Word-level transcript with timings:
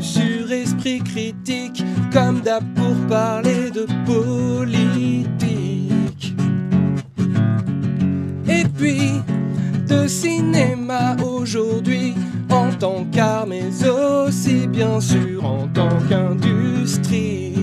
Sur 0.00 0.50
Esprit 0.50 1.00
Critique, 1.00 1.84
comme 2.12 2.40
d'hab 2.40 2.64
pour 2.74 2.94
parler 3.08 3.70
de 3.70 3.86
politique. 4.04 5.32
Et 8.48 8.64
puis, 8.76 9.20
de 9.88 10.06
cinéma 10.06 11.16
aujourd'hui, 11.24 12.14
en 12.50 12.70
tant 12.72 13.04
qu'art, 13.12 13.46
mais 13.46 13.70
aussi 13.88 14.66
bien 14.66 15.00
sûr 15.00 15.44
en 15.44 15.68
tant 15.68 15.88
qu'industrie. 16.08 17.54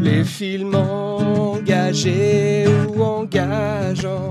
Les 0.00 0.24
films 0.24 0.74
engagés 0.74 2.66
ou 2.88 3.02
engageants, 3.02 4.30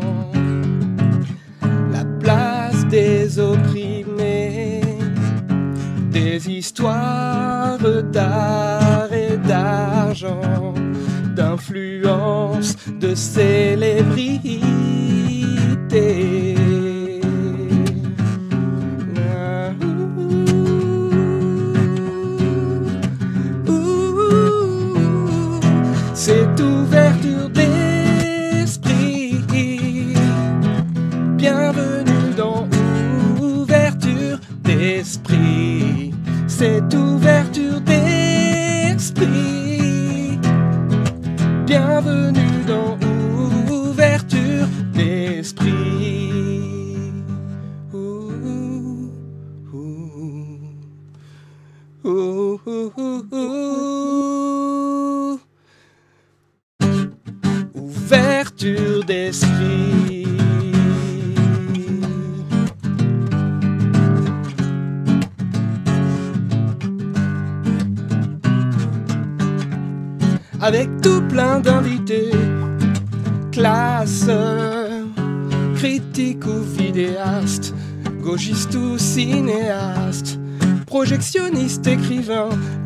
des 6.36 6.50
histoires 6.50 7.80
d'art 8.12 9.14
et 9.14 9.38
d'argent, 9.38 10.74
d'influence, 11.34 12.76
de 13.00 13.16
célébrité. 13.16 14.60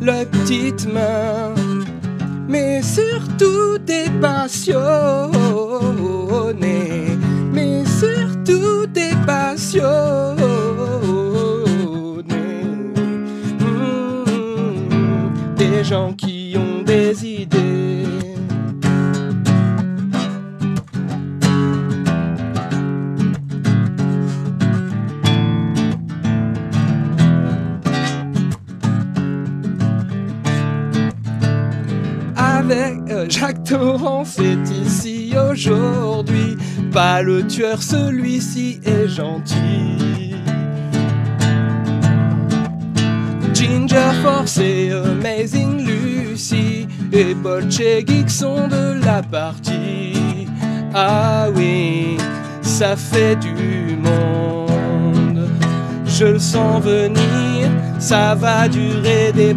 Le 0.00 0.24
petite 0.24 0.86
main 0.92 1.59
Celui-ci 37.78 38.80
est 38.84 39.08
gentil. 39.08 40.34
Ginger 43.54 44.12
Force 44.22 44.58
et 44.58 44.90
Amazing 44.90 45.86
Lucy 45.86 46.88
et 47.12 47.34
Bolchevik 47.34 48.28
sont 48.28 48.66
de 48.66 49.04
la 49.04 49.22
partie. 49.22 50.48
Ah 50.94 51.46
oui, 51.54 52.16
ça 52.62 52.96
fait 52.96 53.36
du 53.36 53.96
monde. 53.96 55.48
Je 56.06 56.24
le 56.24 56.38
sens 56.38 56.82
venir, 56.82 57.68
ça 57.98 58.34
va 58.34 58.68
durer 58.68 59.32
des 59.32 59.54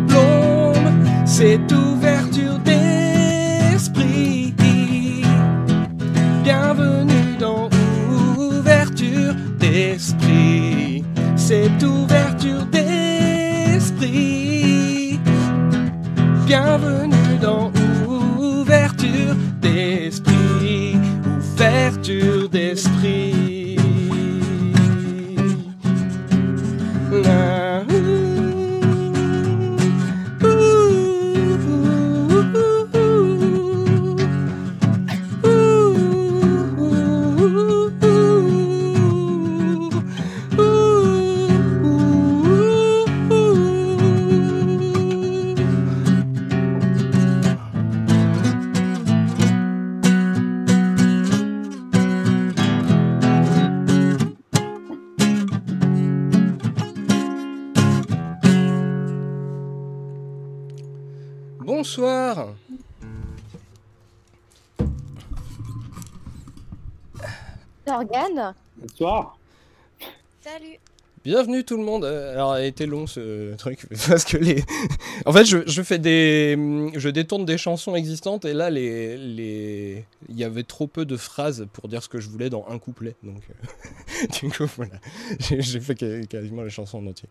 Bienvenue 71.23 71.63
tout 71.63 71.77
le 71.77 71.83
monde. 71.83 72.03
Euh, 72.03 72.33
Alors, 72.33 72.51
a 72.51 72.63
été 72.63 72.85
long 72.85 73.07
ce 73.07 73.55
truc 73.57 73.87
parce 74.09 74.25
que 74.25 74.35
les. 74.35 74.61
en 75.25 75.31
fait, 75.31 75.45
je, 75.45 75.59
je 75.65 75.81
fais 75.81 75.97
des, 75.97 76.57
je 76.95 77.09
détourne 77.09 77.45
des 77.45 77.57
chansons 77.57 77.95
existantes 77.95 78.43
et 78.43 78.53
là, 78.53 78.69
les, 78.69 79.17
les, 79.17 80.05
il 80.27 80.37
y 80.37 80.43
avait 80.43 80.63
trop 80.63 80.85
peu 80.85 81.05
de 81.05 81.15
phrases 81.15 81.65
pour 81.71 81.87
dire 81.87 82.03
ce 82.03 82.09
que 82.09 82.19
je 82.19 82.29
voulais 82.29 82.49
dans 82.49 82.65
un 82.69 82.77
couplet. 82.77 83.15
Donc, 83.23 83.41
euh, 83.49 84.27
du 84.41 84.49
coup, 84.49 84.65
voilà, 84.75 84.95
j'ai 85.39 85.79
fait 85.79 85.95
quasiment 86.27 86.63
les 86.63 86.69
chansons 86.69 86.97
en 86.97 87.07
entier. 87.07 87.29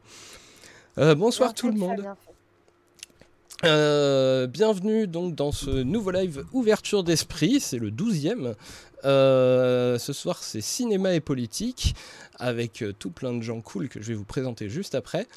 Euh, 0.97 1.15
bonsoir 1.15 1.53
tout 1.53 1.69
le 1.69 1.77
monde. 1.77 2.03
Euh, 3.65 4.49
bienvenue 4.49 5.07
donc 5.07 5.37
dans 5.37 5.53
ce 5.53 5.71
nouveau 5.71 6.11
live 6.11 6.45
Ouverture 6.53 7.05
d'esprit, 7.05 7.61
c'est 7.61 7.79
le 7.79 7.93
12e. 7.93 8.55
Euh, 9.05 9.99
ce 9.99 10.13
soir 10.13 10.43
c'est 10.43 10.61
cinéma 10.61 11.15
et 11.15 11.21
politique 11.21 11.95
avec 12.41 12.83
euh, 12.83 12.93
tout 12.93 13.11
plein 13.11 13.33
de 13.33 13.43
gens 13.43 13.61
cool 13.61 13.89
que 13.89 14.03
je 14.03 14.09
vais 14.09 14.15
vous 14.15 14.25
présenter 14.25 14.69
juste 14.69 14.97
après. 14.97 15.29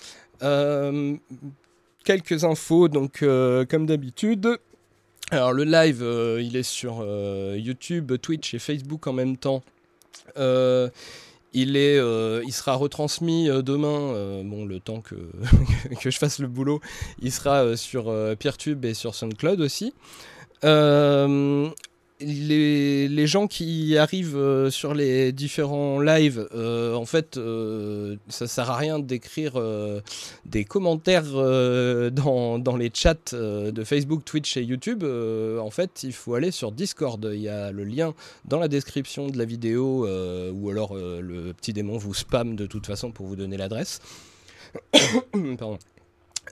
Quelques 2.04 2.44
infos 2.44 2.88
donc 2.88 3.20
comme 3.20 3.86
d'habitude. 3.86 4.58
Alors 5.30 5.54
le 5.54 5.64
live 5.64 6.04
il 6.42 6.56
est 6.56 6.64
sur 6.64 7.06
YouTube, 7.56 8.14
Twitch 8.20 8.56
et 8.56 8.60
Facebook 8.60 9.06
en 9.06 9.14
même 9.14 9.38
temps. 9.38 9.62
Il, 11.58 11.78
est, 11.78 11.98
euh, 11.98 12.44
il 12.46 12.52
sera 12.52 12.76
retransmis 12.76 13.50
euh, 13.50 13.62
demain, 13.62 13.88
euh, 13.88 14.44
bon, 14.44 14.66
le 14.66 14.82
temps 14.82 15.00
que, 15.00 15.16
que 16.02 16.12
je 16.12 16.18
fasse 16.18 16.40
le 16.40 16.48
boulot. 16.48 16.82
Il 17.22 17.32
sera 17.32 17.78
sur 17.78 18.14
Peertube 18.38 18.84
et 18.84 18.94
sur 18.94 19.16
SoundCloud 19.16 19.62
aussi. 19.62 19.94
Euh, 22.22 23.08
les, 23.08 23.28
gens 23.28 23.48
qui 23.48 23.98
arrivent 23.98 24.38
euh, 24.38 24.70
sur 24.70 24.94
les 24.94 25.32
différents 25.32 26.00
lives, 26.00 26.48
euh, 26.54 26.94
en 26.94 27.06
fait, 27.06 27.38
euh, 27.38 28.16
ça 28.30 28.48
sert 28.48 28.70
à 28.70 28.78
rien 28.78 29.00
d'écrire 29.00 29.54
des 30.46 30.66
commentaires 30.66 31.32
dans, 32.12 32.60
dans, 32.60 32.78
les 32.78 32.92
chats 32.94 33.34
de 33.34 33.84
Facebook, 33.84 34.24
Twitch 34.26 34.58
et 34.58 34.64
YouTube. 34.64 35.04
en 35.04 35.70
fait, 35.70 36.04
il 36.04 36.14
faut 36.14 36.36
aller 36.36 36.52
sur 36.52 36.72
Discord. 36.72 37.30
Il 37.34 37.42
y 37.42 37.50
a 37.50 37.72
le 37.72 37.84
lien 37.84 38.14
dans 38.46 38.60
la 38.60 38.68
description 38.68 39.28
de 39.28 39.38
la 39.38 39.46
vidéo, 39.46 40.08
ou 40.54 40.70
alors 40.70 40.96
le 40.96 41.54
petit 41.54 41.74
démon 41.74 41.98
vous 41.98 42.14
spam 42.14 42.56
de 42.56 42.66
toute 42.66 42.86
façon 42.86 43.12
pour 43.12 43.26
vous 43.28 43.36
donner 43.36 43.58
l'adresse. 43.58 44.00
Pardon. 45.58 45.78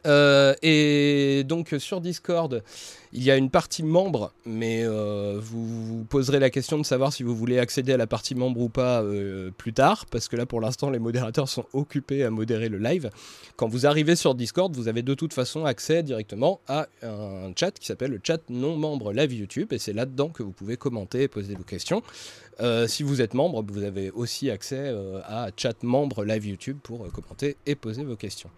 Euh, 0.06 0.54
et 0.62 1.44
donc 1.46 1.74
sur 1.80 2.02
Discord, 2.02 2.62
il 3.14 3.24
y 3.24 3.32
a 3.32 3.38
une 3.38 3.50
partie 3.50 3.84
membre, 3.84 4.34
mais 4.46 4.82
euh, 4.84 5.40
vous 5.42 5.86
vous 5.86 6.04
poserez 6.04 6.40
la 6.40 6.50
question 6.50 6.78
de 6.78 6.84
savoir 6.84 7.14
si 7.14 7.24
vous 7.24 7.36
voulez 7.36 7.60
accéder 7.60 7.94
à 7.94 7.98
la 7.98 8.08
partie 8.08 8.36
membre 8.36 8.60
ou 8.62 8.70
pas 8.70 9.02
euh, 9.02 9.52
plus 9.58 9.74
tard, 9.74 10.06
parce 10.08 10.28
que 10.28 10.36
là 10.36 10.46
pour 10.46 10.60
l'instant 10.60 10.90
les 10.90 11.00
modérateurs 11.00 11.48
sont 11.48 11.66
occupés 11.74 12.24
à 12.24 12.30
modérer 12.30 12.70
le 12.70 12.80
live. 12.80 13.10
Quand 13.56 13.68
vous 13.68 13.86
arrivez 13.86 14.16
sur 14.16 14.36
Discord, 14.36 14.76
vous 14.76 14.88
avez 14.88 15.04
de 15.04 15.14
toute 15.14 15.34
façon 15.34 15.66
accès 15.66 16.04
directement 16.04 16.60
à 16.68 16.88
un 17.02 17.54
chat 17.58 17.72
qui 17.72 17.86
s'appelle 17.86 18.12
le 18.12 18.20
chat 18.22 18.42
non 18.50 18.76
membre 18.76 19.14
live 19.14 19.34
YouTube, 19.34 19.72
et 19.72 19.78
c'est 19.78 19.94
là-dedans 19.94 20.30
que 20.30 20.44
vous 20.44 20.52
pouvez 20.52 20.76
commenter 20.76 21.24
et 21.24 21.28
poser 21.28 21.56
vos 21.56 21.64
questions. 21.64 22.02
si 22.88 23.04
vous 23.04 23.22
êtes 23.22 23.34
membre, 23.34 23.64
vous 23.68 23.84
avez 23.84 24.12
aussi 24.12 24.50
accès 24.50 24.94
à 25.26 25.50
chat 25.56 25.82
membre 25.84 26.26
live 26.26 26.46
YouTube 26.48 26.78
pour 26.82 27.10
commenter 27.12 27.58
et 27.66 27.76
poser 27.76 28.04
vos 28.04 28.16
questions. 28.16 28.50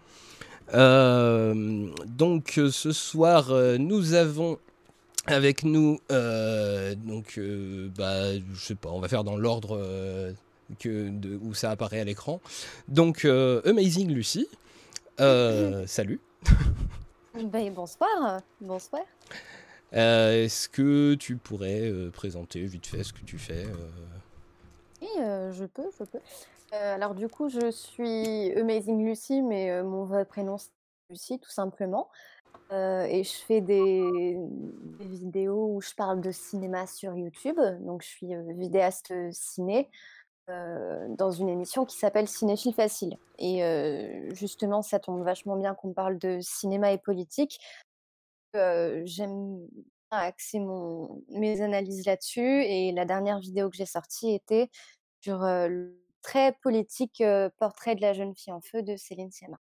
Euh, 0.74 1.88
donc 2.06 2.58
euh, 2.58 2.70
ce 2.70 2.92
soir, 2.92 3.50
euh, 3.50 3.78
nous 3.78 4.14
avons 4.14 4.58
avec 5.26 5.64
nous, 5.64 5.98
donc, 6.08 7.40
bah, 7.96 8.38
je 8.38 8.60
sais 8.60 8.76
pas, 8.76 8.90
on 8.90 9.00
va 9.00 9.08
faire 9.08 9.24
dans 9.24 9.36
l'ordre 9.36 10.32
que 10.78 11.10
où 11.42 11.52
ça 11.52 11.72
apparaît 11.72 11.98
à 11.98 12.04
l'écran. 12.04 12.40
Donc, 12.86 13.24
Amazing 13.24 14.14
Lucie, 14.14 14.48
salut. 15.18 16.20
Ben, 17.34 17.74
bonsoir, 17.74 18.40
bonsoir. 18.60 19.02
Est-ce 19.90 20.68
que 20.68 21.14
tu 21.14 21.38
pourrais 21.38 21.92
présenter 22.12 22.60
vite 22.64 22.86
fait 22.86 23.02
ce 23.02 23.12
que 23.12 23.24
tu 23.24 23.36
fais 23.36 23.66
Oui, 25.02 25.08
je 25.18 25.64
peux, 25.64 25.90
je 25.98 26.04
peux. 26.04 26.20
Euh, 26.76 26.94
alors 26.94 27.14
du 27.14 27.28
coup, 27.28 27.48
je 27.48 27.70
suis 27.70 28.52
Amazing 28.58 29.04
Lucy, 29.04 29.42
mais 29.42 29.70
euh, 29.70 29.84
mon 29.84 30.04
vrai 30.04 30.24
prénom 30.24 30.58
c'est 30.58 30.70
Lucie, 31.10 31.38
tout 31.38 31.50
simplement. 31.50 32.10
Euh, 32.72 33.04
et 33.04 33.22
je 33.22 33.32
fais 33.32 33.60
des, 33.60 34.02
vidéos 35.00 35.74
où 35.74 35.80
je 35.80 35.94
parle 35.94 36.20
de 36.20 36.32
cinéma 36.32 36.86
sur 36.86 37.16
YouTube. 37.16 37.58
Donc 37.80 38.02
je 38.02 38.08
suis 38.08 38.34
vidéaste 38.54 39.12
ciné 39.32 39.88
dans 40.48 41.32
une 41.32 41.48
émission 41.48 41.84
qui 41.84 41.96
s'appelle 41.96 42.28
Cinéphile 42.28 42.74
Facile. 42.74 43.16
Et 43.38 43.60
justement, 44.34 44.82
ça 44.82 44.98
tombe 44.98 45.22
vachement 45.24 45.56
bien 45.56 45.74
qu'on 45.74 45.92
parle 45.92 46.18
de 46.18 46.38
cinéma 46.40 46.92
et 46.92 46.98
politique. 46.98 47.60
J'aime 48.54 49.66
axer 50.10 50.60
mes 51.30 51.60
analyses 51.62 52.06
là-dessus. 52.06 52.62
Et 52.64 52.92
la 52.92 53.04
dernière 53.04 53.38
vidéo 53.38 53.70
que 53.70 53.76
j'ai 53.76 53.86
sortie 53.86 54.32
était 54.32 54.70
sur 55.20 55.44
très 56.26 56.52
politique 56.60 57.22
Portrait 57.58 57.94
de 57.94 58.00
la 58.00 58.12
jeune 58.12 58.34
fille 58.34 58.52
en 58.52 58.60
feu 58.60 58.82
de 58.82 58.96
Céline 58.96 59.30
Sciamma. 59.30 59.58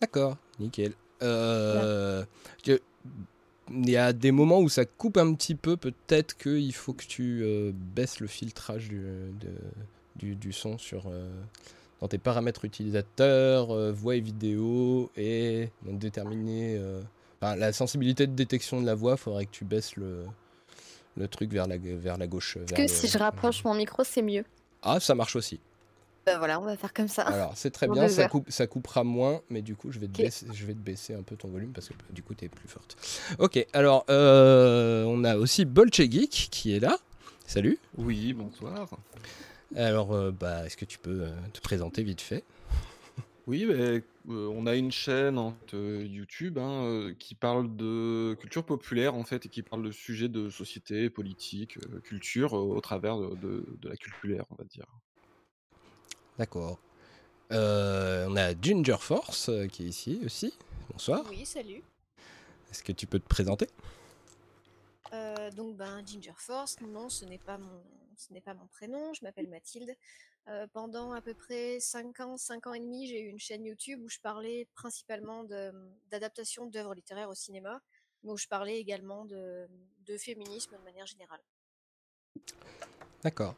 D'accord, 0.00 0.36
nickel. 0.60 0.92
Euh, 1.22 2.24
il 2.66 3.90
y 3.90 3.96
a 3.96 4.12
des 4.12 4.30
moments 4.30 4.60
où 4.60 4.68
ça 4.68 4.84
coupe 4.84 5.16
un 5.16 5.34
petit 5.34 5.56
peu. 5.56 5.76
Peut-être 5.76 6.38
qu'il 6.38 6.72
faut 6.74 6.92
que 6.92 7.04
tu 7.04 7.44
baisses 7.74 8.20
le 8.20 8.28
filtrage 8.28 8.88
du, 8.88 9.04
du, 10.14 10.36
du 10.36 10.52
son 10.52 10.78
sur, 10.78 11.10
dans 12.00 12.06
tes 12.06 12.18
paramètres 12.18 12.64
utilisateurs, 12.64 13.92
voix 13.92 14.14
et 14.14 14.20
vidéo, 14.20 15.10
et 15.16 15.70
déterminer 15.82 16.80
la 17.42 17.72
sensibilité 17.72 18.28
de 18.28 18.32
détection 18.32 18.80
de 18.80 18.86
la 18.86 18.94
voix. 18.94 19.14
Il 19.14 19.18
faudrait 19.18 19.46
que 19.46 19.50
tu 19.50 19.64
baisses 19.64 19.96
le, 19.96 20.24
le 21.16 21.26
truc 21.26 21.50
vers 21.50 21.66
la, 21.66 21.78
vers 21.78 22.16
la 22.16 22.28
gauche. 22.28 22.56
Est-ce 22.58 22.74
que 22.74 22.86
si 22.86 23.08
je 23.08 23.18
rapproche 23.18 23.64
mon 23.64 23.74
micro, 23.74 24.04
c'est 24.04 24.22
mieux 24.22 24.44
ah, 24.82 25.00
ça 25.00 25.14
marche 25.14 25.36
aussi. 25.36 25.60
Bah 26.26 26.36
voilà, 26.36 26.60
on 26.60 26.64
va 26.64 26.76
faire 26.76 26.92
comme 26.92 27.08
ça. 27.08 27.22
Alors, 27.22 27.52
c'est 27.56 27.70
très 27.70 27.88
bien, 27.88 28.06
ça, 28.08 28.28
coupe, 28.28 28.50
ça 28.50 28.66
coupera 28.66 29.02
moins, 29.02 29.40
mais 29.48 29.62
du 29.62 29.74
coup, 29.76 29.90
je 29.90 29.98
vais, 29.98 30.08
te 30.08 30.20
baisser, 30.20 30.46
je 30.52 30.66
vais 30.66 30.74
te 30.74 30.78
baisser 30.78 31.14
un 31.14 31.22
peu 31.22 31.36
ton 31.36 31.48
volume 31.48 31.72
parce 31.72 31.88
que 31.88 31.94
du 32.10 32.22
coup, 32.22 32.34
tu 32.34 32.44
es 32.44 32.48
plus 32.48 32.68
forte. 32.68 32.96
Ok, 33.38 33.64
alors, 33.72 34.04
euh, 34.10 35.04
on 35.04 35.24
a 35.24 35.36
aussi 35.36 35.64
Bolche 35.64 36.02
Geek 36.02 36.48
qui 36.50 36.74
est 36.74 36.80
là. 36.80 36.98
Salut. 37.46 37.78
Oui, 37.96 38.34
bonsoir. 38.34 38.90
Alors, 39.74 40.12
euh, 40.12 40.30
bah, 40.30 40.66
est-ce 40.66 40.76
que 40.76 40.84
tu 40.84 40.98
peux 40.98 41.22
euh, 41.22 41.30
te 41.52 41.60
présenter 41.60 42.02
vite 42.02 42.20
fait? 42.20 42.44
Oui, 43.48 43.64
bah, 43.64 44.04
on 44.26 44.66
a 44.66 44.74
une 44.74 44.92
chaîne 44.92 45.54
YouTube 45.72 46.58
hein, 46.58 47.14
qui 47.18 47.34
parle 47.34 47.74
de 47.76 48.36
culture 48.38 48.62
populaire 48.62 49.14
en 49.14 49.24
fait 49.24 49.46
et 49.46 49.48
qui 49.48 49.62
parle 49.62 49.82
de 49.82 49.90
sujets 49.90 50.28
de 50.28 50.50
société, 50.50 51.08
politique, 51.08 51.78
culture 52.02 52.52
au 52.52 52.78
travers 52.82 53.16
de, 53.16 53.64
la 53.84 53.96
culture, 53.96 54.44
on 54.50 54.56
va 54.56 54.64
dire. 54.64 54.84
D'accord. 56.36 56.78
on 57.50 58.36
a 58.36 58.52
Ginger 58.60 58.98
Force 59.00 59.50
qui 59.72 59.84
est 59.84 59.88
ici 59.88 60.20
aussi. 60.26 60.52
Bonsoir. 60.90 61.24
Oui, 61.30 61.46
salut. 61.46 61.82
Est-ce 62.70 62.82
que 62.82 62.92
tu 62.92 63.06
peux 63.06 63.18
te 63.18 63.28
présenter? 63.28 63.68
Donc 65.56 65.74
ben 65.78 66.06
Ginger 66.06 66.36
Force, 66.36 66.76
non, 66.82 67.08
ce 67.08 67.24
n'est 67.24 67.38
pas 67.38 67.56
mon, 67.56 67.82
ce 68.14 68.30
n'est 68.34 68.42
pas 68.42 68.52
mon 68.52 68.66
prénom. 68.66 69.14
Je 69.14 69.24
m'appelle 69.24 69.48
Mathilde. 69.48 69.96
Euh, 70.50 70.66
pendant 70.72 71.12
à 71.12 71.20
peu 71.20 71.34
près 71.34 71.78
5 71.78 72.20
ans, 72.20 72.36
5 72.38 72.68
ans 72.68 72.74
et 72.74 72.80
demi, 72.80 73.06
j'ai 73.06 73.20
eu 73.20 73.28
une 73.28 73.38
chaîne 73.38 73.66
YouTube 73.66 74.00
où 74.02 74.08
je 74.08 74.18
parlais 74.20 74.66
principalement 74.74 75.44
d'adaptation 76.10 76.66
d'œuvres 76.66 76.94
littéraires 76.94 77.28
au 77.28 77.34
cinéma, 77.34 77.80
mais 78.22 78.30
où 78.30 78.36
je 78.38 78.48
parlais 78.48 78.78
également 78.78 79.26
de, 79.26 79.68
féminisme 80.18 80.74
de 80.78 80.82
manière 80.84 81.04
générale. 81.04 81.40
D'accord. 83.22 83.56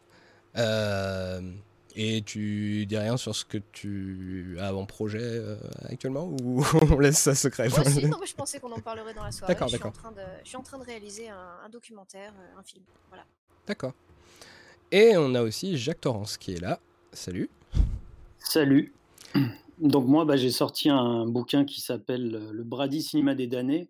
Euh, 0.57 1.55
et 1.95 2.23
tu 2.23 2.87
dis 2.87 2.99
rien 2.99 3.17
sur 3.17 3.37
ce 3.37 3.45
que 3.45 3.59
tu 3.59 4.57
as 4.59 4.75
en 4.75 4.85
projet 4.85 5.21
euh, 5.23 5.59
actuellement 5.85 6.25
ou 6.25 6.65
on 6.91 6.99
laisse 6.99 7.19
ça 7.19 7.37
secret? 7.37 7.69
Non, 7.69 8.19
mais 8.21 8.27
je 8.27 8.35
pensais 8.35 8.59
qu'on 8.59 8.73
en 8.73 8.81
parlerait 8.81 9.15
dans 9.15 9.23
la 9.23 9.31
soirée. 9.31 9.55
D'accord, 9.55 9.71
d'accord. 9.71 9.93
Je 10.43 10.49
suis 10.49 10.57
en 10.57 10.63
train 10.63 10.79
de 10.79 10.85
réaliser 10.85 11.29
un, 11.29 11.61
un 11.65 11.69
documentaire, 11.69 12.35
un 12.57 12.63
film. 12.65 12.85
Voilà. 13.11 13.25
D'accord. 13.65 13.95
Et 14.93 15.17
on 15.17 15.35
a 15.37 15.43
aussi 15.43 15.77
Jacques 15.77 16.01
Torrance 16.01 16.37
qui 16.37 16.53
est 16.53 16.61
là. 16.61 16.81
Salut. 17.13 17.49
Salut. 18.39 18.93
Donc 19.79 20.07
moi, 20.07 20.25
bah, 20.25 20.37
j'ai 20.37 20.51
sorti 20.51 20.91
un 20.91 21.27
bouquin 21.27 21.65
qui 21.65 21.81
s'appelle 21.81 22.35
euh, 22.35 22.53
Le 22.53 22.65
Brady 22.65 23.01
Cinéma 23.01 23.37
des 23.37 23.47
damnés, 23.47 23.89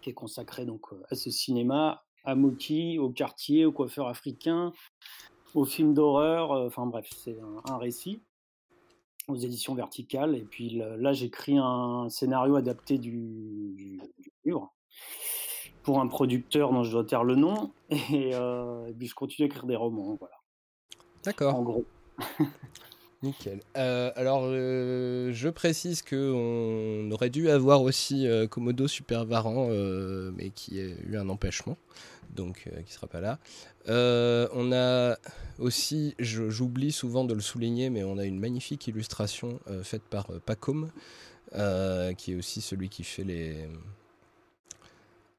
qui 0.00 0.10
est 0.10 0.14
consacré 0.14 0.66
donc 0.66 0.92
euh, 0.92 1.00
à 1.10 1.14
ce 1.14 1.30
cinéma, 1.30 2.04
à 2.24 2.34
Moki, 2.34 2.98
au 2.98 3.10
quartier, 3.10 3.64
au 3.64 3.70
coiffeur 3.70 4.08
africain, 4.08 4.72
aux 5.54 5.64
films 5.64 5.94
d'horreur. 5.94 6.50
Euh, 6.50 6.66
enfin 6.66 6.84
bref, 6.86 7.08
c'est 7.16 7.38
un, 7.68 7.78
récit 7.78 8.20
aux 9.28 9.36
éditions 9.36 9.76
verticales. 9.76 10.34
Et 10.34 10.42
puis 10.42 10.70
là, 10.70 11.12
j'écris 11.12 11.58
un 11.58 12.08
scénario 12.08 12.56
adapté 12.56 12.98
du 12.98 14.00
livre 14.44 14.74
pour 15.82 16.00
un 16.00 16.06
producteur 16.06 16.72
dont 16.72 16.84
je 16.84 16.90
dois 16.90 17.04
taire 17.04 17.24
le 17.24 17.34
nom. 17.34 17.72
Euh, 17.92 18.86
et, 18.86 18.92
puis 18.92 19.08
je 19.08 19.14
continue 19.14 19.44
à 19.44 19.46
écrire 19.46 19.66
des 19.66 19.76
romans. 19.76 20.16
Voilà. 20.18 20.36
D'accord. 21.24 21.54
En 21.54 21.62
gros. 21.62 21.84
Nickel. 23.22 23.60
Euh, 23.76 24.10
alors, 24.16 24.42
euh, 24.46 25.30
je 25.32 25.48
précise 25.48 26.02
qu'on 26.02 27.08
aurait 27.12 27.30
dû 27.30 27.50
avoir 27.50 27.82
aussi 27.82 28.26
Komodo 28.50 28.88
Super 28.88 29.24
Varan, 29.24 29.68
mais 30.36 30.50
qui 30.50 30.80
a 30.80 30.84
eu 30.84 31.16
un 31.16 31.28
empêchement, 31.28 31.76
donc 32.34 32.68
qui 32.84 32.92
sera 32.92 33.06
pas 33.06 33.20
là. 33.20 33.38
on 33.86 34.72
a 34.72 35.16
aussi, 35.60 36.16
j'oublie 36.18 36.90
souvent 36.90 37.24
de 37.24 37.34
le 37.34 37.40
souligner, 37.40 37.90
mais 37.90 38.02
on 38.02 38.18
a 38.18 38.24
une 38.24 38.40
magnifique 38.40 38.88
illustration 38.88 39.60
faite 39.84 40.02
par 40.02 40.26
Pacom, 40.44 40.90
qui 41.52 42.32
est 42.32 42.36
aussi 42.36 42.60
celui 42.60 42.88
qui 42.88 43.04
fait 43.04 43.24
les, 43.24 43.68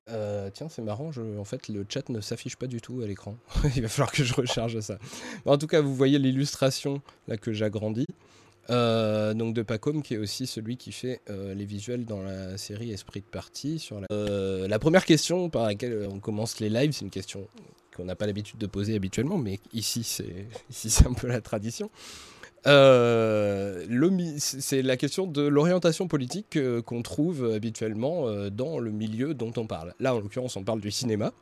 euh, 0.10 0.50
tiens, 0.54 0.68
c'est 0.70 0.82
marrant, 0.82 1.12
en 1.40 1.44
fait, 1.46 1.70
le 1.70 1.86
chat 1.88 2.10
ne 2.10 2.20
s'affiche 2.20 2.56
pas 2.56 2.68
du 2.68 2.82
tout 2.82 3.02
à 3.02 3.08
l'écran. 3.08 3.38
Il 3.76 3.82
va 3.82 3.88
falloir 3.88 4.12
que 4.12 4.24
je 4.24 4.34
recharge 4.34 4.80
ça. 4.80 4.98
en 5.46 5.58
tout 5.58 5.68
cas, 5.68 5.82
vous 5.82 5.96
voyez 5.96 6.20
l'illustration 6.20 7.02
là 7.28 7.38
que 7.38 7.54
j'agrandis. 7.54 8.08
Euh, 8.70 9.34
donc 9.34 9.54
de 9.54 9.62
Pacom, 9.62 10.02
qui 10.02 10.14
est 10.14 10.18
aussi 10.18 10.48
celui 10.48 10.78
qui 10.78 10.94
fait 10.94 11.22
euh, 11.30 11.54
les 11.54 11.66
visuels 11.66 12.06
dans 12.06 12.22
la 12.22 12.58
série 12.58 12.92
Esprit 12.92 13.20
de 13.20 13.26
partie. 13.26 13.80
Sur 13.80 14.00
la... 14.00 14.68
la 14.68 14.80
première 14.80 15.06
question 15.06 15.50
par 15.50 15.66
laquelle 15.66 16.08
on 16.10 16.20
commence 16.20 16.60
les 16.60 16.70
lives, 16.70 16.94
c'est 16.94 17.04
une 17.04 17.12
question 17.12 17.48
qu'on 17.96 18.06
n'a 18.06 18.16
pas 18.16 18.26
l'habitude 18.26 18.58
de 18.58 18.66
poser 18.66 18.96
habituellement, 18.96 19.38
mais 19.38 19.60
ici 19.74 20.04
c'est 20.04 20.48
ici 20.70 20.90
c'est 20.90 21.08
un 21.08 21.14
peu 21.14 21.28
la 21.28 21.42
tradition. 21.42 21.90
C'est 22.66 23.92
la 24.82 24.98
question 24.98 25.28
de 25.28 25.42
l'orientation 25.42 26.08
politique 26.08 26.58
qu'on 26.86 27.02
trouve 27.02 27.52
habituellement 27.54 28.28
dans 28.50 28.80
le 28.80 28.92
milieu 28.92 29.34
dont 29.34 29.52
on 29.58 29.68
parle. 29.68 29.94
Là, 30.00 30.16
en 30.16 30.20
l'occurrence, 30.20 30.56
on 30.56 30.64
parle 30.64 30.80
du 30.80 30.92
cinéma. 30.92 31.34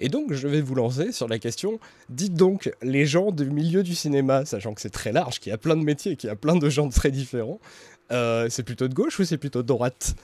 Et 0.00 0.08
donc, 0.08 0.32
je 0.32 0.48
vais 0.48 0.60
vous 0.60 0.74
lancer 0.74 1.12
sur 1.12 1.28
la 1.28 1.38
question, 1.38 1.78
dites 2.08 2.34
donc, 2.34 2.72
les 2.82 3.06
gens 3.06 3.30
du 3.30 3.50
milieu 3.50 3.82
du 3.82 3.94
cinéma, 3.94 4.44
sachant 4.44 4.74
que 4.74 4.80
c'est 4.80 4.90
très 4.90 5.12
large, 5.12 5.38
qu'il 5.38 5.50
y 5.50 5.54
a 5.54 5.58
plein 5.58 5.76
de 5.76 5.84
métiers, 5.84 6.16
qu'il 6.16 6.28
y 6.28 6.32
a 6.32 6.36
plein 6.36 6.56
de 6.56 6.68
gens 6.68 6.88
très 6.88 7.10
différents, 7.10 7.60
c'est 8.10 8.64
plutôt 8.64 8.88
de 8.88 8.94
gauche 8.94 9.18
ou 9.20 9.24
c'est 9.24 9.38
plutôt 9.38 9.62
de 9.62 9.68
droite? 9.68 10.16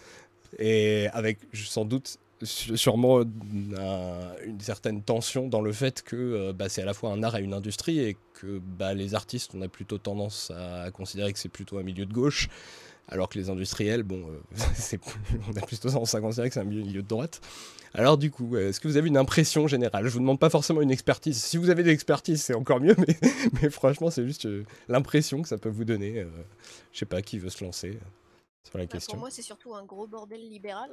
Et 0.59 1.07
avec 1.13 1.39
sans 1.55 1.85
doute 1.85 2.19
sûrement 2.43 3.23
une 3.23 4.61
certaine 4.61 5.03
tension 5.03 5.49
dans 5.49 5.61
le 5.61 5.73
fait 5.73 6.03
que 6.03 6.17
euh, 6.17 6.53
bah, 6.53 6.69
c'est 6.69 6.83
à 6.83 6.85
la 6.85 6.95
fois 6.95 7.11
un 7.11 7.23
art 7.23 7.37
et 7.37 7.43
une 7.43 7.53
industrie 7.55 8.01
et 8.01 8.17
que 8.35 8.59
bah, 8.59 8.95
les 8.95 9.15
artistes, 9.15 9.53
on 9.55 9.63
a 9.63 9.69
plutôt 9.69 9.99
tendance 9.99 10.51
à 10.51 10.91
considérer 10.91 11.33
que 11.33 11.39
c'est 11.39 11.49
plutôt 11.49 11.79
un 11.79 11.83
milieu 11.83 12.07
de 12.07 12.13
gauche, 12.13 12.49
alors 13.09 13.29
que 13.29 13.39
les 13.39 13.51
industriels, 13.51 14.03
bon, 14.03 14.25
euh, 14.29 14.97
on 15.53 15.57
a 15.57 15.67
plutôt 15.67 15.91
tendance 15.91 16.15
à 16.15 16.21
considérer 16.21 16.49
que 16.49 16.55
c'est 16.55 16.61
un 16.61 16.65
milieu 16.65 17.03
de 17.03 17.09
droite. 17.09 17.41
Alors 17.93 18.17
du 18.17 18.31
coup, 18.31 18.57
est-ce 18.57 18.79
que 18.79 18.87
vous 18.87 18.97
avez 18.97 19.09
une 19.09 19.17
impression 19.17 19.67
générale? 19.67 20.07
Je 20.07 20.13
vous 20.13 20.21
demande 20.21 20.39
pas 20.39 20.51
forcément 20.51 20.81
une 20.81 20.93
expertise. 20.93 21.43
Si 21.43 21.57
vous 21.57 21.71
avez 21.71 21.83
de 21.83 21.89
l'expertise, 21.89 22.41
c'est 22.41 22.55
encore 22.55 22.81
mieux, 22.81 22.95
mais, 23.07 23.19
mais 23.61 23.69
franchement, 23.69 24.11
c'est 24.11 24.25
juste 24.25 24.47
euh, 24.47 24.65
l'impression 24.89 25.43
que 25.43 25.49
ça 25.49 25.59
peut 25.59 25.69
vous 25.69 25.85
donner. 25.85 26.25
je 26.93 26.99
sais 26.99 27.07
pas 27.07 27.21
qui 27.21 27.39
veut 27.39 27.51
se 27.51 27.65
lancer 27.65 27.99
sur 28.63 28.79
la 28.79 28.85
bah, 28.85 28.93
question. 28.93 29.15
Pour 29.15 29.21
moi, 29.21 29.31
c'est 29.31 29.43
surtout 29.43 29.75
un 29.75 29.85
gros 29.85 30.07
bordel 30.07 30.41
libéral. 30.41 30.91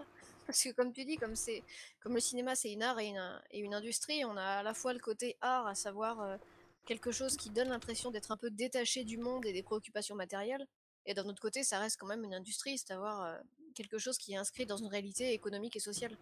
Parce 0.47 0.63
que 0.63 0.69
comme 0.69 0.93
tu 0.93 1.03
dis, 1.03 1.17
comme 1.17 2.13
le 2.13 2.19
cinéma 2.21 2.55
c'est 2.55 2.71
une 2.71 2.81
art 2.81 2.99
et 2.99 3.13
une, 3.53 3.73
industrie, 3.73 4.23
on 4.23 4.37
a 4.37 4.43
à 4.43 4.63
la 4.63 4.73
fois 4.73 4.93
le 4.93 4.99
côté 4.99 5.35
art, 5.41 5.67
à 5.67 5.75
savoir 5.75 6.21
euh, 6.21 6.37
quelque 6.85 7.11
chose 7.11 7.35
qui 7.35 7.49
donne 7.49 7.67
l'impression 7.67 8.11
d'être 8.11 8.31
un 8.31 8.37
peu 8.37 8.49
détaché 8.49 9.03
du 9.03 9.17
monde 9.17 9.45
et 9.45 9.51
des 9.51 9.61
préoccupations 9.61 10.15
matérielles, 10.15 10.65
et 11.05 11.13
d'un 11.13 11.25
autre 11.25 11.41
côté, 11.41 11.63
ça 11.63 11.79
reste 11.79 11.97
quand 11.99 12.07
même 12.07 12.23
une 12.23 12.33
industrie, 12.33 12.77
c'est 12.77 12.93
à 12.93 12.95
dire 12.95 13.21
euh, 13.21 13.37
quelque 13.75 13.97
chose 13.97 14.17
qui 14.17 14.33
est 14.33 14.37
inscrit 14.37 14.65
dans 14.65 14.77
une 14.77 14.87
réalité 14.87 15.33
économique 15.33 15.75
et 15.75 15.81
sociale. 15.81 16.17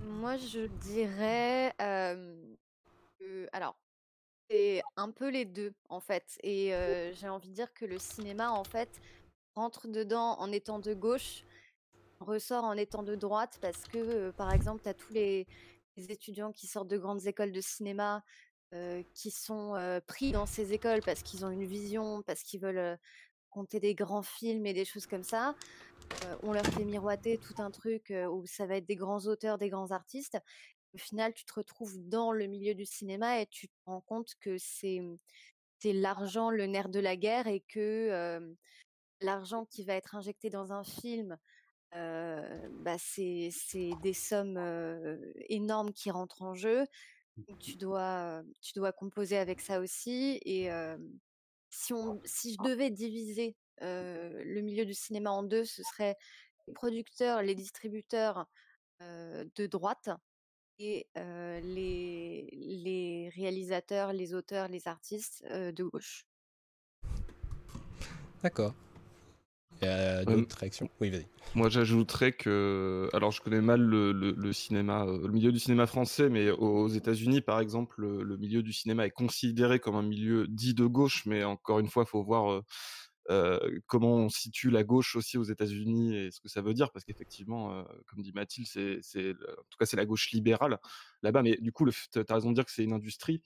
Moi, 0.00 0.38
je 0.38 0.66
dirais 0.66 1.74
que, 1.78 3.48
alors, 3.52 3.76
c'est 4.48 4.82
un 4.96 5.10
peu 5.10 5.28
les 5.28 5.44
deux 5.44 5.74
en 5.90 6.00
fait, 6.00 6.38
et 6.42 6.72
j'ai 7.12 7.28
envie 7.28 7.50
de 7.50 7.54
dire 7.54 7.72
que 7.74 7.84
le 7.84 7.98
cinéma 7.98 8.50
en 8.50 8.64
fait 8.64 8.88
rentre 9.54 9.88
dedans 9.88 10.38
en 10.38 10.50
étant 10.50 10.78
de 10.78 10.94
gauche 10.94 11.44
ressort 12.22 12.64
en 12.64 12.74
étant 12.74 13.02
de 13.02 13.14
droite 13.14 13.58
parce 13.60 13.84
que, 13.84 14.30
par 14.32 14.52
exemple, 14.52 14.82
tu 14.82 14.88
as 14.88 14.94
tous 14.94 15.12
les, 15.12 15.46
étudiants 15.96 16.52
qui 16.52 16.66
sortent 16.66 16.88
de 16.88 16.96
grandes 16.96 17.26
écoles 17.26 17.52
de 17.52 17.60
cinéma 17.60 18.22
qui 19.12 19.30
sont 19.30 20.00
pris 20.06 20.32
dans 20.32 20.46
ces 20.46 20.72
écoles 20.72 21.02
parce 21.02 21.22
qu'ils 21.22 21.44
ont 21.44 21.50
une 21.50 21.66
vision, 21.66 22.22
parce 22.22 22.42
qu'ils 22.42 22.60
veulent 22.60 22.98
compter 23.50 23.80
des 23.80 23.94
grands 23.94 24.22
films 24.22 24.64
et 24.64 24.72
des 24.72 24.86
choses 24.86 25.06
comme 25.06 25.22
ça. 25.22 25.54
on 26.42 26.52
leur 26.54 26.64
fait 26.64 26.84
miroiter 26.84 27.36
tout 27.36 27.54
un 27.58 27.70
truc 27.70 28.10
où 28.30 28.46
ça 28.46 28.64
va 28.64 28.76
être 28.76 28.86
des 28.86 28.96
grands 28.96 29.26
auteurs, 29.26 29.58
des 29.58 29.68
grands 29.68 29.90
artistes. 29.90 30.38
Au 30.94 30.98
final, 30.98 31.34
tu 31.34 31.44
te 31.44 31.52
retrouves 31.52 31.96
dans 32.08 32.32
le 32.32 32.46
milieu 32.46 32.74
du 32.74 32.86
cinéma 32.86 33.40
et 33.40 33.46
tu 33.46 33.68
te 33.68 33.74
rends 33.84 34.00
compte 34.00 34.34
que 34.40 34.56
c'est 34.58 35.02
l'argent 35.84 36.50
le 36.50 36.66
nerf 36.66 36.88
de 36.88 37.00
la 37.00 37.16
guerre 37.16 37.46
et 37.46 37.60
que 37.60 38.54
l'argent 39.20 39.64
qui 39.64 39.84
va 39.84 39.94
être 39.94 40.14
injecté 40.14 40.50
dans 40.50 40.72
un 40.72 40.84
film 40.84 41.38
bah, 41.92 42.96
c'est 42.98 43.50
des 44.02 44.12
sommes 44.12 44.58
énormes 45.48 45.92
qui 45.92 46.10
rentrent 46.10 46.42
en 46.42 46.54
jeu. 46.54 46.82
Mmh 47.36 47.42
tu 47.60 47.76
dois, 47.76 48.42
tu 48.60 48.74
dois 48.74 48.92
composer 48.92 49.38
avec 49.38 49.62
ça 49.62 49.80
aussi. 49.80 50.38
Et 50.44 50.68
si, 51.70 51.92
on, 51.94 52.20
si 52.24 52.54
je 52.54 52.62
devais 52.62 52.90
diviser 52.90 53.56
le 53.80 54.60
milieu 54.60 54.84
du 54.84 54.94
cinéma 54.94 55.30
en 55.30 55.42
deux, 55.42 55.64
ce 55.64 55.82
serait 55.82 56.16
les 56.66 56.74
producteurs, 56.74 57.42
les 57.42 57.54
distributeurs 57.54 58.46
de 59.00 59.66
droite 59.66 60.10
et 60.78 61.06
les, 61.16 62.48
les 62.52 63.30
réalisateurs, 63.34 64.12
les 64.12 64.34
auteurs, 64.34 64.68
les 64.68 64.88
artistes 64.88 65.44
de 65.46 65.84
gauche. 65.84 66.26
D'accord. 68.42 68.74
Il 69.82 70.24
d'autres 70.26 70.58
réactions 70.58 70.88
Oui, 71.00 71.10
vas-y. 71.10 71.26
Moi, 71.54 71.68
j'ajouterais 71.68 72.32
que. 72.32 73.08
Alors, 73.12 73.32
je 73.32 73.40
connais 73.42 73.60
mal 73.60 73.80
le, 73.80 74.52
cinéma, 74.52 75.04
euh, 75.04 75.26
le 75.26 75.32
milieu 75.32 75.52
du 75.52 75.58
cinéma 75.58 75.86
français, 75.86 76.28
mais 76.28 76.50
aux 76.50 76.88
États-Unis, 76.88 77.40
par 77.40 77.60
exemple, 77.60 78.00
le, 78.00 78.36
milieu 78.36 78.62
du 78.62 78.72
cinéma 78.72 79.06
est 79.06 79.10
considéré 79.10 79.78
comme 79.78 79.96
un 79.96 80.02
milieu 80.02 80.46
dit 80.48 80.74
de 80.74 80.86
gauche, 80.86 81.26
mais 81.26 81.44
encore 81.44 81.78
une 81.78 81.88
fois, 81.88 82.04
il 82.06 82.10
faut 82.10 82.22
voir. 82.22 82.52
Euh, 82.52 82.62
euh, 83.30 83.78
comment 83.86 84.16
on 84.16 84.28
situe 84.28 84.68
la 84.68 84.82
gauche 84.82 85.14
aussi 85.14 85.38
aux 85.38 85.44
États-Unis 85.44 86.16
et 86.16 86.30
ce 86.32 86.40
que 86.40 86.48
ça 86.48 86.60
veut 86.60 86.74
dire, 86.74 86.90
parce 86.90 87.04
qu'effectivement, 87.04 87.84
comme 88.08 88.20
dit 88.20 88.32
Mathilde, 88.32 88.66
c'est, 88.66 89.30
en 89.30 89.62
tout 89.70 89.78
cas 89.78 89.86
c'est 89.86 89.96
la 89.96 90.04
gauche 90.06 90.32
libérale 90.32 90.80
là-bas, 91.22 91.42
mais 91.42 91.56
du 91.60 91.72
coup, 91.72 91.88
tu 91.90 92.18
as 92.18 92.34
raison 92.34 92.50
de 92.50 92.54
dire 92.54 92.64
que 92.64 92.72
c'est 92.72 92.84
une 92.84 92.92
industrie, 92.92 93.42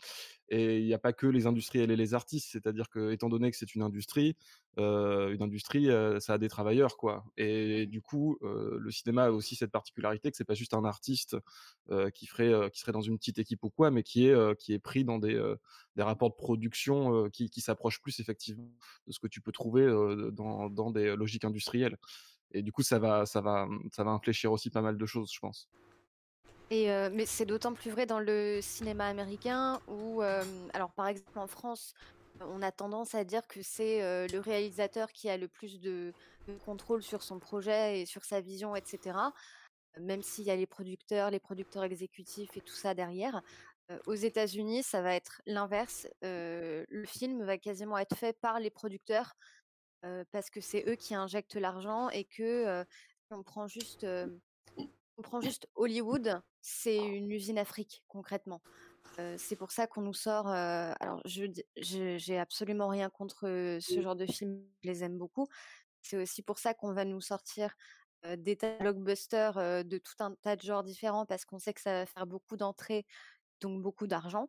et 0.49 0.78
il 0.78 0.87
n'y 0.87 0.95
a 0.95 0.99
pas 0.99 1.12
que 1.12 1.26
les 1.26 1.47
industriels 1.47 1.90
et 1.90 1.97
les 1.97 2.14
artistes, 2.14 2.49
c'est-à-dire 2.52 2.88
que 2.88 3.11
étant 3.11 3.28
donné 3.28 3.50
que 3.50 3.56
c'est 3.56 3.75
une 3.75 3.83
industrie, 3.83 4.37
une 4.76 5.42
industrie, 5.42 5.88
ça 6.21 6.35
a 6.35 6.38
des 6.38 6.49
travailleurs, 6.49 6.97
quoi. 6.97 7.25
Et 7.37 7.87
du 7.87 8.00
coup, 8.02 8.38
le 8.42 8.90
cinéma 8.90 9.25
a 9.25 9.30
aussi 9.30 9.56
cette 9.56 9.73
particularité 9.73 10.30
que 10.30 10.37
c'est 10.37 10.45
pas 10.45 10.54
juste 10.54 10.75
un 10.75 10.85
artiste 10.85 11.37
qui 12.14 12.26
ferait, 12.26 12.71
qui 12.71 12.80
serait 12.80 12.92
dans 12.92 13.00
une 13.00 13.18
petite 13.18 13.38
équipe 13.38 13.64
ou 13.64 13.71
quoi, 13.71 13.90
mais 13.90 14.02
qui 14.02 14.28
est, 14.28 14.59
qui 14.59 14.73
est 14.73 14.78
pris 14.78 15.04
dans 15.04 15.18
des, 15.18 15.42
des 15.97 16.02
rapports 16.02 16.30
de 16.30 16.37
production 16.37 17.28
qui, 17.30 17.50
qui 17.50 17.61
s'approchent 17.61 18.00
plus 18.00 18.21
effectivement 18.21 18.71
de 19.06 19.12
ce 19.12 19.18
que 19.18 19.26
tu 19.26 19.40
peux 19.40 19.52
trouver 19.52 19.87
dans, 20.33 20.71
dans 20.71 20.90
des 20.90 21.16
logiques 21.16 21.45
industrielles. 21.45 21.97
Et 22.52 22.62
du 22.62 22.71
coup, 22.73 22.83
ça 22.83 22.99
va, 22.99 23.26
ça 23.26 23.40
va, 23.40 23.68
ça 23.90 24.04
va 24.04 24.12
infléchir 24.12 24.52
aussi 24.52 24.71
pas 24.71 24.80
mal 24.83 24.97
de 24.97 25.06
choses, 25.06 25.33
je 25.33 25.40
pense. 25.40 25.68
Et 26.70 26.88
mais 27.12 27.26
c'est 27.26 27.46
d'autant 27.46 27.75
plus 27.75 27.90
vrai 27.90 28.06
dans 28.06 28.18
le 28.18 28.61
cinéma 28.61 29.06
américain 29.06 29.80
où, 29.87 30.20
alors 30.73 30.90
par 30.92 31.06
exemple 31.06 31.38
en 31.38 31.46
France, 31.46 31.94
on 32.40 32.61
a 32.61 32.73
tendance 32.73 33.14
à 33.14 33.25
dire 33.25 33.46
que 33.46 33.62
c'est 33.62 34.00
le 34.28 34.38
réalisateur 34.40 35.12
qui 35.12 35.28
a 35.28 35.37
le 35.37 35.46
plus 35.46 35.80
de, 35.80 36.12
contrôle 36.64 37.02
sur 37.02 37.23
son 37.23 37.38
projet 37.38 38.00
et 38.00 38.06
sur 38.06 38.25
sa 38.25 38.40
vision, 38.40 38.75
etc. 38.75 39.16
Même 40.00 40.23
s'il 40.23 40.44
y 40.44 40.50
a 40.50 40.56
les 40.56 40.66
producteurs, 40.66 41.30
les 41.30 41.40
producteurs 41.40 41.85
exécutifs 41.85 42.56
et 42.56 42.61
tout 42.61 42.75
ça 42.75 42.94
derrière. 42.94 43.42
aux 44.06 44.14
États-Unis, 44.14 44.82
ça 44.82 45.02
va 45.02 45.14
être 45.14 45.40
l'inverse. 45.46 46.08
le 46.23 47.04
film 47.06 47.44
va 47.44 47.58
quasiment 47.58 47.96
être 47.96 48.16
fait 48.16 48.37
par 48.40 48.58
les 48.58 48.70
producteurs 48.70 49.37
parce 50.32 50.50
que 50.50 50.61
c'est 50.61 50.85
eux 50.88 50.96
qui 50.96 51.14
injectent 51.14 51.56
l'argent 51.56 52.11
et 52.11 52.25
que 52.25 52.85
on 53.30 53.42
prend 53.44 53.68
juste 53.68 54.04
on 55.18 55.23
prend 55.23 55.40
juste 55.40 55.68
Hollywood, 55.75 56.40
c'est 56.61 56.96
une 56.96 57.30
usine 57.30 57.58
Afrique 57.58 58.04
concrètement. 58.08 58.61
c'est 59.37 59.56
pour 59.56 59.70
ça 59.70 59.87
qu'on 59.87 60.02
nous 60.02 60.14
sort. 60.14 60.49
alors, 60.49 61.20
je 61.25 61.46
j'ai 61.76 62.38
absolument 62.38 62.88
rien 62.88 63.11
contre 63.11 63.78
ce 63.80 64.00
genre 64.02 64.16
de 64.16 64.26
films, 64.26 64.62
je 64.82 64.88
les 64.88 65.04
aime 65.04 65.18
beaucoup. 65.18 65.46
C'est 66.02 66.16
aussi 66.16 66.42
pour 66.42 66.58
ça 66.58 66.75
qu'on 66.75 66.92
va 66.92 67.04
nous 67.04 67.20
sortir 67.20 67.75
des 68.37 68.56
tas 68.56 68.75
de 68.75 68.78
blockbusters 68.78 69.85
de 69.85 69.99
tout 69.99 70.14
un 70.20 70.35
tas 70.35 70.56
de 70.56 70.62
genres 70.62 70.82
différents 70.82 71.26
parce 71.26 71.44
qu'on 71.44 71.58
sait 71.58 71.75
que 71.75 71.80
ça 71.80 71.92
va 71.92 72.06
faire 72.06 72.26
beaucoup 72.26 72.56
d'entrées, 72.56 73.06
donc 73.61 73.82
beaucoup 73.82 74.06
d'argent 74.06 74.49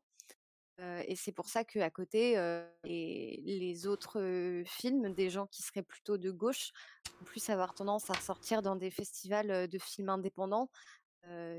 et 0.80 1.16
c'est 1.16 1.32
pour 1.32 1.48
ça 1.48 1.64
qu'à 1.64 1.90
côté, 1.90 2.36
les, 2.84 3.88
autres 3.88 4.64
films, 4.66 5.14
des 5.14 5.30
gens 5.30 5.48
qui 5.48 5.62
seraient 5.62 5.84
plutôt 5.84 6.18
de 6.18 6.32
gauche, 6.32 6.72
vont 7.20 7.26
plus 7.26 7.50
avoir 7.50 7.74
tendance 7.74 8.10
à 8.10 8.14
ressortir 8.14 8.62
dans 8.62 8.76
des 8.76 8.92
festivals 8.92 9.68
de 9.68 9.80
films 9.80 10.10
indépendants, 10.10 10.70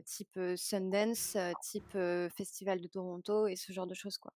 type 0.05 0.39
Sundance, 0.57 1.37
type 1.63 1.99
Festival 2.37 2.81
de 2.81 2.89
Toronto 2.89 3.47
et 3.47 3.57
ce 3.57 3.73
genre 3.73 3.87
de 3.87 3.95
choses, 3.95 4.19
quoi. 4.19 4.33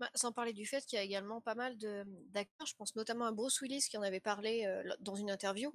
Bah, 0.00 0.10
sans 0.14 0.32
parler 0.32 0.52
du 0.52 0.66
fait 0.66 0.84
qu'il 0.84 0.96
y 0.96 1.00
a 1.00 1.04
également 1.04 1.40
pas 1.40 1.54
mal 1.54 1.76
d'acteurs, 1.78 2.66
je 2.66 2.74
pense 2.76 2.96
notamment 2.96 3.26
à 3.26 3.32
Bruce 3.32 3.60
Willis 3.60 3.86
qui 3.88 3.96
en 3.96 4.02
avait 4.02 4.20
parlé 4.20 4.66
dans 5.00 5.14
une 5.14 5.30
interview, 5.30 5.72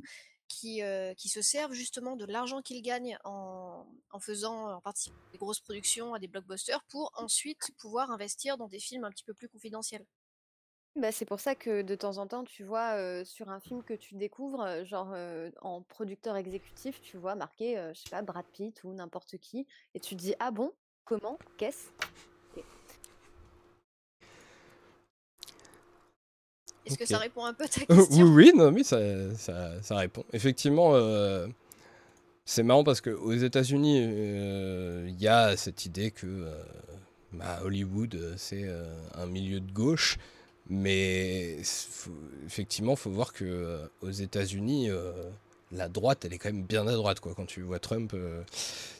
qui, 0.50 0.82
euh, 0.84 1.14
qui 1.14 1.30
se 1.30 1.42
servent 1.42 1.72
justement 1.72 2.18
de 2.18 2.26
l'argent 2.26 2.62
qu'ils 2.62 2.82
gagnent 2.82 3.18
en, 3.24 3.86
faisant 4.20 4.74
en 4.74 4.82
partie 4.82 5.12
des 5.32 5.38
grosses 5.38 5.62
productions 5.62 6.14
à 6.14 6.20
des 6.20 6.28
blockbusters 6.28 6.84
pour 6.90 7.12
ensuite 7.16 7.72
pouvoir 7.78 8.12
investir 8.12 8.58
dans 8.58 8.68
des 8.68 8.80
films 8.80 9.06
un 9.06 9.12
petit 9.12 9.24
peu 9.24 9.34
plus 9.34 9.48
confidentiels. 9.48 10.06
Bah, 10.96 11.14
c'est 11.14 11.26
pour 11.26 11.40
ça 11.40 11.56
que 11.56 11.82
de 11.82 11.96
temps 11.96 12.18
en 12.18 12.28
temps, 12.28 12.44
tu 12.44 12.64
vois, 12.64 13.24
sur 13.24 13.50
un 13.50 13.62
film 13.62 13.84
que 13.84 13.94
tu 13.94 14.16
découvres, 14.16 14.84
genre 14.84 15.16
en 15.62 15.84
producteur 15.84 16.36
exécutif, 16.36 17.00
tu 17.00 17.18
vois 17.18 17.36
marqué, 17.36 17.76
je 17.94 18.02
sais 18.02 18.10
pas, 18.10 18.22
Brad 18.24 18.46
Pitt 18.48 18.84
ou 18.84 18.94
n'importe 18.94 19.38
qui, 19.38 19.68
et 19.94 20.00
tu 20.00 20.16
te 20.18 20.22
dis, 20.22 20.34
ah 20.40 20.52
bon, 20.52 20.74
comment, 21.06 21.38
qu'est-ce? 21.58 21.90
Est-ce 26.90 26.98
que 26.98 27.06
ça 27.06 27.18
répond 27.18 27.46
un 27.46 27.54
peu 27.54 27.66
à 27.66 27.68
ta 27.68 27.80
question? 27.86 28.08
Oui, 28.12 28.24
oui, 28.24 28.52
non, 28.56 28.72
mais 28.72 28.84
ça, 28.84 29.00
ça, 29.38 29.96
répond. 29.96 30.24
Effectivement, 30.34 30.92
euh, 30.94 31.48
c'est 32.46 32.64
marrant 32.64 32.84
parce 32.84 33.02
qu'aux 33.02 33.34
États-Unis, 33.34 34.00
euh, 34.02 35.06
il 35.08 35.22
y 35.22 35.28
a 35.28 35.56
cette 35.56 35.86
idée 35.86 36.12
que 36.12 36.28
euh, 36.28 36.52
bah, 37.34 37.60
Hollywood, 37.64 38.36
c'est 38.38 38.66
un 39.16 39.26
milieu 39.26 39.60
de 39.60 39.72
gauche. 39.72 40.18
Mais 40.72 41.58
effectivement, 42.46 42.94
il 42.94 42.98
faut 42.98 43.10
voir 43.10 43.34
que 43.34 43.80
aux 44.02 44.12
États-Unis, 44.12 44.90
la 45.72 45.88
droite, 45.88 46.26
elle 46.26 46.34
est 46.34 46.38
quand 46.38 46.52
même 46.52 46.64
bien 46.64 46.88
à 46.88 46.94
droite, 46.94 47.20
quoi. 47.20 47.34
Quand 47.36 47.46
tu 47.46 47.62
vois 47.62 47.80
Trump, 47.80 48.12
euh, 48.14 48.42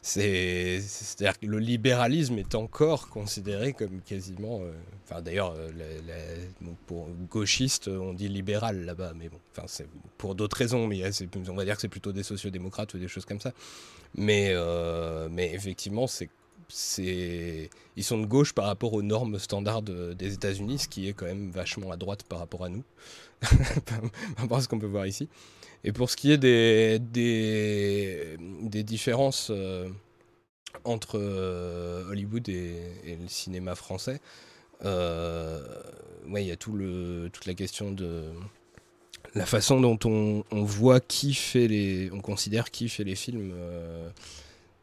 c'est, 0.02 0.80
c'est-à-dire 0.82 1.40
que 1.40 1.46
le 1.46 1.60
libéralisme 1.60 2.38
est 2.38 2.54
encore 2.54 3.10
considéré 3.10 3.74
comme 3.74 4.02
quasiment, 4.02 4.60
euh, 4.62 4.72
enfin 5.06 5.22
d'ailleurs, 5.22 5.56
euh, 5.58 5.70
pour 6.86 7.08
gauchiste, 7.30 7.88
on 7.88 8.14
dit 8.14 8.30
libéral 8.30 8.86
là-bas, 8.86 9.14
mais 9.16 9.30
bon, 9.30 9.40
enfin 9.52 9.66
c'est 9.68 9.88
pour 10.18 10.36
d'autres 10.36 10.58
raisons, 10.58 10.86
mais 10.88 11.02
on 11.50 11.56
va 11.56 11.66
dire 11.66 11.76
que 11.76 11.82
c'est 11.82 11.88
plutôt 11.88 12.12
des 12.12 12.24
sociodémocrates 12.24 12.94
ou 12.94 13.00
des 13.00 13.08
choses 13.08 13.26
comme 13.26 13.42
ça. 13.42 13.52
Mais, 14.16 14.54
mais 15.30 15.54
effectivement, 15.54 16.08
c'est 16.08 16.30
c'est 16.72 17.70
ils 17.96 18.04
sont 18.04 18.20
de 18.20 18.28
gauche 18.28 18.54
par 18.54 18.66
rapport 18.66 18.94
aux 18.94 19.02
normes 19.02 19.40
standards 19.40 19.82
des 19.82 20.34
États-Unis, 20.34 20.80
ce 20.80 20.88
qui 20.88 21.08
est 21.08 21.14
quand 21.14 21.26
même 21.26 21.50
vachement 21.50 21.92
à 21.92 21.98
droite 21.98 22.24
par 22.24 22.40
rapport 22.40 22.64
à 22.64 22.70
nous, 22.70 22.84
par 23.42 24.02
rapport 24.38 24.58
à 24.60 24.62
ce 24.62 24.68
qu'on 24.68 24.80
peut 24.80 24.86
voir 24.86 25.08
ici. 25.08 25.30
Et 25.84 25.92
pour 25.92 26.10
ce 26.10 26.16
qui 26.16 26.32
est 26.32 26.38
des, 26.38 27.00
des, 27.00 28.84
différences 28.84 29.50
euh, 29.50 29.88
entre 30.84 31.18
euh, 31.20 32.10
Hollywood 32.10 32.50
et, 32.50 33.18
le 33.20 33.28
cinéma 33.28 33.76
français, 33.76 34.20
euh, 34.84 35.62
il 36.28 36.42
y 36.42 36.52
a 36.52 36.58
tout 36.58 36.74
le, 36.74 37.30
toute 37.32 37.46
la 37.46 37.54
question 37.54 37.92
de 37.92 38.26
la 39.36 39.46
façon 39.46 39.80
dont 39.80 40.00
on, 40.06 40.44
on, 40.52 40.64
voit 40.64 41.00
qui 41.00 41.34
fait 41.34 41.68
les. 41.68 42.10
On 42.12 42.22
considère 42.22 42.72
qui 42.72 42.90
fait 42.90 43.04
les 43.04 43.16
films 43.16 43.54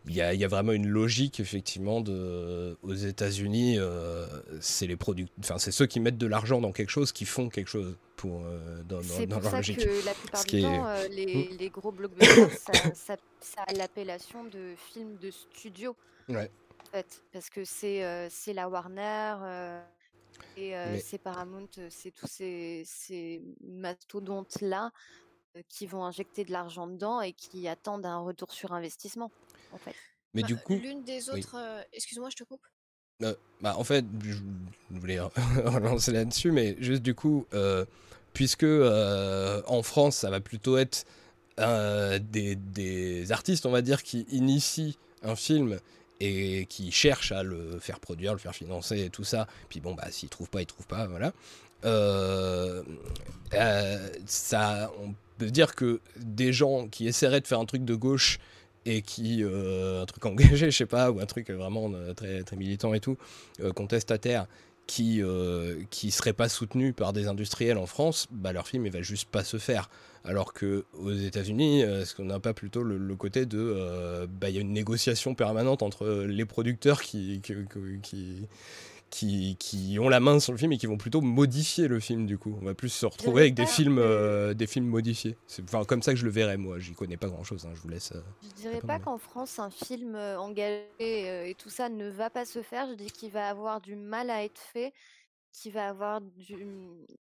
il 0.08 0.14
y, 0.14 0.44
a, 0.44 0.48
vraiment 0.48 0.72
une 0.72 0.86
logique 0.86 1.40
effectivement 1.40 2.00
de, 2.00 2.78
aux 2.82 2.94
États-Unis, 2.94 3.76
euh, 3.78 4.26
c'est 4.60 4.86
les 4.86 4.96
enfin 5.40 5.58
c'est 5.58 5.72
ceux 5.72 5.86
qui 5.86 5.98
mettent 5.98 6.18
de 6.18 6.28
l'argent 6.28 6.60
dans 6.60 6.70
quelque 6.70 6.90
chose 6.90 7.10
qui 7.10 7.24
font 7.24 7.48
quelque 7.48 7.68
chose 7.68 7.96
pour 8.16 8.42
euh, 8.44 8.82
dans, 8.84 9.00
dans, 9.00 9.26
dans 9.26 9.40
leur 9.40 9.50
ça 9.50 9.56
logique. 9.56 9.78
Que 9.78 10.06
la 10.06 10.14
plupart 10.14 10.44
du 10.44 10.62
temps, 10.62 10.86
euh, 10.86 11.08
les, 11.08 11.48
hmm. 11.48 11.56
les, 11.58 11.70
gros 11.70 11.90
blockbusters, 11.90 12.50
ça, 12.94 13.16
ça, 13.40 13.62
a 13.66 13.72
l'appellation 13.72 14.44
de 14.44 14.74
film 14.92 15.16
de 15.16 15.30
studio. 15.32 15.96
Ouais. 16.28 16.50
En 16.86 16.90
fait, 16.92 17.22
parce 17.32 17.50
que 17.50 17.64
c'est 17.64 18.28
c'est 18.30 18.52
la 18.52 18.68
Warner. 18.68 19.36
et 20.56 20.72
c'est 21.02 21.18
Paramount, 21.18 21.68
c'est 21.90 22.12
tous 22.12 22.28
ces, 22.28 22.84
ces 22.86 23.42
mastodontes-là 23.60 24.92
qui 25.68 25.86
vont 25.86 26.04
injecter 26.04 26.44
de 26.44 26.52
l'argent 26.52 26.86
dedans 26.86 27.20
et 27.20 27.32
qui 27.32 27.66
attendent 27.66 28.06
un 28.06 28.18
retour 28.18 28.52
sur 28.52 28.72
investissement 28.72 29.32
en 29.72 29.78
fait. 29.78 29.94
Mais 30.36 30.42
du 30.42 30.54
bah, 30.54 30.60
coup, 30.64 30.78
l'une 30.78 31.02
des 31.02 31.30
autres, 31.30 31.56
euh, 31.56 31.82
excuse-moi, 31.94 32.28
je 32.30 32.36
te 32.36 32.44
coupe. 32.44 32.60
Euh, 33.22 33.34
bah, 33.62 33.74
en 33.78 33.84
fait, 33.84 34.04
je 34.22 34.36
voulais 34.90 35.18
relancer 35.64 36.12
là-dessus, 36.12 36.52
mais 36.52 36.76
juste 36.78 37.02
du 37.02 37.14
coup, 37.14 37.46
euh, 37.54 37.86
puisque 38.34 38.66
en 38.66 39.82
France, 39.82 40.16
ça 40.16 40.30
va 40.30 40.40
plutôt 40.40 40.76
être 40.76 41.06
des, 41.58 42.54
des, 42.54 43.32
artistes, 43.32 43.64
on 43.64 43.70
va 43.70 43.80
dire, 43.80 44.02
qui 44.02 44.26
initient 44.30 44.94
un 45.22 45.36
film 45.36 45.80
et 46.20 46.66
qui 46.66 46.92
cherchent 46.92 47.32
à 47.32 47.42
le 47.42 47.78
faire 47.78 47.98
produire, 47.98 48.32
le 48.32 48.38
faire 48.38 48.54
financer 48.54 49.00
et 49.00 49.10
tout 49.10 49.24
ça. 49.24 49.46
Puis 49.70 49.80
bon, 49.80 49.94
bah, 49.94 50.10
s'ils 50.10 50.28
trouvent 50.28 50.50
pas, 50.50 50.60
ils 50.60 50.66
trouvent 50.66 50.86
pas, 50.86 51.06
voilà. 51.06 51.32
ça, 54.26 54.92
on 55.02 55.14
peut 55.38 55.50
dire 55.50 55.74
que 55.74 56.00
des 56.16 56.52
gens 56.52 56.88
qui 56.88 57.06
essaieraient 57.06 57.40
de 57.40 57.46
faire 57.46 57.60
un 57.60 57.64
truc 57.64 57.86
de 57.86 57.94
gauche 57.94 58.38
et 58.86 59.02
qui 59.02 59.42
euh, 59.42 60.02
un 60.02 60.06
truc 60.06 60.24
engagé 60.24 60.56
je 60.70 60.76
sais 60.76 60.86
pas 60.86 61.10
ou 61.10 61.20
un 61.20 61.26
truc 61.26 61.50
vraiment 61.50 61.90
euh, 61.92 62.14
très 62.14 62.42
très 62.42 62.56
militant 62.56 62.94
et 62.94 63.00
tout 63.00 63.16
euh, 63.60 63.72
contestataire 63.72 64.46
qui 64.86 65.20
euh, 65.20 65.82
serait 65.90 66.32
pas 66.32 66.48
soutenu 66.48 66.92
par 66.92 67.12
des 67.12 67.26
industriels 67.26 67.76
en 67.76 67.86
France 67.86 68.28
bah 68.30 68.52
leur 68.52 68.68
film 68.68 68.86
il 68.86 68.92
va 68.92 69.02
juste 69.02 69.28
pas 69.28 69.44
se 69.44 69.58
faire. 69.58 69.90
Alors 70.24 70.52
que 70.52 70.84
aux 70.98 71.12
États-Unis 71.12 71.82
est-ce 71.82 72.14
qu'on 72.16 72.24
n'a 72.24 72.40
pas 72.40 72.52
plutôt 72.52 72.82
le, 72.82 73.14
côté 73.14 73.46
de 73.46 74.26
bah 74.40 74.48
il 74.48 74.56
y 74.56 74.58
a 74.58 74.60
une 74.60 74.72
négociation 74.72 75.36
permanente 75.36 75.84
entre 75.84 76.24
les 76.26 76.44
producteurs 76.44 77.00
qui, 77.00 77.40
qui, 79.10 79.98
ont 80.00 80.08
la 80.08 80.20
main 80.20 80.40
sur 80.40 80.52
le 80.52 80.58
film 80.58 80.72
et 80.72 80.78
qui 80.78 80.86
vont 80.86 80.98
plutôt 80.98 81.20
modifier 81.20 81.88
le 81.88 82.00
film 82.00 82.26
du 82.26 82.38
coup. 82.38 82.56
On 82.60 82.64
va 82.64 82.74
plus 82.74 82.88
se 82.88 83.06
retrouver 83.06 83.42
avec 83.42 83.54
des 83.54 83.66
films, 83.66 83.98
euh, 83.98 84.54
des 84.54 84.66
films 84.66 84.86
modifiés. 84.86 85.36
C'est 85.46 85.62
enfin, 85.62 85.84
comme 85.84 86.02
ça 86.02 86.12
que 86.12 86.18
je 86.18 86.24
le 86.24 86.30
verrais 86.30 86.56
moi. 86.56 86.78
J'y 86.78 86.94
connais 86.94 87.16
pas 87.16 87.28
grand 87.28 87.44
chose. 87.44 87.66
Hein. 87.66 87.72
Je 87.74 87.80
vous 87.80 87.88
laisse. 87.88 88.12
Euh, 88.12 88.20
je 88.42 88.62
dirais 88.62 88.80
pas 88.80 88.98
qu'en 88.98 89.18
France 89.18 89.58
un 89.58 89.70
film 89.70 90.14
euh, 90.14 90.38
engagé 90.38 91.50
et 91.50 91.54
tout 91.54 91.70
ça 91.70 91.88
ne 91.88 92.08
va 92.08 92.30
pas 92.30 92.44
se 92.44 92.62
faire. 92.62 92.88
Je 92.88 92.94
dis 92.94 93.10
qu'il 93.10 93.30
va 93.30 93.48
avoir 93.48 93.80
du 93.80 93.96
mal 93.96 94.30
à 94.30 94.44
être 94.44 94.60
fait, 94.60 94.92
qu'il 95.52 95.72
va 95.72 95.88
avoir 95.88 96.20
du, 96.20 96.66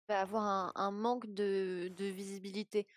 va 0.09 0.21
avoir 0.21 0.71
un, 0.75 0.91
manque 0.91 1.27
de, 1.33 1.91
de, 1.95 2.05
visibilité 2.05 2.87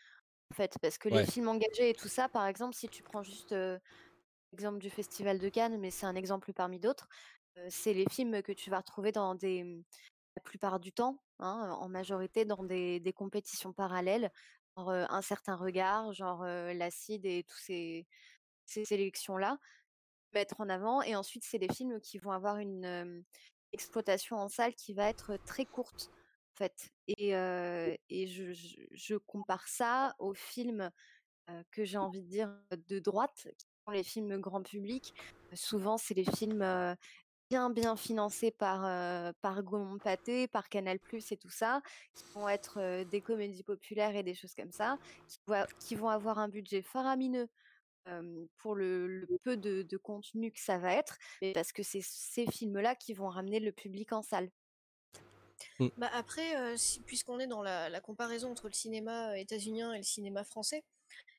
en 0.51 0.55
fait, 0.55 0.75
parce 0.81 0.97
que 0.97 1.09
les 1.09 1.27
films 1.27 1.49
engagés 1.49 1.91
et 1.91 1.95
tout 1.95 2.09
ça, 2.09 2.29
par 2.29 2.47
exemple, 2.47 2.75
si 2.75 2.89
tu 2.89 3.03
prends 3.03 3.23
juste 3.23 3.55
l'exemple 4.53 4.79
du 4.79 4.89
Festival 4.89 5.39
de 5.39 5.49
Cannes, 5.51 5.79
mais 5.79 5.91
c'est 5.91 6.07
un 6.07 6.15
exemple 6.15 6.55
parmi 6.55 6.81
d'autres 6.81 7.07
c'est 7.69 7.95
les 7.95 8.07
films 8.11 8.43
que 8.43 8.53
tu 8.53 8.71
vas 8.71 8.79
retrouver 8.79 9.13
dans 9.13 9.35
des 9.35 9.65
mmh, 9.65 9.85
la 10.39 10.43
plupart 10.43 10.79
du 10.79 10.93
temps, 10.93 11.21
hein, 11.41 11.77
en 11.81 11.89
majorité 11.89 12.45
dans 12.45 12.63
des, 12.63 13.13
compétitions 13.17 13.73
parallèles, 13.73 14.31
genre 14.77 14.91
un 14.91 15.23
certain 15.23 15.57
regard, 15.57 16.13
genre 16.13 16.45
l'acide 16.45 17.27
et 17.27 17.43
toutes 17.43 17.59
ces, 17.59 18.07
sélections-là, 18.67 19.59
mettre 20.33 20.61
en 20.61 20.69
avant. 20.69 21.03
Et 21.03 21.17
ensuite, 21.17 21.45
c'est 21.45 21.59
des 21.59 21.73
films 21.73 22.01
qui 22.01 22.19
vont 22.19 22.31
avoir 22.31 22.59
une 22.59 23.25
exploitation 23.73 24.37
en 24.37 24.49
salle 24.49 24.75
qui 24.75 24.95
va 24.95 25.09
être 25.09 25.37
très 25.45 25.65
courte, 25.65 26.11
en 26.55 26.59
fait. 26.59 26.93
Et, 27.09 27.31
et 27.31 28.27
je, 28.29 28.53
je, 28.93 29.17
compare 29.17 29.67
ça 29.67 30.15
aux 30.21 30.35
films 30.35 30.89
que 31.73 31.85
j'ai 31.85 31.99
envie 31.99 32.23
de 32.23 32.29
dire 32.29 32.55
de 32.71 32.99
droite, 33.01 33.49
qui 33.59 33.67
sont 33.85 33.91
les 33.91 34.05
films 34.05 34.39
grand 34.39 34.63
public. 34.63 35.15
Souvent, 35.55 35.99
c'est 35.99 36.15
les 36.15 36.25
films 36.25 36.63
bien 37.49 37.71
bien 37.71 37.97
financés 37.97 38.51
par 38.51 38.85
euh, 38.85 39.33
par 39.41 39.63
Gaumont 39.63 39.99
Pathé, 39.99 40.49
par 40.49 40.69
Canal+ 40.69 40.99
et 41.31 41.37
tout 41.37 41.51
ça, 41.51 41.83
qui 42.15 42.25
vont 42.35 42.49
être 42.49 43.05
des 43.05 43.21
comédies 43.21 43.63
populaires 43.63 44.17
et 44.17 44.23
des 44.23 44.35
choses 44.35 44.55
comme 44.55 44.73
ça, 44.73 44.99
qui, 45.81 45.95
vont 45.95 46.09
avoir 46.09 46.39
un 46.39 46.49
budget 46.49 46.83
faramineux 46.83 47.49
pour 48.57 48.75
le, 48.75 49.27
peu 49.43 49.59
de, 49.59 49.97
contenu 49.99 50.51
que 50.51 50.61
ça 50.61 50.79
va 50.79 50.95
être, 50.95 51.19
mais 51.43 51.53
parce 51.53 51.73
que 51.73 51.83
c'est 51.83 52.01
ces 52.03 52.47
films-là 52.47 52.95
qui 52.95 53.13
vont 53.13 53.29
ramener 53.29 53.61
le 53.61 53.71
public 53.71 54.13
en 54.13 54.23
salle. 54.23 54.51
Mmh. 55.79 55.89
Bah 55.99 56.11
après, 56.15 56.55
puisqu'on 57.05 57.39
est 57.39 57.47
dans 57.47 57.63
la, 57.63 57.91
la, 57.91 58.01
comparaison 58.01 58.51
entre 58.51 58.69
le 58.69 58.73
cinéma 58.73 59.39
états-unien 59.39 59.93
et 59.93 59.99
le 59.99 60.05
cinéma 60.05 60.45
français, 60.45 60.85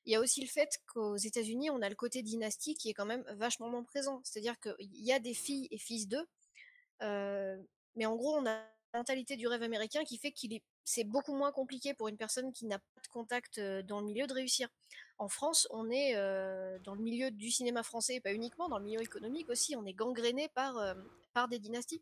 il 0.05 0.13
y 0.13 0.15
a 0.15 0.19
aussi 0.19 0.41
le 0.41 0.47
fait 0.47 0.79
qu'aux 0.87 1.17
États-Unis, 1.17 1.69
on 1.69 1.81
a 1.81 1.89
le 1.89 1.95
côté 1.95 2.23
dynastie 2.23 2.75
qui 2.75 2.89
est 2.89 2.93
quand 2.93 3.05
même 3.05 3.23
vachement 3.35 3.69
moins 3.69 3.83
présent. 3.83 4.21
C'est-à-dire 4.23 4.59
qu'il 4.59 4.75
y 4.79 5.11
a 5.11 5.19
des 5.19 5.33
filles 5.33 5.67
et 5.71 5.77
fils 5.77 6.07
d'eux, 6.07 6.25
euh, 7.03 7.57
mais 7.95 8.05
en 8.05 8.15
gros, 8.15 8.35
on 8.35 8.45
a 8.45 8.55
la 8.93 8.99
mentalité 8.99 9.35
du 9.35 9.47
rêve 9.47 9.61
américain 9.61 10.03
qui 10.03 10.17
fait 10.17 10.31
qu'il 10.31 10.53
est 10.53 10.63
c'est 10.85 11.03
beaucoup 11.03 11.35
moins 11.35 11.51
compliqué 11.51 11.93
pour 11.93 12.07
une 12.07 12.17
personne 12.17 12.51
qui 12.51 12.65
n'a 12.65 12.79
pas 12.79 13.01
de 13.03 13.07
contact 13.09 13.59
euh, 13.59 13.83
dans 13.83 13.99
le 13.99 14.07
milieu 14.07 14.25
de 14.25 14.33
réussir. 14.33 14.69
En 15.19 15.27
France, 15.27 15.67
on 15.69 15.91
est 15.91 16.15
euh, 16.15 16.79
dans 16.79 16.95
le 16.95 17.01
milieu 17.03 17.29
du 17.29 17.51
cinéma 17.51 17.83
français, 17.83 18.19
pas 18.19 18.33
uniquement, 18.33 18.69
dans 18.69 18.79
le 18.79 18.85
milieu 18.85 19.01
économique 19.01 19.49
aussi, 19.49 19.75
on 19.75 19.85
est 19.85 19.93
gangréné 19.93 20.49
par, 20.55 20.95
par 21.33 21.47
des 21.47 21.59
dynasties. 21.59 22.01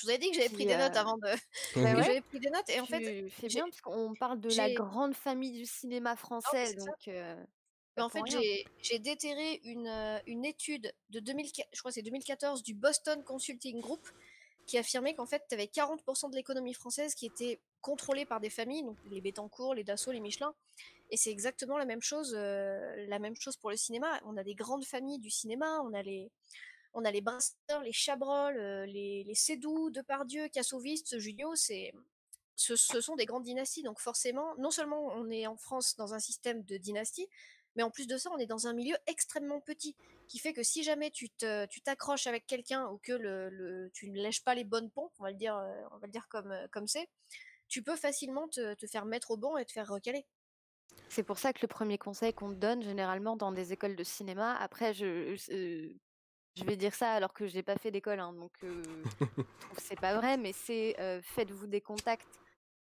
Je 0.00 0.06
vous 0.06 0.10
avais 0.10 0.18
dit 0.18 0.30
que 0.30 0.36
j'avais 0.36 0.48
pris 0.48 0.64
des 0.64 0.76
notes 0.76 0.96
avant 0.96 1.18
de. 1.18 1.28
Bah 1.76 2.02
j'avais 2.02 2.22
pris 2.22 2.40
des 2.40 2.50
notes 2.50 2.68
et 2.70 2.80
en 2.80 2.86
fait. 2.86 3.30
C'est 3.38 3.48
bien 3.48 3.64
parce 3.64 3.80
qu'on 3.82 4.14
parle 4.14 4.40
de 4.40 4.48
la 4.56 4.72
grande 4.72 5.14
famille 5.14 5.52
du 5.52 5.66
cinéma 5.66 6.16
français, 6.16 6.74
donc. 6.74 7.10
en 7.98 8.08
fait, 8.08 8.20
j'ai 8.82 8.98
déterré 8.98 9.60
une, 9.64 10.20
une 10.26 10.44
étude 10.44 10.92
de 11.10 11.20
2004, 11.20 11.68
je 11.72 11.78
crois 11.80 11.92
c'est 11.92 12.02
2014 12.02 12.62
du 12.62 12.74
Boston 12.74 13.22
Consulting 13.24 13.80
Group 13.80 14.08
qui 14.66 14.78
affirmait 14.78 15.14
qu'en 15.14 15.26
fait, 15.26 15.42
tu 15.48 15.54
avais 15.54 15.64
40% 15.64 16.30
de 16.30 16.36
l'économie 16.36 16.74
française 16.74 17.14
qui 17.14 17.26
était 17.26 17.60
contrôlée 17.80 18.24
par 18.24 18.40
des 18.40 18.50
familles, 18.50 18.84
donc 18.84 18.96
les 19.10 19.20
Bettencourt, 19.20 19.74
les 19.74 19.82
Dassault, 19.84 20.12
les 20.12 20.20
Michelin. 20.20 20.54
Et 21.10 21.16
c'est 21.16 21.30
exactement 21.30 21.76
la 21.76 21.86
même 21.86 22.02
chose, 22.02 22.34
la 22.34 23.18
même 23.18 23.34
chose 23.34 23.56
pour 23.56 23.70
le 23.70 23.76
cinéma. 23.76 24.20
On 24.24 24.36
a 24.36 24.44
des 24.44 24.54
grandes 24.54 24.84
familles 24.84 25.18
du 25.18 25.30
cinéma, 25.30 25.80
on 25.82 25.92
a 25.92 26.02
les, 26.02 26.30
on 26.92 27.04
a 27.04 27.10
les 27.10 27.20
Brasseurs, 27.20 27.82
les 27.82 27.92
Chabrol, 27.92 28.58
euh, 28.58 28.86
les, 28.86 29.24
les 29.24 29.34
Sédou, 29.34 29.90
Depardieu, 29.90 30.48
Kassoviste, 30.48 31.18
Julio, 31.18 31.54
c'est, 31.54 31.92
ce, 32.56 32.76
sont 32.76 33.16
des 33.16 33.26
grandes 33.26 33.44
dynasties. 33.44 33.82
Donc 33.82 34.00
forcément, 34.00 34.54
non 34.58 34.70
seulement 34.70 35.06
on 35.14 35.30
est 35.30 35.46
en 35.46 35.56
France 35.56 35.96
dans 35.96 36.14
un 36.14 36.18
système 36.18 36.62
de 36.64 36.76
dynastie, 36.76 37.28
mais 37.76 37.82
en 37.82 37.90
plus 37.90 38.06
de 38.06 38.16
ça, 38.16 38.30
on 38.32 38.38
est 38.38 38.46
dans 38.46 38.66
un 38.66 38.72
milieu 38.72 38.96
extrêmement 39.06 39.60
petit, 39.60 39.96
qui 40.28 40.38
fait 40.38 40.52
que 40.52 40.62
si 40.62 40.82
jamais 40.82 41.10
tu, 41.10 41.30
t'accroches 41.84 42.26
avec 42.26 42.46
quelqu'un 42.46 42.88
ou 42.88 42.98
que 42.98 43.12
le, 43.12 43.90
tu 43.94 44.10
ne 44.10 44.20
lèches 44.20 44.42
pas 44.42 44.54
les 44.54 44.64
bonnes 44.64 44.90
pompes, 44.90 45.12
on 45.18 45.24
va 45.24 45.30
le 45.30 45.36
dire, 45.36 45.56
euh, 45.56 45.82
on 45.92 45.98
va 45.98 46.06
le 46.06 46.12
dire 46.12 46.28
comme, 46.28 46.50
euh, 46.50 46.66
comme 46.72 46.86
c'est, 46.86 47.08
tu 47.68 47.82
peux 47.82 47.96
facilement 47.96 48.48
te, 48.48 48.74
faire 48.86 49.04
mettre 49.04 49.30
au 49.30 49.36
banc 49.36 49.56
et 49.56 49.64
te 49.64 49.72
faire 49.72 49.88
recaler. 49.88 50.26
C'est 51.08 51.22
pour 51.22 51.38
ça 51.38 51.52
que 51.52 51.60
le 51.62 51.68
premier 51.68 51.98
conseil 51.98 52.34
qu'on 52.34 52.50
te 52.50 52.56
donne 52.56 52.82
généralement 52.82 53.36
dans 53.36 53.52
des 53.52 53.72
écoles 53.72 53.94
de 53.94 54.04
cinéma, 54.04 54.56
après, 54.56 54.92
je 54.92 55.36
vais 56.64 56.76
dire 56.76 56.94
ça 56.94 57.12
alors 57.12 57.32
que 57.32 57.46
je 57.46 57.54
n'ai 57.54 57.62
pas 57.62 57.76
fait 57.76 57.90
d'école, 57.90 58.20
hein, 58.20 58.32
donc 58.32 58.52
c'est 59.78 59.98
pas 59.98 60.14
vrai, 60.16 60.36
mais 60.36 60.52
c'est 60.52 60.94
faites-vous 61.22 61.66
des 61.66 61.80
contacts 61.80 62.40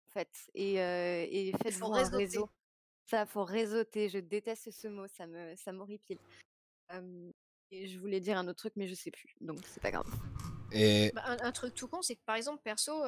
en 0.08 0.12
fait. 0.12 0.30
Et, 0.54 0.76
et 0.76 1.54
faites-vous 1.64 1.94
un 1.94 2.10
réseau. 2.10 2.50
Ça, 3.06 3.26
faut 3.26 3.44
réseauter. 3.44 4.08
Je 4.08 4.20
déteste 4.20 4.70
ce 4.70 4.88
mot, 4.88 5.08
ça 5.08 5.26
me, 5.26 5.56
ça 5.56 5.72
m'horripile. 5.72 6.20
et 7.72 7.88
je 7.88 8.00
voulais 8.00 8.20
dire 8.20 8.38
un 8.38 8.48
autre 8.48 8.60
truc, 8.60 8.74
mais 8.76 8.88
je 8.88 8.96
sais 8.96 9.12
plus, 9.12 9.36
donc 9.42 9.60
c'est 9.66 9.82
pas 9.82 9.92
grave. 9.92 10.08
Et... 10.72 11.12
Bah, 11.14 11.24
un, 11.26 11.52
truc 11.52 11.74
tout 11.74 11.88
con, 11.88 12.02
c'est 12.02 12.16
que 12.16 12.24
par 12.26 12.36
exemple, 12.36 12.62
perso, 12.64 13.04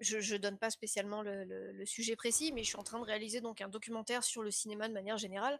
je, 0.00 0.20
je 0.20 0.36
donne 0.36 0.58
pas 0.58 0.70
spécialement 0.70 1.22
le, 1.22 1.44
le, 1.44 1.86
sujet 1.86 2.16
précis, 2.16 2.52
mais 2.52 2.62
je 2.62 2.68
suis 2.68 2.78
en 2.78 2.82
train 2.82 2.98
de 2.98 3.04
réaliser 3.04 3.40
donc 3.40 3.60
un 3.60 3.68
documentaire 3.68 4.24
sur 4.24 4.42
le 4.42 4.50
cinéma 4.50 4.88
de 4.88 4.92
manière 4.92 5.18
générale. 5.18 5.58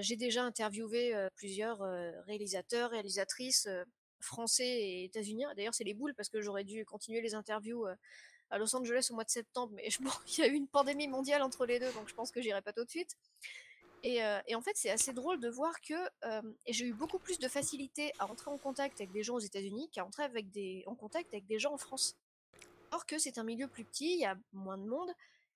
J'ai 0.00 0.16
déjà 0.16 0.42
interviewé 0.44 1.14
plusieurs 1.34 1.80
réalisateurs, 2.26 2.90
réalisatrices 2.90 3.68
français 4.20 4.68
et 4.68 5.04
états-uniens. 5.04 5.52
D'ailleurs, 5.56 5.74
c'est 5.74 5.84
les 5.84 5.94
boules 5.94 6.14
parce 6.14 6.28
que 6.28 6.40
j'aurais 6.40 6.64
dû 6.64 6.84
continuer 6.84 7.20
les 7.20 7.34
interviews 7.34 7.86
à 8.52 8.58
Los 8.58 8.76
Angeles 8.76 9.08
au 9.10 9.14
mois 9.14 9.24
de 9.24 9.30
septembre, 9.30 9.72
mais 9.74 9.88
je, 9.90 9.98
il 10.38 10.38
y 10.38 10.42
a 10.42 10.46
eu 10.46 10.54
une 10.54 10.68
pandémie 10.68 11.08
mondiale 11.08 11.42
entre 11.42 11.66
les 11.66 11.80
deux, 11.80 11.90
donc 11.92 12.08
je 12.08 12.14
pense 12.14 12.30
que 12.30 12.40
j'irai 12.40 12.62
pas 12.62 12.72
tout 12.72 12.84
de 12.84 12.90
suite. 12.90 13.16
Et, 14.04 14.22
euh, 14.22 14.40
en 14.54 14.60
fait, 14.60 14.72
c'est 14.74 14.90
assez 14.90 15.12
drôle 15.12 15.40
de 15.40 15.48
voir 15.48 15.80
que 15.80 15.94
euh, 16.24 16.42
j'ai 16.68 16.86
eu 16.86 16.92
beaucoup 16.92 17.18
plus 17.18 17.38
de 17.38 17.48
facilité 17.48 18.12
à 18.18 18.26
entrer 18.26 18.50
en 18.50 18.58
contact 18.58 19.00
avec 19.00 19.12
des 19.12 19.22
gens 19.22 19.34
aux 19.34 19.40
États-Unis 19.40 19.88
qu'à 19.90 20.04
entrer 20.04 20.24
en 20.86 20.94
contact 20.94 21.32
avec 21.32 21.46
des 21.46 21.58
gens 21.58 21.72
en 21.72 21.78
France. 21.78 22.16
Or 22.90 23.06
que 23.06 23.18
c'est 23.18 23.38
un 23.38 23.44
milieu 23.44 23.68
plus 23.68 23.84
petit, 23.84 24.14
il 24.14 24.20
y 24.20 24.24
a 24.24 24.36
moins 24.52 24.76
de 24.76 24.86
monde. 24.86 25.10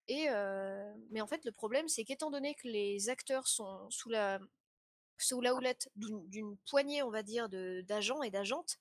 Et 0.09 0.29
euh, 0.31 0.93
mais 1.11 1.21
en 1.21 1.27
fait, 1.27 1.45
le 1.45 1.53
problème, 1.53 1.89
c'est 1.89 2.05
qu'étant 2.05 2.31
donné 2.31 2.55
que 2.55 2.69
les 2.69 3.09
acteurs 3.09 3.49
sont 3.49 3.91
sous 3.91 4.09
la, 4.09 4.39
sous 5.19 5.41
la 5.41 5.55
houlette 5.55 5.89
d'une 5.97 6.57
poignée, 6.69 7.03
on 7.03 7.11
va 7.11 7.23
dire, 7.23 7.49
d'agents 7.49 8.23
et 8.23 8.31
d'agentes, 8.31 8.77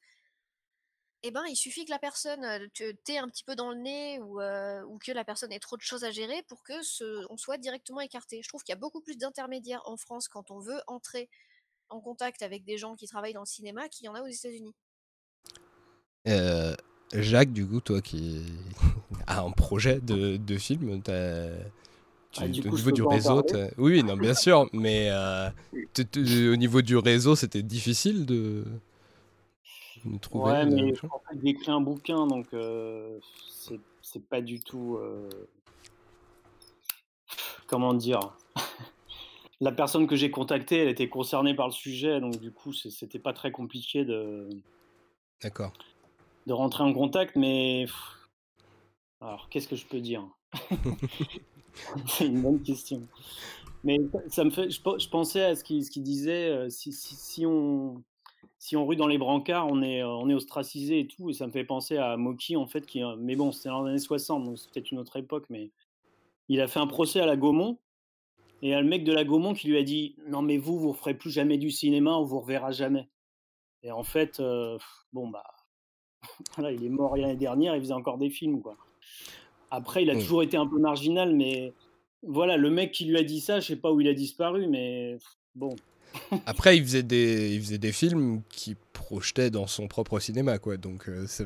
eh 1.24 1.32
ben, 1.32 1.44
il 1.48 1.56
suffit 1.56 1.86
que 1.86 1.90
la 1.90 1.98
personne 1.98 2.70
t'ait 3.04 3.18
un 3.18 3.28
petit 3.28 3.44
peu 3.44 3.56
dans 3.56 3.72
le 3.72 3.78
nez 3.78 4.20
ou, 4.20 4.40
ou, 4.40 5.00
que 5.00 5.12
la 5.12 5.26
personne 5.26 5.52
ait 5.52 5.60
trop 5.60 5.78
de 5.78 5.82
choses 5.82 6.04
à 6.04 6.12
gérer 6.12 6.44
pour 6.44 6.62
que 6.62 6.74
on 7.32 7.38
soit 7.38 7.58
directement 7.58 8.02
écarté. 8.02 8.44
Je 8.44 8.48
trouve 8.48 8.62
qu'il 8.62 8.74
y 8.74 8.78
a 8.78 8.80
beaucoup 8.80 9.02
plus 9.02 9.18
d'intermédiaires 9.18 9.82
en 9.86 9.98
France 9.98 10.28
quand 10.28 10.52
on 10.52 10.60
veut 10.60 10.80
entrer 10.86 11.30
en 11.90 12.02
contact 12.02 12.42
avec 12.42 12.64
des 12.64 12.78
gens 12.78 12.96
qui 12.96 13.08
travaillent 13.08 13.34
dans 13.34 13.42
le 13.42 13.48
cinéma 13.48 13.90
qu'il 13.90 14.06
y 14.06 14.10
en 14.10 14.16
a 14.16 14.22
aux 14.22 14.28
États-Unis. 14.28 14.76
Euh, 16.28 16.76
Jacques, 17.14 17.54
du 17.54 17.66
coup, 17.66 17.82
toi 17.82 18.02
qui 18.02 18.42
as 19.28 19.42
un 19.42 19.52
projet 19.52 20.00
de, 20.02 20.38
de 20.38 20.58
film, 20.58 21.02
ah, 22.38 22.44
au 22.44 22.48
niveau 22.48 22.92
du 22.92 23.04
réseau, 23.04 23.44
oui, 23.78 24.04
non, 24.04 24.18
bien 24.18 24.34
sûr, 24.34 24.68
mais 24.74 25.10
euh, 25.10 25.50
au 26.52 26.56
niveau 26.56 26.82
du 26.82 26.98
réseau, 26.98 27.36
c'était 27.36 27.64
difficile 27.64 28.26
de 28.26 28.66
ouais, 30.34 30.66
mais 30.66 30.94
en 31.10 31.20
fait, 31.20 31.40
j'ai 31.42 31.50
écrit 31.50 31.72
un 31.72 31.82
bouquin, 31.82 32.28
donc 32.28 32.48
euh, 32.54 33.20
c'est 34.02 34.24
pas 34.28 34.42
du 34.42 34.60
tout. 34.60 34.98
Euh, 34.98 35.30
comment 37.68 37.94
dire 37.94 38.38
La 39.62 39.72
personne 39.72 40.06
que 40.06 40.18
j'ai 40.18 40.32
contactée, 40.32 40.80
elle 40.80 40.90
était 40.90 41.08
concernée 41.08 41.56
par 41.56 41.68
le 41.68 41.74
sujet, 41.74 42.20
donc 42.20 42.38
du 42.40 42.52
coup, 42.52 42.74
c'était 42.74 43.20
pas 43.20 43.34
très 43.34 43.52
compliqué 43.52 44.04
de. 44.04 44.50
D'accord. 45.42 45.72
De 46.46 46.54
rentrer 46.54 46.84
en 46.84 46.94
contact, 46.94 47.36
mais. 47.36 47.86
Alors, 49.22 49.50
qu'est-ce 49.50 49.68
que 49.68 49.76
je 49.76 49.86
peux 49.86 50.02
dire? 50.02 50.24
C'est 52.08 52.28
une 52.28 52.42
bonne 52.42 52.62
question. 52.62 53.02
Mais 53.84 54.00
ça 54.28 54.44
me 54.44 54.50
fait. 54.50 54.70
Je, 54.70 55.10
pensais 55.10 55.44
à 55.44 55.56
ce 55.56 55.64
qu'il 55.64 56.04
disait. 56.04 56.50
Euh, 56.50 56.70
si, 56.70 56.92
si, 56.92 57.16
si 57.16 57.46
on 57.46 58.04
si 58.58 58.76
on 58.76 58.86
rue 58.88 58.96
dans 58.96 59.08
les 59.08 59.20
brancards, 59.20 59.68
on 59.68 59.84
est, 59.84 60.02
euh, 60.02 60.08
on 60.08 60.30
est 60.30 60.34
ostracisé 60.34 61.00
et 61.02 61.08
tout. 61.08 61.30
Et 61.30 61.34
ça 61.34 61.46
me 61.46 61.52
fait 61.52 61.64
penser 61.66 61.98
à 61.98 62.18
Moki, 62.18 62.56
en 62.56 62.66
fait. 62.66 62.86
Qui, 62.86 63.04
euh, 63.04 63.16
mais 63.18 63.36
bon, 63.36 63.52
c'était 63.52 63.70
dans 63.70 63.84
les 63.84 63.92
années 63.92 64.00
60, 64.00 64.44
donc 64.44 64.58
c'est 64.58 64.72
peut-être 64.72 64.92
une 64.92 65.00
autre 65.00 65.16
époque. 65.18 65.46
Mais 65.50 65.72
il 66.50 66.62
a 66.62 66.68
fait 66.68 66.80
un 66.80 66.88
procès 66.88 67.20
à 67.20 67.26
la 67.26 67.38
Gaumont. 67.38 67.80
Et 68.62 68.70
il 68.70 68.72
y 68.72 68.74
a 68.74 68.82
le 68.82 68.88
mec 68.88 69.04
de 69.04 69.14
la 69.14 69.24
Gaumont 69.24 69.54
qui 69.54 69.68
lui 69.68 69.78
a 69.78 69.84
dit 69.84 70.16
Non, 70.28 70.42
mais 70.42 70.58
vous, 70.58 70.80
vous 70.80 70.90
ne 70.90 70.94
ferez 70.94 71.14
plus 71.14 71.30
jamais 71.30 71.58
du 71.58 71.70
cinéma, 71.70 72.12
on 72.14 72.24
vous 72.24 72.40
reverra 72.40 72.72
jamais. 72.72 73.10
Et 73.84 73.92
en 73.92 74.04
fait, 74.04 74.42
bon, 75.14 75.28
bah. 75.30 75.55
voilà, 76.56 76.72
il 76.72 76.84
est 76.84 76.90
mort 76.90 77.16
l'année 77.18 77.36
dernière, 77.36 77.76
il 77.76 77.82
faisait 77.82 77.94
encore 77.94 78.18
des 78.18 78.30
films, 78.30 78.62
quoi. 78.62 78.76
Après, 79.72 80.04
il 80.04 80.10
a 80.10 80.16
toujours 80.16 80.44
été 80.44 80.58
un 80.58 80.68
peu 80.68 80.80
marginal, 80.80 81.36
mais 81.36 81.74
voilà, 82.24 82.56
le 82.58 82.70
mec 82.70 82.92
qui 82.92 83.06
lui 83.06 83.18
a 83.18 83.24
dit 83.24 83.40
ça, 83.40 83.60
je 83.60 83.68
sais 83.68 83.76
pas 83.76 83.92
où 83.92 84.00
il 84.00 84.08
a 84.08 84.14
disparu, 84.14 84.68
mais 84.68 85.18
bon. 85.56 85.76
Après, 86.46 86.78
il 86.78 86.84
faisait, 86.84 87.04
des, 87.04 87.56
il 87.56 87.62
faisait 87.62 87.78
des 87.78 87.92
films 87.92 88.42
qui 88.50 88.76
projetaient 88.94 89.50
dans 89.50 89.68
son 89.68 89.88
propre 89.88 90.20
cinéma, 90.20 90.60
quoi. 90.60 90.78
Donc, 90.78 91.10
euh, 91.10 91.28
ça, 91.28 91.44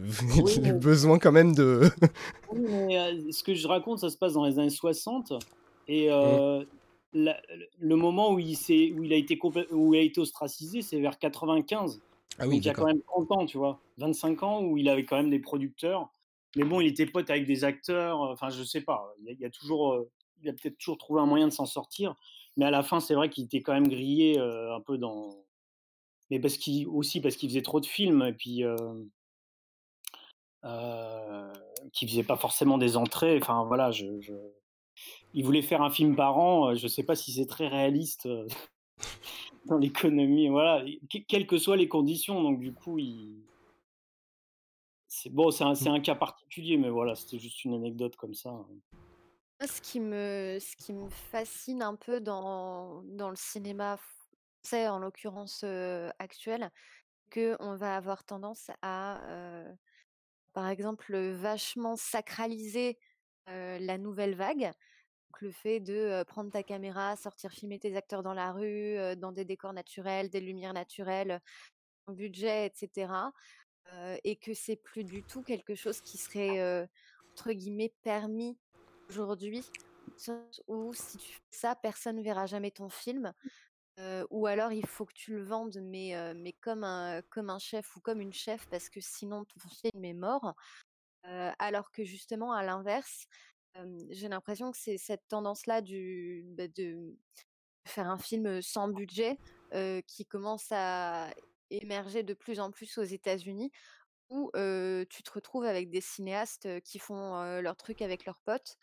il 0.57 0.67
a 0.67 0.73
besoin 0.73 1.17
quand 1.19 1.31
même 1.31 1.55
de. 1.55 1.89
oui, 2.53 2.61
mais 2.69 2.99
euh, 2.99 3.31
ce 3.31 3.43
que 3.43 3.53
je 3.53 3.67
raconte, 3.67 3.99
ça 3.99 4.09
se 4.09 4.17
passe 4.17 4.33
dans 4.33 4.45
les 4.45 4.59
années 4.59 4.69
60. 4.69 5.33
Et 5.87 6.11
euh, 6.11 6.63
mmh. 7.13 7.29
le 7.79 7.95
moment 7.95 8.31
où 8.33 8.39
il, 8.39 8.55
où, 8.95 9.03
il 9.03 9.13
a 9.13 9.15
été 9.15 9.39
où 9.71 9.93
il 9.95 9.99
a 9.99 10.03
été 10.03 10.21
ostracisé, 10.21 10.81
c'est 10.81 10.99
vers 10.99 11.17
95. 11.17 11.99
Ah 12.37 12.47
oui, 12.47 12.55
Donc, 12.55 12.65
il 12.65 12.67
y 12.67 12.69
a 12.69 12.73
quand 12.73 12.85
même 12.85 13.01
30 13.01 13.31
ans, 13.31 13.45
tu 13.45 13.57
vois? 13.57 13.81
25 13.97 14.43
ans 14.43 14.61
où 14.61 14.77
il 14.77 14.87
avait 14.87 15.03
quand 15.03 15.17
même 15.17 15.29
des 15.29 15.39
producteurs. 15.39 16.09
Mais 16.55 16.63
bon, 16.63 16.81
il 16.81 16.87
était 16.87 17.05
pote 17.05 17.29
avec 17.29 17.45
des 17.45 17.63
acteurs. 17.63 18.21
Enfin, 18.21 18.49
je 18.49 18.63
sais 18.63 18.81
pas. 18.81 19.13
Il 19.25 19.39
y 19.39 19.45
a, 19.45 19.49
toujours. 19.49 20.05
il 20.41 20.49
a 20.49 20.53
peut-être 20.53 20.77
toujours 20.77 20.97
trouvé 20.97 21.21
un 21.21 21.25
moyen 21.25 21.47
de 21.47 21.53
s'en 21.53 21.65
sortir. 21.65 22.15
Mais 22.57 22.65
à 22.65 22.71
la 22.71 22.83
fin, 22.83 22.99
c'est 22.99 23.13
vrai 23.13 23.29
qu'il 23.29 23.45
était 23.45 23.61
quand 23.61 23.73
même 23.73 23.87
grillé 23.87 24.39
un 24.39 24.81
peu 24.81 24.97
dans. 24.97 25.29
Mais 26.29 26.39
parce 26.39 26.57
qu'il 26.57 26.87
aussi 26.87 27.21
parce 27.21 27.35
qu'il 27.35 27.49
faisait 27.49 27.61
trop 27.61 27.79
de 27.79 27.85
films 27.85 28.21
et 28.21 28.33
puis 28.33 28.63
euh, 28.63 28.75
euh, 30.63 31.51
qu'il 31.91 32.07
faisait 32.07 32.23
pas 32.23 32.37
forcément 32.37 32.77
des 32.77 32.97
entrées. 32.97 33.39
Enfin 33.41 33.63
voilà, 33.65 33.91
je, 33.91 34.05
il 35.33 35.43
voulait 35.45 35.61
faire 35.61 35.81
un 35.81 35.89
film 35.89 36.15
par 36.15 36.37
an. 36.37 36.75
Je 36.75 36.87
sais 36.87 37.03
pas 37.03 37.15
si 37.15 37.31
c'est 37.31 37.47
très 37.47 37.67
réaliste 37.67 38.27
dans 39.65 39.77
l'économie. 39.77 40.49
Voilà, 40.49 40.83
quelles 41.27 41.47
que 41.47 41.57
soient 41.57 41.77
les 41.77 41.87
conditions. 41.87 42.41
Donc 42.41 42.59
du 42.59 42.73
coup, 42.73 42.97
c'est 45.07 45.29
bon, 45.29 45.51
c'est 45.51 45.63
un, 45.63 45.99
cas 45.99 46.15
particulier, 46.15 46.77
mais 46.77 46.89
voilà, 46.89 47.15
c'était 47.15 47.39
juste 47.39 47.63
une 47.65 47.73
anecdote 47.73 48.15
comme 48.15 48.33
ça. 48.33 48.49
Hein. 48.49 48.67
Ce 49.65 49.81
qui 49.81 49.99
me 49.99 51.09
fascine 51.09 51.81
un 51.81 51.95
peu 51.95 52.21
dans 52.21 53.03
le 53.05 53.35
cinéma 53.35 53.97
français, 53.97 54.87
en 54.87 54.99
l'occurrence, 54.99 55.63
actuel, 56.19 56.69
qu'on 57.33 57.75
va 57.75 57.95
avoir 57.95 58.23
tendance 58.23 58.71
à, 58.81 59.21
par 60.53 60.67
exemple, 60.69 61.17
vachement 61.17 61.95
sacraliser, 61.95 62.97
la 63.47 63.97
nouvelle 63.97 64.35
vague. 64.35 64.71
Donc 65.29 65.41
le 65.41 65.51
fait 65.51 65.79
de, 65.79 66.23
prendre 66.23 66.51
ta 66.51 66.63
caméra, 66.63 67.15
sortir 67.15 67.51
filmer 67.51 67.77
tes 67.77 67.95
acteurs 67.95 68.23
dans 68.23 68.33
la 68.33 68.51
rue, 68.51 68.97
dans 69.17 69.31
des 69.31 69.45
décors 69.45 69.73
naturels, 69.73 70.29
des 70.29 70.41
lumières 70.41 70.73
naturelles, 70.73 71.39
budget 72.07 72.65
etc. 72.65 73.13
et 74.23 74.35
que 74.37 74.53
c'est 74.55 74.75
plus 74.75 75.03
du 75.03 75.23
tout 75.23 75.43
quelque 75.43 75.75
chose 75.75 76.01
qui 76.01 76.17
serait, 76.17 76.87
entre 77.33 77.51
guillemets 77.51 77.93
«permis» 78.01 78.57
aujourd'hui, 79.09 79.63
où 80.67 80.93
si 80.93 81.17
tu 81.17 81.33
fais 81.33 81.41
ça, 81.51 81.75
personne 81.75 82.17
ne 82.17 82.23
verra 82.23 82.47
jamais 82.47 82.71
ton 82.71 82.89
film. 82.89 83.31
ou 84.31 84.47
alors 84.47 84.71
il 84.71 84.87
faut 84.87 85.05
que 85.05 85.13
tu 85.13 85.35
le 85.35 85.43
vendes, 85.43 85.77
mais, 85.81 86.33
mais 86.35 86.53
comme, 86.53 86.83
un, 86.83 87.21
comme 87.29 87.51
un 87.51 87.59
chef 87.59 87.95
ou 87.95 87.99
comme 87.99 88.19
une 88.19 88.33
chef, 88.33 88.67
parce 88.69 88.89
que 88.89 88.99
sinon 88.99 89.45
ton 89.45 89.69
film 89.69 90.03
est 90.03 90.13
mort. 90.13 90.55
alors 91.23 91.91
que 91.91 92.03
justement, 92.03 92.51
à 92.51 92.63
l'inverse, 92.63 93.27
j'ai 94.09 94.29
l'impression 94.29 94.71
que 94.71 94.77
c'est 94.77 94.97
cette 94.97 95.27
tendance-là 95.27 95.81
du, 95.81 96.45
bah, 96.57 96.67
de 96.67 97.15
faire 97.85 98.07
un 98.07 98.17
film 98.17 98.61
sans 98.61 98.89
budget 98.89 99.37
qui 100.07 100.25
commence 100.25 100.67
à 100.71 101.29
émerger 101.69 102.23
de 102.23 102.33
plus 102.33 102.59
en 102.59 102.71
plus 102.71 102.97
aux 102.97 103.03
États-Unis, 103.03 103.71
où 104.29 104.51
tu 105.09 105.23
te 105.23 105.31
retrouves 105.31 105.65
avec 105.65 105.89
des 105.89 106.01
cinéastes 106.01 106.81
qui 106.81 106.99
font 106.99 107.59
leur 107.61 107.75
truc 107.75 108.01
avec 108.01 108.25
leurs 108.25 108.41
potes, 108.41 108.77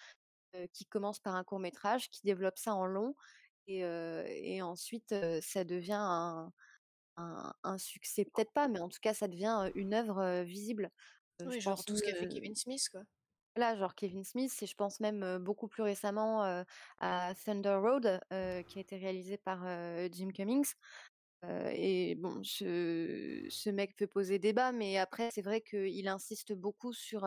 qui 0.72 0.86
commencent 0.86 1.20
par 1.20 1.34
un 1.34 1.44
court 1.44 1.58
métrage, 1.58 2.10
qui 2.10 2.22
développent 2.24 2.58
ça 2.58 2.74
en 2.74 2.86
long, 2.86 3.14
et, 3.66 4.62
ensuite 4.62 5.14
ça 5.40 5.64
devient 5.64 5.98
un, 5.98 6.52
un, 7.16 7.78
succès, 7.78 8.24
peut-être 8.24 8.52
pas, 8.52 8.68
mais 8.68 8.80
en 8.80 8.88
tout 8.88 9.00
cas 9.00 9.14
ça 9.14 9.28
devient 9.28 9.70
une 9.74 9.94
œuvre 9.94 10.42
visible. 10.42 10.90
oui, 11.44 11.60
genre 11.60 11.84
tout 11.84 11.96
ce 11.96 12.02
qu'a 12.02 12.14
fait 12.14 12.28
Kevin 12.28 12.54
Smith, 12.54 12.88
quoi. 12.90 13.02
Là, 13.56 13.74
genre 13.74 13.94
Kevin 13.94 14.22
Smith, 14.22 14.52
et 14.60 14.66
je 14.66 14.74
pense 14.74 15.00
même 15.00 15.38
beaucoup 15.38 15.66
plus 15.66 15.82
récemment 15.82 16.42
à 16.98 17.34
Thunder 17.44 17.78
Road, 17.80 18.20
qui 18.30 18.78
a 18.78 18.80
été 18.80 18.96
réalisé 18.98 19.38
par 19.38 19.64
Jim 20.12 20.30
Cummings. 20.30 20.74
et 21.42 22.16
bon, 22.16 22.42
ce, 22.44 23.70
mec 23.70 23.96
peut 23.96 24.06
poser 24.06 24.38
débat, 24.38 24.72
mais 24.72 24.98
après, 24.98 25.30
c'est 25.32 25.40
vrai 25.40 25.62
qu'il 25.62 26.06
insiste 26.06 26.52
beaucoup 26.52 26.92
sur 26.92 27.26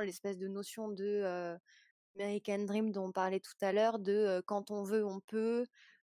l'espèce 0.00 0.38
de 0.38 0.48
notion 0.48 0.88
de 0.88 1.54
American 2.18 2.64
Dream 2.64 2.90
dont 2.90 3.08
on 3.08 3.12
parlait 3.12 3.40
tout 3.40 3.52
à 3.60 3.72
l'heure, 3.72 3.98
de 3.98 4.42
quand 4.46 4.70
on 4.70 4.84
veut, 4.84 5.04
on 5.04 5.20
peut, 5.20 5.66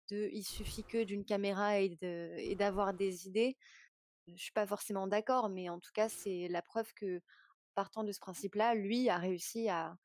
de 0.10 0.30
il 0.32 0.44
suffit 0.44 0.84
que 0.84 1.04
d'une 1.04 1.26
caméra 1.26 1.80
et 1.80 2.56
d'avoir 2.58 2.94
des 2.94 3.28
idées. 3.28 3.58
Je 4.28 4.42
suis 4.42 4.52
pas 4.52 4.68
forcément 4.68 5.08
d'accord, 5.08 5.50
mais 5.50 5.70
en 5.70 5.80
tout 5.80 5.92
cas, 5.94 6.10
c'est 6.10 6.48
la 6.50 6.62
preuve 6.62 6.94
que 6.94 7.22
partant 7.78 8.04
de 8.04 8.12
ce 8.12 8.20
principe-là, 8.20 8.74
lui 8.74 9.08
a 9.08 9.20
réussi 9.20 9.70
à 9.70 9.96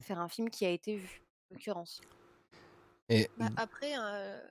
faire 0.00 0.18
un 0.18 0.28
film 0.28 0.50
qui 0.50 0.66
a 0.66 0.70
été 0.70 0.96
vu, 0.96 1.22
en 1.50 1.54
l'occurrence. 1.54 2.00
Et 3.08 3.30
Bah, 3.36 3.48
après, 3.56 3.94
euh, 3.96 4.44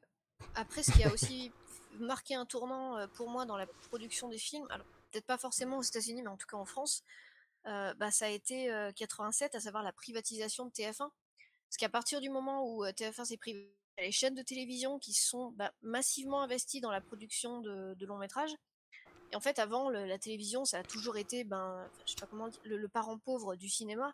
après, 0.56 0.82
ce 0.82 0.92
qui 0.94 1.04
a 1.04 1.12
aussi 1.12 1.52
marqué 2.00 2.34
un 2.34 2.46
tournant 2.46 2.98
euh, 2.98 3.08
pour 3.08 3.30
moi 3.30 3.46
dans 3.46 3.58
la 3.58 3.68
production 3.90 4.30
des 4.30 4.38
films, 4.38 4.66
alors 4.70 4.86
peut-être 5.12 5.26
pas 5.26 5.38
forcément 5.38 5.80
aux 5.80 5.82
États-Unis, 5.82 6.22
mais 6.22 6.30
en 6.30 6.38
tout 6.38 6.48
cas 6.48 6.56
en 6.56 6.64
France, 6.64 7.04
euh, 7.68 7.94
bah, 7.96 8.10
ça 8.10 8.28
a 8.28 8.30
été 8.30 8.72
euh, 8.72 8.94
87, 8.94 9.54
à 9.54 9.60
savoir 9.60 9.84
la 9.84 9.92
privatisation 9.92 10.66
de 10.66 10.72
TF1. 10.72 10.98
Parce 10.98 11.78
qu'à 11.78 11.90
partir 11.90 12.22
du 12.22 12.30
moment 12.30 12.66
où 12.66 12.86
euh, 12.86 12.94
TF1 12.94 13.26
s'est 13.26 13.38
privatisé, 13.38 13.76
il 13.98 14.02
y 14.02 14.04
a 14.04 14.06
les 14.06 14.14
chaînes 14.14 14.36
de 14.36 14.44
télévision 14.44 14.98
qui 14.98 15.12
sont 15.12 15.52
bah, 15.58 15.74
massivement 15.82 16.42
investies 16.42 16.80
dans 16.80 16.90
la 16.90 17.02
production 17.02 17.60
de, 17.60 17.96
de 17.96 18.06
longs 18.06 18.18
métrages. 18.18 18.56
Et 19.32 19.36
en 19.36 19.40
fait, 19.40 19.60
avant, 19.60 19.90
la 19.90 20.18
télévision, 20.20 20.66
ça 20.66 20.80
a 20.80 20.84
toujours 20.84 21.18
été, 21.18 21.44
ben, 21.44 21.90
je 22.06 22.12
sais 22.12 22.20
pas 22.20 22.28
comment 22.28 22.50
le, 22.64 22.78
le 22.78 22.88
parent 22.90 23.18
pauvre 23.18 23.56
du 23.56 23.70
cinéma. 23.70 24.14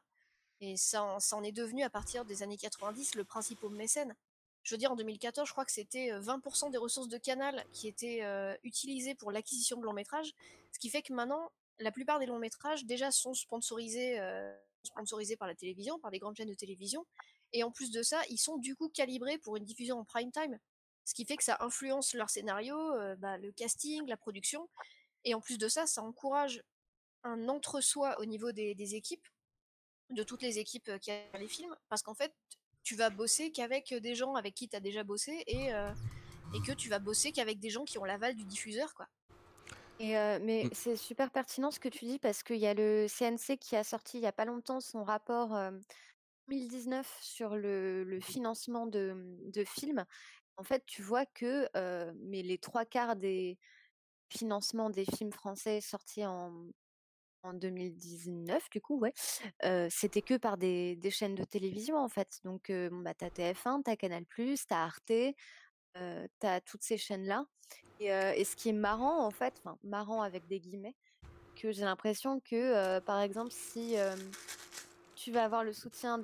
Et 0.61 0.77
ça, 0.77 1.03
en- 1.03 1.19
ça 1.19 1.35
en 1.37 1.43
est 1.43 1.51
devenu, 1.51 1.83
à 1.83 1.89
partir 1.89 2.25
des 2.25 2.43
années 2.43 2.57
90, 2.57 3.15
le 3.15 3.25
principal 3.25 3.69
mécène. 3.71 4.15
Je 4.63 4.75
veux 4.75 4.79
dire, 4.79 4.91
en 4.91 4.95
2014, 4.95 5.47
je 5.47 5.53
crois 5.53 5.65
que 5.65 5.71
c'était 5.71 6.11
euh, 6.11 6.19
20% 6.19 6.69
des 6.69 6.77
ressources 6.77 7.07
de 7.09 7.17
Canal 7.17 7.65
qui 7.73 7.87
étaient 7.87 8.23
euh, 8.23 8.55
utilisées 8.63 9.15
pour 9.15 9.31
l'acquisition 9.31 9.77
de 9.77 9.83
longs 9.85 9.93
métrages. 9.93 10.33
Ce 10.73 10.79
qui 10.79 10.89
fait 10.89 11.01
que 11.01 11.13
maintenant, 11.13 11.51
la 11.79 11.91
plupart 11.91 12.19
des 12.19 12.25
longs 12.25 12.39
métrages 12.39 12.85
déjà 12.85 13.11
sont 13.11 13.33
sponsorisés, 13.33 14.19
euh, 14.19 14.53
sponsorisés 14.83 15.37
par 15.37 15.47
la 15.47 15.55
télévision, 15.55 15.99
par 15.99 16.11
des 16.11 16.19
grandes 16.19 16.35
chaînes 16.37 16.49
de 16.49 16.53
télévision. 16.55 17.05
Et 17.53 17.63
en 17.63 17.71
plus 17.71 17.91
de 17.91 18.03
ça, 18.03 18.21
ils 18.29 18.37
sont 18.37 18.57
du 18.57 18.75
coup 18.75 18.89
calibrés 18.89 19.37
pour 19.39 19.57
une 19.57 19.65
diffusion 19.65 19.99
en 19.99 20.05
prime 20.05 20.31
time. 20.31 20.59
Ce 21.05 21.13
qui 21.13 21.25
fait 21.25 21.37
que 21.37 21.43
ça 21.43 21.57
influence 21.61 22.13
leur 22.13 22.29
scénario, 22.29 22.77
euh, 22.95 23.15
bah, 23.15 23.37
le 23.37 23.51
casting, 23.53 24.05
la 24.07 24.17
production. 24.17 24.67
Et 25.27 25.33
en 25.33 25.41
plus 25.41 25.57
de 25.57 25.67
ça, 25.67 25.85
ça 25.85 26.01
encourage 26.01 26.63
un 27.23 27.49
entre-soi 27.49 28.17
au 28.21 28.25
niveau 28.25 28.53
des, 28.53 28.75
des 28.75 28.95
équipes, 28.95 29.27
de 30.09 30.23
toutes 30.23 30.41
les 30.41 30.57
équipes 30.57 30.97
qui 31.01 31.11
a 31.11 31.37
les 31.37 31.49
films, 31.49 31.75
parce 31.89 32.01
qu'en 32.01 32.13
fait, 32.13 32.33
tu 32.83 32.95
vas 32.95 33.09
bosser 33.09 33.51
qu'avec 33.51 33.93
des 33.93 34.15
gens 34.15 34.35
avec 34.35 34.55
qui 34.55 34.69
tu 34.69 34.75
as 34.77 34.79
déjà 34.79 35.03
bossé 35.03 35.43
et, 35.47 35.73
euh, 35.73 35.91
et 36.55 36.61
que 36.65 36.71
tu 36.71 36.87
vas 36.87 36.99
bosser 36.99 37.33
qu'avec 37.33 37.59
des 37.59 37.69
gens 37.69 37.83
qui 37.83 37.97
ont 37.97 38.05
l'aval 38.05 38.35
du 38.35 38.45
diffuseur, 38.45 38.93
quoi. 38.95 39.07
Et 39.99 40.17
euh, 40.17 40.39
mais 40.41 40.63
Mm. 40.63 40.69
c'est 40.71 40.95
super 40.95 41.29
pertinent 41.29 41.71
ce 41.71 41.79
que 41.81 41.89
tu 41.89 42.05
dis 42.05 42.19
parce 42.19 42.41
qu'il 42.41 42.57
y 42.59 42.67
a 42.67 42.73
le 42.73 43.07
CNC 43.09 43.57
qui 43.57 43.75
a 43.75 43.83
sorti 43.83 44.19
il 44.19 44.23
y 44.23 44.27
a 44.27 44.31
pas 44.31 44.45
longtemps 44.45 44.79
son 44.79 45.03
rapport 45.03 45.53
euh, 45.55 45.71
2019 46.47 47.17
sur 47.19 47.57
le, 47.57 48.05
le 48.05 48.21
financement 48.21 48.87
de, 48.87 49.13
de 49.51 49.65
films. 49.65 50.05
En 50.55 50.63
fait, 50.63 50.85
tu 50.85 51.01
vois 51.01 51.25
que 51.25 51.67
euh, 51.75 52.13
mais 52.15 52.43
les 52.43 52.59
trois 52.59 52.85
quarts 52.85 53.17
des 53.17 53.57
financements 54.29 54.89
des 54.89 55.05
films 55.05 55.31
français 55.31 55.81
sortis 55.81 56.25
en, 56.25 56.51
en 57.43 57.53
2019, 57.53 58.69
du 58.69 58.81
coup, 58.81 58.99
ouais, 58.99 59.13
c'était 59.89 60.21
que 60.21 60.37
par 60.37 60.57
des, 60.57 60.99
chaînes 61.09 61.35
de 61.35 61.43
télévision 61.43 61.97
en 61.97 62.09
fait. 62.09 62.39
Donc, 62.43 62.69
euh, 62.69 62.89
bah, 62.91 63.13
t'as 63.13 63.29
TF1, 63.29 63.83
t'as 63.83 63.95
Canal+, 63.95 64.25
t'as 64.67 64.83
Arte, 64.83 65.11
t'as 66.39 66.61
toutes 66.61 66.83
ces 66.83 66.97
chaînes-là. 66.97 67.45
Et, 67.99 68.43
ce 68.43 68.55
qui 68.55 68.69
est 68.69 68.73
marrant, 68.73 69.25
en 69.25 69.31
fait, 69.31 69.55
enfin, 69.59 69.77
marrant 69.83 70.21
avec 70.21 70.47
des 70.47 70.59
guillemets, 70.59 70.95
que 71.55 71.71
j'ai 71.71 71.85
l'impression 71.85 72.39
que, 72.39 72.99
par 72.99 73.21
exemple, 73.21 73.51
si 73.51 73.95
tu 75.15 75.31
vas 75.31 75.45
avoir 75.45 75.63
le 75.63 75.73
soutien, 75.73 76.23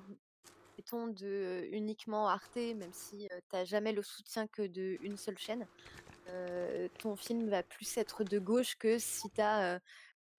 de 0.92 1.70
uniquement 1.72 2.28
Arte, 2.28 2.58
même 2.58 2.92
si 2.92 3.30
t'as 3.50 3.64
jamais 3.64 3.94
le 3.94 4.04
soutien 4.04 4.48
que 4.48 4.64
d'une 4.64 5.18
seule 5.18 5.38
chaîne, 5.38 5.66
euh, 6.30 6.88
ton 7.00 7.16
film 7.16 7.50
va 7.50 7.64
plus 7.64 7.98
être 7.98 8.24
de 8.24 8.40
gauche 8.40 8.76
que 8.78 8.98
si 9.00 9.30
t'as 9.30 9.80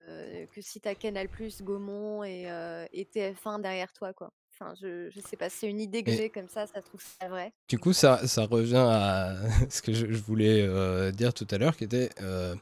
euh, 0.09 0.47
que 0.53 0.61
si 0.61 0.81
t'as 0.81 0.95
Canal+, 0.95 1.29
Gaumont 1.63 2.25
et, 2.25 2.51
euh, 2.51 2.87
et 2.93 3.05
TF1 3.05 3.61
derrière 3.61 3.93
toi, 3.93 4.13
quoi. 4.13 4.33
Enfin, 4.53 4.75
je, 4.81 5.11
je 5.11 5.21
sais 5.21 5.37
pas, 5.37 5.49
c'est 5.49 5.69
une 5.69 5.81
idée 5.81 6.05
que 6.05 6.13
j'ai 6.13 6.31
comme 6.31 6.49
ça, 6.49 6.67
ça 6.67 6.81
trouve 6.81 7.03
c'est 7.21 7.29
vrai. 7.29 7.53
Du 7.69 7.79
coup, 7.79 7.93
ça, 7.93 8.25
ça 8.27 8.45
revient 8.45 8.77
à 8.77 9.35
ce 9.69 9.83
que 9.83 9.93
je, 9.93 10.07
je 10.07 10.23
voulais 10.23 10.63
euh, 10.63 11.11
dire 11.11 11.35
tout 11.35 11.47
à 11.51 11.59
l'heure, 11.59 11.77
qui 11.77 11.85
était 11.85 12.11
euh, 12.21 12.55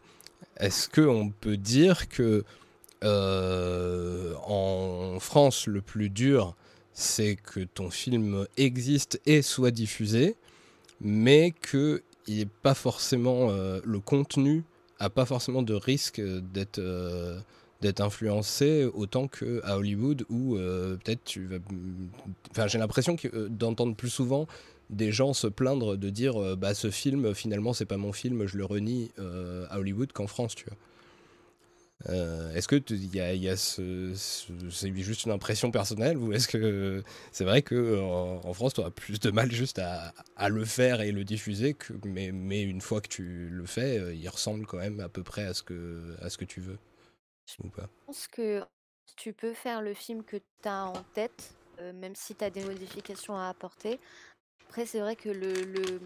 est-ce 0.57 0.89
qu'on 0.89 1.31
peut 1.31 1.59
dire 1.59 2.09
que 2.09 2.45
euh, 3.05 4.35
en 4.45 5.19
France, 5.21 5.67
le 5.67 5.83
plus 5.83 6.09
dur, 6.09 6.55
c'est 6.95 7.37
que 7.37 7.61
ton 7.61 7.91
film 7.91 8.47
existe 8.57 9.21
et 9.27 9.43
soit 9.43 9.71
diffusé, 9.71 10.37
mais 11.01 11.51
que 11.51 12.03
il 12.27 12.47
pas 12.47 12.75
forcément 12.75 13.51
euh, 13.51 13.81
le 13.85 14.01
contenu 14.01 14.65
a 14.99 15.11
pas 15.11 15.25
forcément 15.25 15.63
de 15.63 15.75
risque 15.75 16.21
d'être 16.21 16.79
euh, 16.79 17.39
d'être 17.81 18.01
influencé 18.01 18.89
autant 18.95 19.27
que 19.27 19.61
à 19.65 19.77
Hollywood 19.77 20.25
où 20.31 20.57
euh, 20.57 20.97
peut-être 20.97 21.25
tu 21.25 21.47
vas 21.47 21.57
enfin 22.51 22.69
j'ai 22.69 22.79
l'impression 22.79 23.17
euh, 23.25 23.49
d'entendre 23.49 23.97
plus 23.97 24.11
souvent 24.11 24.47
des 24.91 25.11
gens 25.11 25.33
se 25.33 25.47
plaindre 25.49 25.97
de 25.97 26.11
dire 26.11 26.41
euh, 26.41 26.55
bah 26.55 26.75
ce 26.75 26.91
film 26.91 27.35
finalement 27.35 27.73
c'est 27.73 27.87
pas 27.87 27.97
mon 27.97 28.13
film 28.13 28.47
je 28.47 28.57
le 28.57 28.65
renie 28.65 29.11
euh, 29.19 29.67
à 29.71 29.79
Hollywood 29.79 30.13
qu'en 30.13 30.27
France 30.29 30.55
tu 30.55 30.65
vois 30.67 30.77
Euh, 32.09 32.53
est-ce 32.55 32.69
que 32.69 32.77
il 32.91 33.15
y 33.15 33.49
a, 33.49 33.57
c'est 33.57 34.95
juste 34.97 35.25
une 35.25 35.33
impression 35.33 35.71
personnelle 35.71 36.17
ou 36.17 36.33
est-ce 36.33 36.49
que 36.49 37.03
c'est 37.31 37.45
vrai 37.45 37.63
que 37.63 37.75
euh, 37.75 38.03
en, 38.03 38.53
France 38.55 38.75
tu 38.75 38.81
auras 38.81 38.91
plus 38.91 39.21
de 39.21 39.31
mal 39.31 39.53
juste 39.53 39.79
à, 39.79 40.49
le 40.49 40.65
faire 40.65 41.01
et 41.01 41.13
le 41.13 41.23
diffuser 41.23 41.77
mais, 42.05 42.63
une 42.63 42.81
fois 42.81 43.01
que 43.01 43.09
tu 43.09 43.49
le 43.49 43.67
fais 43.67 43.99
euh, 43.99 44.15
il 44.15 44.29
ressemble 44.29 44.67
quand 44.67 44.79
même 44.79 44.99
à 44.99 45.09
peu 45.09 45.23
près 45.23 45.45
à 45.45 45.55
ce 45.55 45.63
que 45.63 46.45
tu 46.45 46.61
veux 46.61 46.79
ou 47.63 47.69
pas 47.69 47.83
Je 47.83 48.07
pense 48.07 48.27
que 48.29 48.63
tu 49.17 49.33
peux 49.33 49.55
faire 49.55 49.83
le 49.83 49.95
film 49.95 50.25
que 50.25 50.37
tu 50.37 50.69
as 50.69 50.87
en 50.87 51.05
tête, 51.15 51.55
même 51.95 52.15
si 52.15 52.35
tu 52.35 52.45
as 52.45 52.51
des 52.51 52.65
modifications 52.65 53.37
à 53.37 53.49
apporter. 53.49 54.01
Après, 54.69 54.87
c'est 54.87 55.01
vrai 55.01 55.17
que 55.17 55.29
le, 55.29 56.01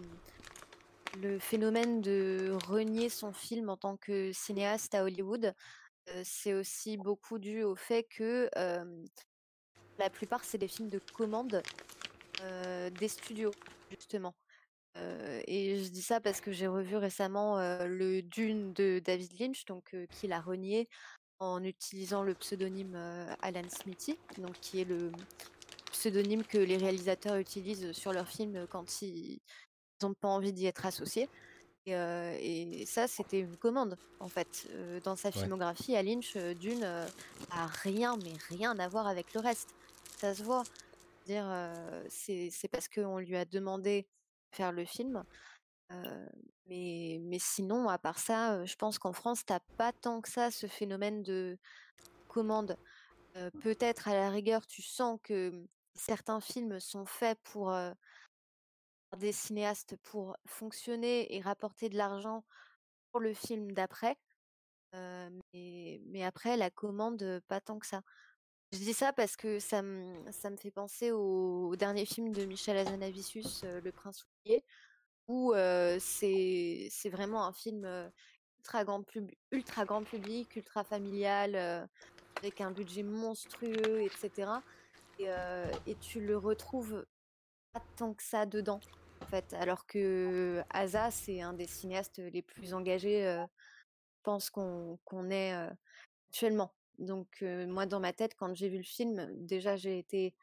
phénomène 1.39 2.01
de 2.01 2.51
renier 2.67 3.07
son 3.07 3.31
film 3.31 3.69
en 3.69 3.77
tant 3.77 3.95
que 3.95 4.33
cinéaste 4.33 4.93
à 4.93 5.03
Hollywood, 5.03 5.53
c'est 6.23 6.53
aussi 6.53 6.97
beaucoup 6.97 7.39
dû 7.39 7.63
au 7.63 7.75
fait 7.75 8.03
que 8.03 8.49
la 9.99 10.09
plupart, 10.09 10.43
c'est 10.43 10.57
des 10.57 10.67
films 10.67 10.89
de 10.89 10.99
commande 11.13 11.61
des 12.99 13.07
studios, 13.07 13.51
justement. 13.89 14.35
Et 14.95 15.83
je 15.83 15.89
dis 15.89 16.01
ça 16.01 16.19
parce 16.19 16.41
que 16.41 16.51
j'ai 16.51 16.67
revu 16.67 16.95
récemment 16.95 17.57
le 17.85 18.21
Dune 18.21 18.73
de 18.73 18.99
David 18.99 19.39
Lynch, 19.39 19.65
donc 19.65 19.95
qu'il 20.11 20.33
a 20.33 20.41
renié 20.41 20.89
en 21.39 21.63
utilisant 21.63 22.23
le 22.23 22.33
pseudonyme 22.33 22.95
Alan 23.41 23.69
Smithy, 23.69 24.17
donc 24.39 24.59
qui 24.59 24.81
est 24.81 24.85
le 24.85 25.11
pseudonyme 25.91 26.43
que 26.43 26.57
les 26.57 26.77
réalisateurs 26.77 27.37
utilisent 27.37 27.91
sur 27.91 28.11
leurs 28.11 28.27
films 28.27 28.65
quand 28.67 29.01
ils 29.03 29.39
n'ont 30.01 30.13
pas 30.15 30.29
envie 30.29 30.53
d'y 30.53 30.65
être 30.65 30.85
associés. 30.85 31.29
Et, 31.87 31.95
euh, 31.95 32.37
et 32.41 32.85
ça, 32.85 33.07
c'était 33.07 33.39
une 33.39 33.55
commande, 33.55 33.97
en 34.19 34.27
fait. 34.27 34.67
Euh, 34.71 34.99
dans 34.99 35.15
sa 35.15 35.31
Ouais. 35.31 35.41
filmographie, 35.41 35.95
à 35.95 36.03
Lynch, 36.03 36.35
euh, 36.35 36.53
Dune 36.53 36.83
a 36.83 37.67
rien, 37.67 38.17
mais 38.17 38.33
rien 38.49 38.77
à 38.77 38.89
voir 38.89 39.07
avec 39.07 39.33
le 39.33 39.39
reste. 39.39 39.73
Ça 40.17 40.35
se 40.35 40.43
voit. 40.43 40.63
Dire, 41.25 41.45
c'est 42.09 42.67
parce 42.71 42.87
qu'on 42.89 43.19
lui 43.19 43.35
a 43.35 43.45
demandé 43.45 44.03
de 44.51 44.55
faire 44.57 44.71
le 44.73 44.85
film. 44.85 45.23
Mais, 46.67 47.19
mais 47.21 47.39
sinon, 47.39 47.87
à 47.87 47.97
part 47.97 48.19
ça, 48.19 48.65
je 48.65 48.75
pense 48.75 48.99
qu'en 48.99 49.13
France, 49.13 49.45
t'as 49.45 49.59
pas 49.77 49.93
tant 49.93 50.21
que 50.21 50.29
ça 50.29 50.51
ce 50.51 50.67
phénomène 50.67 51.23
de 51.23 51.57
commande. 52.27 52.77
Peut-être 53.61 54.07
à 54.09 54.13
la 54.13 54.29
rigueur, 54.29 54.65
tu 54.67 54.81
sens 54.81 55.19
que 55.23 55.65
certains 55.95 56.41
films 56.41 56.79
sont 56.79 57.05
faits 57.05 57.39
pour 57.43 57.73
des 59.17 59.31
cinéastes 59.31 59.95
pour 60.03 60.35
fonctionner 60.45 61.35
et 61.35 61.41
rapporter 61.41 61.89
de 61.89 61.97
l'argent 61.97 62.43
pour 63.11 63.19
le 63.19 63.33
film 63.33 63.71
d'après. 63.71 64.17
Euh, 64.95 65.29
mais, 65.53 66.23
après, 66.23 66.57
la 66.57 66.69
commande, 66.69 67.41
pas 67.47 67.61
tant 67.61 67.79
que 67.79 67.87
ça. 67.87 68.01
Je 68.71 68.79
dis 68.79 68.93
ça 68.93 69.13
parce 69.13 69.37
que 69.37 69.59
ça 69.59 69.81
me, 69.81 70.31
ça 70.31 70.49
me 70.49 70.57
fait 70.57 70.71
penser 70.71 71.11
au, 71.11 71.75
dernier 71.77 72.05
film 72.05 72.33
de 72.33 72.45
Michel 72.45 72.77
Hazanavicius, 72.77 73.61
euh, 73.63 73.79
Le 73.81 73.91
Prince 73.91 74.25
oublié, 74.25 74.63
où 75.27 75.53
euh, 75.53 75.97
c'est 75.99 76.89
vraiment 77.05 77.45
un 77.45 77.53
film 77.53 78.11
ultra 78.57 78.83
grand, 78.83 79.03
pub- 79.03 79.31
ultra 79.51 79.85
grand 79.85 80.03
public, 80.03 80.55
ultra 80.55 80.83
familial, 80.83 81.55
avec 82.37 82.61
un 82.61 82.71
budget 82.71 83.03
monstrueux, 83.03 84.01
etc. 84.01 84.51
Et, 85.19 85.27
et 85.87 85.95
tu 85.95 86.19
le 86.19 86.37
retrouves 86.37 87.05
pas 87.73 87.81
tant 87.95 88.13
que 88.13 88.23
ça 88.23 88.45
dedans, 88.45 88.79
en 89.21 89.25
fait. 89.27 89.53
Alors 89.53 89.85
que 89.85 90.63
Asa, 90.69 91.11
c'est 91.11 91.41
un 91.41 91.53
des 91.53 91.67
cinéastes 91.67 92.19
les 92.19 92.41
plus 92.41 92.73
engagés, 92.73 93.25
euh, 93.25 93.43
je 93.43 94.21
pense 94.23 94.49
qu'on 94.49 94.99
qu'on 95.05 95.29
est 95.29 95.53
euh, 95.53 95.69
actuellement. 96.29 96.73
Donc 96.99 97.27
euh, 97.41 97.67
moi, 97.67 97.85
dans 97.85 97.99
ma 97.99 98.13
tête, 98.13 98.35
quand 98.35 98.53
j'ai 98.55 98.69
vu 98.69 98.77
le 98.77 98.83
film, 98.83 99.29
déjà 99.35 99.75
j'ai 99.75 99.99
été 99.99 100.33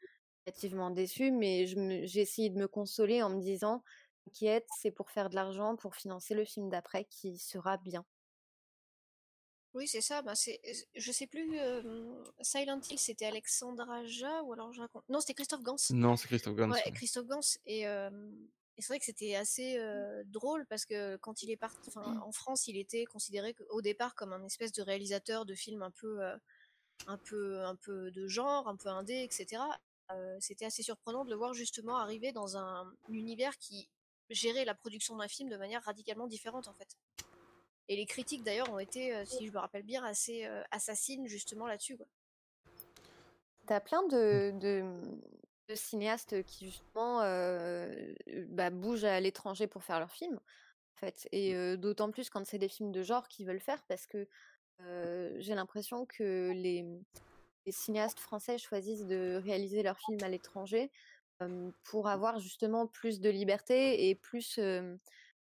relativement 0.45 0.89
déçue, 0.91 1.31
mais 1.31 1.65
j'ai 1.67 2.21
essayé 2.21 2.49
de 2.49 2.57
me 2.57 2.67
consoler 2.67 3.21
en 3.21 3.29
me 3.29 3.41
disant, 3.41 3.83
t'inquiète, 4.25 4.67
c'est 4.79 4.91
pour 4.91 5.11
faire 5.11 5.29
de 5.29 5.35
l'argent, 5.35 5.75
pour 5.75 5.95
financer 5.95 6.33
le 6.33 6.45
film 6.45 6.69
d'après 6.69 7.05
qui 7.05 7.37
sera 7.37 7.77
bien. 7.77 8.05
Oui, 9.73 9.89
c'est 9.89 10.01
ça. 10.01 10.21
Bah, 10.21 10.35
c'est, 10.35 10.61
je 10.95 11.11
sais 11.11 11.27
plus. 11.27 11.59
Silent 12.39 12.79
Hill, 12.89 12.97
c'était 12.97 13.25
Alexandre 13.25 13.89
Aja 13.89 14.41
ou 14.43 14.53
alors 14.53 14.71
je 14.71 14.79
raconte. 14.79 15.03
Non, 15.09 15.19
c'était 15.19 15.33
Christophe 15.33 15.63
Gans. 15.63 15.75
Non, 15.89 16.15
c'est 16.15 16.27
Christophe 16.27 16.55
Gans. 16.55 16.71
Ouais, 16.71 16.91
Christophe 16.93 17.27
Gans. 17.27 17.41
Et, 17.65 17.85
c'est 18.81 18.87
vrai 18.87 18.99
que 18.99 19.05
c'était 19.05 19.35
assez 19.35 19.79
drôle 20.25 20.65
parce 20.67 20.85
que 20.85 21.17
quand 21.17 21.43
il 21.43 21.51
est 21.51 21.57
parti, 21.57 21.89
en 21.95 22.31
France, 22.31 22.67
il 22.67 22.77
était 22.77 23.05
considéré 23.05 23.55
au 23.69 23.81
départ 23.81 24.15
comme 24.15 24.33
un 24.33 24.43
espèce 24.43 24.71
de 24.71 24.81
réalisateur 24.81 25.45
de 25.45 25.53
films 25.55 25.81
un 25.81 25.91
peu, 25.91 26.21
un 27.07 27.17
peu, 27.17 27.63
un 27.63 27.75
peu 27.75 28.11
de 28.11 28.27
genre, 28.27 28.67
un 28.67 28.75
peu 28.75 28.89
indé, 28.89 29.23
etc. 29.23 29.61
c'était 30.39 30.65
assez 30.65 30.83
surprenant 30.83 31.25
de 31.25 31.29
le 31.29 31.35
voir 31.35 31.53
justement 31.53 31.97
arriver 31.97 32.31
dans 32.31 32.57
un 32.57 32.91
univers 33.09 33.57
qui 33.57 33.89
gérait 34.29 34.65
la 34.65 34.75
production 34.75 35.15
d'un 35.15 35.27
film 35.27 35.49
de 35.49 35.57
manière 35.57 35.83
radicalement 35.83 36.27
différente 36.27 36.67
en 36.67 36.73
fait. 36.73 36.97
Et 37.87 37.95
les 37.95 38.05
critiques 38.05 38.43
d'ailleurs 38.43 38.71
ont 38.71 38.79
été, 38.79 39.15
euh, 39.15 39.25
si 39.25 39.45
je 39.45 39.51
me 39.51 39.59
rappelle 39.59 39.83
bien, 39.83 40.03
assez 40.03 40.45
euh, 40.45 40.63
assassines 40.71 41.27
justement 41.27 41.67
là-dessus. 41.67 41.97
T'as 43.67 43.79
plein 43.79 44.03
de, 44.07 44.51
de, 44.59 45.01
cinéastes 45.73 46.43
qui 46.43 46.65
justement 46.65 47.21
euh, 47.21 48.13
bah, 48.49 48.69
bougent 48.69 49.05
à 49.05 49.19
l'étranger 49.19 49.67
pour 49.67 49.83
faire 49.83 49.99
leurs 49.99 50.11
films, 50.11 50.35
en 50.37 50.99
fait. 50.99 51.27
Et 51.31 51.55
mmh. 51.55 51.77
d'autant 51.77 52.11
plus 52.11 52.29
quand 52.29 52.45
c'est 52.45 52.59
des 52.59 52.69
films 52.69 52.91
de 52.91 53.01
genre 53.01 53.27
qu'ils 53.27 53.47
veulent 53.47 53.59
faire, 53.59 53.81
parce 53.87 54.05
que 54.05 54.27
j'ai 55.39 55.55
l'impression 55.55 56.05
que 56.05 56.51
les, 56.53 56.85
les, 57.65 57.71
cinéastes 57.71 58.19
français 58.19 58.57
choisissent 58.57 59.05
de 59.05 59.41
réaliser 59.41 59.81
leurs 59.81 59.97
films 59.97 60.21
à 60.21 60.27
l'étranger 60.27 60.91
pour 61.83 62.09
avoir 62.09 62.39
justement 62.39 62.85
plus 62.85 63.21
de 63.21 63.29
liberté 63.29 64.09
et 64.09 64.15
plus 64.15 64.59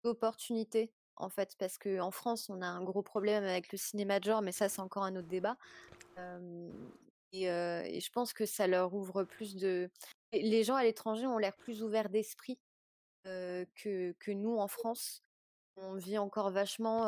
d'opportunités 0.03 0.93
en 1.19 1.29
fait, 1.29 1.55
parce 1.59 1.77
qu'en 1.77 2.11
France, 2.11 2.49
on 2.49 2.61
a 2.61 2.65
un 2.65 2.81
gros 2.81 3.03
problème 3.03 3.43
avec 3.43 3.71
le 3.71 3.77
cinéma 3.77 4.19
de 4.19 4.25
genre, 4.25 4.41
mais 4.41 4.53
ça, 4.53 4.69
c'est 4.69 4.79
encore 4.79 5.03
un 5.03 5.15
autre 5.15 5.27
débat. 5.27 5.57
Et, 7.33 7.45
je 7.45 8.11
pense 8.11 8.33
que 8.33 8.45
ça 8.45 8.67
leur 8.67 8.93
ouvre 8.93 9.23
plus 9.23 9.55
de. 9.55 9.89
Les 10.33 10.63
gens 10.63 10.75
à 10.75 10.83
l'étranger 10.83 11.25
ont 11.25 11.37
l'air 11.37 11.55
plus 11.55 11.83
ouverts 11.83 12.09
d'esprit 12.09 12.59
que, 13.23 14.13
que 14.19 14.31
nous 14.31 14.57
en 14.57 14.67
France. 14.67 15.23
On 15.77 15.95
vit 15.95 16.17
encore 16.17 16.51
vachement 16.51 17.05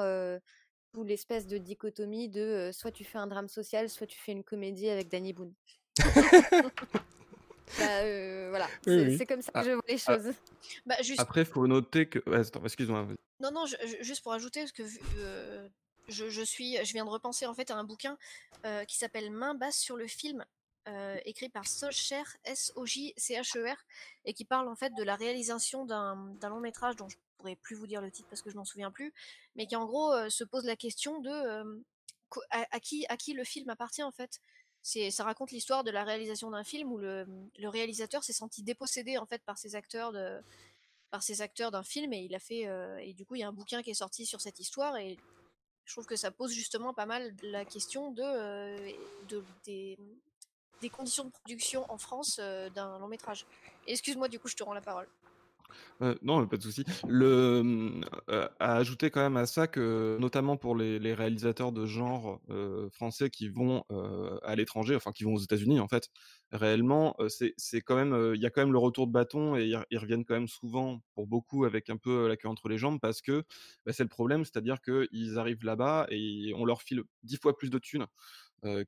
tout 0.94 1.04
l'espèce 1.04 1.48
de 1.48 1.58
dichotomie 1.58 2.30
de 2.30 2.70
soit 2.74 2.92
tu 2.92 3.04
fais 3.04 3.18
un 3.18 3.28
drame 3.28 3.48
social, 3.48 3.90
soit 3.90 4.08
tu 4.08 4.20
fais 4.20 4.32
une 4.32 4.44
comédie 4.44 4.90
avec 4.90 5.10
Danny 5.10 5.34
Boone. 5.34 5.54
Bah, 7.80 8.50
voilà, 8.50 8.68
c'est 8.84 9.26
comme 9.26 9.42
ça 9.42 9.52
que 9.52 9.60
ah, 9.60 9.64
je 9.64 9.72
vois 9.72 9.84
les 9.88 10.04
ah. 10.08 10.14
choses. 10.14 10.34
Bah, 10.86 10.96
Après, 11.18 11.42
il 11.42 11.46
faut 11.48 11.66
noter 11.68 12.08
que. 12.08 12.20
excuse-moi. 12.66 13.08
Non, 13.40 13.52
non, 13.52 13.66
juste 14.02 14.22
pour 14.22 14.34
ajouter, 14.34 14.62
parce 14.62 14.74
que 14.74 14.84
je, 16.12 16.42
suis, 16.44 16.78
je 16.84 16.94
viens 16.94 17.06
de 17.06 17.10
repenser 17.10 17.46
en 17.46 17.54
fait 17.54 17.72
à 17.72 17.76
un 17.76 17.84
bouquin 17.84 18.18
qui 18.88 18.98
s'appelle 18.98 19.32
Main 19.32 19.56
basse 19.56 19.78
sur 19.78 19.98
le 19.98 20.08
film, 20.08 20.46
écrit 21.26 21.50
par 21.50 21.68
Socher, 21.68 22.24
S-O-J-C-H-E-R, 22.44 23.78
et 24.26 24.34
qui 24.34 24.46
parle 24.46 24.68
en 24.68 24.76
fait 24.76 24.94
de 24.94 25.04
la 25.04 25.16
réalisation 25.16 25.86
d'un 25.86 26.50
long 26.50 26.60
métrage 26.60 26.96
dont 26.96 27.10
je 27.10 27.18
pourrais 27.38 27.56
plus 27.56 27.76
vous 27.76 27.88
dire 27.88 28.02
le 28.02 28.12
titre 28.12 28.28
parce 28.30 28.42
que 28.42 28.50
je 28.50 28.58
m'en 28.58 28.66
souviens 28.66 28.92
plus, 28.92 29.14
mais 29.56 29.66
qui 29.66 29.76
en 29.76 29.86
gros 29.86 30.30
se 30.30 30.44
pose 30.44 30.66
la 30.66 30.76
question 30.76 31.20
de 31.20 31.82
à, 32.50 32.80
qui, 32.80 33.06
à 33.08 33.18
qui 33.18 33.34
le 33.34 33.44
film 33.44 33.70
appartient 33.70 34.04
en 34.04 34.12
fait. 34.12 34.40
Ça 34.84 35.24
raconte 35.24 35.52
l'histoire 35.52 35.84
de 35.84 35.92
la 35.92 36.04
réalisation 36.04 36.50
d'un 36.50 36.64
film 36.64 36.92
où 36.92 36.98
le, 36.98 37.26
réalisateur 37.60 38.24
s'est 38.24 38.34
senti 38.34 38.64
dépossédé 38.64 39.18
en 39.18 39.26
fait 39.26 39.44
par 39.44 39.58
ses 39.58 39.76
acteurs 39.76 40.12
de 40.12 40.40
par 41.12 41.24
ses 41.24 41.42
acteurs 41.42 41.72
d'un 41.72 41.84
film 41.84 42.14
et 42.14 42.20
il 42.20 42.34
a 42.34 42.40
fait 42.40 42.68
euh, 42.68 42.98
et 43.00 43.14
du 43.14 43.26
coup 43.26 43.36
il 43.36 43.42
y 43.42 43.44
a 43.44 43.48
un 43.50 43.52
bouquin 43.52 43.84
qui 43.84 43.90
est 43.90 43.96
sorti 43.96 44.26
sur 44.26 44.40
cette 44.40 44.62
histoire 44.62 44.96
et 44.96 45.18
je 45.86 45.94
trouve 45.94 46.06
que 46.06 46.16
ça 46.16 46.32
pose 46.32 46.54
justement 46.54 46.94
pas 46.94 47.06
mal 47.06 47.34
la 47.44 47.66
question 47.66 48.12
de, 48.12 48.24
euh, 48.24 48.92
des, 49.66 49.98
conditions 50.90 51.26
de 51.26 51.32
production 51.32 51.92
en 51.92 51.98
France 51.98 52.38
euh, 52.40 52.70
d'un 52.70 52.98
long 53.00 53.08
métrage. 53.08 53.46
Excuse-moi 53.88 54.28
du 54.28 54.40
coup 54.40 54.48
je 54.48 54.56
te 54.56 54.64
rends 54.64 54.74
la 54.74 54.82
parole 54.82 55.08
non, 56.22 56.48
pas 56.48 56.58
de 56.58 56.62
souci. 56.64 56.84
Le, 57.08 57.62
mmh, 57.64 58.02
à 58.60 58.76
ajouter 58.76 59.10
quand 59.10 59.22
même 59.22 59.38
à 59.38 59.46
ça 59.46 59.68
que, 59.68 60.18
notamment 60.20 60.58
pour 60.58 60.76
les 60.76 61.14
réalisateurs 61.14 61.72
de 61.72 61.86
genre, 61.86 62.42
français 62.92 63.30
qui 63.30 63.50
vont, 63.50 63.84
à 64.44 64.56
l'étranger, 64.56 64.96
enfin 64.96 65.12
qui 65.12 65.24
vont 65.24 65.34
aux 65.34 65.40
États-Unis 65.40 65.80
en 65.80 65.88
fait, 65.88 66.10
réellement, 66.52 67.16
c'est 67.28 67.82
quand 67.82 67.96
même, 67.96 68.34
il 68.36 68.42
y 68.42 68.46
a 68.46 68.50
quand 68.50 68.62
même 68.62 68.74
le 68.74 68.80
retour 68.80 69.08
de 69.08 69.12
bâton 69.12 69.56
et 69.56 69.74
ils 69.90 69.98
reviennent 69.98 70.26
quand 70.26 70.34
même 70.36 70.48
souvent, 70.48 71.02
pour 71.14 71.28
beaucoup, 71.28 71.66
avec 71.66 71.90
un 71.90 71.98
peu, 71.98 72.28
la 72.28 72.38
queue 72.38 72.48
entre 72.50 72.70
les 72.70 72.78
jambes 72.78 73.00
parce 73.02 73.22
que, 73.22 73.44
bah, 73.86 73.94
c'est 73.94 74.04
le 74.04 74.10
problème, 74.10 74.44
c'est-à-dire 74.46 74.78
qu'ils 74.82 75.38
arrivent 75.38 75.64
là-bas 75.64 76.08
et 76.10 76.54
on 76.56 76.66
leur 76.66 76.82
file 76.82 77.04
dix 77.24 77.38
fois 77.38 77.56
plus 77.58 77.70
de 77.70 77.78
thunes, 77.80 78.08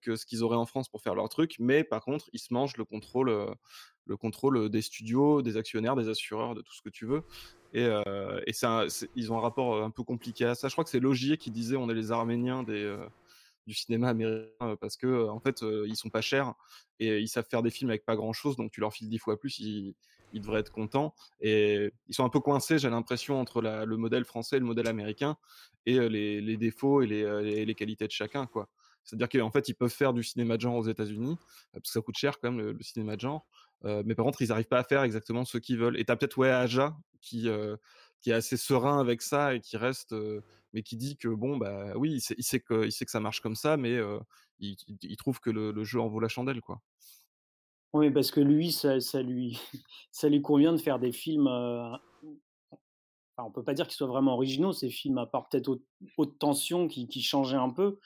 que 0.01 0.15
ce 0.15 0.25
qu'ils 0.25 0.43
auraient 0.43 0.57
en 0.57 0.65
France 0.65 0.89
pour 0.89 1.01
faire 1.01 1.15
leur 1.15 1.29
truc, 1.29 1.55
mais 1.59 1.83
par 1.83 2.03
contre, 2.03 2.29
ils 2.33 2.39
se 2.39 2.53
mangent 2.53 2.77
le 2.77 2.85
contrôle, 2.85 3.55
le 4.05 4.17
contrôle 4.17 4.69
des 4.69 4.81
studios, 4.81 5.41
des 5.41 5.57
actionnaires, 5.57 5.95
des 5.95 6.09
assureurs, 6.09 6.55
de 6.55 6.61
tout 6.61 6.73
ce 6.73 6.81
que 6.81 6.89
tu 6.89 7.05
veux. 7.05 7.23
Et, 7.73 7.89
ils 9.15 9.31
ont 9.31 9.37
un 9.37 9.41
rapport 9.41 9.83
un 9.83 9.89
peu 9.89 10.03
compliqué 10.03 10.45
à 10.45 10.55
ça. 10.55 10.67
Je 10.67 10.73
crois 10.73 10.83
que 10.83 10.89
c'est 10.89 10.99
Logier 10.99 11.37
qui 11.37 11.51
disait 11.51 11.75
on 11.75 11.89
est 11.89 11.95
les 11.95 12.11
Arméniens 12.11 12.63
du 12.63 13.73
cinéma 13.73 14.09
américain 14.09 14.75
parce 14.79 14.97
que 14.97 15.27
en 15.29 15.39
fait 15.39 15.61
ils 15.61 15.95
sont 15.95 16.09
pas 16.09 16.21
chers 16.21 16.53
et 16.99 17.19
ils 17.19 17.27
savent 17.27 17.47
faire 17.49 17.63
des 17.63 17.71
films 17.71 17.89
avec 17.89 18.05
pas 18.05 18.15
grand 18.15 18.33
chose, 18.33 18.55
donc 18.55 18.71
tu 18.71 18.81
leur 18.81 18.93
files 18.93 19.09
dix 19.09 19.19
fois 19.19 19.39
plus, 19.39 19.59
ils, 19.59 19.95
devraient 20.33 20.61
être 20.61 20.71
contents. 20.71 21.13
Et 21.41 21.91
ils 22.07 22.15
sont 22.15 22.25
un 22.25 22.29
peu 22.29 22.39
coincés, 22.39 22.77
j'ai 22.77 22.89
l'impression, 22.89 23.39
entre 23.39 23.61
le 23.61 23.97
modèle 23.97 24.25
français 24.25 24.57
et 24.57 24.59
le 24.59 24.65
modèle 24.65 24.87
américain 24.87 25.37
et 25.85 25.97
les, 26.09 26.57
défauts 26.57 27.01
et 27.01 27.07
les, 27.07 27.65
les, 27.65 27.75
qualités 27.75 28.07
de 28.07 28.11
chacun, 28.11 28.45
quoi. 28.45 28.69
C'est-à-dire 29.03 29.29
qu'en 29.29 29.51
fait, 29.51 29.69
ils 29.69 29.73
peuvent 29.73 29.93
faire 29.93 30.13
du 30.13 30.23
cinéma 30.23 30.55
de 30.55 30.61
genre 30.61 30.75
aux 30.75 30.87
États-Unis, 30.87 31.35
parce 31.71 31.83
que 31.83 31.89
ça 31.89 32.01
coûte 32.01 32.17
cher 32.17 32.39
quand 32.39 32.51
même 32.51 32.71
le 32.71 32.83
cinéma 32.83 33.15
de 33.15 33.21
genre. 33.21 33.45
Euh, 33.85 34.03
mais 34.05 34.15
par 34.15 34.25
contre, 34.25 34.41
ils 34.41 34.49
n'arrivent 34.49 34.67
pas 34.67 34.79
à 34.79 34.83
faire 34.83 35.03
exactement 35.03 35.45
ce 35.45 35.57
qu'ils 35.57 35.77
veulent. 35.77 35.99
Et 35.99 36.05
tu 36.05 36.11
as 36.11 36.15
peut-être 36.15 36.37
ouais, 36.37 36.49
Aja 36.49 36.95
qui, 37.21 37.49
euh, 37.49 37.75
qui 38.21 38.31
est 38.31 38.33
assez 38.33 38.57
serein 38.57 38.99
avec 38.99 39.21
ça 39.21 39.55
et 39.55 39.59
qui 39.59 39.77
reste, 39.77 40.13
euh, 40.13 40.41
mais 40.73 40.83
qui 40.83 40.97
dit 40.97 41.17
que 41.17 41.27
bon, 41.27 41.57
bah 41.57 41.93
oui, 41.95 42.13
il 42.13 42.21
sait, 42.21 42.35
il 42.37 42.43
sait, 42.43 42.59
que, 42.59 42.89
ça 42.89 43.19
marche 43.19 43.41
comme 43.41 43.55
ça, 43.55 43.77
mais 43.77 43.99
il, 44.59 45.17
trouve 45.17 45.39
que 45.39 45.49
le, 45.49 45.83
jeu 45.83 45.99
en 45.99 46.07
vaut 46.07 46.19
la 46.19 46.29
chandelle. 46.29 46.61
quoi. 46.61 46.81
Oui, 47.93 48.09
parce 48.09 48.31
que 48.31 48.39
lui, 48.39 48.71
ça, 48.71 48.97
lui, 49.21 49.59
ça 50.11 50.29
lui 50.29 50.41
convient 50.41 50.73
de 50.73 50.77
faire 50.77 50.99
des 50.99 51.11
films. 51.11 51.47
Enfin, 51.47 53.47
on 53.47 53.51
peut 53.51 53.63
pas 53.63 53.73
dire 53.73 53.87
qu'ils 53.87 53.97
soient 53.97 54.07
vraiment 54.07 54.33
originaux, 54.33 54.73
ces 54.73 54.89
films, 54.89 55.17
à 55.17 55.25
part 55.25 55.49
peut-être 55.49 55.79
haute, 56.17 56.39
tension 56.39 56.87
qui, 56.87 57.07
qui 57.07 57.21
changeait 57.21 57.57
un 57.57 57.69
peu. 57.69 57.99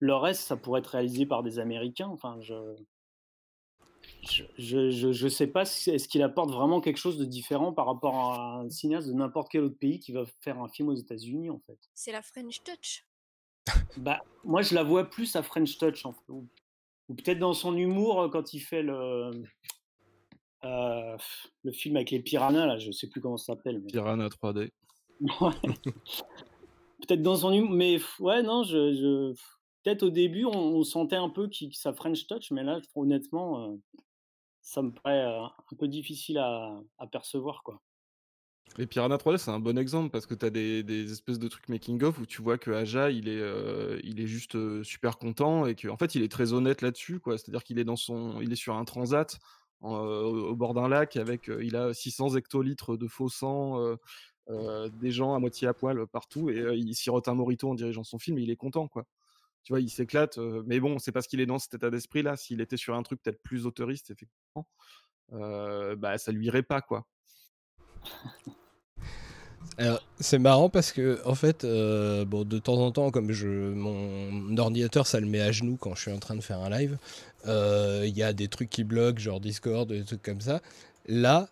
Le 0.00 0.14
reste, 0.14 0.42
ça 0.42 0.56
pourrait 0.56 0.80
être 0.80 0.88
réalisé 0.88 1.26
par 1.26 1.42
des 1.42 1.58
Américains. 1.58 2.08
Enfin, 2.08 2.38
je 2.40 2.74
je 4.58 5.24
ne 5.24 5.28
sais 5.28 5.46
pas 5.46 5.64
si, 5.64 5.90
est-ce 5.90 6.08
qu'il 6.08 6.22
apporte 6.22 6.50
vraiment 6.50 6.80
quelque 6.80 6.98
chose 6.98 7.18
de 7.18 7.24
différent 7.24 7.72
par 7.72 7.86
rapport 7.86 8.16
à 8.16 8.60
un 8.60 8.70
cinéaste 8.70 9.08
de 9.08 9.12
n'importe 9.12 9.50
quel 9.50 9.62
autre 9.62 9.78
pays 9.78 9.98
qui 9.98 10.12
va 10.12 10.24
faire 10.40 10.60
un 10.60 10.68
film 10.68 10.88
aux 10.88 10.94
États-Unis 10.94 11.50
en 11.50 11.58
fait? 11.66 11.78
C'est 11.94 12.12
la 12.12 12.22
French 12.22 12.62
Touch. 12.62 13.06
bah 13.98 14.20
moi 14.44 14.62
je 14.62 14.74
la 14.74 14.82
vois 14.82 15.04
plus 15.04 15.36
à 15.36 15.42
French 15.42 15.78
Touch 15.78 16.04
en 16.04 16.12
fait. 16.12 16.28
ou, 16.28 16.46
peut-être 17.08 17.38
dans 17.38 17.54
son 17.54 17.76
humour 17.76 18.20
euh, 18.22 18.28
quand 18.28 18.52
il 18.52 18.60
fait 18.60 18.82
le 18.82 19.30
euh, 20.64 21.16
le 21.62 21.72
film 21.72 21.96
avec 21.96 22.10
les 22.10 22.20
piranhas 22.20 22.66
là, 22.66 22.78
je 22.78 22.90
sais 22.90 23.08
plus 23.08 23.20
comment 23.20 23.38
ça 23.38 23.54
s'appelle. 23.54 23.80
Mais... 23.80 23.90
Piranha 23.90 24.28
3D. 24.28 24.70
peut-être 27.00 27.22
dans 27.22 27.36
son 27.36 27.52
humour, 27.52 27.70
mais 27.70 27.98
ouais 28.18 28.42
non 28.42 28.62
je, 28.64 28.92
je... 28.92 29.34
peut-être 29.82 30.02
au 30.02 30.10
début 30.10 30.44
on, 30.44 30.82
sentait 30.84 31.16
un 31.16 31.28
peu 31.28 31.48
qu'il 31.48 31.74
sa 31.74 31.92
French 31.92 32.26
Touch, 32.26 32.50
mais 32.50 32.62
là 32.62 32.80
honnêtement. 32.94 33.64
Euh, 33.64 33.76
ça 34.62 34.82
me 34.82 34.92
paraît 34.92 35.22
un 35.22 35.50
peu 35.78 35.88
difficile 35.88 36.36
à, 36.36 36.82
percevoir. 37.10 37.62
Quoi. 37.62 37.80
Les 38.76 38.86
Piranha 38.86 39.16
3D, 39.16 39.38
c'est 39.38 39.50
un 39.50 39.58
bon 39.58 39.78
exemple 39.78 40.10
parce 40.10 40.26
que 40.26 40.34
tu 40.34 40.44
as 40.44 40.50
des, 40.50 41.10
espèces 41.10 41.38
de 41.38 41.48
trucs 41.48 41.70
making-of 41.70 42.18
où 42.18 42.26
tu 42.26 42.42
vois 42.42 42.58
que 42.58 42.70
Aja, 42.70 43.10
il 43.10 43.26
est, 43.28 43.42
il 44.04 44.20
est 44.20 44.26
juste 44.26 44.82
super 44.82 45.16
content 45.16 45.64
et 45.64 45.74
qu'en 45.74 45.94
en 45.94 45.96
fait, 45.96 46.14
il 46.14 46.22
est 46.22 46.30
très 46.30 46.52
honnête 46.52 46.82
là-dessus. 46.82 47.22
C'est-à-dire 47.24 47.64
qu'il 47.64 47.78
est, 47.78 47.96
son, 47.96 48.38
est 48.42 48.54
sur 48.54 48.76
un 48.76 48.84
transat 48.84 49.38
au, 49.80 50.54
bord 50.54 50.74
d'un 50.74 50.88
lac 50.88 51.16
avec, 51.16 51.50
il 51.62 51.74
a 51.74 51.94
600 51.94 52.36
hectolitres 52.36 52.98
de 52.98 53.08
faux 53.08 53.30
sang, 53.30 53.96
des 55.00 55.10
gens 55.10 55.34
à 55.34 55.38
moitié 55.38 55.68
à 55.68 55.74
poil 55.74 56.06
partout 56.06 56.50
et 56.50 56.76
il 56.76 56.94
sirote 56.94 57.28
un 57.28 57.34
morito 57.34 57.70
en 57.70 57.74
dirigeant 57.74 58.04
son 58.04 58.18
film 58.18 58.36
et 58.36 58.42
il 58.42 58.50
est 58.50 58.56
content. 58.56 58.88
quoi 58.88 59.06
tu 59.62 59.72
vois, 59.72 59.80
il 59.80 59.90
s'éclate. 59.90 60.38
mais 60.66 60.80
bon, 60.80 60.98
c'est 60.98 61.12
parce 61.12 61.26
qu'il 61.26 61.40
est 61.40 61.46
dans 61.46 61.58
cet 61.58 61.74
état 61.74 61.90
d'esprit-là. 61.90 62.36
S'il 62.36 62.60
était 62.60 62.76
sur 62.76 62.94
un 62.94 63.02
truc 63.02 63.22
peut-être 63.22 63.42
plus 63.42 63.66
autoriste, 63.66 64.10
effectivement, 64.10 64.66
bah, 65.98 66.18
ça 66.18 66.32
lui 66.32 66.46
irait 66.46 66.62
pas, 66.62 66.80
quoi. 66.80 67.06
c'est 70.18 70.38
marrant 70.38 70.68
parce 70.68 70.92
que, 70.92 71.20
en 71.26 71.34
fait, 71.34 71.64
bon, 71.64 72.44
de 72.44 72.58
temps 72.58 72.78
en 72.78 72.90
temps, 72.90 73.10
comme 73.10 73.32
je, 73.32 73.48
mon 73.48 74.56
ordinateur, 74.56 75.06
ça 75.06 75.20
le 75.20 75.26
met 75.26 75.40
à 75.40 75.52
genoux 75.52 75.76
quand 75.78 75.94
je 75.94 76.02
suis 76.02 76.12
en 76.12 76.18
train 76.18 76.36
de 76.36 76.42
faire 76.42 76.60
un 76.60 76.70
live, 76.70 76.98
il 77.46 78.16
y 78.16 78.22
a 78.22 78.32
des 78.32 78.48
trucs 78.48 78.70
qui 78.70 78.84
bloquent, 78.84 79.20
genre 79.20 79.40
Discord, 79.40 79.88
des 79.88 80.04
trucs 80.04 80.22
comme 80.22 80.40
ça. 80.40 80.60
Là, 81.06 81.48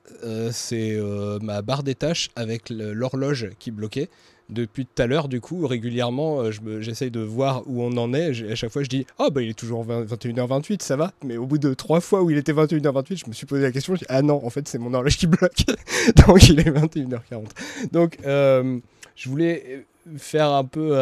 c'est 0.50 0.98
ma 1.42 1.62
barre 1.62 1.82
des 1.82 1.94
tâches 1.94 2.30
avec 2.36 2.70
l'horloge 2.70 3.50
qui 3.58 3.70
bloquait 3.70 4.08
depuis 4.50 4.86
tout 4.86 5.02
à 5.02 5.06
l'heure, 5.06 5.28
du 5.28 5.40
coup, 5.40 5.66
régulièrement, 5.66 6.40
euh, 6.40 6.80
j'essaye 6.80 7.10
de 7.10 7.20
voir 7.20 7.62
où 7.66 7.82
on 7.82 7.96
en 7.96 8.14
est. 8.14 8.50
À 8.50 8.54
chaque 8.54 8.70
fois, 8.70 8.82
je 8.82 8.88
dis 8.88 9.06
Oh, 9.18 9.28
bah 9.30 9.42
il 9.42 9.50
est 9.50 9.58
toujours 9.58 9.84
21h28, 9.86 10.82
ça 10.82 10.96
va. 10.96 11.12
Mais 11.24 11.36
au 11.36 11.46
bout 11.46 11.58
de 11.58 11.74
trois 11.74 12.00
fois 12.00 12.22
où 12.22 12.30
il 12.30 12.38
était 12.38 12.52
21h28, 12.52 13.18
je 13.24 13.28
me 13.28 13.32
suis 13.32 13.46
posé 13.46 13.62
la 13.62 13.72
question 13.72 13.94
je 13.94 14.00
dis, 14.00 14.06
Ah 14.08 14.22
non, 14.22 14.44
en 14.44 14.50
fait, 14.50 14.66
c'est 14.66 14.78
mon 14.78 14.94
horloge 14.94 15.18
qui 15.18 15.26
bloque. 15.26 15.64
Donc 16.26 16.48
il 16.48 16.60
est 16.60 16.70
21h40. 16.70 17.46
Donc, 17.92 18.18
euh, 18.24 18.78
je 19.16 19.28
voulais 19.28 19.64
euh, 19.68 20.16
faire 20.16 20.50
un 20.50 20.64
peu 20.64 20.92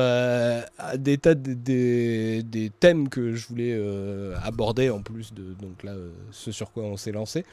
des 0.97 1.19
tas 1.19 1.35
de, 1.35 1.55
des, 2.41 2.71
thèmes 2.81 3.09
que 3.09 3.35
je 3.35 3.47
voulais 3.47 3.81
aborder 4.43 4.91
en 4.91 5.01
plus 5.03 5.33
de 5.33 5.55
donc 5.61 5.85
là, 5.85 5.93
ce 6.33 6.51
sur 6.51 6.73
quoi 6.73 6.83
on 6.83 6.97
s'est 6.97 7.13
lancé. 7.13 7.45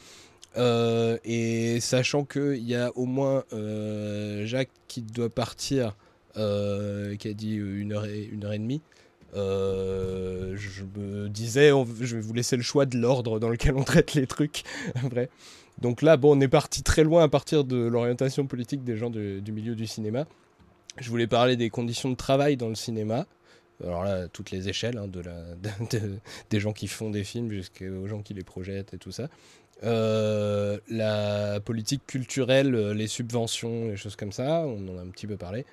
Euh, 0.56 1.18
et 1.24 1.80
sachant 1.80 2.26
qu'il 2.26 2.64
y 2.64 2.76
a 2.76 2.92
au 2.96 3.06
moins 3.06 3.44
euh, 3.54 4.46
Jacques 4.46 4.70
qui 4.88 5.02
doit 5.02 5.30
partir, 5.30 5.96
euh, 6.38 7.16
qui 7.16 7.28
a 7.28 7.34
dit 7.34 7.56
une 7.56 7.94
heure 7.94 8.06
et, 8.06 8.24
une 8.24 8.46
heure 8.46 8.54
et 8.54 8.60
demie, 8.60 8.82
je 9.34 10.84
me 10.96 11.28
disais, 11.28 11.72
je 12.02 12.16
vais 12.16 12.22
vous 12.22 12.34
laisser 12.34 12.56
le 12.56 12.62
choix 12.62 12.86
de 12.86 12.98
l'ordre 12.98 13.40
dans 13.40 13.50
lequel 13.50 13.76
on 13.76 13.84
traite 13.84 14.14
les 14.14 14.28
trucs. 14.28 14.64
Vrai. 15.04 15.30
Donc 15.82 16.04
là, 16.04 16.18
bon, 16.18 16.38
on 16.38 16.42
est 16.42 16.48
parti 16.48 16.84
très 16.84 17.04
loin 17.04 17.24
à 17.24 17.28
partir 17.28 17.64
de 17.64 17.78
l'orientation 17.78 18.46
politique 18.46 18.84
des 18.84 18.96
gens 18.96 19.10
du 19.10 19.52
milieu 19.52 19.76
du 19.76 19.88
cinéma. 19.88 20.26
Je 20.98 21.10
voulais 21.10 21.26
parler 21.26 21.58
des 21.58 21.72
conditions 21.72 22.10
de 22.12 22.16
travail 22.16 22.58
dans 22.58 22.70
le 22.70 22.76
cinéma. 22.76 23.26
Alors 23.84 24.04
là, 24.04 24.28
toutes 24.28 24.52
les 24.52 24.70
échelles, 24.70 24.98
hein, 24.98 25.08
de 25.08 25.20
la, 25.20 25.44
des 26.50 26.60
gens 26.60 26.74
qui 26.74 26.88
font 26.88 27.10
des 27.10 27.24
films 27.24 27.52
jusqu'aux 27.52 28.08
gens 28.08 28.22
qui 28.22 28.36
les 28.36 28.44
projettent 28.44 28.94
et 28.94 28.98
tout 28.98 29.12
ça. 29.12 29.30
Euh, 29.84 30.78
la 30.88 31.60
politique 31.60 32.06
culturelle, 32.08 32.74
euh, 32.74 32.94
les 32.94 33.08
subventions, 33.08 33.90
les 33.90 33.98
choses 33.98 34.16
comme 34.16 34.32
ça, 34.32 34.64
on 34.66 34.88
en 34.88 34.98
a 34.98 35.02
un 35.02 35.10
petit 35.10 35.28
peu 35.28 35.36
parlé. 35.36 35.66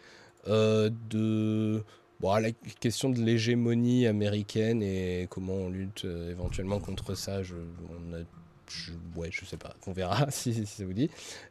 Euh, 0.49 0.91
de 1.11 1.85
bon, 2.19 2.35
la 2.35 2.51
question 2.81 3.11
de 3.11 3.21
l'hégémonie 3.21 4.07
américaine 4.07 4.83
et 4.83 5.29
comment 5.31 5.55
on 5.55 5.69
lutte 5.69 6.07
éventuellement 6.31 6.81
contre 6.81 7.15
ça, 7.15 7.43
je, 7.43 7.55
on 7.55 9.19
ouais, 9.19 9.29
je 9.31 9.45
sais 9.45 9.57
pas, 9.57 9.75
on 9.87 9.93
verra 9.93 10.27
si 10.31 10.67
ça 10.67 10.85
vous 10.85 10.93
dit. 10.93 11.11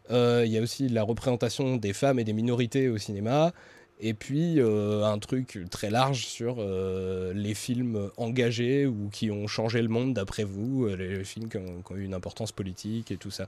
Il 0.10 0.48
y 0.48 0.58
a 0.58 0.62
aussi 0.62 0.90
la 0.90 1.04
représentation 1.04 1.78
des 1.78 1.94
femmes 1.94 2.20
et 2.20 2.24
des 2.24 2.34
minorités 2.34 2.90
au 2.90 2.98
cinéma. 2.98 3.54
Et 4.02 4.14
puis 4.14 4.60
euh, 4.60 5.04
un 5.04 5.20
truc 5.20 5.60
très 5.70 5.90
large 5.90 6.26
sur 6.26 6.56
euh, 6.60 7.34
les 7.34 7.54
films 7.54 8.10
engagés 8.16 8.86
ou 8.86 9.10
qui 9.12 9.30
ont 9.30 9.46
changé 9.46 9.82
le 9.82 9.90
monde 9.90 10.14
d'après 10.14 10.46
vous, 10.46 10.86
euh, 10.86 10.96
les 10.96 11.24
films 11.26 11.50
qui 11.50 11.58
ont, 11.58 11.84
eu 11.96 12.06
une 12.06 12.14
importance 12.14 12.54
politique 12.54 13.12
et 13.12 13.18
tout 13.18 13.32
ça. 13.32 13.46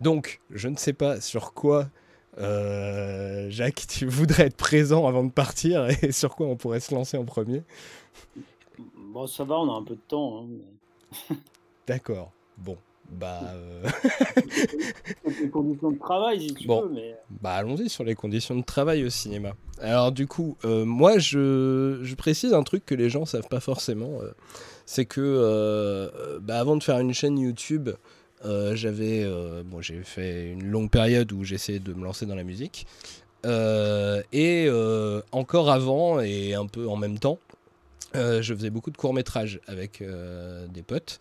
Donc, 0.00 0.40
je 0.50 0.68
ne 0.68 0.76
sais 0.76 0.92
pas 0.92 1.20
sur 1.20 1.54
quoi, 1.54 1.88
Jacques, 2.36 3.86
tu 3.88 4.06
voudrais 4.08 4.46
être 4.46 4.56
présent 4.56 5.06
avant 5.06 5.22
de 5.22 5.30
partir 5.30 5.86
et 6.02 6.10
sur 6.10 6.34
quoi 6.34 6.48
on 6.48 6.56
pourrait 6.56 6.80
se 6.80 6.92
lancer 6.92 7.16
en 7.16 7.24
premier. 7.24 7.62
Bon, 8.96 9.28
ça 9.28 9.44
va, 9.44 9.54
on 9.60 9.72
a 9.72 9.78
un 9.78 9.84
peu 9.84 9.94
de 9.94 10.00
temps. 10.08 10.44
Hein, 11.30 11.36
D'accord. 11.86 12.32
Bon, 12.58 12.76
bah. 13.10 13.40
Euh... 13.54 13.88
les 15.40 15.48
conditions 15.48 15.90
de 15.90 15.98
travail, 15.98 16.40
si 16.40 16.54
tu 16.54 16.66
bon. 16.66 16.82
veux, 16.82 16.88
mais. 16.88 17.16
Bah, 17.42 17.52
allons-y 17.52 17.88
sur 17.88 18.04
les 18.04 18.14
conditions 18.14 18.56
de 18.56 18.64
travail 18.64 19.04
au 19.04 19.10
cinéma. 19.10 19.52
Alors, 19.80 20.12
du 20.12 20.26
coup, 20.26 20.56
euh, 20.64 20.84
moi, 20.84 21.18
je, 21.18 22.00
je, 22.02 22.14
précise 22.14 22.54
un 22.54 22.62
truc 22.62 22.84
que 22.86 22.94
les 22.94 23.10
gens 23.10 23.24
savent 23.24 23.48
pas 23.48 23.60
forcément. 23.60 24.20
Euh, 24.22 24.32
c'est 24.86 25.04
que, 25.04 25.20
euh, 25.20 26.38
bah, 26.40 26.58
avant 26.58 26.76
de 26.76 26.82
faire 26.82 26.98
une 26.98 27.14
chaîne 27.14 27.38
YouTube, 27.38 27.90
j'avais. 28.72 29.26
bon, 29.64 29.80
j'ai 29.80 30.02
fait 30.02 30.50
une 30.50 30.64
longue 30.64 30.90
période 30.90 31.32
où 31.32 31.44
j'essayais 31.44 31.78
de 31.78 31.94
me 31.94 32.04
lancer 32.04 32.26
dans 32.26 32.34
la 32.34 32.44
musique. 32.44 32.86
et 33.44 34.68
encore 35.32 35.70
avant, 35.70 36.20
et 36.20 36.54
un 36.54 36.66
peu 36.66 36.86
en 36.86 36.96
même 36.96 37.18
temps, 37.18 37.38
je 38.14 38.54
faisais 38.54 38.68
beaucoup 38.68 38.90
de 38.90 38.98
courts-métrages 38.98 39.60
avec 39.66 40.02
des 40.72 40.82
potes. 40.82 41.20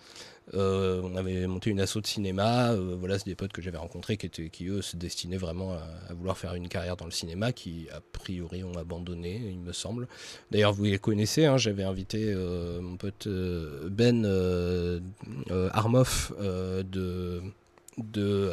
Euh, 0.54 1.02
on 1.04 1.16
avait 1.16 1.48
monté 1.48 1.70
une 1.70 1.80
asso 1.80 1.98
de 1.98 2.08
cinéma. 2.08 2.72
Euh, 2.72 2.96
voilà, 3.00 3.18
c'est 3.18 3.26
des 3.26 3.36
potes 3.36 3.52
que 3.52 3.62
j'avais 3.62 3.78
rencontrés 3.78 4.18
qui, 4.18 4.26
étaient, 4.26 4.50
qui, 4.50 4.68
eux, 4.68 4.82
se 4.82 4.96
destinaient 4.96 5.38
vraiment 5.38 5.74
à, 5.74 6.14
vouloir 6.14 6.38
faire 6.38 6.54
une 6.54 6.68
carrière 6.68 6.96
dans 6.96 7.06
le 7.06 7.12
cinéma, 7.12 7.52
qui, 7.52 7.88
a 7.92 8.02
priori, 8.02 8.64
ont 8.64 8.78
abandonné, 8.78 9.42
il 9.50 9.60
me 9.60 9.74
semble. 9.74 10.08
D'ailleurs, 10.52 10.74
vous 10.74 10.84
les 10.84 11.00
connaissez, 11.00 11.46
hein, 11.46 11.58
j'avais 11.58 11.84
invité 11.84 12.32
euh, 12.34 12.82
mon 12.82 12.98
pote 12.98 13.28
Ben 13.90 14.26
Armoff 15.72 16.32
de. 16.40 17.42
de 17.98 18.50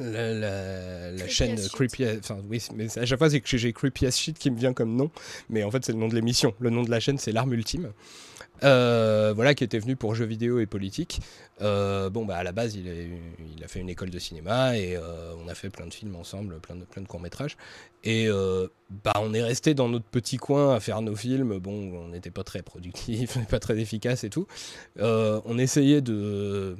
la, 0.00 1.28
chaîne 1.28 1.56
Creepy 1.72 2.04
enfin 2.20 2.38
oui 2.48 2.62
mais 2.74 2.86
à 2.98 3.04
chaque 3.04 3.18
fois 3.18 3.30
c'est 3.30 3.40
que 3.40 3.56
j'ai 3.56 3.72
Creepy 3.72 4.06
as 4.06 4.16
Shit 4.16 4.38
qui 4.38 4.50
me 4.50 4.56
vient 4.56 4.72
comme 4.72 4.94
nom 4.94 5.10
mais 5.50 5.64
en 5.64 5.70
fait 5.70 5.84
c'est 5.84 5.92
le 5.92 5.98
nom 5.98 6.08
de 6.08 6.14
l'émission 6.14 6.54
le 6.60 6.70
nom 6.70 6.82
de 6.82 6.90
la 6.90 7.00
chaîne 7.00 7.18
c'est 7.18 7.32
l'arme 7.32 7.52
ultime 7.52 7.92
euh, 8.64 9.32
voilà, 9.34 9.54
qui 9.54 9.64
était 9.64 9.78
venu 9.78 9.96
pour 9.96 10.14
jeux 10.14 10.24
vidéo 10.24 10.60
et 10.60 10.66
politique. 10.66 11.20
Euh, 11.60 12.10
bon, 12.10 12.24
bah 12.24 12.36
à 12.36 12.42
la 12.42 12.52
base, 12.52 12.74
il 12.74 13.62
a, 13.62 13.68
fait 13.68 13.80
une 13.80 13.88
école 13.88 14.10
de 14.10 14.18
cinéma 14.18 14.76
et 14.76 14.96
euh, 14.96 15.32
on 15.44 15.48
a 15.48 15.54
fait 15.54 15.70
plein 15.70 15.86
de 15.86 15.94
films 15.94 16.16
ensemble, 16.16 16.58
plein 16.60 16.76
de, 16.76 16.84
plein 16.84 17.02
de 17.02 17.08
courts 17.08 17.20
métrages. 17.20 17.56
Et 18.04 18.28
bah, 19.04 19.12
on 19.16 19.34
est 19.34 19.42
resté 19.42 19.74
dans 19.74 19.88
notre 19.88 20.06
petit 20.06 20.36
coin 20.36 20.74
à 20.74 20.80
faire 20.80 21.02
nos 21.02 21.16
films. 21.16 21.58
Bon, 21.58 21.92
on 21.94 22.08
n'était 22.08 22.30
pas 22.30 22.44
très 22.44 22.62
productif, 22.62 23.38
pas 23.48 23.58
très 23.58 23.78
efficace 23.78 24.24
et 24.24 24.30
tout. 24.30 24.46
on 24.98 25.58
essayait 25.58 26.00
de, 26.00 26.76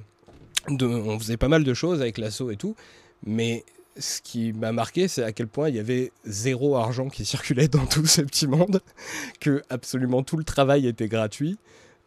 de, 0.69 0.87
on 0.87 1.19
faisait 1.19 1.37
pas 1.37 1.49
mal 1.49 1.65
de 1.65 1.75
choses 1.75 2.01
avec 2.01 2.19
l'assaut 2.19 2.51
et 2.51 2.57
tout, 2.57 2.77
mais 3.25 3.65
ce 3.99 4.21
qui 4.23 4.53
m'a 4.53 4.73
marqué, 4.73 5.09
c'est 5.09 5.23
à 5.23 5.33
quel 5.33 5.49
point 5.49 5.69
il 5.69 5.77
y 5.77 5.79
avait 5.79 6.13
zéro 6.25 6.77
argent 6.77 7.09
qui 7.09 7.25
circulait 7.25 7.69
dans 7.69 7.87
tout 7.87 8.07
ce 8.07 8.23
petit 8.23 8.47
monde, 8.47 8.81
que 9.41 9.63
absolument 9.71 10.23
tout 10.23 10.37
le 10.37 10.45
travail 10.45 10.87
était 10.87 11.09
gratuit. 11.09 11.59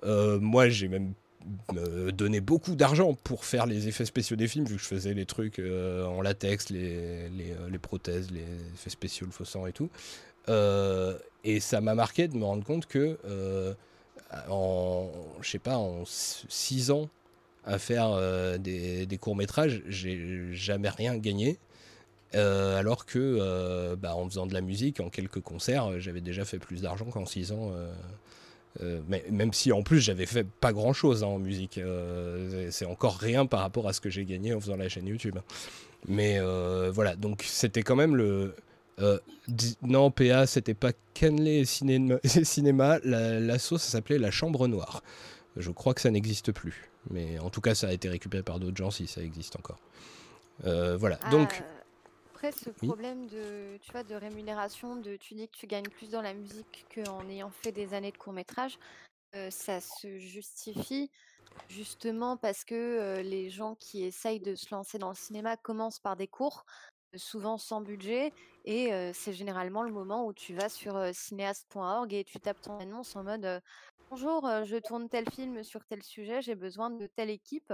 Euh, 0.04 0.40
moi, 0.40 0.70
j'ai 0.70 0.88
même 0.88 1.14
euh, 1.76 2.12
donné 2.12 2.40
beaucoup 2.40 2.76
d'argent 2.76 3.14
pour 3.14 3.46
faire 3.46 3.66
les 3.66 3.88
effets 3.88 4.06
spéciaux 4.06 4.36
des 4.36 4.48
films, 4.48 4.66
vu 4.66 4.76
que 4.76 4.82
je 4.82 4.88
faisais 4.88 5.14
les 5.14 5.26
trucs 5.26 5.60
euh, 5.60 6.06
en 6.06 6.22
latex, 6.22 6.70
les, 6.70 7.30
les, 7.30 7.80
prothèses, 7.80 8.32
les 8.32 8.46
effets 8.74 8.90
spéciaux, 8.90 9.26
le 9.26 9.32
faux 9.32 9.46
sang 9.46 9.66
et 9.68 9.74
tout. 9.74 9.90
et 11.44 11.60
ça 11.60 11.82
m'a 11.82 11.96
marqué 11.96 12.28
de 12.28 12.38
me 12.38 12.46
rendre 12.46 12.64
compte 12.64 12.86
que, 12.86 13.18
en, 14.50 15.10
je 15.42 15.50
sais 15.50 15.60
pas, 15.60 15.78
en 15.78 16.04
6 16.06 16.92
ans, 16.92 17.10
à 17.64 17.78
faire 17.78 18.18
des, 18.58 19.06
des 19.06 19.18
courts-métrages, 19.20 19.84
j'ai 19.88 20.52
jamais 20.52 20.90
rien 20.90 21.16
gagné. 21.18 21.60
Euh, 22.34 22.80
alors 22.80 23.06
que 23.06 23.20
euh, 23.20 23.96
bah, 23.98 24.16
en 24.16 24.28
faisant 24.30 24.46
de 24.46 24.54
la 24.54 24.62
musique, 24.62 25.00
en 25.00 25.10
quelques 25.10 25.42
concerts, 25.42 25.92
euh, 25.92 26.00
j'avais 26.00 26.22
déjà 26.22 26.46
fait 26.46 26.60
plus 26.60 26.82
d'argent 26.82 27.06
qu'en 27.06 27.26
6 27.26 27.52
ans. 27.52 27.74
mais, 29.08 29.24
même 29.30 29.52
si 29.52 29.72
en 29.72 29.84
plus 29.84 30.00
j'avais 30.00 30.26
fait 30.26 30.48
pas 30.48 30.72
grand 30.72 30.94
chose 30.94 31.24
hein, 31.24 31.28
en 31.28 31.40
musique, 31.40 31.80
c'est 32.70 32.86
encore 32.86 33.18
rien 33.18 33.46
par 33.46 33.60
rapport 33.60 33.88
à 33.88 33.94
ce 33.94 34.00
que 34.00 34.10
j'ai 34.10 34.26
gagné 34.26 34.54
en 34.54 34.62
faisant 34.62 34.78
la 34.78 34.88
chaîne 34.90 35.08
YouTube. 35.08 35.38
Mais 36.08 36.40
voilà, 36.92 37.16
donc 37.16 37.44
c'était 37.46 37.84
quand 37.84 37.98
même 37.98 38.16
le. 38.16 38.56
non, 39.82 40.12
PA, 40.12 40.48
c'était 40.48 40.74
pas 40.74 40.94
Kenley 41.14 41.66
Cinéma, 41.66 42.16
cinéma 42.44 43.00
la, 43.04 43.60
sauce, 43.60 43.82
ça 43.84 43.92
s'appelait 43.92 44.20
La 44.20 44.32
Chambre 44.32 44.68
Noire. 44.68 45.04
Je 45.58 45.70
crois 45.70 45.94
que 45.94 46.00
ça 46.00 46.12
n'existe 46.12 46.54
plus. 46.54 46.90
Mais 47.10 47.40
en 47.40 47.50
tout 47.50 47.62
cas, 47.62 47.76
ça 47.76 47.90
a 47.90 47.92
été 47.92 48.08
récupéré 48.08 48.44
par 48.44 48.60
d'autres 48.60 48.78
gens 48.78 48.92
si 48.92 49.06
ça 49.06 49.22
existe 49.22 49.58
encore. 49.58 49.80
voilà, 50.64 51.20
donc 51.30 51.62
après, 52.44 52.58
ce 52.58 52.72
problème 52.72 53.28
de, 53.28 53.78
tu 53.84 53.92
vois, 53.92 54.02
de 54.02 54.16
rémunération, 54.16 54.96
de 54.96 55.16
tu 55.16 55.36
dis 55.36 55.48
que 55.48 55.56
tu 55.56 55.68
gagnes 55.68 55.90
plus 55.90 56.10
dans 56.10 56.24
la 56.24 56.34
musique 56.34 56.88
qu'en 56.92 57.30
ayant 57.30 57.52
fait 57.52 57.72
des 57.72 57.94
années 57.94 58.12
de 58.12 58.18
court 58.18 58.34
métrage, 58.34 58.80
euh, 59.36 59.52
ça 59.52 59.80
se 59.80 60.18
justifie 60.18 61.12
justement 61.70 62.38
parce 62.38 62.66
que 62.66 62.74
euh, 62.74 63.22
les 63.22 63.52
gens 63.52 63.76
qui 63.76 64.04
essayent 64.04 64.40
de 64.40 64.56
se 64.56 64.74
lancer 64.74 64.98
dans 64.98 65.10
le 65.10 65.16
cinéma 65.16 65.56
commencent 65.56 66.00
par 66.00 66.16
des 66.16 66.26
cours, 66.26 66.66
souvent 67.16 67.60
sans 67.60 67.80
budget, 67.80 68.34
et 68.66 68.92
euh, 68.92 69.12
c'est 69.14 69.34
généralement 69.34 69.84
le 69.84 69.92
moment 69.92 70.26
où 70.26 70.34
tu 70.34 70.56
vas 70.56 70.70
sur 70.70 71.00
cinéaste.org 71.14 72.12
et 72.12 72.24
tu 72.24 72.40
tapes 72.40 72.62
ton 72.62 72.80
annonce 72.80 73.16
en 73.16 73.24
mode 73.24 73.62
Bonjour, 74.10 74.50
je 74.66 74.78
tourne 74.78 75.10
tel 75.10 75.30
film 75.30 75.64
sur 75.64 75.86
tel 75.86 76.02
sujet, 76.02 76.42
j'ai 76.42 76.56
besoin 76.56 76.90
de 76.90 77.06
telle 77.06 77.30
équipe. 77.30 77.72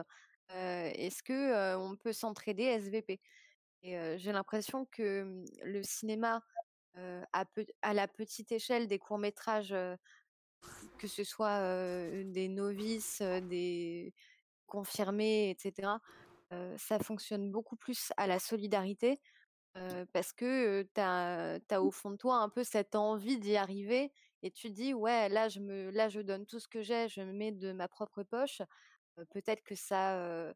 Est-ce 0.49 1.23
que 1.23 1.77
on 1.77 1.95
peut 1.95 2.11
s'entraider 2.11 2.63
SVP 2.63 3.21
j'ai 4.17 4.31
l'impression 4.31 4.85
que 4.85 5.23
mmh, 5.23 5.45
le 5.63 5.83
cinéma, 5.83 6.41
à, 7.33 7.93
la 7.93 8.07
petite 8.07 8.51
échelle 8.51 8.87
des 8.87 8.97
courts 8.97 9.19
métrages, 9.19 9.75
que 10.97 11.07
ce 11.07 11.23
soit 11.23 11.61
des 12.23 12.47
novices, 12.47 13.21
des 13.21 14.13
confirmés, 14.65 15.51
etc., 15.51 15.91
ça 16.77 16.99
fonctionne 16.99 17.51
beaucoup 17.51 17.75
plus 17.75 18.11
à 18.17 18.25
la 18.25 18.39
solidarité 18.39 19.19
parce 20.13 20.33
que 20.33 20.83
tu 20.93 21.01
as, 21.01 21.81
au 21.81 21.91
fond 21.91 22.11
de 22.11 22.17
toi 22.17 22.37
un 22.37 22.49
peu 22.49 22.63
cette 22.63 22.95
envie 22.95 23.37
d'y 23.37 23.57
arriver 23.57 24.11
et 24.41 24.51
tu 24.51 24.69
dis 24.69 24.93
ouais 24.93 25.29
là 25.29 25.49
je 25.49 25.59
me 25.59 25.91
là 25.91 26.09
je 26.09 26.19
donne 26.19 26.45
tout 26.45 26.59
ce 26.59 26.67
que 26.67 26.81
j'ai 26.81 27.09
je 27.09 27.21
me 27.21 27.33
mets 27.33 27.51
de 27.51 27.73
ma 27.73 27.87
propre 27.87 28.23
poche 28.23 28.61
peut-être 29.31 29.63
que 29.63 29.75
ça 29.75 30.51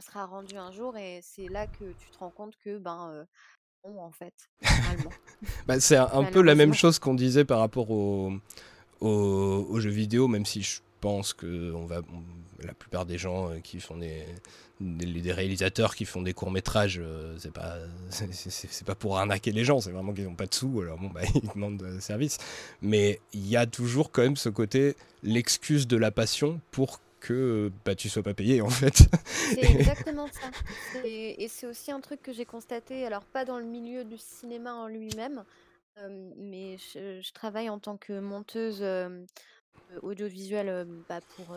sera 0.00 0.26
rendu 0.26 0.56
un 0.56 0.72
jour 0.72 0.96
et 0.96 1.20
c'est 1.22 1.48
là 1.48 1.66
que 1.66 1.84
tu 1.84 2.10
te 2.10 2.18
rends 2.18 2.30
compte 2.30 2.56
que 2.56 2.78
ben 2.78 3.26
non 3.84 4.00
en 4.00 4.10
fait 4.10 4.34
bah, 5.66 5.78
c'est 5.80 5.96
un, 5.96 6.24
peu 6.24 6.40
la 6.40 6.54
même 6.54 6.74
chose 6.74 6.98
qu'on 6.98 7.14
disait 7.14 7.44
par 7.44 7.58
rapport 7.58 7.90
aux 7.90 8.32
au, 9.00 9.80
jeux 9.80 9.90
vidéo, 9.90 10.28
même 10.28 10.46
si 10.46 10.62
je 10.62 10.80
pense 11.00 11.34
que 11.34 11.72
on 11.72 11.84
va, 11.84 12.00
la 12.62 12.72
plupart 12.72 13.04
des 13.04 13.18
gens 13.18 13.50
qui 13.62 13.80
font 13.80 13.98
des, 13.98 14.24
des, 14.80 15.32
réalisateurs 15.32 15.94
qui 15.94 16.06
font 16.06 16.22
des 16.22 16.32
courts 16.32 16.50
métrages, 16.50 17.00
c'est 17.38 17.52
pas 17.52 17.76
c'est 18.10 18.86
pas 18.86 18.94
pour 18.94 19.18
arnaquer 19.18 19.52
les 19.52 19.64
gens, 19.64 19.80
c'est 19.80 19.90
vraiment 19.90 20.12
qu'ils 20.14 20.24
n'ont 20.24 20.34
pas 20.34 20.46
de 20.46 20.54
sous, 20.54 20.80
alors 20.80 20.98
bon 20.98 21.08
bah 21.08 21.20
ils 21.34 21.48
demandent 21.54 21.76
de 21.76 22.00
service. 22.00 22.38
Mais 22.80 23.20
il 23.32 23.46
y 23.46 23.56
a 23.56 23.66
toujours 23.66 24.10
quand 24.10 24.22
même 24.22 24.36
ce 24.36 24.48
côté 24.48 24.96
l'excuse 25.22 25.86
de 25.86 25.96
la 25.96 26.10
passion 26.10 26.60
pour 26.70 27.00
que 27.24 27.72
bah, 27.84 27.94
tu 27.94 28.08
sois 28.08 28.22
pas 28.22 28.34
payé 28.34 28.60
en 28.60 28.68
fait. 28.68 29.08
C'est 29.26 29.64
exactement 29.80 30.26
ça. 30.28 30.50
Et, 31.04 31.48
c'est 31.48 31.66
aussi 31.66 31.90
un 31.90 32.00
truc 32.00 32.22
que 32.22 32.32
j'ai 32.32 32.44
constaté, 32.44 33.06
alors 33.06 33.24
pas 33.24 33.44
dans 33.44 33.58
le 33.58 33.64
milieu 33.64 34.04
du 34.04 34.18
cinéma 34.18 34.74
en 34.74 34.86
lui-même, 34.86 35.44
mais 36.36 36.76
je, 36.76 37.32
travaille 37.32 37.70
en 37.70 37.78
tant 37.78 37.96
que 37.96 38.18
monteuse 38.20 38.84
audiovisuelle 40.02 40.86
bah, 41.08 41.20
pour 41.36 41.56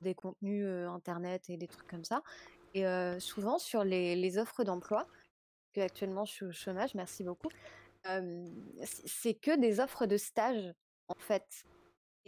des 0.00 0.14
contenus 0.14 0.66
internet 0.88 1.50
et 1.50 1.56
des 1.56 1.66
trucs 1.66 1.88
comme 1.88 2.04
ça. 2.04 2.22
Et 2.74 2.84
souvent 3.18 3.58
sur 3.58 3.82
les, 3.82 4.14
les 4.14 4.38
offres 4.38 4.62
d'emploi, 4.62 5.06
que 5.74 5.80
actuellement 5.80 6.24
je 6.24 6.32
suis 6.32 6.46
au 6.46 6.52
chômage, 6.52 6.94
merci 6.94 7.24
beaucoup, 7.24 7.48
c'est 8.84 9.34
que 9.34 9.58
des 9.58 9.80
offres 9.80 10.06
de 10.06 10.16
stage 10.16 10.72
en 11.08 11.16
fait. 11.18 11.64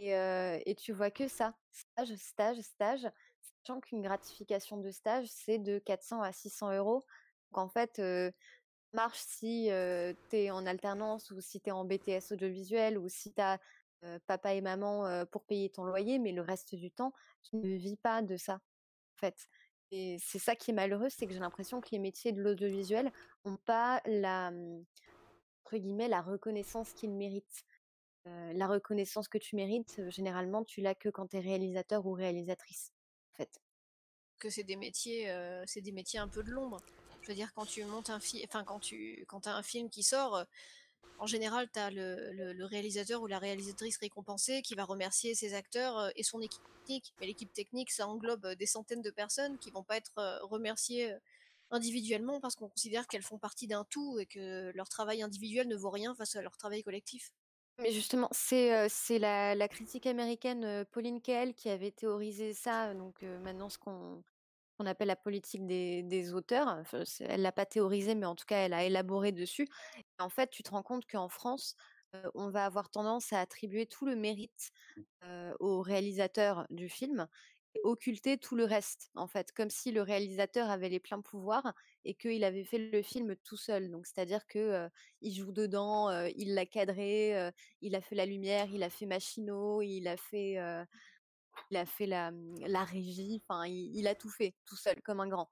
Et, 0.01 0.75
tu 0.75 0.93
vois 0.93 1.11
que 1.11 1.27
ça, 1.27 1.53
stage, 1.71 2.15
stage, 2.15 2.59
stage, 2.61 3.07
sachant 3.41 3.79
qu'une 3.79 4.01
gratification 4.01 4.77
de 4.77 4.89
stage, 4.89 5.27
c'est 5.27 5.59
de 5.59 5.77
400 5.79 6.21
à 6.21 6.31
600 6.31 6.73
euros. 6.75 7.05
Donc 7.51 7.59
en 7.59 7.69
fait, 7.69 8.01
marche 8.93 9.19
si 9.19 9.69
tu 10.29 10.35
es 10.35 10.49
en 10.51 10.65
alternance 10.65 11.29
ou 11.31 11.39
si 11.39 11.61
tu 11.61 11.69
es 11.69 11.71
en 11.71 11.85
BTS 11.85 12.31
audiovisuel 12.31 12.97
ou 12.97 13.09
si 13.09 13.31
tu 13.31 13.41
as 13.41 13.59
papa 14.25 14.55
et 14.55 14.61
maman 14.61 15.25
pour 15.31 15.43
payer 15.45 15.69
ton 15.69 15.83
loyer, 15.83 16.17
mais 16.17 16.31
le 16.31 16.41
reste 16.41 16.73
du 16.73 16.89
temps, 16.91 17.13
tu 17.43 17.57
ne 17.57 17.77
vis 17.77 17.97
pas 17.97 18.23
de 18.23 18.37
ça, 18.37 18.55
en 18.55 19.19
fait. 19.19 19.47
Et 19.91 20.17
c'est 20.19 20.39
ça 20.39 20.55
qui 20.55 20.71
est 20.71 20.73
malheureux, 20.73 21.09
c'est 21.09 21.27
que 21.27 21.33
j'ai 21.33 21.39
l'impression 21.39 21.81
que 21.81 21.89
les 21.91 21.99
métiers 21.99 22.31
de 22.31 22.41
l'audiovisuel 22.41 23.11
n'ont 23.45 23.57
pas 23.57 24.01
la, 24.05 24.49
mmh, 24.49 24.85
entre 25.65 25.77
guillemets, 25.77 26.07
la 26.07 26.21
reconnaissance 26.21 26.93
qu'ils 26.93 27.11
méritent 27.11 27.65
la 28.25 28.67
reconnaissance 28.67 29.27
que 29.27 29.37
tu 29.37 29.55
mérites, 29.55 30.01
généralement, 30.09 30.63
tu 30.63 30.81
l'as 30.81 30.95
que 30.95 31.09
quand 31.09 31.27
tu 31.27 31.37
es 31.37 31.39
réalisateur 31.39 32.05
ou 32.05 32.13
réalisatrice, 32.13 32.91
en 33.33 33.37
fait. 33.37 33.61
Que 34.39 34.49
c'est 34.49 34.63
des 34.63 34.75
métiers, 34.75 35.33
c'est 35.65 35.81
des 35.81 35.91
métiers 35.91 36.19
un 36.19 36.27
peu 36.27 36.43
de 36.43 36.51
l'ombre. 36.51 36.77
Je 37.21 37.27
veux 37.27 37.35
dire, 37.35 37.53
quand 37.53 37.65
tu 37.65 37.83
montes 37.85 38.09
un 38.09 38.19
film, 38.19 38.43
enfin 38.47 38.63
quand 38.63 38.79
tu, 38.79 39.25
quand 39.27 39.45
as 39.47 39.55
un 39.55 39.63
film 39.63 39.89
qui 39.89 40.03
sort, 40.03 40.45
en 41.21 41.27
général, 41.27 41.69
tu 41.71 41.77
as 41.77 41.91
le, 41.91 42.65
réalisateur 42.65 43.21
ou 43.21 43.27
la 43.27 43.37
réalisatrice 43.37 43.97
récompensée 43.97 44.63
qui 44.63 44.73
va 44.73 44.85
remercier 44.85 45.35
ses 45.35 45.53
acteurs 45.53 46.11
et 46.15 46.23
son 46.23 46.41
équipe 46.41 46.63
technique. 46.79 47.13
Mais 47.19 47.27
l'équipe 47.27 47.53
technique, 47.53 47.91
ça 47.91 48.07
englobe 48.07 48.55
des 48.55 48.65
centaines 48.65 49.03
de 49.03 49.11
personnes 49.11 49.59
qui 49.59 49.69
vont 49.69 49.83
pas 49.83 49.97
être 49.97 50.41
remerciées 50.41 51.15
individuellement 51.69 52.41
parce 52.41 52.55
qu'on 52.55 52.69
considère 52.69 53.07
qu'elles 53.07 53.21
font 53.21 53.37
partie 53.37 53.67
d'un 53.67 53.85
tout 53.85 54.17
et 54.19 54.25
que 54.25 54.71
leur 54.73 54.89
travail 54.89 55.21
individuel 55.21 55.67
ne 55.67 55.75
vaut 55.75 55.91
rien 55.91 56.15
face 56.15 56.35
à 56.35 56.41
leur 56.41 56.57
travail 56.57 56.83
collectif. 56.83 57.31
Mais 57.81 57.91
justement, 57.91 58.29
c'est, 58.31 59.19
la 59.19 59.67
critique 59.67 60.05
américaine, 60.05 60.85
Pauline 60.91 61.21
Kael 61.21 61.53
qui 61.53 61.69
avait 61.69 61.91
théorisé 61.91 62.53
ça, 62.53 62.93
donc 62.93 63.21
maintenant 63.21 63.69
ce 63.69 63.77
qu'on 63.77 64.23
appelle 64.85 65.07
la 65.07 65.15
politique 65.15 65.65
des 65.65 66.33
auteurs. 66.33 66.83
Elle 67.19 67.41
l'a 67.41 67.51
pas 67.51 67.65
théorisé, 67.65 68.15
mais 68.15 68.25
en 68.25 68.35
tout 68.35 68.45
cas, 68.45 68.57
elle 68.57 68.73
a 68.73 68.83
élaboré 68.83 69.31
dessus. 69.31 69.67
en 70.19 70.29
fait, 70.29 70.49
tu 70.49 70.63
te 70.63 70.71
rends 70.71 70.83
compte 70.83 71.05
qu'en 71.09 71.29
France, 71.29 71.75
on 72.35 72.49
va 72.49 72.65
avoir 72.65 72.89
tendance 72.89 73.33
à 73.33 73.39
attribuer 73.39 73.85
tout 73.85 74.05
le 74.05 74.15
mérite, 74.15 74.71
au 75.59 75.81
réalisateur 75.81 76.67
du 76.69 76.89
film 76.89 77.27
occulter 77.83 78.37
tout 78.37 78.55
le 78.55 78.65
reste, 78.65 79.11
en 79.15 79.27
fait, 79.27 79.51
comme 79.51 79.69
si 79.69 79.91
le 79.91 80.01
réalisateur 80.01 80.69
avait 80.69 80.89
les 80.89 80.99
pleins 80.99 81.21
pouvoirs 81.21 81.73
et 82.05 82.13
qu'il 82.13 82.43
avait 82.43 82.63
fait 82.63 82.77
le 82.77 83.01
film 83.01 83.35
tout 83.37 83.57
seul. 83.57 83.89
Donc, 83.91 84.05
c'est-à-dire 84.07 84.45
que 84.47 84.89
il 85.21 85.33
joue 85.33 85.51
dedans, 85.51 86.11
il 86.35 86.53
l'a 86.53 86.65
cadré, 86.65 87.51
il 87.81 87.95
a 87.95 88.01
fait 88.01 88.15
la 88.15 88.25
lumière, 88.25 88.67
il 88.71 88.83
a 88.83 88.89
fait 88.89 89.05
Machino, 89.05 89.81
il 89.81 90.07
a 90.07 90.17
fait, 90.17 90.57
il 91.71 91.77
mmh, 92.09 92.65
la 92.67 92.83
régie, 92.83 93.41
enfin, 93.47 93.65
il, 93.67 94.07
a 94.07 94.15
tout 94.15 94.29
fait 94.29 94.53
tout 94.65 94.77
seul, 94.77 95.01
comme 95.01 95.19
un 95.19 95.27
grand. 95.27 95.49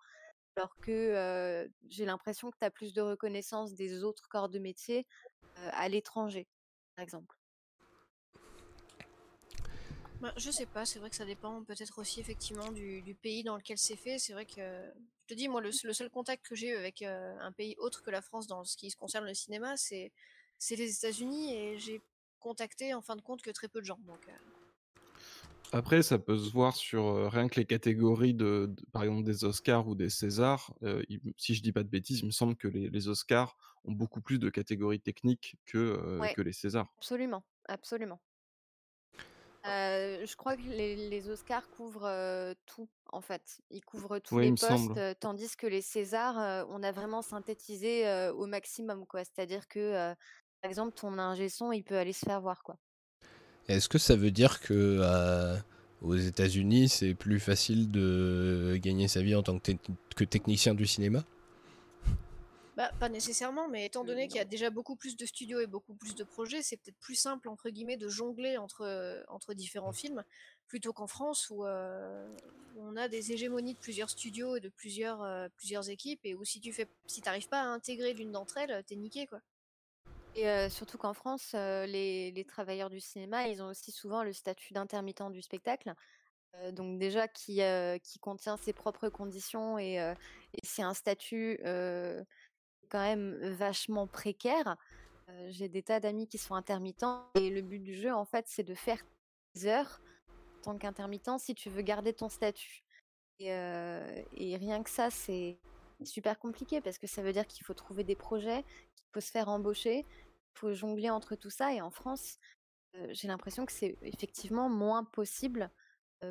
Alors 0.56 0.76
que 0.82 1.70
j'ai 1.88 2.06
l'impression 2.06 2.52
que 2.52 2.58
tu 2.60 2.66
as 2.66 2.72
plus 2.72 2.94
de 2.94 3.02
reconnaissance 3.02 3.74
des 3.76 4.04
autres 4.04 4.28
corps 4.30 4.50
de 4.50 4.60
métier 4.60 5.08
à 5.56 5.88
l'étranger, 5.90 6.48
par 6.96 7.04
exemple. 7.04 7.39
Bah, 10.22 10.34
je 10.36 10.52
sais 10.52 10.66
pas, 10.66 10.86
c'est 10.86 11.00
vrai 11.00 11.10
que 11.10 11.16
ça 11.16 11.26
dépend 11.26 11.64
peut-être 11.64 12.00
aussi 12.00 12.20
effectivement 12.20 12.72
du, 12.72 13.16
pays 13.22 13.44
dans 13.44 13.56
lequel 13.56 13.78
c'est 13.78 13.96
fait. 13.96 14.20
C'est 14.20 14.34
vrai 14.34 14.46
que, 14.46 14.92
je 15.24 15.28
te 15.28 15.34
dis, 15.34 15.48
moi, 15.48 15.62
le, 15.62 15.72
seul 15.72 16.10
contact 16.10 16.46
que 16.46 16.56
j'ai 16.56 16.70
eu 16.70 16.76
avec 16.76 17.02
euh, 17.02 17.38
un 17.40 17.54
pays 17.54 17.76
autre 17.78 18.04
que 18.04 18.12
la 18.12 18.22
France 18.22 18.46
dans 18.46 18.66
ce 18.66 18.76
qui 18.76 18.92
concerne 18.92 19.26
le 19.26 19.34
cinéma, 19.34 19.78
c'est 19.78 20.12
les 20.72 20.98
États-Unis 20.98 21.56
et 21.56 21.78
j'ai 21.78 22.02
contacté 22.40 22.94
en 22.94 23.02
fin 23.02 23.16
de 23.16 23.22
compte 23.22 23.42
que 23.42 23.50
très 23.52 23.70
peu 23.70 23.80
de 23.80 23.86
gens. 23.86 24.00
Donc, 24.06 24.28
euh. 24.28 25.02
Après, 25.72 26.02
ça 26.02 26.20
peut 26.20 26.38
se 26.38 26.52
voir 26.52 26.76
sur 26.76 27.06
euh, 27.06 27.30
rien 27.30 27.48
que 27.48 27.58
les 27.58 27.66
catégories 27.66 28.34
de, 28.34 28.76
par 28.92 29.04
exemple, 29.04 29.24
des 29.24 29.46
Oscars 29.46 29.88
ou 29.88 29.96
des 29.96 30.10
Césars. 30.10 30.74
si 31.38 31.56
je 31.56 31.62
dis 31.62 31.72
pas 31.72 31.84
de 31.84 31.90
bêtises, 31.90 32.20
il 32.20 32.26
me 32.26 32.32
semble 32.32 32.58
que 32.58 32.68
les, 32.68 33.08
Oscars 33.08 33.56
ont 33.86 33.94
beaucoup 33.94 34.20
plus 34.20 34.40
de 34.40 34.50
catégories 34.50 35.00
techniques 35.00 35.56
que, 35.66 36.34
que 36.34 36.42
les 36.42 36.52
Césars. 36.52 36.92
Absolument, 36.98 37.46
absolument 37.70 38.20
je 39.64 40.36
crois 40.36 40.56
que 40.56 40.62
les 40.62 41.30
Oscars 41.30 41.70
couvrent, 41.70 42.54
tout, 42.66 42.88
en 43.12 43.22
fait. 43.22 43.60
Ils 43.72 43.84
couvrent 43.84 44.20
tous 44.20 44.40
les 44.40 44.52
postes, 44.52 45.20
tandis 45.20 45.56
que 45.58 45.68
les 45.68 45.82
Césars, 45.82 46.66
on 46.70 46.84
a 46.84 46.92
vraiment 46.92 47.22
synthétisé, 47.22 48.30
au 48.30 48.46
maximum, 48.46 49.06
quoi. 49.06 49.24
C'est-à-dire 49.24 49.68
que, 49.68 50.14
par 50.62 50.70
exemple, 50.70 50.94
ton 50.94 51.18
ingé 51.20 51.50
son, 51.50 51.72
il 51.72 51.84
peut 51.84 51.98
aller 51.98 52.14
se 52.14 52.26
faire 52.26 52.42
voir, 52.42 52.64
quoi. 52.64 52.78
Est-ce 53.68 53.88
que 53.88 53.98
ça 53.98 54.16
veut 54.16 54.32
dire 54.32 54.60
que, 54.62 55.58
aux 56.02 56.16
États-Unis, 56.16 56.90
c'est 56.90 57.14
plus 57.14 57.40
facile 57.40 57.92
de 57.92 58.78
gagner 58.82 59.08
sa 59.08 59.22
vie 59.22 59.36
en 59.36 59.44
tant 59.44 59.60
que 59.60 60.24
technicien 60.24 60.74
du 60.74 60.88
cinéma? 60.88 61.24
Bah, 62.80 62.94
pas 62.98 63.10
nécessairement, 63.10 63.68
mais 63.68 63.88
étant 63.88 64.06
donné 64.06 64.30
qu'il 64.30 64.38
y 64.38 64.40
a 64.40 64.46
déjà 64.46 64.70
beaucoup 64.70 64.96
plus 64.96 65.18
de 65.18 65.26
studios 65.26 65.60
et 65.60 65.68
beaucoup 65.68 65.96
plus 65.96 66.16
de 66.16 66.24
projets, 66.24 66.62
c'est 66.62 66.78
peut-être 66.78 66.98
plus 67.00 67.16
simple, 67.16 67.50
entre 67.50 67.70
guillemets, 67.70 67.98
de 67.98 68.08
jongler 68.08 68.56
entre, 68.56 68.86
euh, 68.86 69.22
entre 69.28 69.54
différents 69.54 69.92
films, 69.92 70.24
plutôt 70.66 70.94
qu'en 70.94 71.06
France 71.06 71.50
où, 71.50 71.66
euh, 71.66 72.34
on 72.78 72.96
a 72.96 73.10
des 73.10 73.34
hégémonies 73.34 73.74
de 73.74 73.80
plusieurs 73.80 74.10
studios 74.10 74.56
et 74.56 74.62
de 74.62 74.70
plusieurs, 74.70 75.22
euh, 75.24 75.50
plusieurs 75.58 75.90
équipes, 75.90 76.22
et 76.24 76.36
où 76.36 76.46
si 76.46 76.62
tu 76.62 76.72
fais, 76.72 76.88
si 77.06 77.20
t'arrives 77.20 77.50
pas 77.50 77.60
à 77.60 77.66
intégrer 77.66 78.14
l'une 78.14 78.32
d'entre 78.32 78.56
elles, 78.56 78.82
t'es 78.86 78.96
niqué, 78.96 79.28
quoi. 79.28 79.42
Et 80.36 80.70
surtout 80.70 80.98
qu'en 80.98 81.14
France, 81.14 81.52
les, 81.54 82.32
les, 82.32 82.46
travailleurs 82.46 82.90
du 82.90 83.02
cinéma, 83.02 83.50
ils 83.50 83.62
ont 83.62 83.68
aussi 83.68 83.92
souvent 83.92 84.24
le 84.24 84.32
statut 84.32 84.74
d'intermittent 84.74 85.32
du 85.32 85.42
spectacle. 85.42 85.94
donc 86.72 86.98
déjà 86.98 87.28
qui, 87.28 87.62
qui 88.04 88.20
contient 88.20 88.56
ses 88.56 88.72
propres 88.72 89.10
conditions 89.10 89.78
et, 89.80 89.96
et 89.96 90.62
c'est 90.64 90.84
un 90.84 90.94
statut 90.94 91.60
quand 92.90 93.02
même 93.02 93.38
vachement 93.54 94.08
précaire. 94.08 94.78
j'ai 95.50 95.70
des 95.70 95.84
tas 95.84 96.00
d'amis 96.00 96.28
qui 96.28 96.38
sont 96.38 96.56
intermittents 96.56 97.30
et 97.36 97.50
le 97.50 97.62
but 97.62 97.80
du 97.80 97.96
jeu, 97.96 98.14
en 98.14 98.26
fait, 98.26 98.46
c'est 98.48 98.64
de 98.64 98.76
faire 98.76 99.00
des 99.56 99.68
heures 99.68 100.02
en 100.58 100.62
tant 100.62 100.78
qu'intermittent 100.78 101.40
si 101.40 101.56
tu 101.56 101.70
veux 101.70 101.82
garder 101.82 102.14
ton 102.14 102.30
statut. 102.30 102.84
Et, 103.40 104.58
rien 104.58 104.84
que 104.84 104.90
ça, 104.90 105.10
c'est 105.10 105.58
super 106.04 106.40
compliqué 106.40 106.82
parce 106.82 106.98
que 106.98 107.08
ça 107.08 107.22
veut 107.22 107.34
dire 107.34 107.48
qu'il 107.48 107.66
faut 107.66 107.74
trouver 107.74 108.04
des 108.04 108.16
projets, 108.16 108.64
qu'il 108.96 109.08
faut 109.14 109.22
se 109.22 109.32
faire 109.32 109.50
embaucher, 109.50 110.00
il 110.00 110.60
faut 110.60 110.74
jongler 110.74 111.10
entre 111.10 111.36
tout 111.36 111.50
ça. 111.50 111.74
Et 111.74 111.82
en 111.82 111.92
France, 111.92 112.38
j'ai 113.10 113.28
l'impression 113.28 113.66
que 113.66 113.72
c'est 113.72 113.98
effectivement 114.02 114.70
moins 114.70 115.04
possible 115.04 115.70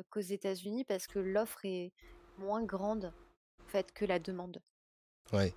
qu'aux 0.09 0.19
États-Unis 0.19 0.83
parce 0.83 1.07
que 1.07 1.19
l'offre 1.19 1.65
est 1.65 1.93
moins 2.37 2.63
grande 2.63 3.13
en 3.63 3.67
fait 3.67 3.91
que 3.91 4.05
la 4.05 4.19
demande. 4.19 4.61
Ouais, 5.33 5.53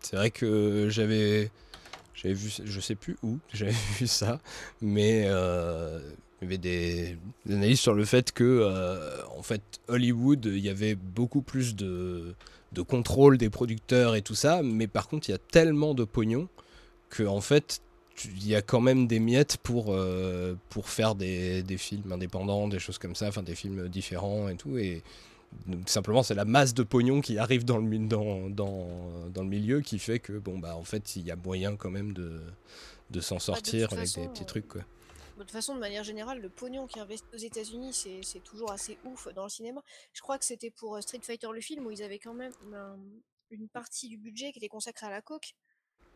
c'est 0.00 0.16
vrai 0.16 0.30
que 0.30 0.88
j'avais 0.90 1.50
j'avais 2.16 2.34
vu, 2.34 2.50
je 2.64 2.80
sais 2.80 2.94
plus 2.94 3.16
où, 3.22 3.38
j'avais 3.52 3.74
vu 3.98 4.06
ça, 4.06 4.40
mais 4.80 5.24
euh, 5.26 6.00
il 6.40 6.44
y 6.44 6.48
avait 6.48 6.58
des, 6.58 7.18
analyses 7.48 7.80
sur 7.80 7.94
le 7.94 8.04
fait 8.04 8.32
que, 8.32 8.44
euh, 8.44 9.22
en 9.36 9.42
fait, 9.42 9.62
Hollywood, 9.88 10.46
il 10.46 10.58
y 10.60 10.70
avait 10.70 10.94
beaucoup 10.94 11.42
plus 11.42 11.76
de, 11.76 12.34
de, 12.72 12.82
contrôle 12.82 13.38
des 13.38 13.50
producteurs 13.50 14.16
et 14.16 14.22
tout 14.22 14.34
ça, 14.34 14.62
mais 14.62 14.86
par 14.86 15.08
contre, 15.08 15.28
il 15.28 15.32
y 15.32 15.34
a 15.34 15.38
tellement 15.38 15.94
de 15.94 16.04
pognon 16.04 16.48
que, 17.10 17.22
en 17.22 17.42
fait, 17.42 17.82
il 18.24 18.48
y 18.48 18.54
a 18.54 18.62
quand 18.62 18.80
même 18.80 19.06
des 19.06 19.20
miettes 19.20 19.58
pour, 19.62 19.92
euh, 19.92 20.54
pour 20.70 20.88
faire 20.88 21.14
des, 21.14 21.62
des, 21.62 21.76
films 21.76 22.12
indépendants, 22.12 22.66
des 22.66 22.78
choses 22.78 22.96
comme 22.96 23.14
ça, 23.14 23.28
enfin 23.28 23.42
des 23.42 23.54
films 23.54 23.88
différents 23.88 24.48
et 24.48 24.56
tout, 24.56 24.78
et 24.78 25.02
simplement, 25.86 26.22
c'est 26.22 26.34
la 26.34 26.44
masse 26.44 26.74
de 26.74 26.82
pognon 26.82 27.20
qui 27.20 27.38
arrive 27.38 27.64
dans 27.64 27.78
le, 27.78 27.98
dans, 27.98 28.48
dans, 28.48 29.28
dans 29.30 29.42
le 29.42 29.48
milieu 29.48 29.80
qui 29.80 29.98
fait 29.98 30.18
que, 30.18 30.32
bon, 30.32 30.58
bah, 30.58 30.76
en 30.76 30.84
fait, 30.84 31.16
il 31.16 31.26
y 31.26 31.30
a 31.30 31.36
moyen 31.36 31.76
quand 31.76 31.90
même 31.90 32.12
de, 32.12 32.40
de 33.10 33.20
s'en 33.20 33.36
bah, 33.36 33.40
sortir 33.40 33.92
avec 33.92 34.14
des 34.14 34.28
petits 34.28 34.46
trucs, 34.46 34.68
quoi. 34.68 34.82
De 35.36 35.42
toute 35.42 35.50
façon, 35.50 35.74
de 35.74 35.80
manière 35.80 36.02
générale, 36.02 36.40
le 36.40 36.48
pognon 36.48 36.86
qui 36.86 36.98
est 36.98 37.02
investi 37.02 37.26
aux 37.34 37.38
États-Unis, 37.38 37.92
c'est 38.22 38.42
toujours 38.42 38.72
assez 38.72 38.96
ouf 39.04 39.28
dans 39.34 39.42
le 39.42 39.50
cinéma. 39.50 39.82
Je 40.14 40.22
crois 40.22 40.38
que 40.38 40.46
c'était 40.46 40.70
pour 40.70 40.98
Street 41.02 41.20
Fighter 41.22 41.48
le 41.52 41.60
film 41.60 41.86
où 41.86 41.90
ils 41.90 42.02
avaient 42.02 42.18
quand 42.18 42.32
même 42.32 42.52
une 43.50 43.68
partie 43.68 44.08
du 44.08 44.16
budget 44.16 44.52
qui 44.52 44.58
était 44.58 44.68
consacrée 44.68 45.06
à 45.06 45.10
la 45.10 45.20
coke. 45.20 45.54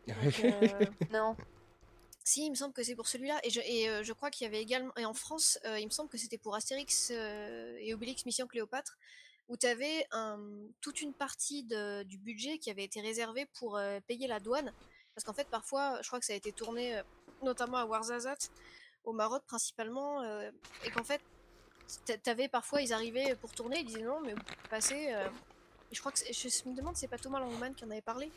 non. 1.11 1.35
Si, 2.23 2.45
il 2.45 2.51
me 2.51 2.55
semble 2.55 2.73
que 2.73 2.83
c'est 2.83 2.95
pour 2.95 3.07
celui-là. 3.07 3.39
Et, 3.43 3.49
je, 3.49 3.59
euh, 3.59 4.13
crois 4.13 4.29
qu'il 4.29 4.45
y 4.45 4.47
avait 4.47 4.61
également. 4.61 4.93
Et 4.97 5.05
en 5.05 5.13
France, 5.13 5.59
euh, 5.65 5.79
il 5.79 5.85
me 5.85 5.91
semble 5.91 6.09
que 6.09 6.17
c'était 6.17 6.37
pour 6.37 6.55
Astérix 6.55 7.11
euh, 7.11 7.75
et 7.79 7.93
Obélix 7.93 8.25
Mission 8.25 8.47
Cléopâtre, 8.47 8.97
où 9.49 9.57
tu 9.57 9.65
avais 9.65 10.07
toute 10.79 11.01
une 11.01 11.13
partie 11.13 11.63
du 12.05 12.17
budget 12.17 12.57
qui 12.57 12.69
avait 12.69 12.85
été 12.85 13.01
réservée 13.01 13.47
pour 13.57 13.77
payer 14.07 14.27
la 14.27 14.39
douane. 14.39 14.71
Parce 15.13 15.25
qu'en 15.25 15.33
fait, 15.33 15.49
parfois, 15.49 15.99
je 16.01 16.07
crois 16.07 16.19
que 16.19 16.25
ça 16.25 16.31
a 16.31 16.37
été 16.37 16.53
tourné 16.53 17.01
notamment 17.41 17.77
à 17.77 17.85
Ouarzazate, 17.85 18.49
au 19.03 19.11
Maroc 19.11 19.43
principalement, 19.45 20.23
et 20.85 20.91
qu'en 20.91 21.03
fait, 21.03 21.21
t'avais 22.23 22.47
parfois, 22.47 22.81
ils 22.81 22.93
arrivaient 22.93 23.35
pour 23.35 23.51
tourner, 23.51 23.79
ils 23.79 23.85
disaient 23.85 24.03
non, 24.03 24.21
mais 24.21 24.33
vous 24.33 24.41
passez. 24.69 25.13
je 25.91 25.99
crois 25.99 26.13
que 26.13 26.19
je 26.19 26.69
me 26.69 26.73
demande, 26.73 26.95
c'est 26.95 27.09
pas 27.09 27.17
Thomas 27.17 27.41
Langman 27.41 27.75
qui 27.75 27.83
en 27.83 27.91
avait 27.91 27.99
parlé, 27.99 28.31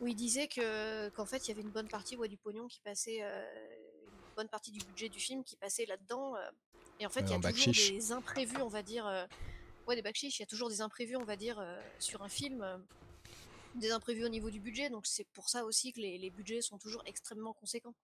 où 0.00 0.06
il 0.06 0.14
disait 0.14 0.48
que 0.48 1.08
qu'en 1.10 1.26
fait 1.26 1.46
il 1.46 1.48
y 1.48 1.52
avait 1.52 1.62
une 1.62 1.70
bonne 1.70 1.88
partie 1.88 2.16
ouais, 2.16 2.28
du 2.28 2.36
pognon 2.36 2.68
qui 2.68 2.80
passait, 2.80 3.18
euh, 3.22 3.76
une 4.06 4.34
bonne 4.36 4.48
partie 4.48 4.70
du 4.70 4.84
budget 4.84 5.08
du 5.08 5.18
film 5.18 5.44
qui 5.44 5.56
passait 5.56 5.86
là-dedans. 5.86 6.36
Euh, 6.36 6.50
et 7.00 7.06
en 7.06 7.10
fait, 7.10 7.20
il 7.20 7.30
y 7.30 7.34
a 7.34 7.40
toujours 7.40 7.72
des 7.74 8.12
imprévus, 8.12 8.56
on 8.58 8.68
va 8.68 8.82
dire. 8.82 9.06
Euh, 9.06 9.24
ouais, 9.86 9.94
des 9.94 10.02
backchiches, 10.02 10.38
il 10.38 10.42
y 10.42 10.44
a 10.44 10.46
toujours 10.46 10.68
des 10.68 10.80
imprévus, 10.80 11.16
on 11.16 11.24
va 11.24 11.36
dire, 11.36 11.64
sur 12.00 12.22
un 12.22 12.28
film. 12.28 12.84
des 13.76 13.92
imprévus 13.92 14.24
au 14.24 14.28
niveau 14.28 14.50
du 14.50 14.60
budget, 14.60 14.90
donc 14.90 15.06
c'est 15.06 15.26
pour 15.32 15.48
ça 15.48 15.64
aussi 15.64 15.92
que 15.92 16.00
les, 16.00 16.18
les, 16.18 16.30
budgets 16.30 16.60
sont 16.60 16.78
toujours 16.78 17.02
extrêmement 17.06 17.52
conséquents. 17.52 17.94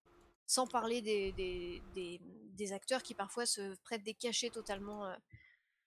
Sans 0.47 0.67
parler 0.67 1.01
des, 1.01 1.31
des, 1.33 1.81
des, 1.93 2.21
des 2.53 2.71
acteurs 2.71 3.03
qui 3.03 3.13
parfois 3.13 3.45
se 3.45 3.75
prêtent 3.83 4.03
des 4.03 4.13
cachets 4.13 4.49
totalement, 4.49 5.13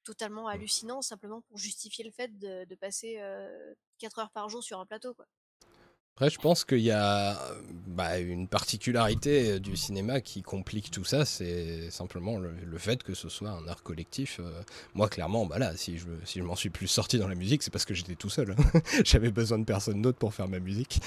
totalement 0.04 0.46
hallucinants 0.48 1.00
simplement 1.00 1.40
pour 1.42 1.56
justifier 1.56 2.04
le 2.04 2.10
fait 2.10 2.38
de, 2.38 2.64
de 2.64 2.74
passer 2.74 3.18
4 3.98 4.18
heures 4.18 4.30
par 4.30 4.50
jour 4.50 4.62
sur 4.62 4.78
un 4.80 4.86
plateau. 4.86 5.14
Quoi. 5.14 5.26
Après, 6.18 6.30
je 6.30 6.40
pense 6.40 6.64
qu'il 6.64 6.80
y 6.80 6.90
a 6.90 7.38
bah, 7.86 8.18
une 8.18 8.48
particularité 8.48 9.60
du 9.60 9.76
cinéma 9.76 10.20
qui 10.20 10.42
complique 10.42 10.90
tout 10.90 11.04
ça, 11.04 11.24
c'est 11.24 11.92
simplement 11.92 12.38
le, 12.38 12.76
fait 12.76 13.04
que 13.04 13.14
ce 13.14 13.28
soit 13.28 13.50
un 13.50 13.68
art 13.68 13.84
collectif. 13.84 14.40
Euh, 14.40 14.50
moi, 14.94 15.08
clairement, 15.08 15.46
bah 15.46 15.60
là, 15.60 15.76
si 15.76 15.96
je, 15.96 16.08
si 16.24 16.40
je 16.40 16.44
m'en 16.44 16.56
suis 16.56 16.70
plus 16.70 16.88
sorti 16.88 17.20
dans 17.20 17.28
la 17.28 17.36
musique, 17.36 17.62
c'est 17.62 17.70
parce 17.70 17.84
que 17.84 17.94
j'étais 17.94 18.16
tout 18.16 18.30
seul. 18.30 18.56
J'avais 19.04 19.30
besoin 19.30 19.60
de 19.60 19.64
personne 19.64 20.02
d'autre 20.02 20.18
pour 20.18 20.34
faire 20.34 20.48
ma 20.48 20.58
musique. 20.58 20.98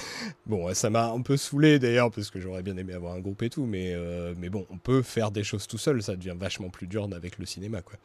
Bon, 0.46 0.72
ça 0.72 0.88
m'a 0.88 1.10
un 1.10 1.20
peu 1.20 1.36
saoulé 1.36 1.78
d'ailleurs, 1.78 2.10
parce 2.10 2.30
que 2.30 2.40
j'aurais 2.40 2.62
bien 2.62 2.78
aimé 2.78 2.94
avoir 2.94 3.12
un 3.12 3.20
groupe 3.20 3.42
et 3.42 3.50
tout, 3.50 3.66
mais, 3.66 3.92
euh, 3.92 4.32
mais 4.38 4.48
bon, 4.48 4.66
on 4.70 4.78
peut 4.78 5.02
faire 5.02 5.30
des 5.30 5.44
choses 5.44 5.66
tout 5.66 5.76
seul, 5.76 6.02
ça 6.02 6.16
devient 6.16 6.36
vachement 6.38 6.70
plus 6.70 6.86
dur 6.86 7.06
avec 7.14 7.36
le 7.36 7.44
cinéma, 7.44 7.82
quoi. 7.82 7.98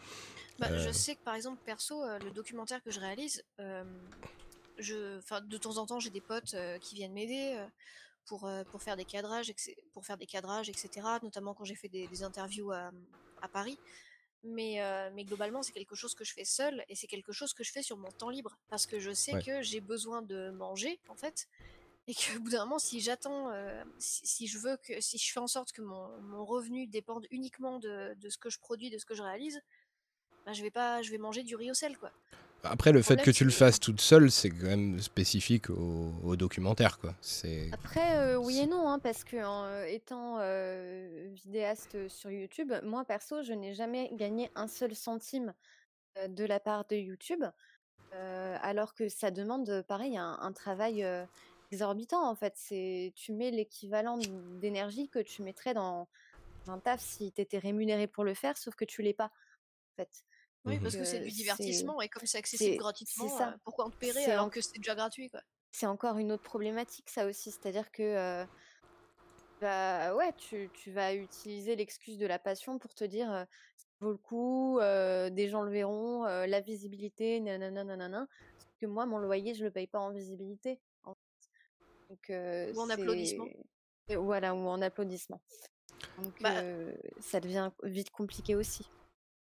Bah, 0.59 0.67
Je 0.71 0.89
euh. 0.89 0.91
sais 0.91 1.15
que 1.15 1.23
par 1.23 1.35
exemple, 1.35 1.61
perso, 1.65 2.03
le 2.21 2.31
documentaire 2.31 2.83
que 2.83 2.91
je 2.91 2.99
réalise, 2.99 3.45
de 4.77 5.57
temps 5.57 5.77
en 5.77 5.85
temps, 5.85 5.99
j'ai 5.99 6.09
des 6.09 6.21
potes 6.21 6.53
euh, 6.53 6.77
qui 6.79 6.95
viennent 6.95 7.13
m'aider 7.13 7.55
euh, 7.55 7.65
pour, 8.25 8.45
euh, 8.45 8.63
pour 8.63 8.81
faire 8.81 8.95
des 8.95 9.05
cadrages, 9.05 9.51
pour 9.93 10.05
faire 10.05 10.17
des 10.17 10.25
cadrages, 10.25 10.69
etc. 10.69 10.89
Notamment 11.23 11.53
quand 11.53 11.65
j'ai 11.65 11.75
fait 11.75 11.89
des, 11.89 12.23
interviews 12.23 12.71
à, 12.71 12.91
Paris. 13.51 13.77
Mais, 14.43 14.79
mais 15.13 15.25
globalement, 15.25 15.63
c'est 15.63 15.71
quelque 15.71 15.95
chose 15.95 16.13
que 16.13 16.23
je 16.23 16.33
fais 16.33 16.45
seul 16.45 16.85
et 16.87 16.95
c'est 16.95 17.07
quelque 17.07 17.31
chose 17.31 17.53
que 17.53 17.63
je 17.63 17.71
fais 17.71 17.81
sur 17.81 17.97
mon 17.97 18.11
temps 18.11 18.29
libre 18.29 18.57
parce 18.69 18.85
que 18.85 18.99
je 18.99 19.11
sais 19.11 19.41
que 19.41 19.61
j'ai 19.61 19.81
besoin 19.81 20.21
de 20.21 20.51
manger 20.51 20.99
en 21.09 21.15
fait 21.15 21.47
et 22.07 22.13
qu'au 22.13 22.39
bout 22.39 22.51
d'un 22.51 22.63
moment, 22.63 22.79
si 22.79 23.01
j'attends, 23.01 23.51
si, 23.97 24.47
je 24.47 24.59
veux 24.59 24.77
que, 24.77 25.01
si 25.01 25.17
je 25.17 25.31
fais 25.33 25.39
en 25.39 25.47
sorte 25.47 25.71
que 25.71 25.81
mon, 25.81 26.45
revenu 26.45 26.87
dépende 26.87 27.25
uniquement 27.31 27.79
de, 27.79 28.13
de, 28.21 28.29
ce 28.29 28.37
que 28.37 28.49
je 28.49 28.59
produis, 28.59 28.89
de 28.89 28.97
ce 28.99 29.05
que 29.05 29.15
je 29.15 29.23
réalise, 29.23 29.61
bah, 30.45 30.53
je 30.53 30.61
vais 30.61 30.71
pas, 30.71 31.01
je 31.01 31.11
vais 31.11 31.17
manger 31.17 31.43
du 31.43 31.55
riz 31.55 31.71
au 31.71 31.73
sel 31.73 31.97
quoi. 31.97 32.11
Après, 32.63 32.91
le 32.91 33.01
fait 33.01 33.21
que 33.21 33.31
tu 33.31 33.43
le 33.45 33.51
fasses 33.51 33.79
toute 33.79 34.01
seule, 34.01 34.31
c'est 34.31 34.49
quand 34.49 34.65
même 34.65 34.99
spécifique 34.99 35.69
au, 35.69 36.35
documentaire, 36.35 36.99
quoi. 36.99 37.13
Après, 37.71 38.17
euh, 38.17 38.37
oui 38.37 38.59
et 38.59 38.67
non, 38.67 38.89
hein, 38.89 38.99
parce 38.99 39.23
que 39.23 39.37
en 39.37 39.63
euh, 39.65 39.85
étant 39.85 40.37
euh, 40.39 41.29
vidéaste 41.45 42.07
sur 42.09 42.29
YouTube, 42.29 42.73
moi 42.83 43.05
perso, 43.05 43.43
je 43.43 43.53
n'ai 43.53 43.73
jamais 43.73 44.09
gagné 44.13 44.51
un 44.55 44.67
seul 44.67 44.95
centime 44.95 45.53
de 46.27 46.45
la 46.45 46.59
part 46.59 46.85
de 46.89 46.95
YouTube, 46.95 47.43
alors 48.61 48.95
que 48.95 49.07
ça 49.07 49.29
demande, 49.29 49.83
pareil, 49.87 50.17
un, 50.17 50.51
travail 50.51 51.05
exorbitant, 51.71 52.27
en 52.27 52.35
fait. 52.35 52.53
C'est, 52.55 53.13
tu 53.15 53.33
mets 53.33 53.51
l'équivalent 53.51 54.17
d'énergie 54.59 55.09
que 55.09 55.19
tu 55.19 55.43
mettrais 55.43 55.75
dans 55.75 56.07
un 56.67 56.79
taf 56.79 57.01
si 57.01 57.31
tu 57.31 57.41
étais 57.41 57.59
rémunéré 57.59 58.07
pour 58.07 58.23
le 58.23 58.33
faire, 58.33 58.57
sauf 58.57 58.75
que 58.75 58.85
tu 58.85 59.03
l'es 59.03 59.13
pas, 59.13 59.25
en 59.25 59.95
fait. 59.97 60.23
Oui, 60.65 60.79
parce 60.79 60.95
que 60.95 61.05
c'est 61.05 61.19
du 61.19 61.31
divertissement 61.31 62.01
et 62.01 62.09
comme 62.09 62.25
c'est 62.25 62.37
accessible 62.37 62.77
gratuitement, 62.77 63.53
pourquoi 63.63 63.85
en 63.85 63.89
paierait 63.89 64.25
alors 64.25 64.49
que 64.49 64.61
c'est 64.61 64.77
déjà 64.77 64.95
gratuit 64.95 65.29
quoi? 65.29 65.41
C'est 65.71 65.85
encore 65.85 66.17
une 66.17 66.31
autre 66.31 66.43
problématique 66.43 67.09
ça 67.09 67.25
aussi, 67.25 67.51
c'est-à-dire 67.51 67.91
que 67.91 68.45
bah 69.59 70.15
ouais, 70.15 70.33
tu, 70.33 70.69
tu 70.73 70.91
vas 70.91 71.13
utiliser 71.15 71.75
l'excuse 71.75 72.17
de 72.17 72.27
la 72.27 72.37
passion 72.37 72.77
pour 72.77 72.93
te 72.93 73.03
dire 73.03 73.27
ça 73.27 73.47
vaut 73.99 74.11
le 74.11 74.17
coup, 74.17 74.79
des 74.79 75.49
gens 75.49 75.63
le 75.63 75.71
verront, 75.71 76.23
la 76.23 76.61
visibilité, 76.61 77.39
nanana, 77.39 77.83
nanana. 77.83 78.27
Sauf 78.59 78.71
que 78.79 78.85
moi, 78.85 79.05
mon 79.05 79.17
loyer, 79.17 79.55
je 79.55 79.63
le 79.63 79.71
paye 79.71 79.87
pas 79.87 79.99
en 79.99 80.11
visibilité. 80.11 80.79
Donc, 82.09 82.29
ou 82.29 82.79
en 82.79 82.89
applaudissement. 82.89 83.47
Voilà, 84.09 84.53
ou 84.53 84.67
en 84.67 84.81
applaudissement. 84.81 85.41
Donc 86.17 86.41
bah 86.41 86.63
ça 87.19 87.39
devient 87.39 87.71
vite 87.83 88.11
compliqué 88.11 88.55
aussi. 88.55 88.85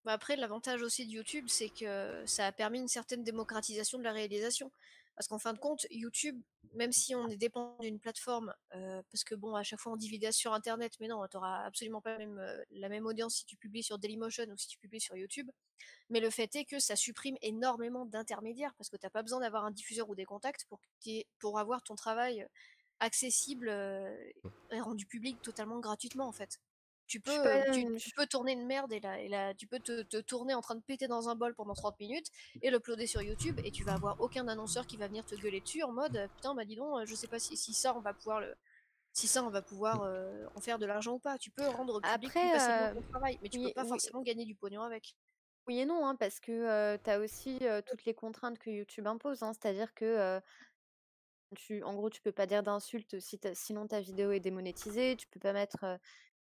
Bah, 0.05 0.13
après, 0.13 0.35
l'avantage 0.35 0.81
aussi 0.81 1.05
de 1.05 1.11
YouTube, 1.11 1.45
c'est 1.47 1.69
que 1.69 2.23
ça 2.25 2.47
a 2.47 2.51
permis 2.51 2.79
une 2.79 2.87
certaine 2.87 3.23
démocratisation 3.23 3.97
de 3.97 4.03
la 4.03 4.11
réalisation. 4.11 4.71
Parce 5.15 5.27
qu'en 5.27 5.37
fin 5.37 5.53
de 5.53 5.59
compte, 5.59 5.85
YouTube, 5.91 6.41
même 6.73 6.91
si 6.91 7.13
on 7.13 7.27
est 7.27 7.37
dépendant 7.37 7.77
d'une 7.79 7.99
plateforme, 7.99 8.53
euh, 8.73 9.01
parce 9.11 9.23
que 9.23 9.35
bon, 9.35 9.53
à 9.53 9.61
chaque 9.61 9.79
fois 9.79 9.93
on 9.93 9.95
dit 9.95 10.09
vidéo 10.09 10.31
sur 10.31 10.53
Internet, 10.53 10.93
mais 10.99 11.07
non, 11.07 11.25
tu 11.27 11.37
n'auras 11.37 11.65
absolument 11.65 12.01
pas 12.01 12.17
même, 12.17 12.39
euh, 12.39 12.63
la 12.71 12.89
même 12.89 13.05
audience 13.05 13.35
si 13.35 13.45
tu 13.45 13.55
publies 13.55 13.83
sur 13.83 13.99
Dailymotion 13.99 14.45
ou 14.45 14.57
si 14.57 14.67
tu 14.67 14.79
publies 14.79 14.99
sur 14.99 15.15
YouTube. 15.15 15.51
Mais 16.09 16.19
le 16.19 16.31
fait 16.31 16.55
est 16.55 16.65
que 16.65 16.79
ça 16.79 16.95
supprime 16.95 17.37
énormément 17.43 18.05
d'intermédiaires, 18.05 18.73
parce 18.75 18.89
que 18.89 18.97
tu 18.97 19.05
n'as 19.05 19.11
pas 19.11 19.21
besoin 19.21 19.41
d'avoir 19.41 19.65
un 19.65 19.71
diffuseur 19.71 20.09
ou 20.09 20.15
des 20.15 20.25
contacts 20.25 20.65
pour, 20.65 20.79
pour 21.37 21.59
avoir 21.59 21.83
ton 21.83 21.95
travail 21.95 22.47
accessible 22.99 23.69
euh, 23.69 24.15
et 24.71 24.79
rendu 24.79 25.05
public 25.05 25.41
totalement 25.43 25.79
gratuitement 25.79 26.27
en 26.27 26.31
fait. 26.31 26.59
Tu 27.05 27.19
peux, 27.19 27.31
tu, 27.99 28.11
peux 28.15 28.25
tourner 28.25 28.53
une 28.53 28.65
merde 28.65 28.91
et 28.93 28.99
là, 28.99 29.19
et 29.19 29.27
là 29.27 29.53
tu 29.53 29.67
peux 29.67 29.79
te, 29.79 30.21
tourner 30.21 30.53
en 30.53 30.61
train 30.61 30.75
de 30.75 30.81
péter 30.81 31.07
dans 31.07 31.29
un 31.29 31.35
bol 31.35 31.53
pendant 31.53 31.73
30 31.73 31.99
minutes 31.99 32.27
et 32.61 32.71
l'uploader 32.71 33.07
sur 33.07 33.21
YouTube 33.21 33.59
et 33.63 33.71
tu 33.71 33.83
vas 33.83 33.93
avoir 33.93 34.19
aucun 34.21 34.47
annonceur 34.47 34.87
qui 34.87 34.97
va 34.97 35.07
venir 35.07 35.25
te 35.25 35.35
gueuler 35.35 35.59
dessus 35.59 35.83
en 35.83 35.91
mode 35.91 36.29
putain 36.35 36.55
bah 36.55 36.65
dis 36.65 36.75
donc 36.75 37.05
je 37.05 37.13
sais 37.13 37.27
pas 37.27 37.39
si, 37.39 37.57
si 37.57 37.73
ça 37.73 37.95
on 37.95 37.99
va 37.99 38.13
pouvoir 38.13 38.39
le 38.39 38.55
si 39.11 39.27
ça 39.27 39.43
on 39.43 39.49
va 39.49 39.61
pouvoir 39.61 40.09
en 40.55 40.61
faire 40.61 40.79
de 40.79 40.85
l'argent 40.85 41.13
ou 41.13 41.19
pas 41.19 41.37
tu 41.37 41.51
peux 41.51 41.67
rendre 41.67 42.01
public 42.01 42.31
Après, 42.35 42.93
ton 42.93 43.01
travail 43.09 43.37
mais 43.43 43.49
tu 43.49 43.61
peux 43.61 43.73
pas 43.73 43.85
forcément 43.85 44.21
gagner 44.21 44.45
du 44.45 44.55
pognon 44.55 44.81
avec 44.81 45.13
oui 45.67 45.79
et 45.79 45.85
non 45.85 46.07
hein, 46.07 46.15
parce 46.15 46.39
que 46.39 46.95
tu 46.97 47.09
as 47.09 47.19
aussi 47.19 47.59
toutes 47.85 48.05
les 48.05 48.13
contraintes 48.13 48.57
que 48.57 48.69
YouTube 48.69 49.07
impose 49.07 49.43
hein, 49.43 49.51
c'est 49.53 49.67
à 49.67 49.73
dire 49.73 49.93
que 49.93 50.41
tu, 51.53 51.83
en 51.83 51.93
gros, 51.93 52.09
tu 52.09 52.21
peux 52.21 52.31
pas 52.31 52.45
dire 52.45 52.63
d'insultes 52.63 53.19
si 53.19 53.39
sinon 53.53 53.87
ta 53.87 54.01
vidéo 54.01 54.31
est 54.31 54.39
démonétisée. 54.39 55.15
Tu 55.15 55.27
peux 55.27 55.39
pas 55.39 55.53
mettre 55.53 55.99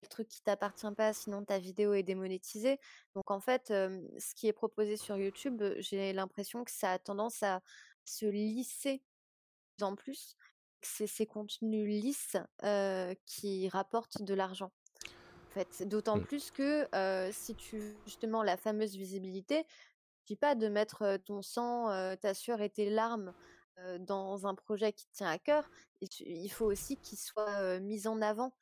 le 0.03 0.09
truc 0.09 0.29
qui 0.29 0.43
t'appartient 0.43 0.91
pas, 0.97 1.13
sinon 1.13 1.45
ta 1.45 1.59
vidéo 1.59 1.95
est 1.95 2.03
démonétisée. 2.03 2.79
Donc 3.15 3.31
en 3.31 3.41
fait, 3.41 3.69
ce 3.69 4.35
qui 4.35 4.49
est 4.49 4.53
proposé 4.53 4.97
sur 4.97 5.17
YouTube, 5.17 5.63
j'ai 5.79 6.13
l'impression 6.13 6.65
que 6.65 6.71
ça 6.71 6.93
a 6.93 6.99
tendance 6.99 7.43
à 7.43 7.61
se 8.05 8.27
lisser 8.27 8.95
de 8.95 9.03
plus 9.77 9.85
en 9.85 9.95
plus. 9.97 10.37
C'est 10.83 11.07
ces 11.07 11.27
contenus 11.27 11.87
lisses 11.89 12.37
qui 13.25 13.69
rapportent 13.69 14.23
de 14.23 14.35
l'argent. 14.35 14.73
En 15.49 15.55
fait, 15.55 15.87
d'autant 15.87 16.17
mmh. 16.17 16.25
plus 16.25 16.51
que 16.51 16.89
si 17.33 17.55
tu 17.55 17.97
justement 18.05 18.43
la 18.43 18.57
fameuse 18.57 18.97
visibilité, 18.97 19.65
je 20.23 20.27
dis 20.27 20.37
pas 20.37 20.55
de 20.55 20.69
mettre 20.69 21.19
ton 21.25 21.43
sang, 21.43 22.17
ta 22.21 22.35
sueur 22.35 22.61
et 22.61 22.71
tes 22.71 22.91
larmes 22.91 23.33
dans 24.01 24.47
un 24.47 24.55
projet 24.55 24.93
qui 24.93 25.07
te 25.07 25.13
tient 25.13 25.31
à 25.31 25.39
cœur. 25.39 25.71
Il 26.01 26.49
faut 26.49 26.67
aussi 26.67 26.97
qu'il 26.97 27.19
soit 27.19 27.79
mis 27.81 28.09
en 28.09 28.21
avant 28.21 28.53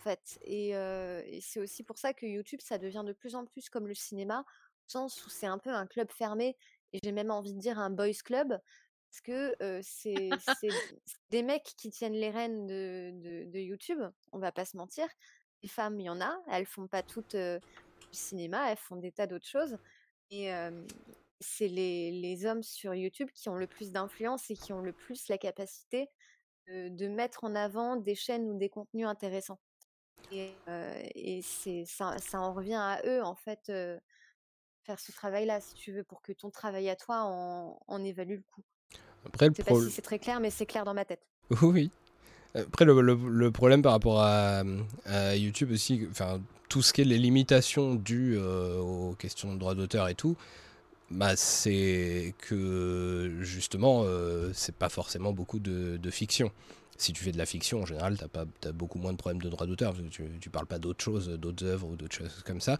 fait. 0.00 0.38
Et, 0.42 0.72
c'est 1.40 1.60
aussi 1.60 1.82
pour 1.82 1.98
ça 1.98 2.14
que 2.14 2.26
YouTube, 2.26 2.60
ça 2.62 2.78
devient 2.78 3.04
de 3.06 3.12
plus 3.12 3.34
en 3.34 3.44
plus 3.44 3.68
comme 3.68 3.86
le 3.86 3.94
cinéma, 3.94 4.40
au 4.40 4.90
sens 4.90 5.24
où 5.24 5.30
c'est 5.30 5.46
un 5.46 5.58
peu 5.58 5.70
un 5.70 5.86
club 5.86 6.10
fermé, 6.10 6.56
et 6.92 6.98
j'ai 7.02 7.12
même 7.12 7.30
envie 7.30 7.54
de 7.54 7.60
dire 7.60 7.78
un 7.78 7.90
boys 7.90 8.12
club, 8.24 8.48
parce 8.48 9.20
que 9.20 9.80
c'est 9.82 10.30
des 11.30 11.42
mecs 11.42 11.74
qui 11.76 11.90
tiennent 11.90 12.14
les 12.14 12.30
rênes 12.30 12.66
de, 12.66 13.58
YouTube, 13.58 14.00
on 14.32 14.38
va 14.38 14.52
pas 14.52 14.64
se 14.64 14.76
mentir. 14.76 15.06
Les 15.62 15.68
femmes, 15.68 16.00
il 16.00 16.04
y 16.04 16.10
en 16.10 16.20
a, 16.20 16.36
elles 16.50 16.66
font 16.66 16.86
pas 16.86 17.02
toutes 17.02 17.36
du 17.36 17.60
cinéma, 18.12 18.70
elles 18.70 18.78
font 18.78 18.96
des 18.96 19.12
tas 19.12 19.26
d'autres 19.26 19.48
choses. 19.48 19.76
Et, 20.30 20.50
c'est 21.40 21.68
les, 21.68 22.46
hommes 22.46 22.62
sur 22.62 22.94
YouTube 22.94 23.30
qui 23.34 23.48
ont 23.48 23.56
le 23.56 23.66
plus 23.66 23.90
d'influence 23.90 24.50
et 24.50 24.56
qui 24.56 24.72
ont 24.72 24.82
le 24.82 24.92
plus 24.92 25.28
la 25.28 25.38
capacité 25.38 26.08
de 26.68 27.08
mettre 27.08 27.44
en 27.44 27.54
avant 27.54 27.96
des 27.96 28.14
chaînes 28.14 28.48
ou 28.48 28.56
des 28.56 28.68
contenus 28.68 29.06
intéressants. 29.06 29.58
Et, 30.32 30.50
euh, 30.68 31.02
et 31.14 31.42
c'est 31.42 31.84
ça, 31.86 32.16
ça 32.18 32.40
en 32.40 32.52
revient 32.54 32.74
à 32.74 33.00
eux 33.06 33.22
en 33.22 33.34
fait 33.34 33.60
euh, 33.68 33.98
faire 34.84 35.00
ce 35.00 35.12
travail-là 35.12 35.60
si 35.60 35.74
tu 35.74 35.92
veux 35.92 36.04
pour 36.04 36.22
que 36.22 36.32
ton 36.32 36.50
travail 36.50 36.88
à 36.88 36.96
toi 36.96 37.22
en, 37.24 37.80
en 37.86 38.04
évalue 38.04 38.36
le 38.36 38.44
coût. 38.54 38.64
Après, 39.26 39.46
le 39.48 39.52
Je 39.52 39.56
sais 39.58 39.64
pas 39.64 39.74
pro- 39.74 39.82
si 39.82 39.90
c'est 39.90 40.02
très 40.02 40.18
clair, 40.18 40.40
mais 40.40 40.50
c'est 40.50 40.66
clair 40.66 40.84
dans 40.84 40.94
ma 40.94 41.04
tête. 41.04 41.26
Oui. 41.62 41.90
Après, 42.54 42.84
le, 42.84 43.00
le- 43.00 43.14
le 43.28 43.50
problème 43.50 43.82
par 43.82 43.92
rapport 43.92 44.20
à, 44.20 44.62
à 45.06 45.36
YouTube 45.36 45.70
aussi, 45.72 46.06
enfin, 46.10 46.40
tout 46.68 46.82
ce 46.82 46.92
qui 46.92 47.02
est 47.02 47.04
les 47.04 47.18
limitations 47.18 47.94
dues 47.94 48.36
euh, 48.38 48.78
aux 48.78 49.14
questions 49.14 49.54
de 49.54 49.58
droit 49.58 49.74
d'auteur 49.74 50.08
et 50.08 50.14
tout, 50.16 50.36
bah, 51.10 51.36
c'est 51.36 52.34
que 52.38 53.38
justement, 53.40 54.02
euh, 54.04 54.50
c'est 54.54 54.74
pas 54.76 54.88
forcément 54.90 55.32
beaucoup 55.32 55.58
de, 55.60 55.98
de 55.98 56.10
fiction. 56.10 56.52
Si 57.00 57.14
tu 57.14 57.24
fais 57.24 57.32
de 57.32 57.38
la 57.38 57.46
fiction, 57.46 57.80
en 57.80 57.86
général, 57.86 58.18
t'as 58.18 58.28
pas, 58.28 58.44
t'as 58.60 58.72
beaucoup 58.72 58.98
moins 58.98 59.12
de 59.12 59.16
problèmes 59.16 59.40
de 59.40 59.48
droit 59.48 59.66
d'auteur. 59.66 59.94
Tu, 60.10 60.24
tu 60.38 60.50
parles 60.50 60.66
pas 60.66 60.78
d'autres 60.78 61.02
choses, 61.02 61.30
d'autres 61.30 61.64
œuvres 61.64 61.88
ou 61.88 61.96
d'autres 61.96 62.14
choses 62.14 62.42
comme 62.44 62.60
ça, 62.60 62.76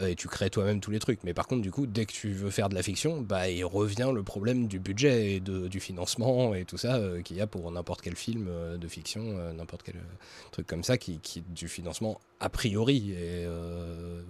et 0.00 0.14
tu 0.14 0.26
crées 0.28 0.48
toi-même 0.50 0.80
tous 0.80 0.90
les 0.90 0.98
trucs. 0.98 1.22
Mais 1.24 1.34
par 1.34 1.46
contre, 1.46 1.62
du 1.62 1.70
coup, 1.70 1.86
dès 1.86 2.06
que 2.06 2.12
tu 2.12 2.32
veux 2.32 2.50
faire 2.50 2.68
de 2.68 2.74
la 2.74 2.82
fiction, 2.82 3.20
bah, 3.20 3.50
il 3.50 3.64
revient 3.64 4.10
le 4.14 4.22
problème 4.22 4.66
du 4.66 4.78
budget 4.78 5.34
et 5.34 5.40
de, 5.40 5.68
du 5.68 5.80
financement 5.80 6.54
et 6.54 6.64
tout 6.64 6.78
ça 6.78 6.96
euh, 6.96 7.20
qu'il 7.22 7.36
y 7.36 7.40
a 7.40 7.46
pour 7.46 7.70
n'importe 7.70 8.00
quel 8.00 8.16
film 8.16 8.46
euh, 8.48 8.78
de 8.78 8.88
fiction, 8.88 9.22
euh, 9.38 9.52
n'importe 9.52 9.82
quel 9.82 9.96
euh, 9.96 10.16
truc 10.50 10.66
comme 10.66 10.82
ça, 10.82 10.96
qui, 10.96 11.18
qui 11.18 11.42
du 11.42 11.68
financement 11.68 12.20
a 12.40 12.48
priori. 12.48 13.10
Et 13.12 13.44
euh, 13.46 14.22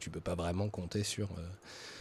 tu 0.00 0.10
peux 0.10 0.20
pas 0.20 0.34
vraiment 0.34 0.68
compter 0.68 1.02
sur. 1.02 1.28
euh, 1.32 1.42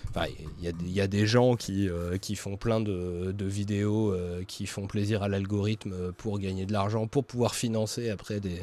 Enfin, 0.10 0.26
il 0.60 0.68
y, 0.90 0.94
y 0.94 1.00
a 1.00 1.08
des 1.08 1.28
gens 1.28 1.56
qui, 1.56 1.88
euh, 1.88 2.18
qui 2.18 2.36
font 2.36 2.58
plein 2.58 2.82
de, 2.82 3.32
de 3.32 3.46
vidéos 3.46 4.12
euh, 4.12 4.44
qui 4.44 4.66
font 4.66 4.88
plaisir 4.88 5.22
à 5.22 5.30
l'algorithme 5.30 5.94
euh, 5.94 6.12
pour 6.12 6.40
gagner 6.40 6.66
de 6.66 6.74
l'argent, 6.74 7.08
pour 7.08 7.24
pouvoir 7.24 7.54
financer 7.56 8.10
après 8.10 8.40
des, 8.40 8.60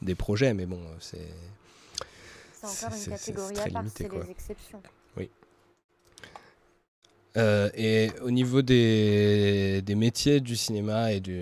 des 0.00 0.14
projets. 0.14 0.54
Mais 0.54 0.66
bon, 0.66 0.80
c'est. 0.98 1.28
C'est 2.62 2.86
encore 2.86 2.98
une 2.98 3.04
catégorie 3.10 3.58
à 3.58 3.70
part, 3.70 3.84
c'est 3.96 4.12
les 4.12 4.30
exceptions. 4.30 4.82
Euh, 7.36 7.70
et 7.76 8.10
au 8.22 8.32
niveau 8.32 8.60
des, 8.60 9.82
des 9.82 9.94
métiers 9.94 10.40
du 10.40 10.56
cinéma 10.56 11.12
et 11.12 11.20
du, 11.20 11.38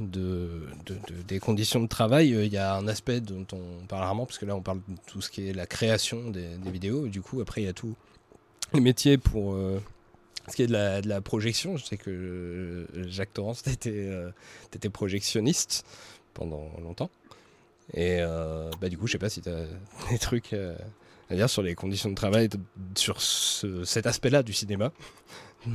de, 0.00 0.66
de- 0.84 0.94
de- 0.94 1.22
des 1.26 1.38
conditions 1.40 1.80
de 1.80 1.86
travail, 1.86 2.34
euh, 2.34 2.44
il 2.44 2.52
y 2.52 2.58
a 2.58 2.74
un 2.76 2.86
aspect 2.88 3.22
dont 3.22 3.46
on 3.54 3.86
parle 3.86 4.02
rarement, 4.02 4.26
parce 4.26 4.36
que 4.36 4.44
là 4.44 4.54
on 4.54 4.60
parle 4.60 4.80
de 4.86 4.96
tout 5.06 5.22
ce 5.22 5.30
qui 5.30 5.48
est 5.48 5.54
la 5.54 5.64
création 5.64 6.28
des, 6.28 6.58
des 6.58 6.70
vidéos, 6.70 7.06
et 7.06 7.08
du 7.08 7.22
coup 7.22 7.40
après 7.40 7.62
il 7.62 7.64
y 7.64 7.68
a 7.68 7.72
tous 7.72 7.94
les 8.74 8.80
métiers 8.80 9.16
pour 9.16 9.54
euh, 9.54 9.80
ce 10.48 10.56
qui 10.56 10.62
est 10.62 10.66
de 10.66 10.72
la, 10.74 11.00
de 11.00 11.08
la 11.08 11.22
projection. 11.22 11.78
Je 11.78 11.86
sais 11.86 11.96
que 11.96 12.86
Jacques 13.06 13.32
Torrance, 13.32 13.62
t'étais 13.62 14.10
t'étais 14.70 14.90
projectionniste 14.90 15.86
pendant 16.34 16.68
longtemps. 16.82 17.08
Et 17.94 18.18
euh, 18.20 18.70
bah, 18.80 18.88
du 18.88 18.96
coup, 18.98 19.06
je 19.06 19.12
sais 19.12 19.18
pas 19.18 19.28
si 19.28 19.40
tu 19.42 19.48
as 19.48 19.66
des 20.10 20.18
trucs 20.18 20.52
euh, 20.52 20.76
à 21.30 21.34
dire 21.34 21.48
sur 21.50 21.62
les 21.62 21.74
conditions 21.74 22.10
de 22.10 22.14
travail, 22.14 22.48
sur 22.96 23.20
ce- 23.20 23.84
cet 23.84 24.06
aspect-là 24.06 24.42
du 24.42 24.52
cinéma. 24.52 24.92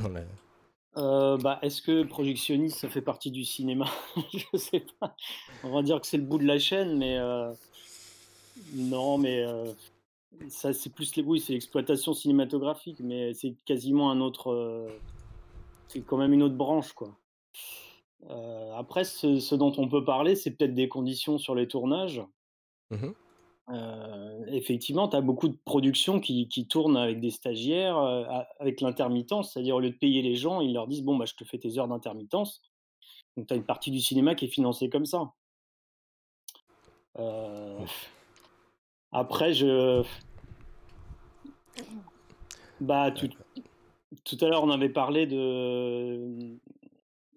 Euh, 0.96 1.36
bah, 1.36 1.60
Est-ce 1.62 1.80
que 1.80 2.02
projectionniste, 2.02 2.78
ça 2.78 2.88
fait 2.88 3.02
partie 3.02 3.30
du 3.30 3.44
cinéma? 3.44 3.86
Je 4.32 4.58
sais 4.58 4.84
pas. 4.98 5.14
On 5.62 5.70
va 5.70 5.82
dire 5.82 6.00
que 6.00 6.06
c'est 6.08 6.16
le 6.16 6.24
bout 6.24 6.38
de 6.38 6.44
la 6.46 6.58
chaîne, 6.58 6.98
mais 6.98 7.16
non, 8.74 9.16
mais 9.18 9.44
ça 10.48 10.72
c'est 10.72 10.90
plus 10.92 11.14
les 11.16 11.22
oui, 11.22 11.40
c'est 11.40 11.52
l'exploitation 11.52 12.14
cinématographique, 12.14 12.98
mais 13.00 13.32
c'est 13.34 13.54
quasiment 13.64 14.10
un 14.10 14.20
autre, 14.20 14.88
c'est 15.88 16.00
quand 16.00 16.16
même 16.16 16.32
une 16.32 16.42
autre 16.42 16.56
branche, 16.56 16.92
quoi. 16.92 17.16
Euh, 18.26 18.72
après, 18.74 19.04
ce, 19.04 19.38
ce 19.38 19.54
dont 19.54 19.72
on 19.78 19.88
peut 19.88 20.04
parler, 20.04 20.34
c'est 20.34 20.50
peut-être 20.50 20.74
des 20.74 20.88
conditions 20.88 21.38
sur 21.38 21.54
les 21.54 21.68
tournages. 21.68 22.22
Mhm. 22.90 23.14
Euh, 23.70 24.44
effectivement, 24.48 25.08
tu 25.08 25.16
as 25.16 25.20
beaucoup 25.20 25.48
de 25.48 25.56
productions 25.64 26.20
qui, 26.20 26.48
qui 26.48 26.66
tournent 26.66 26.96
avec 26.96 27.20
des 27.20 27.30
stagiaires, 27.30 27.98
euh, 27.98 28.24
avec 28.58 28.80
l'intermittence, 28.80 29.52
c'est-à-dire 29.52 29.76
au 29.76 29.80
lieu 29.80 29.90
de 29.90 29.96
payer 29.96 30.22
les 30.22 30.36
gens, 30.36 30.60
ils 30.60 30.72
leur 30.72 30.86
disent 30.86 31.02
Bon, 31.02 31.16
bah, 31.16 31.26
je 31.26 31.34
te 31.34 31.44
fais 31.44 31.58
tes 31.58 31.78
heures 31.78 31.88
d'intermittence. 31.88 32.62
Donc, 33.36 33.46
tu 33.46 33.54
as 33.54 33.56
une 33.56 33.64
partie 33.64 33.90
du 33.90 34.00
cinéma 34.00 34.34
qui 34.34 34.46
est 34.46 34.48
financée 34.48 34.88
comme 34.88 35.06
ça. 35.06 35.32
Euh, 37.18 37.78
Après, 39.12 39.52
je. 39.52 40.02
Bah, 42.80 43.10
tout, 43.10 43.28
tout 44.24 44.36
à 44.40 44.48
l'heure, 44.48 44.64
on 44.64 44.70
avait 44.70 44.88
parlé 44.88 45.26
de. 45.26 46.56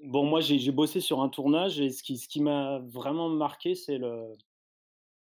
Bon, 0.03 0.25
moi, 0.25 0.41
j'ai 0.41 0.71
bossé 0.71 0.99
sur 0.99 1.21
un 1.21 1.29
tournage 1.29 1.79
et 1.79 1.91
ce 1.91 2.01
qui, 2.03 2.41
m'a 2.41 2.79
vraiment 2.79 3.29
marqué, 3.29 3.75
c'est 3.75 3.97
le, 3.97 4.33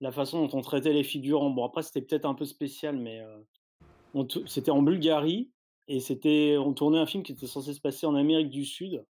la 0.02 0.12
façon 0.12 0.46
dont 0.46 0.58
on 0.58 0.62
traitait 0.62 0.94
les 0.94 1.04
figurants. 1.04 1.50
Bon, 1.50 1.66
après, 1.66 1.82
c'était 1.82 2.02
peut-être 2.02 2.26
un 2.26 2.36
peu 2.36 2.46
spécial, 2.46 2.98
mais 2.98 3.20
euh, 3.22 4.24
c'était 4.46 4.72
en 4.72 4.82
Bulgarie 4.82 5.52
et 5.88 6.00
c'était, 6.00 6.58
on 6.60 6.74
tournait 6.74 7.00
un 7.00 7.06
film 7.08 7.24
qui 7.24 7.32
était 7.32 7.48
censé 7.48 7.74
se 7.74 7.82
passer 7.82 8.06
en 8.06 8.16
Amérique 8.16 8.50
du 8.50 8.66
Sud 8.66 9.04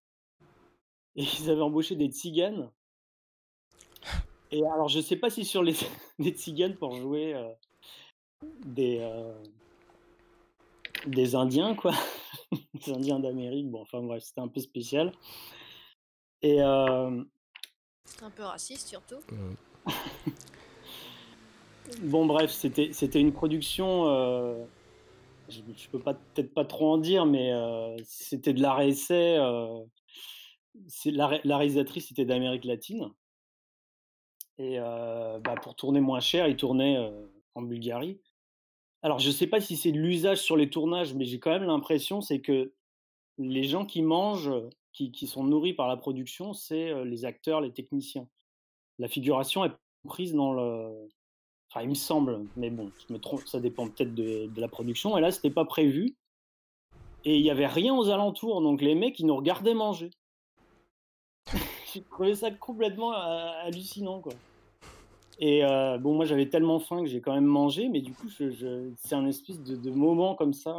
et 1.16 1.22
ils 1.22 1.50
avaient 1.50 1.60
embauché 1.60 1.96
des 1.96 2.06
tziganes. 2.06 2.70
Et 4.50 4.64
alors, 4.64 4.88
je 4.88 5.00
sais 5.00 5.16
pas 5.16 5.28
si 5.28 5.44
sur 5.44 5.62
les 5.62 5.74
des 6.18 6.30
tziganes 6.30 6.76
pour 6.76 6.94
jouer 6.96 7.34
euh, 7.34 7.52
des 8.64 8.98
euh, 9.00 9.34
des 11.06 11.34
Indiens, 11.34 11.74
quoi, 11.74 11.92
des 12.74 12.92
Indiens 12.92 13.18
d'Amérique. 13.18 13.70
Bon, 13.70 13.82
enfin 13.82 14.02
bref, 14.02 14.22
c'était 14.22 14.40
un 14.40 14.48
peu 14.48 14.60
spécial. 14.60 15.12
Et 16.42 16.62
euh, 16.62 17.22
C'est 18.04 18.22
un 18.24 18.30
peu 18.30 18.42
raciste 18.44 18.88
surtout. 18.88 19.16
Euh, 19.32 19.52
Bon, 22.02 22.26
bref, 22.26 22.50
c'était 22.50 22.92
c'était 22.92 23.20
une 23.20 23.32
production. 23.32 24.08
euh, 24.08 24.62
je, 25.48 25.60
je 25.74 25.88
peux 25.88 25.98
pas 25.98 26.12
peut-être 26.14 26.52
pas 26.52 26.66
trop 26.66 26.92
en 26.92 26.98
dire, 26.98 27.24
mais 27.24 27.50
euh, 27.52 27.96
c'était 28.04 28.52
de 28.52 28.60
l'art 28.60 28.82
essai. 28.82 29.36
euh, 29.38 29.82
c'est 30.86 31.10
la, 31.10 31.26
ré- 31.26 31.40
la 31.44 31.56
réalisatrice 31.56 32.10
était 32.10 32.26
d'Amérique 32.26 32.64
latine. 32.66 33.08
Et 34.58 34.78
euh, 34.78 35.38
bah, 35.40 35.54
pour 35.62 35.76
tourner 35.76 36.00
moins 36.00 36.20
cher, 36.20 36.46
ils 36.46 36.56
tournaient 36.56 36.98
euh, 36.98 37.26
en 37.54 37.62
Bulgarie. 37.62 38.20
Alors, 39.02 39.18
je 39.18 39.30
sais 39.30 39.46
pas 39.46 39.60
si 39.60 39.76
c'est 39.76 39.92
de 39.92 39.98
l'usage 39.98 40.38
sur 40.42 40.56
les 40.58 40.68
tournages, 40.68 41.14
mais 41.14 41.24
j'ai 41.24 41.38
quand 41.38 41.50
même 41.50 41.64
l'impression, 41.64 42.20
c'est 42.20 42.40
que 42.40 42.72
les 43.38 43.64
gens 43.64 43.86
qui 43.86 44.02
mangent, 44.02 44.50
qui, 45.12 45.26
sont 45.26 45.44
nourris 45.44 45.74
par 45.74 45.88
la 45.88 45.96
production, 45.96 46.54
c'est 46.54 47.04
les 47.04 47.24
acteurs, 47.24 47.60
les 47.60 47.72
techniciens. 47.72 48.28
La 48.98 49.08
figuration 49.08 49.64
est 49.64 49.72
prise 50.04 50.34
dans 50.34 50.52
le, 50.52 51.08
Enfin, 51.70 51.82
il 51.82 51.90
me 51.90 51.94
semble, 51.94 52.46
mais 52.56 52.70
bon, 52.70 52.90
je 53.06 53.12
me 53.12 53.18
trompe, 53.18 53.46
ça 53.46 53.60
dépend 53.60 53.88
peut-être 53.88 54.14
de, 54.14 54.48
la 54.56 54.68
production. 54.68 55.18
Et 55.18 55.20
là, 55.20 55.30
c'était 55.30 55.50
pas 55.50 55.66
prévu. 55.66 56.16
Et 57.24 57.36
il 57.36 57.44
y 57.44 57.50
avait 57.50 57.66
rien 57.66 57.94
aux 57.94 58.08
alentours, 58.08 58.62
donc 58.62 58.80
les 58.80 58.94
mecs, 58.94 59.18
ils 59.20 59.26
nous 59.26 59.36
regardaient 59.36 59.74
manger. 59.74 60.10
J'ai 61.92 62.02
trouvé 62.02 62.34
ça 62.34 62.50
complètement 62.50 63.12
hallucinant, 63.12 64.20
quoi. 64.20 64.32
Et 65.40 65.62
bon, 66.00 66.14
moi, 66.14 66.24
j'avais 66.24 66.48
tellement 66.48 66.80
faim 66.80 67.02
que 67.02 67.06
j'ai 67.06 67.20
quand 67.20 67.32
même 67.32 67.44
mangé, 67.44 67.88
mais 67.88 68.00
du 68.00 68.12
coup, 68.12 68.28
c'est 68.28 69.14
un 69.14 69.26
espèce 69.26 69.60
de, 69.62 69.90
moment 69.90 70.34
comme 70.34 70.52
ça. 70.52 70.74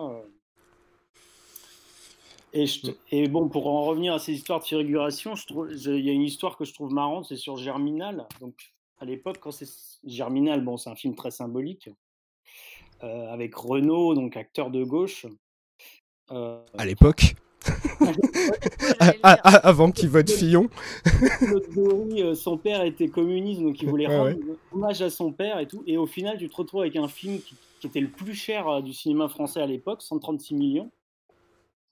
Et, 2.53 2.65
je 2.65 2.81
te- 2.81 2.97
et 3.11 3.27
bon, 3.27 3.47
pour 3.47 3.67
en 3.67 3.83
revenir 3.83 4.13
à 4.13 4.19
ces 4.19 4.33
histoires 4.33 4.59
de 4.59 4.65
figuration, 4.65 5.33
il 5.49 5.99
y 6.05 6.09
a 6.09 6.13
une 6.13 6.23
histoire 6.23 6.57
que 6.57 6.65
je 6.65 6.73
trouve 6.73 6.91
marrante, 6.91 7.25
c'est 7.29 7.35
sur 7.35 7.57
Germinal. 7.57 8.27
Donc, 8.41 8.55
à 8.99 9.05
l'époque, 9.05 9.37
quand 9.39 9.51
c'est 9.51 9.67
Germinal, 10.03 10.63
bon, 10.63 10.77
c'est 10.77 10.89
un 10.89 10.95
film 10.95 11.15
très 11.15 11.31
symbolique, 11.31 11.89
euh, 13.03 13.31
avec 13.31 13.55
Renault, 13.55 14.13
donc 14.15 14.35
acteur 14.35 14.71
de 14.71 14.83
gauche. 14.83 15.25
Euh, 16.31 16.61
à 16.77 16.85
l'époque, 16.85 17.35
avant 19.43 19.91
qu'il 19.91 20.09
vote 20.09 20.29
Fillon. 20.29 20.69
Euh, 21.77 22.35
son 22.35 22.57
père 22.57 22.83
était 22.83 23.07
communiste, 23.09 23.61
donc 23.61 23.81
il 23.81 23.89
voulait 23.89 24.07
Ouais, 24.07 24.17
rendre 24.17 24.37
hommage 24.71 25.01
à 25.01 25.09
son 25.09 25.31
père 25.31 25.59
et 25.59 25.67
tout. 25.67 25.83
Et 25.85 25.97
au 25.97 26.05
final, 26.05 26.37
tu 26.37 26.49
te 26.49 26.55
retrouves 26.55 26.81
avec 26.81 26.95
un 26.95 27.07
film 27.07 27.39
qui, 27.39 27.55
qui 27.79 27.87
était 27.87 27.99
le 27.99 28.09
plus 28.09 28.33
cher 28.33 28.81
du 28.81 28.93
cinéma 28.93 29.27
français 29.27 29.61
à 29.61 29.65
l'époque, 29.65 30.01
136 30.01 30.55
millions, 30.55 30.91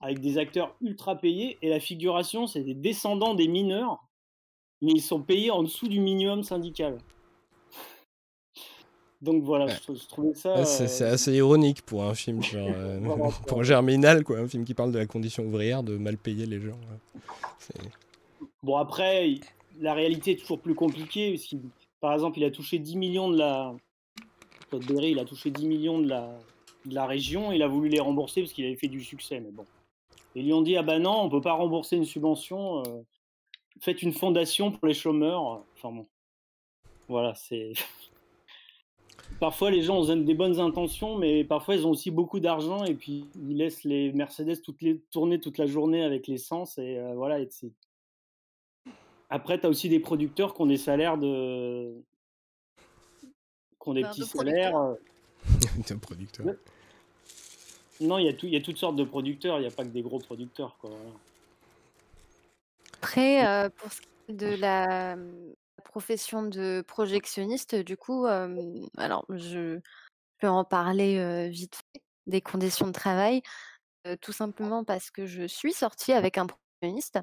avec 0.00 0.20
des 0.20 0.38
acteurs 0.38 0.74
ultra 0.80 1.16
payés. 1.16 1.58
Et 1.62 1.68
la 1.68 1.80
figuration, 1.80 2.46
c'est 2.46 2.62
des 2.62 2.74
descendants 2.74 3.34
des 3.34 3.48
mineurs, 3.48 3.98
mais 4.82 4.92
ils 4.92 5.00
sont 5.02 5.22
payés 5.22 5.50
en 5.50 5.62
dessous 5.62 5.88
du 5.88 6.00
minimum 6.00 6.42
syndical. 6.44 6.98
Donc 9.20 9.42
voilà, 9.42 9.64
Ouais. 9.66 9.74
je, 9.74 9.80
trou- 9.82 9.96
je 9.96 10.06
trouvais 10.06 10.34
ça. 10.34 10.54
Ouais, 10.54 10.64
c'est 10.64 11.02
euh, 11.04 11.14
assez 11.14 11.32
ironique 11.34 11.82
pour 11.82 12.04
un 12.04 12.14
film 12.14 12.40
genre, 12.42 12.68
euh, 12.76 13.00
Voilà, 13.02 13.30
pour 13.48 13.64
Germinal, 13.64 14.22
quoi, 14.22 14.38
un 14.38 14.46
film 14.46 14.64
qui 14.64 14.74
parle 14.74 14.92
de 14.92 14.98
la 14.98 15.06
condition 15.06 15.44
ouvrière, 15.44 15.82
de 15.82 15.96
mal 15.96 16.16
payer 16.16 16.46
les 16.46 16.60
gens. 16.60 16.78
ouais. 16.78 17.80
Bon, 18.62 18.76
après, 18.76 19.34
la 19.80 19.94
réalité 19.94 20.32
est 20.32 20.36
toujours 20.36 20.60
plus 20.60 20.74
compliquée. 20.76 21.32
Parce 21.32 21.54
par 22.00 22.12
exemple, 22.14 22.38
il 22.38 22.44
a 22.44 22.50
touché 22.52 22.78
10 22.78 22.96
millions 22.96 23.28
de 23.28 23.38
la. 23.38 23.74
Berry, 24.70 25.10
il 25.12 25.18
a 25.18 25.24
touché 25.24 25.50
10 25.50 25.66
millions 25.66 25.98
de 25.98 26.08
la, 26.08 26.38
de 26.84 26.94
la 26.94 27.06
région. 27.06 27.50
Il 27.50 27.62
a 27.62 27.68
voulu 27.68 27.88
les 27.88 27.98
rembourser 28.00 28.42
parce 28.42 28.52
qu'il 28.52 28.64
avait 28.66 28.76
fait 28.76 28.88
du 28.88 29.02
succès. 29.02 29.40
Mais 29.40 29.50
bon. 29.50 29.64
Ils 30.38 30.44
lui 30.46 30.52
ont 30.52 30.62
dit 30.62 30.76
Ah 30.76 30.82
ben 30.82 31.02
non, 31.02 31.22
on 31.22 31.28
peut 31.28 31.40
pas 31.40 31.52
rembourser 31.52 31.96
une 31.96 32.04
subvention. 32.04 32.82
euh, 32.86 33.02
faites 33.80 34.02
une 34.02 34.12
fondation 34.12 34.70
pour 34.72 34.86
les 34.88 34.94
chômeurs. 34.94 35.64
Enfin 35.74 35.92
bon. 35.92 36.06
Voilà, 37.08 37.34
c'est. 37.34 37.72
Parfois, 39.40 39.70
les 39.70 39.82
gens 39.82 39.98
ont 39.98 40.16
des 40.16 40.34
bonnes 40.34 40.58
intentions, 40.58 41.16
mais 41.16 41.44
parfois, 41.44 41.74
ils 41.76 41.86
ont 41.86 41.90
aussi 41.90 42.10
beaucoup 42.10 42.40
d'argent 42.40 42.84
et 42.84 42.94
puis 42.94 43.26
ils 43.36 43.56
laissent 43.56 43.84
les 43.84 44.10
Mercedes 44.12 44.62
toutes 44.62 44.80
les... 44.82 45.00
tourner 45.12 45.38
toute 45.38 45.58
la 45.58 45.66
journée 45.66 46.02
avec 46.02 46.26
l'essence. 46.26 46.78
Et 46.78 46.96
euh, 46.98 47.14
voilà. 47.14 47.38
et 47.40 47.48
c'est- 47.50 47.70
Après, 49.30 49.60
tu 49.60 49.66
as 49.66 49.68
aussi 49.68 49.88
des 49.88 50.00
producteurs 50.00 50.54
qui 50.54 50.62
ont 50.62 50.66
des 50.66 50.78
salaires 50.78 51.18
de. 51.18 52.02
qui 53.20 53.88
ont 53.88 53.94
des 53.94 54.02
Ben, 54.02 54.08
petits 54.10 54.20
de 54.20 54.26
salaires. 54.26 54.76
euh, 54.76 54.94
T'es 55.86 55.94
un 55.94 55.98
producteur. 55.98 56.46
Ouais. 56.46 56.56
Non, 58.00 58.18
il 58.18 58.26
y, 58.26 58.28
a 58.28 58.48
y 58.48 58.56
a 58.56 58.60
toutes 58.60 58.76
sortes 58.76 58.96
de 58.96 59.04
producteurs, 59.04 59.58
il 59.58 59.62
n'y 59.62 59.66
a 59.66 59.70
pas 59.70 59.84
que 59.84 59.88
des 59.88 60.02
gros 60.02 60.18
producteurs. 60.18 60.76
Quoi. 60.80 60.90
Après, 62.98 63.46
euh, 63.46 63.68
pour 63.70 63.92
ce 63.92 64.00
qui 64.00 64.08
est 64.28 64.34
de 64.34 64.54
la 64.56 65.16
profession 65.84 66.42
de 66.42 66.84
projectionniste, 66.86 67.74
du 67.74 67.96
coup, 67.96 68.26
euh, 68.26 68.86
alors 68.96 69.24
je 69.30 69.80
peux 70.38 70.48
en 70.48 70.64
parler 70.64 71.18
euh, 71.18 71.48
vite 71.48 71.76
fait 71.76 72.02
des 72.26 72.40
conditions 72.40 72.86
de 72.86 72.92
travail, 72.92 73.42
tout 74.20 74.32
simplement 74.32 74.84
parce 74.84 75.10
que 75.10 75.26
je 75.26 75.46
suis 75.46 75.72
sortie 75.72 76.12
avec 76.12 76.38
un 76.38 76.46
projectionniste 76.46 77.20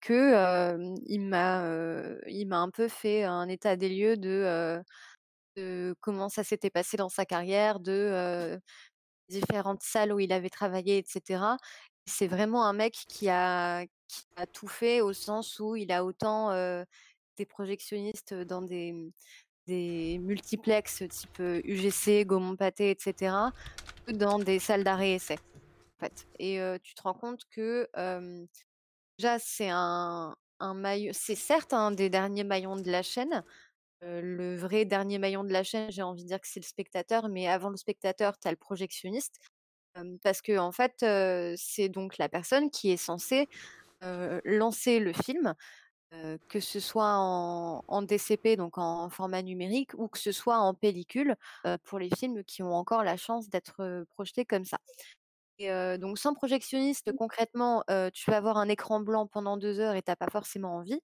que 0.00 0.78
il 1.06 1.26
m'a 1.26 2.58
un 2.58 2.70
peu 2.70 2.86
fait 2.86 3.24
un 3.24 3.48
état 3.48 3.74
des 3.74 3.88
lieux 3.88 4.16
de, 4.16 4.80
comment 6.00 6.28
ça 6.28 6.44
s'était 6.44 6.70
passé 6.70 6.96
dans 6.96 7.08
sa 7.08 7.24
carrière, 7.24 7.80
de 7.80 8.60
différentes 9.28 9.82
salles 9.82 10.12
où 10.12 10.20
il 10.20 10.32
avait 10.32 10.50
travaillé, 10.50 10.98
etc. 10.98 11.42
C'est 12.06 12.26
vraiment 12.26 12.64
un 12.64 12.72
mec 12.72 12.92
qui 13.08 13.28
a, 13.28 13.84
qui 14.08 14.26
a 14.36 14.46
tout 14.46 14.68
fait 14.68 15.00
au 15.00 15.12
sens 15.12 15.58
où 15.60 15.76
il 15.76 15.92
a 15.92 16.04
autant 16.04 16.50
euh, 16.50 16.84
des 17.36 17.46
projectionnistes 17.46 18.34
dans 18.34 18.62
des, 18.62 18.94
des 19.66 20.18
multiplex 20.18 21.02
type 21.08 21.38
UGC, 21.38 22.24
Gaumont 22.24 22.56
Pâté, 22.56 22.90
etc., 22.90 23.34
que 24.06 24.12
dans 24.12 24.38
des 24.38 24.58
salles 24.58 24.84
d'arrêt 24.84 25.12
essai. 25.12 25.38
En 26.00 26.06
fait. 26.06 26.26
Et 26.38 26.60
tu 26.82 26.94
te 26.94 27.02
rends 27.02 27.14
compte 27.14 27.42
que 27.50 27.88
déjà, 29.18 29.38
c'est 29.38 29.68
un, 29.70 30.34
un 30.60 30.82
c'est 31.12 31.34
certes 31.34 31.72
un 31.72 31.90
des 31.90 32.08
derniers 32.08 32.44
maillons 32.44 32.76
de 32.76 32.90
la 32.90 33.02
chaîne. 33.02 33.44
Euh, 34.04 34.20
le 34.22 34.56
vrai 34.56 34.84
dernier 34.84 35.18
maillon 35.18 35.44
de 35.44 35.52
la 35.52 35.64
chaîne, 35.64 35.90
j'ai 35.90 36.02
envie 36.02 36.22
de 36.22 36.28
dire 36.28 36.40
que 36.40 36.46
c'est 36.46 36.60
le 36.60 36.64
spectateur, 36.66 37.28
mais 37.28 37.48
avant 37.48 37.70
le 37.70 37.76
spectateur, 37.76 38.38
tu 38.38 38.46
as 38.48 38.50
le 38.52 38.56
projectionniste. 38.56 39.40
Euh, 39.98 40.16
parce 40.22 40.42
que, 40.42 40.58
en 40.58 40.72
fait, 40.72 41.02
euh, 41.02 41.54
c'est 41.58 41.88
donc 41.88 42.18
la 42.18 42.28
personne 42.28 42.70
qui 42.70 42.90
est 42.90 42.96
censée 42.96 43.48
lancer 44.44 45.00
le 45.00 45.12
film, 45.12 45.54
que 46.48 46.60
ce 46.60 46.80
soit 46.80 47.16
en, 47.16 47.84
en 47.88 48.02
DCP, 48.02 48.56
donc 48.56 48.78
en 48.78 49.10
format 49.10 49.42
numérique, 49.42 49.92
ou 49.94 50.08
que 50.08 50.18
ce 50.18 50.32
soit 50.32 50.58
en 50.58 50.74
pellicule, 50.74 51.36
pour 51.84 51.98
les 51.98 52.10
films 52.10 52.44
qui 52.44 52.62
ont 52.62 52.74
encore 52.74 53.04
la 53.04 53.16
chance 53.16 53.48
d'être 53.50 54.04
projetés 54.14 54.44
comme 54.44 54.64
ça. 54.64 54.78
Et 55.58 55.70
euh, 55.72 55.98
donc, 55.98 56.18
sans 56.18 56.34
projectionniste, 56.34 57.12
concrètement, 57.12 57.82
euh, 57.90 58.10
tu 58.12 58.30
vas 58.30 58.36
avoir 58.36 58.58
un 58.58 58.68
écran 58.68 59.00
blanc 59.00 59.26
pendant 59.26 59.56
deux 59.56 59.80
heures 59.80 59.96
et 59.96 60.02
t'as 60.02 60.14
pas 60.16 60.28
forcément 60.30 60.76
envie. 60.76 61.00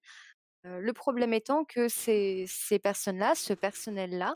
Euh, 0.65 0.79
le 0.79 0.93
problème 0.93 1.33
étant 1.33 1.63
que 1.63 1.87
ces, 1.87 2.47
personnes-là, 2.81 3.35
ce 3.35 3.53
personnel-là, 3.53 4.35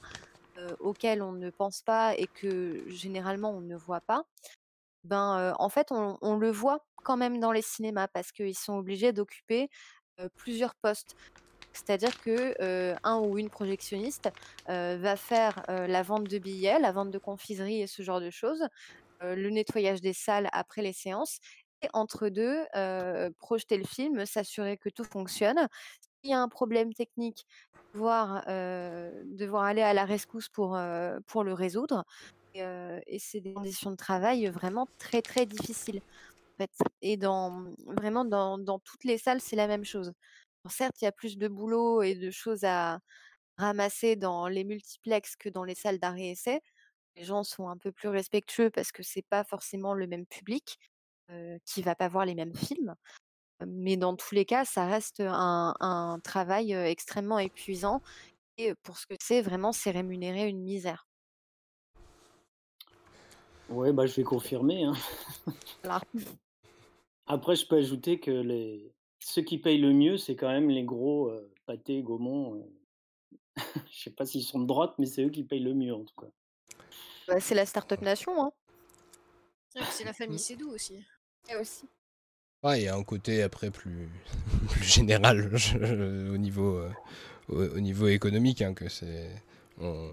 euh, 0.57 0.75
auquel 0.79 1.21
on 1.21 1.31
ne 1.31 1.49
pense 1.49 1.81
pas 1.81 2.15
et 2.15 2.27
que 2.27 2.83
généralement 2.87 3.51
on 3.51 3.61
ne 3.61 3.75
voit 3.75 4.01
pas, 4.01 4.23
ben 5.03 5.39
euh, 5.39 5.53
en 5.59 5.69
fait 5.69 5.91
on, 5.91 6.37
le 6.37 6.51
voit 6.51 6.85
quand 7.03 7.17
même 7.17 7.39
dans 7.39 7.51
les 7.51 7.61
cinémas 7.61 8.07
parce 8.07 8.31
qu'ils 8.31 8.57
sont 8.57 8.77
obligés 8.77 9.13
d'occuper 9.13 9.69
plusieurs 10.35 10.75
postes. 10.75 11.15
C'est-à-dire 11.71 12.19
que 12.19 12.55
un 13.03 13.19
ou 13.19 13.37
une 13.37 13.49
projectionniste 13.49 14.29
va 14.67 15.15
faire 15.15 15.63
la 15.67 16.03
vente 16.03 16.25
de 16.25 16.37
billets, 16.37 16.79
la 16.79 16.91
vente 16.91 17.11
de 17.11 17.17
confiserie 17.17 17.81
et 17.81 17.87
ce 17.87 18.01
genre 18.03 18.19
de 18.19 18.29
choses, 18.29 18.67
le 19.21 19.49
nettoyage 19.49 20.01
des 20.01 20.11
salles 20.11 20.49
après 20.51 20.81
les 20.81 20.91
séances, 20.91 21.39
et 21.81 21.87
entre 21.93 22.27
deux, 22.27 22.65
projeter 23.37 23.77
le 23.77 23.85
film, 23.85 24.25
s'assurer 24.25 24.75
que 24.75 24.89
tout 24.89 25.05
fonctionne. 25.05 25.69
Y 26.23 26.33
a 26.33 26.41
un 26.41 26.49
problème 26.49 26.93
technique, 26.93 27.47
devoir, 27.93 28.47
aller 28.47 29.81
à 29.81 29.93
la 29.93 30.05
rescousse 30.05 30.49
pour, 30.49 30.75
le 30.75 31.53
résoudre. 31.53 32.05
Et, 32.53 33.19
c'est 33.19 33.39
des 33.39 33.53
conditions 33.53 33.91
de 33.91 33.95
travail 33.95 34.47
vraiment 34.47 34.87
très 34.97 35.21
très 35.21 35.45
difficiles. 35.45 36.01
Et 37.01 37.17
vraiment 37.17 38.25
dans, 38.25 38.79
toutes 38.79 39.03
les 39.05 39.17
salles, 39.17 39.41
c'est 39.41 39.55
la 39.55 39.67
même 39.67 39.85
chose. 39.85 40.13
Certes, 40.69 41.01
il 41.01 41.05
y 41.05 41.07
a 41.07 41.11
plus 41.11 41.37
de 41.37 41.47
boulot 41.47 42.01
et 42.01 42.15
de 42.15 42.31
choses 42.31 42.63
à 42.63 42.99
ramasser 43.57 44.15
dans 44.15 44.47
les 44.47 44.63
multiplex 44.63 45.35
que 45.35 45.49
dans 45.49 45.63
les 45.63 45.75
salles 45.75 45.99
d'arrêt-essai. 45.99 46.61
Les 47.15 47.23
gens 47.23 47.43
sont 47.43 47.69
un 47.69 47.77
peu 47.77 47.91
plus 47.91 48.09
respectueux 48.09 48.69
parce 48.69 48.91
que 48.91 49.03
c'est 49.03 49.21
pas 49.21 49.43
forcément 49.43 49.93
le 49.93 50.07
même 50.07 50.25
public 50.25 50.79
qui 51.65 51.81
va 51.81 51.95
pas 51.95 52.09
voir 52.09 52.25
les 52.25 52.35
mêmes 52.35 52.55
films. 52.55 52.95
Mais 53.67 53.97
dans 53.97 54.15
tous 54.15 54.33
les 54.35 54.45
cas, 54.45 54.65
ça 54.65 54.85
reste 54.85 55.19
un, 55.19 55.75
un 55.79 56.19
travail 56.23 56.71
extrêmement 56.73 57.39
épuisant. 57.39 58.01
Et 58.57 58.73
pour 58.83 58.97
ce 58.97 59.05
que 59.07 59.15
c'est, 59.21 59.41
vraiment, 59.41 59.71
c'est 59.71 59.91
rémunéré 59.91 60.47
une 60.47 60.61
misère. 60.61 61.07
Ouais, 63.69 63.93
bah, 63.93 64.05
je 64.05 64.15
vais 64.15 64.23
confirmer. 64.23 64.83
hein. 64.83 64.93
Voilà. 65.83 66.01
Après, 67.27 67.55
je 67.55 67.65
peux 67.67 67.77
ajouter 67.77 68.19
que 68.19 68.31
les... 68.31 68.91
ceux 69.19 69.43
qui 69.43 69.59
payent 69.59 69.77
le 69.77 69.93
mieux, 69.93 70.17
c'est 70.17 70.35
quand 70.35 70.49
même 70.49 70.69
les 70.69 70.83
gros 70.83 71.29
euh, 71.29 71.53
pâtés, 71.65 72.01
Gaumont. 72.01 72.55
euh. 72.55 72.63
je 73.91 73.99
sais 74.03 74.09
pas 74.09 74.25
s'ils 74.25 74.43
sont 74.43 74.59
de 74.59 74.65
droite, 74.65 74.95
mais 74.97 75.05
c'est 75.05 75.23
eux 75.23 75.29
qui 75.29 75.43
payent 75.43 75.59
le 75.63 75.73
mieux 75.75 75.93
en 75.93 76.03
tout 76.03 76.15
cas. 76.19 76.27
Bah, 77.27 77.39
c'est 77.39 77.55
la 77.55 77.65
Startup 77.65 78.01
Nation. 78.01 78.41
Hein. 78.43 78.51
C'est 79.91 80.03
la 80.03 80.13
famille 80.13 80.39
Sédou 80.39 80.71
aussi. 80.71 81.05
Et 81.49 81.55
aussi. 81.55 81.85
Il 82.63 82.81
y 82.81 82.87
a 82.87 82.95
un 82.95 83.03
côté 83.03 83.41
après 83.41 83.71
plus, 83.71 84.09
général 84.81 85.49
je- 85.55 86.29
au, 86.33 86.37
niveau, 86.37 86.75
euh, 86.77 86.89
au, 87.47 87.77
au 87.77 87.79
niveau 87.79 88.07
économique 88.07 88.61
hein. 88.61 88.73
On, 89.81 90.11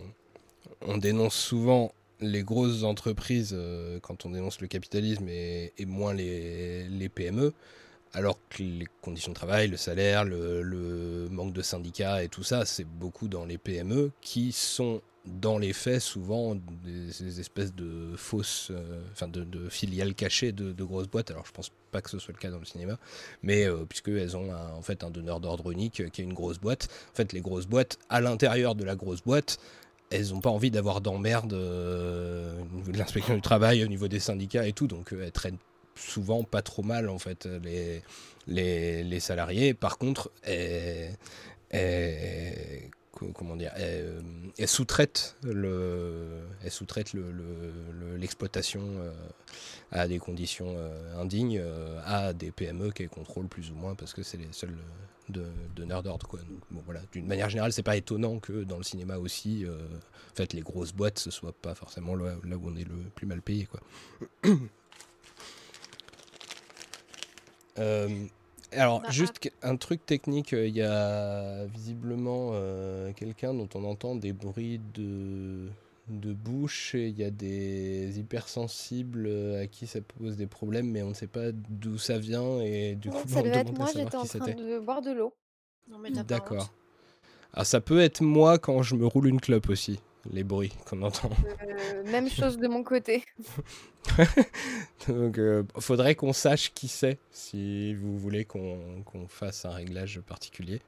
on 0.83 0.97
dénonce 0.97 1.35
souvent 1.35 1.93
les 2.21 2.45
grosses 2.45 2.85
entreprises 2.85 3.53
euh, 3.53 3.99
quand 4.01 4.27
on 4.27 4.31
dénonce 4.31 4.61
le 4.61 4.69
capitalisme 4.69 5.29
et, 5.29 5.73
moins 5.87 6.15
les, 6.15 7.09
PME, 7.09 7.53
alors 8.15 8.39
que 8.49 8.63
les 8.63 8.87
conditions 9.03 9.33
de 9.33 9.37
travail, 9.37 9.69
le 9.69 9.77
salaire, 9.77 10.25
le 10.25 11.29
manque 11.31 11.53
de 11.53 11.63
syndicats 11.63 12.23
et 12.23 12.29
tout 12.29 12.45
ça, 12.45 12.65
c'est 12.65 12.85
beaucoup 12.87 13.27
dans 13.29 13.45
les 13.45 13.59
PME 13.59 14.13
qui 14.21 14.53
sont 14.53 15.03
dans 15.27 15.59
les 15.59 15.73
faits 15.73 16.01
souvent 16.01 16.55
des, 16.55 17.41
espèces 17.41 17.75
de 17.75 18.15
fausses, 18.17 18.69
euh, 18.71 19.01
enfin 19.13 19.29
de, 19.29 19.69
filiales 19.69 20.15
cachées 20.15 20.53
de, 20.53 20.85
grosses 20.85 21.09
boîtes. 21.09 21.31
Alors 21.31 21.47
je 21.47 21.53
pense 21.53 21.71
pas 21.91 22.01
que 22.01 22.11
ce 22.11 22.19
soit 22.19 22.33
le 22.33 22.39
cas 22.39 22.51
dans 22.51 22.59
le 22.59 22.65
cinéma, 22.65 22.99
mais 23.43 23.65
euh, 23.65 23.85
puisque 23.89 24.09
elles 24.09 24.37
ont 24.37 24.53
un- 24.53 24.73
en 24.73 24.83
fait 24.83 25.05
un 25.05 25.11
donneur 25.11 25.41
d'ordre 25.41 25.71
unique 25.71 26.01
euh, 26.01 26.09
qui 26.09 26.21
est 26.21 26.25
une 26.25 26.35
grosse 26.35 26.59
boîte. 26.59 26.89
En 27.13 27.17
fait, 27.17 27.33
les 27.33 27.41
grosses 27.41 27.67
boîtes, 27.67 27.99
à 28.09 28.21
l'intérieur 28.21 28.75
de 28.75 28.85
la 28.85 28.95
grosse 28.97 29.23
boîte, 29.23 29.59
elles 30.11 30.29
n'ont 30.31 30.41
pas 30.41 30.51
envie 30.51 30.71
d'avoir 30.71 31.01
d'emmerde 31.01 31.53
euh, 31.53 32.61
au 32.61 32.77
niveau 32.77 32.93
de 32.93 32.99
l'inspection 32.99 33.35
du 33.35 33.41
travail, 33.41 33.83
au 33.85 33.89
niveau 33.89 34.09
des 34.09 34.21
syndicats 34.21 34.67
et 34.67 34.73
tout, 34.73 34.87
donc 34.87 35.13
elles 35.13 35.33
traînent 35.33 35.59
souvent 35.97 36.45
pas 36.45 36.63
trop 36.63 36.83
mal 36.83 37.09
en 37.09 37.19
fait 37.19 37.47
les, 37.65 38.03
les, 38.47 39.03
les 39.03 39.21
salariés. 39.21 39.73
Par 39.75 39.97
contre, 39.99 40.31
elles, 40.43 41.17
comment 43.35 43.57
dire, 43.57 43.73
elles, 43.77 44.23
elles 44.59 44.69
sous-traitent 44.69 45.37
le, 45.43 46.47
elles 46.63 46.71
sous-traitent 46.71 47.13
le- 47.15 47.31
le- 47.33 47.73
le- 47.99 48.17
l'exploitation 48.17 48.83
euh, 48.99 49.13
à 49.91 50.07
des 50.09 50.19
conditions 50.19 50.75
euh, 50.77 51.21
indignes 51.21 51.59
euh, 51.61 52.01
à 52.05 52.33
des 52.33 52.51
PME 52.51 52.91
qui 52.93 53.07
contrôlent 53.07 53.49
plus 53.49 53.71
ou 53.71 53.75
moins 53.75 53.95
parce 53.95 54.13
que 54.15 54.23
c'est 54.23 54.37
les 54.37 54.49
seuls 54.53 54.71
euh, 54.77 55.33
de, 55.33 55.47
donneurs 55.75 56.03
d'ordre 56.03 56.27
quoi. 56.29 56.41
Bon, 56.71 56.83
voilà, 56.85 57.01
d'une 57.13 57.27
manière 57.27 57.49
générale, 57.51 57.73
c'est 57.73 57.83
pas 57.83 57.97
étonnant 57.97 58.39
que 58.39 58.65
dans 58.65 58.77
le 58.79 58.85
cinéma 58.85 59.17
aussi, 59.19 59.65
euh, 59.65 59.77
en 60.33 60.35
fait, 60.37 60.53
les 60.53 60.61
grosses 60.63 60.93
boîtes 60.93 61.19
ce 61.19 61.31
soit 61.31 61.53
pas 61.53 61.75
forcément 61.75 62.15
là, 62.15 62.35
où 62.45 62.69
on 62.69 62.77
est 62.77 62.85
le 62.89 62.97
plus 63.15 63.27
mal 63.27 63.43
payé 63.43 63.67
quoi. 63.67 63.81
Euh, 67.79 68.27
alors, 68.73 69.01
Bah, 69.01 69.11
juste 69.11 69.39
que- 69.39 69.49
un 69.63 69.77
truc 69.77 70.05
technique, 70.07 70.53
euh, 70.53 70.67
il 70.67 70.75
y 70.77 70.83
a 70.83 71.65
visiblement 71.67 72.51
euh, 72.53 73.13
quelqu'un 73.13 73.55
dont 73.55 73.69
on 73.75 73.85
entend 73.85 74.15
des 74.17 74.33
bruits 74.33 74.81
de, 74.95 75.69
de 76.09 76.33
bouche, 76.33 76.95
et 76.95 77.09
il 77.09 77.19
y 77.19 77.25
a 77.25 77.31
des 77.31 78.19
hypersensibles 78.19 79.27
euh, 79.27 79.63
à 79.63 79.67
qui 79.67 79.87
ça 79.87 80.01
pose 80.01 80.37
des 80.37 80.47
problèmes, 80.47 80.91
mais 80.91 81.03
on 81.03 81.11
ne 81.11 81.15
sait 81.15 81.27
pas 81.27 81.53
d'où 81.53 81.99
ça 81.99 82.19
vient, 82.19 82.61
et 82.61 82.95
du 82.95 83.11
coup, 83.11 83.29
ça 83.29 83.41
on 83.41 83.43
devait 83.43 83.57
être 83.59 83.77
moi, 83.77 83.87
savoir 83.87 84.05
j'étais 84.07 84.17
en 84.17 84.23
qui 84.23 84.29
train 84.29 84.53
de 84.55 84.79
boire 84.79 85.03
de 85.03 85.13
l'eau. 85.13 85.35
D'accord. 86.11 86.73
Alors, 87.53 87.67
ça 87.67 87.81
peut 87.81 88.01
être 88.01 88.21
moi 88.21 88.59
quand 88.59 88.83
je 88.83 88.95
me 88.97 89.07
roule 89.07 89.29
une 89.29 89.41
clope 89.41 89.69
aussi. 89.71 90.01
les 90.33 90.43
bruits 90.45 90.73
qu'on 90.87 91.03
entend. 91.03 91.31
Euh, 91.63 92.03
même 92.11 92.29
chose 92.29 92.59
de 92.59 92.67
mon 92.69 92.83
côté. 92.83 93.25
Donc, 95.09 95.39
euh, 95.39 95.63
faudrait 95.79 96.15
qu'on 96.15 96.33
sache 96.33 96.73
qui 96.75 96.89
c'est 96.89 97.19
si 97.31 97.95
vous 97.95 98.19
voulez 98.19 98.45
qu'on 98.45 99.05
fasse 99.29 99.65
un 99.65 99.71
réglage 99.71 100.21
particulier. 100.21 100.81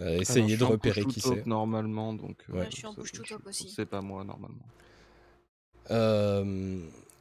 Euh, 0.00 0.20
essayez 0.20 0.56
de 0.56 0.64
repérer 0.64 1.04
qui 1.04 1.20
c'est. 1.20 1.46
normalement, 1.46 2.12
donc. 2.12 2.36
Euh, 2.50 2.60
ouais, 2.60 2.68
je 2.70 2.76
suis 2.76 2.86
en 2.86 2.94
push 2.94 3.12
to 3.12 3.22
talk 3.22 3.46
aussi. 3.46 3.68
C'est 3.68 3.86
pas 3.86 4.00
moi 4.00 4.24
normalement. 4.24 4.58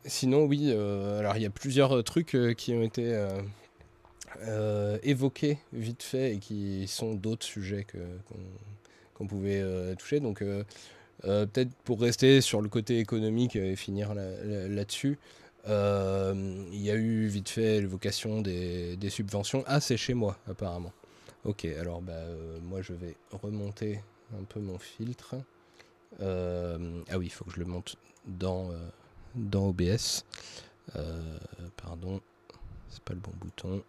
sinon, 0.06 0.46
oui. 0.46 0.72
alors, 0.72 1.38
il 1.38 1.44
y 1.44 1.48
a 1.48 1.50
plusieurs 1.50 2.04
trucs 2.04 2.38
qui 2.58 2.74
ont 2.74 2.84
été 2.84 3.28
évoqués 5.04 5.58
vite 5.74 6.04
fait 6.04 6.36
et 6.36 6.40
qui 6.40 6.88
sont 6.88 7.16
d'autres 7.16 7.46
sujets 7.46 7.84
que 7.84 7.98
qu'on 9.16 9.26
pouvait 9.26 9.96
toucher. 9.98 10.20
Donc 10.20 10.44
euh, 11.26 11.46
peut-être 11.46 11.74
pour 11.84 12.00
rester 12.00 12.42
sur 12.42 12.62
le 12.62 12.70
côté 12.70 13.00
économique 13.00 13.56
et 13.56 13.76
finir 13.76 14.14
là-dessus, 14.14 15.18
euh, 15.18 15.47
il 15.68 16.82
y 16.82 16.90
a 16.90 16.96
eu 16.96 17.28
vite 17.28 17.50
fait 17.50 17.82
l'évocation 17.82 18.42
des, 18.42 19.10
subventions. 19.10 19.64
Ah, 19.68 19.80
c'est 19.80 19.98
chez 19.98 20.14
moi, 20.14 20.38
apparemment. 20.50 20.94
Ok, 21.44 21.66
alors 21.66 22.02
bah, 22.02 22.14
euh, 22.14 22.60
moi 22.62 22.82
je 22.82 22.94
vais 22.94 23.16
remonter 23.32 24.02
un 24.38 24.44
peu 24.44 24.60
mon 24.60 24.78
filtre. 24.78 25.36
ah 26.20 26.78
oui, 27.18 27.26
il 27.26 27.32
faut 27.32 27.46
que 27.46 27.52
je 27.52 27.60
le 27.60 27.66
monte 27.66 27.96
dans, 28.26 28.72
dans 29.36 29.68
OBS. 29.68 30.26
pardon, 31.78 32.22
c'est 32.90 33.04
pas 33.04 33.14
le 33.14 33.20
bon 33.20 33.32
bouton. 33.40 33.84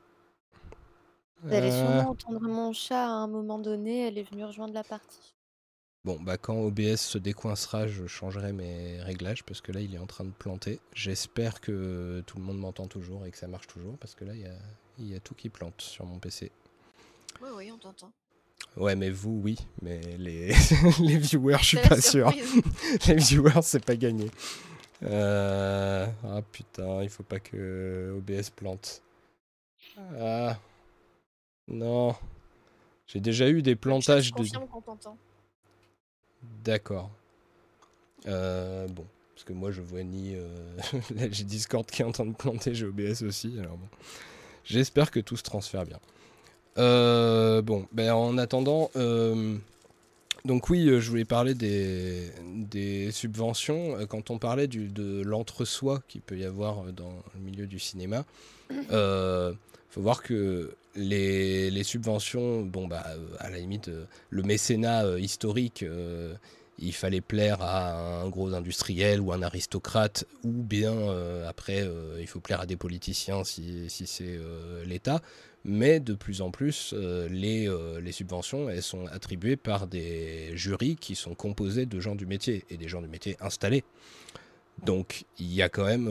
Vous 1.42 1.54
allez 1.54 1.70
sûrement 1.70 2.10
entendre 2.10 2.48
mon 2.48 2.72
chat 2.72 3.04
à 3.04 3.10
un 3.10 3.28
moment 3.28 3.58
donné, 3.58 4.08
elle 4.08 4.18
est 4.18 4.28
venue 4.28 4.44
rejoindre 4.44 4.74
la 4.74 4.82
partie. 4.82 5.37
Bon, 6.08 6.16
bah 6.18 6.38
quand 6.38 6.56
OBS 6.56 6.96
se 6.96 7.18
décoincera, 7.18 7.86
je 7.86 8.06
changerai 8.06 8.54
mes 8.54 8.98
réglages 9.02 9.44
parce 9.44 9.60
que 9.60 9.72
là, 9.72 9.82
il 9.82 9.94
est 9.94 9.98
en 9.98 10.06
train 10.06 10.24
de 10.24 10.30
planter. 10.30 10.80
J'espère 10.94 11.60
que 11.60 12.22
tout 12.26 12.38
le 12.38 12.44
monde 12.44 12.58
m'entend 12.58 12.86
toujours 12.86 13.26
et 13.26 13.30
que 13.30 13.36
ça 13.36 13.46
marche 13.46 13.66
toujours 13.66 13.98
parce 13.98 14.14
que 14.14 14.24
là, 14.24 14.32
il 14.34 15.06
y 15.06 15.14
a, 15.14 15.20
tout 15.20 15.34
qui 15.34 15.50
plante 15.50 15.82
sur 15.82 16.06
mon 16.06 16.18
PC. 16.18 16.50
Oui, 17.42 17.50
oui, 17.54 17.70
on 17.70 17.76
t'entend. 17.76 18.10
Ouais, 18.78 18.96
mais 18.96 19.10
vous, 19.10 19.38
oui, 19.44 19.58
mais 19.82 20.00
les, 20.16 20.54
les 21.00 21.18
viewers, 21.18 21.58
je 21.58 21.66
suis 21.66 21.76
pas 21.86 22.00
sûr. 22.00 22.32
les 23.06 23.16
viewers, 23.16 23.60
c'est 23.60 23.84
pas 23.84 23.96
gagné. 23.96 24.30
Euh, 25.02 26.06
ah 26.24 26.40
putain, 26.40 27.02
il 27.02 27.10
faut 27.10 27.22
pas 27.22 27.38
que 27.38 28.16
OBS 28.16 28.48
plante. 28.48 29.02
Ah. 30.18 30.56
Non. 31.66 32.16
J'ai 33.06 33.20
déjà 33.20 33.50
eu 33.50 33.60
des 33.60 33.76
plantages 33.76 34.32
de. 34.32 34.42
qu'on 34.70 34.80
t'entend. 34.80 35.18
D'accord. 36.42 37.10
Euh, 38.26 38.86
bon, 38.88 39.04
parce 39.34 39.44
que 39.44 39.52
moi 39.52 39.70
je 39.70 39.80
vois 39.80 40.02
ni. 40.02 40.34
Euh, 40.34 40.46
j'ai 41.30 41.44
Discord 41.44 41.86
qui 41.86 42.02
est 42.02 42.04
en 42.04 42.12
train 42.12 42.26
de 42.26 42.34
planter, 42.34 42.74
j'ai 42.74 42.86
OBS 42.86 43.22
aussi, 43.22 43.56
alors 43.58 43.76
bon. 43.76 43.88
J'espère 44.64 45.10
que 45.10 45.20
tout 45.20 45.36
se 45.36 45.42
transfère 45.42 45.84
bien. 45.84 45.98
Euh, 46.76 47.62
bon, 47.62 47.86
ben 47.92 48.12
en 48.12 48.36
attendant. 48.38 48.90
Donc 50.44 50.70
oui, 50.70 50.88
je 51.00 51.10
voulais 51.10 51.24
parler 51.24 51.54
des, 51.54 52.30
des 52.54 53.10
subventions. 53.10 53.96
Quand 54.08 54.30
on 54.30 54.38
parlait 54.38 54.68
du, 54.68 54.88
de 54.88 55.22
l'entre-soi 55.22 56.00
qu'il 56.06 56.20
peut 56.20 56.38
y 56.38 56.44
avoir 56.44 56.84
dans 56.92 57.12
le 57.34 57.40
milieu 57.40 57.66
du 57.66 57.78
cinéma, 57.78 58.24
faut 59.90 60.02
voir 60.02 60.22
que 60.22 60.74
les, 60.94 61.70
les, 61.70 61.84
subventions, 61.84 62.62
bon 62.62 62.86
bah 62.88 63.04
à 63.38 63.50
la 63.50 63.58
limite, 63.58 63.90
le 64.30 64.42
mécénat 64.42 65.18
historique, 65.18 65.84
il 66.78 66.92
fallait 66.92 67.20
plaire 67.20 67.60
à 67.60 68.22
un 68.22 68.28
gros 68.28 68.54
industriel 68.54 69.20
ou 69.20 69.32
un 69.32 69.42
aristocrate, 69.42 70.24
ou 70.44 70.52
bien 70.52 70.92
euh, 70.92 71.48
après 71.48 71.82
euh, 71.82 72.18
il 72.20 72.26
faut 72.26 72.40
plaire 72.40 72.60
à 72.60 72.66
des 72.66 72.76
politiciens 72.76 73.44
si, 73.44 73.90
si 73.90 74.06
c'est 74.06 74.36
euh, 74.36 74.84
l'État. 74.84 75.20
Mais 75.64 75.98
de 75.98 76.14
plus 76.14 76.40
en 76.40 76.52
plus, 76.52 76.94
les, 76.94 77.68
les, 78.00 78.12
subventions 78.12 78.70
elles 78.70 78.82
sont 78.82 79.06
attribuées 79.06 79.56
par 79.56 79.88
des 79.88 80.56
jurys 80.56 80.94
qui 80.94 81.16
sont 81.16 81.34
composés 81.34 81.84
de 81.84 81.98
gens 81.98 82.14
du 82.14 82.26
métier 82.26 82.64
et 82.70 82.76
des 82.76 82.88
gens 82.88 83.02
du 83.02 83.08
métier 83.08 83.36
installés. 83.40 83.82
Donc 84.84 85.24
il 85.38 85.52
y 85.52 85.60
a 85.60 85.68
quand 85.68 85.84
même 85.84 86.08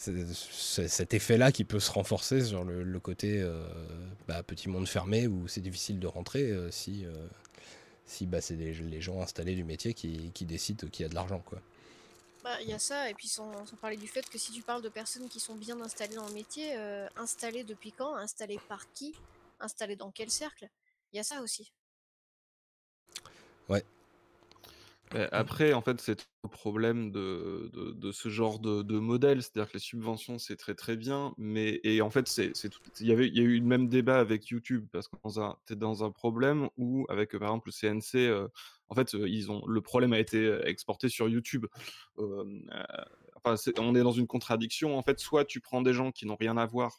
cet 0.00 1.12
effet-là 1.14 1.50
qui 1.50 1.64
peut 1.64 1.80
se 1.80 1.90
renforcer 1.90 2.44
sur 2.44 2.64
le, 2.64 3.00
côté 3.00 3.44
bah, 4.28 4.42
petit 4.44 4.68
monde 4.68 4.86
fermé 4.86 5.26
où 5.26 5.48
c'est 5.48 5.60
difficile 5.60 5.98
de 5.98 6.06
rentrer 6.06 6.54
si 6.70 7.04
si 8.06 8.26
bah, 8.26 8.40
c'est 8.40 8.54
les 8.54 9.00
gens 9.00 9.20
installés 9.20 9.54
du 9.54 9.64
métier 9.64 9.94
qui, 9.94 10.30
qui 10.32 10.46
décident 10.46 10.88
qu'il 10.88 11.02
y 11.02 11.06
a 11.06 11.08
de 11.08 11.14
l'argent. 11.14 11.40
quoi. 11.40 11.60
Bah, 12.44 12.56
il 12.62 12.68
y 12.68 12.72
a 12.72 12.78
ça, 12.78 13.10
et 13.10 13.14
puis 13.14 13.28
sans, 13.28 13.52
parler 13.80 13.96
du 13.96 14.06
fait 14.06 14.26
que 14.28 14.38
si 14.38 14.52
tu 14.52 14.62
parles 14.62 14.82
de 14.82 14.88
personnes 14.88 15.28
qui 15.28 15.40
sont 15.40 15.56
bien 15.56 15.80
installées 15.80 16.14
dans 16.14 16.26
le 16.26 16.32
métier, 16.32 16.76
euh, 16.76 17.06
installées 17.16 17.64
depuis 17.64 17.92
quand 17.92 18.14
Installées 18.14 18.60
par 18.68 18.90
qui 18.92 19.14
Installées 19.60 19.96
dans 19.96 20.10
quel 20.10 20.30
cercle 20.30 20.68
Il 21.12 21.16
y 21.16 21.20
a 21.20 21.24
ça 21.24 21.42
aussi. 21.42 21.72
Ouais, 23.68 23.84
après, 25.32 25.72
en 25.72 25.80
fait, 25.80 26.00
c'est 26.00 26.26
le 26.44 26.50
problème 26.50 27.10
de, 27.10 27.70
de, 27.72 28.12
ce 28.12 28.28
genre 28.28 28.58
de, 28.58 28.82
de 28.82 28.98
modèle, 28.98 29.42
c'est-à-dire 29.42 29.68
que 29.68 29.74
les 29.74 29.80
subventions, 29.80 30.38
c'est 30.38 30.56
très 30.56 30.74
très 30.74 30.96
bien, 30.96 31.34
mais 31.38 31.80
et 31.84 32.02
en 32.02 32.10
fait, 32.10 32.28
c'est 32.28 32.52
il 33.00 33.06
y 33.06 33.12
avait 33.12 33.28
il 33.28 33.36
y 33.36 33.40
a 33.40 33.42
eu 33.42 33.58
le 33.58 33.66
même 33.66 33.88
débat 33.88 34.18
avec 34.18 34.48
YouTube 34.48 34.86
parce 34.92 35.08
que 35.08 35.16
tu 35.66 35.72
es 35.72 35.76
dans 35.76 36.04
un 36.04 36.10
problème 36.10 36.68
où 36.76 37.06
avec 37.08 37.32
par 37.38 37.48
exemple 37.48 37.68
le 37.68 37.72
CNC, 37.72 38.16
euh, 38.16 38.48
en 38.88 38.94
fait, 38.94 39.14
euh, 39.14 39.28
ils 39.28 39.50
ont 39.50 39.66
le 39.66 39.80
problème 39.80 40.12
a 40.12 40.18
été 40.18 40.38
euh, 40.38 40.66
exporté 40.66 41.08
sur 41.08 41.28
YouTube. 41.28 41.66
enfin, 42.16 43.54
on 43.78 43.94
est 43.94 44.02
dans 44.02 44.12
une 44.12 44.26
contradiction 44.26 44.98
en 44.98 45.02
fait, 45.02 45.18
soit 45.20 45.44
tu 45.44 45.60
prends 45.60 45.82
des 45.82 45.92
gens 45.92 46.12
qui 46.12 46.26
n'ont 46.26 46.36
rien 46.36 46.56
à 46.56 46.66
voir 46.66 46.98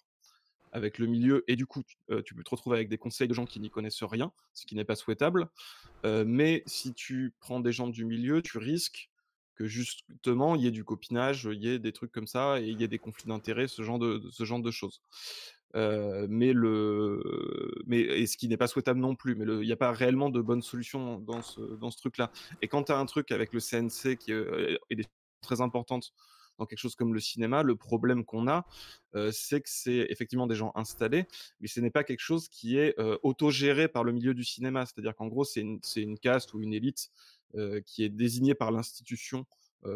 avec 0.71 0.97
le 0.97 1.07
milieu 1.07 1.43
et 1.47 1.55
du 1.55 1.65
coup 1.65 1.83
euh, 2.09 2.21
tu 2.21 2.35
peux 2.35 2.43
te 2.43 2.49
retrouver 2.49 2.77
avec 2.77 2.89
des 2.89 2.97
conseils 2.97 3.27
de 3.27 3.33
gens 3.33 3.45
qui 3.45 3.59
n'y 3.59 3.69
connaissent 3.69 4.03
rien, 4.03 4.31
ce 4.53 4.65
qui 4.65 4.75
n'est 4.75 4.85
pas 4.85 4.95
souhaitable. 4.95 5.49
Euh, 6.05 6.23
mais 6.25 6.63
si 6.65 6.93
tu 6.93 7.33
prends 7.39 7.59
des 7.59 7.71
gens 7.71 7.87
du 7.87 8.05
milieu, 8.05 8.41
tu 8.41 8.57
risques 8.57 9.09
que 9.55 9.65
justement 9.65 10.55
il 10.55 10.61
y 10.61 10.67
ait 10.67 10.71
du 10.71 10.83
copinage, 10.83 11.49
il 11.51 11.63
y 11.63 11.69
ait 11.69 11.79
des 11.79 11.91
trucs 11.91 12.11
comme 12.11 12.27
ça 12.27 12.61
et 12.61 12.67
il 12.67 12.79
y 12.79 12.83
ait 12.83 12.87
des 12.87 12.99
conflits 12.99 13.27
d'intérêts, 13.27 13.67
ce 13.67 13.83
genre 13.83 13.99
de, 13.99 14.71
choses. 14.71 15.01
Euh, 15.75 16.25
mais 16.29 16.53
le 16.53 17.21
mais 17.85 17.99
et 17.99 18.25
ce 18.25 18.37
qui 18.37 18.47
n'est 18.47 18.57
pas 18.57 18.67
souhaitable 18.67 18.99
non 18.99 19.15
plus 19.15 19.35
mais 19.35 19.45
il 19.45 19.67
n'y 19.67 19.71
a 19.71 19.75
pas 19.75 19.91
réellement 19.91 20.31
de 20.31 20.41
bonne 20.41 20.63
solution 20.63 21.19
dans 21.19 21.43
ce 21.43 21.61
dans 21.61 21.91
ce 21.91 21.97
truc 21.99 22.17
là 22.17 22.31
et 22.63 22.67
quand 22.67 22.85
tu 22.85 22.91
as 22.91 22.97
un 22.97 23.05
truc 23.05 23.31
avec 23.31 23.53
le 23.53 23.59
CNC 23.59 24.17
qui 24.17 24.31
est 24.31 25.09
très 25.41 25.61
importante 25.61 26.11
dans 26.59 26.67
quelque 26.67 26.79
chose 26.79 26.95
comme 26.95 27.13
le 27.13 27.19
cinéma, 27.19 27.63
le 27.63 27.75
problème 27.75 28.23
qu'on 28.23 28.47
a, 28.47 28.67
c'est 29.31 29.61
que 29.61 29.69
c'est 29.69 30.05
effectivement 30.09 30.45
des 30.45 30.55
gens 30.55 30.71
installés, 30.75 31.25
mais 31.59 31.67
ce 31.67 31.79
n'est 31.79 31.89
pas 31.89 32.03
quelque 32.03 32.19
chose 32.19 32.47
qui 32.49 32.77
est 32.77 32.95
autogéré 33.23 33.87
par 33.87 34.03
le 34.03 34.11
milieu 34.11 34.35
du 34.35 34.43
cinéma. 34.43 34.85
C'est-à-dire 34.85 35.15
qu'en 35.15 35.27
gros, 35.27 35.45
c'est 35.45 35.61
une, 35.61 36.19
caste 36.19 36.53
ou 36.53 36.61
une 36.61 36.73
élite 36.73 37.09
qui 37.85 38.03
est 38.03 38.09
désignée 38.09 38.53
par 38.53 38.71
l'institution 38.71 39.45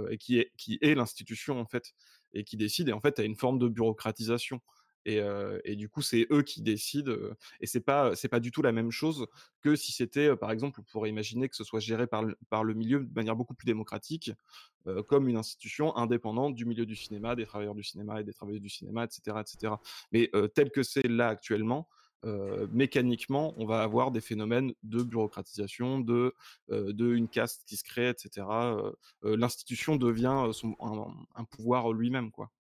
et 0.09 0.18
qui 0.18 0.39
est, 0.39 0.51
qui 0.57 0.80
est 0.82 0.95
l'institution 0.95 1.59
en 1.59 1.66
fait, 1.66 1.93
et 2.34 2.43
qui 2.43 2.57
décide. 2.57 2.89
Et 2.89 2.93
en 2.93 3.01
fait, 3.01 3.20
a 3.20 3.24
une 3.24 3.36
forme 3.36 3.59
de 3.59 3.68
bureaucratisation. 3.68 4.61
Et, 5.06 5.76
du 5.76 5.89
coup, 5.89 6.01
c'est 6.01 6.28
eux 6.32 6.43
qui 6.43 6.62
décident. 6.62 7.14
et 7.60 7.68
c'est 7.68 7.82
pas 7.82 8.16
c'est 8.16 8.30
pas 8.30 8.39
du 8.39 8.51
tout 8.51 8.62
la 8.62 8.72
même 8.72 8.91
chose 8.91 9.28
que 9.62 9.76
si 9.76 9.91
c'était, 9.91 10.36
par 10.36 10.51
exemple, 10.51 10.80
on 10.80 10.84
pourrait 10.84 11.10
imaginer 11.10 11.49
que 11.49 11.56
ce 11.56 11.64
soit 11.64 11.80
géré 11.80 12.08
par 12.08 12.24
le, 12.24 12.38
par 12.49 12.64
le 12.64 12.74
milieu 12.74 12.99
de 12.99 13.14
manière 13.14 13.36
beaucoup 13.36 13.54
plus 13.54 13.66
démocratique, 13.66 14.32
comme 15.08 15.30
une 15.30 15.38
institution 15.38 15.95
indépendante 15.95 16.56
du 16.56 16.66
milieu 16.66 16.86
du 16.86 16.95
cinéma, 16.95 17.36
des 17.36 17.45
travailleurs 17.45 17.76
du 17.76 17.84
cinéma 17.84 18.22
et 18.22 18.24
des 18.24 18.34
travailleurs 18.34 18.62
du 18.62 18.70
cinéma, 18.70 19.06
etc., 19.06 19.38
etc. 19.39 19.74
Mais 20.12 20.30
tel 20.56 20.72
que 20.72 20.84
c'est 20.84 21.08
là 21.08 21.30
actuellement, 21.30 21.88
mécaniquement, 22.72 23.54
on 23.58 23.66
va 23.66 23.82
avoir 23.82 24.12
des 24.12 24.22
phénomènes 24.22 24.74
de 24.84 25.04
bureaucratisation, 25.04 25.99
de, 25.99 26.34
de 26.70 27.14
une 27.14 27.28
caste 27.28 27.64
qui 27.66 27.78
se 27.78 27.84
crée, 27.84 28.10
etc. 28.10 28.45
L'institution 29.24 29.95
devient 29.95 30.28
un, 30.28 31.08
un 31.36 31.43
pouvoir 31.43 31.91
lui-même, 31.93 32.32
quoi. 32.32 32.51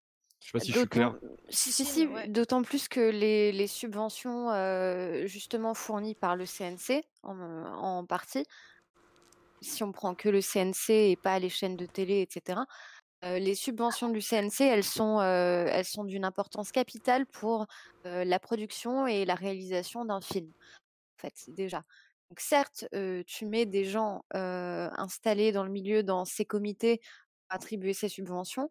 Je 0.43 0.49
sais 0.49 0.51
pas 0.51 0.59
si 0.59 0.71
je 0.73 0.79
suis 0.79 0.87
clair. 0.87 1.15
Si, 1.49 1.71
si, 1.71 1.85
si 1.85 2.07
d'autant 2.27 2.63
plus 2.63 2.89
que 2.89 2.99
les, 2.99 3.51
les 3.53 3.67
subventions 3.67 4.49
justement 5.25 5.73
fournies 5.73 6.15
par 6.15 6.35
le 6.35 6.45
CNC 6.45 7.03
en, 7.23 7.39
en, 7.39 8.05
partie, 8.05 8.45
si 9.61 9.83
on 9.83 9.93
prend 9.93 10.15
que 10.15 10.27
le 10.27 10.41
CNC 10.41 10.89
et 10.89 11.15
pas 11.15 11.39
les 11.39 11.49
chaînes 11.49 11.77
de 11.77 11.85
télé, 11.85 12.21
etc., 12.21 12.59
les 13.21 13.55
subventions 13.55 14.09
du 14.09 14.19
CNC, 14.19 14.61
elles 14.61 14.83
sont, 14.83 15.21
elles 15.21 15.85
sont 15.85 16.03
d'une 16.03 16.25
importance 16.25 16.73
capitale 16.73 17.25
pour 17.25 17.65
la 18.03 18.37
production 18.39 19.07
et 19.07 19.23
la 19.23 19.35
réalisation 19.35 20.03
d'un 20.03 20.19
film. 20.19 20.51
En 21.17 21.21
fait, 21.21 21.45
déjà. 21.47 21.85
Donc 22.29 22.41
certes, 22.41 22.85
tu 23.25 23.45
mets 23.45 23.65
des 23.65 23.85
gens 23.85 24.25
installés 24.33 25.53
dans 25.53 25.63
le 25.63 25.69
milieu, 25.69 26.03
dans 26.03 26.25
ces 26.25 26.43
comités, 26.43 26.97
pour 26.97 27.55
attribuer 27.55 27.93
ces 27.93 28.09
subventions, 28.09 28.69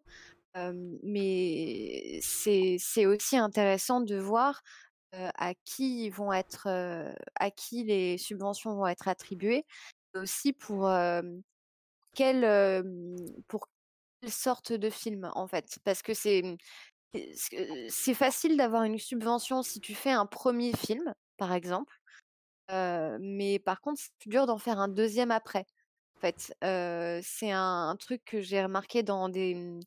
mais 0.55 2.19
c'est 2.21 3.05
aussi 3.05 3.37
intéressant 3.37 4.01
de 4.01 4.17
voir 4.17 4.61
à 5.11 5.53
qui 5.65 6.09
vont 6.09 6.33
être, 6.33 6.67
à 7.35 7.51
qui 7.51 7.83
les 7.83 8.17
subventions 8.17 8.75
vont 8.75 8.87
être 8.87 9.07
attribuées, 9.07 9.65
aussi 10.15 10.53
pour 10.53 10.89
quelle, 12.15 12.83
pour 13.47 13.67
quelle 14.21 14.31
sorte 14.31 14.73
de 14.73 14.89
film, 14.89 15.29
en 15.35 15.47
fait. 15.47 15.79
Parce 15.83 16.01
que 16.01 16.13
c'est 16.13 16.57
c'est 17.89 18.15
facile 18.15 18.57
d'avoir 18.57 18.83
une 18.83 18.97
subvention 18.97 19.61
si 19.61 19.79
tu 19.79 19.93
fais 19.93 20.11
un 20.11 20.25
premier 20.25 20.73
film, 20.73 21.13
par 21.37 21.53
exemple. 21.53 21.93
mais 22.69 23.59
par 23.59 23.81
contre, 23.81 24.01
c'est 24.01 24.13
plus 24.19 24.29
dur 24.29 24.45
d'en 24.47 24.57
faire 24.57 24.79
un 24.79 24.87
deuxième 24.87 25.31
après. 25.31 25.65
En 26.17 26.19
fait, 26.21 26.55
c'est 27.23 27.51
un, 27.51 27.95
truc 27.99 28.23
que 28.25 28.41
j'ai 28.41 28.63
remarqué 28.63 29.03
dans 29.03 29.29
des 29.29 29.79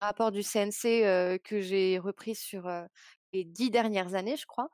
rapports 0.00 0.32
du 0.32 0.42
CNC 0.42 1.38
que 1.44 1.60
j'ai 1.60 1.98
repris 1.98 2.34
sur 2.34 2.70
les 3.32 3.44
dix 3.44 3.70
dernières 3.70 4.14
années, 4.14 4.36
je 4.36 4.46
crois. 4.46 4.70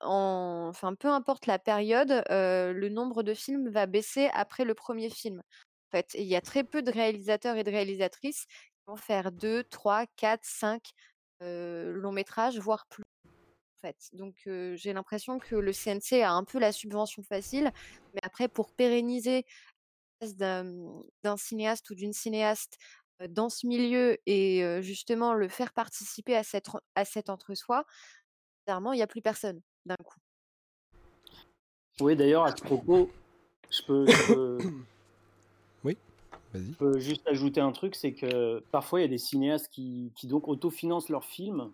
enfin, 0.00 0.94
peu 0.94 1.08
importe 1.08 1.46
la 1.46 1.58
période, 1.58 2.24
le 2.28 2.88
nombre 2.88 3.22
de 3.22 3.34
films 3.34 3.70
va 3.70 3.86
baisser 3.86 4.28
après 4.32 4.64
le 4.64 4.74
premier 4.74 5.10
film. 5.10 5.40
En 5.40 5.90
fait, 5.96 6.14
il 6.14 6.26
y 6.26 6.36
a 6.36 6.40
très 6.40 6.64
peu 6.64 6.82
de 6.82 6.90
réalisateurs 6.90 7.56
et 7.56 7.64
de 7.64 7.70
réalisatrices 7.70 8.46
vont 8.86 8.96
faire 8.96 9.32
2, 9.32 9.64
3, 9.64 10.06
4, 10.16 10.40
5 10.44 10.82
longs 11.40 12.12
métrages, 12.12 12.58
voire 12.58 12.86
plus. 12.86 13.04
En 13.24 13.78
fait. 13.88 14.08
Donc 14.14 14.48
j'ai 14.74 14.92
l'impression 14.92 15.38
que 15.38 15.54
le 15.54 15.72
CNC 15.72 16.22
a 16.22 16.32
un 16.32 16.44
peu 16.44 16.58
la 16.58 16.72
subvention 16.72 17.22
facile, 17.22 17.70
mais 18.14 18.20
après 18.22 18.48
pour 18.48 18.72
pérenniser 18.72 19.44
d'un 20.22 21.36
cinéaste 21.36 21.90
ou 21.90 21.94
d'une 21.94 22.14
cinéaste 22.14 22.78
dans 23.28 23.48
ce 23.48 23.66
milieu 23.66 24.18
et 24.26 24.82
justement 24.82 25.34
le 25.34 25.48
faire 25.48 25.72
participer 25.72 26.36
à, 26.36 26.42
cette, 26.42 26.68
à 26.94 27.04
cet 27.04 27.30
entre-soi, 27.30 27.84
clairement, 28.64 28.92
il 28.92 28.96
n'y 28.96 29.02
a 29.02 29.06
plus 29.06 29.22
personne 29.22 29.60
d'un 29.84 29.96
coup. 30.04 30.18
Oui, 32.00 32.14
d'ailleurs, 32.14 32.44
à 32.44 32.54
ce 32.54 32.62
propos, 32.62 33.10
je 33.70 33.82
peux, 33.82 34.06
je 36.54 36.72
peux 36.72 36.98
juste 36.98 37.26
ajouter 37.26 37.60
un 37.60 37.72
truc, 37.72 37.94
c'est 37.94 38.12
que 38.12 38.60
parfois 38.70 39.00
il 39.00 39.02
y 39.02 39.06
a 39.06 39.08
des 39.08 39.18
cinéastes 39.18 39.68
qui, 39.70 40.12
qui 40.16 40.26
donc 40.26 40.48
autofinancent 40.48 41.08
leurs 41.08 41.24
films, 41.24 41.72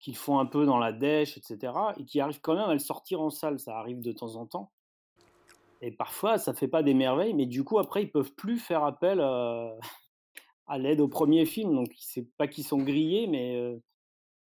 qu'ils 0.00 0.16
font 0.16 0.38
un 0.38 0.46
peu 0.46 0.66
dans 0.66 0.78
la 0.78 0.92
dèche, 0.92 1.36
etc., 1.36 1.72
et 1.98 2.04
qui 2.04 2.20
arrivent 2.20 2.40
quand 2.40 2.54
même 2.54 2.68
à 2.68 2.72
le 2.72 2.80
sortir 2.80 3.20
en 3.20 3.30
salle. 3.30 3.60
Ça 3.60 3.78
arrive 3.78 4.00
de 4.00 4.12
temps 4.12 4.36
en 4.36 4.46
temps. 4.46 4.72
Et 5.80 5.90
parfois, 5.90 6.38
ça 6.38 6.54
fait 6.54 6.68
pas 6.68 6.82
des 6.82 6.94
merveilles, 6.94 7.34
mais 7.34 7.46
du 7.46 7.64
coup, 7.64 7.78
après, 7.78 8.02
ils 8.02 8.10
peuvent 8.10 8.32
plus 8.34 8.58
faire 8.58 8.84
appel 8.84 9.20
à, 9.20 9.76
l'aide 10.78 11.00
au 11.00 11.08
premier 11.08 11.44
film. 11.44 11.74
Donc, 11.74 11.92
c'est 11.98 12.26
pas 12.36 12.46
qu'ils 12.46 12.64
sont 12.64 12.78
grillés, 12.78 13.26
mais 13.26 13.56
euh, 13.56 13.76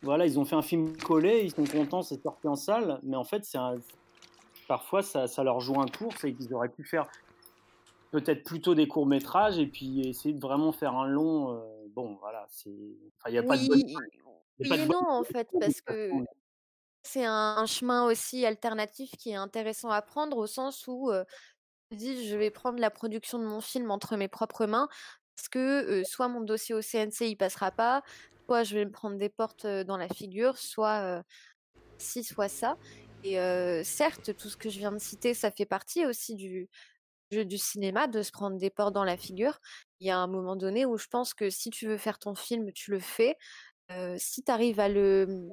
voilà, 0.03 0.27
ils 0.27 0.39
ont 0.39 0.45
fait 0.45 0.57
un 0.57 0.63
film 0.63 0.97
collé, 0.97 1.43
ils 1.45 1.53
sont 1.53 1.65
contents, 1.65 2.03
c'est 2.03 2.21
sorti 2.23 2.49
en 2.49 2.57
salle, 2.57 3.01
mais 3.03 3.17
en 3.17 3.25
fait, 3.25 3.45
c'est 3.45 3.59
parfois, 4.69 5.03
ça, 5.03 5.27
ça, 5.27 5.45
leur 5.45 5.61
joue 5.61 5.81
un 5.81 5.87
tour, 5.87 6.13
c'est 6.19 6.33
qu'ils 6.33 6.53
auraient 6.55 6.69
pu 6.69 6.85
faire 6.85 7.09
peut-être 8.11 8.45
plutôt 8.45 8.75
des 8.75 8.89
courts 8.89 9.07
métrages 9.07 9.59
et 9.59 9.67
puis 9.67 10.01
essayer 10.09 10.35
de 10.35 10.41
vraiment 10.41 10.73
faire 10.73 10.95
un 10.95 11.07
long. 11.07 11.55
Euh, 11.55 11.61
bon, 11.95 12.17
voilà, 12.21 12.47
c'est. 12.51 12.71
il 12.71 13.33
n'y 13.33 13.39
a 13.39 13.43
pas 13.43 13.57
de 13.57 13.67
bonne... 13.67 13.83
oui 13.85 14.87
non, 14.89 15.07
en 15.09 15.25
fait, 15.25 15.49
parce 15.61 15.81
que 15.83 16.11
c'est 17.03 17.25
un, 17.25 17.67
chemin 17.67 18.07
aussi 18.07 18.45
alternatif 18.45 19.11
qui 19.17 19.31
est 19.31 19.37
intéressant 19.37 19.91
à 19.91 20.03
prendre 20.03 20.37
au 20.39 20.47
sens 20.47 20.87
où 20.89 21.11
euh, 21.11 21.25
je 21.91 21.97
dis 21.97 22.29
je 22.29 22.37
vais 22.37 22.51
prendre 22.51 22.79
la 22.79 22.91
production 22.91 23.39
de 23.39 23.45
mon 23.45 23.61
film 23.61 23.91
entre 23.91 24.17
mes 24.17 24.29
propres 24.29 24.67
mains 24.67 24.89
parce 25.37 25.49
que 25.49 26.03
soit 26.05 26.29
mon 26.29 26.41
dossier 26.41 26.75
au 26.75 26.81
CNC 26.83 27.29
il 27.29 27.37
passera 27.37 27.71
pas, 27.71 28.03
soit 28.47 28.65
je 28.65 28.77
vais 28.77 28.85
me 28.85 28.91
prendre 28.91 29.17
des 29.17 29.29
portes 29.29 29.67
dans 29.67 29.97
la 29.97 30.09
figure, 30.09 30.59
soit 30.59 31.23
si, 31.99 32.25
soit 32.25 32.49
ça. 32.49 32.77
Et 33.23 33.37
certes, 33.85 34.37
tout 34.37 34.49
ce 34.49 34.57
que 34.57 34.71
je 34.71 34.79
viens 34.79 34.93
de 34.93 34.99
citer, 34.99 35.35
ça 35.35 35.51
fait 35.51 35.67
partie 35.67 36.07
aussi 36.07 36.35
du, 36.35 36.69
jeu 37.31 37.45
du 37.45 37.59
cinéma, 37.59 38.07
de 38.07 38.23
se 38.23 38.31
prendre 38.31 38.57
des 38.59 38.71
portes 38.71 38.95
dans 38.95 39.05
la 39.05 39.17
figure. 39.17 39.59
Il 40.01 40.07
y 40.07 40.11
a 40.11 40.19
un 40.19 40.27
moment 40.27 40.57
donné 40.57 40.87
où 40.87 40.97
je 40.97 41.07
pense 41.09 41.35
que 41.35 41.51
si 41.51 41.71
tu 41.71 41.87
veux 41.87 41.99
faire 41.99 42.19
ton 42.19 42.35
film, 42.35 42.73
tu 42.73 42.91
le 42.91 43.01
fais. 43.01 43.37
si 44.17 44.43
tu 44.43 44.51
arrives 44.51 44.81
à 44.81 44.89
mmh, 44.89 45.51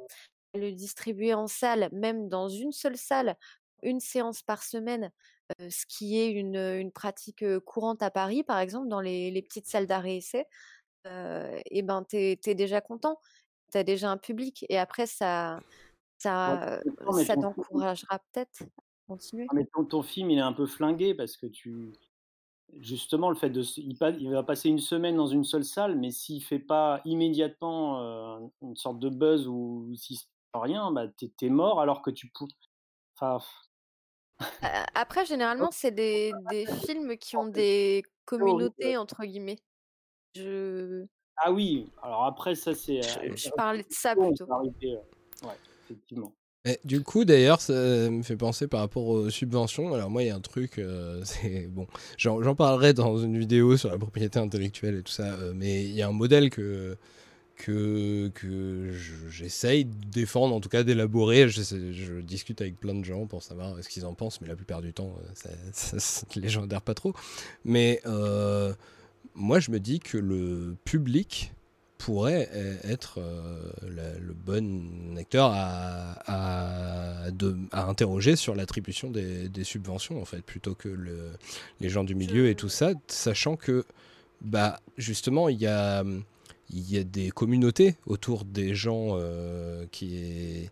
le 0.56 0.72
distribuer 0.72 1.34
en 1.34 1.48
salle, 1.48 1.90
même 1.92 2.30
dans 2.30 2.50
une 2.50 2.72
seule 2.72 2.98
salle, 2.98 3.36
une 3.82 4.00
séance 4.00 4.42
par 4.44 4.64
semaine, 4.64 5.12
ce 5.60 5.86
qui 5.88 6.20
est 6.20 6.32
une, 6.32 6.56
une, 6.56 6.92
pratique 6.92 7.44
courante 7.60 8.02
à 8.02 8.12
Paris, 8.12 8.44
par 8.44 8.60
exemple, 8.60 8.88
dans 8.88 9.02
les, 9.02 9.32
les 9.32 9.42
petites 9.42 9.68
salles 9.68 9.88
d'arrêt-essai, 9.88 10.46
et 11.06 11.82
ben 11.82 12.04
tu 12.10 12.18
es, 12.18 12.56
déjà 12.56 12.82
content. 12.82 13.20
Tu 13.72 13.78
as 13.78 13.84
déjà 13.84 14.10
un 14.10 14.18
public. 14.18 14.66
Et 14.70 14.78
après, 14.78 15.06
ça, 15.06 15.60
ça, 16.18 16.80
ça 17.26 17.36
t'encouragera 17.36 18.20
peut-être 18.32 18.64
continuer. 19.08 19.46
Ah, 19.50 19.56
mais 19.56 19.68
ton, 19.90 20.02
film, 20.02 20.32
il 20.32 20.38
est 20.38 20.42
un 20.42 20.54
peu 20.54 20.66
flingué 20.66 21.14
parce 21.14 21.38
que 21.38 21.48
tu. 21.48 21.94
Justement, 22.80 23.30
le 23.30 23.36
fait 23.36 23.50
de. 23.50 23.62
Il, 23.78 23.98
il 24.20 24.32
va 24.32 24.44
passer 24.44 24.70
une 24.70 24.80
semaine 24.80 25.16
dans 25.16 25.28
une 25.28 25.44
seule 25.44 25.66
salle, 25.66 25.96
mais 25.98 26.12
s'il 26.12 26.44
fait 26.44 26.60
pas 26.60 27.02
immédiatement 27.06 28.02
euh, 28.02 28.40
une 28.62 28.76
sorte 28.76 29.00
de 29.00 29.10
buzz 29.10 29.48
ou 29.48 29.94
s'il 29.96 30.18
se 30.18 30.26
rien, 30.54 30.92
bah, 30.92 31.08
t'es 31.08 31.32
es 31.42 31.50
mort 31.50 31.82
alors 31.82 32.02
que 32.02 32.12
tu 32.12 32.32
peux. 32.32 32.46
Enfin. 33.20 33.44
Après, 34.96 35.26
généralement, 35.26 35.70
c'est 35.72 35.92
des, 35.92 36.32
des, 36.50 36.66
films 36.86 37.18
qui 37.18 37.38
ont 37.38 37.48
des 37.48 38.04
communautés, 38.26 38.98
entre 38.98 39.24
guillemets. 39.24 39.60
Je... 40.36 41.06
Ah 41.38 41.52
oui, 41.52 41.92
alors 42.02 42.26
après, 42.26 42.56
ça, 42.56 42.74
c'est. 42.76 43.02
Je, 43.02 43.36
je 43.36 43.50
parlais 43.56 43.84
de 43.84 43.92
ça 43.92 44.16
plutôt. 44.16 44.46
Ouais, 44.46 45.58
effectivement 45.86 46.34
du 46.86 47.04
coup, 47.04 47.26
d'ailleurs, 47.26 47.60
ça 47.60 47.74
me 47.74 48.24
fait 48.24 48.38
penser 48.38 48.68
par 48.68 48.80
rapport 48.80 49.06
aux 49.08 49.30
subventions. 49.30 49.94
Alors 49.94 50.10
moi, 50.10 50.24
il 50.24 50.28
y 50.28 50.30
a 50.30 50.36
un 50.36 50.42
truc, 50.42 50.80
euh, 50.80 51.22
c'est 51.26 51.68
bon, 51.68 51.88
j'en 52.18 52.56
parlerai 52.56 52.94
dans 52.94 53.18
une 53.18 53.38
vidéo 53.38 53.78
sur 53.78 53.90
la 53.90 53.98
propriété 53.98 54.40
intellectuelle 54.40 54.96
et 54.96 55.04
tout 55.04 55.12
ça, 55.12 55.34
euh, 55.34 55.54
mais 55.56 55.84
il 55.84 55.92
y 55.92 56.02
a 56.02 56.08
un 56.08 56.14
modèle 56.14 56.50
que 56.50 56.98
que, 57.56 58.30
que 58.34 58.92
j'essaye 59.30 59.86
de 59.86 60.06
défendre, 60.12 60.56
en 60.56 60.60
tout 60.60 60.70
cas 60.70 60.84
d'élaborer. 60.84 61.48
Je, 61.50 62.22
discute 62.22 62.62
avec 62.62 62.80
plein 62.80 62.96
de 62.96 63.04
gens 63.06 63.26
pour 63.26 63.44
savoir 63.44 63.76
ce 63.82 63.90
qu'ils 63.90 64.06
en 64.06 64.14
pensent, 64.14 64.42
mais 64.42 64.48
la 64.48 64.56
plupart 64.56 64.82
du 64.82 64.94
temps, 64.94 65.16
euh, 65.20 65.50
ça, 65.74 66.00
ça, 66.00 66.26
les 66.36 66.50
gens 66.50 66.68
pas 66.68 66.94
trop. 66.94 67.14
Mais 67.66 68.02
moi, 69.36 69.60
je 69.60 69.72
me 69.72 69.80
dis 69.80 70.00
que 70.00 70.18
le 70.18 70.76
public 70.86 71.54
pourrait 72.04 72.50
e-, 72.54 72.80
être 72.84 73.20
euh, 73.20 73.72
le 73.82 74.34
bon 74.34 75.18
acteur 75.18 75.52
à, 75.54 76.20
à, 76.28 77.88
interroger 77.88 78.36
sur 78.36 78.56
l'attribution 78.56 79.10
des, 79.10 79.64
subventions, 79.64 80.22
en 80.22 80.26
fait, 80.26 80.42
plutôt 80.42 80.76
que 80.76 80.90
le, 80.90 81.32
les 81.80 81.90
gens 81.90 82.04
du 82.04 82.16
milieu 82.16 82.50
et 82.50 82.56
tout 82.56 82.70
ça, 82.70 82.92
sachant 83.08 83.56
que, 83.56 83.86
bah, 84.42 84.82
justement, 84.98 85.48
il 85.48 85.60
y 85.60 85.68
a, 85.68 86.04
il 86.74 86.92
y 86.92 86.98
a 86.98 87.04
des 87.04 87.30
communautés 87.30 87.96
autour 88.06 88.46
des 88.46 88.74
gens 88.76 89.10
euh, 89.12 89.86
qui 89.92 90.18
est 90.18 90.72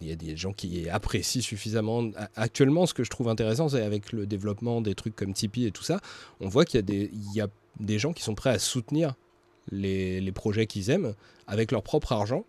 il 0.00 0.08
y 0.08 0.12
a 0.12 0.16
des 0.16 0.36
gens 0.36 0.52
qui 0.52 0.88
apprécient 0.88 1.42
suffisamment. 1.42 2.10
Actuellement, 2.34 2.86
ce 2.86 2.94
que 2.94 3.04
je 3.04 3.10
trouve 3.10 3.28
intéressant, 3.28 3.68
c'est 3.68 3.82
avec 3.82 4.12
le 4.12 4.26
développement 4.26 4.80
des 4.80 4.94
trucs 4.94 5.14
comme 5.14 5.34
Tipeee 5.34 5.66
et 5.66 5.70
tout 5.70 5.82
ça, 5.82 6.00
on 6.40 6.48
voit 6.48 6.64
qu'il 6.64 6.78
y 6.78 6.78
a 6.78 6.82
des, 6.82 7.10
il 7.12 7.34
y 7.34 7.40
a 7.40 7.48
des 7.80 7.98
gens 7.98 8.12
qui 8.12 8.22
sont 8.22 8.34
prêts 8.34 8.50
à 8.50 8.58
soutenir 8.58 9.14
les, 9.70 10.32
projets 10.32 10.66
qu'ils 10.66 10.90
aiment 10.90 11.14
avec 11.46 11.72
leur 11.72 11.82
propre 11.82 12.12
argent. 12.12 12.44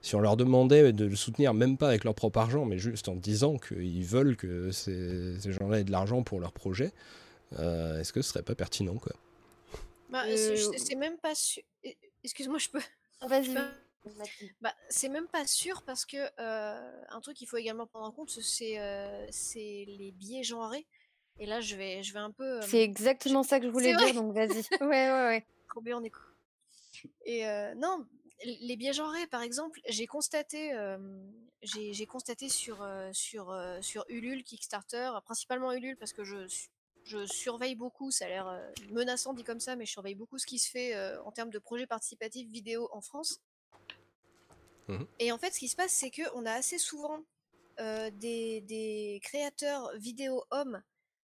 Si 0.00 0.16
on 0.16 0.20
leur 0.20 0.36
demandait 0.36 0.92
de 0.92 1.04
le 1.04 1.14
soutenir 1.14 1.54
même 1.54 1.76
pas 1.76 1.88
avec 1.88 2.02
leur 2.02 2.14
propre 2.14 2.40
argent, 2.40 2.64
mais 2.64 2.78
juste 2.78 3.08
en 3.08 3.14
disant 3.14 3.58
qu'ils 3.58 4.04
veulent 4.04 4.36
que 4.36 4.72
ces, 4.72 5.38
gens-là 5.44 5.80
aient 5.80 5.84
de 5.84 5.92
l'argent 5.92 6.22
pour 6.22 6.40
leur 6.40 6.52
projet, 6.52 6.92
euh, 7.60 8.00
est-ce 8.00 8.12
que 8.12 8.22
ce 8.22 8.30
serait 8.30 8.42
pas 8.42 8.56
pertinent 8.56 8.94
quoi? 8.94 9.12
Bah, 10.10 10.24
euh, 10.26 10.56
C'est 10.76 10.96
même 10.96 11.16
pas 11.18 11.34
sûr. 11.34 11.62
Excuse-moi, 12.24 12.58
je 12.58 12.68
peux. 12.68 12.82
Vas-y. 13.22 13.54
Bah, 14.60 14.74
c'est 14.88 15.08
même 15.08 15.28
pas 15.28 15.46
sûr 15.46 15.82
parce 15.82 16.04
que 16.04 16.16
euh, 16.40 17.02
un 17.08 17.20
truc 17.20 17.36
qu'il 17.36 17.48
faut 17.48 17.56
également 17.56 17.86
prendre 17.86 18.06
en 18.06 18.10
compte, 18.10 18.30
c'est 18.30 19.24
les 19.86 20.12
billets 20.16 20.42
genrés. 20.42 20.86
Et 21.38 21.46
là, 21.46 21.60
je 21.60 21.76
vais, 21.76 22.02
je 22.02 22.12
vais 22.12 22.18
un 22.18 22.30
peu. 22.30 22.60
C'est 22.62 22.82
exactement 22.82 23.42
ça 23.42 23.58
que 23.60 23.66
je 23.66 23.70
voulais 23.70 23.94
dire, 23.96 24.14
donc 24.14 24.34
vas-y. 24.34 24.48
ouais, 24.80 24.86
ouais, 24.88 25.26
ouais. 25.26 25.46
Trop 25.68 25.80
bien, 25.80 25.98
on 25.98 26.04
écoute. 26.04 26.22
Et 27.24 27.44
non, 27.76 28.06
les 28.44 28.76
biais 28.76 28.92
genrés, 28.92 29.26
par 29.28 29.42
exemple, 29.42 29.80
j'ai 29.88 30.06
constaté, 30.06 30.72
j'ai 31.62 32.06
constaté 32.06 32.48
sur, 32.48 32.86
sur, 33.12 33.56
sur 33.80 34.04
Ulule, 34.08 34.42
Kickstarter, 34.42 35.10
principalement 35.24 35.72
Ulule 35.72 35.96
parce 35.96 36.12
que 36.12 36.24
je, 36.24 36.46
je 37.04 37.26
surveille 37.26 37.74
beaucoup, 37.74 38.10
ça 38.10 38.26
a 38.26 38.28
l'air 38.28 38.60
menaçant 38.90 39.32
dit 39.32 39.44
comme 39.44 39.60
ça, 39.60 39.76
mais 39.76 39.86
je 39.86 39.92
surveille 39.92 40.14
beaucoup 40.14 40.38
ce 40.38 40.46
qui 40.46 40.58
se 40.58 40.70
fait 40.70 40.94
en 41.18 41.32
termes 41.32 41.50
de 41.50 41.58
projets 41.58 41.86
participatifs 41.86 42.48
vidéo 42.48 42.88
en 42.92 43.00
France. 43.00 43.40
Mmh 44.88 45.04
Et 45.18 45.32
en 45.32 45.38
fait, 45.38 45.52
ce 45.52 45.58
qui 45.58 45.68
se 45.68 45.76
passe, 45.76 45.92
c'est 45.92 46.10
qu'on 46.10 46.46
a 46.46 46.52
assez 46.52 46.78
souvent 46.78 47.20
des, 47.78 48.60
des, 48.62 49.20
créateurs 49.22 49.90
vidéo 49.96 50.44
hommes 50.50 50.82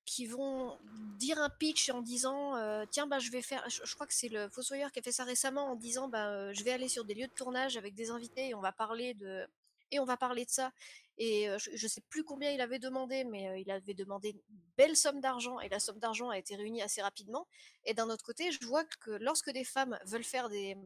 qui 0.08 0.24
vont 0.24 0.78
dire 1.18 1.38
un 1.38 1.50
pitch 1.50 1.90
en 1.90 2.00
disant 2.00 2.56
euh, 2.56 2.86
tiens 2.90 3.06
bah 3.06 3.18
je 3.18 3.30
vais 3.30 3.42
faire 3.42 3.62
je, 3.68 3.94
crois 3.94 4.06
que 4.06 4.14
c'est 4.14 4.30
le 4.30 4.48
Fossoyeur 4.48 4.90
qui 4.90 5.00
a 5.00 5.02
fait 5.02 5.12
ça 5.12 5.24
récemment 5.24 5.72
en 5.72 5.74
disant 5.74 6.08
bah 6.08 6.30
euh, 6.30 6.50
je 6.54 6.64
vais 6.64 6.70
aller 6.70 6.88
sur 6.88 7.04
des 7.04 7.12
lieux 7.12 7.26
de 7.26 7.32
tournage 7.32 7.76
avec 7.76 7.94
des 7.94 8.08
invités 8.08 8.48
et 8.48 8.54
on 8.54 8.62
va 8.62 8.72
parler 8.72 9.12
de 9.12 9.46
et 9.90 10.00
on 10.00 10.06
va 10.06 10.16
parler 10.16 10.46
de 10.46 10.50
ça. 10.50 10.72
Et 11.20 11.48
je 11.58 11.84
ne 11.84 11.88
sais 11.88 12.00
plus 12.08 12.22
combien 12.22 12.52
il 12.52 12.60
avait 12.60 12.78
demandé, 12.78 13.24
mais 13.24 13.60
il 13.60 13.70
avait 13.72 13.94
demandé 13.94 14.30
une 14.30 14.58
belle 14.76 14.96
somme 14.96 15.20
d'argent 15.20 15.58
et 15.58 15.68
la 15.68 15.80
somme 15.80 15.98
d'argent 15.98 16.30
a 16.30 16.38
été 16.38 16.54
réunie 16.54 16.80
assez 16.80 17.02
rapidement. 17.02 17.48
Et 17.84 17.92
d'un 17.92 18.08
autre 18.08 18.24
côté, 18.24 18.52
je 18.52 18.64
vois 18.64 18.84
que 19.00 19.10
lorsque 19.10 19.50
des 19.50 19.64
femmes 19.64 19.98
veulent 20.06 20.22
faire 20.22 20.48
des, 20.48 20.76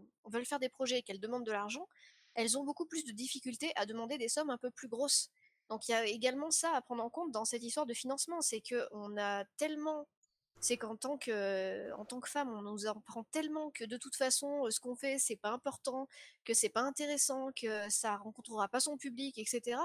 projets 0.70 1.00
et 1.00 1.02
qu'elles 1.02 1.20
demandent 1.20 1.44
de 1.44 1.52
l'argent, 1.52 1.86
elles 2.34 2.56
ont 2.56 2.64
beaucoup 2.64 2.86
plus 2.86 3.04
de 3.04 3.12
difficultés 3.12 3.72
à 3.76 3.84
demander 3.84 4.16
des 4.16 4.28
sommes 4.28 4.48
un 4.48 4.56
peu 4.56 4.70
plus 4.70 4.88
grosses. 4.88 5.28
Donc 5.68 5.86
il 5.86 5.92
y 5.92 5.94
a 5.94 6.06
également 6.06 6.50
ça 6.50 6.74
à 6.74 6.80
prendre 6.80 7.04
en 7.04 7.10
compte 7.10 7.30
dans 7.30 7.44
cette 7.44 7.62
histoire 7.62 7.84
de 7.84 7.92
financement, 7.94 8.40
c'est 8.40 8.62
qu'on 8.62 9.18
a 9.18 9.44
tellement 9.58 10.06
c'est 10.60 10.76
qu'en 10.76 10.96
tant 10.96 11.18
que 11.18 11.90
tant 12.04 12.20
que 12.20 12.28
femme, 12.30 12.48
on 12.54 12.62
nous 12.62 12.86
apprend 12.86 13.24
tellement 13.32 13.70
que 13.72 13.84
de 13.84 13.96
toute 13.96 14.14
façon, 14.16 14.70
ce 14.70 14.78
qu'on 14.80 14.94
fait, 14.94 15.18
c'est 15.18 15.36
pas 15.36 15.50
important, 15.50 16.06
que 16.44 16.54
c'est 16.54 16.68
pas 16.68 16.82
intéressant, 16.82 17.50
que 17.56 17.90
ça 17.90 18.16
rencontrera 18.16 18.68
pas 18.68 18.78
son 18.80 18.96
public, 18.96 19.38
etc. 19.38 19.78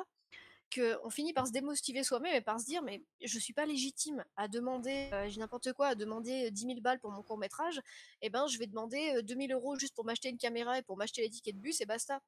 Qu'on 0.74 1.10
finit 1.10 1.34
par 1.34 1.48
se 1.48 1.52
démotiver 1.52 2.04
soi-même 2.04 2.36
et 2.36 2.42
par 2.42 2.60
se 2.60 2.66
dire 2.66 2.82
mais 2.82 3.02
je 3.24 3.40
suis 3.40 3.54
pas 3.54 3.66
légitime 3.66 4.24
à 4.36 4.50
demander 4.50 5.10
j'ai 5.30 5.40
n'importe 5.40 5.72
quoi 5.72 5.88
à 5.88 5.96
demander 5.96 6.52
10 6.52 6.62
000 6.62 6.82
balles 6.82 7.00
pour 7.00 7.10
mon 7.10 7.22
court 7.24 7.38
métrage 7.38 7.78
et 8.22 8.28
eh 8.28 8.30
ben 8.30 8.48
je 8.48 8.60
vais 8.60 8.68
demander 8.68 9.22
2000 9.24 9.54
euros 9.54 9.80
juste 9.80 9.96
pour 9.96 10.04
m'acheter 10.04 10.28
une 10.28 10.38
caméra 10.38 10.78
et 10.78 10.82
pour 10.82 10.98
m'acheter 10.98 11.22
les 11.22 11.30
tickets 11.30 11.56
de 11.56 11.62
bus 11.62 11.80
et 11.80 11.86
basta 11.86 12.20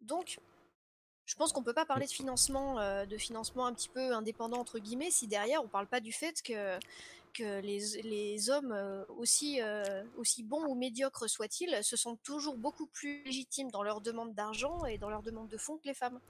donc 0.00 0.40
je 1.26 1.34
pense 1.34 1.52
qu'on 1.52 1.62
peut 1.62 1.74
pas 1.74 1.84
parler 1.84 2.06
de 2.06 2.10
financement 2.10 2.76
de 3.04 3.16
financement 3.18 3.66
un 3.66 3.74
petit 3.74 3.90
peu 3.90 4.14
indépendant 4.14 4.58
entre 4.58 4.78
guillemets 4.78 5.10
si 5.10 5.26
derrière 5.28 5.62
on 5.62 5.68
parle 5.68 5.86
pas 5.86 6.00
du 6.00 6.12
fait 6.12 6.40
que 6.40 6.78
que 7.32 7.60
les, 7.60 8.02
les 8.02 8.50
hommes, 8.50 8.72
euh, 8.72 9.04
aussi, 9.08 9.60
euh, 9.60 10.04
aussi 10.16 10.42
bons 10.42 10.64
ou 10.66 10.74
médiocres 10.74 11.28
soient-ils, 11.28 11.82
se 11.82 11.96
sont 11.96 12.16
toujours 12.16 12.56
beaucoup 12.56 12.86
plus 12.86 13.24
légitimes 13.24 13.70
dans 13.70 13.82
leur 13.82 14.00
demande 14.00 14.34
d'argent 14.34 14.84
et 14.84 14.98
dans 14.98 15.10
leur 15.10 15.22
demande 15.22 15.48
de 15.48 15.56
fonds 15.56 15.76
que 15.78 15.88
les 15.88 15.94
femmes. 15.94 16.20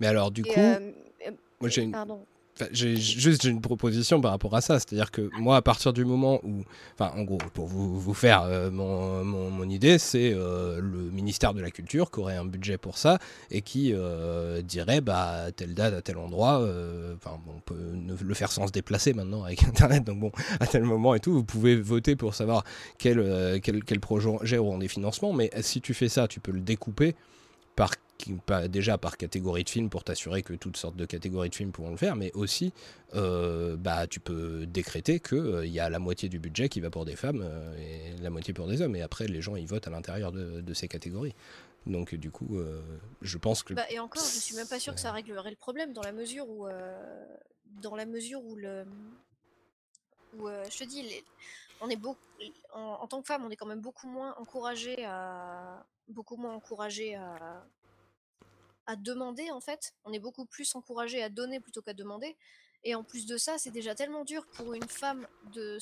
Mais 0.00 0.06
alors, 0.06 0.30
du 0.30 0.42
coup, 0.42 0.50
euh, 0.58 0.92
moi 1.60 1.68
j'ai 1.68 1.82
une... 1.82 1.96
J'ai 2.70 2.96
juste 2.96 3.44
une 3.44 3.60
proposition 3.60 4.20
par 4.20 4.30
rapport 4.30 4.54
à 4.54 4.60
ça, 4.60 4.78
c'est-à-dire 4.78 5.10
que 5.10 5.28
moi, 5.38 5.56
à 5.56 5.62
partir 5.62 5.92
du 5.92 6.04
moment 6.04 6.38
où, 6.44 6.62
enfin, 6.96 7.12
en 7.16 7.24
gros, 7.24 7.38
pour 7.52 7.66
vous, 7.66 7.98
vous 7.98 8.14
faire 8.14 8.42
euh, 8.42 8.70
mon, 8.70 9.24
mon, 9.24 9.68
idée, 9.68 9.98
c'est 9.98 10.32
euh, 10.32 10.80
le 10.80 11.10
ministère 11.10 11.52
de 11.52 11.60
la 11.60 11.72
Culture 11.72 12.12
qui 12.12 12.20
aurait 12.20 12.36
un 12.36 12.44
budget 12.44 12.78
pour 12.78 12.96
ça 12.96 13.18
et 13.50 13.60
qui 13.60 13.92
euh, 13.92 14.62
dirait, 14.62 15.00
bah, 15.00 15.50
telle 15.56 15.74
date 15.74 15.94
à 15.94 16.02
tel 16.02 16.16
endroit, 16.16 16.64
enfin, 17.16 17.40
on 17.48 17.58
peut 17.60 17.74
le 18.22 18.34
faire 18.34 18.52
sans 18.52 18.68
se 18.68 18.72
déplacer 18.72 19.14
maintenant 19.14 19.42
avec 19.42 19.64
Internet, 19.68 20.04
donc 20.04 20.20
bon, 20.20 20.32
à 20.60 20.66
tel 20.68 20.84
moment 20.84 21.16
et 21.16 21.20
tout, 21.20 21.32
vous 21.32 21.44
pouvez 21.44 21.74
voter 21.74 22.14
pour 22.14 22.34
savoir 22.34 22.62
quel, 22.98 23.60
quel, 23.62 23.82
quel 23.82 23.98
projet 23.98 24.58
auront 24.58 24.78
des 24.78 24.88
financements, 24.88 25.32
mais 25.32 25.50
si 25.60 25.80
tu 25.80 25.92
fais 25.92 26.08
ça, 26.08 26.28
tu 26.28 26.38
peux 26.38 26.52
le 26.52 26.60
découper 26.60 27.16
par 27.76 27.90
déjà 28.68 28.98
par 28.98 29.16
catégorie 29.16 29.64
de 29.64 29.68
film 29.68 29.90
pour 29.90 30.04
t'assurer 30.04 30.42
que 30.42 30.54
toutes 30.54 30.76
sortes 30.76 30.96
de 30.96 31.04
catégories 31.04 31.50
de 31.50 31.54
films 31.54 31.72
pourront 31.72 31.90
le 31.90 31.96
faire, 31.96 32.16
mais 32.16 32.32
aussi 32.32 32.72
euh, 33.14 33.76
bah, 33.76 34.06
tu 34.06 34.20
peux 34.20 34.66
décréter 34.66 35.20
qu'il 35.20 35.38
euh, 35.38 35.66
il 35.66 35.72
y 35.72 35.80
a 35.80 35.88
la 35.90 35.98
moitié 35.98 36.28
du 36.28 36.38
budget 36.38 36.68
qui 36.68 36.80
va 36.80 36.90
pour 36.90 37.04
des 37.04 37.16
femmes 37.16 37.42
euh, 37.44 37.76
et 37.78 38.16
la 38.22 38.30
moitié 38.30 38.54
pour 38.54 38.66
des 38.66 38.82
hommes, 38.82 38.96
et 38.96 39.02
après 39.02 39.26
les 39.26 39.42
gens 39.42 39.56
ils 39.56 39.66
votent 39.66 39.86
à 39.86 39.90
l'intérieur 39.90 40.32
de, 40.32 40.74
ces 40.74 40.88
catégories. 40.88 41.34
Donc 41.86 42.14
du 42.14 42.30
coup, 42.30 42.58
je 43.20 43.38
pense 43.38 43.62
que... 43.62 43.74
Bah, 43.74 43.84
et 43.90 43.98
encore, 43.98 44.22
je 44.22 44.40
suis 44.40 44.56
même 44.56 44.66
pas 44.66 44.80
sûr 44.80 44.94
que 44.94 45.00
ça 45.00 45.12
réglerait 45.12 45.50
le 45.50 45.56
problème 45.56 45.92
dans 45.92 46.02
la 46.02 46.12
mesure 46.12 46.48
où, 46.48 46.66
dans 47.82 47.94
la 47.94 48.06
mesure 48.06 48.42
où 48.42 48.56
le... 48.56 48.84
Où, 50.38 50.48
je 50.48 50.78
te 50.78 50.84
dis, 50.84 51.04
on 51.80 51.88
est 51.88 51.96
beaucoup, 51.96 52.18
en, 52.72 52.98
en, 53.02 53.06
tant 53.06 53.20
que 53.20 53.26
femme, 53.26 53.44
on 53.44 53.50
est 53.50 53.56
quand 53.56 53.66
même 53.66 53.82
beaucoup 53.82 54.08
moins 54.08 54.34
encouragé 54.38 55.04
à 55.04 55.84
beaucoup 56.08 56.36
moins 56.36 56.54
encouragé 56.54 57.14
à, 57.14 58.96
demander 58.96 59.50
en 59.50 59.60
fait. 59.60 59.94
On 60.04 60.12
est 60.12 60.18
beaucoup 60.18 60.44
plus 60.44 60.74
encouragé 60.74 61.22
à 61.22 61.28
donner 61.28 61.60
plutôt 61.60 61.82
qu'à 61.82 61.94
demander. 61.94 62.36
Et 62.84 62.94
en 62.94 63.02
plus 63.02 63.24
de 63.26 63.38
ça, 63.38 63.56
c'est 63.56 63.70
déjà 63.70 63.94
tellement 63.94 64.24
dur 64.24 64.46
pour 64.46 64.74
une 64.74 64.86
femme 64.86 65.26
de, 65.54 65.78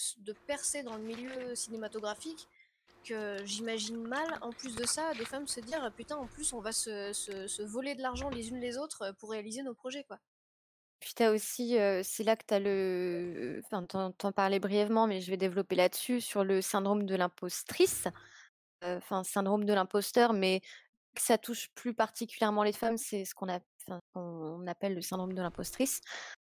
percer 0.47 0.85
dans 0.85 0.97
le 0.97 1.03
milieu 1.03 1.55
cinématographique 1.55 2.49
que 3.05 3.44
j'imagine 3.44 4.01
mal, 4.01 4.39
en 4.43 4.51
plus 4.51 4.77
de 4.77 4.86
ça, 4.86 5.12
des 5.15 5.24
femmes 5.24 5.49
se 5.49 5.59
dire 5.59 5.93
putain, 5.97 6.16
en 6.16 6.28
plus, 6.28 6.53
on 6.53 6.61
va 6.61 6.70
se, 6.70 7.62
voler 7.65 7.97
de 7.97 8.03
l'argent 8.03 8.31
les 8.31 8.51
unes 8.51 8.61
les 8.61 8.78
autres 8.78 9.12
pour 9.19 9.31
réaliser 9.31 9.62
nos 9.62 9.74
projets, 9.74 10.05
quoi. 10.05 10.20
Puis 11.01 11.15
tu 11.16 11.24
as 11.24 11.32
aussi, 11.32 11.77
c'est 12.05 12.23
là 12.23 12.36
que 12.36 12.44
tu 12.47 12.55
as 12.55 12.61
le. 12.61 13.61
Enfin, 13.65 13.85
t'en 14.12 14.31
parlais 14.31 14.61
brièvement, 14.61 15.09
mais 15.09 15.20
je 15.20 15.32
vais 15.32 15.36
développer 15.36 15.74
là-dessus, 15.74 16.20
sur 16.20 16.44
le 16.44 16.62
syndrome 16.62 17.05
de 17.07 17.16
l'impostrice. 17.16 18.07
Enfin, 18.85 19.25
syndrome 19.25 19.65
de 19.65 19.73
l'imposteur, 19.73 20.33
mais 20.33 20.61
ça 21.17 21.39
touche 21.39 21.69
plus 21.75 21.95
particulièrement 21.95 22.63
les 22.63 22.73
femmes, 22.73 22.97
c'est 22.97 23.25
ce 23.25 23.35
qu'on 23.35 23.49
appelle 24.67 24.95
le 24.95 25.03
syndrome 25.03 25.35
de 25.35 25.43
l'impostrice. 25.43 26.01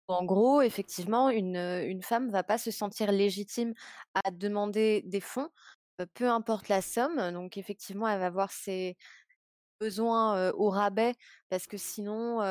En 0.07 0.25
gros, 0.25 0.61
effectivement, 0.61 1.29
une, 1.29 1.55
une 1.55 2.01
femme 2.01 2.29
va 2.31 2.43
pas 2.43 2.57
se 2.57 2.71
sentir 2.71 3.11
légitime 3.11 3.73
à 4.15 4.31
demander 4.31 5.03
des 5.05 5.21
fonds, 5.21 5.49
peu 6.13 6.29
importe 6.29 6.67
la 6.67 6.81
somme. 6.81 7.31
Donc 7.31 7.57
effectivement, 7.57 8.07
elle 8.07 8.19
va 8.19 8.25
avoir 8.25 8.51
ses 8.51 8.97
besoins 9.79 10.51
au 10.51 10.69
rabais 10.69 11.13
parce 11.49 11.67
que 11.67 11.77
sinon, 11.77 12.41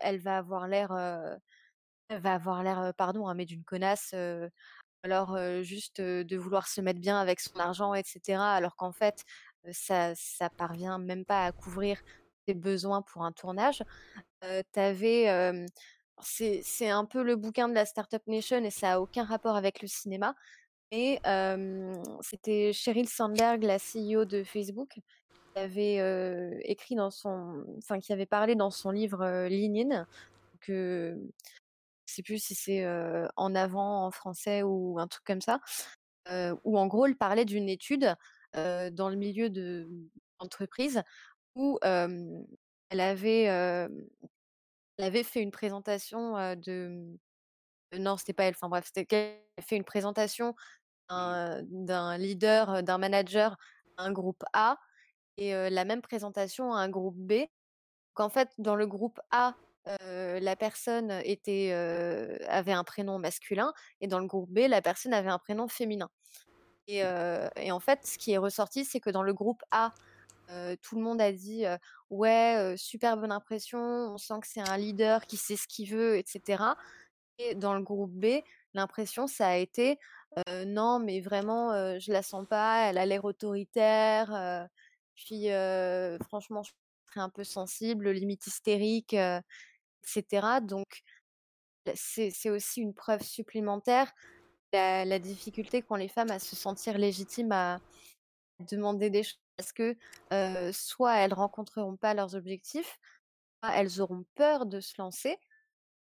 elle 0.00 0.20
va 0.20 0.38
avoir 0.38 0.68
l'air, 0.68 0.92
elle 2.08 2.20
va 2.20 2.34
avoir 2.34 2.62
l'air, 2.62 2.92
pardon, 2.96 3.26
hein, 3.28 3.34
mais 3.34 3.46
d'une 3.46 3.64
connasse. 3.64 4.14
Alors 5.02 5.36
juste 5.62 6.00
de 6.00 6.36
vouloir 6.36 6.68
se 6.68 6.80
mettre 6.80 7.00
bien 7.00 7.20
avec 7.20 7.40
son 7.40 7.58
argent, 7.58 7.94
etc. 7.94 8.38
Alors 8.38 8.76
qu'en 8.76 8.92
fait, 8.92 9.24
ça, 9.70 10.14
ça 10.14 10.50
parvient 10.50 10.98
même 10.98 11.24
pas 11.24 11.46
à 11.46 11.52
couvrir 11.52 12.00
tes 12.46 12.54
besoins 12.54 13.02
pour 13.02 13.24
un 13.24 13.32
tournage. 13.32 13.82
Euh, 14.44 14.62
c'est 16.20 16.88
un 16.88 17.04
peu 17.04 17.22
le 17.22 17.36
bouquin 17.36 17.68
de 17.68 17.74
la 17.74 17.84
Startup 17.84 18.22
Nation 18.26 18.64
et 18.64 18.70
ça 18.70 18.94
a 18.94 19.00
aucun 19.00 19.24
rapport 19.24 19.56
avec 19.56 19.82
le 19.82 19.88
cinéma. 19.88 20.34
Mais 20.92 21.20
c'était 22.20 22.72
Sheryl 22.72 23.08
Sandberg, 23.08 23.62
la 23.62 23.78
CEO 23.78 24.24
de 24.24 24.44
Facebook, 24.44 24.90
qui 24.90 25.58
avait 25.58 26.60
écrit 26.64 26.96
dans 26.96 27.10
son, 27.10 27.64
enfin 27.78 27.98
qui 27.98 28.12
avait 28.12 28.26
parlé 28.26 28.54
dans 28.54 28.70
son 28.70 28.90
livre 28.90 29.48
Lean 29.48 30.06
que 30.60 31.18
je 32.12 32.16
sais 32.16 32.22
plus 32.22 32.38
si 32.44 32.54
c'est 32.54 32.86
en 33.36 33.54
avant 33.54 34.04
en 34.04 34.10
français 34.10 34.62
ou 34.62 34.98
un 34.98 35.08
truc 35.08 35.24
comme 35.24 35.40
ça, 35.40 35.60
où 36.64 36.78
en 36.78 36.86
gros 36.86 37.06
il 37.06 37.16
parlait 37.16 37.46
d'une 37.46 37.70
étude 37.70 38.14
dans 38.54 39.08
le 39.08 39.16
milieu 39.16 39.48
de 39.48 39.88
l'entreprise 40.40 41.02
où 41.54 41.78
elle 41.82 43.00
avait 43.00 43.44
elle 43.44 43.88
avait 44.98 45.22
fait 45.22 45.40
une 45.40 45.50
présentation 45.50 46.34
de 46.54 47.16
non 47.98 48.18
c'était 48.18 48.34
pas 48.34 48.44
elle 48.44 48.54
enfin 48.54 48.68
bref 48.68 48.84
c'était 48.86 49.06
qu'elle 49.06 49.38
fait 49.60 49.76
une 49.76 49.84
présentation 49.84 50.54
d'un 51.08 52.18
leader 52.18 52.82
d'un 52.82 52.98
manager 52.98 53.56
à 53.96 54.04
un 54.04 54.12
groupe 54.12 54.44
A 54.52 54.78
et 55.38 55.52
la 55.70 55.84
même 55.86 56.02
présentation 56.02 56.74
à 56.74 56.80
un 56.80 56.90
groupe 56.90 57.16
B. 57.16 57.44
Qu'en 58.14 58.28
fait 58.28 58.50
dans 58.58 58.76
le 58.76 58.86
groupe 58.86 59.18
A 59.30 59.54
la 59.86 60.56
personne 60.56 61.10
était 61.24 61.72
avait 62.48 62.72
un 62.72 62.84
prénom 62.84 63.18
masculin 63.18 63.72
et 64.00 64.06
dans 64.06 64.18
le 64.18 64.26
groupe 64.26 64.50
B 64.50 64.60
la 64.68 64.82
personne 64.82 65.12
avait 65.14 65.30
un 65.30 65.38
prénom 65.38 65.68
féminin 65.68 66.10
et, 66.88 67.02
en 67.72 67.80
fait, 67.80 68.06
ce 68.06 68.18
qui 68.18 68.32
est 68.32 68.38
ressorti, 68.38 68.84
c'est 68.84 69.00
que 69.00 69.10
dans 69.10 69.22
le 69.22 69.32
groupe 69.32 69.62
A, 69.70 69.92
tout 70.82 70.96
le 70.96 71.02
monde 71.02 71.20
a 71.20 71.32
dit 71.32 71.64
ouais, 72.10 72.74
super 72.76 73.16
bonne 73.16 73.32
impression, 73.32 73.78
on 73.78 74.18
sent 74.18 74.34
que 74.40 74.46
c'est 74.46 74.68
un 74.68 74.76
leader 74.76 75.26
qui 75.26 75.36
sait 75.36 75.56
ce 75.56 75.66
qu'il 75.66 75.90
veut, 75.90 76.16
etc. 76.16 76.64
Et 77.38 77.54
dans 77.54 77.74
le 77.74 77.82
groupe 77.82 78.12
B, 78.12 78.42
l'impression, 78.74 79.26
ça 79.26 79.48
a 79.48 79.56
été 79.56 79.98
non, 80.66 80.98
mais 80.98 81.20
vraiment, 81.20 81.98
je 81.98 82.12
la 82.12 82.22
sens 82.22 82.46
pas, 82.48 82.88
elle 82.88 82.98
a 82.98 83.06
l'air 83.06 83.24
autoritaire, 83.24 84.68
puis 85.14 85.48
franchement, 86.28 86.62
je 86.62 86.72
serais 87.10 87.20
un 87.20 87.30
peu 87.30 87.44
sensible, 87.44 88.10
limite 88.10 88.46
hystérique, 88.46 89.16
etc. 90.02 90.60
Donc, 90.62 91.02
c'est 91.94 92.50
aussi 92.50 92.80
une 92.80 92.94
preuve 92.94 93.22
supplémentaire 93.22 94.12
la, 94.72 95.18
difficulté 95.18 95.82
qu'ont 95.82 95.96
les 95.96 96.08
femmes 96.08 96.30
à 96.30 96.38
se 96.38 96.56
sentir 96.56 96.98
légitimes 96.98 97.52
à 97.52 97.78
demander 98.60 99.10
des 99.10 99.22
choses 99.22 99.38
parce 99.56 99.72
que 99.72 99.96
soit 100.72 101.16
elles 101.16 101.34
rencontreront 101.34 101.96
pas 101.96 102.14
leurs 102.14 102.34
objectifs, 102.34 102.98
soit 103.62 103.74
elles 103.76 104.00
auront 104.00 104.24
peur 104.34 104.66
de 104.66 104.80
se 104.80 104.94
lancer. 104.98 105.38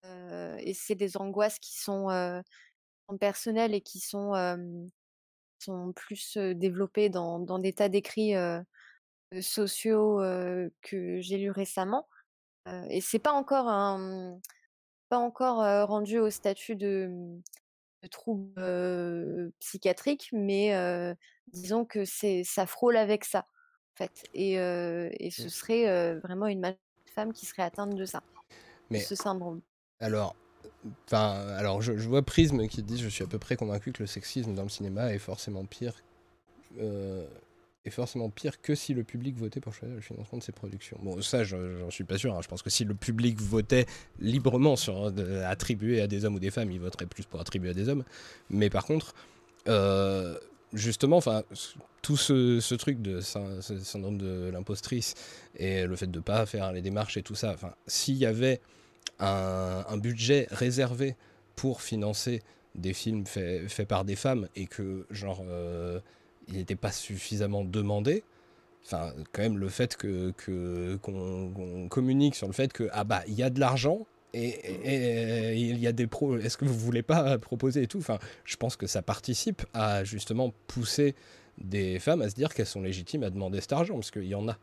et 0.04 0.74
c'est 0.74 0.96
des 0.96 1.18
angoisses 1.18 1.60
qui 1.60 1.78
sont, 1.78 2.08
personnelles 3.20 3.74
et 3.74 3.82
qui 3.82 4.00
sont, 4.00 4.34
sont 5.60 5.92
plus 5.94 6.38
développées 6.38 7.10
dans, 7.10 7.40
dans, 7.40 7.60
des 7.60 7.74
tas 7.74 7.90
d'écrits 7.90 8.34
sociaux 9.42 10.20
que 10.82 11.20
j'ai 11.22 11.38
lus 11.38 11.52
récemment. 11.52 12.08
Et 12.90 13.02
c'est 13.02 13.20
pas 13.20 13.32
encore 13.32 13.68
un, 13.68 14.40
pas 15.10 15.18
encore 15.18 15.88
rendu 15.88 16.20
au 16.20 16.30
statut 16.30 16.76
de 16.76 17.40
de 18.04 18.08
troubles 18.08 19.52
psychiatriques, 19.60 20.30
mais 20.34 20.74
disons 21.54 21.86
que 21.86 22.06
c'est 22.06 22.44
ça 22.44 22.66
frôle 22.66 22.98
avec 22.98 23.26
ça, 23.26 23.46
en 23.94 23.98
fait. 23.98 24.24
Et, 24.34 24.54
et 24.54 25.32
ce 25.32 25.44
mmh. 25.44 25.50
serait 25.50 26.16
vraiment 26.20 26.48
une 26.48 26.62
femmes 27.12 27.34
qui 27.34 27.46
seraient 27.46 27.64
atteintes 27.64 27.96
de 27.96 28.06
ça, 28.06 28.24
Mais 28.90 29.00
ce 29.00 29.16
syndrome. 29.16 29.62
alors, 30.00 30.36
enfin, 31.06 31.48
alors 31.58 31.82
je, 31.82 31.98
je 31.98 32.08
vois 32.08 32.24
Prisme 32.24 32.68
qui 32.68 32.82
dit 32.82 32.98
je 32.98 33.10
suis 33.10 33.24
à 33.24 33.28
peu 33.28 33.40
près 33.40 33.56
convaincu 33.56 33.92
que 33.92 34.04
le 34.04 34.08
sexisme 34.08 34.56
dans 34.56 34.64
le 34.64 34.70
cinéma 34.70 35.14
est 35.14 35.20
forcément 35.20 35.66
pire, 35.66 35.94
euh, 36.80 37.28
est 37.86 37.90
forcément 37.90 38.30
pire 38.30 38.62
que 38.62 38.76
si 38.76 38.94
le 38.94 39.04
public 39.04 39.36
votait 39.36 39.60
pour 39.60 39.74
choisir 39.74 39.96
le 39.96 40.02
financement 40.02 40.38
de 40.38 40.44
ses 40.44 40.52
productions. 40.52 40.98
Bon, 41.02 41.22
ça, 41.22 41.44
je- 41.44 41.80
j'en 41.80 41.90
suis 41.90 42.04
pas 42.04 42.18
sûr. 42.18 42.36
hein. 42.36 42.40
Je 42.42 42.48
pense 42.48 42.62
que 42.62 42.70
si 42.70 42.86
le 42.86 42.94
public 42.94 43.40
votait 43.40 43.88
librement 44.20 44.76
sur 44.76 45.12
de- 45.12 45.42
attribuer 45.42 46.02
à 46.02 46.08
des 46.08 46.26
hommes 46.26 46.36
ou 46.36 46.40
des 46.40 46.52
femmes, 46.52 46.72
il 46.72 46.80
voterait 46.80 47.08
plus 47.08 47.26
pour 47.26 47.40
attribuer 47.40 47.72
à 47.72 47.74
des 47.74 47.90
hommes. 47.90 48.04
Mais 48.50 48.70
par 48.70 48.86
contre, 48.86 49.16
euh, 49.68 50.38
justement, 50.74 51.18
enfin, 51.18 51.44
tout 52.02 52.18
ce, 52.18 52.76
truc 52.76 53.02
de 53.02 53.20
syndrome 53.20 54.18
de 54.18 54.50
l'impostrice 54.52 55.16
et 55.58 55.86
le 55.86 55.96
fait 55.96 56.10
de 56.10 56.20
pas 56.20 56.46
faire 56.46 56.72
les 56.72 56.82
démarches 56.82 57.18
et 57.18 57.24
tout 57.24 57.36
ça, 57.36 57.52
enfin, 57.52 57.74
s'il 57.88 58.16
y 58.16 58.26
avait 58.26 58.62
un, 59.20 59.98
budget 59.98 60.48
réservé 60.52 61.16
pour 61.56 61.82
financer 61.82 62.42
des 62.76 62.94
films 62.94 63.26
faits 63.26 63.70
faits 63.70 63.88
par 63.88 64.06
des 64.06 64.16
femmes 64.16 64.48
et 64.56 64.66
que 64.66 65.06
genre 65.12 65.44
euh, 65.48 66.00
il 66.48 66.56
n'était 66.56 66.76
pas 66.76 66.92
suffisamment 66.92 67.64
demandé 67.64 68.24
enfin 68.86 69.14
quand 69.32 69.44
même 69.44 69.58
le 69.58 69.70
fait 69.70 69.96
que 69.96 70.34
qu'on 71.02 71.88
communique 71.90 72.36
sur 72.36 72.48
le 72.48 72.54
fait 72.54 72.74
que 72.74 72.90
ah 72.92 73.04
bah 73.04 73.22
il 73.28 73.34
y 73.34 73.44
a 73.44 73.50
de 73.50 73.60
l'argent 73.60 74.06
et, 74.34 75.54
il 75.56 75.78
y 75.80 75.88
a 75.88 75.92
des 75.92 76.08
pros 76.08 76.38
est-ce 76.38 76.58
que 76.58 76.66
vous 76.66 76.78
voulez 76.78 77.04
pas 77.04 77.38
proposer 77.38 77.84
et 77.84 77.88
tout? 77.88 78.00
Enfin 78.00 78.18
je 78.46 78.56
pense 78.56 78.76
que 78.76 78.88
ça 78.88 79.02
participe 79.02 79.62
à 79.74 80.04
justement 80.04 80.54
pousser 80.68 81.16
des 81.58 82.00
femmes 82.00 82.22
à 82.22 82.30
se 82.30 82.36
dire 82.36 82.54
qu'elles 82.54 82.66
sont 82.66 82.82
légitimes 82.82 83.24
à 83.24 83.30
demander 83.30 83.62
cet 83.62 83.74
argent 83.74 83.96
parce 83.96 84.12
qu'il 84.12 84.24
y 84.26 84.36
en 84.36 84.48
a 84.48 84.58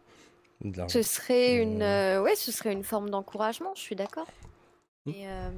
de 0.65 0.89
Ce 0.89 1.03
serait 1.03 1.57
une, 1.63 1.83
Euh. 1.83 2.19
euh, 2.19 2.23
ouais, 2.23 2.35
ce 2.35 2.51
serait 2.51 2.73
une 2.73 2.83
forme 2.83 3.11
d'encouragement, 3.11 3.73
je 3.77 3.81
suis 3.81 3.95
d'accord. 3.95 4.27
Mm. 5.07 5.11
Et 5.11 5.29
euh, 5.29 5.51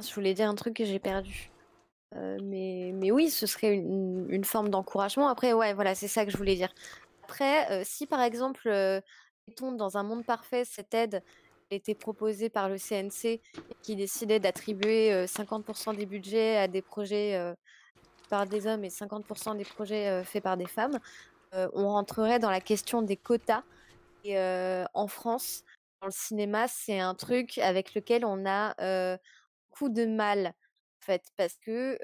je 0.00 0.14
voulais 0.14 0.34
dire 0.34 0.48
un 0.48 0.54
truc 0.54 0.74
que 0.74 0.84
j'ai 0.84 0.98
perdu. 0.98 1.50
Euh, 2.14 2.38
mais, 2.42 3.10
oui, 3.10 3.30
ce 3.30 3.46
serait 3.46 3.74
une, 3.74 4.44
forme 4.44 4.70
d'encouragement. 4.70 5.28
Après, 5.28 5.52
ouais, 5.52 5.74
voilà, 5.74 5.94
c'est 5.94 6.08
ça 6.08 6.24
que 6.24 6.30
je 6.30 6.36
voulais 6.36 6.54
dire. 6.54 6.72
Après, 7.24 7.70
euh, 7.72 7.82
si 7.84 8.06
par 8.06 8.22
exemple, 8.22 8.68
euh, 8.68 9.00
dans 9.60 9.96
un 9.96 10.02
monde 10.04 10.24
parfait, 10.24 10.64
cette 10.64 10.94
aide 10.94 11.22
était 11.70 11.96
proposée 11.96 12.48
par 12.48 12.68
le 12.68 12.78
CNC 12.78 13.40
qui 13.82 13.96
décidait 13.96 14.38
d'attribuer 14.38 15.12
euh, 15.12 15.26
50% 15.26 15.96
des 15.96 16.06
budgets 16.06 16.56
à 16.56 16.68
des 16.68 16.82
projets 16.82 17.34
euh, 17.34 17.52
par 18.28 18.46
des 18.46 18.66
hommes 18.66 18.84
et 18.84 18.88
50% 18.88 19.56
des 19.56 19.64
projets 19.64 20.08
euh, 20.08 20.24
faits 20.24 20.42
par 20.42 20.56
des 20.56 20.66
femmes, 20.66 20.98
euh, 21.54 21.68
on 21.74 21.88
rentrerait 21.88 22.38
dans 22.38 22.50
la 22.50 22.60
question 22.60 23.02
des 23.02 23.16
quotas. 23.16 23.62
Et 24.24 24.38
euh, 24.38 24.84
en 24.94 25.06
France, 25.06 25.64
dans 26.00 26.06
le 26.06 26.12
cinéma, 26.12 26.66
c'est 26.68 26.98
un 26.98 27.14
truc 27.14 27.58
avec 27.58 27.94
lequel 27.94 28.24
on 28.24 28.44
a 28.46 28.74
euh, 28.80 29.16
beaucoup 29.70 29.88
de 29.88 30.04
mal, 30.06 30.52
fait, 31.06 31.22
parce 31.36 31.56
que 31.58 31.96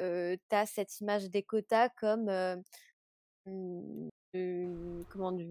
tu 0.49 0.57
as 0.57 0.67
cette 0.67 1.01
image 1.01 1.29
des 1.31 1.43
quotas 1.43 1.89
comme 1.91 2.29
euh, 2.29 2.57
une- 3.47 4.09
une- 4.35 5.05
comment, 5.11 5.33
du 5.33 5.47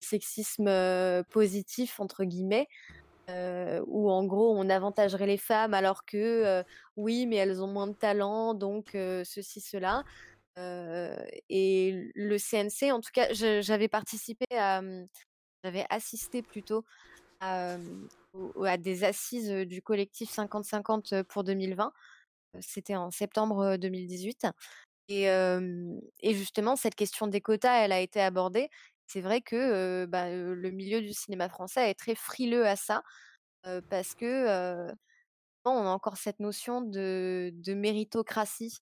sexisme 0.00 0.68
euh, 0.68 1.22
positif, 1.30 2.00
entre 2.00 2.24
guillemets, 2.24 2.66
euh, 3.30 3.82
où 3.86 4.10
en 4.10 4.24
gros 4.24 4.54
on 4.56 4.68
avantagerait 4.68 5.26
les 5.26 5.38
femmes 5.38 5.74
alors 5.74 6.04
que 6.04 6.16
euh, 6.18 6.62
oui, 6.96 7.26
mais 7.26 7.36
elles 7.36 7.62
ont 7.62 7.68
moins 7.68 7.86
de 7.86 7.94
talent, 7.94 8.54
donc 8.54 8.94
euh, 8.94 9.24
ceci, 9.24 9.60
cela. 9.60 10.04
Euh, 10.58 11.16
et 11.48 12.10
le 12.14 12.38
CNC, 12.38 12.92
en 12.92 13.00
tout 13.00 13.10
cas, 13.12 13.32
j'avais 13.32 13.88
participé 13.88 14.44
à, 14.52 14.80
hum, 14.80 15.06
j'avais 15.64 15.86
assisté 15.90 16.42
plutôt 16.42 16.84
à, 17.40 17.76
à 18.64 18.76
des 18.76 19.04
assises 19.04 19.50
euh, 19.50 19.64
du 19.64 19.82
collectif 19.82 20.30
50-50 20.30 21.22
pour 21.24 21.44
2020. 21.44 21.92
C'était 22.60 22.96
en 22.96 23.10
septembre 23.10 23.60
euh, 23.60 23.76
2018. 23.76 24.46
Et, 25.08 25.24
et 25.26 26.34
justement, 26.34 26.76
cette 26.76 26.94
question 26.94 27.26
des 27.26 27.42
quotas, 27.42 27.84
elle 27.84 27.92
a 27.92 28.00
été 28.00 28.22
abordée. 28.22 28.70
C'est 29.06 29.20
vrai 29.20 29.42
que 29.42 30.06
bah, 30.06 30.30
le 30.30 30.70
milieu 30.70 31.02
du 31.02 31.12
cinéma 31.12 31.50
français 31.50 31.90
est 31.90 31.94
très 31.94 32.14
frileux 32.14 32.66
à 32.66 32.74
ça, 32.74 33.02
parce 33.90 34.14
que 34.14 34.90
on 35.66 35.86
a 35.86 35.90
encore 35.90 36.16
cette 36.16 36.40
notion 36.40 36.80
de, 36.80 37.50
de 37.52 37.74
méritocratie 37.74 38.78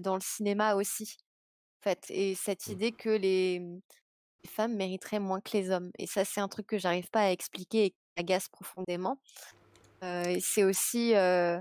dans 0.00 0.14
le 0.14 0.22
cinéma 0.22 0.74
aussi, 0.76 1.16
en 1.80 1.90
fait, 1.90 2.06
et 2.10 2.34
cette 2.34 2.68
Mm. 2.68 2.72
idée 2.72 2.92
que 2.92 3.10
les, 3.10 3.58
les 4.44 4.50
femmes 4.50 4.74
mériteraient 4.76 5.20
moins 5.20 5.40
que 5.40 5.56
les 5.56 5.70
hommes. 5.70 5.90
Et 5.98 6.06
ça, 6.06 6.24
c'est 6.24 6.40
un 6.40 6.48
truc 6.48 6.66
que 6.66 6.78
j'arrive 6.78 7.10
pas 7.10 7.22
à 7.22 7.30
expliquer 7.30 7.86
et 7.86 7.90
qui 7.90 7.96
m'agace 8.16 8.48
profondément. 8.48 9.18
Euh, 10.04 10.38
c'est 10.40 10.64
aussi 10.64 11.14
euh, 11.14 11.60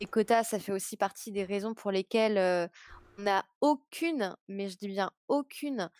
les 0.00 0.06
quotas, 0.06 0.44
ça 0.44 0.58
fait 0.58 0.72
aussi 0.72 0.96
partie 0.96 1.30
des 1.30 1.44
raisons 1.44 1.74
pour 1.74 1.90
lesquelles 1.90 2.70
on 3.18 3.22
n'a 3.22 3.44
aucune, 3.60 4.34
mais 4.48 4.68
je 4.68 4.78
dis 4.78 4.88
bien 4.88 5.10
aucune 5.28 5.90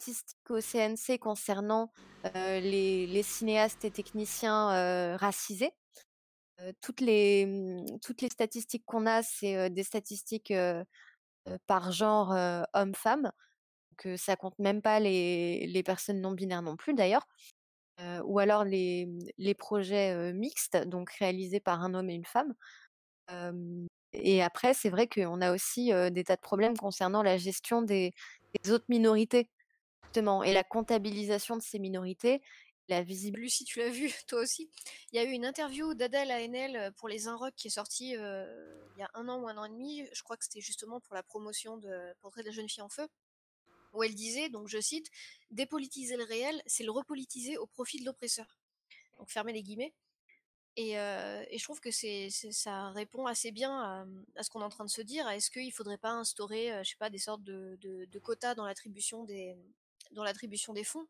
statistique 0.00 0.50
au 0.50 0.60
CNC 0.60 1.18
concernant 1.18 1.92
les, 2.34 3.22
cinéastes 3.22 3.84
et 3.84 3.90
techniciens 3.90 5.16
racisés. 5.16 5.72
Toutes, 6.80 7.00
les, 7.00 7.44
hum, 7.46 7.98
toutes 8.00 8.20
les 8.20 8.28
statistiques 8.28 8.84
qu'on 8.84 9.06
a, 9.06 9.22
c'est 9.22 9.70
des 9.70 9.82
statistiques 9.82 10.52
par 11.66 11.92
genre 11.92 12.36
homme-femme. 12.74 13.32
Que 13.96 14.16
ça 14.16 14.36
compte 14.36 14.58
même 14.58 14.80
pas 14.80 14.98
les, 14.98 15.66
les 15.66 15.82
personnes 15.82 16.22
non 16.22 16.32
binaires 16.32 16.62
non 16.62 16.76
plus 16.76 16.94
d'ailleurs. 16.94 17.26
Ou 18.24 18.38
alors 18.38 18.64
les, 18.64 19.08
les 19.36 19.54
projets 19.54 20.32
mixtes, 20.32 20.76
donc 20.86 21.10
réalisés 21.12 21.60
par 21.60 21.82
un 21.82 21.92
homme 21.92 22.08
et 22.08 22.14
une 22.14 22.24
femme. 22.24 22.54
Et 24.12 24.42
après, 24.42 24.74
c'est 24.74 24.90
vrai 24.90 25.06
qu'on 25.06 25.40
a 25.40 25.52
aussi 25.52 25.92
des 26.10 26.24
tas 26.24 26.36
de 26.36 26.40
problèmes 26.40 26.76
concernant 26.76 27.22
la 27.22 27.36
gestion 27.36 27.82
des, 27.82 28.12
des 28.62 28.70
autres 28.72 28.86
minorités, 28.88 29.48
justement, 30.04 30.42
et 30.42 30.52
la 30.52 30.64
comptabilisation 30.64 31.56
de 31.56 31.62
ces 31.62 31.78
minorités, 31.78 32.42
la 32.90 33.02
visibilité. 33.02 33.40
Lucie, 33.40 33.64
tu 33.64 33.78
l'as 33.78 33.88
vu, 33.88 34.12
toi 34.26 34.40
aussi. 34.40 34.68
Il 35.12 35.16
y 35.16 35.18
a 35.18 35.24
eu 35.24 35.30
une 35.30 35.46
interview 35.46 35.94
d'Adèle 35.94 36.30
ANL 36.30 36.92
pour 36.96 37.08
les 37.08 37.28
Inrocks 37.28 37.54
qui 37.56 37.68
est 37.68 37.70
sortie 37.70 38.16
euh, 38.16 38.46
il 38.96 39.00
y 39.00 39.02
a 39.02 39.10
un 39.14 39.28
an 39.28 39.40
ou 39.40 39.48
un 39.48 39.56
an 39.56 39.64
et 39.64 39.70
demi. 39.70 40.04
Je 40.12 40.22
crois 40.22 40.36
que 40.36 40.44
c'était 40.44 40.60
justement 40.60 41.00
pour 41.00 41.14
la 41.14 41.22
promotion 41.22 41.78
de 41.78 42.12
Portrait 42.20 42.42
de 42.42 42.48
la 42.48 42.52
jeune 42.52 42.68
fille 42.68 42.82
en 42.82 42.88
feu. 42.88 43.08
Où 43.92 44.04
elle 44.04 44.14
disait, 44.14 44.48
donc 44.50 44.68
je 44.68 44.80
cite, 44.80 45.10
dépolitiser 45.50 46.16
le 46.16 46.22
réel, 46.22 46.62
c'est 46.66 46.84
le 46.84 46.92
repolitiser 46.92 47.58
au 47.58 47.66
profit 47.66 47.98
de 47.98 48.04
l'oppresseur. 48.04 48.46
Donc 49.18 49.30
fermez 49.30 49.52
les 49.52 49.62
guillemets. 49.64 49.92
Et, 50.76 50.92
je 50.94 51.64
trouve 51.64 51.80
que 51.80 51.90
ça 51.90 52.90
répond 52.90 53.26
assez 53.26 53.50
bien 53.50 54.06
à, 54.36 54.42
ce 54.42 54.50
qu'on 54.50 54.60
est 54.60 54.64
en 54.64 54.70
train 54.70 54.84
de 54.84 54.90
se 54.90 55.02
dire. 55.02 55.28
Est-ce 55.28 55.50
qu'il 55.50 55.66
ne 55.66 55.72
faudrait 55.72 55.98
pas 55.98 56.12
instaurer, 56.12 56.72
je 56.82 56.90
sais 56.90 56.96
pas, 56.96 57.10
des 57.10 57.18
sortes 57.18 57.42
de, 57.42 58.18
quotas 58.22 58.54
dans 58.54 58.64
l'attribution 58.64 59.24
des, 59.24 59.56
dans 60.12 60.24
l'attribution 60.24 60.72
des 60.72 60.84
fonds? 60.84 61.06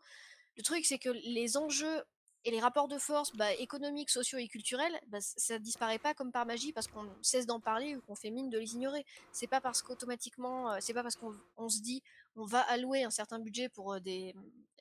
Le 0.56 0.62
truc, 0.62 0.84
c'est 0.84 0.98
que 0.98 1.10
les 1.10 1.56
enjeux 1.56 2.02
et 2.44 2.50
les 2.50 2.60
rapports 2.60 2.88
de 2.88 2.98
force 2.98 3.36
bah, 3.36 3.52
économiques, 3.54 4.10
sociaux 4.10 4.38
et 4.38 4.48
culturels, 4.48 4.98
bah, 5.08 5.18
ça 5.20 5.58
disparaît 5.58 5.98
pas 5.98 6.14
comme 6.14 6.32
par 6.32 6.46
magie 6.46 6.72
parce 6.72 6.88
qu'on 6.88 7.06
cesse 7.22 7.46
d'en 7.46 7.60
parler 7.60 7.96
ou 7.96 8.00
qu'on 8.00 8.14
fait 8.14 8.30
mine 8.30 8.48
de 8.48 8.58
les 8.58 8.74
ignorer. 8.74 9.04
C'est 9.30 9.46
pas 9.46 9.60
parce 9.60 9.82
qu'automatiquement, 9.82 10.80
c'est 10.80 10.94
pas 10.94 11.02
parce 11.02 11.16
qu'on 11.16 11.34
on 11.58 11.68
se 11.68 11.80
dit 11.80 12.02
on 12.36 12.44
va 12.44 12.60
allouer 12.60 13.04
un 13.04 13.10
certain 13.10 13.38
budget 13.38 13.68
pour 13.68 14.00
des 14.00 14.34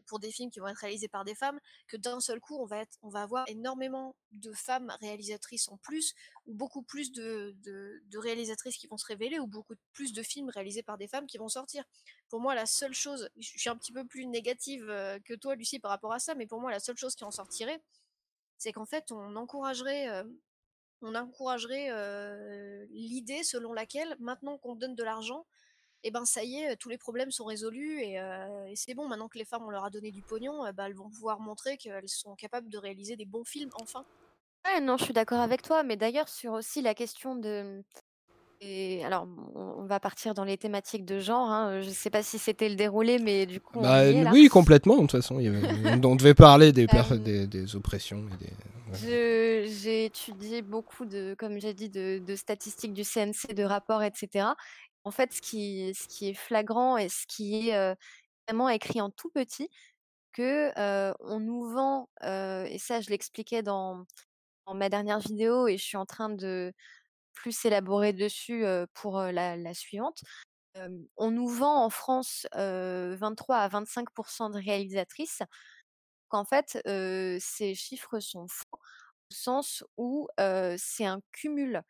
pour 0.09 0.19
des 0.19 0.31
films 0.31 0.49
qui 0.49 0.59
vont 0.59 0.67
être 0.67 0.79
réalisés 0.79 1.07
par 1.07 1.23
des 1.23 1.35
femmes 1.35 1.59
que 1.87 1.95
d'un 1.95 2.19
seul 2.19 2.41
coup 2.41 2.57
on 2.57 2.65
va 2.65 2.79
être, 2.79 2.97
on 3.03 3.09
va 3.09 3.21
avoir 3.21 3.47
énormément 3.47 4.15
de 4.31 4.51
femmes 4.51 4.91
réalisatrices 4.99 5.69
en 5.69 5.77
plus 5.77 6.15
ou 6.47 6.53
beaucoup 6.55 6.81
plus 6.81 7.11
de, 7.11 7.55
de, 7.63 8.17
réalisatrices 8.17 8.77
qui 8.77 8.87
vont 8.87 8.97
se 8.97 9.05
révéler 9.05 9.39
ou 9.39 9.47
beaucoup 9.47 9.75
plus 9.93 10.11
de 10.11 10.23
films 10.23 10.49
réalisés 10.49 10.83
par 10.83 10.97
des 10.97 11.07
femmes 11.07 11.27
qui 11.27 11.37
vont 11.37 11.47
sortir. 11.47 11.83
Pour 12.27 12.41
moi, 12.41 12.55
la 12.55 12.65
seule 12.65 12.93
chose, 12.93 13.29
je 13.37 13.47
suis 13.57 13.69
un 13.69 13.77
petit 13.77 13.93
peu 13.93 14.05
plus 14.05 14.25
négative 14.25 14.85
que 15.23 15.35
toi, 15.35 15.55
Lucie, 15.55 15.79
par 15.79 15.91
rapport 15.91 16.11
à 16.11 16.19
ça, 16.19 16.35
mais 16.35 16.47
pour 16.47 16.59
moi, 16.59 16.71
la 16.71 16.79
seule 16.79 16.97
chose 16.97 17.15
qui 17.15 17.23
en 17.23 17.31
sortirait, 17.31 17.81
c'est 18.57 18.73
qu'en 18.73 18.85
fait, 18.85 19.11
on 19.11 19.35
encouragerait, 19.35 20.23
on 21.01 21.15
encouragerait 21.15 21.89
l'idée 22.89 23.43
selon 23.43 23.73
laquelle, 23.73 24.15
maintenant 24.19 24.57
qu'on 24.57 24.75
donne 24.75 24.95
de 24.95 25.03
l'argent, 25.03 25.45
et 26.03 26.11
ben 26.11 26.25
ça 26.25 26.43
y 26.43 26.57
est, 26.57 26.75
tous 26.77 26.89
les 26.89 26.97
problèmes 26.97 27.31
sont 27.31 27.45
résolus 27.45 28.01
et, 28.01 28.19
euh, 28.19 28.65
et 28.67 28.75
c'est 28.75 28.93
bon. 28.93 29.07
Maintenant 29.07 29.27
que 29.27 29.37
les 29.37 29.45
femmes, 29.45 29.63
on 29.65 29.69
leur 29.69 29.83
a 29.85 29.89
donné 29.89 30.11
du 30.11 30.21
pognon, 30.21 30.65
euh, 30.65 30.71
bah, 30.71 30.83
elles 30.87 30.95
vont 30.95 31.09
pouvoir 31.09 31.39
montrer 31.39 31.77
qu'elles 31.77 32.07
sont 32.07 32.35
capables 32.35 32.69
de 32.69 32.77
réaliser 32.77 33.15
des 33.15 33.25
bons 33.25 33.43
films, 33.45 33.69
enfin. 33.81 34.05
Ouais, 34.65 34.81
non, 34.81 34.97
je 34.97 35.05
suis 35.05 35.13
d'accord 35.13 35.39
avec 35.39 35.61
toi, 35.61 35.83
mais 35.83 35.95
d'ailleurs 35.95 36.27
sur 36.29 36.53
aussi 36.53 36.81
la 36.81 36.93
question 36.93 37.35
de... 37.35 37.81
Et 38.61 39.05
alors, 39.05 39.25
on 39.55 39.85
va 39.85 40.01
partir 40.01 40.33
dans 40.33 40.43
les 40.43 40.57
thématiques 40.57 41.05
de 41.05 41.19
genre. 41.19 41.49
Hein. 41.49 41.81
Je 41.81 41.89
sais 41.89 42.09
pas 42.09 42.23
si 42.23 42.37
c'était 42.37 42.67
le 42.67 42.75
déroulé, 42.75 43.17
mais 43.17 43.45
du 43.45 43.61
coup, 43.61 43.79
on 43.79 43.83
Bah, 43.83 44.05
y 44.05 44.17
est 44.17 44.23
là. 44.25 44.31
oui, 44.33 44.49
complètement. 44.49 44.95
De 44.95 45.01
toute 45.03 45.11
façon, 45.11 45.39
il 45.39 45.45
y 45.45 45.47
avait- 45.47 46.05
on 46.05 46.15
devait 46.17 46.33
parler 46.33 46.73
des, 46.73 46.85
per- 46.85 47.03
Euh, 47.13 47.17
des, 47.17 47.47
des 47.47 47.77
oppressions. 47.77 48.21
Et 48.33 48.37
des... 48.43 48.51
ouais. 49.07 49.65
J'ai 49.69 50.03
étudié 50.03 50.61
beaucoup 50.61 51.05
de, 51.05 51.35
comme 51.39 51.57
j'ai 51.57 51.73
dit, 51.73 51.87
de, 51.89 52.19
de 52.19 52.35
statistiques 52.35 52.91
du 52.93 53.05
CNC, 53.05 53.53
de 53.53 53.63
rapports, 53.63 54.03
etc. 54.03 54.47
En 55.03 55.11
fait, 55.11 55.33
ce 55.33 55.41
qui, 55.41 55.93
est 56.21 56.33
flagrant 56.33 56.97
et 56.97 57.09
ce 57.09 57.25
qui 57.27 57.69
est 57.69 57.95
vraiment 58.47 58.69
écrit 58.69 59.01
en 59.01 59.09
tout 59.09 59.29
petit, 59.29 59.69
que 60.33 60.71
on 61.21 61.39
nous 61.39 61.65
vend, 61.69 62.09
et 62.23 62.77
ça 62.79 63.01
je 63.01 63.09
l'expliquais 63.09 63.63
dans, 63.63 64.05
dans 64.67 64.75
ma 64.75 64.89
dernière 64.89 65.19
vidéo 65.19 65.67
et 65.67 65.77
je 65.77 65.83
suis 65.83 65.97
en 65.97 66.05
train 66.05 66.29
de 66.29 66.73
plus 67.33 67.65
élaborer 67.65 68.13
dessus 68.13 68.65
pour 68.93 69.19
la, 69.19 69.57
la 69.57 69.73
suivante. 69.73 70.21
on 71.17 71.31
nous 71.31 71.47
vend 71.47 71.83
en 71.85 71.89
France 71.89 72.47
23 72.53 73.57
à 73.57 73.69
25% 73.69 74.51
de 74.51 74.57
réalisatrices. 74.57 75.41
Qu'en 76.29 76.45
fait, 76.45 76.79
ces 77.39 77.73
chiffres 77.75 78.19
sont 78.19 78.47
faux 78.47 78.79
au 79.31 79.33
sens 79.33 79.83
où 79.97 80.27
c'est 80.77 81.05
un 81.05 81.21
cumul 81.31 81.81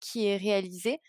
qui 0.00 0.26
est 0.26 0.36
réalisé 0.36 1.00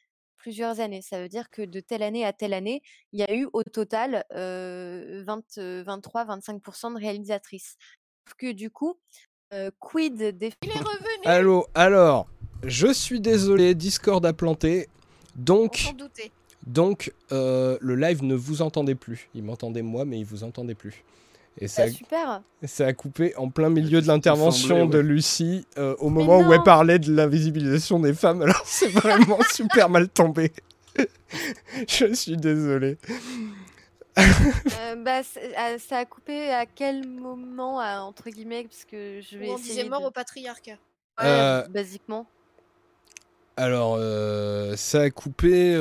plusieurs 0.48 0.80
années. 0.80 1.02
Ça 1.02 1.22
veut 1.22 1.28
dire 1.28 1.50
que 1.50 1.62
de 1.62 1.82
telle 1.82 2.02
année 2.02 2.24
à 2.24 2.32
telle 2.32 2.54
année, 2.54 2.82
il 3.12 3.20
y 3.20 3.24
a 3.24 3.36
eu 3.36 3.50
au 3.52 3.64
total 3.64 4.24
23-25% 4.32 6.94
de 6.94 6.98
réalisatrices. 6.98 7.76
que 8.38 8.54
du 8.54 8.70
coup, 8.70 8.98
quid 9.80 10.16
des... 10.16 10.54
Il 10.64 10.70
est 10.70 10.80
revenu 10.80 11.26
Allô, 11.26 11.68
alors, 11.76 12.30
je 12.64 12.94
suis 12.94 13.20
désolé, 13.20 13.76
Discord 13.76 14.26
a 14.26 14.32
planté. 14.32 14.88
Donc, 15.36 15.94
donc 16.66 17.14
le 17.30 17.96
live 17.96 18.24
ne 18.24 18.36
vous 18.36 18.62
entendait 18.62 18.96
plus. 18.96 19.28
Il 19.34 19.44
m'entendait 19.44 19.82
moi, 19.82 20.06
mais 20.06 20.18
il 20.18 20.26
vous 20.26 20.46
entendait 20.46 20.76
plus. 20.76 21.04
Et 21.60 21.68
ça, 21.68 21.90
super. 21.90 22.42
ça 22.64 22.86
a 22.86 22.94
coupé 22.94 23.36
en 23.36 23.50
plein 23.50 23.70
milieu 23.70 24.02
de 24.02 24.08
l'intervention 24.08 24.86
de 24.86 25.00
Lucie 25.00 25.66
au 26.00 26.10
moment 26.10 26.40
où 26.40 26.54
elle 26.54 26.64
parlait 26.64 27.00
de 27.00 27.12
l'invisibilisation 27.14 28.00
des 28.00 28.14
femmes. 28.14 28.42
Alors 28.44 28.62
c'est 28.66 28.90
vraiment 28.90 29.40
super 29.52 29.90
mal 29.90 30.10
tombé. 30.10 30.52
Je 31.88 32.14
suis 32.14 32.38
désolé. 32.38 32.98
Euh, 34.18 34.96
bah, 34.96 35.22
euh, 35.22 35.78
ça 35.78 35.98
a 35.98 36.06
coupé 36.06 36.50
à 36.50 36.66
quel 36.66 37.08
moment, 37.08 37.78
entre 38.08 38.30
guillemets, 38.30 38.64
parce 38.64 38.84
que 38.84 39.22
je 39.22 39.38
vais. 39.38 39.50
on 39.50 39.58
disait 39.58 39.88
mort 39.88 40.04
au 40.04 40.12
patriarcat. 40.12 40.78
Ouais, 41.22 41.64
basiquement. 41.70 42.26
Alors, 43.58 43.98
ça 44.78 45.02
a 45.02 45.10
coupé. 45.10 45.74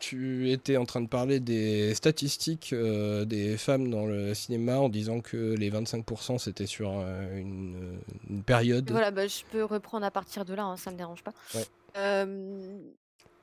tu 0.00 0.50
étais 0.50 0.76
en 0.76 0.84
train 0.84 1.00
de 1.00 1.08
parler 1.08 1.40
des 1.40 1.94
statistiques 1.94 2.74
des 2.74 3.56
femmes 3.56 3.90
dans 3.90 4.06
le 4.06 4.34
cinéma 4.34 4.78
en 4.78 4.88
disant 4.88 5.20
que 5.20 5.54
les 5.54 5.70
25% 5.70 6.38
c'était 6.38 6.66
sur 6.66 6.90
une, 6.90 8.00
période. 8.44 8.90
Voilà, 8.90 9.10
bah, 9.10 9.26
je 9.26 9.42
peux 9.50 9.64
reprendre 9.64 10.04
à 10.04 10.10
partir 10.10 10.44
de 10.44 10.54
là, 10.54 10.64
hein, 10.64 10.76
ça 10.76 10.90
me 10.90 10.96
dérange 10.96 11.22
pas. 11.22 11.32
Ouais. 11.54 11.64
Euh, 11.96 12.78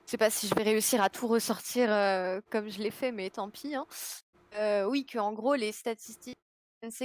je 0.06 0.12
sais 0.12 0.18
pas 0.18 0.30
si 0.30 0.48
je 0.48 0.56
vais 0.56 0.64
réussir 0.64 1.02
à 1.02 1.10
tout 1.10 1.28
ressortir 1.28 1.88
comme 2.50 2.70
je 2.70 2.80
l'ai 2.80 2.92
fait, 2.92 3.12
mais 3.12 3.30
tant 3.30 3.50
pis. 3.50 3.76
Hein. 3.76 3.86
oui, 4.88 5.06
que 5.06 5.20
en 5.20 5.32
gros, 5.32 5.56
les 5.56 5.72
statistiques 5.72 6.38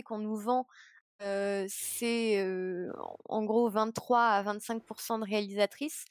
qu'on 0.04 0.18
nous 0.18 0.36
vend 0.36 0.66
c'est 1.20 2.44
en 3.28 3.44
gros 3.44 3.68
23 3.68 4.20
à 4.20 4.42
25% 4.42 5.18
de 5.18 5.24
réalisatrices, 5.24 6.04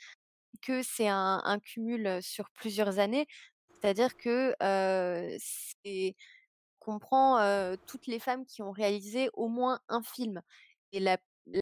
que 0.61 0.83
c'est 0.83 1.07
un, 1.07 1.59
cumul 1.63 2.21
sur 2.21 2.49
plusieurs 2.51 2.99
années. 2.99 3.27
C'est-à-dire 3.81 4.17
que 4.17 4.55
c'est 5.39 6.15
comprend 6.79 7.75
toutes 7.85 8.07
les 8.07 8.19
femmes 8.19 8.45
qui 8.45 8.61
ont 8.61 8.71
réalisé 8.71 9.29
au 9.33 9.49
moins 9.49 9.79
un 9.89 10.01
film. 10.01 10.41
Et 10.93 10.99
la, 10.99 11.17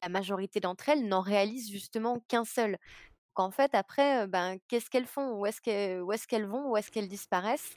majorité 0.09 0.59
d'entre 0.59 0.89
elles 0.89 1.07
n'en 1.07 1.21
réalisent 1.21 1.69
justement 1.69 2.19
qu'un 2.27 2.45
seul. 2.45 2.71
Donc 2.71 3.47
en 3.47 3.51
fait, 3.51 3.75
après, 3.75 4.27
ben, 4.27 4.57
qu'est-ce 4.67 4.89
qu'elles 4.89 5.07
font? 5.07 5.39
Où 5.39 5.45
est-ce 5.45 5.61
qu'elles 5.61 6.45
vont? 6.45 6.71
Où 6.71 6.77
est-ce 6.77 6.91
qu'elles 6.91 7.07
disparaissent? 7.07 7.75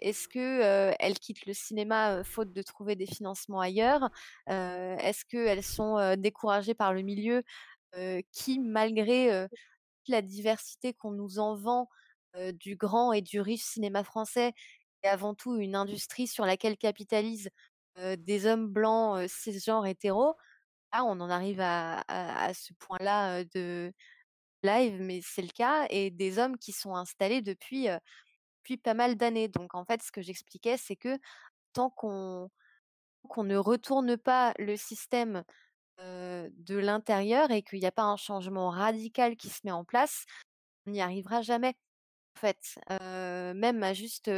Est-ce 0.00 0.28
qu'elles 0.28 1.18
quittent 1.18 1.46
le 1.46 1.52
cinéma 1.54 2.24
faute 2.24 2.52
de 2.52 2.62
trouver 2.62 2.96
des 2.96 3.06
financements 3.06 3.60
ailleurs? 3.60 4.10
Est-ce 4.46 5.24
qu'elles 5.24 5.62
sont 5.62 6.16
découragées 6.16 6.74
par 6.74 6.92
le 6.94 7.02
milieu 7.02 7.42
qui, 8.32 8.58
malgré 8.60 9.46
la 10.08 10.22
diversité 10.22 10.94
qu'on 10.94 11.12
nous 11.12 11.38
en 11.38 11.56
vend 11.56 11.88
du 12.54 12.76
grand 12.76 13.12
et 13.12 13.22
du 13.22 13.40
riche 13.40 13.64
cinéma 13.64 14.04
français, 14.04 14.52
est 15.02 15.08
avant 15.08 15.34
tout 15.34 15.56
une 15.56 15.74
industrie 15.74 16.26
sur 16.26 16.46
laquelle 16.46 16.76
capitalisent 16.76 17.50
des 18.18 18.46
hommes 18.46 18.68
blancs 18.68 19.28
cisgenres 19.28 19.86
hétéros, 19.86 20.34
là 20.92 21.04
on 21.04 21.20
en 21.20 21.30
arrive 21.30 21.60
à, 21.60 22.02
à 22.08 22.54
ce 22.54 22.72
point-là 22.74 23.44
de 23.44 23.92
live, 24.62 25.00
mais 25.00 25.20
c'est 25.22 25.42
le 25.42 25.48
cas, 25.48 25.86
et 25.90 26.10
des 26.10 26.38
hommes 26.38 26.58
qui 26.58 26.72
sont 26.72 26.94
installés 26.94 27.42
depuis 27.42 27.88
pas 28.76 28.94
mal 28.94 29.16
d'années. 29.16 29.48
Donc 29.48 29.74
en 29.74 29.84
fait, 29.84 30.02
ce 30.02 30.10
que 30.12 30.22
j'expliquais, 30.22 30.76
c'est 30.76 30.96
que 30.96 31.18
tant 31.72 31.90
qu'on 31.90 32.50
qu'on 33.28 33.44
ne 33.44 33.56
retourne 33.56 34.16
pas 34.16 34.54
le 34.58 34.76
système 34.76 35.42
de 35.98 36.76
l'intérieur 36.76 37.50
et 37.50 37.62
qu'il 37.62 37.80
n'y 37.80 37.86
a 37.86 37.92
pas 37.92 38.04
un 38.04 38.16
changement 38.16 38.70
radical 38.70 39.36
qui 39.36 39.48
se 39.48 39.60
met 39.64 39.72
en 39.72 39.84
place, 39.84 40.24
on 40.86 40.90
n'y 40.92 41.00
arrivera 41.00 41.42
jamais. 41.42 41.74
En 42.36 42.40
fait, 42.40 42.78
même 43.00 43.82
à 43.82 43.94
juste 43.94 44.30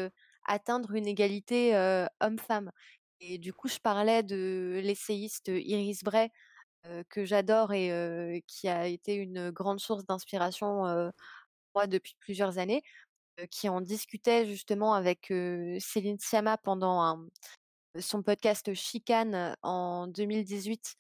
atteindre 0.44 0.94
une 0.94 1.06
égalité 1.06 1.74
homme-femme. 2.20 2.70
Et 3.20 3.38
du 3.38 3.52
coup, 3.52 3.68
je 3.68 3.78
parlais 3.78 4.22
de 4.22 4.80
l'essayiste 4.82 5.48
Iris 5.48 6.05
Bray, 6.05 6.30
que 7.10 7.24
j'adore 7.24 7.72
et 7.72 8.44
qui 8.46 8.68
a 8.68 8.86
été 8.86 9.14
une 9.14 9.50
grande 9.50 9.80
source 9.80 10.05
d'inspiration 10.06 11.12
moi 11.74 11.86
depuis 11.86 12.14
plusieurs 12.20 12.59
années 12.59 12.82
qui 13.51 13.69
en 13.69 13.81
discutait 13.81 14.47
justement 14.47 14.94
avec 14.94 15.32
Céline 15.78 16.19
Sciamma 16.19 16.59
pendant 16.59 17.27
son 17.98 18.23
podcast 18.23 18.74
Chicane 18.74 19.56
en 19.62 20.06
2018 20.09 20.97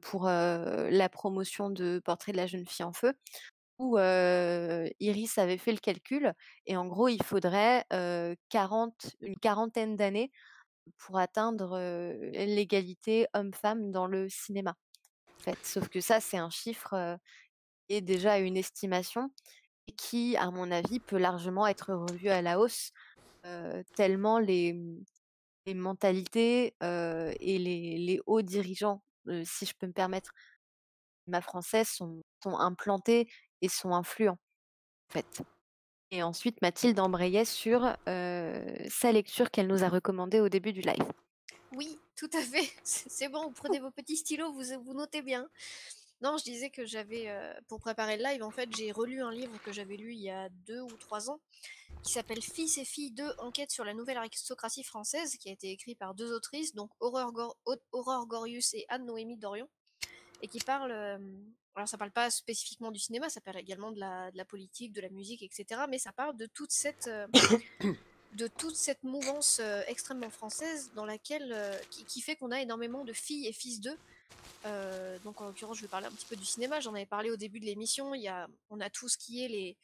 pour 0.00 0.24
la 0.26 1.08
promotion 1.08 1.70
de 1.70 2.00
Portrait 2.04 2.32
de 2.32 2.36
la 2.36 2.46
jeune 2.46 2.66
fille 2.66 2.84
en 2.84 2.92
feu, 2.92 3.14
où 3.78 3.98
Iris 3.98 5.38
avait 5.38 5.58
fait 5.58 5.72
le 5.72 5.78
calcul 5.78 6.34
et 6.66 6.76
en 6.76 6.86
gros 6.86 7.08
il 7.08 7.22
faudrait 7.22 7.84
40, 8.50 9.16
une 9.20 9.36
quarantaine 9.36 9.96
d'années 9.96 10.30
pour 10.98 11.18
atteindre 11.18 11.78
l'égalité 12.32 13.26
homme-femme 13.34 13.90
dans 13.90 14.06
le 14.06 14.28
cinéma. 14.28 14.76
En 15.38 15.42
fait. 15.42 15.58
Sauf 15.64 15.88
que 15.88 16.00
ça 16.00 16.20
c'est 16.20 16.38
un 16.38 16.50
chiffre 16.50 17.18
et 17.88 18.00
déjà 18.00 18.38
une 18.38 18.56
estimation 18.56 19.30
qui, 19.96 20.36
à 20.36 20.50
mon 20.50 20.70
avis, 20.70 21.00
peut 21.00 21.18
largement 21.18 21.66
être 21.66 21.92
revu 21.92 22.28
à 22.28 22.42
la 22.42 22.58
hausse, 22.58 22.92
tellement 23.96 24.38
les, 24.38 24.72
mmh, 24.74 25.74
mentalités 25.74 26.74
et 26.80 27.58
les, 27.58 28.20
hauts 28.26 28.42
dirigeants, 28.42 29.02
si 29.44 29.66
je 29.66 29.74
peux 29.78 29.86
me 29.86 29.92
permettre, 29.92 30.32
ma 31.26 31.40
française 31.40 31.88
sont, 31.88 32.22
sont 32.42 32.56
implantés 32.56 33.28
et 33.60 33.68
sont 33.68 33.92
influents, 33.92 34.38
en 35.10 35.12
fait. 35.12 35.42
Et 36.10 36.22
ensuite, 36.22 36.60
Mathilde 36.62 37.00
embrayait 37.00 37.44
sur 37.44 37.96
sa 38.06 39.12
lecture 39.12 39.50
qu'elle 39.50 39.66
nous 39.66 39.84
a 39.84 39.88
recommandée 39.88 40.40
au 40.40 40.48
début 40.48 40.72
du 40.72 40.82
live. 40.82 41.04
Oui, 41.74 41.98
tout 42.16 42.30
à 42.34 42.42
fait. 42.42 42.70
C'est 42.84 43.28
bon, 43.28 43.44
vous 43.44 43.52
prenez 43.52 43.80
vos 43.80 43.90
petits 43.90 44.16
stylos, 44.16 44.52
vous, 44.52 44.64
vous 44.84 44.94
notez 44.94 45.22
bien. 45.22 45.48
Non, 46.22 46.38
je 46.38 46.44
disais 46.44 46.70
que 46.70 46.86
j'avais, 46.86 47.28
euh, 47.28 47.52
pour 47.66 47.80
préparer 47.80 48.16
le 48.16 48.22
live, 48.22 48.44
en 48.44 48.52
fait, 48.52 48.68
j'ai 48.76 48.92
relu 48.92 49.20
un 49.22 49.32
livre 49.32 49.60
que 49.64 49.72
j'avais 49.72 49.96
lu 49.96 50.12
il 50.12 50.20
y 50.20 50.30
a 50.30 50.48
deux 50.50 50.80
ou 50.80 50.96
trois 50.96 51.28
ans, 51.30 51.40
qui 52.04 52.12
s'appelle 52.12 52.40
Fils 52.40 52.78
et 52.78 52.84
filles 52.84 53.10
2, 53.10 53.24
enquête 53.38 53.72
sur 53.72 53.84
la 53.84 53.92
nouvelle 53.92 54.16
aristocratie 54.16 54.84
française, 54.84 55.36
qui 55.36 55.48
a 55.48 55.52
été 55.52 55.70
écrit 55.72 55.96
par 55.96 56.14
deux 56.14 56.32
autrices, 56.32 56.76
donc 56.76 56.90
Aurore, 57.00 57.32
Gorius 58.28 58.72
et 58.74 58.86
Anne-Noémie 58.88 59.36
Dorion, 59.36 59.68
et 60.42 60.46
qui 60.46 60.60
parle, 60.60 60.92
euh, 60.92 61.18
alors 61.74 61.88
ça 61.88 61.98
parle 61.98 62.12
pas 62.12 62.30
spécifiquement 62.30 62.92
du 62.92 63.00
cinéma, 63.00 63.28
ça 63.28 63.40
parle 63.40 63.58
également 63.58 63.90
de 63.90 63.98
la, 63.98 64.44
politique, 64.44 64.92
de 64.92 65.00
la 65.00 65.08
musique, 65.08 65.42
etc., 65.42 65.82
mais 65.88 65.98
ça 65.98 66.12
parle 66.12 66.36
de 66.36 66.46
toute 66.46 66.70
cette... 66.70 67.08
Euh, 67.08 67.26
de 68.34 68.46
toute 68.46 68.76
cette 68.76 69.02
mouvance 69.02 69.60
extrêmement 69.88 70.30
française 70.30 70.90
dans 70.94 71.04
laquelle 71.04 71.54
qui, 71.90 72.22
fait 72.22 72.34
qu'on 72.34 72.50
a 72.50 72.62
énormément 72.62 73.04
de 73.04 73.12
filles 73.12 73.46
et 73.46 73.52
fils 73.52 73.78
d'eux 73.78 73.98
euh, 74.64 75.18
donc 75.20 75.40
en 75.40 75.46
l'occurrence, 75.46 75.78
je 75.78 75.82
vais 75.82 75.88
parler 75.88 76.06
un 76.06 76.12
petit 76.12 76.26
peu 76.26 76.36
du 76.36 76.44
cinéma. 76.44 76.80
J'en 76.80 76.94
avais 76.94 77.06
parlé 77.06 77.30
au 77.30 77.36
début 77.36 77.60
de 77.60 77.64
l'émission. 77.64 78.14
Il 78.14 78.22
y 78.22 78.28
a, 78.28 78.48
on 78.70 78.80
a 78.80 78.90
tout 78.90 79.08
ce 79.08 79.18
qui 79.18 79.44
est 79.44 79.48
les, 79.48 79.76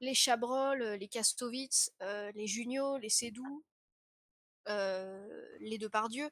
les 0.00 0.14
Chabrol, 0.14 0.82
euh, 0.82 0.96
les 0.96 1.08
Kastovitz, 1.08 1.92
euh, 2.02 2.30
les 2.34 2.46
Junio, 2.46 2.98
les 2.98 3.08
Sédou, 3.08 3.64
les 4.66 5.78
Depardieu. 5.78 6.28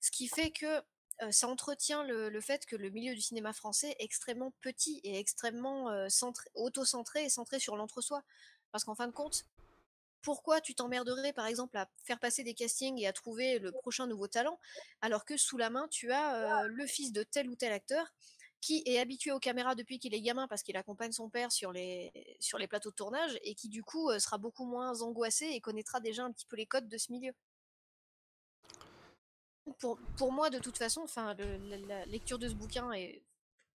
Ce 0.00 0.10
qui 0.10 0.28
fait 0.28 0.50
que 0.50 0.82
ça 1.30 1.46
entretient 1.46 2.02
le, 2.02 2.28
le, 2.28 2.40
fait 2.40 2.66
que 2.66 2.74
le 2.74 2.90
milieu 2.90 3.14
du 3.14 3.20
cinéma 3.20 3.52
français 3.52 3.94
est 3.98 4.04
extrêmement 4.04 4.52
petit 4.62 5.00
et 5.04 5.18
extrêmement 5.18 5.86
auto-centré 6.54 7.24
et 7.24 7.28
centré 7.28 7.60
sur 7.60 7.76
l'entre-soi. 7.76 8.22
Parce 8.72 8.84
qu'en 8.84 8.96
fin 8.96 9.06
de 9.06 9.12
compte, 9.12 9.44
pourquoi 10.24 10.60
tu 10.60 10.74
t'emmerderais 10.74 11.32
par 11.32 11.46
exemple 11.46 11.76
à 11.76 11.88
faire 12.02 12.18
passer 12.18 12.42
des 12.42 12.54
castings 12.54 12.98
et 12.98 13.06
à 13.06 13.12
trouver 13.12 13.60
le 13.60 13.70
prochain 13.70 14.06
nouveau 14.06 14.26
talent 14.26 14.58
alors 15.02 15.24
que 15.24 15.36
sous 15.36 15.58
la 15.58 15.70
main 15.70 15.86
tu 15.90 16.10
as 16.10 16.64
le 16.66 16.86
fils 16.86 17.12
de 17.12 17.22
tel 17.22 17.48
ou 17.48 17.54
tel 17.54 17.72
acteur 17.72 18.12
qui 18.64 18.82
est 18.86 18.98
habitué 18.98 19.30
aux 19.30 19.38
caméras 19.38 19.74
depuis 19.74 19.98
qu'il 19.98 20.14
est 20.14 20.22
gamin 20.22 20.48
parce 20.48 20.62
qu'il 20.62 20.78
accompagne 20.78 21.12
son 21.12 21.28
père 21.28 21.52
sur 21.52 21.70
les, 21.70 22.10
plateaux 22.66 22.88
de 22.88 22.94
tournage 22.94 23.38
et 23.42 23.54
qui 23.54 23.68
du 23.68 23.82
coup 23.82 24.10
sera 24.18 24.38
beaucoup 24.38 24.64
moins 24.64 25.02
angoissé 25.02 25.44
et 25.52 25.60
connaîtra 25.60 26.00
déjà 26.00 26.24
un 26.24 26.32
petit 26.32 26.46
peu 26.46 26.56
les 26.56 26.64
codes 26.64 26.88
de 26.88 26.96
ce 26.96 27.12
milieu. 27.12 27.32
pour, 29.78 30.32
moi, 30.32 30.48
de 30.48 30.58
toute 30.58 30.78
façon, 30.78 31.04
la, 31.36 32.06
lecture 32.06 32.38
de 32.38 32.48
ce 32.48 32.54
bouquin 32.54 32.90
est 32.92 33.22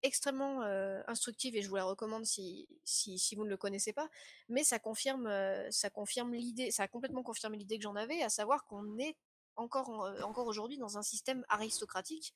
extrêmement 0.03 0.61
instructive 1.07 1.55
et 1.55 1.61
je 1.61 1.69
vous 1.69 1.75
la 1.75 1.83
recommande 1.83 2.25
si, 2.25 2.67
si, 2.83 3.19
si, 3.19 3.35
vous 3.35 3.43
ne 3.43 3.49
le 3.49 3.57
connaissez 3.57 3.93
pas. 3.93 4.09
Mais 4.47 4.63
ça 4.63 4.79
confirme, 4.79 5.29
ça 5.71 5.89
confirme 5.89 6.33
l'idée, 6.33 6.71
ça 6.71 6.83
a 6.83 6.87
complètement 6.87 7.23
confirmé 7.23 7.57
l'idée 7.57 7.77
que 7.77 7.83
j'en 7.83 7.95
avais, 7.95 8.21
à 8.21 8.29
savoir 8.29 8.65
qu'on 8.65 8.97
est 8.97 9.15
encore, 9.55 10.09
encore 10.23 10.47
aujourd'hui 10.47 10.77
dans 10.77 10.97
un 10.97 11.01
système 11.03 11.45
aristocratique 11.49 12.33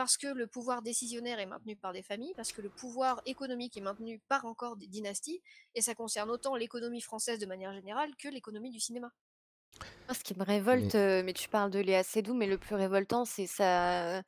parce 0.00 0.16
que 0.16 0.28
le 0.28 0.46
pouvoir 0.46 0.80
décisionnaire 0.80 1.40
est 1.40 1.46
maintenu 1.46 1.76
par 1.76 1.92
des 1.92 2.02
familles, 2.02 2.32
parce 2.34 2.52
que 2.52 2.62
le 2.62 2.70
pouvoir 2.70 3.20
économique 3.26 3.76
est 3.76 3.82
maintenu 3.82 4.18
par 4.28 4.46
encore 4.46 4.76
des 4.76 4.86
dynasties, 4.86 5.42
et 5.74 5.82
ça 5.82 5.94
concerne 5.94 6.30
autant 6.30 6.56
l'économie 6.56 7.02
française 7.02 7.38
de 7.38 7.44
manière 7.44 7.74
générale 7.74 8.10
que 8.16 8.28
l'économie 8.28 8.70
du 8.70 8.80
cinéma. 8.80 9.12
Ce 10.10 10.24
qui 10.24 10.34
me 10.34 10.42
révolte, 10.42 10.94
mais 10.94 11.34
tu 11.34 11.50
parles 11.50 11.70
de 11.70 11.80
Léa 11.80 12.02
Seydoux, 12.02 12.32
mais 12.32 12.46
le 12.46 12.56
plus 12.56 12.76
révoltant, 12.76 13.26
c'est 13.26 13.46
ça. 13.46 14.22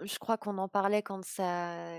Je 0.00 0.18
crois 0.18 0.36
qu'on 0.36 0.58
en 0.58 0.68
parlait 0.68 1.02
quand 1.02 1.24
ça 1.24 1.98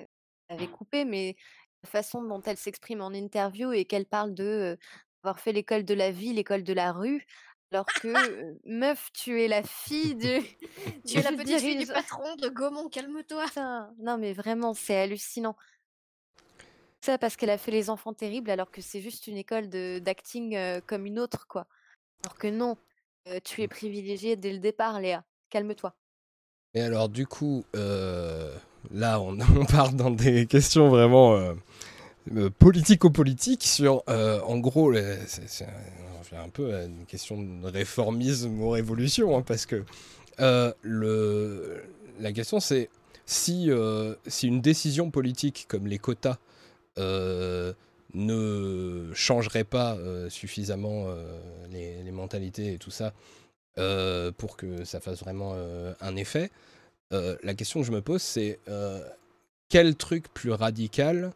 avait 0.49 0.67
coupé, 0.67 1.05
mais 1.05 1.35
la 1.83 1.89
façon 1.89 2.23
dont 2.23 2.41
elle 2.41 2.57
s'exprime 2.57 3.01
en 3.01 3.11
interview 3.11 3.71
et 3.71 3.85
qu'elle 3.85 4.05
parle 4.05 4.33
de 4.33 4.77
avoir 5.23 5.39
fait 5.39 5.51
l'école 5.51 5.83
de 5.83 5.93
la 5.93 6.11
vie, 6.11 6.33
l'école 6.33 6.63
de 6.63 6.73
la 6.73 6.91
rue, 6.91 7.25
alors 7.71 7.85
que 7.85 8.55
meuf, 8.65 9.09
tu 9.13 9.41
es 9.41 9.47
la 9.47 9.61
fille 9.63 10.15
du, 10.15 10.39
tu 11.07 11.17
es 11.17 11.21
la 11.21 11.33
petite 11.33 11.59
fille 11.59 11.77
du 11.77 11.87
patron 11.87 12.35
de 12.37 12.47
Gaumont, 12.47 12.87
calme-toi. 12.87 13.45
Non, 13.99 14.17
mais 14.17 14.33
vraiment, 14.33 14.73
c'est 14.73 14.97
hallucinant. 14.97 15.57
Ça 17.01 17.17
parce 17.17 17.35
qu'elle 17.35 17.49
a 17.49 17.57
fait 17.57 17.71
les 17.71 17.89
enfants 17.89 18.13
terribles, 18.13 18.49
alors 18.49 18.71
que 18.71 18.81
c'est 18.81 19.01
juste 19.01 19.27
une 19.27 19.37
école 19.37 19.69
d'acting 19.69 20.81
comme 20.87 21.05
une 21.05 21.19
autre, 21.19 21.47
quoi. 21.47 21.67
Alors 22.23 22.37
que 22.37 22.47
non, 22.47 22.77
tu 23.43 23.61
es 23.61 23.67
privilégiée 23.67 24.35
dès 24.35 24.51
le 24.51 24.59
départ, 24.59 24.99
Léa. 24.99 25.23
Calme-toi. 25.49 25.95
Et 26.73 26.81
alors, 26.81 27.09
du 27.09 27.27
coup, 27.27 27.65
là, 28.91 29.19
on, 29.19 29.37
on, 29.57 29.65
part 29.65 29.93
dans 29.93 30.11
des 30.11 30.45
questions 30.45 30.89
vraiment 30.89 31.39
politico-politiques 32.59 33.63
sur, 33.63 34.03
en 34.07 34.57
gros, 34.57 34.93
c'est 35.27 35.65
un 36.35 36.49
peu 36.49 36.73
une 36.73 37.05
question 37.05 37.41
de 37.41 37.67
réformisme 37.67 38.61
ou 38.61 38.69
révolution, 38.69 39.37
hein, 39.37 39.43
parce 39.45 39.65
que 39.65 39.83
la 40.39 42.31
question 42.33 42.59
c'est 42.59 42.89
si, 43.25 43.69
si 44.27 44.47
une 44.47 44.61
décision 44.61 45.09
politique 45.09 45.65
comme 45.69 45.87
les 45.87 45.99
quotas 45.99 46.37
ne 48.13 49.11
changerait 49.13 49.63
pas 49.63 49.95
euh, 49.95 50.29
suffisamment 50.29 51.05
euh, 51.07 51.39
les, 51.69 52.11
mentalités 52.11 52.73
et 52.73 52.77
tout 52.77 52.91
ça 52.91 53.13
euh, 53.77 54.31
pour 54.31 54.57
que 54.57 54.83
ça 54.85 54.99
fasse 54.99 55.19
vraiment 55.19 55.55
un 56.01 56.15
effet, 56.15 56.49
la 57.11 57.53
question 57.53 57.81
que 57.81 57.85
je 57.85 57.91
me 57.91 58.01
pose, 58.01 58.21
c'est 58.21 58.59
quel 59.69 59.95
truc 59.95 60.33
plus 60.33 60.51
radical 60.51 61.31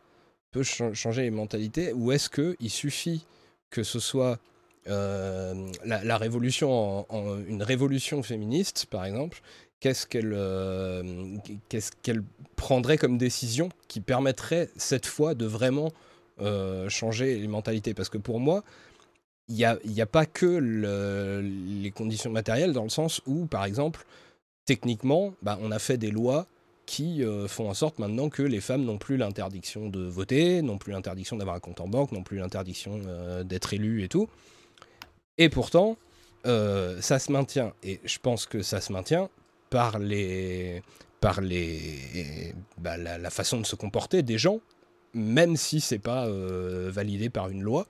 peut 0.52 0.64
changer 0.64 1.24
les 1.24 1.32
mentalités 1.32 1.94
ou 1.94 2.12
est-ce 2.12 2.30
qu'il 2.30 2.70
suffit 2.70 3.26
que 3.70 3.84
ce 3.84 4.00
soit 4.00 4.40
la, 4.86 6.18
révolution 6.18 7.06
en, 7.10 7.40
une 7.48 7.64
révolution 7.64 8.24
féministe, 8.24 8.88
par 8.90 9.06
exemple, 9.06 9.42
qu'est-ce 9.82 10.06
qu'elle 10.06 12.24
prendrait 12.56 12.98
comme 12.98 13.18
décision 13.18 13.70
qui 13.88 14.00
permettrait 14.00 14.70
cette 14.78 15.06
fois 15.06 15.34
de 15.34 15.46
vraiment 15.46 15.92
euh, 16.40 16.88
changer 16.88 17.40
les 17.40 17.48
mentalités? 17.48 17.94
Parce 17.94 18.10
que 18.10 18.18
pour 18.18 18.40
moi, 18.40 18.64
il 19.50 19.56
n'y 19.56 20.02
a, 20.02 20.06
pas 20.06 20.26
que 20.26 20.60
les 21.82 21.92
conditions 21.92 22.32
matérielles, 22.32 22.72
dans 22.72 22.84
le 22.84 22.90
sens 22.90 23.22
où, 23.26 23.48
par 23.48 23.66
exemple, 23.66 24.06
techniquement, 24.66 25.34
bah, 25.42 25.58
on 25.62 25.72
a 25.72 25.80
fait 25.80 25.98
des 25.98 26.12
lois 26.12 26.48
qui 26.86 27.24
euh, 27.24 27.48
font 27.48 27.70
en 27.70 27.74
sorte 27.74 28.00
maintenant 28.00 28.30
que 28.30 28.44
les 28.44 28.60
femmes 28.60 28.84
n'ont 28.84 28.98
plus 28.98 29.18
l'interdiction 29.18 29.90
de 29.90 30.02
voter, 30.02 30.62
n'ont 30.62 30.78
plus 30.78 30.92
l'interdiction 30.92 31.38
d'avoir 31.38 31.56
un 31.56 31.60
compte 31.60 31.80
en 31.80 31.88
banque, 31.88 32.12
n'ont 32.12 32.24
plus 32.24 32.38
l'interdiction 32.38 33.02
euh, 33.06 33.44
d'être 33.44 33.74
élu 33.74 34.04
et 34.04 34.08
tout. 34.08 34.28
Et 35.38 35.50
pourtant, 35.50 35.98
ça 36.44 37.20
se 37.20 37.32
maintient. 37.32 37.74
Et 37.84 38.00
je 38.04 38.18
pense 38.20 38.46
que 38.46 38.62
ça 38.62 38.82
se 38.82 38.92
maintient 38.92 39.30
par 39.70 40.00
les 40.00 40.82
par 41.20 41.40
les 41.40 42.54
bah, 42.80 42.98
la, 42.98 43.30
façon 43.30 43.60
de 43.62 43.66
se 43.66 43.76
comporter 43.76 44.24
des 44.24 44.40
gens 44.40 44.60
même 45.14 45.58
si 45.58 45.82
c'est 45.82 46.00
pas 46.00 46.26
euh, 46.28 46.90
validé 46.92 47.30
par 47.30 47.50
une 47.50 47.62
loi, 47.62 47.88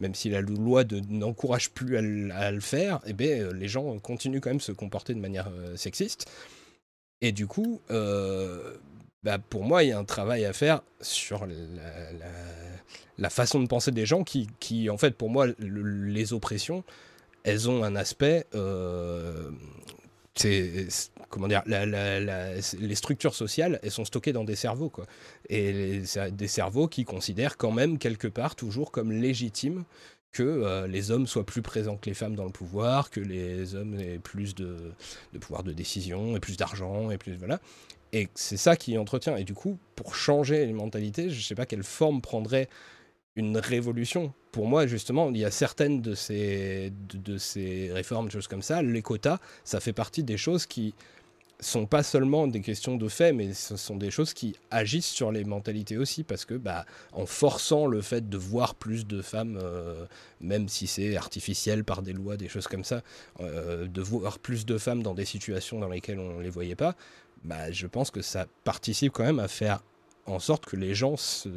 même 0.00 0.14
si 0.14 0.28
la 0.30 0.40
loi 0.40 0.84
n'encourage 1.08 1.70
plus 1.70 1.96
à, 1.96 2.50
le 2.50 2.60
faire, 2.60 3.00
eh 3.06 3.12
bien, 3.12 3.28
euh, 3.28 3.52
les 3.52 3.68
gens 3.68 3.98
continuent 3.98 4.40
quand 4.40 4.50
même 4.50 4.58
de 4.58 4.62
se 4.62 4.72
comporter 4.72 5.14
de 5.14 5.20
manière 5.20 5.48
euh, 5.48 5.76
sexiste. 5.76 6.30
Et 7.20 7.32
du 7.32 7.46
coup, 7.46 7.80
bah, 9.22 9.38
pour 9.38 9.64
moi, 9.64 9.82
il 9.82 9.90
y 9.90 9.92
a 9.92 9.98
un 9.98 10.04
travail 10.04 10.44
à 10.44 10.52
faire 10.52 10.82
sur 11.00 11.46
la, 13.16 13.30
façon 13.30 13.60
de 13.60 13.66
penser 13.66 13.92
des 13.92 14.04
gens 14.04 14.24
qui 14.24 14.90
en 14.90 14.98
fait, 14.98 15.12
pour 15.12 15.30
moi, 15.30 15.46
les 15.58 16.32
oppressions, 16.34 16.84
elles 17.44 17.70
ont 17.70 17.82
un 17.82 17.96
aspect 17.96 18.46
c'est 20.34 20.88
comment 21.28 21.48
dire, 21.48 21.62
les 21.66 22.94
structures 22.94 23.34
sociales, 23.34 23.80
elles 23.82 23.90
sont 23.90 24.04
stockées 24.04 24.32
dans 24.32 24.44
des 24.44 24.56
cerveaux, 24.56 24.88
quoi. 24.88 25.06
Et 25.48 26.02
des 26.30 26.48
cerveaux 26.48 26.86
qui 26.86 27.04
considèrent 27.04 27.56
quand 27.56 27.72
même 27.72 27.98
quelque 27.98 28.28
part 28.28 28.54
toujours 28.54 28.92
comme 28.92 29.10
légitime 29.12 29.84
que 30.30 30.42
euh, 30.42 30.88
les 30.88 31.12
hommes 31.12 31.28
soient 31.28 31.46
plus 31.46 31.62
présents 31.62 31.96
que 31.96 32.10
les 32.10 32.14
femmes 32.14 32.34
dans 32.34 32.44
le 32.44 32.50
pouvoir, 32.50 33.10
que 33.10 33.20
les 33.20 33.76
hommes 33.76 33.98
aient 34.00 34.18
plus 34.18 34.54
de, 34.54 34.92
de 35.32 35.38
pouvoir 35.38 35.62
de 35.62 35.72
décision, 35.72 36.36
et 36.36 36.40
plus 36.40 36.56
d'argent, 36.56 37.10
et 37.10 37.18
plus 37.18 37.36
voilà. 37.36 37.60
Et 38.12 38.28
c'est 38.34 38.56
ça 38.56 38.76
qui 38.76 38.98
entretient. 38.98 39.36
Et 39.36 39.44
du 39.44 39.54
coup, 39.54 39.78
pour 39.96 40.14
changer 40.14 40.66
les 40.66 40.72
mentalités, 40.72 41.30
je 41.30 41.36
ne 41.36 41.42
sais 41.42 41.54
pas 41.54 41.66
quelle 41.66 41.84
forme 41.84 42.20
prendrait 42.20 42.68
une 43.36 43.58
révolution. 43.58 44.32
Pour 44.52 44.68
moi, 44.68 44.86
justement, 44.86 45.30
il 45.30 45.38
y 45.38 45.44
a 45.44 45.50
certaines 45.50 46.00
de 46.00 46.14
ces, 46.14 46.92
de, 47.12 47.38
ces 47.38 47.90
réformes, 47.92 48.30
choses 48.30 48.46
comme 48.46 48.62
ça. 48.62 48.82
Les 48.82 49.02
quotas, 49.02 49.38
ça 49.64 49.80
fait 49.80 49.92
partie 49.92 50.22
des 50.22 50.36
choses 50.36 50.66
qui 50.66 50.94
sont 51.60 51.86
pas 51.86 52.02
seulement 52.02 52.46
des 52.46 52.60
questions 52.60 52.96
de 52.96 53.08
fait, 53.08 53.32
mais 53.32 53.54
ce 53.54 53.76
sont 53.76 53.96
des 53.96 54.10
choses 54.10 54.34
qui 54.34 54.56
agissent 54.70 55.08
sur 55.08 55.32
les 55.32 55.44
mentalités 55.44 55.96
aussi, 55.96 56.22
parce 56.22 56.44
que 56.44 56.54
bah, 56.54 56.84
en 57.12 57.26
forçant 57.26 57.86
le 57.86 58.02
fait 58.02 58.28
de 58.28 58.36
voir 58.36 58.74
plus 58.74 59.06
de 59.06 59.22
femmes, 59.22 59.58
euh, 59.60 60.04
même 60.40 60.68
si 60.68 60.86
c'est 60.86 61.16
artificiel 61.16 61.84
par 61.84 62.02
des 62.02 62.12
lois, 62.12 62.36
des 62.36 62.48
choses 62.48 62.66
comme 62.66 62.84
ça, 62.84 63.02
euh, 63.40 63.86
de 63.86 64.02
voir 64.02 64.38
plus 64.38 64.66
de 64.66 64.78
femmes 64.78 65.02
dans 65.02 65.14
des 65.14 65.24
situations 65.24 65.78
dans 65.78 65.88
lesquelles 65.88 66.18
on 66.18 66.38
ne 66.38 66.42
les 66.42 66.50
voyait 66.50 66.76
pas, 66.76 66.96
bah, 67.44 67.70
je 67.70 67.86
pense 67.86 68.10
que 68.10 68.22
ça 68.22 68.46
participe 68.64 69.12
quand 69.12 69.24
même 69.24 69.40
à 69.40 69.48
faire 69.48 69.82
en 70.26 70.38
sorte 70.38 70.66
que 70.66 70.76
les 70.76 70.94
gens 70.94 71.16
se 71.16 71.48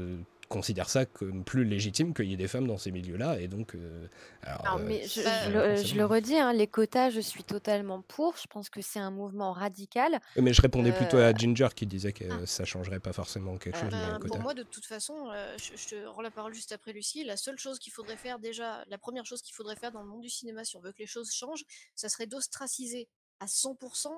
considère 0.48 0.90
ça 0.90 1.06
comme 1.06 1.44
plus 1.44 1.64
légitime 1.64 2.14
qu'il 2.14 2.26
y 2.26 2.34
ait 2.34 2.38
des 2.38 2.48
femmes 2.48 2.68
dans 2.68 2.78
ces 2.78 2.92
milieux-là. 2.92 3.40
Et 3.40 3.48
donc, 3.48 3.76
euh, 3.76 4.08
alors, 4.42 4.80
mais 4.80 5.04
euh, 5.18 5.76
je, 5.76 5.96
le, 5.96 6.06
redis, 6.06 6.38
hein, 6.38 6.54
les 6.54 6.68
quotas, 6.68 7.10
je 7.10 7.20
suis 7.20 7.44
totalement 7.44 8.02
pour. 8.02 8.36
Je 8.38 8.48
pense 8.48 8.70
que 8.70 8.82
c'est 8.82 9.00
un 9.00 9.12
mouvement 9.12 9.52
radical. 9.52 10.20
Mais 10.38 10.54
je 10.54 10.62
répondais 10.62 10.92
plutôt 10.92 11.18
à 11.18 11.30
euh, 11.30 11.34
Ginger 11.36 11.70
qui 11.76 11.86
disait 11.86 12.14
que 12.14 12.28
ça 12.28 12.36
ah. 12.42 12.46
ça 12.46 12.66
changerait 12.66 13.00
pas 13.00 13.14
forcément 13.14 13.58
quelque 13.58 13.78
chose. 13.78 13.94
pour 14.28 14.40
moi, 14.40 14.54
de 14.54 14.64
toute 14.64 14.86
façon, 14.86 15.30
je, 15.58 15.90
te 15.90 16.06
rends 16.08 16.22
la 16.22 16.32
parole 16.32 16.54
juste 16.54 16.72
après 16.72 16.94
Lucie. 16.94 17.24
La 17.24 17.38
seule 17.38 17.58
chose 17.58 17.80
qu'il 17.80 17.94
faudrait 17.94 18.18
faire 18.18 18.40
déjà, 18.40 18.84
la 18.88 18.98
première 18.98 19.26
chose 19.26 19.42
qu'il 19.42 19.56
faudrait 19.56 19.76
faire 19.76 19.92
dans 19.92 20.02
le 20.02 20.08
monde 20.08 20.22
du 20.22 20.30
cinéma, 20.30 20.64
si 20.64 20.78
on 20.78 20.82
veut 20.82 20.92
que 20.92 21.00
les 21.00 21.08
choses 21.08 21.32
changent, 21.32 21.64
ça 21.96 22.10
serait 22.10 22.28
d'ostraciser 22.28 23.08
à 23.40 23.46
100% 23.46 24.10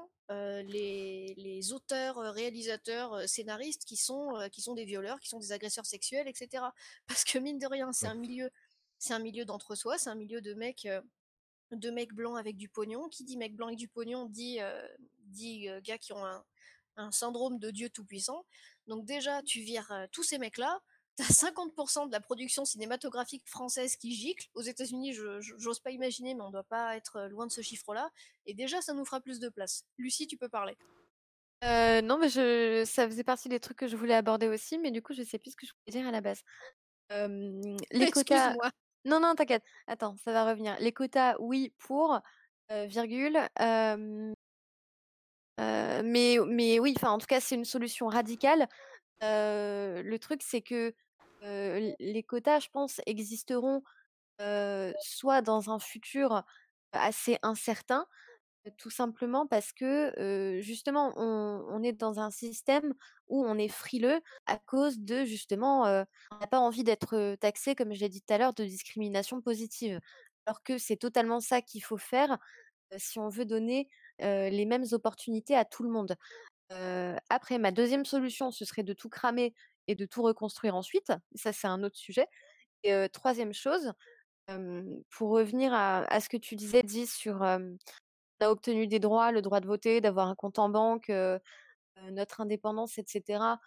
les, 0.68 1.34
les, 1.38 1.74
auteurs, 1.74 2.18
réalisateurs, 2.34 3.28
scénaristes 3.28 3.84
qui 3.86 3.98
sont, 3.98 4.48
qui 4.52 4.62
sont 4.62 4.76
des 4.76 4.86
violeurs, 4.86 5.20
qui 5.20 5.28
sont 5.28 5.40
des 5.40 5.52
agresseurs 5.52 5.86
sexuels, 5.86 6.28
etc. 6.28 6.64
Parce 7.08 7.24
que 7.24 7.40
mine 7.40 7.58
de 7.58 7.68
rien, 7.68 7.92
c'est 7.92 8.08
un 8.08 8.14
milieu, 8.14 8.50
c'est 9.00 9.14
un 9.14 9.20
milieu 9.20 9.46
d'entre-soi, 9.46 9.98
c'est 9.98 10.10
un 10.10 10.16
milieu 10.16 10.42
de 10.42 10.54
mecs, 10.54 10.88
de 11.72 11.90
mecs 11.90 12.14
blancs 12.14 12.38
avec 12.38 12.58
du 12.58 12.70
pognon. 12.70 13.10
Qui 13.10 13.24
dit 13.24 13.38
mec 13.38 13.56
blanc 13.56 13.68
avec 13.68 13.80
du 13.80 13.88
pognon 13.88 14.26
dit, 14.26 14.60
dit 15.26 15.68
gars 15.84 15.98
qui 15.98 16.14
ont 16.14 16.24
un, 16.24 16.46
un 17.00 17.12
syndrome 17.12 17.60
de 17.60 17.72
Dieu 17.72 17.90
tout-puissant. 17.90 18.46
Donc 18.88 19.06
déjà, 19.06 19.42
tu 19.44 19.62
vires 19.62 20.08
tous 20.12 20.24
ces 20.24 20.38
mecs-là, 20.38 20.80
t'as 21.20 21.34
50% 21.34 22.08
de 22.08 22.14
la 22.14 22.22
production 22.22 22.64
cinématographique 22.64 23.44
française 23.46 23.98
qui 23.98 24.14
gicle. 24.14 24.48
Aux 24.54 24.62
États-Unis, 24.62 25.14
je 25.14 25.42
j'ose 25.42 25.82
pas 25.82 25.92
imaginer, 25.92 26.34
mais 26.34 26.42
on 26.42 26.50
doit 26.50 26.64
pas 26.64 26.96
être 26.96 27.18
euh, 27.18 27.28
loin 27.28 27.46
de 27.46 27.52
ce 27.52 27.60
chiffre-là. 27.62 28.10
Et 28.46 28.54
déjà, 28.54 28.82
ça 28.82 28.94
nous 28.94 29.04
fera 29.04 29.20
plus 29.20 29.40
de 29.40 29.50
place. 29.50 29.84
Lucie, 29.98 30.28
tu 30.28 30.38
peux 30.38 30.48
parler. 30.48 30.78
Euh, 31.66 32.02
non, 32.02 32.18
mais 32.18 32.30
je, 32.30 32.86
ça 32.86 33.06
faisait 33.06 33.26
partie 33.26 33.50
des 33.50 33.60
trucs 33.60 33.78
que 33.78 33.88
je 33.88 33.98
voulais 33.98 34.14
aborder 34.14 34.48
aussi, 34.48 34.78
mais 34.78 34.92
du 34.92 35.02
coup, 35.02 35.14
je 35.14 35.24
sais 35.24 35.38
plus 35.38 35.52
ce 35.52 35.58
que 35.58 35.66
je 35.66 35.74
voulais 35.74 36.00
dire 36.00 36.08
à 36.08 36.12
la 36.12 36.22
base. 36.22 36.42
les 37.10 38.12
quotas. 38.12 38.56
Non, 39.04 39.20
non, 39.20 39.36
t'inquiète. 39.36 39.64
Attends, 39.88 40.16
ça 40.24 40.32
va 40.32 40.50
revenir. 40.50 40.78
Les 40.80 40.94
quotas, 40.94 41.36
oui, 41.40 41.74
pour, 41.80 42.18
euh, 42.72 42.86
virgule. 42.86 43.38
mais, 45.58 46.38
mais 46.48 46.80
oui, 46.80 46.94
enfin, 46.96 47.12
en 47.12 47.18
tout 47.18 47.28
cas, 47.28 47.42
c'est 47.42 47.56
une 47.56 47.66
solution 47.66 48.08
radicale. 48.08 48.70
le 49.22 50.18
truc, 50.18 50.42
c'est 50.44 50.62
que 50.62 50.94
les 51.42 52.24
quotas, 52.28 52.60
je 52.60 52.70
pense, 52.72 53.02
existeront 53.06 53.84
soit 55.02 55.42
dans 55.42 55.70
un 55.70 55.80
futur 55.80 56.44
assez 56.92 57.38
incertain, 57.44 58.06
tout 58.78 58.90
simplement 58.90 59.48
parce 59.48 59.72
que, 59.74 60.60
justement, 60.62 61.14
on 61.18 61.82
est 61.84 61.94
dans 61.94 62.20
un 62.20 62.32
système 62.32 62.94
où 63.28 63.46
on 63.46 63.58
est 63.58 63.70
frileux 63.70 64.22
à 64.46 64.58
cause 64.58 65.00
de 65.00 65.26
justement, 65.26 65.84
on 65.84 66.40
n'a 66.40 66.48
pas 66.50 66.60
envie 66.60 66.84
d'être, 66.84 67.36
taxé, 67.36 67.76
comme 67.76 67.94
je 67.94 68.00
l'ai 68.02 68.10
dit 68.10 68.22
tout 68.22 68.34
à 68.34 68.38
l'heure, 68.38 68.54
de 68.54 68.66
discrimination 68.66 69.42
positive. 69.42 70.00
Alors 70.46 70.64
que 70.64 70.78
c'est 70.78 70.98
totalement 70.98 71.40
ça 71.42 71.62
qu'il 71.62 71.84
faut 71.84 71.98
faire, 71.98 72.38
si 72.98 73.20
on 73.20 73.30
veut 73.30 73.46
donner, 73.46 73.88
les 74.20 74.66
mêmes 74.66 74.86
opportunités 74.92 75.56
à 75.56 75.66
tout 75.66 75.84
le 75.84 75.90
monde. 75.90 76.16
après 77.30 77.58
ma 77.60 77.72
deuxième 77.72 78.06
solution, 78.06 78.52
ce 78.52 78.66
serait 78.66 78.84
de 78.84 78.94
tout 78.94 79.10
cramer 79.10 79.54
et 79.90 79.96
de 79.96 80.06
tout 80.06 80.22
reconstruire 80.22 80.76
ensuite. 80.76 81.12
Ça, 81.36 81.52
c'est 81.52 81.68
un 81.68 81.84
autre 81.84 81.98
sujet 81.98 82.28
et 82.84 83.10
troisième 83.12 83.54
chose, 83.54 83.92
pour 85.10 85.32
revenir 85.32 85.74
à 85.74 86.20
ce 86.20 86.30
que 86.30 86.38
tu 86.38 86.56
disais, 86.56 86.82
Di, 86.84 87.08
sur, 87.08 87.44
a 87.44 87.60
obtenu 88.42 88.88
des 88.88 89.00
droits, 89.00 89.32
le 89.32 89.42
droit 89.42 89.60
de 89.60 89.68
voter, 89.68 90.00
d'avoir 90.00 90.28
un 90.28 90.36
compte 90.36 90.60
en 90.60 90.70
banque, 90.70 91.12
notre 92.12 92.42
indépendance, 92.42 92.98
etc. 92.98 93.60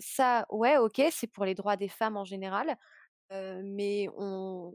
ça, 0.00 0.46
ouais, 0.50 0.76
OK, 0.76 1.00
c'est 1.10 1.26
pour 1.26 1.44
les 1.44 1.54
droits 1.54 1.76
des 1.76 1.88
femmes 1.88 2.16
en 2.16 2.24
général, 2.24 2.76
mais 3.30 4.08
on 4.16 4.74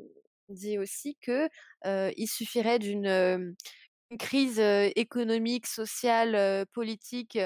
dit 0.50 0.80
aussi 0.80 1.16
que, 1.22 1.48
il 1.86 2.28
suffirait 2.28 2.80
d'une, 2.80 3.56
crise, 4.18 4.60
économique, 4.96 5.68
sociale, 5.68 6.66
politique, 6.74 7.38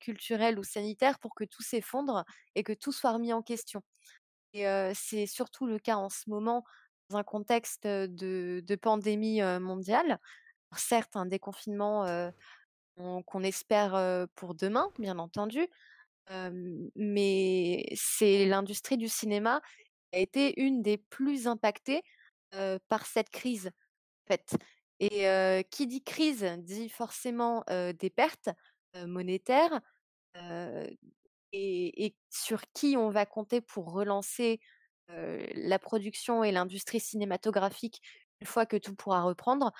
culturelle 0.00 0.58
ou 0.58 0.64
sanitaire 0.64 1.18
pour 1.18 1.34
que 1.34 1.44
tout 1.44 1.62
s'effondre 1.62 2.24
et 2.54 2.62
que 2.62 2.72
tout 2.72 2.92
soit 2.92 3.12
remis 3.12 3.32
en 3.32 3.42
question 3.42 3.82
et 4.52 4.64
c'est 4.94 5.26
surtout 5.26 5.66
le 5.66 5.78
cas 5.78 5.96
en 5.96 6.08
ce 6.08 6.28
moment 6.28 6.64
dans 7.08 7.18
un 7.18 7.24
contexte, 7.24 7.86
de 7.86 8.62
de 8.64 8.74
pandémie, 8.76 9.40
mondiale 9.60 10.18
certes 10.76 11.16
un 11.16 11.26
déconfinement 11.26 12.30
qu'on 12.96 13.42
espère 13.42 14.26
pour 14.34 14.54
demain, 14.54 14.90
bien 14.98 15.18
entendu, 15.18 15.66
mais 16.96 17.84
c'est 17.94 18.46
l'industrie 18.46 18.96
du 18.96 19.08
cinéma 19.08 19.60
qui 20.12 20.18
a 20.18 20.22
été 20.22 20.60
une 20.60 20.82
des 20.82 20.98
plus 20.98 21.46
impactées 21.46 22.02
par 22.88 23.06
cette 23.06 23.30
crise, 23.30 23.68
en 23.68 24.32
fait. 24.32 24.56
Et 25.00 25.64
qui 25.70 25.86
dit 25.86 26.02
crise 26.02 26.44
dit 26.58 26.88
forcément 26.88 27.64
des 27.68 28.10
pertes 28.10 28.50
monétaires. 29.06 29.80
Et, 31.52 32.06
et, 32.06 32.16
sur 32.30 32.62
qui 32.72 32.96
on 32.96 33.10
va 33.10 33.26
compter 33.26 33.60
pour 33.60 33.92
relancer 33.92 34.60
la 35.08 35.78
production 35.80 36.44
et 36.44 36.52
l'industrie 36.52 37.00
cinématographique 37.00 38.00
une 38.40 38.46
fois 38.46 38.66
que 38.66 38.76
tout 38.76 38.94
pourra 38.94 39.22
reprendre, 39.22 39.72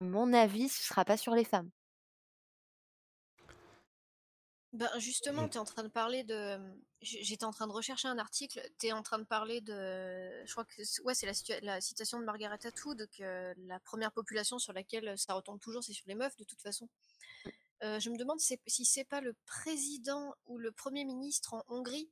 mon 0.00 0.32
avis, 0.32 0.68
ce 0.68 0.82
sera 0.84 1.04
pas 1.04 1.16
sur 1.16 1.34
les 1.34 1.44
femmes. 1.44 1.70
Ben 4.72 4.90
justement, 4.98 5.48
tu 5.48 5.54
es 5.56 5.60
en 5.60 5.64
train 5.64 5.84
de 5.84 5.88
parler 5.88 6.24
de. 6.24 6.58
J'étais 7.00 7.44
en 7.44 7.52
train 7.52 7.68
de 7.68 7.72
rechercher 7.72 8.08
un 8.08 8.18
article. 8.18 8.60
Tu 8.80 8.88
es 8.88 8.92
en 8.92 9.04
train 9.04 9.20
de 9.20 9.24
parler 9.24 9.60
de. 9.60 10.44
Je 10.44 10.50
crois 10.50 10.64
que 10.64 10.82
ouais, 11.02 11.14
c'est 11.14 11.26
la, 11.26 11.60
la, 11.60 11.80
citation 11.80 12.18
de 12.18 12.24
Margaret 12.24 12.58
Atwood 12.66 13.08
que 13.16 13.54
la 13.68 13.78
première 13.78 14.10
population 14.10 14.58
sur 14.58 14.72
laquelle 14.72 15.16
ça 15.16 15.34
retombe 15.34 15.60
toujours, 15.60 15.84
c'est 15.84 15.92
sur 15.92 16.08
les 16.08 16.16
meufs 16.16 16.36
de 16.36 16.44
toute 16.44 16.60
façon. 16.60 16.88
Euh, 17.84 18.00
je 18.00 18.08
me 18.08 18.16
demande 18.16 18.40
si, 18.40 18.84
c'est 18.84 19.04
pas 19.04 19.20
le 19.20 19.34
président 19.46 20.34
ou 20.46 20.58
le 20.58 20.72
premier 20.72 21.04
ministre 21.04 21.52
en 21.52 21.64
Hongrie 21.68 22.08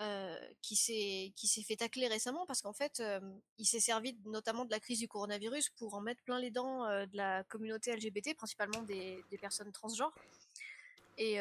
euh, 0.00 0.36
qui 0.62 0.74
s'est 0.74 1.62
fait 1.62 1.76
tacler 1.76 2.08
récemment 2.08 2.44
parce 2.46 2.60
qu'en 2.60 2.72
fait 2.72 2.98
euh, 2.98 3.20
il 3.58 3.66
s'est 3.66 3.78
servi 3.78 4.18
notamment 4.24 4.64
de 4.64 4.70
la 4.70 4.80
crise 4.80 4.98
du 4.98 5.06
coronavirus 5.06 5.70
pour 5.70 5.94
en 5.94 6.00
mettre 6.00 6.22
plein 6.24 6.40
les 6.40 6.50
dents 6.50 6.88
de 6.88 7.16
la 7.16 7.44
communauté 7.44 7.94
LGBT 7.94 8.34
principalement 8.34 8.82
des, 8.82 9.22
des 9.30 9.38
personnes 9.38 9.70
transgenres 9.70 10.12
et, 11.18 11.38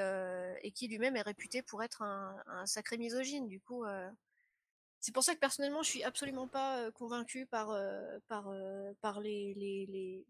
qui 0.75 0.87
lui-même 0.87 1.15
est 1.15 1.21
réputé 1.21 1.63
pour 1.63 1.81
être 1.81 2.03
un, 2.03 2.65
sacré 2.67 2.97
misogyne. 2.97 3.47
Du 3.47 3.59
coup 3.59 3.83
c'est 4.99 5.13
pour 5.13 5.23
ça 5.23 5.33
que 5.33 5.39
personnellement 5.39 5.81
je 5.81 5.89
suis 5.89 6.03
absolument 6.03 6.47
pas 6.47 6.91
convaincue 6.91 7.47
par 7.47 7.75
par 8.27 8.53
par 8.99 9.21
les, 9.21 9.55
les, 9.55 10.23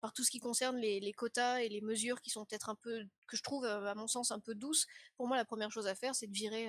par 0.00 0.12
tout 0.12 0.24
ce 0.24 0.30
qui 0.30 0.38
concerne 0.38 0.76
les, 0.76 1.00
les, 1.00 1.12
quotas 1.12 1.60
et 1.60 1.68
les 1.68 1.80
mesures 1.80 2.20
qui 2.20 2.30
sont 2.30 2.44
peut-être 2.44 2.68
un 2.68 2.76
peu 2.76 3.02
que 3.26 3.36
je 3.36 3.42
trouve 3.42 3.64
à 3.64 3.94
mon 3.94 4.06
sens 4.06 4.30
un 4.30 4.40
peu 4.40 4.54
douces. 4.54 4.86
Pour 5.16 5.26
moi 5.26 5.36
la 5.36 5.44
première 5.44 5.70
chose 5.70 5.86
à 5.86 5.94
faire 5.94 6.14
c'est 6.14 6.26
de 6.26 6.34
virer 6.34 6.68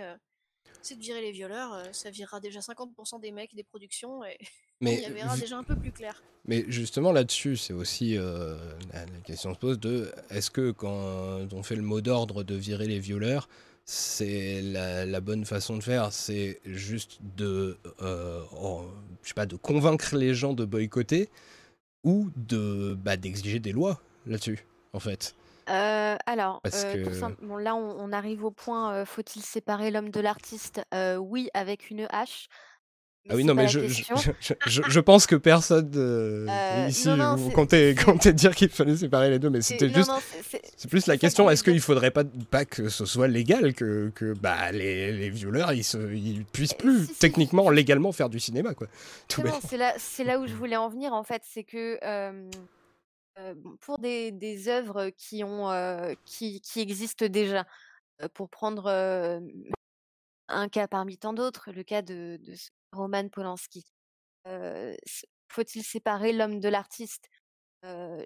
c'est 0.81 0.95
de 0.95 1.01
virer 1.01 1.21
les 1.21 1.31
violeurs, 1.31 1.73
euh, 1.73 1.83
ça 1.91 2.09
virera 2.09 2.39
déjà 2.39 2.59
50% 2.59 3.19
des 3.19 3.31
mecs 3.31 3.53
des 3.55 3.63
productions 3.63 4.23
et 4.23 4.37
mais, 4.81 5.01
il 5.01 5.09
y 5.09 5.13
verra 5.13 5.37
déjà 5.37 5.57
un 5.57 5.63
peu 5.63 5.75
plus 5.75 5.91
clair. 5.91 6.23
Mais 6.45 6.65
justement 6.69 7.11
là-dessus, 7.11 7.57
c'est 7.57 7.73
aussi 7.73 8.17
euh, 8.17 8.55
la, 8.93 9.05
question 9.25 9.53
se 9.53 9.59
pose 9.59 9.79
de 9.79 10.11
est-ce 10.29 10.49
que 10.49 10.71
quand 10.71 11.53
on 11.53 11.63
fait 11.63 11.75
le 11.75 11.81
mot 11.81 12.01
d'ordre 12.01 12.43
de 12.43 12.55
virer 12.55 12.87
les 12.87 12.99
violeurs, 12.99 13.49
c'est 13.83 14.61
la, 14.61 15.19
bonne 15.19 15.45
façon 15.45 15.75
de 15.75 15.83
faire, 15.83 16.13
c'est 16.13 16.61
juste 16.63 17.19
de, 17.35 17.77
euh, 18.01 18.41
je 19.21 19.27
sais 19.27 19.33
pas, 19.33 19.47
de 19.47 19.57
convaincre 19.57 20.15
les 20.15 20.33
gens 20.33 20.53
de 20.53 20.63
boycotter? 20.63 21.29
Ou 22.03 22.29
de 22.35 22.97
bah, 23.03 23.17
d'exiger 23.17 23.59
des 23.59 23.71
lois 23.71 24.01
là-dessus, 24.25 24.65
en 24.93 24.99
fait. 24.99 25.35
Euh, 25.69 26.17
alors, 26.25 26.61
euh, 26.65 27.29
bon, 27.41 27.57
là, 27.57 27.75
on, 27.75 28.11
arrive 28.11 28.43
au 28.43 28.51
point, 28.51 28.93
euh, 28.93 29.05
faut-il 29.05 29.43
séparer 29.43 29.91
l'homme 29.91 30.09
de 30.09 30.19
l'artiste? 30.19 30.81
Oui, 31.19 31.49
avec 31.53 31.89
une 31.89 32.07
hache. 32.09 32.47
Ah 33.27 33.35
oui, 33.35 33.43
non, 33.43 33.53
mais 33.53 33.67
je, 33.67 33.81
je, 33.85 34.99
pense 34.99 35.27
que 35.27 35.35
personne 35.35 35.91
ici 36.87 37.09
comptait, 37.53 37.93
dire 38.33 38.55
qu'il 38.55 38.69
fallait 38.69 38.97
séparer 38.97 39.29
les 39.29 39.39
deux, 39.39 39.49
mais 39.49 39.61
c'était 39.61 39.89
juste. 39.89 40.11
C'est 40.77 40.89
plus 40.89 41.05
la 41.05 41.17
question 41.17 41.49
est-ce 41.49 41.63
qu'il 41.63 41.79
faudrait 41.81 42.11
pas, 42.11 42.23
pas 42.23 42.65
que 42.65 42.89
ce 42.89 43.05
soit 43.05 43.27
légal, 43.27 43.73
que, 43.73 44.11
que 44.15 44.33
bah, 44.33 44.71
les, 44.71 45.11
les 45.11 45.29
violeurs 45.29 45.73
ils, 45.73 45.83
se, 45.83 45.97
ils 46.13 46.43
puissent 46.45 46.73
plus 46.73 47.07
techniquement, 47.19 47.69
légalement 47.69 48.11
faire 48.11 48.29
du 48.29 48.39
cinéma 48.39 48.73
quoi. 48.73 48.87
C'est 49.67 49.77
là, 49.77 49.93
là 50.25 50.39
où 50.39 50.47
je 50.47 50.55
voulais 50.55 50.77
en 50.77 50.89
venir 50.89 51.13
en 51.13 51.23
fait, 51.23 51.43
c'est 51.45 51.63
que 51.63 51.99
pour 53.81 53.99
des, 53.99 54.31
des 54.31 54.69
œuvres 54.69 55.11
qui, 55.17 55.43
ont, 55.43 55.69
qui, 56.25 56.61
qui, 56.61 56.79
existent 56.79 57.27
déjà, 57.27 57.67
pour 58.33 58.49
prendre 58.49 58.89
un 60.47 60.69
cas 60.69 60.87
parmi 60.87 61.17
tant 61.17 61.33
d'autres, 61.33 61.71
le 61.71 61.83
cas 61.83 62.01
de, 62.01 62.39
de 62.41 62.53
Roman 62.91 63.29
Polanski, 63.29 63.85
faut-il 64.45 65.83
séparer 65.83 66.33
l'homme 66.33 66.59
de 66.59 66.69
l'artiste? 66.69 67.29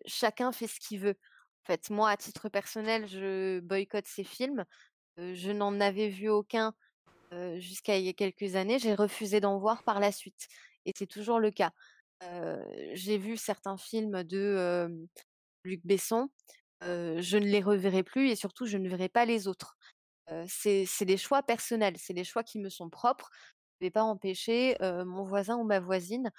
Chacun 0.05 0.51
fait 0.51 0.67
ce 0.67 0.79
qu'il 0.79 0.99
veut. 0.99 1.17
En 1.63 1.67
fait, 1.67 1.89
moi, 1.89 2.09
à 2.09 2.17
titre 2.17 2.49
personnel, 2.49 3.07
je 3.07 3.59
boycotte 3.61 4.07
ces 4.07 4.23
films. 4.23 4.65
je 5.17 5.51
n'en 5.51 5.79
avais 5.79 6.09
vu 6.09 6.29
aucun 6.29 6.73
jusqu'à 7.57 7.97
il 7.97 8.05
y 8.05 8.09
a 8.09 8.13
quelques 8.13 8.55
années. 8.55 8.79
J'ai 8.79 8.95
refusé 8.95 9.39
d'en 9.39 9.59
voir 9.59 9.83
par 9.83 9.99
la 9.99 10.11
suite. 10.11 10.47
Et 10.85 10.93
c'est 10.95 11.07
toujours 11.07 11.39
le 11.39 11.51
cas 11.51 11.71
j'ai 12.93 13.17
vu 13.17 13.37
certains 13.37 13.77
films 13.77 14.23
de 14.23 15.07
Luc 15.63 15.81
Besson, 15.85 16.29
je 16.81 17.37
ne 17.37 17.45
les 17.45 17.61
reverrai 17.61 18.03
plus 18.03 18.29
et 18.29 18.35
surtout 18.35 18.65
je 18.65 18.77
ne 18.77 18.89
verrai 18.89 19.09
pas 19.09 19.25
les 19.25 19.47
autres. 19.47 19.77
c'est 20.47 21.05
des 21.05 21.17
choix 21.17 21.43
personnels, 21.43 21.95
c'est 21.97 22.13
des 22.13 22.23
choix 22.23 22.43
qui 22.43 22.59
me 22.59 22.69
sont 22.69 22.89
propres. 22.89 23.29
Ne 23.81 23.87
vais 23.87 23.91
pas 23.91 24.03
empêcher 24.03 24.77
mon 24.81 25.23
voisin 25.23 25.57
ou 25.57 25.63
ma 25.63 25.79
voisine 25.79 26.31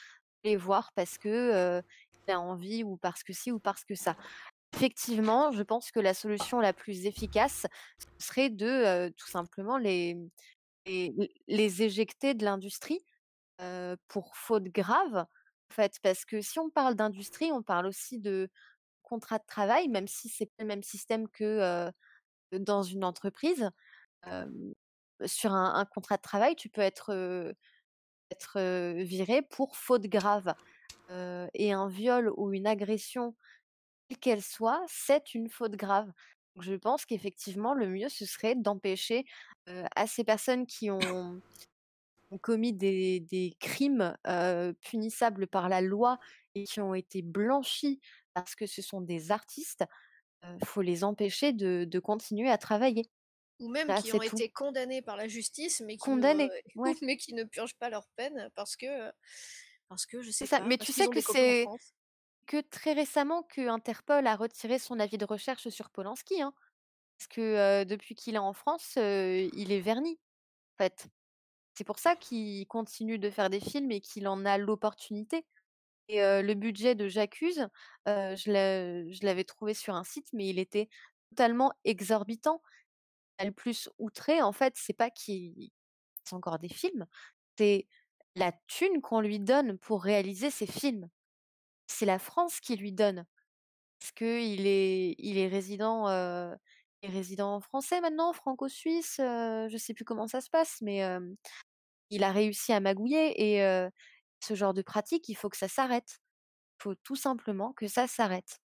de 0.45 0.51
les 0.51 0.57
voir 0.57 0.93
parce 0.95 1.19
que 1.19 1.83
il 2.27 2.33
a 2.33 2.41
envie 2.41 2.85
ou 2.85 2.97
parce 2.97 3.23
que 3.23 3.33
si 3.33 3.53
ou 3.53 3.59
parce 3.59 3.85
que 3.85 3.95
ça. 3.95 4.17
Effectivement, 4.75 5.53
je 5.53 5.63
pense 5.63 5.93
que 5.93 6.01
la 6.01 6.15
solution 6.15 6.61
la 6.61 6.73
plus 6.73 7.07
efficace 7.07 7.67
serait 8.19 8.51
de 8.51 9.09
tout 9.11 9.29
simplement 9.29 9.79
les, 9.79 10.17
les, 10.87 11.83
éjecter 11.83 12.35
de 12.35 12.45
l'industrie 12.45 13.05
pour 14.09 14.37
faute 14.37 14.65
grave 14.65 15.27
fait, 15.71 15.99
parce 16.03 16.25
que 16.25 16.41
si 16.41 16.59
on 16.59 16.71
parle 16.71 16.95
d'industrie, 16.95 17.53
on 17.53 17.63
parle 17.63 17.87
aussi 17.87 18.19
de 18.19 18.49
contrat 19.03 19.39
de 19.39 19.45
travail, 19.47 19.89
même 19.89 20.09
si 20.09 20.29
c'est 20.29 20.47
pas 20.47 20.63
le 20.63 20.67
même 20.67 20.83
système 20.83 21.29
que 21.29 21.91
dans 22.53 22.83
une 22.83 23.05
entreprise. 23.05 23.71
Sur 25.27 25.53
un, 25.53 25.85
contrat 25.87 26.17
de 26.17 26.23
travail, 26.23 26.57
tu 26.57 26.69
peux 26.69 26.81
être, 26.81 27.55
viré 29.03 29.43
pour 29.43 29.77
faute 29.77 30.07
grave. 30.07 30.55
et 31.11 31.73
un 31.73 31.89
viol 31.89 32.33
ou 32.37 32.53
une 32.53 32.67
agression, 32.67 33.35
quelle 34.09 34.19
qu'elle 34.19 34.43
soit, 34.43 34.83
c'est 34.89 35.35
une 35.35 35.49
faute 35.49 35.77
grave. 35.77 36.11
Je 36.61 36.75
pense 36.75 37.05
qu'effectivement, 37.05 37.75
le 37.75 37.89
mieux, 37.89 38.09
ce 38.09 38.27
serait 38.27 38.55
d'empêcher 38.55 39.25
à 39.67 40.07
ces 40.07 40.25
personnes 40.25 40.67
qui 40.67 40.91
ont 40.91 41.41
commis 42.39 42.73
des, 42.73 43.57
crimes 43.61 44.17
punissables 44.81 45.47
par 45.47 45.69
la 45.69 45.81
loi 45.81 46.19
et 46.55 46.65
qui 46.65 46.81
ont 46.81 46.95
été 46.95 47.23
blanchis 47.23 48.01
parce 48.35 48.55
que 48.55 48.67
ce 48.67 48.83
sont 48.83 49.01
des 49.01 49.31
artistes, 49.31 49.85
il 50.43 50.67
faut 50.67 50.83
les 50.83 51.05
empêcher 51.05 51.53
de, 51.53 51.99
continuer 51.99 52.51
à 52.51 52.59
travailler. 52.59 53.09
Ou 53.61 53.69
même 53.69 53.93
qui 54.03 54.13
ont 54.13 54.23
été 54.23 54.51
condamnés 54.51 55.03
par 55.03 55.17
la 55.17 55.29
justice, 55.29 55.81
mais 55.81 55.95
qui, 55.95 55.99
condamnés, 55.99 56.51
ne, 56.77 56.83
mais 57.03 57.17
qui 57.17 57.35
ne 57.35 57.45
purgent 57.45 57.77
pas 57.77 57.89
leur 57.89 58.07
peine 58.17 58.51
parce 58.55 58.77
que, 58.77 59.13
parce 59.89 60.07
que 60.07 60.23
je 60.23 60.31
sais 60.31 60.47
ça. 60.47 60.61
mais 60.61 60.77
tu 60.77 60.93
sais 60.93 61.09
que 61.09 61.21
c'est 61.21 61.67
que 62.47 62.61
très 62.61 62.93
récemment 62.93 63.43
que 63.43 63.69
Interpol 63.69 64.27
a 64.27 64.37
retiré 64.37 64.79
son 64.79 65.01
avis 65.01 65.17
de 65.17 65.25
recherche 65.25 65.69
sur 65.69 65.91
Polanski, 65.91 66.43
hein. 66.43 66.53
Parce 67.17 67.29
que, 67.29 67.85
depuis 67.85 68.17
qu'il 68.17 68.35
est 68.35 68.39
en 68.39 68.53
France, 68.53 68.95
il 68.97 69.73
est 69.73 69.81
verni, 69.81 70.19
en 70.75 70.85
fait. 70.85 71.07
C'est 71.79 71.85
pour 71.85 71.99
ça 71.99 72.17
qu'il 72.17 72.67
continue 72.67 73.19
de 73.19 73.31
faire 73.31 73.51
des 73.51 73.61
films 73.61 73.93
et 73.93 74.01
qu'il 74.01 74.29
en 74.29 74.45
a 74.45 74.59
l'opportunité 74.59 75.47
et 76.09 76.21
le 76.21 76.55
budget 76.55 76.95
de 76.95 77.09
J'accuse, 77.09 77.69
je 78.07 79.25
l'avais 79.25 79.45
trouvé 79.45 79.75
sur 79.75 79.95
un 79.95 80.05
site, 80.05 80.27
mais 80.33 80.49
il 80.49 80.59
était 80.59 80.89
totalement 81.31 81.73
exorbitant. 81.85 82.63
Le 83.43 83.51
plus 83.51 83.89
outré, 83.99 84.43
en 84.43 84.53
fait, 84.53 84.75
c'est 84.77 84.93
pas 84.93 85.11
qu'il 85.11 85.71
fasse 86.25 86.33
encore 86.33 86.59
des 86.59 86.69
films, 86.69 87.07
c'est 87.59 87.89
la 88.37 88.53
thune 88.69 89.01
qu'on 89.01 89.21
lui 89.21 89.41
donne 89.41 89.79
pour 89.79 90.03
réaliser 90.03 90.51
ses 90.51 90.67
films. 90.67 91.09
C'est 91.87 92.07
la 92.07 92.19
France 92.19 92.61
qui 92.61 92.77
lui 92.77 92.93
donne. 92.93 93.27
Parce 94.01 94.13
qu'il 94.13 94.67
est 94.67 95.15
il 95.19 95.39
est 95.39 95.49
résident, 95.49 96.09
il 96.09 97.11
est 97.11 97.13
résident 97.13 97.61
français 97.61 98.01
maintenant, 98.01 98.33
franco-suisse, 98.33 99.19
heu, 99.21 99.69
je 99.69 99.77
sais 99.77 99.95
plus 99.95 100.05
comment 100.05 100.27
ça 100.27 100.41
se 100.41 100.51
passe, 100.51 100.79
mais 100.83 101.03
il 102.11 102.25
a 102.25 102.33
réussi 102.33 102.73
à 102.73 102.81
magouiller 102.81 103.57
et 103.57 103.89
ce 104.41 104.55
genre 104.55 104.75
de 104.75 104.83
pratique, 104.83 105.29
il 105.29 105.35
faut 105.35 105.49
que 105.49 105.57
ça 105.57 105.69
s'arrête. 105.69 106.21
Il 106.81 106.83
Faut 106.83 106.95
tout 106.95 107.17
simplement 107.17 107.73
que 107.73 107.89
ça 107.89 108.07
s'arrête. 108.07 108.61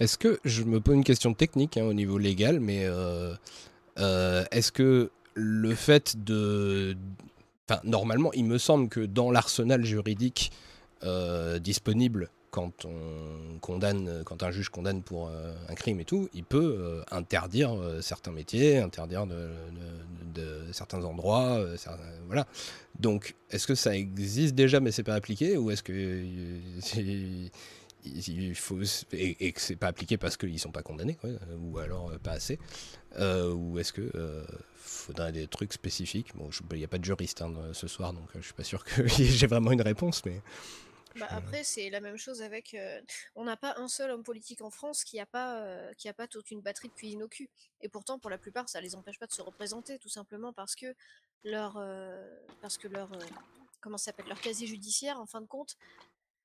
Est-ce 0.00 0.18
que 0.18 0.38
je 0.44 0.62
me 0.62 0.80
pose 0.80 0.94
une 0.94 1.04
question 1.04 1.34
technique 1.34 1.76
hein, 1.76 1.84
au 1.84 1.92
niveau 1.92 2.18
légal, 2.18 2.60
mais 2.60 2.84
euh, 2.84 3.32
euh, 3.32 3.36
est-ce 3.98 4.72
que 4.72 5.10
le 5.34 5.74
fait 5.74 6.24
de, 6.24 6.96
normalement, 7.84 8.32
il 8.32 8.44
me 8.44 8.58
semble 8.58 8.88
que 8.88 9.00
dans 9.00 9.30
l'arsenal 9.30 9.84
juridique 9.84 10.50
euh, 11.04 11.58
disponible 11.58 12.30
quand 12.50 12.86
on 12.86 13.58
condamne, 13.60 14.22
quand 14.24 14.42
un 14.42 14.50
juge 14.50 14.70
condamne 14.70 15.02
pour 15.02 15.28
euh, 15.28 15.54
un 15.68 15.74
crime 15.74 16.00
et 16.00 16.04
tout, 16.04 16.28
il 16.32 16.44
peut 16.44 16.76
euh, 16.78 17.02
interdire 17.10 17.74
euh, 17.74 18.00
certains 18.00 18.32
métiers, 18.32 18.78
interdire 18.78 19.26
de, 19.26 19.50
certains 20.72 21.04
endroits, 21.04 21.58
euh, 21.58 21.76
voilà. 22.26 22.46
Donc, 22.98 23.34
est-ce 23.50 23.66
que 23.66 23.74
ça 23.74 23.96
existe 23.96 24.54
déjà, 24.54 24.80
mais 24.80 24.92
c'est 24.92 25.02
pas 25.02 25.14
appliqué, 25.14 25.56
ou 25.56 25.70
est-ce 25.70 25.82
que 25.82 25.92
euh, 25.92 27.48
il 28.04 28.54
faut 28.54 28.78
et, 29.12 29.46
et 29.46 29.52
que 29.52 29.60
c'est 29.60 29.76
pas 29.76 29.88
appliqué 29.88 30.16
parce 30.18 30.36
qu'ils 30.36 30.58
sont 30.58 30.72
pas 30.72 30.82
condamnés, 30.82 31.16
quoi, 31.16 31.30
ou 31.58 31.78
alors 31.78 32.10
euh, 32.12 32.18
pas 32.18 32.32
assez, 32.32 32.58
euh, 33.18 33.52
ou 33.52 33.78
est-ce 33.78 33.92
que 33.92 34.10
euh, 34.14 34.44
faudrait 34.76 35.32
des 35.32 35.48
trucs 35.48 35.72
spécifiques? 35.72 36.34
Bon, 36.36 36.50
il 36.72 36.78
n'y 36.78 36.84
a 36.84 36.88
pas 36.88 36.98
de 36.98 37.04
juriste 37.04 37.42
hein, 37.42 37.52
ce 37.72 37.88
soir, 37.88 38.12
donc 38.12 38.28
euh, 38.36 38.40
je 38.40 38.46
suis 38.46 38.54
pas 38.54 38.64
sûr 38.64 38.84
que 38.84 39.06
j'ai 39.08 39.46
vraiment 39.46 39.72
une 39.72 39.82
réponse, 39.82 40.24
mais 40.26 40.42
Bah, 41.16 41.26
après, 41.30 41.64
c'est 41.64 41.90
la 41.90 42.00
même 42.00 42.16
chose 42.16 42.42
avec. 42.42 42.74
euh, 42.74 43.00
on 43.34 43.44
n'a 43.44 43.56
pas 43.56 43.74
un 43.78 43.88
seul 43.88 44.10
homme 44.10 44.22
politique 44.22 44.60
en 44.62 44.70
France 44.70 45.04
qui 45.04 45.18
a 45.18 45.26
pas, 45.26 45.62
euh, 45.64 45.92
qui 45.94 46.08
a 46.08 46.14
pas 46.14 46.28
toute 46.28 46.50
une 46.50 46.60
batterie 46.60 46.88
de 46.90 46.94
cuisine 46.94 47.22
au 47.24 47.28
cul. 47.28 47.50
Et 47.80 47.88
pourtant, 47.88 48.18
pour 48.18 48.30
la 48.30 48.38
plupart, 48.38 48.68
ça 48.68 48.80
les 48.80 48.94
empêche 48.94 49.18
pas 49.18 49.26
de 49.26 49.32
se 49.32 49.42
représenter, 49.42 49.98
tout 49.98 50.08
simplement 50.10 50.52
parce 50.52 50.76
que 50.76 50.94
leur, 51.44 51.76
euh, 51.78 52.30
parce 52.60 52.78
que 52.78 52.88
leur, 52.88 53.12
euh, 53.14 53.26
comment 53.80 53.98
s'appelle, 53.98 54.26
leur 54.28 54.40
casier 54.40 54.66
judiciaire, 54.68 55.18
en 55.20 55.26
fin 55.26 55.40
de 55.40 55.46
compte, 55.46 55.76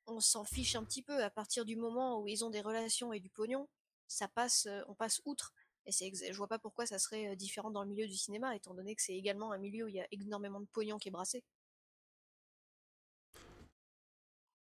on 0.08 0.20
s'en 0.20 0.44
fiche 0.46 0.76
un 0.76 0.84
petit 0.84 1.02
peu. 1.04 1.24
À 1.24 1.30
partir 1.30 1.66
du 1.66 1.76
moment 1.76 2.22
où 2.22 2.28
ils 2.28 2.44
ont 2.46 2.50
des 2.50 2.62
relations 2.62 3.14
et 3.14 3.20
du 3.20 3.30
pognon, 3.30 3.68
ça 4.08 4.28
passe, 4.28 4.68
on 4.88 4.96
passe 4.96 5.22
outre. 5.26 5.54
Et 5.86 5.92
c'est, 5.92 6.12
je 6.14 6.34
vois 6.38 6.48
pas 6.48 6.60
pourquoi 6.60 6.86
ça 6.86 7.00
serait 7.00 7.36
différent 7.36 7.72
dans 7.72 7.84
le 7.84 7.90
milieu 7.90 8.08
du 8.08 8.16
cinéma, 8.16 8.56
étant 8.56 8.74
donné 8.74 8.96
que 8.96 9.02
c'est 9.02 9.16
également 9.16 9.52
un 9.52 9.58
milieu 9.58 9.86
où 9.86 9.88
il 9.90 9.96
y 9.96 10.02
a 10.02 10.08
énormément 10.12 10.62
de 10.62 10.68
pognon 10.68 10.98
qui 10.98 11.10
est 11.10 11.12
brassé. 11.12 11.44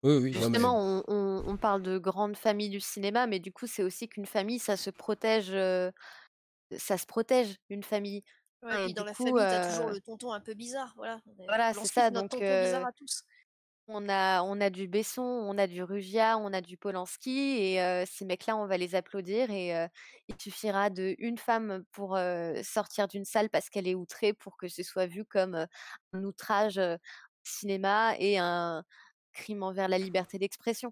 oui, 0.03 0.17
oui, 0.17 0.31
non, 0.35 0.49
mais- 0.49 0.57
Justement, 0.59 0.77
on, 0.77 1.03
on- 1.07 1.43
on 1.47 1.57
parle 1.57 1.81
de 1.81 1.97
grandes 1.97 2.35
familles 2.35 2.69
du 2.69 2.79
cinéma, 2.81 3.25
mais 3.27 3.39
du 3.39 3.51
coup, 3.53 3.67
c'est 3.67 3.83
aussi 3.83 4.09
qu'une 4.09 4.25
famille, 4.25 4.59
ça 4.59 4.75
se 4.75 4.89
protège, 4.89 5.49
euh, 5.51 5.91
ça 6.77 6.97
se 6.97 7.05
protège, 7.05 7.57
une 7.69 7.83
famille. 7.83 8.23
Ouais, 8.63 8.89
Et 8.89 8.93
dans 8.93 9.03
du 9.03 9.05
la 9.05 9.13
coup, 9.13 9.25
famille, 9.25 9.47
t'as 9.47 9.59
toujours 9.59 9.89
le 9.89 10.01
tonton 10.01 10.31
un 10.33 10.41
peu 10.41 10.53
bizarre, 10.55 10.93
voilà. 10.97 11.21
Voilà, 11.47 11.73
c'est 11.73 11.87
ça, 11.87 12.09
notre 12.11 12.27
donc, 12.27 12.31
tonton 12.37 12.43
euh, 12.47 12.57
bizarre 12.57 12.85
à 12.85 12.91
tous. 12.91 13.23
On 13.87 14.09
a, 14.09 14.41
on 14.41 14.59
a 14.61 14.71
du 14.71 14.87
Besson, 14.87 15.21
on 15.21 15.59
a 15.59 15.67
du 15.67 15.83
Rugia, 15.83 16.39
on 16.39 16.53
a 16.53 16.61
du 16.61 16.75
Polanski, 16.75 17.31
et 17.39 18.03
ces 18.07 18.25
mecs-là, 18.25 18.57
on 18.57 18.65
va 18.65 18.77
les 18.77 18.95
applaudir. 18.95 19.51
Et 19.51 19.69
il 20.27 20.35
suffira 20.41 20.89
de 20.89 21.15
une 21.19 21.37
femme 21.37 21.83
pour 21.91 22.17
sortir 22.63 23.07
d'une 23.07 23.25
salle 23.25 23.49
parce 23.51 23.69
qu'elle 23.69 23.87
est 23.87 23.93
outrée 23.95 24.33
pour 24.33 24.57
que 24.57 24.67
ce 24.67 24.81
soit 24.81 25.05
vu 25.05 25.23
comme 25.23 25.67
un 26.13 26.23
outrage 26.23 26.79
au 26.79 26.97
cinéma 27.43 28.15
et 28.19 28.39
un 28.39 28.83
crime 29.33 29.61
envers 29.61 29.87
la 29.87 29.99
liberté 29.99 30.39
d'expression. 30.39 30.91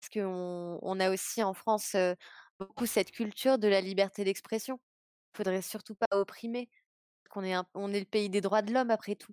Parce 0.00 0.10
qu'on 0.10 0.78
on 0.82 1.00
a 1.00 1.10
aussi 1.10 1.42
en 1.42 1.54
France 1.54 1.96
beaucoup 2.60 2.86
cette 2.86 3.12
culture 3.12 3.58
de 3.58 3.68
la 3.68 3.80
liberté 3.80 4.24
d'expression. 4.24 4.80
Il 5.34 5.38
faudrait 5.38 5.62
surtout 5.62 5.96
pas 5.96 6.08
opprimer, 6.18 6.70
on 7.36 7.92
est 7.92 8.00
le 8.00 8.06
pays 8.06 8.30
des 8.30 8.40
droits 8.42 8.62
de 8.62 8.72
l'homme 8.74 8.90
après 8.90 9.16
tout. 9.16 9.32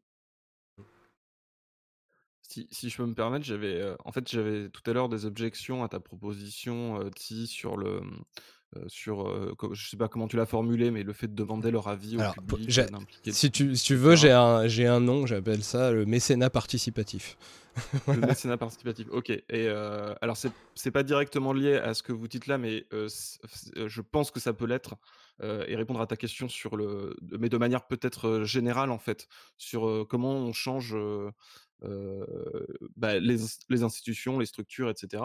Si, 2.49 2.89
je 2.89 2.97
peux 2.97 3.05
me 3.05 3.13
permettre, 3.13 3.45
j'avais 3.45 3.80
euh, 3.80 3.95
en 4.05 4.11
fait 4.11 4.27
j'avais 4.27 4.69
tout 4.69 4.81
à 4.89 4.93
l'heure 4.93 5.07
des 5.07 5.26
objections 5.26 5.84
à 5.84 5.89
ta 5.89 5.99
proposition, 5.99 6.99
euh, 6.99 7.09
Ti, 7.11 7.45
sur 7.45 7.77
le 7.77 8.01
euh, 8.78 8.84
sur 8.88 9.28
euh, 9.28 9.56
je 9.72 9.90
sais 9.90 9.98
pas 9.98 10.08
comment 10.08 10.28
tu 10.28 10.38
l'as 10.38 10.46
formulé, 10.46 10.91
mais 10.91 11.02
le 11.02 11.12
fait 11.12 11.28
de 11.28 11.34
demander 11.34 11.72
leur 11.72 11.88
avis 11.88 12.18
au 12.18 12.20
Alors, 12.20 12.36
public, 12.36 12.78
euh, 12.78 12.86
si 13.32 13.50
tu, 13.50 13.76
si 13.76 13.84
tu 13.84 13.96
veux, 13.96 14.16
j'ai 14.16 14.32
un, 14.32 14.68
j'ai 14.68 14.86
un 14.86 15.00
nom, 15.00 15.26
j'appelle 15.26 15.64
ça 15.64 15.91
le 15.91 16.06
mécénat 16.06 16.52
participatif. 16.52 17.36
Le 18.08 18.18
mécénat 18.28 18.58
participatif. 18.58 19.08
Ok. 19.10 19.32
Et 19.32 19.44
euh, 19.50 20.14
alors 20.22 20.38
c'est 20.38 20.52
c'est 20.76 20.91
pas 20.91 21.02
directement 21.02 21.52
lié 21.52 21.78
à 21.78 21.96
ce 21.96 22.04
que 22.04 22.14
vous 22.14 22.28
dites 22.28 22.46
là, 22.46 22.60
mais 22.60 22.86
je 22.91 24.02
pense 24.02 24.30
que 24.30 24.40
ça 24.40 24.54
peut 24.54 24.68
l'être 24.68 24.98
et 25.41 25.76
répondre 25.76 26.02
à 26.02 26.06
ta 26.06 26.16
question 26.16 26.48
sur 26.48 26.78
le, 26.78 27.16
mais 27.40 27.50
de 27.50 27.58
manière 27.58 27.88
peut-être 27.88 28.44
générale 28.44 28.91
en 28.91 29.00
fait, 29.00 29.28
sur 29.58 30.06
comment 30.08 30.34
on 30.34 30.54
change 30.54 30.96
bah, 31.82 33.18
les 33.18 33.84
institutions, 33.84 34.38
les 34.38 34.46
structures, 34.46 34.91
etc. 34.91 35.24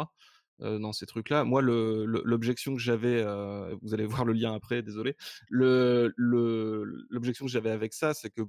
euh, 0.60 0.78
dans 0.78 0.92
ces 0.92 1.06
trucs-là. 1.06 1.44
Moi, 1.44 1.62
l'objection 1.62 2.74
que 2.74 2.80
j'avais, 2.80 3.22
euh, 3.22 3.74
vous 3.82 3.94
allez 3.94 4.06
voir 4.24 4.24
le 4.24 4.32
lien 4.32 4.54
après, 4.54 4.82
désolé. 4.82 5.16
Le, 5.48 6.12
le- 6.16 7.06
l'objection 7.10 7.46
que 7.46 7.50
j'avais 7.52 7.70
avec 7.70 7.92
ça, 7.94 8.14
c'est 8.14 8.30
que 8.30 8.42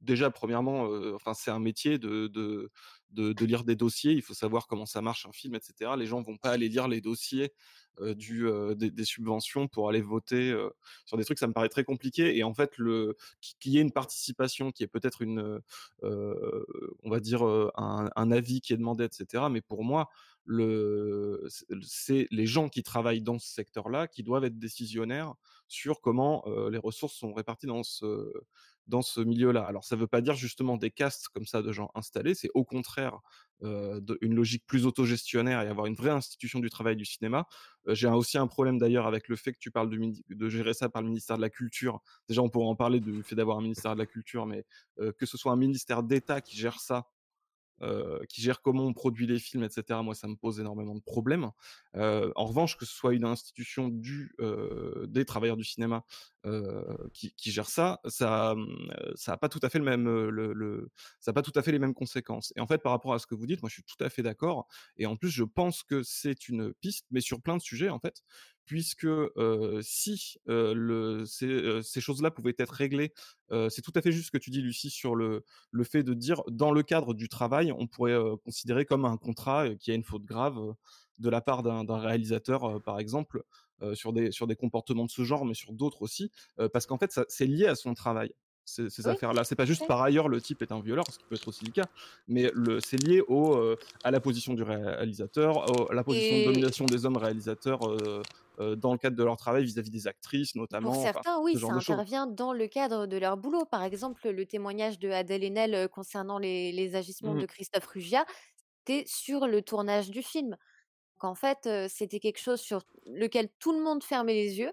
déjà, 0.00 0.30
premièrement, 0.30 0.88
enfin, 1.14 1.34
c'est 1.34 1.50
un 1.50 1.58
métier 1.58 1.98
de, 1.98 2.26
de, 2.28 2.70
de, 3.10 3.44
lire 3.44 3.64
des 3.64 3.76
dossiers. 3.76 4.12
Il 4.12 4.22
faut 4.22 4.34
savoir 4.34 4.66
comment 4.66 4.86
ça 4.86 5.02
marche 5.02 5.26
un 5.26 5.32
film, 5.32 5.54
etc. 5.54 5.92
Les 5.96 6.06
gens 6.06 6.22
vont 6.22 6.36
pas 6.36 6.50
aller 6.50 6.68
lire 6.68 6.88
les 6.88 7.00
dossiers 7.00 7.52
du, 8.00 8.48
des, 8.74 9.04
subventions 9.04 9.68
pour 9.68 9.88
aller 9.88 10.00
voter 10.00 10.56
sur 11.04 11.16
des 11.16 11.24
trucs. 11.24 11.38
Ça 11.38 11.46
me 11.46 11.52
paraît 11.52 11.68
très 11.68 11.84
compliqué. 11.84 12.36
Et 12.36 12.42
en 12.42 12.54
fait, 12.54 12.76
le 12.78 13.16
qu'il 13.60 13.72
y 13.72 13.78
ait 13.78 13.82
une 13.82 13.92
participation, 13.92 14.72
qui 14.72 14.82
est 14.82 14.88
peut-être 14.88 15.22
une, 15.22 15.60
on 16.02 17.10
va 17.10 17.20
dire, 17.20 17.42
un, 17.42 18.10
un 18.14 18.30
avis 18.30 18.60
qui 18.60 18.72
est 18.72 18.78
demandé, 18.78 19.04
etc. 19.04 19.44
Mais 19.50 19.60
pour 19.60 19.84
moi, 19.84 20.08
le, 20.44 21.46
c'est 21.82 22.26
les 22.30 22.46
gens 22.46 22.68
qui 22.68 22.82
travaillent 22.82 23.22
dans 23.22 23.38
ce 23.38 23.48
secteur-là 23.48 24.08
qui 24.08 24.22
doivent 24.22 24.44
être 24.44 24.58
décisionnaires 24.58 25.34
sur 25.68 26.00
comment 26.00 26.44
les 26.70 26.78
ressources 26.78 27.14
sont 27.14 27.32
réparties 27.32 27.66
dans 27.66 27.82
ce, 27.82 28.32
dans 28.86 29.02
ce 29.02 29.20
milieu-là. 29.20 29.62
Alors, 29.62 29.84
ça 29.84 29.96
ne 29.96 30.00
veut 30.00 30.06
pas 30.06 30.20
dire 30.20 30.34
justement 30.34 30.76
des 30.76 30.90
castes 30.90 31.28
comme 31.28 31.46
ça 31.46 31.62
de 31.62 31.72
gens 31.72 31.90
installés, 31.94 32.34
c'est 32.34 32.50
au 32.54 32.64
contraire 32.64 33.18
une 33.64 34.34
logique 34.34 34.64
plus 34.66 34.86
autogestionnaire 34.86 35.62
et 35.62 35.68
avoir 35.68 35.86
une 35.86 35.94
vraie 35.94 36.10
institution 36.10 36.58
du 36.58 36.68
travail 36.68 36.96
du 36.96 37.04
cinéma. 37.04 37.46
J'ai 37.86 38.08
aussi 38.08 38.36
un 38.36 38.48
problème 38.48 38.76
d'ailleurs 38.76 39.06
avec 39.06 39.28
le 39.28 39.36
fait 39.36 39.52
que 39.52 39.58
tu 39.60 39.70
parles 39.70 39.88
de, 39.88 40.48
gérer 40.48 40.74
ça 40.74 40.88
par 40.88 41.00
le 41.00 41.06
ministère 41.06 41.36
de 41.36 41.42
la 41.42 41.50
Culture. 41.50 42.00
Déjà, 42.28 42.42
on 42.42 42.48
pourrait 42.48 42.66
en 42.66 42.74
parler 42.74 42.98
du 42.98 43.22
fait 43.22 43.36
d'avoir 43.36 43.58
un 43.58 43.62
ministère 43.62 43.94
de 43.94 44.00
la 44.00 44.06
Culture, 44.06 44.46
mais 44.46 44.64
que 44.96 45.26
ce 45.26 45.36
soit 45.36 45.52
un 45.52 45.56
ministère 45.56 46.02
d'État 46.02 46.40
qui 46.40 46.56
gère 46.56 46.80
ça, 46.80 47.06
qui 48.28 48.40
gère 48.42 48.60
comment 48.62 48.84
on 48.86 48.92
produit 48.92 49.26
les 49.26 49.38
films, 49.38 49.64
etc. 49.64 50.02
Moi, 50.02 50.14
ça 50.14 50.28
me 50.28 50.36
pose 50.36 50.60
énormément 50.60 50.94
de 50.94 51.00
problèmes. 51.00 51.50
Euh, 51.96 52.32
en 52.36 52.44
revanche, 52.46 52.76
que 52.76 52.84
ce 52.84 52.92
soit 52.94 53.14
une 53.14 53.24
institution 53.24 53.88
du, 53.88 54.34
euh, 54.40 55.06
des 55.08 55.24
travailleurs 55.24 55.56
du 55.56 55.64
cinéma 55.64 56.04
euh, 56.46 56.82
qui, 57.12 57.34
qui 57.34 57.50
gère 57.52 57.68
ça, 57.68 58.00
ça, 58.06 58.52
euh, 58.52 59.12
ça 59.14 59.32
a 59.34 59.36
pas 59.36 59.48
tout 59.48 59.60
à 59.62 59.68
fait 59.68 59.78
le 59.78 59.84
même, 59.84 60.08
euh, 60.08 60.30
le- 60.30 60.90
ça 61.20 61.30
a 61.30 61.34
pas 61.34 61.42
tout 61.42 61.52
à 61.54 61.62
fait 61.62 61.72
les 61.72 61.78
mêmes 61.78 61.94
conséquences. 61.94 62.52
Et 62.56 62.60
en 62.60 62.66
fait, 62.66 62.78
par 62.78 62.92
rapport 62.92 63.14
à 63.14 63.18
ce 63.18 63.26
que 63.26 63.34
vous 63.34 63.46
dites, 63.46 63.62
moi, 63.62 63.68
je 63.68 63.74
suis 63.74 63.84
tout 63.84 64.02
à 64.02 64.08
fait 64.10 64.22
d'accord. 64.22 64.66
Et 64.96 65.06
en 65.06 65.16
plus, 65.16 65.30
je 65.30 65.44
pense 65.44 65.82
que 65.82 66.02
c'est 66.02 66.48
une 66.48 66.72
piste, 66.74 67.06
mais 67.10 67.20
sur 67.20 67.40
plein 67.40 67.56
de 67.56 67.62
sujets, 67.62 67.88
en 67.88 67.98
fait, 68.00 68.22
puisque 68.64 69.04
euh, 69.04 69.80
si 69.82 70.34
euh, 70.48 70.72
le, 70.74 71.24
ces, 71.26 71.46
euh, 71.46 71.82
ces 71.82 72.00
choses-là 72.00 72.30
pouvaient 72.30 72.54
être 72.58 72.72
réglées, 72.72 73.12
c'est 73.68 73.82
tout 73.82 73.92
à 73.94 74.00
fait 74.00 74.12
juste 74.12 74.26
ce 74.28 74.30
que 74.30 74.38
tu 74.38 74.48
dis, 74.50 74.62
Lucie, 74.62 74.88
sur 74.88 75.14
le, 75.14 75.44
le 75.72 75.84
fait 75.84 76.02
de 76.02 76.14
dire 76.14 76.42
dans 76.48 76.72
le 76.72 76.82
cadre 76.82 77.12
du 77.12 77.28
travail, 77.28 77.70
on 77.70 77.86
pourrait 77.86 78.16
considérer 78.44 78.86
comme 78.86 79.04
un 79.04 79.18
contrat 79.18 79.74
qui 79.74 79.90
a 79.90 79.94
une 79.94 80.04
faute 80.04 80.24
grave 80.24 80.58
de 81.18 81.28
la 81.28 81.42
part 81.42 81.62
d'un 81.62 81.98
réalisateur, 81.98 82.82
par 82.82 82.98
exemple, 82.98 83.42
sur, 83.92 84.14
des, 84.14 84.32
sur 84.32 84.46
des 84.46 84.56
comportements 84.56 85.04
de 85.04 85.10
ce 85.10 85.22
genre, 85.24 85.44
mais 85.44 85.52
sur 85.52 85.74
d'autres 85.74 86.00
aussi, 86.00 86.30
parce 86.72 86.86
qu'en 86.86 86.96
fait, 86.96 87.20
c'est 87.28 87.46
lié 87.46 87.66
à 87.66 87.74
son 87.74 87.92
travail. 87.92 88.32
ces, 88.64 88.88
ces 88.88 89.06
Oui, 89.06 89.12
affaires-là. 89.12 89.44
C'est 89.44 89.56
pas 89.56 89.66
juste 89.66 89.86
par 89.86 90.00
ailleurs 90.00 90.28
le 90.28 90.40
type 90.40 90.62
est 90.62 90.72
un 90.72 90.80
violeur, 90.80 91.04
ce 91.10 91.18
qui 91.18 91.24
peut 91.28 91.34
être 91.34 91.48
aussi 91.48 91.64
le 91.66 91.72
cas, 91.72 91.88
mais 92.28 92.50
c'est 92.80 92.96
lié 92.96 93.20
au, 93.26 93.54
euh, 93.56 93.76
à 94.02 94.10
la 94.10 94.20
position 94.20 94.54
du 94.54 94.62
réalisateur, 94.62 95.68
au- 95.68 95.90
à 95.90 95.94
la 95.94 96.04
position 96.04 96.38
de 96.38 96.44
domination 96.44 96.86
des 96.86 97.04
hommes 97.04 97.16
réalisateurs 97.18 97.86
euh, 97.86 98.22
euh, 98.62 98.76
dans 98.76 98.92
le 98.92 98.98
cadre 98.98 99.16
de 99.16 99.24
leur 99.24 99.36
travail 99.36 99.64
vis-à-vis 99.64 99.90
des 99.90 100.06
actrices 100.08 100.54
pour 100.80 100.94
notamment, 100.94 101.06
enfin, 101.06 101.22
certains, 101.24 101.38
ce 101.40 101.40
oui, 101.40 101.56
ça 101.58 101.72
intervient 101.74 102.26
dans 102.26 102.52
le 102.52 102.66
cadre 102.66 103.06
de 103.06 103.16
leur 103.16 103.36
boulot. 103.36 103.64
Par 103.64 103.84
exemple, 103.84 104.28
le 104.28 104.46
témoignage 104.46 104.98
de 104.98 105.10
Adèle 105.10 105.44
Haenel 105.44 105.88
concernant 105.88 106.38
les, 106.38 106.72
les 106.72 106.96
agissements 106.96 107.34
Mhm. 107.34 107.36
de 107.36 107.46
Christophe 107.46 107.86
Ruggia, 107.86 108.24
c'était 108.86 109.04
sur 109.08 109.46
le 109.46 109.62
tournage 109.62 110.10
du 110.10 110.22
film. 110.22 110.50
Donc 111.16 111.24
en 111.24 111.34
fait, 111.36 111.68
c'était 111.88 112.20
quelque 112.20 112.40
chose 112.40 112.60
sur 112.60 112.84
lequel 113.06 113.48
tout 113.60 113.72
le 113.72 113.82
monde 113.84 114.04
fermait 114.04 114.34
les 114.34 114.58
yeux. 114.58 114.72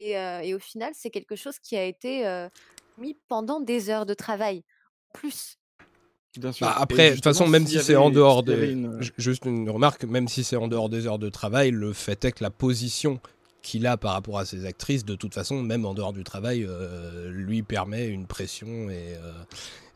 Et, 0.00 0.18
euh, 0.18 0.40
et 0.40 0.54
au 0.54 0.60
final, 0.60 0.92
c'est 0.94 1.10
quelque 1.10 1.36
chose 1.36 1.58
qui 1.60 1.76
a 1.76 1.84
été 1.84 2.26
euh, 2.26 2.48
mis 2.98 3.16
pendant 3.28 3.60
des 3.60 3.90
heures 3.90 4.06
de 4.06 4.14
travail. 4.14 4.64
Plus. 5.14 5.58
Bien 6.38 6.52
sûr. 6.52 6.66
Bah, 6.66 6.74
après, 6.78 7.10
de 7.10 7.14
toute 7.16 7.24
façon, 7.24 7.46
même 7.48 7.66
si 7.66 7.78
c'est 7.80 7.96
en 7.96 8.10
dehors 8.10 8.42
une- 8.48 9.02
Ju- 9.02 9.12
Juste 9.18 9.44
une 9.44 9.68
remarque, 9.68 10.04
même 10.04 10.28
si 10.28 10.44
c'est 10.44 10.56
en 10.56 10.68
dehors 10.68 10.88
des 10.88 11.06
heures 11.06 11.18
de 11.18 11.28
travail, 11.28 11.70
le 11.70 11.92
fait 11.92 12.24
est 12.24 12.32
que 12.32 12.42
la 12.44 12.50
position 12.50 13.20
qu'il 13.62 13.86
a 13.86 13.96
par 13.96 14.12
rapport 14.12 14.38
à 14.38 14.44
ses 14.44 14.64
actrices, 14.64 15.04
de 15.04 15.14
toute 15.16 15.34
façon, 15.34 15.62
même 15.62 15.84
en 15.84 15.92
dehors 15.94 16.12
du 16.12 16.24
travail, 16.24 16.64
euh, 16.66 17.28
lui 17.30 17.62
permet 17.62 18.06
une 18.06 18.26
pression 18.26 18.88
et. 18.88 19.14
euh, 19.16 19.32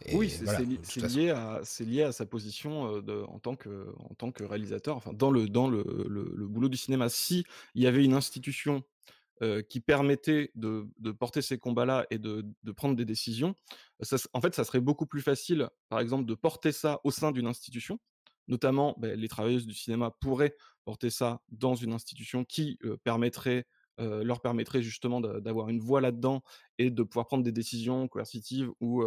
et 0.05 0.17
Oui, 0.17 0.31
c'est 0.31 0.43
voilà, 0.45 0.59
li- 0.61 0.79
de 0.79 1.07
lié 1.07 1.33
lié 1.87 2.03
à 2.03 2.11
sa 2.13 2.27
position 2.27 2.97
euh, 2.97 3.01
de, 3.03 3.23
en, 3.29 3.39
tant 3.39 3.55
que, 3.55 3.87
en 4.11 4.15
tant 4.15 4.33
que 4.33 4.43
réalisateur, 4.43 4.97
enfin 4.97 5.13
dans 5.15 5.31
le, 5.31 5.49
dans 5.49 5.69
le, 5.69 5.85
le, 6.09 6.29
le 6.35 6.47
boulot 6.49 6.69
du 6.69 6.77
cinéma. 6.77 7.09
Si 7.09 7.45
il 7.77 7.83
y 7.83 7.87
avait 7.87 8.05
une 8.05 8.15
institution 8.15 8.83
qui 9.69 9.81
permettait 9.81 10.53
de, 10.55 10.87
porter 11.19 11.43
ces 11.43 11.59
combats-là 11.59 12.07
et 12.11 12.19
de, 12.19 12.45
prendre 12.77 12.95
des 12.95 13.05
décisions, 13.05 13.55
en 14.33 14.41
fait, 14.41 14.55
ça 14.55 14.65
serait 14.65 14.81
beaucoup 14.81 15.07
plus 15.07 15.21
facile, 15.21 15.69
par 15.89 16.01
exemple, 16.01 16.27
de 16.27 16.35
porter 16.35 16.73
ça 16.73 17.01
au 17.05 17.11
sein 17.11 17.33
d'une 17.33 17.47
institution. 17.47 17.99
Notamment, 18.49 18.95
ben, 18.99 19.19
les 19.19 19.29
travailleuses 19.29 19.67
du 19.67 19.75
cinéma 19.75 20.11
pourraient 20.21 20.55
porter 20.85 21.11
ça 21.11 21.41
dans 21.49 21.75
une 21.75 21.93
institution 21.93 22.45
qui 22.45 22.79
leur 23.99 24.41
permettrait 24.41 24.83
justement 24.83 25.21
d'a- 25.21 25.41
d'avoir 25.41 25.69
une 25.69 25.81
voix 25.81 26.01
là-dedans 26.01 26.43
et 26.79 26.91
de 26.91 27.03
pouvoir 27.03 27.27
prendre 27.27 27.45
des 27.45 27.53
décisions 27.53 28.09
coercitives 28.09 28.71
ou, 28.81 29.05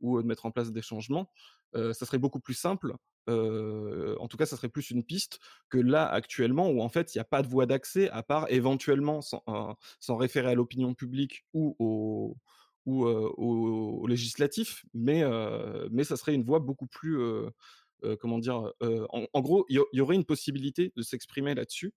ou 0.00 0.22
de 0.22 0.26
mettre 0.26 0.46
en 0.46 0.50
place 0.50 0.70
des 0.70 0.82
changements. 0.82 1.30
Ça 1.74 2.06
serait 2.06 2.18
beaucoup 2.18 2.40
plus 2.40 2.54
simple. 2.54 2.94
En 3.28 4.28
tout 4.28 4.36
cas, 4.36 4.46
ça 4.46 4.56
serait 4.56 4.68
plus 4.68 4.90
une 4.90 5.04
piste 5.04 5.38
que 5.68 5.78
là 5.78 6.06
actuellement 6.06 6.68
où 6.70 6.80
en 6.82 6.88
fait 6.88 7.14
il 7.14 7.18
n'y 7.18 7.22
a 7.22 7.24
pas 7.24 7.42
de 7.42 7.48
voie 7.48 7.66
d'accès 7.66 8.10
à 8.10 8.22
part 8.22 8.46
éventuellement 8.50 9.20
s'en 9.22 10.16
référer 10.16 10.50
à 10.50 10.54
l'opinion 10.54 10.94
publique 10.94 11.44
ou 11.52 11.76
au 11.78 12.36
ou 12.86 14.06
législatif, 14.06 14.84
mais 14.92 15.22
mais 15.90 16.04
ça 16.04 16.16
serait 16.16 16.34
une 16.34 16.44
voie 16.44 16.58
beaucoup 16.58 16.86
plus 16.86 17.18
comment 18.20 18.38
dire 18.38 18.72
en, 18.80 19.40
gros 19.40 19.64
il 19.68 19.80
y 19.92 20.00
aurait 20.00 20.16
une 20.16 20.24
possibilité 20.24 20.92
de 20.96 21.02
s'exprimer 21.02 21.54
là-dessus 21.54 21.92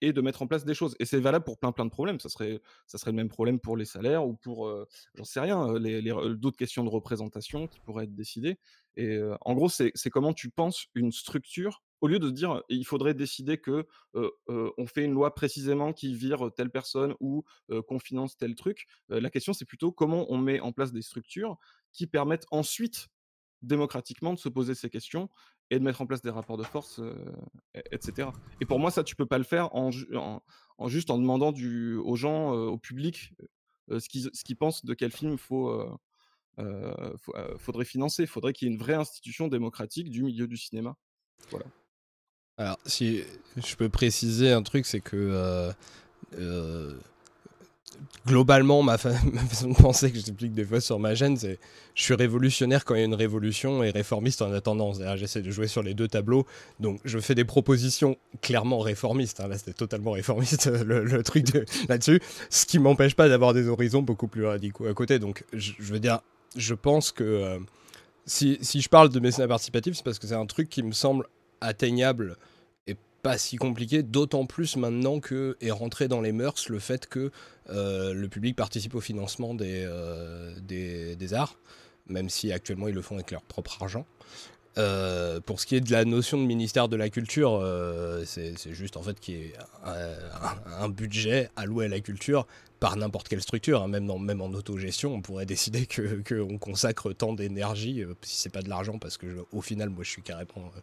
et 0.00 0.12
de 0.12 0.20
mettre 0.20 0.42
en 0.42 0.46
place 0.46 0.64
des 0.64 0.74
choses. 0.74 0.96
Et 1.00 1.04
c'est 1.04 1.20
valable 1.20 1.44
pour 1.44 1.58
plein 1.58 1.72
plein 1.72 1.84
de 1.84 1.90
problèmes. 1.90 2.20
Ça 2.20 2.28
serait 2.28 2.60
ça 2.86 2.98
serait 2.98 3.10
le 3.12 3.16
même 3.16 3.28
problème 3.28 3.60
pour 3.60 3.76
les 3.76 3.84
salaires 3.84 4.26
ou 4.26 4.34
pour 4.34 4.66
euh, 4.68 4.86
j'en 5.14 5.24
sais 5.24 5.40
rien 5.40 5.68
euh, 5.74 5.78
les, 5.78 6.00
les- 6.02 6.12
euh, 6.12 6.34
d'autres 6.34 6.56
questions 6.56 6.84
de 6.84 6.88
représentation 6.90 7.66
qui 7.66 7.80
pourraient 7.80 8.04
être 8.04 8.14
décidées. 8.14 8.58
Et 8.96 9.20
en 9.42 9.54
gros 9.54 9.68
c'est 9.68 9.92
comment 10.10 10.32
tu 10.32 10.50
penses 10.50 10.86
une 10.96 11.12
structure 11.12 11.84
au 12.00 12.08
lieu 12.08 12.18
de 12.18 12.30
dire 12.30 12.62
il 12.68 12.84
faudrait 12.84 13.14
décider 13.14 13.56
que 13.58 13.86
on 14.14 14.86
fait 14.86 15.04
une 15.04 15.12
loi 15.12 15.34
précisément 15.34 15.92
qui 15.92 16.14
vire 16.16 16.50
telle 16.56 16.70
personne 16.70 17.14
ou 17.20 17.44
euh, 17.70 17.80
qu'on 17.82 18.00
finance 18.00 18.36
tel 18.36 18.56
truc 18.56 18.86
la 19.08 19.30
question 19.30 19.52
c'est 19.52 19.64
plutôt 19.64 19.92
comment 19.92 20.26
on 20.32 20.38
met 20.38 20.58
en 20.60 20.72
place 20.72 20.92
des 20.92 21.02
structures 21.02 21.58
qui 21.92 22.08
permettent 22.08 22.46
ensuite 22.50 23.08
démocratiquement 23.62 24.32
de 24.34 24.38
se 24.38 24.48
poser 24.48 24.74
ces 24.74 24.90
questions 24.90 25.28
et 25.70 25.78
de 25.78 25.84
mettre 25.84 26.00
en 26.00 26.06
place 26.06 26.22
des 26.22 26.30
rapports 26.30 26.56
de 26.56 26.62
force, 26.64 26.98
euh, 27.00 27.14
et- 27.74 27.82
etc. 27.92 28.28
Et 28.60 28.64
pour 28.66 28.78
moi, 28.78 28.90
ça, 28.90 29.04
tu 29.04 29.14
peux 29.16 29.26
pas 29.26 29.38
le 29.38 29.44
faire 29.44 29.74
en, 29.74 29.90
ju- 29.90 30.14
en- 30.16 30.42
en 30.78 30.88
juste 30.88 31.10
en 31.10 31.18
demandant 31.18 31.52
aux 31.52 32.16
gens, 32.16 32.54
euh, 32.54 32.66
au 32.66 32.78
public, 32.78 33.32
euh, 33.90 34.00
ce 34.00 34.08
qu'ils 34.08 34.56
pensent 34.56 34.84
de 34.84 34.94
quel 34.94 35.12
film 35.12 35.36
faut, 35.38 35.86
faut- 37.18 37.34
faudrait 37.58 37.84
financer. 37.84 38.26
Faudrait 38.26 38.52
qu'il 38.52 38.66
y 38.68 38.70
ait 38.70 38.74
une 38.74 38.80
vraie 38.80 38.94
institution 38.94 39.48
démocratique 39.48 40.10
du 40.10 40.22
milieu 40.24 40.46
du 40.48 40.56
cinéma. 40.56 40.96
Voilà. 41.50 41.66
Alors, 42.56 42.78
si 42.86 43.22
je 43.56 43.76
peux 43.76 43.88
préciser 43.88 44.50
un 44.50 44.62
truc, 44.62 44.84
c'est 44.86 45.00
que 45.00 45.72
globalement, 48.26 48.82
ma, 48.82 48.98
fa- 48.98 49.10
ma 49.32 49.40
façon 49.40 49.70
de 49.70 49.74
penser 49.74 50.10
que 50.10 50.16
j'explique 50.18 50.52
des 50.52 50.64
fois 50.64 50.80
sur 50.80 50.98
ma 50.98 51.14
chaîne, 51.14 51.36
c'est 51.36 51.58
je 51.94 52.02
suis 52.02 52.14
révolutionnaire 52.14 52.84
quand 52.84 52.94
il 52.94 52.98
y 52.98 53.02
a 53.02 53.04
une 53.06 53.14
révolution 53.14 53.82
et 53.82 53.90
réformiste 53.90 54.42
en 54.42 54.52
attendant. 54.52 54.92
J'essaie 55.16 55.42
de 55.42 55.50
jouer 55.50 55.66
sur 55.66 55.82
les 55.82 55.94
deux 55.94 56.08
tableaux. 56.08 56.46
Donc, 56.80 57.00
je 57.04 57.18
fais 57.18 57.34
des 57.34 57.44
propositions 57.44 58.16
clairement 58.42 58.78
réformistes. 58.78 59.40
hein. 59.40 59.48
Là, 59.48 59.58
c'était 59.58 59.72
totalement 59.72 60.12
réformiste 60.12 60.66
le, 60.84 61.22
truc 61.22 61.44
de- 61.52 61.64
là-dessus. 61.88 62.20
Ce 62.50 62.66
qui 62.66 62.78
m'empêche 62.78 63.14
pas 63.14 63.28
d'avoir 63.28 63.52
des 63.54 63.68
horizons 63.68 64.02
beaucoup 64.02 64.28
plus 64.28 64.44
radicaux 64.46 64.86
à 64.86 64.94
côté. 64.94 65.18
Donc, 65.18 65.44
je, 65.52 65.72
veux 65.80 66.00
dire, 66.00 66.20
je 66.56 66.74
pense 66.74 67.10
que 67.12 67.24
euh, 67.24 67.58
si, 68.26 68.58
si 68.60 68.80
je 68.80 68.88
parle 68.88 69.08
de 69.08 69.18
mécénat 69.20 69.48
participatif, 69.48 69.94
c'est 69.96 70.04
parce 70.04 70.18
que 70.18 70.26
c'est 70.26 70.34
un 70.34 70.46
truc 70.46 70.68
qui 70.68 70.82
me 70.82 70.92
semble 70.92 71.26
atteignable 71.60 72.36
pas 73.22 73.38
si 73.38 73.56
compliqué, 73.56 74.02
d'autant 74.02 74.46
plus 74.46 74.76
maintenant 74.76 75.20
que 75.20 75.56
est 75.60 75.70
rentré 75.70 76.08
dans 76.08 76.20
les 76.20 76.32
mœurs 76.32 76.68
le 76.68 76.78
fait 76.78 77.06
que 77.06 77.30
euh, 77.70 78.14
le 78.14 78.28
public 78.28 78.56
participe 78.56 78.94
au 78.94 79.00
financement 79.00 79.54
des, 79.54 79.84
euh, 79.84 80.54
des, 80.60 81.16
des 81.16 81.34
arts, 81.34 81.58
même 82.08 82.28
si 82.28 82.52
actuellement 82.52 82.88
ils 82.88 82.94
le 82.94 83.02
font 83.02 83.16
avec 83.16 83.30
leur 83.30 83.42
propre 83.42 83.82
argent. 83.82 84.06
Euh, 84.76 85.40
pour 85.40 85.58
ce 85.60 85.66
qui 85.66 85.74
est 85.74 85.80
de 85.80 85.90
la 85.90 86.04
notion 86.04 86.38
de 86.38 86.44
ministère 86.44 86.88
de 86.88 86.94
la 86.94 87.10
culture, 87.10 87.66
c'est 88.24 88.54
juste 88.72 88.96
en 88.96 89.02
fait 89.02 89.18
qu'il 89.18 89.34
y 89.34 89.38
ait 89.38 89.52
un 89.84 90.88
budget 90.88 91.50
alloué 91.56 91.86
à 91.86 91.88
la 91.88 92.00
culture 92.00 92.46
par 92.80 92.96
n'importe 92.96 93.28
quelle 93.28 93.40
structure, 93.40 93.82
hein. 93.82 93.88
même, 93.88 94.10
en 94.40 94.52
autogestion, 94.52 95.14
on 95.14 95.20
pourrait 95.20 95.46
décider 95.58 95.86
que 95.86 96.22
qu'on 96.22 96.58
consacre 96.58 97.12
tant 97.12 97.32
d'énergie, 97.32 98.02
euh, 98.02 98.14
si 98.22 98.36
c'est 98.36 98.52
pas 98.52 98.62
de 98.62 98.68
l'argent, 98.68 98.98
parce 98.98 99.16
que 99.16 99.28
je- 99.28 99.56
au 99.56 99.60
final, 99.60 99.90
moi 99.90 100.04
je 100.04 100.10
suis 100.10 100.22
carrément. 100.22 100.48
euh, 100.56 100.80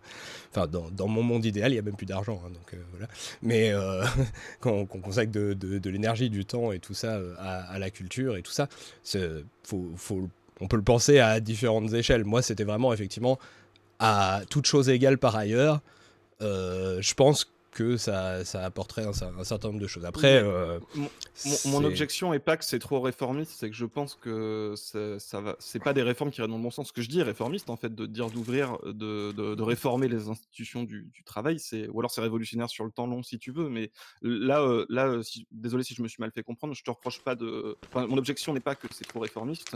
Enfin, 0.51 0.67
dans, 0.67 1.07
mon 1.07 1.23
monde 1.23 1.45
idéal, 1.45 1.71
il 1.71 1.75
y 1.75 1.79
a 1.79 1.81
même 1.81 1.95
plus 1.95 2.05
d'argent, 2.05 2.41
hein, 2.45 2.49
donc 2.49 2.73
euh, 2.73 2.77
voilà. 2.91 3.07
Mais 3.41 3.71
euh, 3.71 4.03
qu'on 4.61 4.85
qu'on 4.85 4.99
consacre 4.99 5.31
de, 5.31 5.89
l'énergie, 5.89 6.29
du 6.29 6.45
temps 6.45 6.71
et 6.71 6.79
tout 6.79 6.93
ça 6.93 7.19
à, 7.39 7.79
la 7.79 7.89
culture 7.89 8.37
et 8.37 8.41
tout 8.41 8.51
ça, 8.51 8.67
faut, 9.63 9.91
faut, 9.95 10.29
on 10.61 10.67
peut 10.67 10.77
le 10.77 10.83
penser 10.83 11.19
à 11.19 11.39
différentes 11.39 11.93
échelles. 11.93 12.23
Moi, 12.25 12.41
c'était 12.41 12.63
vraiment 12.63 12.93
effectivement 12.93 13.39
à 13.99 14.41
toute 14.49 14.65
chose 14.65 14.89
égale 14.89 15.17
par 15.17 15.35
ailleurs. 15.35 15.81
je 16.41 17.13
pense 17.13 17.51
que 17.75 17.97
ça, 17.97 18.43
ça 18.45 18.63
apporterait 18.63 19.03
un, 19.05 19.11
cer- 19.11 19.37
un 19.37 19.43
certain 19.43 19.67
nombre 19.67 19.81
de 19.81 19.87
choses. 19.87 20.05
Après, 20.05 20.41
euh, 20.41 20.79
Mon, 21.65 21.83
objection 21.83 22.33
est 22.33 22.39
pas 22.39 22.55
que 22.55 22.63
c'est 22.63 22.79
trop 22.79 23.01
réformiste, 23.01 23.51
c'est 23.59 23.69
que 23.69 23.75
je 23.75 23.85
pense 23.85 24.15
que 24.15 24.73
ça, 24.77 25.41
va, 25.41 25.55
c'est 25.59 25.81
pas 25.83 25.93
des 25.93 26.01
réformes 26.01 26.31
qui 26.31 26.39
iraient 26.39 26.47
dans 26.47 26.55
le 26.57 26.63
bon 26.63 26.71
sens. 26.71 26.87
Ce 26.87 26.93
que 26.93 27.01
je 27.01 27.09
dis 27.09 27.21
réformiste 27.21 27.69
en 27.69 27.75
fait, 27.75 27.93
de 27.93 28.05
dire 28.05 28.29
d'ouvrir, 28.31 28.77
de, 28.85 29.33
de, 29.33 29.53
de 29.55 29.63
réformer 29.63 30.07
les 30.07 30.29
institutions 30.29 30.83
du, 30.83 31.09
du 31.13 31.23
travail, 31.25 31.59
c'est 31.59 31.87
ou 31.89 31.99
alors 31.99 32.09
c'est 32.11 32.21
révolutionnaire 32.21 32.69
sur 32.69 32.85
le 32.85 32.91
temps 32.91 33.05
long 33.07 33.21
si 33.21 33.37
tu 33.37 33.51
veux, 33.51 33.67
mais 33.69 33.91
là, 34.21 34.61
euh, 34.61 34.85
là, 34.89 35.07
euh, 35.07 35.21
si- 35.23 35.45
désolé 35.51 35.83
si 35.83 35.93
je 35.93 36.01
me 36.01 36.07
suis 36.07 36.21
mal 36.21 36.31
fait 36.33 36.43
comprendre, 36.43 36.73
je 36.73 36.83
te 36.83 36.89
reproche 36.89 37.21
pas 37.23 37.35
de. 37.35 37.75
Enfin, 37.93 38.07
mon 38.07 38.17
objection 38.17 38.53
n'est 38.53 38.61
pas 38.61 38.75
que 38.75 38.87
c'est 38.91 39.05
trop 39.05 39.19
réformiste, 39.19 39.75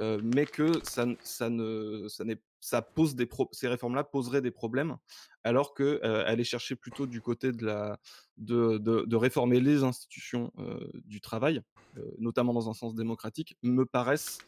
euh, 0.00 0.20
mais 0.22 0.44
que 0.46 0.80
ça, 0.84 1.06
ça 1.24 1.48
ne, 1.48 2.06
ça 2.08 2.24
n'est, 2.24 2.38
ça 2.60 2.82
pose 2.82 3.14
des 3.14 3.28
ces 3.52 3.68
réformes-là 3.68 4.04
poseraient 4.04 4.40
des 4.40 4.50
problèmes, 4.50 4.96
alors 5.44 5.74
que 5.74 6.00
euh, 6.04 6.24
aller 6.26 6.44
chercher 6.44 6.76
plutôt 6.76 7.06
du 7.06 7.20
côté 7.20 7.52
de 7.52 7.64
la 7.64 7.98
de, 8.36 8.78
de, 8.78 9.16
réformer 9.16 9.60
les 9.60 9.82
institutions 9.82 10.52
euh, 10.58 10.90
du 11.04 11.20
travail, 11.20 11.62
euh, 11.96 12.02
notamment 12.18 12.52
dans 12.52 12.68
un 12.68 12.74
sens 12.74 12.94
démocratique, 12.94 13.56
me 13.62 13.84
paraissent 13.84 14.38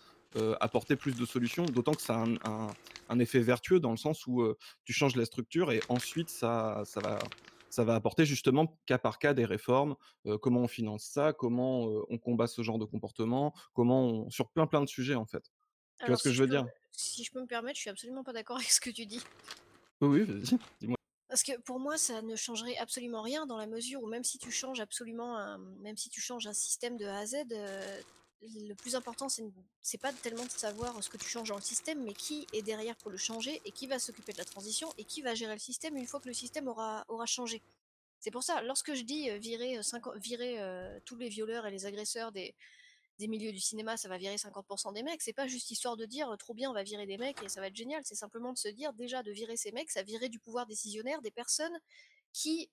apporter 0.60 0.94
plus 0.94 1.16
de 1.16 1.26
solutions, 1.26 1.64
d'autant 1.64 1.90
que 1.90 2.02
ça 2.02 2.22
a 2.44 2.70
un, 3.08 3.18
effet 3.18 3.40
vertueux 3.40 3.80
dans 3.80 3.90
le 3.90 3.96
sens 3.96 4.28
où 4.28 4.46
tu 4.84 4.92
changes 4.92 5.16
la 5.16 5.24
structure 5.24 5.72
et 5.72 5.80
ensuite 5.88 6.30
ça, 6.30 6.82
ça, 6.84 7.00
va, 7.00 7.18
ça 7.68 7.82
va 7.82 7.96
apporter 7.96 8.24
justement 8.24 8.78
cas 8.86 8.98
par 8.98 9.18
cas 9.18 9.34
des 9.34 9.44
réformes, 9.44 9.96
comment 10.40 10.60
on 10.60 10.68
finance 10.68 11.02
ça, 11.02 11.32
comment 11.32 11.82
on 12.08 12.16
combat 12.16 12.46
ce 12.46 12.62
genre 12.62 12.78
de 12.78 12.84
comportement, 12.84 13.52
comment 13.72 14.30
sur 14.30 14.48
plein 14.50 14.68
plein 14.68 14.82
de 14.82 14.88
sujets 14.88 15.16
en 15.16 15.26
fait. 15.26 15.50
Tu 16.00 16.06
vois 16.06 16.06
Alors, 16.06 16.18
ce 16.18 16.24
que 16.24 16.30
si 16.30 16.34
je 16.36 16.42
veux 16.42 16.48
peux- 16.48 16.54
dire? 16.54 16.66
Si 16.92 17.24
je 17.24 17.30
peux 17.30 17.40
me 17.40 17.46
permettre, 17.46 17.76
je 17.76 17.82
suis 17.82 17.90
absolument 17.90 18.24
pas 18.24 18.32
d'accord 18.32 18.56
avec 18.58 18.70
ce 18.70 18.80
que 18.80 18.90
tu 18.90 19.06
dis. 19.06 19.20
Oui, 20.00 20.08
oui, 20.08 20.22
vas-y, 20.24 20.58
dis-moi. 20.80 20.96
Parce 21.28 21.42
que 21.42 21.56
pour 21.60 21.78
moi, 21.78 21.96
ça 21.96 22.22
ne 22.22 22.34
changerait 22.36 22.76
absolument 22.78 23.22
rien 23.22 23.46
dans 23.46 23.56
la 23.58 23.66
mesure 23.66 24.02
où 24.02 24.06
même 24.06 24.24
si 24.24 24.38
tu 24.38 24.50
changes 24.50 24.80
absolument, 24.80 25.36
un, 25.36 25.58
même 25.58 25.96
si 25.96 26.08
tu 26.08 26.20
changes 26.20 26.46
un 26.46 26.52
système 26.52 26.96
de 26.96 27.06
A 27.06 27.18
à 27.18 27.26
Z, 27.26 27.36
euh, 27.52 28.00
le 28.42 28.74
plus 28.74 28.96
important, 28.96 29.28
c'est 29.28 29.98
pas 29.98 30.12
tellement 30.12 30.44
de 30.44 30.50
savoir 30.50 31.02
ce 31.04 31.08
que 31.10 31.18
tu 31.18 31.28
changes 31.28 31.50
dans 31.50 31.56
le 31.56 31.62
système, 31.62 32.02
mais 32.02 32.14
qui 32.14 32.46
est 32.52 32.62
derrière 32.62 32.96
pour 32.96 33.10
le 33.10 33.18
changer 33.18 33.60
et 33.64 33.70
qui 33.70 33.86
va 33.86 33.98
s'occuper 33.98 34.32
de 34.32 34.38
la 34.38 34.44
transition 34.44 34.92
et 34.98 35.04
qui 35.04 35.20
va 35.22 35.34
gérer 35.34 35.52
le 35.52 35.60
système 35.60 35.96
une 35.96 36.06
fois 36.06 36.18
que 36.20 36.28
le 36.28 36.34
système 36.34 36.66
aura, 36.66 37.04
aura 37.08 37.26
changé. 37.26 37.62
C'est 38.18 38.30
pour 38.30 38.42
ça, 38.42 38.62
lorsque 38.62 38.94
je 38.94 39.02
dis 39.02 39.30
euh, 39.30 39.38
virer 39.38 39.78
euh, 40.58 40.98
tous 41.04 41.16
les 41.16 41.28
violeurs 41.28 41.66
et 41.66 41.70
les 41.70 41.86
agresseurs 41.86 42.32
des, 42.32 42.54
des 43.20 43.28
milieux 43.28 43.52
du 43.52 43.60
cinéma, 43.60 43.96
ça 43.96 44.08
va 44.08 44.18
virer 44.18 44.36
50% 44.36 44.92
des 44.94 45.02
mecs. 45.02 45.22
C'est 45.22 45.34
pas 45.34 45.46
juste 45.46 45.70
histoire 45.70 45.96
de 45.96 46.06
dire 46.06 46.34
trop 46.38 46.54
bien, 46.54 46.70
on 46.70 46.74
va 46.74 46.82
virer 46.82 47.06
des 47.06 47.18
mecs 47.18 47.40
et 47.42 47.48
ça 47.48 47.60
va 47.60 47.68
être 47.68 47.76
génial. 47.76 48.02
C'est 48.04 48.16
simplement 48.16 48.52
de 48.52 48.58
se 48.58 48.68
dire 48.68 48.92
déjà 48.94 49.22
de 49.22 49.30
virer 49.30 49.56
ces 49.56 49.70
mecs, 49.72 49.90
ça 49.90 50.02
virer 50.02 50.28
du 50.28 50.40
pouvoir 50.40 50.66
décisionnaire 50.66 51.20
des 51.20 51.30
personnes 51.30 51.78
qui, 52.32 52.70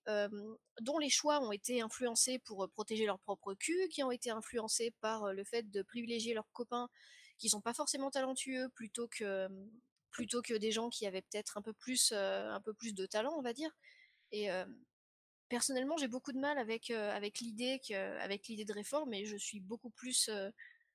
dont 0.82 0.98
les 0.99 1.10
choix 1.10 1.41
ont 1.41 1.52
été 1.52 1.82
influencés 1.82 2.40
pour 2.40 2.69
protéger 2.69 3.06
leur 3.06 3.19
propre 3.19 3.53
cul, 3.56 3.90
qui 3.90 4.03
ont 4.03 4.11
été 4.11 4.30
influencés 4.30 4.94
par 5.02 5.34
le 5.34 5.44
fait 5.44 5.69
de 5.69 5.82
privilégier 5.82 6.34
leurs 6.34 6.49
copains 6.53 6.90
qui 7.38 7.49
sont 7.49 7.61
pas 7.61 7.74
forcément 7.74 8.10
talentueux 8.10 8.69
plutôt 8.69 9.07
que 9.07 9.48
plutôt 10.10 10.41
que 10.41 10.56
des 10.56 10.72
gens 10.72 10.90
qui 10.90 11.06
avaient 11.06 11.22
peut-être 11.22 11.57
un 11.57 11.61
peu 11.61 11.74
plus 11.74 12.11
un 12.14 12.61
peu 12.61 12.74
plus 12.74 12.94
de 12.95 13.06
talent, 13.06 13.36
on 13.38 13.41
va 13.41 13.53
dire. 13.53 13.69
Personnellement, 15.49 15.98
j'ai 15.98 16.07
beaucoup 16.07 16.32
de 16.32 16.40
mal 16.40 16.57
avec 16.57 16.91
avec 16.91 17.40
l'idée 17.40 17.82
que 17.88 18.18
avec 18.19 18.48
l'idée 18.48 18.65
de 18.65 18.74
réforme, 18.74 19.14
et 19.14 19.26
je 19.26 19.38
suis 19.38 19.60
beaucoup 19.60 19.90
plus 19.90 20.30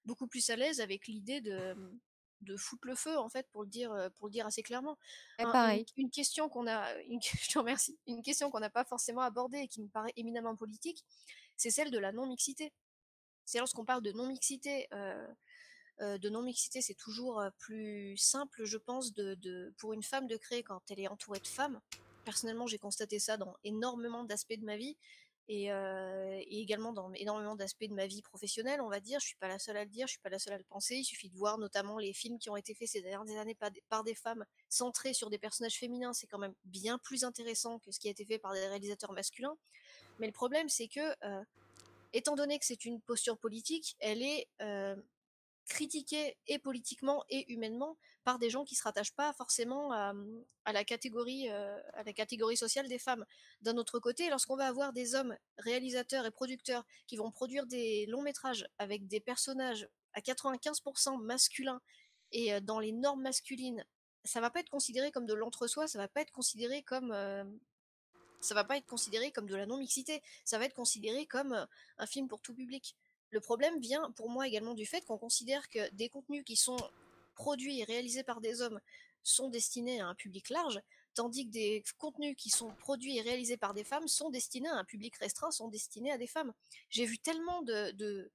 beaucoup 0.05 0.27
plus 0.27 0.49
à 0.51 0.57
l'aise 0.57 0.81
avec 0.81 1.07
l'idée 1.07 1.41
de 1.41 1.75
de 2.43 2.57
foutre 2.57 2.89
le 2.89 2.97
feu 2.97 3.17
en 3.19 3.29
fait 3.29 3.47
pour 3.53 3.63
le 3.63 3.69
dire 3.69 4.11
pour 4.19 4.27
le 4.27 4.33
dire 4.33 4.47
assez 4.47 4.63
clairement. 4.63 4.99
pareil. 5.39 5.87
Une, 5.97 6.11
question 6.11 6.49
qu'on 6.49 6.67
a, 6.67 6.93
une, 7.03 7.21
je 7.41 7.51
te 7.51 7.59
remercie, 7.59 7.99
une 8.07 8.23
question 8.23 8.51
qu'on 8.51 8.61
n'a 8.61 8.71
pas 8.71 8.85
forcément 8.85 9.23
abordée 9.23 9.59
et 9.59 9.69
qui 9.69 9.83
me 9.83 9.89
paraît 9.89 10.13
éminemment 10.17 10.57
politique, 10.57 11.05
c'est 11.57 11.71
celle 11.71 11.91
de 11.91 11.99
la 11.99 12.13
non 12.13 12.27
mixité. 12.27 12.73
C'est 13.45 13.59
lorsqu'on 13.59 13.85
parle 13.85 14.03
de 14.03 14.13
non 14.13 14.27
mixité. 14.27 14.89
de 16.01 16.29
non-mixité, 16.29 16.81
c'est 16.81 16.95
toujours 16.95 17.41
plus 17.59 18.17
simple, 18.17 18.65
je 18.65 18.77
pense, 18.77 19.13
de, 19.13 19.35
de, 19.37 19.73
pour 19.79 19.93
une 19.93 20.03
femme 20.03 20.27
de 20.27 20.37
créer 20.37 20.65
quand 20.65 20.83
elle 20.91 20.99
est 20.99 21.09
entourée 21.09 21.39
de 21.39 21.47
femmes. 21.47 21.81
Personnellement, 22.25 22.67
j'ai 22.67 22.79
constaté 22.79 23.19
ça 23.19 23.37
dans 23.37 23.55
énormément 23.65 24.25
d'aspects 24.25 24.59
de 24.59 24.65
ma 24.65 24.77
vie 24.77 24.97
et, 25.49 25.71
également 26.61 26.93
dans 26.93 27.13
énormément 27.15 27.57
d'aspects 27.57 27.85
de 27.85 27.95
ma 27.95 28.07
vie 28.07 28.23
professionnelle, 28.23 28.81
on 28.81 28.89
va 28.89 29.01
dire. 29.01 29.21
Je 29.21 29.27
suis 29.27 29.37
pas 29.37 29.49
la 29.49 29.59
seule 29.59 29.77
à 29.77 29.85
le 29.85 29.91
dire, 29.91 30.07
je 30.07 30.13
suis 30.13 30.21
pas 30.21 30.31
la 30.31 30.39
seule 30.39 30.55
à 30.55 30.59
le 30.59 30.65
penser. 30.65 30.97
Il 30.97 31.05
suffit 31.05 31.29
de 31.29 31.37
voir 31.37 31.59
notamment 31.59 31.99
les 31.99 32.13
films 32.13 32.39
qui 32.39 32.49
ont 32.51 32.57
été 32.57 32.75
faits 32.75 32.89
ces 32.89 33.03
dernières 33.03 33.39
années 33.39 33.57
par 33.89 34.05
des, 34.05 34.15
femmes 34.15 34.45
centrés 34.69 35.15
sur 35.15 35.31
des 35.31 35.39
personnages 35.39 35.79
féminins. 35.79 36.13
C'est 36.13 36.27
quand 36.27 36.39
même 36.39 36.55
bien 36.65 36.99
plus 36.99 37.25
intéressant 37.25 37.79
que 37.81 37.91
ce 37.91 37.99
qui 37.99 38.09
a 38.09 38.11
été 38.11 38.25
fait 38.25 38.39
par 38.39 38.53
des 38.53 38.67
réalisateurs 38.67 39.13
masculins. 39.13 39.57
Mais 40.19 40.27
le 40.27 40.33
problème, 40.33 40.69
c'est 40.69 40.89
que, 40.89 41.15
étant 42.13 42.37
donné 42.37 42.59
que 42.59 42.65
c'est 42.65 42.85
une 42.85 43.01
posture 43.01 43.37
politique, 43.39 43.97
elle 43.99 44.23
est 44.23 44.49
critiquée 45.69 46.37
et 46.47 46.59
politiquement 46.59 47.25
et 47.29 47.51
humainement 47.53 47.97
par 48.25 48.39
des 48.39 48.51
gens 48.51 48.65
qui 48.65 48.75
se 48.75 48.83
rattachent 48.83 49.15
pas 49.15 49.33
forcément 49.33 49.93
à, 49.93 50.15
la 50.73 50.85
catégorie 50.85 51.49
euh, 51.51 51.79
à 51.95 52.03
la 52.05 52.13
catégorie 52.13 52.57
sociale 52.57 52.89
des 52.89 52.99
femmes. 52.99 53.25
D'un 53.61 53.77
autre 53.77 53.99
côté, 53.99 54.31
lorsqu'on 54.31 54.57
va 54.57 54.67
avoir 54.67 54.93
des 54.93 55.15
hommes 55.15 55.37
réalisateurs 55.59 56.27
et 56.27 56.31
producteurs 56.31 56.85
qui 57.07 57.17
vont 57.17 57.31
produire 57.31 57.67
des 57.67 58.07
longs 58.07 58.23
métrages 58.23 58.67
avec 58.79 59.07
des 59.07 59.21
personnages 59.21 59.89
à 60.15 60.21
95% 60.21 61.21
masculins 61.23 61.81
et 62.33 62.61
dans 62.61 62.79
les 62.79 62.93
normes 62.93 63.23
masculines, 63.23 63.85
ça 64.25 64.41
va 64.41 64.51
pas 64.51 64.61
être 64.61 64.71
considéré 64.71 65.11
comme 65.11 65.27
de 65.27 65.35
l'entre-soi, 65.35 65.89
ça 65.89 65.99
va 65.99 66.09
pas 66.09 66.21
être 66.21 66.31
considéré 66.31 66.83
comme 66.83 67.13
va 68.51 68.65
pas 68.65 68.77
être 68.77 68.87
considéré 68.87 69.31
comme 69.33 69.47
de 69.47 69.57
la 69.57 69.67
non-mixité, 69.67 70.23
ça 70.45 70.59
va 70.59 70.65
être 70.65 70.75
considéré 70.75 71.27
comme 71.27 71.67
un 71.99 72.07
film 72.07 72.29
pour 72.29 72.41
tout 72.41 72.55
public. 72.55 72.97
Le 73.31 73.41
problème 73.41 73.79
vient 73.81 74.11
pour 74.13 74.29
moi 74.29 74.47
également 74.47 74.75
du 74.75 74.87
fait 74.87 75.05
qu'on 75.05 75.19
considère 75.19 75.69
que 75.71 75.91
des 75.95 76.09
contenus 76.09 76.45
qui 76.45 76.57
sont 76.57 76.77
produits 77.35 77.81
et 77.81 77.85
réalisés 77.85 78.25
par 78.25 78.41
des 78.41 78.63
hommes 78.63 78.81
sont 79.23 79.49
destinés 79.49 80.01
à 80.01 80.07
un 80.07 80.15
public 80.15 80.51
large, 80.51 80.81
tandis 81.15 81.47
que 81.47 81.53
des 81.53 81.85
contenus 81.99 82.35
qui 82.37 82.51
sont 82.51 82.75
produits 82.75 83.19
et 83.19 83.23
réalisés 83.23 83.57
par 83.57 83.75
des 83.75 83.85
femmes 83.85 84.09
sont 84.09 84.31
destinés 84.31 84.69
à 84.69 84.77
un 84.77 84.85
public 84.85 85.17
restreint, 85.17 85.51
sont 85.51 85.69
destinés 85.69 86.13
à 86.13 86.19
des 86.19 86.27
femmes. 86.27 86.53
J'ai 86.91 87.05
vu 87.05 87.19
tellement 87.19 87.63
de, 87.63 87.93
de, 87.93 88.31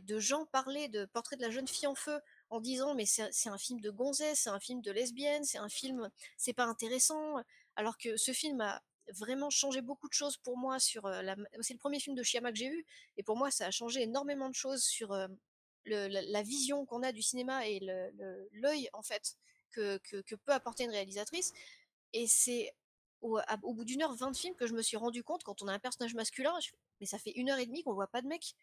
de, 0.00 0.18
gens 0.18 0.46
parler 0.46 0.88
de 0.88 1.04
Portrait 1.06 1.36
de 1.36 1.42
la 1.42 1.50
jeune 1.50 1.66
fille 1.66 1.86
en 1.86 1.94
feu 1.94 2.20
en 2.50 2.60
disant 2.60 2.94
mais 2.94 3.06
c'est 3.06 3.48
un 3.48 3.58
film 3.58 3.80
de 3.80 3.90
gonzesse, 3.90 4.40
c'est 4.42 4.50
un 4.50 4.60
film 4.60 4.80
de 4.80 4.92
lesbienne, 4.92 5.44
c'est 5.44 5.58
un 5.58 5.68
film, 5.68 6.10
c'est 6.36 6.52
pas 6.52 6.66
intéressant, 6.66 7.36
alors 7.76 7.98
que 7.98 8.16
ce 8.16 8.32
film 8.32 8.60
a 8.60 8.82
vraiment 9.08 9.50
changé 9.50 9.82
beaucoup 9.82 10.08
de 10.08 10.14
choses 10.14 10.36
pour 10.38 10.56
moi 10.56 10.78
sur 10.78 11.04
euh, 11.06 11.20
la... 11.22 11.36
C'est 11.60 11.74
le 11.74 11.78
premier 11.78 12.00
film 12.00 12.16
de 12.16 12.22
Chiama 12.22 12.52
que 12.52 12.58
j'ai 12.58 12.70
vu, 12.70 12.86
et 13.16 13.22
pour 13.22 13.36
moi 13.36 13.50
ça 13.50 13.66
a 13.66 13.70
changé 13.70 14.02
énormément 14.02 14.48
de 14.48 14.54
choses 14.54 14.82
sur 14.84 15.12
la, 15.86 16.42
vision 16.42 16.86
qu'on 16.86 17.02
a 17.02 17.12
du 17.12 17.22
cinéma 17.22 17.66
et 17.66 17.80
l'œil 18.52 18.88
en 18.92 19.02
fait 19.02 19.36
que, 19.70 19.98
peut 20.44 20.52
apporter 20.52 20.84
une 20.84 20.90
réalisatrice. 20.90 21.52
Et 22.12 22.26
c'est 22.26 22.72
au, 23.20 23.40
bout 23.72 23.84
d'une 23.84 24.02
heure 24.02 24.14
vingt 24.14 24.30
de 24.30 24.36
film 24.36 24.54
que 24.54 24.66
je 24.66 24.74
me 24.74 24.82
suis 24.82 24.96
rendu 24.96 25.22
compte 25.22 25.42
quand 25.42 25.62
on 25.62 25.68
a 25.68 25.72
un 25.72 25.78
personnage 25.78 26.14
masculin, 26.14 26.56
mais 27.00 27.06
ça 27.06 27.18
fait 27.18 27.32
une 27.32 27.50
heure 27.50 27.58
et 27.58 27.66
demie 27.66 27.82
qu'on 27.82 27.94
voit 27.94 28.06
pas 28.06 28.22
de 28.22 28.28
mec. 28.28 28.54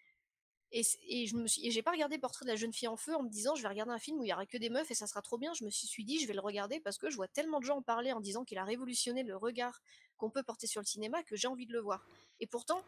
Et, 0.74 0.84
je 1.28 1.36
me 1.36 1.48
j'ai 1.48 1.82
pas 1.82 1.92
regardé 1.92 2.18
Portrait 2.18 2.46
de 2.46 2.50
la 2.50 2.56
jeune 2.56 2.72
fille 2.72 2.88
en 2.88 2.96
feu 2.96 3.14
en 3.14 3.24
me 3.24 3.30
disant 3.30 3.56
je 3.56 3.62
vais 3.62 3.68
regarder 3.68 3.92
un 3.92 4.00
film 4.00 4.20
où 4.20 4.24
il 4.24 4.30
y 4.30 4.34
aura 4.34 4.46
que 4.46 4.58
des 4.58 4.70
meufs 4.70 4.90
et 4.90 4.96
ça 4.96 5.06
sera 5.06 5.22
trop 5.22 5.38
bien. 5.38 5.54
Je 5.54 5.66
me 5.66 5.70
suis 5.70 6.06
dit 6.06 6.20
je 6.20 6.28
vais 6.28 6.34
le 6.34 6.40
regarder 6.40 6.80
parce 6.80 6.98
que 6.98 7.10
je 7.10 7.18
vois 7.18 7.28
tellement 7.28 7.60
de 7.60 7.66
gens 7.66 7.80
en 7.80 7.82
parler 7.82 8.14
en 8.14 8.22
disant 8.22 8.46
qu'il 8.46 8.58
a 8.58 8.64
révolutionné 8.64 9.24
le 9.24 9.36
regard 9.36 9.82
qu'on 10.16 10.30
peut 10.30 10.44
porter 10.44 10.68
sur 10.68 10.80
le 10.80 10.86
cinéma 10.86 11.24
que 11.24 11.36
j'ai 11.36 11.50
envie 11.50 11.66
de 11.66 11.74
le 11.74 11.82
voir. 11.82 12.08
Et 12.40 12.48
pourtant, 12.48 12.86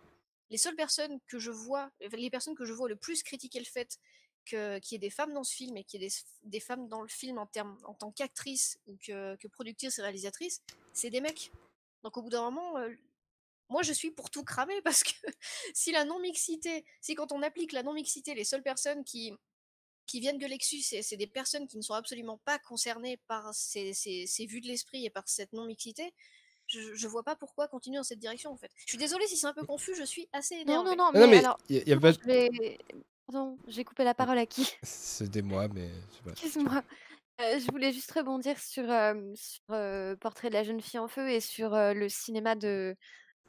les 0.50 0.58
seules 0.58 0.78
personnes 0.78 1.20
que 1.28 1.40
je 1.40 1.52
vois, 1.52 1.92
les 2.00 2.30
personnes 2.30 2.56
que 2.56 2.64
je 2.64 2.72
vois 2.72 2.88
le 2.88 2.96
plus 2.96 3.22
critiquer 3.22 3.60
le 3.60 3.66
fait 3.66 4.00
qu'il 4.46 4.82
y 4.92 4.96
ait 4.96 5.00
des 5.00 5.10
femmes 5.10 5.34
dans 5.34 5.44
ce 5.44 5.56
film 5.56 5.78
et 5.78 5.84
qu'il 5.84 6.02
y 6.02 6.06
ait 6.06 6.12
des, 6.44 6.60
femmes 6.60 6.88
dans 6.88 7.02
le 7.02 7.08
film 7.08 7.38
en, 7.38 7.46
termes, 7.46 7.78
en 7.84 7.94
tant 7.94 8.12
qu'actrices 8.12 8.80
ou 8.88 8.98
que, 8.98 9.36
que 9.38 9.48
productrices 9.48 10.00
et 10.00 10.02
réalisatrices, 10.02 10.62
c'est 10.94 11.10
des 11.10 11.22
mecs. 11.22 11.52
Donc 12.04 12.18
au 12.18 12.22
bout 12.22 12.30
d'un 12.30 12.44
moment, 12.44 12.78
euh, 12.78 12.90
moi 13.70 13.82
je 13.82 13.94
suis 13.94 14.12
pour 14.12 14.30
tout 14.30 14.44
cramer 14.44 14.82
parce 14.84 15.04
que 15.04 15.14
si 15.74 15.92
la 15.92 16.06
non-mixité, 16.06 16.86
si 17.02 17.16
quand 17.16 17.32
on 17.32 17.42
applique 17.42 17.72
la 17.72 17.84
non-mixité, 17.84 18.36
les 18.36 18.44
seules 18.44 18.64
personnes 18.64 19.04
qui, 19.04 19.34
qui 20.06 20.20
viennent 20.20 20.38
de 20.38 20.46
Lexus, 20.46 20.82
c'est 21.02 21.18
des 21.18 21.28
personnes 21.28 21.68
qui 21.68 21.78
ne 21.78 21.82
sont 21.82 21.94
absolument 21.94 22.38
pas 22.46 22.60
concernées 22.60 23.18
par 23.28 23.54
ces, 23.54 23.94
ces, 23.94 24.46
vues 24.46 24.62
de 24.62 24.68
l'esprit 24.68 25.06
et 25.06 25.10
par 25.10 25.28
cette 25.28 25.54
non-mixité, 25.54 26.14
je, 26.68 26.94
je, 26.94 27.08
vois 27.08 27.24
pas 27.24 27.36
pourquoi 27.36 27.68
continuer 27.68 27.98
dans 27.98 28.04
cette 28.04 28.20
direction 28.20 28.52
en 28.52 28.58
fait. 28.58 28.72
Je 28.78 28.92
suis 28.92 28.98
désolée 28.98 29.28
si 29.28 29.38
c'est 29.38 29.48
un 29.48 29.54
peu 29.54 29.66
confus, 29.66 29.96
je 29.96 30.04
suis 30.04 30.28
assez 30.32 30.56
énervée. 30.56 30.96
Non, 30.96 30.96
non, 30.96 31.12
non, 31.14 31.28
mais, 31.28 31.40
alors, 31.40 31.58
y 31.70 31.92
a 31.92 32.00
pas... 32.00 32.14
Pardon, 33.28 33.58
j'ai 33.68 33.84
coupé 33.84 34.04
la 34.04 34.14
parole 34.14 34.38
à 34.38 34.46
qui? 34.46 34.70
C'était 34.84 35.42
moi, 35.42 35.68
mais 35.70 35.90
Excuse-moi. 36.28 36.84
Euh, 37.42 37.60
je 37.60 37.72
voulais 37.72 37.92
juste 37.92 38.12
rebondir 38.12 38.60
sur, 38.60 38.86
sur 39.36 40.18
Portrait 40.20 40.50
de 40.50 40.54
la 40.54 40.64
jeune 40.64 40.82
fille 40.82 41.00
en 41.00 41.08
feu 41.08 41.30
et 41.30 41.40
sur 41.40 41.72
le 41.72 42.08
cinéma 42.10 42.56
de 42.56 42.96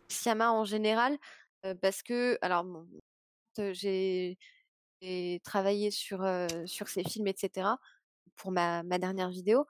Siama 0.09 0.53
en 0.53 0.65
général, 0.65 1.19
parce 1.83 2.03
que, 2.03 2.39
alors, 2.41 2.65
bon, 2.65 2.89
j'ai 3.59 4.39
travaillé 5.43 5.91
sur, 5.91 6.27
sur 6.65 6.89
ces 6.89 7.05
films, 7.05 7.27
etc., 7.27 7.69
pour 8.37 8.53
ma, 8.53 8.83
ma 8.85 8.99
dernière 8.99 9.29
vidéo, 9.29 9.67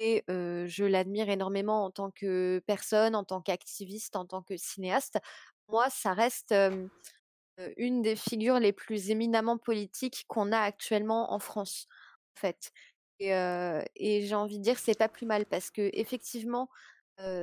et 0.00 0.24
je 0.28 0.84
l'admire 0.84 1.28
énormément 1.28 1.84
en 1.84 1.90
tant 1.92 2.10
que 2.10 2.60
personne, 2.66 3.14
en 3.14 3.22
tant 3.22 3.40
qu'activiste, 3.40 4.16
en 4.16 4.26
tant 4.26 4.42
que 4.42 4.56
cinéaste. 4.56 5.20
Moi, 5.68 5.88
ça 5.90 6.12
reste 6.12 6.52
une 7.76 8.02
des 8.02 8.16
figures 8.16 8.58
les 8.58 8.72
plus 8.72 9.10
éminemment 9.10 9.58
politiques 9.58 10.24
qu'on 10.28 10.52
a 10.52 10.58
actuellement 10.58 11.32
en 11.32 11.38
France, 11.38 11.86
en 12.36 12.40
fait. 12.40 12.72
Et, 13.20 13.28
j'ai 14.26 14.34
envie 14.34 14.58
de 14.58 14.64
dire 14.64 14.78
c'est 14.78 14.98
pas 14.98 15.08
plus 15.08 15.26
mal 15.26 15.46
parce 15.46 15.70
que 15.70 15.90
effectivement, 15.92 16.68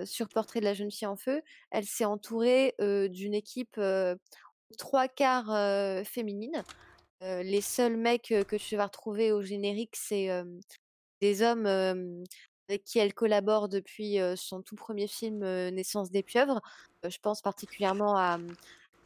sur 0.05 0.27
Portrait 0.29 0.59
de 0.59 0.65
la 0.65 0.73
jeune 0.73 0.91
fille 0.91 1.07
en 1.07 1.15
feu, 1.15 1.41
elle 1.71 1.85
s'est 1.85 2.05
entourée 2.05 2.75
d'une 2.79 3.33
équipe 3.33 3.79
trois 4.77 5.07
quarts 5.07 6.05
féminine. 6.05 6.63
les 7.21 7.61
seuls 7.61 7.97
mecs 7.97 8.33
que 8.47 8.55
tu 8.57 8.75
vas 8.75 8.85
retrouver 8.85 9.31
au 9.31 9.41
générique, 9.41 9.95
c'est 9.95 10.29
des 11.21 11.41
hommes 11.41 11.65
avec 12.67 12.83
qui 12.83 12.99
elle 12.99 13.13
collabore 13.13 13.69
depuis 13.69 14.17
son 14.35 14.61
tout 14.61 14.75
premier 14.75 15.07
film 15.07 15.39
Naissance 15.69 16.11
des 16.11 16.23
pieuvres. 16.23 16.61
je 17.07 17.17
pense 17.19 17.41
particulièrement 17.41 18.17
à 18.17 18.39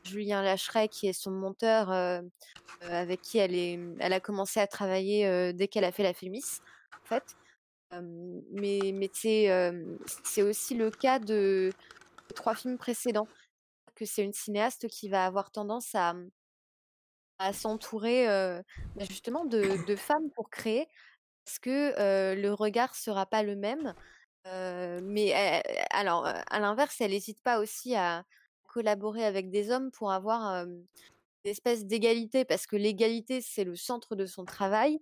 Julien 0.06 0.44
Lacheret, 0.44 0.88
qui 0.88 1.08
est 1.08 1.14
son 1.14 1.32
monteur, 1.32 1.90
avec 2.82 3.22
qui 3.22 3.38
elle, 3.38 3.56
est, 3.56 3.80
elle 4.00 4.14
a 4.14 4.20
commencé 4.20 4.60
à 4.60 4.68
travailler 4.68 5.54
dès 5.54 5.68
qu'elle 5.68 5.84
a 5.84 5.92
fait 5.92 6.04
la 6.04 6.14
Fémis, 6.14 6.62
en 7.02 7.06
fait. 7.06 7.36
mais 8.52 9.10
c'est 10.24 10.42
aussi 10.42 10.76
le 10.76 10.92
cas 10.92 11.20
de 11.20 11.72
trois 12.36 12.56
films 12.56 12.78
précédents, 12.78 13.28
que 13.96 14.06
c'est 14.06 14.24
une 14.24 14.34
cinéaste 14.34 14.88
qui 14.88 15.10
va 15.10 15.26
avoir 15.26 15.52
tendance 15.52 15.96
à, 15.96 16.14
à 17.40 17.54
s'entourer 17.54 18.28
bah, 18.28 19.06
justement 19.10 19.46
de, 19.46 19.86
de, 19.86 19.96
femmes 19.96 20.30
pour 20.36 20.50
créer, 20.50 20.88
parce 21.46 21.60
que 21.60 22.36
le 22.36 22.54
regard 22.54 22.96
sera 22.96 23.26
pas 23.26 23.42
le 23.42 23.56
même. 23.56 23.96
mais 25.04 25.64
alors, 25.90 26.28
à 26.28 26.60
l'inverse, 26.60 27.02
elle 27.02 27.12
n'hésite 27.12 27.42
pas 27.42 27.60
aussi 27.60 27.96
à 27.96 28.24
collaborer 28.76 29.24
avec 29.24 29.50
des 29.50 29.72
hommes 29.72 29.90
pour 29.90 30.12
avoir 30.12 30.42
une 30.66 30.86
espèce 31.46 31.86
d'égalité, 31.86 32.44
parce 32.44 32.68
que 32.68 32.76
l'égalité, 32.76 33.40
c'est 33.40 33.64
le 33.64 33.78
centre 33.78 34.18
de 34.18 34.26
son 34.26 34.44
travail, 34.44 35.00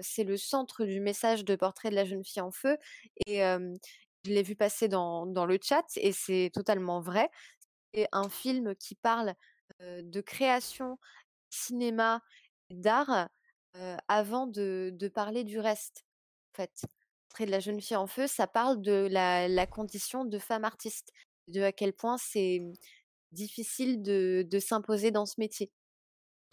c'est 0.00 0.24
le 0.24 0.38
centre 0.38 0.86
du 0.86 1.00
message 1.00 1.44
de 1.44 1.54
portrait 1.54 1.90
de 1.90 1.96
la 1.96 2.06
jeune 2.06 2.24
fille 2.24 2.40
en 2.40 2.50
feu. 2.50 2.78
Et 3.26 3.40
je 3.40 4.30
l'ai 4.30 4.42
vu 4.42 4.56
passer 4.56 4.88
dans, 4.88 5.26
dans, 5.26 5.44
le 5.44 5.58
chat, 5.62 5.84
et 5.96 6.12
c'est 6.12 6.50
totalement 6.54 7.02
vrai. 7.02 7.28
C'est 7.92 8.08
un 8.12 8.30
film 8.30 8.74
qui 8.74 8.94
parle 8.94 9.34
de 9.80 10.20
création, 10.22 10.98
cinéma 11.50 12.22
d'art 12.70 13.28
avant 14.08 14.46
de, 14.46 14.92
de 14.94 15.08
parler 15.08 15.44
du 15.44 15.58
reste. 15.58 16.06
En 16.54 16.56
fait, 16.56 16.86
de 17.38 17.50
la 17.50 17.60
jeune 17.60 17.82
fille 17.82 17.96
en 17.96 18.06
feu, 18.06 18.26
ça 18.26 18.46
parle 18.46 18.80
de 18.80 19.06
la, 19.10 19.46
la 19.46 19.66
condition 19.66 20.24
de 20.24 20.38
femme 20.38 20.64
artiste, 20.64 21.12
de 21.48 21.62
à 21.62 21.72
quel 21.72 21.92
point 21.92 22.16
c'est 22.16 22.62
difficile 23.32 24.02
de, 24.02 24.46
de 24.48 24.58
s'imposer 24.58 25.10
dans 25.10 25.26
ce 25.26 25.34
métier 25.38 25.70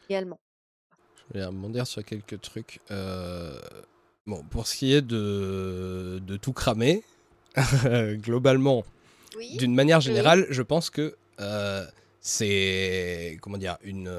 également. 0.09 0.39
Je 1.29 1.39
vais 1.39 1.45
rebondir 1.45 1.85
sur 1.87 2.03
quelques 2.05 2.39
trucs. 2.41 2.79
bon, 2.89 4.43
pour 4.49 4.67
ce 4.67 4.75
qui 4.77 4.93
est 4.93 5.01
de, 5.01 6.21
de 6.25 6.37
tout 6.37 6.53
cramer, 6.53 7.03
globalement, 8.15 8.85
Oui. 9.35 9.57
d'une 9.57 9.73
manière 9.75 9.99
générale, 10.01 10.45
je 10.49 10.61
pense 10.61 10.89
que 10.89 11.15
c'est 12.21 13.37
comment 13.41 13.57
dire 13.57 13.77
une, 13.83 14.11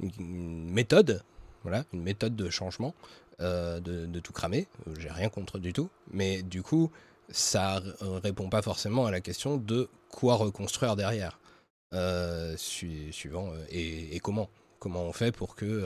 une 0.00 0.70
méthode, 0.70 1.22
voilà, 1.62 1.84
une 1.92 2.02
méthode 2.02 2.36
de 2.36 2.50
changement 2.50 2.94
de, 3.40 3.78
de, 4.06 4.20
tout 4.20 4.32
cramer. 4.32 4.66
J'ai 4.98 5.10
rien 5.10 5.28
contre 5.28 5.58
du 5.58 5.72
tout, 5.72 5.88
mais 6.10 6.42
du 6.42 6.62
coup, 6.62 6.90
ça 7.30 7.82
répond 8.22 8.48
pas 8.48 8.62
forcément 8.62 9.06
à 9.06 9.10
la 9.10 9.20
question 9.20 9.56
de 9.56 9.88
quoi 10.10 10.34
reconstruire 10.36 10.96
derrière, 10.96 11.38
suivant 12.56 13.52
et, 13.70 14.16
et, 14.16 14.20
comment. 14.20 14.48
Comment 14.80 15.02
on 15.02 15.12
fait 15.12 15.32
pour 15.32 15.56
que 15.56 15.84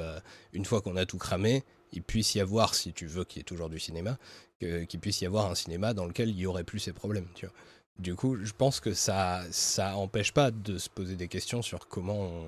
une 0.53 0.67
fois 0.67 0.83
qu'on 0.83 0.97
a 0.97 1.07
tout 1.07 1.17
cramé, 1.17 1.65
il 1.93 2.03
puisse 2.03 2.35
y 2.35 2.41
avoir, 2.41 2.75
si 2.75 2.93
tu 2.93 3.07
veux 3.07 3.25
qu'il 3.25 3.39
y 3.39 3.41
ait 3.41 3.45
toujours 3.45 3.71
du 3.71 3.81
cinéma, 3.81 4.19
qu'il 4.61 5.01
puisse 5.01 5.23
y 5.23 5.27
avoir 5.27 5.51
un 5.51 5.55
cinéma 5.55 5.95
dans 5.95 6.05
lequel 6.05 6.29
il 6.29 6.39
y 6.39 6.45
aurait 6.45 6.63
plus 6.63 6.79
ces 6.79 6.93
problèmes. 6.93 7.27
Tu 7.35 7.47
vois. 7.47 7.55
Du 7.99 8.15
coup, 8.15 8.37
je 8.43 8.53
pense 8.53 8.81
que 8.81 8.93
ça, 8.93 9.43
ça 9.51 9.97
empêche 9.97 10.33
pas 10.33 10.51
de 10.51 10.77
se 10.77 10.91
poser 10.91 11.15
des 11.15 11.29
questions 11.29 11.63
sur 11.63 11.89
comment 11.89 12.21
on, 12.21 12.47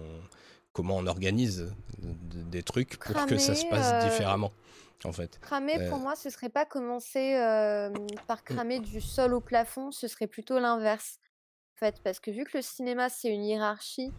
comment 0.72 0.96
on 0.96 1.06
organise 1.06 1.72
des 1.98 2.62
trucs 2.62 2.98
pour 2.98 3.14
Cramer, 3.14 3.30
que 3.30 3.38
ça 3.38 3.54
se 3.54 3.64
passe 3.66 3.90
euh, 3.92 4.08
différemment. 4.08 4.52
En 5.04 5.12
fait. 5.12 5.38
Cramer, 5.40 5.76
Euh, 5.78 5.90
pour 5.90 5.98
moi, 5.98 6.16
ce 6.16 6.30
serait 6.30 6.48
pas 6.48 6.64
commencer 6.64 7.36
euh, 7.36 7.90
par 8.26 8.42
cramer 8.42 8.80
du 8.80 9.00
sol 9.02 9.34
au 9.34 9.40
plafond, 9.40 9.92
ce 9.92 10.08
serait 10.08 10.26
plutôt 10.26 10.58
l'inverse. 10.58 11.18
Fait, 11.84 12.00
parce 12.02 12.18
que 12.18 12.30
vu 12.30 12.44
que 12.44 12.56
le 12.56 12.62
cinéma, 12.62 13.10
c'est 13.10 13.28
une 13.28 13.44
hiérarchie, 13.44 14.10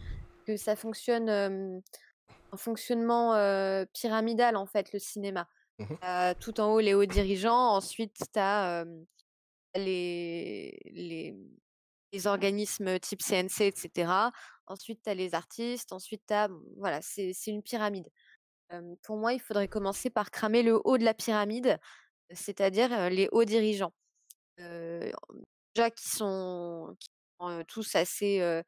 que 0.46 0.56
ça 0.56 0.76
fonctionne 0.76 1.28
euh, 1.28 1.80
en 2.52 2.56
fonctionnement 2.56 3.34
euh, 3.34 3.84
pyramidal, 3.92 4.56
en 4.56 4.66
fait, 4.66 4.92
le 4.92 5.00
cinéma. 5.00 5.48
T'as 6.00 6.34
tout 6.34 6.60
en 6.60 6.72
haut, 6.72 6.78
les 6.78 6.94
hauts 6.94 7.06
dirigeants, 7.06 7.70
ensuite, 7.74 8.14
tu 8.32 8.38
as 8.38 8.84
les, 9.74 10.78
les, 10.84 11.34
les 12.12 12.26
organismes 12.28 13.00
type 13.00 13.20
CNC, 13.20 13.62
etc. 13.62 14.12
Ensuite, 14.68 15.02
tu 15.02 15.10
as 15.10 15.14
les 15.14 15.34
artistes, 15.34 15.92
ensuite, 15.92 16.22
tu 16.28 16.34
as. 16.34 16.48
Voilà, 16.76 17.02
c'est 17.02 17.34
une 17.48 17.64
pyramide. 17.64 18.08
Pour 19.02 19.16
moi, 19.16 19.32
il 19.32 19.40
faudrait 19.40 19.66
commencer 19.66 20.08
par 20.08 20.30
cramer 20.30 20.62
le 20.62 20.80
haut 20.84 20.98
de 20.98 21.04
la 21.04 21.14
pyramide, 21.14 21.80
c'est-à-dire 22.30 23.10
les 23.10 23.28
hauts 23.32 23.44
dirigeants. 23.44 23.92
Euh, 24.60 25.10
déjà 25.74 25.90
qui 25.90 26.08
sont, 26.08 26.96
qui 26.98 27.06
sont, 27.06 27.15
tous 27.68 27.94
assez, 27.96 28.62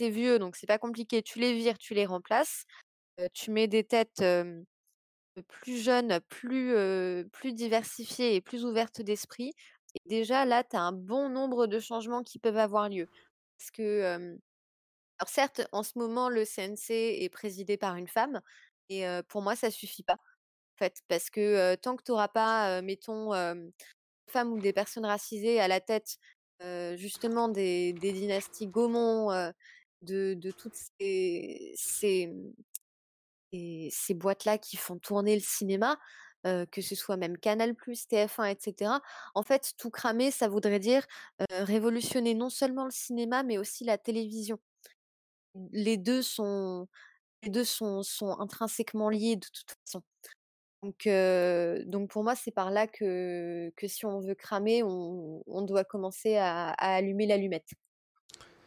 vieux, 0.00 0.38
donc 0.38 0.56
c'est 0.56 0.66
pas 0.66 0.78
compliqué. 0.78 1.22
Tu 1.22 1.38
les 1.38 1.54
vires, 1.54 1.78
tu 1.78 1.94
les 1.94 2.06
remplaces, 2.06 2.64
tu 3.34 3.50
mets 3.50 3.68
des 3.68 3.84
têtes 3.84 4.22
plus 5.48 5.78
jeunes, 5.82 6.20
plus, 6.28 6.74
plus 7.32 7.52
diversifiées 7.52 8.34
et 8.36 8.40
plus 8.40 8.64
ouvertes 8.64 9.02
d'esprit. 9.02 9.52
Et 9.94 10.00
déjà, 10.08 10.44
là, 10.44 10.64
tu 10.64 10.76
as 10.76 10.82
un 10.82 10.92
bon 10.92 11.28
nombre 11.30 11.66
de 11.66 11.80
changements 11.80 12.22
qui 12.22 12.38
peuvent 12.38 12.58
avoir 12.58 12.88
lieu. 12.88 13.08
Parce 13.58 13.70
que, 13.70 14.02
alors 15.18 15.28
certes, 15.28 15.62
en 15.72 15.82
ce 15.82 15.98
moment, 15.98 16.28
le 16.28 16.44
CNC 16.44 16.90
est 17.22 17.28
présidé 17.28 17.76
par 17.76 17.96
une 17.96 18.08
femme, 18.08 18.40
et 18.88 19.04
pour 19.28 19.42
moi, 19.42 19.56
ça 19.56 19.70
suffit 19.70 20.02
pas. 20.04 20.18
En 20.80 20.88
parce 21.08 21.30
que 21.30 21.74
tant 21.76 21.96
que 21.96 22.04
tu 22.04 22.12
n'auras 22.12 22.28
pas, 22.28 22.82
mettons, 22.82 23.32
femmes 24.28 24.52
ou 24.52 24.60
des 24.60 24.72
personnes 24.72 25.06
racisées 25.06 25.60
à 25.60 25.68
la 25.68 25.80
tête, 25.80 26.18
justement, 26.96 27.48
des, 27.48 27.92
dynasties 27.92 28.66
Gaumont, 28.66 29.30
euh, 29.32 29.50
de, 30.02 30.50
toutes 30.50 30.74
ces, 30.74 31.74
boîtes-là 34.14 34.58
qui 34.58 34.76
font 34.76 34.98
tourner 34.98 35.34
le 35.34 35.42
cinéma, 35.42 35.98
euh, 36.46 36.66
que 36.66 36.82
ce 36.82 36.94
soit 36.94 37.16
même 37.16 37.38
Canal+, 37.38 37.72
TF1, 37.72 38.50
etc. 38.50 38.92
En 39.34 39.42
fait, 39.42 39.74
tout 39.76 39.90
cramer, 39.90 40.30
ça 40.30 40.48
voudrait 40.48 40.78
dire 40.80 41.04
euh, 41.42 41.64
révolutionner 41.64 42.34
non 42.34 42.50
seulement 42.50 42.84
le 42.84 42.90
cinéma, 42.90 43.42
mais 43.42 43.58
aussi 43.58 43.84
la 43.84 43.98
télévision. 43.98 44.58
Les 45.72 45.96
deux 45.96 46.22
sont 46.22 46.88
intrinsèquement 48.38 49.10
liés 49.10 49.36
de 49.36 49.46
toute 49.46 49.76
façon. 49.84 50.02
Donc, 50.82 51.06
euh, 51.08 51.82
donc 51.86 52.08
pour 52.10 52.22
moi, 52.22 52.34
c'est 52.36 52.52
par 52.52 52.70
là 52.70 52.86
que, 52.86 53.70
que 53.76 53.88
si 53.88 54.06
on 54.06 54.20
veut 54.20 54.34
cramer, 54.36 54.82
on, 54.84 55.42
on 55.46 55.62
doit 55.62 55.84
commencer 55.84 56.36
à, 56.36 56.68
à 56.70 56.94
allumer 56.94 57.26
l'allumette. 57.26 57.68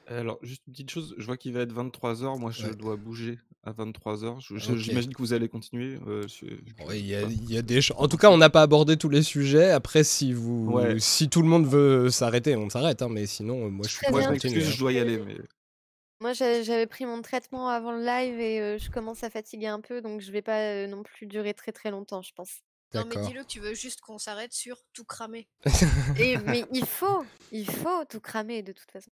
Alors, 0.08 0.38
juste 0.42 0.62
une 0.68 0.74
petite 0.74 0.90
chose, 0.90 1.16
je 1.18 1.26
vois 1.26 1.38
qu'il 1.38 1.54
va 1.54 1.62
être 1.62 1.74
23h, 1.74 2.38
moi 2.38 2.52
je 2.52 2.66
Ouais. 2.68 2.76
dois 2.76 2.98
bouger 2.98 3.40
à 3.64 3.72
23h. 3.72 4.42
Je- 4.42 4.58
je- 4.58 4.72
Ok. 4.74 4.78
J'imagine 4.80 5.14
que 5.14 5.20
vous 5.22 5.32
allez 5.32 5.48
continuer. 5.48 6.00
euh, 6.06 6.24
je- 6.28 6.86
Ouais, 6.86 7.00
y 7.00 7.16
a, 7.16 7.22
il 7.22 7.50
y 7.50 7.58
a 7.58 7.62
des 7.62 7.80
En 7.96 8.10
tout 8.10 8.18
cas, 8.18 8.30
on 8.30 8.38
n'a 8.38 8.50
pas 8.50 8.64
abordé 8.64 8.98
tous 8.98 9.08
les 9.08 9.24
sujets. 9.24 9.70
Après, 9.72 10.04
si 10.04 10.34
vous, 10.34 10.70
Ouais. 10.74 11.00
si 11.00 11.30
tout 11.30 11.42
le 11.42 11.48
monde 11.48 11.66
veut 11.66 12.10
s'arrêter, 12.10 12.58
on 12.58 12.70
s'arrête. 12.70 13.02
hein, 13.02 13.08
Mais 13.10 13.26
sinon, 13.26 13.70
moi, 13.70 13.86
je 13.88 13.94
suis 13.94 14.08
Moi, 14.12 14.22
je 14.22 14.30
m'excuse, 14.32 14.68
hein. 14.68 14.72
je 14.72 14.80
dois 14.80 14.92
y 14.92 15.00
aller. 15.00 15.18
Mais... 15.20 15.38
Moi, 16.22 16.34
j'avais 16.34 16.86
pris 16.86 17.08
mon 17.08 17.24
traitement 17.24 17.68
avant 17.70 17.92
le 17.92 18.06
live 18.06 18.40
et 18.40 18.62
euh, 18.62 18.78
je 18.78 18.92
commence 18.92 19.24
à 19.24 19.32
fatiguer 19.32 19.66
un 19.66 19.82
peu, 19.82 20.02
donc 20.02 20.22
je 20.22 20.32
vais 20.32 20.44
pas 20.44 20.60
euh, 20.60 20.88
non 20.88 21.02
plus 21.02 21.26
durer 21.26 21.56
très 21.56 21.72
très 21.72 21.90
longtemps, 21.90 22.22
je 22.22 22.32
pense. 22.34 22.62
Non, 22.94 23.06
mais 23.06 23.20
dis-le 23.26 23.42
que 23.42 23.48
tu 23.48 23.60
veux 23.60 23.74
juste 23.74 24.02
qu'on 24.02 24.20
s'arrête 24.20 24.54
sur 24.54 24.78
tout 24.94 25.04
cramer. 25.04 25.48
Et, 26.20 26.38
mais 26.38 26.64
il 26.74 26.86
faut, 26.86 27.26
il 27.52 27.66
faut 27.66 28.06
tout 28.06 28.20
cramer 28.20 28.62
de 28.62 28.72
toute 28.72 28.92
façon. 28.92 29.10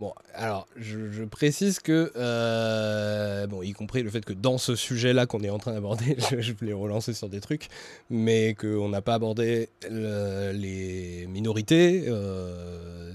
Bon, 0.00 0.14
alors, 0.32 0.66
je, 0.76 1.24
précise 1.24 1.78
que, 1.78 2.10
euh, 2.16 3.46
bon, 3.46 3.60
y 3.60 3.72
compris 3.72 4.02
le 4.02 4.08
fait 4.08 4.24
que 4.24 4.32
dans 4.32 4.56
ce 4.56 4.74
sujet-là 4.74 5.26
qu'on 5.26 5.40
est 5.40 5.50
en 5.50 5.58
train 5.58 5.74
d'aborder, 5.74 6.16
je, 6.38 6.52
voulais 6.54 6.72
relancer 6.72 7.12
sur 7.12 7.28
des 7.28 7.40
trucs, 7.40 7.68
mais 8.08 8.54
qu'on 8.54 8.88
n'a 8.88 9.02
pas 9.02 9.12
abordé 9.12 9.68
le- 9.90 10.52
les 10.52 11.26
minorités 11.28 12.04
euh, 12.08 13.12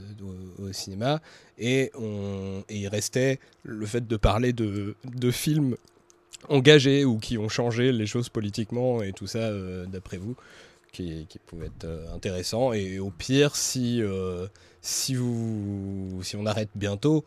au, 0.60 0.72
cinéma, 0.74 1.22
et, 1.57 1.90
on, 1.95 2.64
et 2.70 2.78
il 2.78 2.88
restait 2.88 3.40
le 3.64 3.88
fait 3.88 4.07
de 4.07 4.16
parler 4.16 4.53
de, 4.53 4.95
films 5.32 5.78
engagés 6.49 7.03
ou 7.03 7.18
qui 7.18 7.40
ont 7.40 7.49
changé 7.49 7.91
les 7.94 8.06
choses 8.06 8.30
politiquement 8.30 9.02
et 9.02 9.12
tout 9.12 9.26
ça, 9.26 9.40
euh, 9.40 9.88
d'après 9.88 10.18
vous, 10.18 10.36
qui, 10.91 11.26
qui 11.30 11.40
pouvait 11.40 11.66
être 11.66 11.88
intéressant. 12.14 12.74
Et 12.74 12.99
au 12.99 13.10
pire, 13.10 13.56
si, 13.56 14.03
si, 14.86 15.16
vous, 15.16 16.20
si 16.24 16.36
on 16.36 16.45
arrête 16.45 16.70
bientôt, 16.76 17.26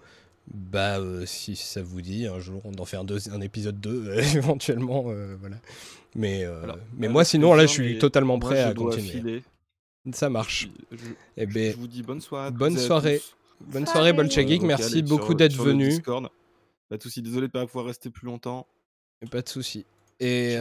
bah, 0.53 0.99
euh, 0.99 1.27
si 1.27 1.57
ça 1.57 1.83
vous 1.83 2.01
dit, 2.01 2.27
un 2.27 2.39
jour, 2.41 2.63
on 2.65 2.73
en 2.79 2.85
fait 2.85 2.97
un, 2.97 3.05
deux- 3.05 3.31
un 3.33 3.41
épisode 3.41 3.81
2, 3.81 4.15
éventuellement. 4.37 5.07
euh, 5.09 5.37
voilà. 5.41 5.57
Mais, 6.15 6.45
euh, 6.45 6.63
Alors, 6.63 6.77
mais 6.97 7.07
avec 7.07 7.13
moi, 7.13 7.25
sinon, 7.25 7.55
là, 7.55 7.67
je 7.67 7.73
suis 7.73 7.99
totalement 7.99 8.39
moi, 8.39 8.49
prêt 8.49 8.63
je 8.63 8.69
à 8.69 8.75
dois 8.75 8.91
continuer. 8.93 9.11
filer. 9.11 9.43
Ça 10.13 10.31
marche. 10.31 10.69
Je, 10.91 10.97
je- 10.97 11.05
Eh 11.37 11.47
je 11.49 11.53
ben, 11.53 11.75
vous 11.77 11.87
dis 11.89 12.03
bonne 12.03 12.21
soirée. 12.21 12.51
bonne 12.51 12.79
soirée. 12.79 13.19
tous. 13.19 13.65
bonne 13.73 13.85
Soirée. 13.87 14.13
Merci 14.63 15.03
beaucoup 15.03 15.35
d'être 15.35 15.57
venu. 15.57 15.89
Discord. 15.91 16.29
Pas 16.89 16.97
de 16.97 17.03
soucis, 17.03 17.21
désolé 17.21 17.49
de 17.49 17.53
pas 17.53 17.67
pouvoir 17.67 17.85
rester 17.87 18.09
plus 18.09 18.25
longtemps. 18.25 18.67
Pas 19.31 19.43
de 19.43 19.49
souci. 19.49 19.85
Et 20.21 20.57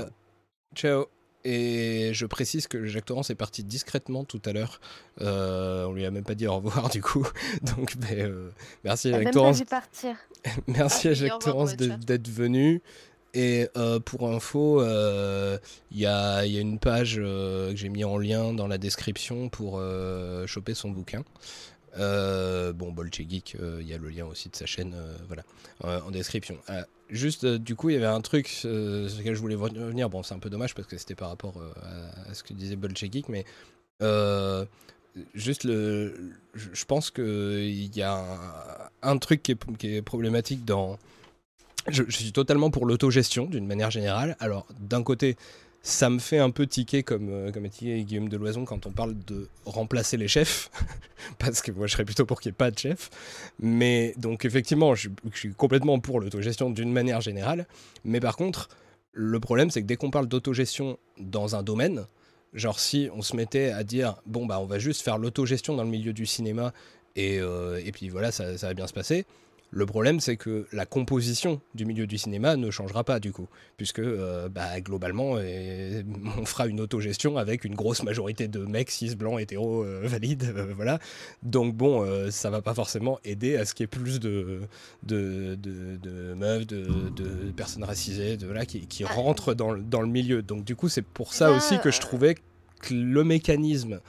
Ciao. 0.76 1.04
ciao. 1.06 1.17
Et 1.50 2.14
je 2.14 2.26
précise 2.26 2.68
que 2.68 2.86
Jacques 2.88 3.06
Torrance 3.06 3.30
est 3.30 3.36
parti 3.36 3.64
discrètement 3.64 4.26
tout 4.26 4.42
à 4.46 4.52
l'heure. 4.52 4.82
Euh, 5.22 5.86
on 5.86 5.94
lui 5.94 6.06
a 6.06 6.12
même 6.12 6.26
pas 6.26 6.36
dit 6.36 6.46
au 6.46 6.56
revoir 6.58 6.90
du 6.98 7.02
coup. 7.02 7.26
Donc, 7.62 7.96
ben, 7.96 8.20
euh, 8.20 8.50
merci 8.84 9.10
T'as 9.12 9.12
Jacques 9.12 9.26
même 9.26 9.34
pas 9.34 9.40
Torrance. 9.40 9.64
partir. 9.64 10.16
Merci 10.68 11.08
Ah, 11.08 11.10
à 11.10 11.14
au 11.14 11.16
Jacques 11.16 11.40
Torrance 11.40 11.76
d'être 11.78 12.28
venu. 12.28 12.82
Et 13.34 13.68
euh, 13.78 14.00
pour 14.00 14.30
info, 14.30 14.82
euh, 14.82 15.58
il 15.92 16.00
y, 16.00 16.06
a, 16.06 16.46
il 16.46 16.52
y 16.52 16.58
a 16.58 16.62
une 16.62 16.80
page 16.80 17.16
euh, 17.18 17.72
que 17.72 17.78
j'ai 17.78 17.90
mis 17.90 18.04
en 18.04 18.18
lien 18.18 18.52
dans 18.54 18.68
la 18.68 18.78
description 18.78 19.48
pour 19.48 19.78
euh, 19.80 20.46
choper 20.48 20.74
son 20.74 20.90
bouquin. 20.90 21.24
Euh, 21.98 22.74
bon, 22.74 22.92
Bolchevik, 22.92 23.58
euh, 23.60 23.80
il 23.82 23.88
y 23.88 23.94
a 23.94 23.98
le 23.98 24.10
lien 24.10 24.26
aussi 24.26 24.50
de 24.50 24.56
sa 24.56 24.66
chaîne, 24.66 24.94
euh, 24.96 25.16
voilà, 25.28 25.44
en 26.06 26.12
description. 26.12 26.58
Juste, 27.10 27.46
du 27.46 27.76
coup, 27.76 27.90
il 27.90 27.94
y 27.94 27.96
avait 27.96 28.06
un 28.06 28.22
truc 28.22 28.48
sur 28.48 28.70
lequel 28.70 29.34
je 29.34 29.40
voulais 29.40 29.56
revenir. 29.56 30.10
Bon, 30.10 30.24
c'est 30.24 30.36
un 30.36 30.40
peu 30.40 30.50
dommage 30.50 30.76
parce 30.76 30.88
que 30.88 30.98
c'était 30.98 31.16
par 31.16 31.30
rapport 31.30 31.56
à, 32.30 32.34
ce 32.34 32.44
que 32.44 32.54
disait 32.54 32.76
Bolchevik, 32.76 33.30
mais 33.30 33.46
juste 35.34 35.64
le, 35.64 36.34
je 36.54 36.86
pense 36.86 37.10
qu'il 37.10 37.96
y 37.96 38.02
a 38.02 38.80
un, 39.02 39.18
truc 39.18 39.42
qui 39.42 39.54
est, 39.54 39.78
qui 39.78 39.96
est 39.96 40.02
problématique 40.02 40.66
dans. 40.66 41.00
Je, 41.88 42.04
je 42.06 42.18
suis 42.18 42.34
totalement 42.34 42.70
pour 42.70 42.86
l'autogestion 42.86 43.46
d'une 43.46 43.66
manière 43.66 43.90
générale. 43.92 44.36
Alors, 44.42 44.68
d'un 44.78 45.04
côté, 45.04 45.38
ça 45.82 46.10
me 46.10 46.20
fait 46.20 46.40
un 46.40 46.50
peu 46.50 46.68
tiquer 46.68 47.04
comme, 47.04 47.30
euh, 47.30 47.52
comme 47.52 47.66
a 47.66 47.70
tiqué 47.70 48.04
Guillaume 48.04 48.30
Deloison 48.30 48.66
quand 48.66 48.86
on 48.86 48.92
parle 48.92 49.16
de 49.26 49.48
remplacer 49.66 50.18
les 50.18 50.28
chefs, 50.28 50.70
parce 51.40 51.62
que 51.62 51.72
moi 51.72 51.88
je 51.88 51.94
serais 51.94 52.06
plutôt 52.06 52.26
pour 52.26 52.42
qu'il 52.42 52.50
n'y 52.52 52.56
ait 52.56 52.58
pas 52.58 52.72
de 52.72 52.78
chef. 52.78 53.10
Mais 53.60 54.14
donc 54.18 54.44
effectivement, 54.46 54.96
je, 54.96 55.10
je 55.32 55.38
suis 55.38 55.54
complètement 55.54 56.00
pour 56.00 56.20
l'autogestion 56.20 56.70
d'une 56.70 56.92
manière 56.92 57.22
générale. 57.22 57.68
Mais 58.04 58.20
par 58.20 58.36
contre, 58.36 58.70
Le 59.20 59.40
problème, 59.40 59.72
c'est 59.72 59.82
que 59.82 59.88
dès 59.88 59.96
qu'on 59.96 60.12
parle 60.12 60.28
d'autogestion 60.28 61.00
dans 61.18 61.56
un 61.56 61.64
domaine, 61.64 62.06
genre 62.54 62.80
si 62.80 63.10
on 63.16 63.24
se 63.24 63.36
mettait 63.36 63.72
à 63.72 63.84
dire 63.84 64.16
bon 64.28 64.46
bah 64.46 64.60
on 64.60 64.68
va 64.68 64.78
juste 64.78 65.02
faire 65.02 65.18
l'autogestion 65.18 65.76
dans 65.76 65.84
le 65.84 65.90
milieu 65.90 66.14
du 66.14 66.28
cinéma 66.28 66.72
et, 67.16 67.40
euh, 67.40 67.82
et 67.84 67.92
puis 67.92 68.10
voilà 68.10 68.32
ça, 68.32 68.58
ça 68.60 68.68
va 68.68 68.74
bien 68.76 68.86
se 68.86 68.94
passer, 68.94 69.26
le 69.70 69.86
problème, 69.86 70.22
c'est 70.22 70.38
que 70.38 70.66
la 70.72 70.86
composition 70.86 71.60
du 71.76 71.86
milieu 71.86 72.08
du 72.08 72.18
cinéma 72.18 72.56
ne 72.56 72.72
changera 72.72 73.04
pas 73.04 73.20
du 73.20 73.34
coup, 73.34 73.48
puisque 73.76 74.00
euh, 74.00 74.48
bah, 74.48 74.80
globalement, 74.80 75.36
euh, 75.38 76.04
on 76.38 76.46
fera 76.46 76.68
une 76.68 76.80
autogestion 76.80 77.38
avec 77.38 77.66
une 77.66 77.76
grosse 77.76 78.04
majorité 78.04 78.48
de 78.48 78.60
mecs 78.60 78.92
cis, 78.92 79.16
blancs, 79.16 79.42
hétéros, 79.42 79.84
euh, 79.84 80.02
valides, 80.06 80.54
voilà. 80.76 81.00
Donc 81.44 81.76
bon, 81.76 82.06
ça 82.32 82.50
va 82.50 82.62
pas 82.62 82.74
forcément 82.74 83.20
aider 83.26 83.58
à 83.58 83.66
ce 83.66 83.74
qu'il 83.74 83.84
y 83.84 83.86
ait 83.86 83.88
plus 83.88 84.20
de, 84.20 84.62
de, 85.04 85.56
de, 85.56 86.34
meufs, 86.34 86.66
de, 86.66 87.52
personnes 87.56 87.84
racisées, 87.84 88.38
de, 88.38 88.48
là, 88.48 88.66
qui, 88.66 88.88
qui 88.88 89.04
ah. 89.04 89.14
rentrent 89.14 89.54
dans, 89.54 89.76
dans, 89.78 90.02
le 90.02 90.08
milieu. 90.08 90.42
Donc 90.42 90.64
du 90.64 90.76
coup, 90.76 90.88
c'est 90.88 91.02
pour 91.02 91.34
ça 91.34 91.52
aussi 91.52 91.78
que 91.80 91.92
je 91.92 92.00
trouvais 92.00 92.36
que 92.82 92.94
le 92.94 93.24
mécanisme 93.24 94.00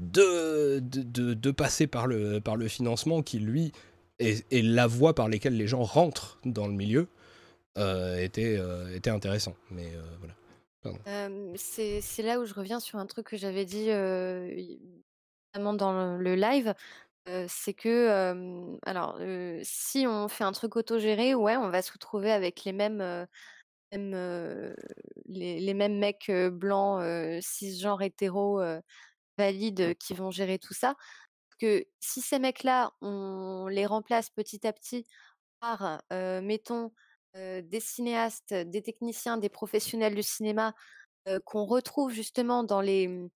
de, 0.00 0.80
de, 0.80 1.34
de, 1.34 1.50
passer 1.50 1.86
par 1.86 2.06
le, 2.06 2.40
par 2.40 2.56
le 2.56 2.68
financement 2.68 3.22
qui, 3.22 3.38
lui, 3.38 3.72
et, 4.18 4.62
la 4.62 4.86
voie 4.86 5.14
par 5.14 5.28
laquelle 5.28 5.56
les 5.56 5.66
gens 5.66 5.82
rentrent 5.82 6.38
dans 6.44 6.66
le 6.66 6.72
milieu 6.72 7.08
euh, 7.76 8.16
était, 8.22 8.56
euh, 8.58 8.94
était 8.94 9.10
intéressant. 9.10 9.54
Mais 9.70 9.92
euh, 9.94 10.02
voilà. 10.18 10.34
c'est 11.56 12.22
là 12.22 12.40
où 12.40 12.44
je 12.44 12.54
reviens 12.54 12.80
sur 12.80 12.98
un 12.98 13.06
truc 13.06 13.28
que 13.28 13.36
j'avais 13.36 13.64
dit 13.64 13.86
notamment 15.54 15.74
dans 15.74 16.16
le, 16.16 16.34
live. 16.34 16.74
c'est 17.46 17.74
que, 17.74 18.76
alors, 18.84 19.20
si 19.62 20.06
on 20.06 20.28
fait 20.28 20.44
un 20.44 20.52
truc 20.52 20.76
autogéré, 20.76 21.34
ouais, 21.34 21.56
on 21.56 21.70
va 21.70 21.82
se 21.82 21.92
retrouver 21.92 22.32
avec 22.32 22.64
les 22.64 22.72
mêmes, 22.72 23.26
les, 23.92 25.74
mêmes 25.74 25.98
mecs 25.98 26.30
blancs, 26.30 27.02
cisgenres, 27.40 28.02
hétéros, 28.02 28.60
valides 29.36 29.94
qui 29.98 30.14
vont 30.14 30.32
gérer 30.32 30.58
tout 30.58 30.74
ça 30.74 30.96
que 31.58 31.84
si 32.00 32.20
ces 32.20 32.38
mecs-là, 32.38 32.92
on 33.00 33.66
les 33.68 33.86
remplace 33.86 34.30
petit 34.30 34.66
à 34.66 34.72
petit 34.72 35.06
par, 35.60 36.02
mettons, 36.10 36.92
des 37.34 37.80
cinéastes, 37.80 38.54
des 38.54 38.82
techniciens, 38.82 39.36
des 39.38 39.48
professionnels 39.48 40.14
du 40.14 40.22
cinéma 40.22 40.74
qu'on 41.44 41.64
retrouve 41.66 42.12
justement 42.12 42.64
dans 42.64 42.80
les, 42.80 43.08
mmh, 43.08 43.28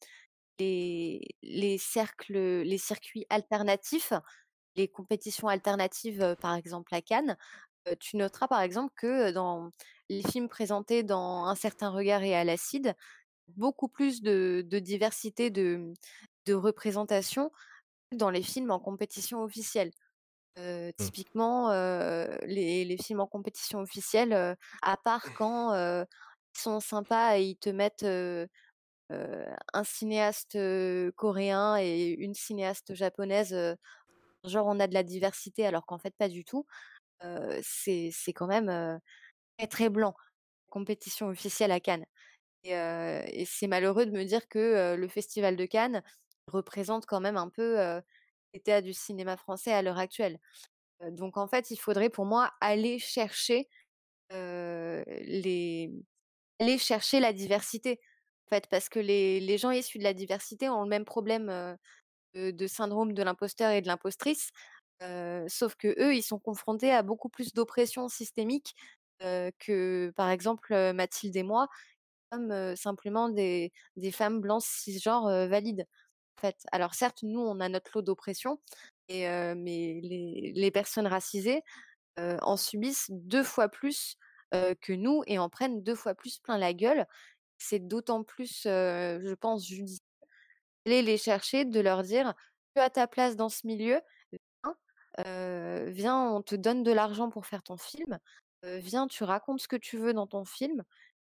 les, 0.58 1.20
les, 1.42 1.78
cercles, 1.78 2.62
les 2.62 2.78
circuits 2.78 3.26
alternatifs, 3.30 4.12
les 4.76 4.88
compétitions 4.88 5.48
alternatives, 5.48 6.36
par 6.40 6.54
exemple 6.54 6.94
à 6.94 7.02
Cannes, 7.02 7.36
tu 8.00 8.16
noteras 8.16 8.48
par 8.48 8.60
exemple 8.60 8.92
que 8.96 9.32
dans 9.32 9.70
les 10.08 10.22
films 10.22 10.48
présentés 10.48 11.02
dans 11.02 11.46
Un 11.46 11.54
certain 11.54 11.90
regard 11.90 12.22
et 12.22 12.34
à 12.34 12.44
l'acide, 12.44 12.94
beaucoup 13.48 13.88
plus 13.88 14.22
de, 14.22 14.64
diversité 14.70 15.50
de, 15.50 15.92
de 16.46 16.54
représentation 16.54 17.50
dans 18.16 18.30
les 18.30 18.42
films 18.42 18.70
en 18.70 18.78
compétition 18.78 19.42
officielle. 19.42 19.90
Mmh. 20.58 20.90
typiquement, 20.98 21.70
les, 22.42 22.96
films 23.02 23.20
en 23.20 23.26
compétition 23.26 23.80
officielle, 23.80 24.56
à 24.82 24.96
part 24.98 25.32
quand 25.34 25.74
ils 25.74 26.60
sont 26.60 26.80
sympas 26.80 27.38
et 27.38 27.44
ils 27.44 27.56
te 27.56 27.70
mettent 27.70 28.04
un 29.10 29.84
cinéaste 29.84 30.58
coréen 31.16 31.78
et 31.78 32.08
une 32.18 32.34
cinéaste 32.34 32.94
japonaise, 32.94 33.56
genre 34.44 34.66
on 34.66 34.78
a 34.78 34.86
de 34.86 34.94
la 34.94 35.02
diversité 35.02 35.66
alors 35.66 35.86
qu'en 35.86 35.98
fait 35.98 36.14
pas 36.16 36.28
du 36.28 36.44
tout, 36.44 36.66
c'est 37.62 38.12
quand 38.34 38.46
même 38.46 39.00
très 39.56 39.68
très 39.68 39.88
blanc, 39.88 40.14
compétition 40.68 41.28
officielle 41.28 41.72
à 41.72 41.80
Cannes. 41.80 42.04
et 42.64 43.44
c'est 43.46 43.68
malheureux 43.68 44.04
de 44.04 44.10
me 44.10 44.24
dire 44.24 44.46
que 44.48 44.96
le 44.96 45.08
Festival 45.08 45.56
de 45.56 45.64
Cannes 45.64 46.02
représente 46.46 47.06
quand 47.06 47.20
même 47.20 47.36
un 47.36 47.48
peu 47.48 47.78
l'état 48.54 48.80
du 48.82 48.92
cinéma 48.92 49.36
français 49.36 49.72
à 49.72 49.82
l'heure 49.82 49.98
actuelle. 49.98 50.38
donc 51.10 51.36
en 51.36 51.46
fait, 51.46 51.70
il 51.70 51.76
faudrait 51.78 52.10
pour 52.10 52.26
moi 52.26 52.52
aller 52.60 52.98
chercher 52.98 53.68
les 54.30 55.90
chercher 56.78 57.20
la 57.20 57.32
diversité. 57.32 58.00
Parce 58.70 58.88
que 58.90 58.98
les, 58.98 59.58
gens 59.58 59.70
issus 59.70 59.98
de 59.98 60.04
la 60.04 60.12
diversité 60.12 60.68
ont 60.68 60.82
le 60.82 60.88
même 60.88 61.06
problème 61.06 61.76
de, 62.34 62.66
syndrome 62.66 63.14
de 63.14 63.22
l'imposteur 63.22 63.70
et 63.70 63.80
de 63.80 63.86
l'impostrice, 63.86 64.50
sauf 65.48 65.74
que 65.76 65.88
eux, 65.98 66.14
ils 66.14 66.22
sont 66.22 66.38
confrontés 66.38 66.92
à 66.92 67.02
beaucoup 67.02 67.28
plus 67.28 67.54
d'oppression 67.54 68.08
systémique 68.08 68.74
que, 69.20 70.12
par 70.16 70.30
exemple, 70.30 70.92
Mathilde 70.92 71.36
et 71.36 71.42
moi, 71.42 71.68
comme 72.30 72.76
simplement 72.76 73.28
des, 73.28 73.72
des 73.96 74.10
femmes 74.10 74.40
blanches 74.40 74.64
cisgenres 74.64 75.48
valides 75.48 75.86
Alors 76.72 76.94
certes, 76.94 77.22
nous, 77.22 77.40
on 77.40 77.60
a 77.60 77.68
notre 77.68 77.92
lot 77.94 78.02
d'oppression, 78.02 78.60
mais 79.08 80.00
les, 80.02 80.70
personnes 80.70 81.06
racisées 81.06 81.62
en 82.16 82.56
subissent 82.56 83.10
deux 83.10 83.42
fois 83.42 83.68
plus 83.68 84.16
que 84.50 84.92
nous 84.92 85.22
et 85.26 85.38
en 85.38 85.48
prennent 85.48 85.82
deux 85.82 85.94
fois 85.94 86.14
plus 86.14 86.38
plein 86.38 86.58
la 86.58 86.72
gueule. 86.72 87.06
C'est 87.58 87.80
d'autant 87.80 88.24
plus, 88.24 88.62
je 88.64 89.34
pense, 89.34 89.66
judicieux 89.66 90.04
d'aller 90.84 91.02
les 91.02 91.18
chercher, 91.18 91.64
de 91.64 91.80
leur 91.80 92.02
dire 92.02 92.34
tu 92.74 92.80
as 92.80 92.90
ta 92.90 93.06
place 93.06 93.36
dans 93.36 93.48
ce 93.48 93.66
milieu, 93.66 94.00
viens, 94.64 95.86
viens 95.86 96.32
on 96.32 96.42
te 96.42 96.54
donne 96.54 96.82
de 96.82 96.92
l'argent 96.92 97.30
pour 97.30 97.46
faire 97.46 97.62
ton 97.62 97.76
film, 97.76 98.18
viens, 98.64 99.06
tu 99.06 99.24
racontes 99.24 99.60
ce 99.60 99.68
que 99.68 99.76
tu 99.76 99.98
veux 99.98 100.14
dans 100.14 100.26
ton 100.26 100.44
film. 100.44 100.82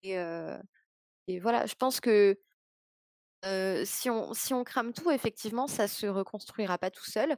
Et 0.04 1.40
voilà, 1.40 1.66
je 1.66 1.76
pense 1.76 2.00
que 2.00 2.40
si 3.86 4.10
on 4.10 4.34
si 4.34 4.54
on 4.54 4.64
crame 4.64 4.94
tout, 4.94 5.12
effectivement, 5.12 5.68
ça 5.68 5.88
se 5.88 6.08
reconstruira 6.08 6.78
pas 6.78 6.92
tout 6.92 7.06
seul. 7.06 7.36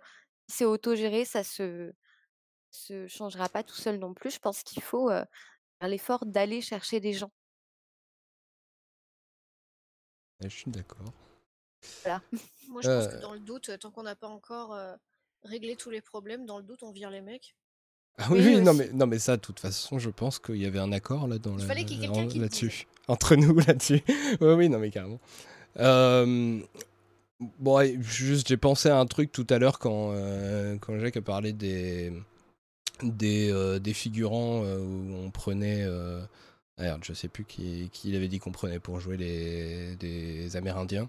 Si 0.47 0.57
c'est 0.57 0.65
autogéré, 0.65 1.25
ça 1.25 1.43
se 1.43 1.93
se 2.71 3.07
changera 3.07 3.49
pas 3.49 3.63
tout 3.63 3.75
seul 3.75 3.99
non 3.99 4.13
plus. 4.13 4.31
Je 4.31 4.39
pense 4.39 4.63
qu'il 4.63 4.81
faut, 4.81 5.09
faire 5.09 5.87
l'effort 5.87 6.25
d'aller 6.25 6.61
chercher 6.61 6.99
des 6.99 7.13
gens. 7.13 7.31
je 10.41 10.49
suis 10.49 10.71
d'accord. 10.71 11.13
Voilà. 12.03 12.21
Moi, 12.69 12.81
je 12.81 12.87
pense 12.89 13.07
que 13.07 13.21
dans 13.21 13.33
le 13.33 13.39
doute, 13.39 13.71
tant 13.79 13.91
qu'on 13.91 14.03
n'a 14.03 14.15
pas 14.15 14.27
encore, 14.27 14.77
réglé 15.43 15.75
tous 15.75 15.89
les 15.89 16.01
problèmes, 16.01 16.45
dans 16.45 16.57
le 16.57 16.63
doute, 16.63 16.83
on 16.83 16.91
vire 16.91 17.09
les 17.09 17.21
mecs. 17.21 17.55
Ah 18.17 18.27
oui, 18.29 18.41
oui, 18.45 18.61
non 18.61 18.75
mais 18.75 18.89
non 18.93 19.07
mais 19.07 19.17
ça, 19.17 19.37
de 19.37 19.41
toute 19.41 19.59
façon, 19.59 19.97
je 19.97 20.11
pense 20.11 20.37
qu'il 20.37 20.57
y 20.57 20.67
avait 20.67 20.79
un 20.79 20.91
accord 20.91 21.27
là 21.27 21.39
dans 21.39 21.57
Il 21.57 21.65
fallait 21.65 21.83
qu'il 21.83 21.99
y 21.99 22.03
ait 22.03 22.07
quelqu'un 22.07 22.27
qui 22.27 22.37
là-dessus. 22.37 22.87
Entre 23.07 23.35
nous 23.35 23.57
là-dessus. 23.67 24.03
Oui, 24.39 24.53
oui, 24.53 24.69
non 24.69 24.77
mais 24.77 24.91
carrément. 24.91 25.19
Euh, 25.79 26.59
bon, 27.59 28.01
juste, 28.01 28.47
j'ai 28.47 28.57
pensé 28.57 28.89
à 28.89 28.97
un 28.97 29.05
truc 29.05 29.31
tout 29.31 29.47
à 29.49 29.59
l'heure 29.59 29.79
quand, 29.79 30.11
euh, 30.13 30.77
quand 30.79 30.99
Jacques 30.99 31.17
a 31.17 31.21
parlé 31.21 31.53
des, 31.53 32.13
des, 33.01 33.51
euh, 33.51 33.79
des 33.79 33.93
figurants 33.93 34.63
où 34.63 35.15
on 35.15 35.31
prenait. 35.31 35.87
Merde, 36.79 37.03
je 37.03 37.13
sais 37.13 37.27
plus 37.27 37.45
qui, 37.45 37.89
qui 37.93 38.09
il 38.09 38.15
avait 38.15 38.27
dit 38.27 38.39
qu'on 38.39 38.51
prenait 38.51 38.79
pour 38.79 38.99
jouer 38.99 39.15
les, 39.15 39.95
des 39.97 40.55
Amérindiens. 40.55 41.07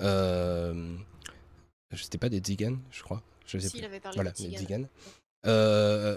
Euh, 0.00 0.96
C'était 1.94 2.18
pas 2.18 2.30
des 2.30 2.38
Tziganes, 2.38 2.78
je 2.90 3.02
crois. 3.02 3.22
Je 3.46 3.58
sais 3.58 3.68
si, 3.68 3.78
Il 3.78 3.84
avait 3.84 4.00
parlé 4.00 4.16
voilà, 4.16 4.30
des 4.32 4.48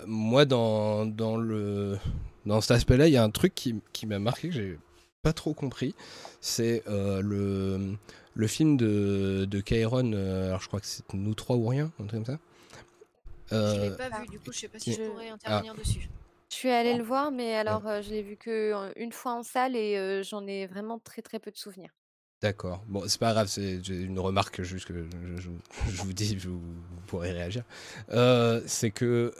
moi, 0.07 0.45
dans, 0.45 1.05
dans, 1.05 1.37
le, 1.37 1.97
dans 2.45 2.61
cet 2.61 2.71
aspect-là, 2.71 3.07
il 3.07 3.13
y 3.13 3.17
a 3.17 3.23
un 3.23 3.29
truc 3.29 3.53
qui, 3.53 3.75
qui 3.91 4.07
m'a 4.07 4.17
marqué, 4.17 4.47
que 4.47 4.55
j'ai 4.55 4.79
pas 5.21 5.33
trop 5.33 5.53
compris, 5.53 5.95
c'est 6.41 6.83
euh, 6.87 7.21
le, 7.21 7.97
le 8.33 8.47
film 8.47 8.77
de, 8.77 9.45
de 9.45 9.59
Kairon, 9.59 10.13
euh, 10.13 10.47
alors 10.47 10.61
je 10.61 10.67
crois 10.67 10.79
que 10.79 10.85
c'est 10.85 11.13
Nous 11.13 11.35
trois 11.35 11.55
ou 11.55 11.67
rien, 11.67 11.91
un 11.99 12.05
truc 12.05 12.23
comme 12.23 12.25
ça. 12.25 12.39
je 13.51 13.81
l'ai 13.81 13.95
pas 13.95 14.09
vu, 14.21 14.27
du 14.27 14.39
coup 14.39 14.51
je 14.51 14.59
sais 14.59 14.67
pas 14.67 14.79
si 14.79 14.93
je 14.93 15.01
pourrais 15.03 15.29
intervenir 15.29 15.73
ah. 15.75 15.79
dessus. 15.79 16.09
Je 16.49 16.55
suis 16.55 16.69
allée 16.69 16.95
le 16.95 17.03
voir, 17.03 17.31
mais 17.31 17.55
alors 17.55 17.83
je 18.01 18.09
l'ai 18.09 18.23
vu 18.23 18.35
que 18.35 18.91
une 18.95 19.11
fois 19.11 19.33
en 19.33 19.43
salle 19.43 19.75
et 19.75 20.23
j'en 20.23 20.47
ai 20.47 20.65
vraiment 20.65 20.99
très 20.99 21.21
très 21.21 21.39
peu 21.39 21.51
de 21.51 21.57
souvenirs. 21.57 21.91
D'accord. 22.41 22.81
Bon, 22.87 23.03
c'est 23.07 23.19
pas 23.19 23.33
grave, 23.33 23.47
c'est 23.47 23.85
une 23.89 24.17
remarque 24.17 24.61
juste 24.61 24.87
que 24.87 24.93
je, 25.37 25.49
je, 25.89 26.01
vous 26.01 26.13
dis, 26.13 26.37
vous, 26.37 26.61
pourrez 27.05 27.33
réagir. 27.33 27.63
c'est 28.65 28.91
que 28.91 29.33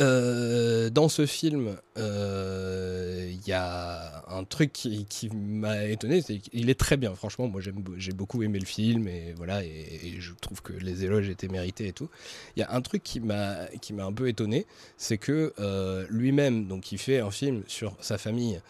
euh, 0.00 0.88
dans 0.90 1.08
ce 1.08 1.26
film, 1.26 1.76
il 1.96 2.02
euh, 2.02 3.32
y 3.46 3.52
a 3.52 4.24
un 4.28 4.44
truc 4.44 4.72
qui, 4.72 5.06
m'a 5.34 5.84
étonné, 5.84 6.22
c'est 6.22 6.38
qu'il 6.38 6.70
est 6.70 6.78
très 6.78 6.96
bien. 6.96 7.14
Franchement, 7.14 7.46
moi 7.48 7.60
j'ai 7.60 8.12
beaucoup 8.12 8.42
aimé 8.42 8.58
le 8.58 8.66
film 8.66 9.06
et 9.06 9.34
voilà, 9.36 9.62
et, 9.64 10.16
je 10.18 10.32
trouve 10.40 10.62
que 10.62 10.72
les 10.72 11.04
éloges 11.04 11.28
étaient 11.28 11.48
mérités 11.48 11.88
et 11.88 11.92
tout. 11.92 12.08
Il 12.56 12.60
y 12.60 12.62
a 12.62 12.72
un 12.72 12.80
truc 12.80 13.02
qui 13.02 13.20
m'a 13.20 13.68
un 13.98 14.12
peu 14.12 14.28
étonné, 14.28 14.66
c'est 14.96 15.18
que 15.18 15.52
euh, 15.58 16.06
lui-même, 16.08 16.66
donc 16.68 16.92
il 16.92 16.98
fait 16.98 17.20
un 17.20 17.30
film 17.30 17.62
sur 17.66 17.96
sa 18.00 18.18
famille 18.18 18.60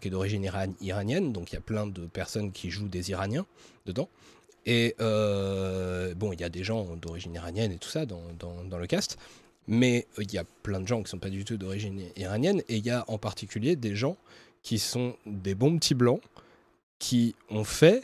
qui 0.00 0.08
est 0.08 0.10
d'origine 0.10 0.50
iranienne, 0.80 1.32
donc 1.32 1.52
il 1.52 1.54
y 1.54 1.58
a 1.58 1.60
plein 1.60 1.86
de 1.86 2.06
personnes 2.06 2.50
qui 2.50 2.72
jouent 2.72 2.88
des 2.88 3.10
Iraniens 3.10 3.46
dedans. 3.84 4.08
Et 4.64 4.96
bon, 4.98 6.32
il 6.32 6.40
y 6.40 6.44
a 6.44 6.48
des 6.48 6.64
gens 6.64 6.96
d'origine 6.96 7.34
iranienne 7.34 7.70
et 7.70 7.78
tout 7.78 7.88
ça 7.88 8.04
dans 8.04 8.78
le 8.78 8.86
cast. 8.88 9.16
Mais 9.68 10.06
il 10.18 10.32
y 10.32 10.38
a 10.38 10.44
plein 10.62 10.80
de 10.80 10.86
gens 10.86 11.02
qui 11.02 11.10
sont 11.10 11.18
pas 11.18 11.30
du 11.30 11.44
tout 11.44 11.56
d'origine 11.56 12.00
iranienne, 12.16 12.62
et 12.68 12.76
il 12.76 12.86
y 12.86 12.90
a 12.90 13.04
en 13.08 13.18
particulier 13.18 13.76
des 13.76 13.94
gens 13.94 14.16
qui 14.62 14.78
sont 14.78 15.16
des 15.26 15.54
bons 15.54 15.76
petits 15.78 15.94
blancs 15.94 16.20
qui 16.98 17.34
ont 17.50 17.64
fait 17.64 18.02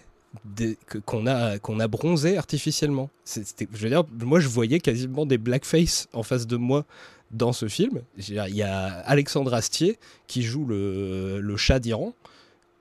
qu'on 1.05 1.27
a, 1.27 1.59
qu'on 1.59 1.79
a 1.79 1.89
bronzé 1.89 2.37
artificiellement. 2.37 3.11
je 3.27 3.67
veux 3.67 3.89
dire, 3.89 4.05
moi 4.21 4.41
je 4.41 4.49
voyais 4.49 4.81
quasiment 4.81 5.27
des 5.27 5.39
blackface 5.39 6.09
en 6.13 6.23
face 6.23 6.47
de 6.47 6.57
moi 6.57 6.85
dans 7.31 7.53
ce 7.53 7.69
film. 7.69 8.03
Il 8.17 8.35
y 8.35 8.63
a 8.63 8.87
Alexandre 9.01 9.53
Astier 9.55 9.99
qui 10.27 10.43
joue 10.43 10.65
le, 10.67 11.41
le 11.41 11.57
chat 11.57 11.81
d'Iran 11.81 12.15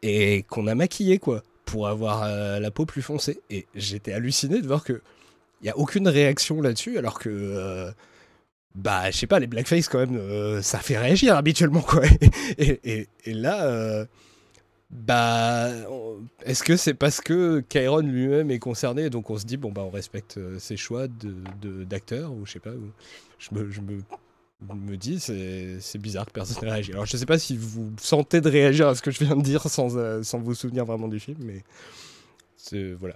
et 0.02 0.44
qu'on 0.44 0.68
a 0.68 0.76
maquillé 0.76 1.20
quoi 1.20 1.44
pour 1.66 1.88
avoir 1.88 2.24
euh, 2.24 2.60
la 2.60 2.72
peau 2.72 2.86
plus 2.86 3.02
foncée. 3.02 3.40
Et 3.50 3.66
j'étais 3.76 4.14
halluciné 4.14 4.62
de 4.62 4.68
voir 4.68 4.84
que 4.84 5.02
il 5.62 5.68
y 5.68 5.70
a 5.70 5.78
aucune 5.78 6.08
réaction 6.08 6.62
là-dessus 6.62 6.98
alors 6.98 7.20
que 7.20 7.30
euh, 7.30 7.92
bah 8.76 9.12
je 9.12 9.18
sais 9.18 9.28
pas 9.28 9.40
les 9.40 9.48
blackface 9.48 9.90
quand 9.90 10.00
même 10.00 10.16
euh, 10.16 10.62
ça 10.62 10.80
fait 10.80 10.98
réagir 10.98 11.36
habituellement 11.36 11.82
quoi. 11.82 12.04
et, 12.58 13.08
là 13.26 14.08
bah, 14.92 15.70
est-ce 16.44 16.64
que 16.64 16.76
c'est 16.76 16.94
parce 16.94 17.22
que 17.22 17.62
Kairon 17.62 18.02
lui-même 18.02 18.52
est 18.52 18.60
concerné, 18.60 19.10
donc 19.10 19.30
on 19.30 19.38
se 19.38 19.46
dit 19.46 19.56
bon 19.56 19.72
bah 19.72 19.84
on 19.86 19.90
respecte 19.90 20.38
euh, 20.38 20.60
ses 20.60 20.76
choix 20.76 21.08
d'acteur 21.08 22.34
ou 22.34 22.46
je 22.46 22.52
sais 22.54 22.60
pas. 22.60 22.72
Je 23.40 23.56
me, 23.56 23.72
je 23.72 23.80
c'est 25.18 25.98
bizarre 25.98 26.26
que 26.26 26.32
personne 26.32 26.58
n'ait 26.62 26.72
réagi. 26.72 26.92
Alors 26.92 27.06
je 27.06 27.16
sais 27.16 27.26
pas 27.26 27.40
si 27.40 27.56
vous 27.56 27.92
sentez 28.00 28.42
de 28.42 28.50
réagir 28.50 28.90
à 28.90 28.96
ce 28.96 29.02
que 29.02 29.12
je 29.12 29.24
viens 29.24 29.38
de 29.38 29.42
dire 29.42 29.64
sans, 29.70 29.98
euh, 29.98 30.24
sans 30.24 30.40
vous 30.40 30.54
souvenir 30.54 30.84
vraiment 30.84 31.08
du 31.08 31.20
film, 31.20 31.38
mais 31.40 31.64
voilà. 33.00 33.16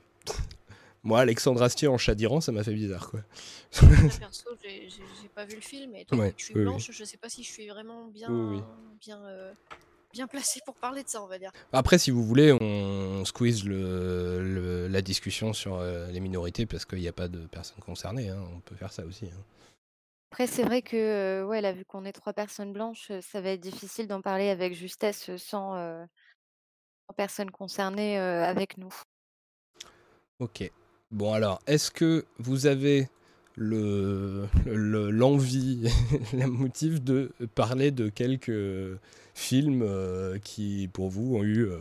Moi, 1.06 1.22
Alexandre 1.22 1.62
Astier 1.62 1.88
en 1.88 1.98
chat 1.98 2.16
d'Iran, 2.16 2.42
ça 2.42 2.52
m'a 2.52 2.64
fait 2.64 2.74
bizarre 2.74 3.10
quoi. 3.10 3.22
perso, 4.20 4.50
j'ai 4.62 5.30
pas 5.34 5.46
vu 5.46 5.56
le 5.56 5.62
film, 5.62 5.96
et 5.96 6.04
toi, 6.04 6.30
je 6.36 6.44
suis 6.44 6.54
blanche, 6.54 6.92
je 6.92 7.04
sais 7.04 7.18
pas 7.18 7.30
si 7.30 7.44
je 7.44 7.52
suis 7.52 7.68
vraiment 7.68 8.06
bien, 8.06 8.66
bien 9.00 9.24
euh, 9.26 9.54
bien 10.16 10.28
placé 10.28 10.62
pour 10.66 10.76
parler 10.76 11.04
de 11.04 11.10
ça, 11.10 11.22
on 11.22 11.28
va 11.28 11.38
dire. 11.38 11.52
Après, 11.74 11.98
si 11.98 12.10
vous 12.10 12.24
voulez, 12.24 12.54
on 12.54 13.26
squeeze 13.26 13.66
le, 13.66 14.88
la 14.90 15.02
discussion 15.02 15.52
sur 15.52 15.76
euh, 15.76 16.08
les 16.08 16.22
minorités 16.22 16.66
parce 16.66 16.86
qu'il 16.86 17.00
n'y 17.00 17.08
a 17.08 17.14
pas 17.14 17.28
de 17.28 17.46
personnes 17.48 17.84
concernées. 17.84 18.30
Hein. 18.30 18.42
On 18.56 18.62
peut 18.62 18.76
faire 18.76 18.94
ça 18.94 19.06
aussi. 19.06 19.26
Hein. 19.26 19.44
Après, 20.32 20.48
c'est 20.48 20.64
vrai 20.64 20.82
que, 20.82 20.96
euh, 20.96 21.46
ouais, 21.46 21.60
là, 21.60 21.74
vu 21.74 21.84
qu'on 21.84 22.06
est 22.06 22.14
trois 22.14 22.34
personnes 22.34 22.72
blanches, 22.72 23.12
euh, 23.12 23.20
ça 23.22 23.42
va 23.42 23.50
être 23.50 23.60
difficile 23.60 24.08
d'en 24.08 24.22
parler 24.22 24.50
avec 24.50 24.74
justesse 24.74 25.36
sans, 25.36 25.76
sans 25.76 27.14
personnes 27.16 27.52
concernées 27.52 28.18
avec 28.18 28.78
nous. 28.78 28.94
Ok. 30.40 30.72
Bon, 31.16 31.32
alors, 31.32 31.62
est-ce 31.66 31.90
que 31.92 32.26
vous 32.40 32.66
avez 32.66 33.08
l'envie, 33.56 34.30
le, 36.34 36.48
motif 36.48 37.02
de 37.02 37.32
parler 37.56 37.92
de 37.92 38.10
quelques 38.10 39.00
films 39.34 39.82
euh, 39.82 40.38
qui, 40.40 40.90
pour 40.92 41.10
vous, 41.10 41.38
ont 41.38 41.44
eu 41.44 41.70
euh, 41.70 41.78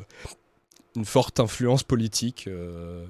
une 0.95 1.05
forte 1.05 1.41
influence 1.41 1.83
politique 1.83 2.47
euh, 2.47 3.05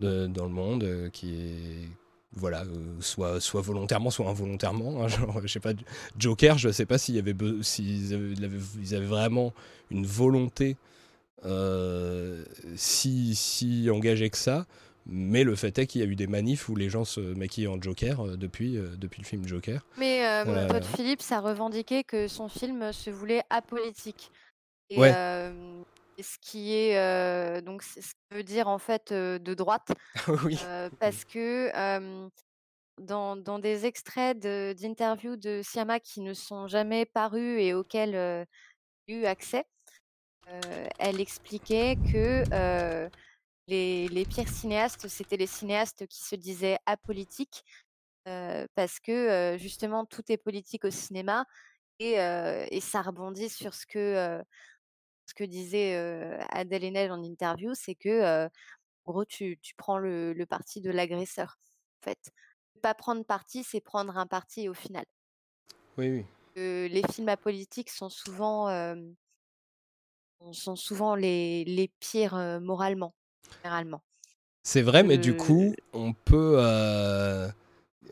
dans 0.00 0.46
le 0.46 0.50
monde, 0.50 1.10
qui 1.12 1.34
est 1.34 1.90
voilà, 2.32 2.64
soit, 3.00 3.38
soit 3.42 3.60
volontairement, 3.60 4.08
soit 4.08 4.30
involontairement. 4.30 5.04
Hein, 5.04 5.08
je 5.44 5.46
sais 5.46 5.60
pas, 5.60 5.74
Joker, 6.18 6.56
je 6.56 6.68
ne 6.68 6.72
sais 6.72 6.86
pas 6.86 6.96
s'ils 6.96 7.18
avaient, 7.18 7.36
avaient 8.94 9.04
vraiment 9.04 9.52
une 9.90 10.06
volonté 10.06 10.78
si, 12.76 13.34
si 13.34 13.90
engagée 13.90 14.30
que 14.30 14.38
ça. 14.38 14.66
Mais 15.08 15.44
le 15.44 15.54
fait 15.54 15.78
est 15.78 15.86
qu'il 15.86 16.00
y 16.00 16.04
a 16.04 16.06
eu 16.08 16.16
des 16.16 16.26
manifs 16.26 16.68
où 16.68 16.74
les 16.74 16.88
gens 16.88 17.04
se 17.04 17.20
maquillent 17.20 17.68
en 17.68 17.80
Joker 17.80 18.20
euh, 18.20 18.36
depuis, 18.36 18.76
euh, 18.76 18.96
depuis 18.96 19.22
le 19.22 19.26
film 19.26 19.46
Joker. 19.46 19.86
Mais 19.98 20.26
euh, 20.26 20.66
Todd 20.66 20.84
Phillips 20.84 21.30
a 21.30 21.40
revendiqué 21.40 22.02
que 22.02 22.26
son 22.26 22.48
film 22.48 22.92
se 22.92 23.10
voulait 23.10 23.42
apolitique. 23.48 24.32
Et, 24.90 24.98
ce 26.22 26.38
qui 26.40 26.72
est 26.72 27.60
donc 27.62 27.82
ce 27.82 28.00
qui 28.00 28.34
veut 28.34 28.42
dire 28.42 28.68
en 28.68 28.78
fait 28.78 29.12
de 29.12 29.54
droite. 29.54 29.92
oui. 30.44 30.58
parce 30.98 31.26
que 31.26 31.70
dans, 33.02 33.36
dans, 33.36 33.58
des 33.58 33.84
extraits 33.84 34.38
d'interviews 34.38 35.36
de, 35.36 35.60
Siama 35.62 36.00
qui 36.00 36.22
ne 36.22 36.32
sont 36.32 36.68
jamais 36.68 37.04
parus 37.04 37.60
et 37.60 37.74
auxquels 37.74 38.46
j'ai 39.06 39.14
eu 39.14 39.26
accès, 39.26 39.66
elle 40.98 41.20
expliquait 41.20 41.98
que 42.10 42.44
les, 43.68 44.26
pires 44.28 44.48
cinéastes, 44.48 45.08
c'était 45.08 45.36
les 45.36 45.46
cinéastes 45.46 46.06
qui 46.06 46.22
se 46.22 46.36
disaient 46.36 46.78
apolitiques, 46.86 47.64
parce 48.24 49.00
que 49.00 49.56
justement 49.58 50.04
tout 50.04 50.22
est 50.28 50.36
politique 50.36 50.84
au 50.84 50.90
cinéma, 50.90 51.46
et, 51.98 52.16
ça 52.80 53.02
rebondit 53.02 53.48
sur 53.48 53.74
ce 53.74 53.86
que, 53.86 54.42
ce 55.26 55.34
que 55.34 55.44
disait 55.44 55.94
Adèle 56.50 56.84
Haenel 56.84 57.12
en 57.12 57.22
interview, 57.22 57.72
c'est 57.74 57.94
que 57.94 58.46
en 59.04 59.12
gros 59.12 59.24
tu, 59.24 59.58
prends 59.76 59.98
le, 59.98 60.44
parti 60.48 60.80
de 60.80 60.90
l'agresseur. 60.90 61.58
En 62.02 62.04
fait, 62.04 62.32
pas 62.82 62.94
prendre 62.94 63.24
parti, 63.24 63.64
c'est 63.64 63.80
prendre 63.80 64.16
un 64.16 64.26
parti 64.26 64.68
au 64.68 64.74
final. 64.74 65.04
Oui, 65.98 66.10
oui. 66.10 66.24
les 66.56 67.02
films 67.10 67.30
apolitiques 67.30 67.90
sont 67.90 68.10
souvent, 68.10 68.68
sont 70.52 70.76
souvent 70.76 71.16
les, 71.16 71.64
les 71.64 71.88
pires 71.98 72.60
moralement 72.60 73.14
généralement. 73.62 74.02
C'est 74.62 74.82
vrai, 74.82 75.02
mais 75.02 75.18
du 75.18 75.36
coup, 75.36 75.74
on 75.92 76.12
peut. 76.12 76.58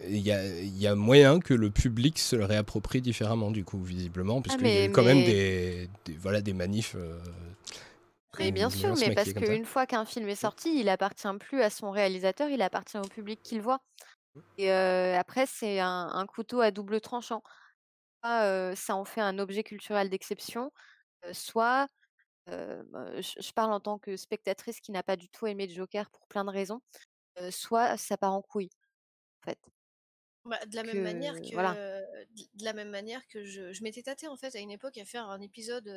Il 0.06 0.18
y, 0.18 0.32
a, 0.32 0.44
y, 0.44 0.86
a, 0.86 0.94
moyen 0.94 1.40
que 1.40 1.54
le 1.54 1.70
public 1.70 2.18
se 2.18 2.36
le 2.36 2.44
réapproprie 2.44 3.00
différemment, 3.00 3.50
du 3.50 3.64
coup, 3.64 3.82
visiblement, 3.82 4.42
puisqu'il 4.42 4.66
ah, 4.66 4.70
y 4.70 4.82
a 4.84 4.88
quand 4.88 5.04
même 5.04 5.24
des, 5.24 5.88
voilà, 6.18 6.40
des 6.40 6.52
manifs. 6.52 6.96
mais 8.38 8.52
bien 8.52 8.70
sûr, 8.70 8.94
mais 8.98 9.14
parce 9.14 9.32
qu'une 9.32 9.64
fois 9.64 9.86
qu'un 9.86 10.04
film 10.04 10.28
est 10.28 10.34
sorti, 10.34 10.78
il 10.78 10.88
appartient 10.88 11.28
plus 11.40 11.62
à 11.62 11.70
son 11.70 11.90
réalisateur, 11.90 12.48
il 12.50 12.60
appartient 12.60 12.98
au 12.98 13.08
public 13.08 13.40
qui 13.42 13.54
le 13.56 13.62
voit. 13.62 13.80
Et 14.58 14.70
après, 14.70 15.46
c'est 15.46 15.80
un, 15.80 16.26
couteau 16.26 16.60
à 16.60 16.70
double 16.70 17.00
tranchant. 17.00 17.42
Soit, 18.22 18.74
ça 18.76 18.96
en 18.96 19.04
fait 19.04 19.20
un 19.20 19.38
objet 19.38 19.62
culturel 19.62 20.10
d'exception, 20.10 20.70
soit 21.32 21.88
bah, 22.46 23.20
je, 23.20 23.52
parle 23.52 23.72
en 23.72 23.80
tant 23.80 23.98
que 23.98 24.16
spectatrice 24.16 24.80
qui 24.80 24.92
n'a 24.92 25.02
pas 25.02 25.16
du 25.16 25.28
tout 25.28 25.46
aimé 25.46 25.68
Joker 25.68 26.10
pour 26.10 26.26
plein 26.26 26.44
de 26.44 26.50
raisons, 26.50 26.80
soit 27.50 27.96
ça 27.96 28.16
part 28.16 28.32
en 28.32 28.42
couille, 28.42 28.70
en 29.42 29.50
fait. 29.50 29.58
Bah, 30.44 30.58
de 30.66 30.76
la 30.76 30.82
même 30.82 31.02
manière 31.02 31.40
que 31.40 31.54
de 32.34 32.64
la 32.64 32.74
même 32.74 32.90
manière 32.90 33.26
que 33.28 33.44
je, 33.44 33.82
m'étais 33.82 34.02
tâtée 34.02 34.28
en 34.28 34.36
fait 34.36 34.54
à 34.54 34.58
une 34.58 34.70
époque 34.70 34.98
à 34.98 35.06
faire 35.06 35.30
un 35.30 35.40
épisode 35.40 35.88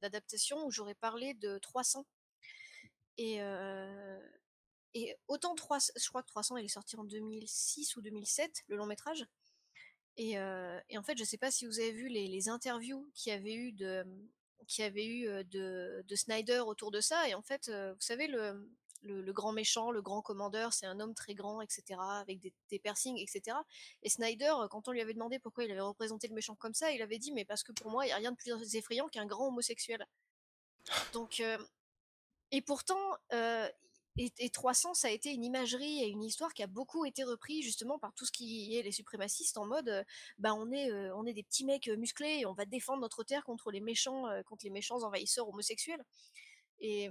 d'adaptation 0.00 0.66
où 0.66 0.70
j'aurais 0.72 0.96
parlé 0.96 1.34
de 1.34 1.58
300 1.58 2.04
et 3.18 3.38
et 4.94 5.16
autant 5.28 5.54
3 5.54 5.78
je 5.96 6.08
crois 6.08 6.22
que 6.24 6.28
300 6.28 6.56
il 6.56 6.64
est 6.64 6.68
sorti 6.68 6.96
en 6.96 7.04
2006 7.04 7.96
ou 7.96 8.02
2007 8.02 8.64
le 8.66 8.76
long 8.76 8.86
métrage. 8.86 9.26
Et, 10.16 10.32
et 10.32 10.98
en 10.98 11.02
fait 11.04 11.16
je 11.16 11.24
sais 11.24 11.38
pas 11.38 11.52
si 11.52 11.64
vous 11.64 11.78
avez 11.78 11.92
vu 11.92 12.08
les, 12.08 12.26
les 12.26 12.48
interviews 12.48 13.08
qu'il 13.14 13.32
y 13.32 13.36
avait 13.36 13.54
eu 13.54 13.70
de 13.70 14.04
qui 14.66 14.82
avait 14.82 15.06
eu 15.06 15.44
de, 15.44 16.04
Snyder 16.14 16.60
autour 16.60 16.90
de 16.90 17.00
ça. 17.00 17.28
Et 17.28 17.34
en 17.34 17.42
fait, 17.42 17.68
vous 17.68 18.00
savez, 18.00 18.26
le, 18.26 18.68
le, 19.02 19.32
grand 19.32 19.52
méchant, 19.52 19.90
le 19.90 20.02
grand 20.02 20.22
commandeur, 20.22 20.72
c'est 20.72 20.86
un 20.86 21.00
homme 21.00 21.14
très 21.14 21.34
grand, 21.34 21.60
etc., 21.60 22.00
avec 22.20 22.40
des, 22.40 22.52
des, 22.70 22.78
piercings, 22.78 23.18
etc. 23.18 23.56
Et 24.02 24.08
Snyder, 24.08 24.54
quand 24.70 24.88
on 24.88 24.92
lui 24.92 25.00
avait 25.00 25.14
demandé 25.14 25.38
pourquoi 25.38 25.64
il 25.64 25.70
avait 25.70 25.80
représenté 25.80 26.28
le 26.28 26.34
méchant 26.34 26.54
comme 26.54 26.74
ça, 26.74 26.90
il 26.90 27.02
avait 27.02 27.18
dit, 27.18 27.32
mais 27.32 27.44
parce 27.44 27.62
que 27.62 27.72
pour 27.72 27.90
moi, 27.90 28.04
il 28.04 28.08
n'y 28.08 28.12
a 28.12 28.16
rien 28.16 28.32
de 28.32 28.36
plus 28.36 28.74
effrayant 28.74 29.08
qu'un 29.08 29.26
grand 29.26 29.48
homosexuel. 29.48 30.06
Donc, 31.12 31.42
et 32.50 32.62
pourtant, 32.62 33.18
et, 34.16 34.50
300, 34.50 34.94
ça 34.94 35.08
a 35.08 35.10
été 35.10 35.32
une 35.32 35.44
imagerie 35.44 36.02
et 36.02 36.06
une 36.06 36.22
histoire 36.22 36.54
qui 36.54 36.62
a 36.62 36.68
beaucoup 36.68 37.04
été 37.04 37.24
repris 37.24 37.62
justement 37.62 37.98
par 37.98 38.14
tout 38.14 38.24
ce 38.24 38.30
qui 38.30 38.76
est 38.76 38.82
les 38.82 38.92
suprémacistes 38.92 39.58
en 39.58 39.66
mode, 39.66 40.04
bah 40.38 40.54
on 40.54 40.70
est, 40.70 40.92
on 41.12 41.26
est 41.26 41.32
des 41.32 41.42
petits 41.42 41.64
mecs 41.64 41.88
musclés 41.88 42.38
et 42.40 42.46
on 42.46 42.52
va 42.52 42.64
défendre 42.64 43.00
notre 43.00 43.24
terre 43.24 43.42
contre 43.42 43.72
les 43.72 43.80
méchants, 43.80 44.26
contre 44.46 44.64
les 44.64 44.70
méchants 44.70 45.02
envahisseurs 45.02 45.48
homosexuels. 45.48 46.04
Et, 46.78 47.10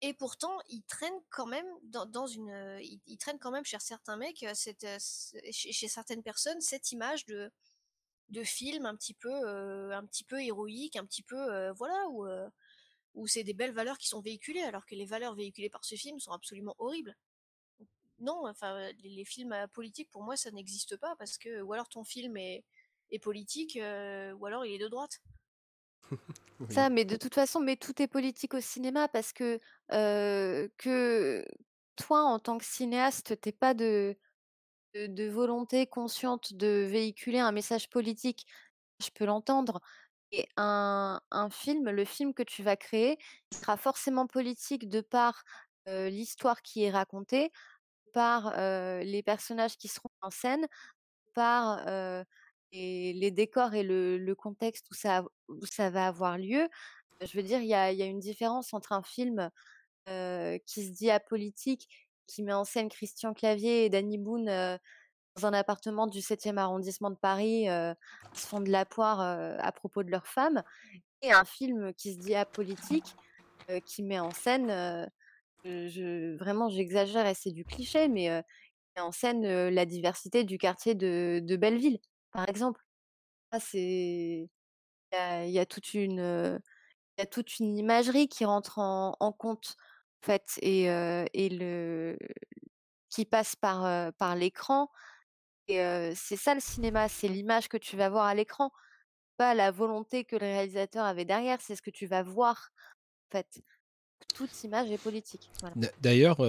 et 0.00 0.14
pourtant, 0.14 0.58
ils 0.68 0.82
traînent 0.82 1.22
quand 1.30 1.46
même 1.46 1.66
dans, 1.84 2.26
une, 2.26 2.80
ils, 3.06 3.18
traînent 3.18 3.38
quand 3.38 3.52
même 3.52 3.64
chez 3.64 3.78
certains 3.78 4.16
mecs, 4.16 4.44
chez, 4.58 5.88
certaines 5.88 6.22
personnes, 6.24 6.60
cette 6.60 6.90
image 6.90 7.26
de 7.26 7.50
de 8.28 8.44
film 8.44 8.86
un 8.86 8.96
petit 8.96 9.12
peu, 9.14 9.92
un 9.92 10.06
petit 10.06 10.24
peu 10.24 10.42
héroïque, 10.42 10.96
un 10.96 11.04
petit 11.04 11.22
peu, 11.22 11.70
voilà 11.72 12.08
où 12.08 12.26
où 13.14 13.26
c'est 13.26 13.44
des 13.44 13.54
belles 13.54 13.72
valeurs 13.72 13.98
qui 13.98 14.08
sont 14.08 14.20
véhiculées, 14.20 14.62
alors 14.62 14.86
que 14.86 14.94
les 14.94 15.04
valeurs 15.04 15.34
véhiculées 15.34 15.70
par 15.70 15.84
ce 15.84 15.94
film 15.94 16.18
sont 16.18 16.32
absolument 16.32 16.74
horribles. 16.78 17.16
Non, 18.18 18.46
enfin, 18.46 18.90
les, 19.02 19.24
films 19.24 19.54
politiques, 19.72 20.10
pour 20.10 20.22
moi, 20.22 20.36
ça 20.36 20.50
n'existe 20.50 20.96
pas, 20.96 21.14
parce 21.16 21.38
que, 21.38 21.60
ou 21.62 21.72
alors 21.72 21.88
ton 21.88 22.04
film 22.04 22.36
est, 22.36 22.64
est 23.10 23.18
politique, 23.18 23.76
euh, 23.76 24.32
ou 24.34 24.46
alors 24.46 24.64
il 24.64 24.74
est 24.74 24.78
de 24.78 24.88
droite. 24.88 25.20
Ça, 26.70 26.90
mais 26.90 27.04
de 27.04 27.16
toute 27.16 27.34
façon, 27.34 27.58
mais 27.58 27.76
tout 27.76 28.00
est 28.00 28.06
politique 28.06 28.54
au 28.54 28.60
cinéma, 28.60 29.08
parce 29.08 29.32
que, 29.32 29.58
euh, 29.92 30.68
que 30.78 31.44
toi, 31.96 32.22
en 32.22 32.38
tant 32.38 32.58
que 32.58 32.64
cinéaste, 32.64 33.40
t'es 33.40 33.52
pas 33.52 33.74
de 33.74 34.16
de 34.94 35.28
volonté 35.28 35.86
consciente 35.86 36.52
de 36.54 36.86
véhiculer 36.88 37.38
un 37.38 37.52
message 37.52 37.88
politique, 37.88 38.46
je 39.00 39.10
peux 39.10 39.24
l'entendre 39.24 39.80
et 40.32 40.48
un 40.56 41.20
film, 41.50 41.90
le 41.90 42.04
film 42.04 42.34
que 42.34 42.42
tu 42.42 42.62
vas 42.62 42.76
créer, 42.76 43.18
il 43.50 43.56
sera 43.58 43.76
forcément 43.76 44.26
politique 44.26 44.88
de 44.88 45.00
par, 45.00 45.44
l'histoire 45.86 46.62
qui 46.62 46.84
est 46.84 46.90
racontée, 46.90 47.52
par, 48.14 48.54
les 48.56 49.22
personnages 49.24 49.76
qui 49.76 49.88
seront 49.88 50.10
en 50.22 50.30
scène, 50.30 50.66
par, 51.34 51.84
les 52.72 53.30
décors 53.30 53.74
et 53.74 53.82
le 53.84 54.34
contexte 54.34 54.86
où 54.90 54.94
ça 54.94 55.90
va 55.90 56.06
avoir 56.06 56.38
lieu. 56.38 56.68
Je 57.20 57.36
veux 57.36 57.42
dire, 57.42 57.60
il 57.60 57.66
y 57.68 57.74
a 57.74 57.92
y 57.92 58.02
a 58.02 58.06
une 58.06 58.20
différence 58.20 58.74
entre 58.74 58.92
un 58.92 59.02
film, 59.02 59.50
qui 60.06 60.86
se 60.86 60.92
dit 60.92 61.10
apolitique, 61.10 61.88
qui 62.26 62.42
met 62.42 62.52
en 62.52 62.64
scène 62.64 62.88
Christian 62.88 63.34
Clavier 63.34 63.84
et 63.84 63.90
Danny 63.90 64.18
Boone, 64.18 64.78
dans 65.36 65.46
un 65.46 65.52
appartement 65.54 66.06
du 66.06 66.20
7e 66.22 66.58
arrondissement 66.58 67.10
de 67.10 67.16
Paris, 67.16 67.66
qui 68.32 68.42
se 68.42 68.48
font 68.48 68.60
de 68.60 68.70
la 68.70 68.86
poire, 68.86 69.20
heu, 69.20 69.56
à 69.60 69.72
propos 69.72 70.02
de 70.02 70.10
leur 70.10 70.26
femme 70.26 70.62
et 71.22 71.32
un 71.32 71.44
film 71.46 71.94
qui 71.94 72.14
se 72.14 72.18
dit 72.20 72.34
apolitique, 72.36 73.16
heu, 73.70 73.80
qui 73.80 74.02
met 74.04 74.20
en 74.20 74.32
scène, 74.32 75.10
je 75.64 76.36
vraiment 76.38 76.68
j'exagère 76.70 77.26
et 77.26 77.34
c'est 77.34 77.52
du 77.52 77.64
cliché, 77.66 78.08
mais 78.08 78.28
qui 78.84 78.90
met 78.96 79.02
en 79.02 79.12
scène, 79.12 79.68
la 79.70 79.86
diversité 79.86 80.44
du 80.44 80.58
quartier 80.58 80.94
de 80.96 81.56
Belleville, 81.56 82.00
par 82.32 82.48
exemple. 82.48 82.82
C'est 83.60 84.48
il 85.12 85.50
y 85.50 85.58
a 85.60 85.66
toute 85.66 85.94
une, 85.94 86.60
y 87.18 87.22
a 87.22 87.26
toute 87.26 87.58
une 87.60 87.76
imagerie 87.78 88.28
qui 88.28 88.44
rentre 88.46 88.78
en 88.80 89.16
en 89.20 89.32
compte, 89.32 89.76
en 90.22 90.26
fait 90.26 90.58
et 90.62 90.84
et 91.34 91.48
le 91.50 92.18
qui 93.10 93.24
passe 93.26 93.56
par, 93.56 94.12
par 94.14 94.36
l'écran 94.36 94.90
et 95.72 96.14
c'est 96.14 96.36
ça 96.36 96.54
le 96.54 96.60
cinéma, 96.60 97.08
c'est 97.08 97.28
l'image 97.28 97.68
que 97.68 97.76
tu 97.76 97.96
vas 97.96 98.08
voir 98.08 98.26
à 98.26 98.34
l'écran, 98.34 98.70
pas 99.36 99.54
la 99.54 99.70
volonté 99.70 100.24
que 100.24 100.36
le 100.36 100.46
réalisateur 100.46 101.04
avait 101.04 101.24
derrière, 101.24 101.58
c'est 101.60 101.76
ce 101.76 101.82
que 101.82 101.90
tu 101.90 102.06
vas 102.06 102.22
voir, 102.22 102.70
en 103.28 103.38
fait. 103.38 103.62
Toute 104.34 104.64
image 104.64 104.90
est 104.90 104.98
politique, 104.98 105.50
d'ailleurs, 106.00 106.40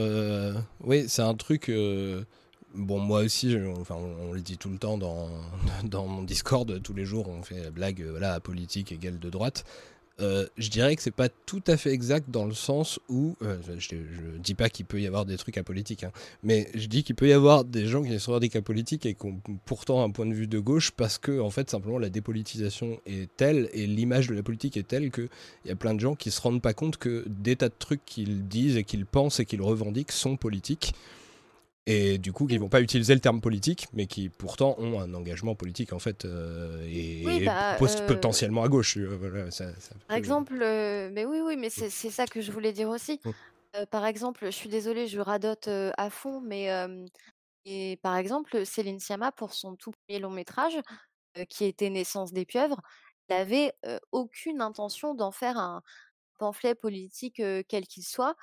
oui, 0.82 1.10
c'est 1.10 1.22
un 1.22 1.36
truc, 1.36 1.72
bon, 2.74 3.00
moi 3.00 3.22
aussi, 3.22 3.58
enfin, 3.78 3.96
on 3.96 4.30
on 4.30 4.34
le 4.34 4.42
dit 4.42 4.58
tout 4.58 4.70
le 4.70 4.78
temps 4.78 4.98
dans 4.98 5.30
dans 5.84 6.08
mon 6.08 6.24
Discord, 6.24 6.82
tous 6.82 6.94
les 6.94 7.06
jours, 7.06 7.28
on 7.30 7.44
fait 7.44 7.64
la 7.64 7.72
blague, 7.72 8.02
voilà, 8.04 8.34
apolitique 8.34 8.92
égale 8.92 9.20
de 9.20 9.30
droite. 9.30 9.66
Heu, 10.22 10.48
je 10.58 10.70
dirais 10.70 10.96
que 10.96 11.02
c'est 11.02 11.10
pas 11.10 11.30
tout 11.30 11.64
à 11.66 11.76
fait 11.76 11.92
exact 11.92 12.30
dans 12.30 12.46
le 12.46 12.54
sens 12.54 13.00
où, 13.10 13.36
heu, 13.42 13.60
je 13.80 13.96
je 13.96 14.38
dis 14.38 14.54
pas 14.54 14.70
qu'il 14.70 14.86
peut 14.86 15.02
y 15.02 15.08
avoir 15.08 15.26
des 15.26 15.38
trucs 15.38 15.58
apolitiques, 15.58 16.04
hein, 16.04 16.12
mais 16.44 16.70
je 16.76 16.86
dis 16.86 17.04
qu'il 17.04 17.16
peut 17.16 17.28
y 17.28 17.34
avoir 17.34 17.66
des 17.66 17.88
gens 17.88 18.04
qui 18.04 18.20
se 18.20 18.30
revendiquent 18.30 18.56
apolitiques 18.56 19.08
et 19.08 19.16
qui 19.16 19.26
ont 19.26 19.42
pourtant 19.66 20.04
un 20.04 20.12
point 20.12 20.28
de 20.28 20.34
vue 20.34 20.46
de 20.46 20.60
gauche 20.60 20.92
parce 20.92 21.18
que, 21.18 21.40
en 21.40 21.50
fait, 21.50 21.72
simplement 21.72 21.98
la 21.98 22.10
dépolitisation 22.10 23.00
est 23.08 23.28
telle 23.38 23.70
et 23.74 23.88
l'image 23.88 24.28
de 24.28 24.36
la 24.36 24.44
politique 24.44 24.78
est 24.78 24.88
telle 24.88 25.10
qu'il 25.10 25.30
y 25.66 25.72
a 25.72 25.76
plein 25.76 25.96
de 25.96 26.00
gens 26.00 26.14
qui 26.14 26.30
se 26.30 26.40
rendent 26.42 26.62
pas 26.62 26.74
compte 26.76 26.98
que 26.98 27.26
des 27.28 27.56
tas 27.56 27.70
de 27.70 27.76
trucs 27.78 28.06
qu'ils 28.06 28.48
disent 28.48 28.78
et 28.78 28.84
qu'ils 28.84 29.08
pensent 29.08 29.40
et 29.40 29.46
qu'ils 29.46 29.64
revendiquent 29.64 30.12
sont 30.12 30.38
politiques 30.38 30.94
et 31.86 32.18
du 32.18 32.32
coup 32.34 32.48
qui 32.48 32.58
vont 32.58 32.70
pas 32.70 32.82
utiliser 32.82 33.14
le 33.14 33.20
terme 33.20 33.42
politique, 33.42 33.88
mais 33.94 34.08
qui 34.08 34.30
pourtant 34.30 34.76
ont 34.80 35.00
un 35.02 35.14
engagement 35.14 35.56
politique 35.56 35.94
en 35.94 36.00
fait 36.00 36.26
euh, 36.26 36.86
et, 36.88 37.26
Oui, 37.26 37.40
bah, 37.42 37.80
heu 37.82 37.94
potentiellement 38.06 38.64
à 38.64 38.70
gauche. 38.70 38.98
euh, 38.98 39.18
voilà, 39.20 39.52
ça- 39.52 39.74
ça 39.80 39.96
Par 40.08 40.18
exemple, 40.18 40.54
mais 41.12 41.26
oui, 41.26 41.40
oui, 41.42 41.56
mais 41.58 41.70
c'est 41.70 41.90
ça 41.90 42.28
que 42.28 42.42
je 42.42 42.52
voulais 42.52 42.74
dire 42.74 42.90
aussi. 42.90 43.22
Mmh. 43.24 43.34
Par 43.92 44.06
exemple, 44.06 44.46
je 44.48 44.52
suis 44.52 44.70
désolée, 44.70 45.08
je 45.08 45.20
radote, 45.20 45.68
à 45.70 46.10
fond, 46.10 46.42
mais 46.42 46.70
et 47.66 47.98
par 48.04 48.18
exemple, 48.18 48.66
Céline 48.66 49.00
Sciamma, 49.00 49.32
pour 49.32 49.54
son 49.54 49.76
tout 49.76 49.92
premier 50.08 50.20
long 50.20 50.32
métrage, 50.32 50.80
qui 51.50 51.66
était 51.66 51.90
Naissance 51.92 52.34
des 52.34 52.46
pieuvres, 52.46 52.82
elle 53.30 53.38
avait, 53.42 53.74
heu, 53.86 54.00
aucune 54.12 54.62
intention 54.62 55.16
d'en 55.16 55.32
faire 55.32 55.58
un 55.58 55.84
pamphlet 56.40 56.76
politique, 56.76 57.42
quel 57.70 57.88
qu'il 57.88 58.04
soit 58.06 58.36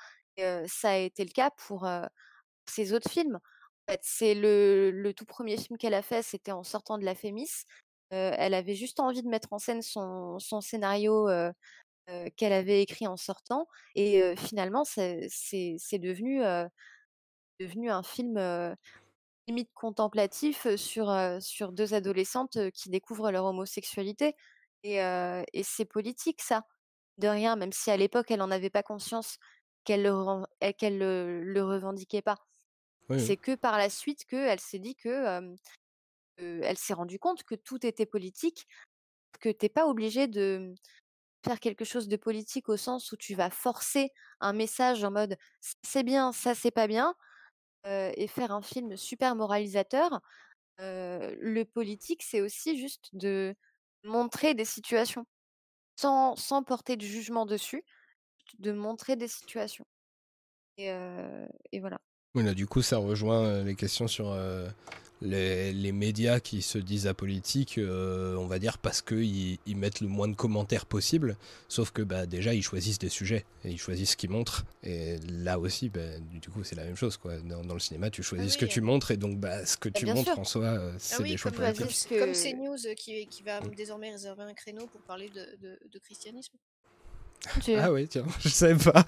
ça 0.67 0.91
a 0.91 0.97
été 0.97 1.23
le 1.25 1.31
cas 1.31 1.51
pour, 1.51 1.87
ses 2.71 2.93
autres 2.93 3.09
films. 3.11 3.39
En 3.89 3.93
fait, 3.93 4.01
c'est 4.03 4.35
le 4.35 5.11
tout 5.15 5.25
premier 5.25 5.57
film 5.57 5.77
qu'elle 5.79 5.93
a 5.95 6.01
fait, 6.03 6.23
c'était 6.23 6.51
en 6.53 6.63
sortant 6.63 6.97
de 6.99 7.05
la 7.05 7.15
Fémis. 7.15 7.49
Heu, 8.13 8.31
elle 8.37 8.53
avait 8.55 8.75
juste 8.75 8.99
envie 9.01 9.23
de 9.23 9.29
mettre 9.29 9.53
en 9.53 9.59
scène 9.59 9.81
son 9.83 10.39
scénario, 10.61 11.29
heu 11.29 11.51
heu, 12.11 12.29
qu'elle 12.37 12.53
avait 12.53 12.81
écrit 12.83 13.07
en 13.07 13.17
sortant 13.17 13.67
et 13.95 14.35
finalement 14.37 14.85
c'est 14.85 15.27
devenu, 15.99 16.43
un 17.91 18.03
film, 18.03 18.39
limite 19.47 19.71
contemplatif, 19.75 20.67
sur, 20.77 21.07
2 21.73 21.93
adolescentes, 21.95 22.71
qui 22.73 22.89
découvrent 22.91 23.31
leur 23.31 23.45
homosexualité 23.45 24.35
et 24.83 24.99
c'est 25.63 25.85
politique 25.85 26.41
ça, 26.43 26.63
de 27.19 27.27
rien, 27.29 27.55
même 27.57 27.73
si 27.73 27.91
à 27.91 27.97
l'époque 27.97 28.31
elle 28.31 28.41
en 28.43 28.51
avait 28.51 28.69
pas 28.71 28.83
conscience, 28.83 29.37
qu'elle 29.85 30.11
qu'elle 30.79 30.97
le 30.99 31.43
le 31.43 31.63
revendiquait 31.65 32.21
pas. 32.23 32.37
C'est 33.17 33.37
que 33.37 33.55
par 33.55 33.77
la 33.77 33.89
suite 33.89 34.25
qu'elle 34.25 34.59
s'est 34.59 34.79
dit 34.79 34.95
que, 34.95 35.55
elle 36.37 36.77
s'est 36.77 36.93
rendue 36.95 37.19
compte 37.19 37.43
que 37.43 37.55
tout 37.55 37.85
était 37.85 38.05
politique, 38.05 38.67
que 39.41 39.49
tu 39.49 39.67
es 39.67 39.69
pas 39.69 39.87
obligé 39.87 40.27
de 40.27 40.73
faire 41.45 41.59
quelque 41.61 41.85
chose 41.85 42.07
de 42.09 42.17
politique 42.17 42.69
au 42.69 42.77
sens 42.77 43.11
où 43.13 43.17
tu 43.17 43.35
vas 43.35 43.49
forcer 43.51 44.11
un 44.41 44.53
message 44.53 45.03
en 45.05 45.11
mode: 45.11 45.37
«Ç 45.61 45.73
c'est 45.83 46.03
bien, 46.03 46.31
ça 46.33 46.55
c'est 46.55 46.71
pas 46.71 46.87
bien», 46.87 47.15
et 47.85 48.27
faire 48.27 48.51
un 48.53 48.61
film 48.63 48.97
super 48.97 49.35
moralisateur. 49.35 50.21
Le 50.79 51.63
politique, 51.65 52.23
c'est 52.23 52.41
aussi 52.41 52.77
juste 52.79 53.09
de 53.13 53.55
montrer 54.05 54.55
des 54.55 54.65
situations, 54.65 55.25
sans 55.99 56.35
sans 56.37 56.63
porter 56.63 56.97
de 56.97 57.03
jugement 57.05 57.45
dessus, 57.47 57.83
de 58.59 58.71
montrer 58.73 59.15
des 59.17 59.27
situations 59.29 59.85
et 60.77 61.79
voilà. 61.79 61.99
Du 62.33 62.65
coup, 62.65 62.81
ça 62.81 62.97
rejoint 62.97 63.43
euh, 63.43 63.63
les 63.65 63.75
questions 63.75 64.07
sur 64.07 64.31
euh, 64.31 64.65
les, 65.21 65.73
les 65.73 65.91
médias 65.91 66.39
qui 66.39 66.61
se 66.61 66.77
disent 66.77 67.05
apolitiques, 67.05 67.77
euh, 67.77 68.35
on 68.37 68.47
va 68.47 68.57
dire, 68.57 68.77
parce 68.77 69.01
qu'ils 69.01 69.57
ils 69.65 69.75
mettent 69.75 69.99
le 69.99 70.07
moins 70.07 70.29
de 70.29 70.35
commentaires 70.35 70.85
possible. 70.85 71.35
Sauf 71.67 71.91
que 71.91 72.01
bah, 72.01 72.25
déjà, 72.25 72.53
ils 72.53 72.63
choisissent 72.63 72.99
des 72.99 73.09
sujets 73.09 73.43
et 73.65 73.71
ils 73.71 73.77
choisissent 73.77 74.11
ce 74.11 74.15
qu'ils 74.17 74.29
montrent. 74.29 74.63
Et 74.81 75.17
là 75.27 75.59
aussi, 75.59 75.89
bah, 75.89 76.19
du 76.21 76.39
du 76.39 76.49
coup, 76.49 76.63
c'est 76.63 76.75
la 76.77 76.85
même 76.85 76.95
chose. 76.95 77.17
Quoi. 77.17 77.37
Dans, 77.41 77.65
dans 77.65 77.73
le 77.73 77.81
cinéma, 77.81 78.09
tu 78.09 78.23
choisis 78.23 78.53
ce 78.53 78.57
que 78.57 78.65
tu 78.65 78.79
montres 78.79 79.11
et 79.11 79.17
donc 79.17 79.37
bah, 79.37 79.65
ce 79.65 79.75
que 79.75 79.89
Bah, 79.89 79.99
tu 79.99 80.05
montres 80.05 80.31
sûr. 80.31 80.39
en 80.39 80.45
soi, 80.45 80.63
euh, 80.63 80.95
c'est 80.99 81.15
Ah 81.15 81.21
oui, 81.23 81.31
des 81.31 81.37
choix 81.37 81.51
politiques. 81.51 82.07
comme, 82.07 82.31
que 82.31 82.33
CNews 82.51 82.95
qui, 82.95 83.27
qui 83.27 83.43
va 83.43 83.59
Mm. 83.59 83.75
désormais 83.75 84.09
réserver 84.11 84.43
un 84.43 84.53
créneau 84.53 84.87
pour 84.87 85.01
parler 85.01 85.27
de, 85.29 85.45
de, 85.61 85.77
de 85.91 85.99
christianisme. 85.99 86.53
Tu 87.59 87.71
Ah 87.73 87.91
oui, 87.91 88.07
tiens, 88.07 88.25
je 88.39 88.49
savais 88.49 88.91
pas. 88.91 89.05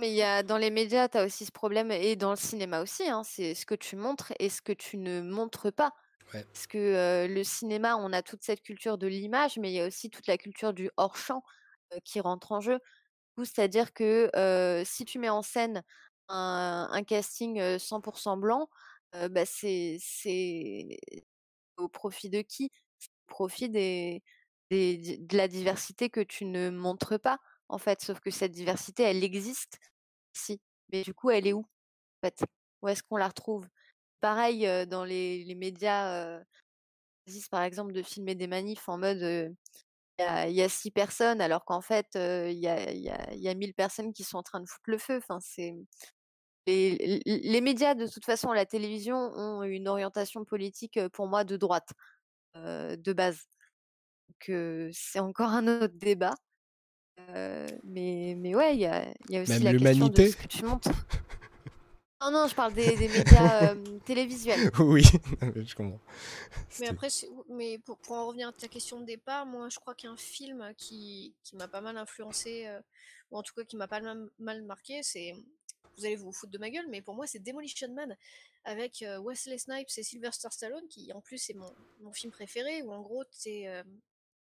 Mais 0.00 0.10
il 0.10 0.14
y 0.16 0.22
a 0.22 0.42
dans 0.42 0.58
les 0.58 0.70
médias, 0.70 1.08
tu 1.08 1.18
as 1.18 1.24
aussi 1.24 1.44
ce 1.46 1.52
problème 1.52 1.90
et 1.90 2.14
dans 2.16 2.30
le 2.30 2.36
cinéma 2.36 2.80
aussi, 2.82 3.08
hein, 3.08 3.22
c'est 3.24 3.54
ce 3.54 3.66
que 3.66 3.74
tu 3.74 3.96
montres 3.96 4.32
et 4.38 4.48
ce 4.48 4.62
que 4.62 4.72
tu 4.72 4.96
ne 4.96 5.20
montres 5.22 5.72
pas. 5.72 5.92
Ouais. 6.34 6.46
Parce 6.52 6.66
que 6.68 6.78
euh, 6.78 7.28
le 7.28 7.44
cinéma, 7.44 7.96
on 7.96 8.12
a 8.12 8.22
toute 8.22 8.42
cette 8.44 8.62
culture 8.62 8.98
de 8.98 9.06
l'image, 9.08 9.58
mais 9.58 9.70
il 9.72 9.74
y 9.76 9.80
a 9.80 9.86
aussi 9.86 10.10
toute 10.10 10.26
la 10.28 10.38
culture 10.38 10.72
du 10.74 10.90
hors-champ 10.96 11.42
euh, 11.94 11.98
qui 12.04 12.20
rentre 12.20 12.52
en 12.52 12.60
jeu. 12.60 12.80
C'est-à-dire 13.38 13.94
que 13.94 14.30
euh, 14.36 14.84
si 14.86 15.04
tu 15.06 15.18
mets 15.20 15.30
en 15.30 15.42
scène 15.42 15.84
un, 16.28 16.88
un 16.92 17.04
casting 17.04 17.60
euh, 17.60 17.78
100% 17.78 18.36
blanc, 18.38 18.68
euh, 19.16 19.28
bah, 19.30 19.46
c'est 19.46 19.98
c'est 20.00 20.98
au 21.76 21.88
profit 21.88 22.30
de 22.30 22.42
qui? 22.42 22.70
C'est 22.98 23.10
Au 23.28 23.32
profit 23.34 23.68
des, 23.70 24.22
des 24.70 25.18
de 25.18 25.36
la 25.36 25.48
diversité 25.48 26.10
que 26.10 26.20
tu 26.20 26.44
ne 26.44 26.70
montres 26.70 27.18
pas, 27.20 27.38
en 27.68 27.78
fait. 27.78 28.00
Sauf 28.02 28.20
que 28.20 28.30
cette 28.30 28.52
diversité, 28.52 29.02
elle 29.04 29.24
existe, 29.24 29.78
si. 30.32 30.60
Mais 30.92 31.02
du 31.02 31.14
coup, 31.14 31.30
elle 31.30 31.46
est 31.46 31.52
où, 31.52 31.60
en 31.60 32.26
fait? 32.26 32.44
Où 32.82 32.88
est-ce 32.88 33.02
qu'on 33.02 33.16
la 33.16 33.28
retrouve? 33.28 33.66
Pareil, 34.20 34.68
dans 34.88 35.04
les, 35.04 35.44
les 35.44 35.54
médias, 35.54 36.40
par 37.50 37.62
exemple, 37.62 37.92
de 37.92 38.02
filmer 38.02 38.34
des 38.34 38.46
manifs 38.46 38.88
en 38.88 38.98
mode 38.98 39.54
il 40.18 40.52
y, 40.54 40.62
a, 40.62 40.68
six 40.68 40.90
personnes, 40.90 41.40
alors 41.40 41.64
qu'en 41.64 41.80
fait, 41.80 42.08
il 42.14 42.58
y, 42.58 42.66
a, 42.66 42.92
y, 42.92 43.48
a, 43.48 43.54
mille 43.54 43.74
personnes 43.74 44.12
qui 44.12 44.24
sont 44.24 44.38
en 44.38 44.42
train 44.42 44.60
de 44.60 44.66
foutre 44.66 44.90
le 44.90 44.98
feu. 44.98 45.18
Enfin, 45.18 45.38
c'est 45.40 45.74
les, 46.66 47.22
les 47.24 47.60
médias, 47.60 47.94
de 47.94 48.06
toute 48.06 48.24
façon, 48.24 48.52
la 48.52 48.66
télévision 48.66 49.16
ont 49.16 49.62
une 49.62 49.88
orientation 49.88 50.44
politique, 50.44 50.98
pour 51.12 51.28
moi, 51.28 51.44
de 51.44 51.56
droite, 51.56 51.90
de 52.56 53.12
base. 53.12 53.46
Donc, 54.46 54.92
c'est 54.92 55.20
encore 55.20 55.50
un 55.50 55.66
autre 55.82 55.94
débat. 55.94 56.34
Mais 57.84 58.34
mais 58.36 58.54
ouais, 58.54 58.74
il 58.74 58.80
y 58.80 58.86
a 58.86 59.06
il 59.28 59.34
y 59.34 59.38
a 59.38 59.42
aussi 59.42 59.52
Même 59.52 59.62
la 59.64 59.72
question 59.72 60.08
de 60.08 60.18
l'humanité? 60.18 60.30
ce 60.30 60.36
que 60.36 60.46
tu 60.46 60.64
montres. 60.64 60.90
Non, 62.20 62.32
non, 62.32 62.48
je 62.48 62.54
parle 62.56 62.74
des 62.74 62.96
des 62.96 63.06
médias, 63.06 63.76
télévisuels. 64.04 64.72
Oui, 64.80 65.04
je 65.54 65.74
comprends. 65.76 66.00
Mais 66.80 66.88
après, 66.88 67.06
mais 67.48 67.78
pour, 67.78 67.96
pour 67.98 68.16
en 68.16 68.26
revenir 68.26 68.48
à 68.48 68.52
ta 68.52 68.66
question 68.66 68.98
de 69.00 69.04
départ, 69.06 69.46
moi 69.46 69.68
je 69.68 69.78
crois 69.78 69.94
qu'un 69.94 70.16
film 70.16 70.74
qui, 70.76 71.36
qui 71.44 71.54
m'a 71.54 71.68
pas 71.68 71.80
mal 71.80 71.96
influencé, 71.96 72.66
euh, 72.66 72.80
ou 73.30 73.38
en 73.38 73.44
tout 73.44 73.54
cas 73.54 73.62
qui 73.62 73.76
m'a 73.76 73.86
pas 73.86 74.00
mal, 74.00 74.28
mal 74.40 74.62
marqué, 74.62 75.00
c'est 75.04 75.32
vous 75.96 76.06
allez 76.06 76.16
vous 76.16 76.32
foutre 76.32 76.50
de 76.50 76.58
ma 76.58 76.70
gueule, 76.70 76.86
mais 76.90 77.02
pour 77.02 77.14
moi, 77.14 77.28
c'est 77.28 77.38
Demolition 77.38 77.92
Man 77.94 78.16
avec 78.64 79.04
Wesley 79.24 79.58
Snipes 79.58 79.88
et 79.96 80.02
Sylvester 80.02 80.48
Stallone, 80.50 80.88
qui 80.88 81.12
en 81.12 81.20
plus 81.20 81.48
est 81.50 81.54
mon, 81.54 81.70
mon 82.00 82.12
film 82.12 82.32
préféré, 82.32 82.82
où 82.82 82.90
en 82.92 83.00
gros, 83.00 83.22
c'est 83.30 83.68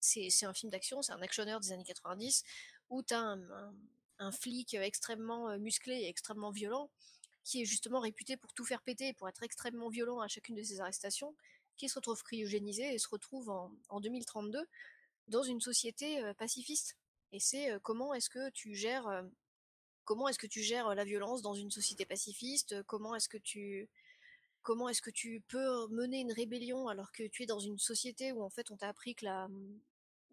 c'est 0.05 0.47
un 0.47 0.55
film 0.55 0.70
d'action, 0.70 1.02
c'est 1.02 1.12
un 1.12 1.22
actionneur 1.22 1.60
des 1.60 1.72
années 1.72 1.85
90, 1.85 2.44
où 2.90 3.02
tu 3.02 3.14
as 3.14 3.39
un, 4.18 4.32
flic 4.32 4.74
extrêmement 4.74 5.59
musclé 5.59 5.94
et 5.94 6.09
extrêmement 6.09 6.51
violent, 6.51 6.90
qui 7.43 7.62
est 7.62 7.64
justement 7.64 8.01
réputé 8.01 8.36
pour 8.36 8.52
tout 8.55 8.64
faire 8.64 8.82
péter, 8.82 9.12
pour 9.14 9.28
être 9.28 9.43
extrêmement 9.43 9.89
violent 9.89 10.20
à 10.20 10.28
chacune 10.28 10.55
de 10.55 10.62
ses 10.62 10.81
arrestations, 10.81 11.35
qui 11.76 11.89
se 11.89 11.97
retrouve 11.97 12.22
cryogénisé 12.22 12.94
et 12.94 12.98
se 12.98 13.09
retrouve 13.09 13.51
en, 13.51 13.72
en 13.89 14.01
2032 14.01 14.66
dans 15.28 15.43
une 15.43 15.60
société 15.60 16.22
pacifiste. 16.39 16.97
Et 17.32 17.40
c'est 17.40 17.70
comment 17.82 18.14
est-ce 18.14 18.31
que 18.31 18.51
tu 18.51 18.74
gères 18.74 19.24
comment 20.05 20.28
est-ce 20.28 20.39
que 20.39 20.47
tu 20.47 20.62
gères 20.62 20.94
la 20.94 21.05
violence 21.05 21.43
dans 21.43 21.55
une 21.55 21.70
société 21.70 22.05
pacifiste 22.05 22.82
Comment 22.85 23.14
est-ce 23.14 23.28
que 23.28 23.39
tu 23.39 23.89
comment 24.64 24.89
est-ce 24.89 25.02
que 25.02 25.10
tu 25.10 25.43
peux 25.47 25.86
mener 25.89 26.20
une 26.20 26.32
rébellion 26.32 26.89
alors 26.89 27.12
que 27.12 27.24
tu 27.24 27.43
es 27.43 27.47
dans 27.47 27.60
une 27.60 27.78
société 27.78 28.32
où 28.32 28.43
en 28.43 28.48
fait 28.48 28.70
on 28.70 28.76
t'a 28.76 28.89
appris 28.89 29.14
que 29.14 29.26
la 29.26 29.48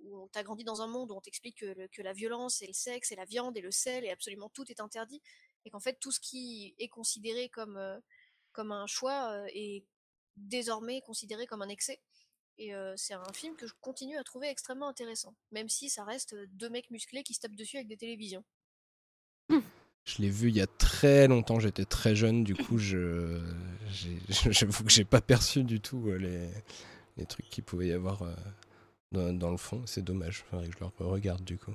où 0.03 0.23
on 0.23 0.27
t'a 0.27 0.43
grandi 0.43 0.63
dans 0.63 0.81
un 0.81 0.87
monde 0.87 1.11
où 1.11 1.15
on 1.15 1.21
t'explique 1.21 1.57
que, 1.57 2.01
la 2.01 2.13
violence 2.13 2.61
et 2.61 2.67
le 2.67 2.73
sexe 2.73 3.11
et 3.11 3.15
la 3.15 3.25
viande 3.25 3.57
et 3.57 3.61
le 3.61 3.71
sel 3.71 4.05
et 4.05 4.09
absolument 4.09 4.49
tout 4.49 4.69
est 4.71 4.79
interdit 4.79 5.21
et 5.65 5.69
qu'en 5.69 5.79
fait 5.79 5.99
tout 5.99 6.11
ce 6.11 6.19
qui 6.19 6.75
est 6.79 6.89
considéré 6.89 7.49
comme 7.49 7.79
comme 8.51 8.71
un 8.71 8.87
choix 8.87 9.43
est 9.53 9.85
désormais 10.35 11.01
considéré 11.01 11.45
comme 11.45 11.61
un 11.61 11.69
excès. 11.69 12.01
Et 12.57 12.71
c'est 12.95 13.13
un 13.13 13.33
film 13.33 13.55
que 13.55 13.65
je 13.65 13.73
continue 13.81 14.17
à 14.17 14.23
trouver 14.23 14.49
extrêmement 14.49 14.87
intéressant, 14.87 15.35
même 15.51 15.69
si 15.69 15.89
ça 15.89 16.03
reste 16.03 16.35
deux 16.53 16.69
mecs 16.69 16.91
musclés 16.91 17.23
qui 17.23 17.33
se 17.33 17.39
tapent 17.39 17.55
dessus 17.55 17.77
avec 17.77 17.87
des 17.87 17.97
télévisions. 17.97 18.43
Je 19.49 20.21
l'ai 20.21 20.29
vu 20.29 20.49
il 20.49 20.55
y 20.55 20.61
a 20.61 20.67
très 20.67 21.27
longtemps, 21.27 21.59
j'étais 21.59 21.85
très 21.85 22.15
jeune, 22.15 22.43
du 22.43 22.55
coup, 22.55 22.77
je 22.77 23.41
j'avoue 24.29 24.83
que 24.83 24.91
j'ai 24.91 25.05
pas 25.05 25.21
perçu 25.21 25.63
du 25.63 25.79
tout 25.79 26.11
les, 26.11 26.49
les 27.17 27.25
trucs 27.25 27.49
qu'il 27.49 27.63
pouvait 27.63 27.87
y 27.87 27.93
avoir 27.93 28.23
dans, 29.11 29.51
le 29.51 29.57
fond. 29.57 29.83
C'est 29.85 30.03
dommage, 30.03 30.43
faudrait 30.49 30.67
que 30.67 30.73
je 30.73 30.79
le 30.79 31.05
regarde 31.05 31.43
du 31.43 31.57
coup. 31.57 31.73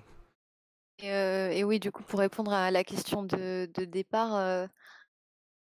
Et, 0.99 1.09
et, 1.09 1.65
oui, 1.65 1.79
du 1.79 1.93
coup, 1.93 2.03
pour 2.03 2.21
répondre 2.21 2.53
à 2.53 2.71
la 2.71 2.85
question 2.85 3.23
de, 3.23 3.69
départ, 3.85 4.69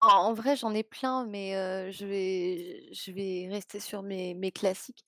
en 0.01 0.33
vrai, 0.33 0.55
j'en 0.55 0.73
ai 0.73 0.83
plein, 0.83 1.25
mais 1.25 1.91
je, 1.91 2.05
vais, 2.05 2.89
je 2.93 3.11
vais 3.11 3.47
rester 3.49 3.79
sur 3.79 4.03
mes, 4.03 4.51
classiques. 4.51 5.05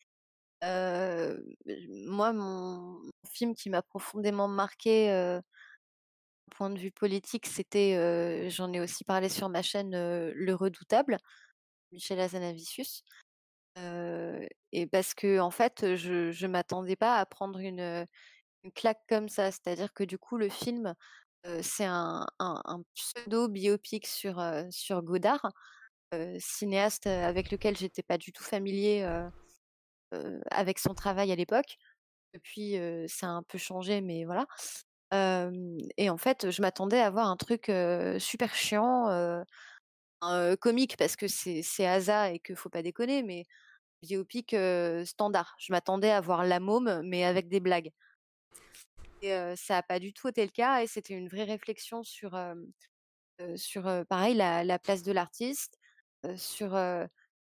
moi, 0.62 2.32
mon 2.32 3.02
film 3.32 3.54
qui 3.56 3.70
m'a 3.70 3.82
profondément 3.82 4.48
marqué 4.48 5.40
point 6.52 6.70
de 6.70 6.80
vue 6.80 6.92
politique, 6.92 7.48
c'était, 7.48 8.50
j'en 8.50 8.72
ai 8.72 8.80
aussi 8.80 9.04
parlé 9.04 9.28
sur 9.28 9.50
ma 9.50 9.62
chaîne, 9.62 9.92
Le 9.92 10.54
Redoutable, 10.56 11.18
Michel 11.92 12.20
Azanavicius. 12.20 13.04
Et 13.76 14.88
parce 14.88 15.14
que 15.14 15.40
en 15.40 15.52
fait, 15.52 15.96
je 15.96 16.46
ne 16.46 16.52
m'attendais 16.52 16.96
pas 16.96 17.18
à 17.18 17.26
prendre 17.26 17.60
une, 17.60 18.06
claque 18.76 19.02
comme 19.10 19.30
ça. 19.30 19.52
C'est-à-dire 19.52 19.94
que 19.94 20.04
du 20.04 20.18
coup, 20.18 20.38
le 20.38 20.50
film 20.50 20.94
c'est 21.62 21.86
un, 21.86 22.26
pseudo 22.94 23.50
biopic 23.50 24.08
sur, 24.08 24.42
sur 24.70 25.02
Godard, 25.02 25.52
cinéaste 26.40 27.08
avec 27.08 27.52
lequel 27.52 27.76
j'étais 27.78 28.04
pas 28.04 28.18
du 28.18 28.32
tout 28.32 28.44
familier 28.44 29.06
avec 30.52 30.80
son 30.80 30.94
travail 30.94 31.32
à 31.32 31.36
l'époque. 31.36 31.78
Depuis, 32.34 32.78
ça 33.08 33.28
a 33.28 33.30
un 33.30 33.44
peu 33.44 33.58
changé, 33.58 34.02
mais 34.02 34.26
voilà. 34.26 34.46
et 35.98 36.10
en 36.10 36.18
fait, 36.18 36.50
je 36.50 36.62
m'attendais 36.62 37.00
à 37.00 37.10
voir 37.10 37.28
un 37.28 37.38
truc 37.38 37.72
super 38.20 38.56
chiant, 38.56 39.44
comique, 40.62 40.98
parce 40.98 41.16
que 41.16 41.28
c'est 41.28 41.86
Asa 41.86 42.32
et 42.32 42.40
que 42.40 42.56
faut 42.56 42.70
pas 42.70 42.82
déconner, 42.82 43.24
mais 43.24 43.46
biopic 44.04 44.56
standard. 45.06 45.56
Je 45.60 45.74
m'attendais 45.74 46.12
à 46.12 46.22
voir 46.22 46.46
La 46.46 46.60
Môme, 46.60 47.02
mais 47.04 47.24
avec 47.24 47.48
des 47.50 47.60
blagues 47.60 47.92
ça 49.56 49.76
n'a 49.76 49.84
pas 49.84 50.00
du 50.00 50.14
tout 50.14 50.28
été 50.28 50.44
le 50.44 50.52
cas 50.52 50.82
et 50.82 50.88
c'était 50.88 51.14
une 51.14 51.30
vraie 51.30 51.44
réflexion 51.44 52.04
sur, 52.04 52.38
sur 53.56 53.84
pareil, 54.10 54.36
la, 54.36 54.80
place 54.80 55.04
de 55.04 55.12
l'artiste, 55.12 55.80
sur 56.36 56.74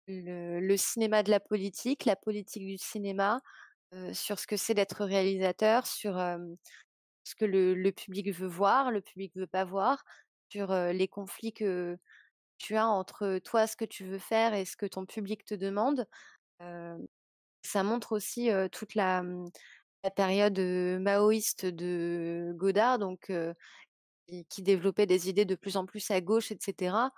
le, 0.08 0.78
cinéma 0.78 1.24
de 1.24 1.32
la 1.32 1.40
politique, 1.40 2.06
la 2.06 2.16
politique 2.16 2.66
du 2.66 2.78
cinéma, 2.78 3.42
sur 4.12 4.40
ce 4.40 4.48
que 4.48 4.58
c'est 4.58 4.74
d'être 4.74 5.06
réalisateur, 5.06 5.88
sur 5.88 6.16
ce 7.24 7.36
que 7.36 7.46
le, 7.46 7.92
public 7.92 8.34
veut 8.34 8.48
voir, 8.48 8.92
le 8.92 9.02
public 9.02 9.36
veut 9.36 9.48
pas 9.48 9.66
voir, 9.66 10.04
sur 10.50 10.74
les 10.74 11.08
conflits 11.08 11.54
que 11.54 11.98
tu 12.58 12.76
as 12.76 12.88
entre 12.88 13.40
toi, 13.40 13.68
ce 13.68 13.76
que 13.76 13.86
tu 13.86 14.06
veux 14.06 14.20
faire 14.20 14.54
et 14.54 14.66
ce 14.66 14.78
que 14.78 14.86
ton 14.86 15.06
public 15.06 15.46
te 15.46 15.56
demande. 15.56 16.06
Ça 16.60 17.84
montre 17.84 18.12
aussi 18.14 18.50
toute 18.72 18.96
la, 18.96 19.24
mmh, 19.24 19.50
période 20.16 20.60
maoïste 20.60 21.66
de 21.66 22.52
Godard, 22.56 23.00
donc 23.00 23.32
qui, 24.50 24.62
développait 24.62 25.06
des 25.06 25.30
idées 25.30 25.46
de 25.46 25.56
plus 25.56 25.78
en 25.78 25.86
plus 25.86 26.12
à 26.12 26.22
gauche, 26.22 26.52
etc. 26.52 27.10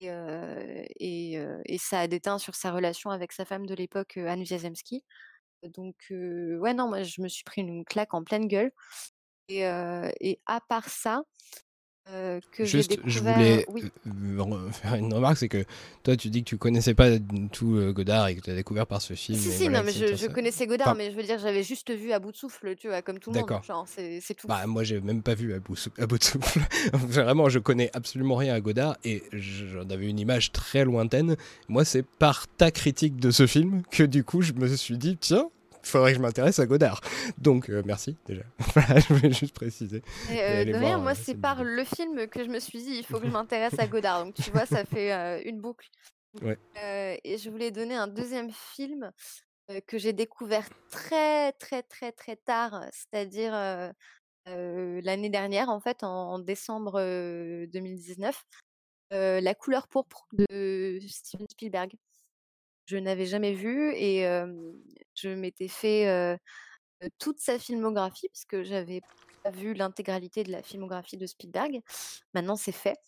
Et, 0.00 1.38
ça 1.78 2.00
a 2.00 2.06
déteint 2.06 2.38
sur 2.38 2.54
sa 2.54 2.72
relation 2.72 3.10
avec 3.10 3.32
sa 3.32 3.44
femme 3.44 3.66
de 3.66 3.74
l'époque, 3.74 4.16
Anne 4.16 4.42
Wiazemski. 4.42 5.04
Donc, 5.62 5.96
ouais, 6.10 6.74
non, 6.74 6.88
moi, 6.88 7.02
je 7.02 7.22
me 7.22 7.28
suis 7.28 7.44
pris 7.44 7.62
une 7.62 7.84
claque 7.84 8.14
en 8.14 8.24
pleine 8.24 8.48
gueule. 8.48 8.72
Et 9.48 9.64
à 9.64 10.60
part 10.68 10.88
ça, 10.88 11.22
que 12.52 12.64
Juste, 12.64 12.98
je 13.04 13.20
voulais 13.20 13.66
faire 14.72 14.94
une 14.94 15.12
remarque, 15.12 15.38
c'est 15.38 15.48
que 15.48 15.64
toi, 16.02 16.16
tu 16.16 16.28
dis 16.28 16.44
que 16.44 16.48
tu 16.50 16.58
connaissais 16.58 16.94
pas 16.94 17.10
tout 17.52 17.80
Godard 17.92 18.28
et 18.28 18.36
que 18.36 18.40
tu 18.40 18.50
as 18.50 18.54
découvert 18.54 18.86
par 18.86 19.00
ce 19.00 19.14
film. 19.14 19.38
Si, 19.38 19.50
si, 19.50 19.68
non, 19.68 19.82
mais 19.84 19.92
je, 19.92 20.26
connaissais 20.26 20.66
Godard, 20.66 20.94
mais 20.94 21.10
je 21.10 21.16
veux 21.16 21.22
dire, 21.22 21.38
j'avais 21.38 21.62
juste 21.62 21.90
vu 21.90 22.12
à 22.12 22.18
bout 22.18 22.32
de 22.32 22.36
souffle, 22.36 22.74
tu 22.76 22.88
vois, 22.88 23.02
comme 23.02 23.18
tout 23.18 23.30
le 23.30 23.40
monde. 23.40 23.48
D'accord. 23.48 23.86
C'est 23.86 24.34
tout. 24.34 24.46
Bah, 24.46 24.66
moi, 24.66 24.84
j'ai 24.84 25.00
même 25.00 25.22
pas 25.22 25.34
vu 25.34 25.54
à 25.54 25.58
bout, 25.58 25.76
à 25.98 26.06
bout 26.06 26.18
de 26.18 26.24
souffle. 26.24 26.60
Vraiment, 26.92 27.48
je 27.48 27.58
connais 27.58 27.90
absolument 27.94 28.36
rien 28.36 28.54
à 28.54 28.60
Godard 28.60 28.96
et 29.04 29.22
j'en 29.32 29.88
avais 29.90 30.08
une 30.08 30.18
image 30.18 30.52
très 30.52 30.84
lointaine. 30.84 31.36
Moi, 31.68 31.84
c'est 31.84 32.04
par 32.04 32.46
ta 32.48 32.70
critique 32.70 33.16
de 33.16 33.30
ce 33.30 33.46
film 33.46 33.82
que 33.90 34.02
du 34.02 34.24
coup, 34.24 34.42
je 34.42 34.52
me 34.52 34.68
suis 34.76 34.98
dit, 34.98 35.16
tiens, 35.16 35.48
il 35.84 35.88
faudrait 35.88 36.12
que 36.12 36.16
je 36.18 36.22
m'intéresse 36.22 36.58
à 36.58 36.66
Godard. 36.66 37.00
Donc, 37.38 37.68
euh, 37.68 37.82
merci 37.84 38.16
déjà. 38.26 38.42
je 38.98 39.12
voulais 39.12 39.32
juste 39.32 39.54
préciser. 39.54 40.02
Euh, 40.30 40.64
de 40.64 40.74
rien, 40.74 40.98
moi, 40.98 41.12
euh, 41.12 41.16
c'est 41.16 41.34
par 41.34 41.62
le 41.62 41.84
film 41.84 42.26
que 42.28 42.42
je 42.42 42.48
me 42.48 42.58
suis 42.58 42.82
dit, 42.82 42.96
il 42.96 43.04
faut 43.04 43.20
que 43.20 43.26
je 43.26 43.30
m'intéresse 43.32 43.78
à 43.78 43.86
Godard. 43.86 44.24
Donc, 44.24 44.34
tu 44.34 44.50
vois, 44.50 44.66
ça 44.66 44.84
fait 44.84 45.42
une 45.44 45.60
boucle. 45.60 45.88
Ouais. 46.42 46.58
et 47.22 47.38
je 47.38 47.48
voulais 47.48 47.70
donner 47.70 47.94
un 47.94 48.08
deuxième 48.08 48.50
film 48.50 49.12
que 49.86 49.98
j'ai 49.98 50.12
découvert 50.12 50.68
très, 50.90 51.52
très, 51.52 51.84
très, 51.84 52.10
très 52.10 52.34
tard, 52.34 52.84
c'est-à-dire 52.90 53.52
l'année 54.46 55.30
dernière, 55.30 55.68
en 55.68 55.78
fait, 55.78 56.02
en, 56.02 56.40
décembre 56.40 56.98
2019. 57.72 58.42
La 59.12 59.54
couleur 59.54 59.86
pourpre 59.86 60.26
de 60.32 60.98
Steven 61.06 61.46
Spielberg 61.48 61.92
je 62.86 62.98
n'avais 62.98 63.26
jamais 63.26 63.54
vu 63.54 63.92
et 63.94 64.26
je 65.14 65.28
m'étais 65.28 65.68
fait 65.68 66.38
toute 67.18 67.40
sa 67.40 67.58
filmographie 67.58 68.28
parce 68.28 68.44
que 68.44 68.62
j'avais 68.62 69.00
pas 69.42 69.50
vu 69.50 69.74
l'intégralité 69.74 70.42
de 70.42 70.52
la 70.52 70.62
filmographie 70.62 71.16
de 71.16 71.26
Spielberg. 71.26 71.80
Maintenant, 72.34 72.56
c'est 72.56 72.72
fait. 72.72 72.98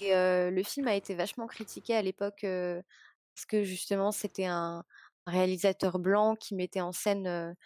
Et 0.00 0.10
le 0.12 0.62
film 0.62 0.88
a 0.88 0.94
été 0.94 1.14
vachement 1.14 1.46
critiqué 1.46 1.94
à 1.94 2.02
l'époque 2.02 2.40
parce 2.42 3.46
que 3.48 3.62
justement, 3.62 4.12
c'était 4.12 4.46
un 4.46 4.84
réalisateur 5.26 5.98
blanc 5.98 6.36
qui 6.36 6.54
mettait 6.54 6.80
en 6.80 6.92
scène 6.92 7.56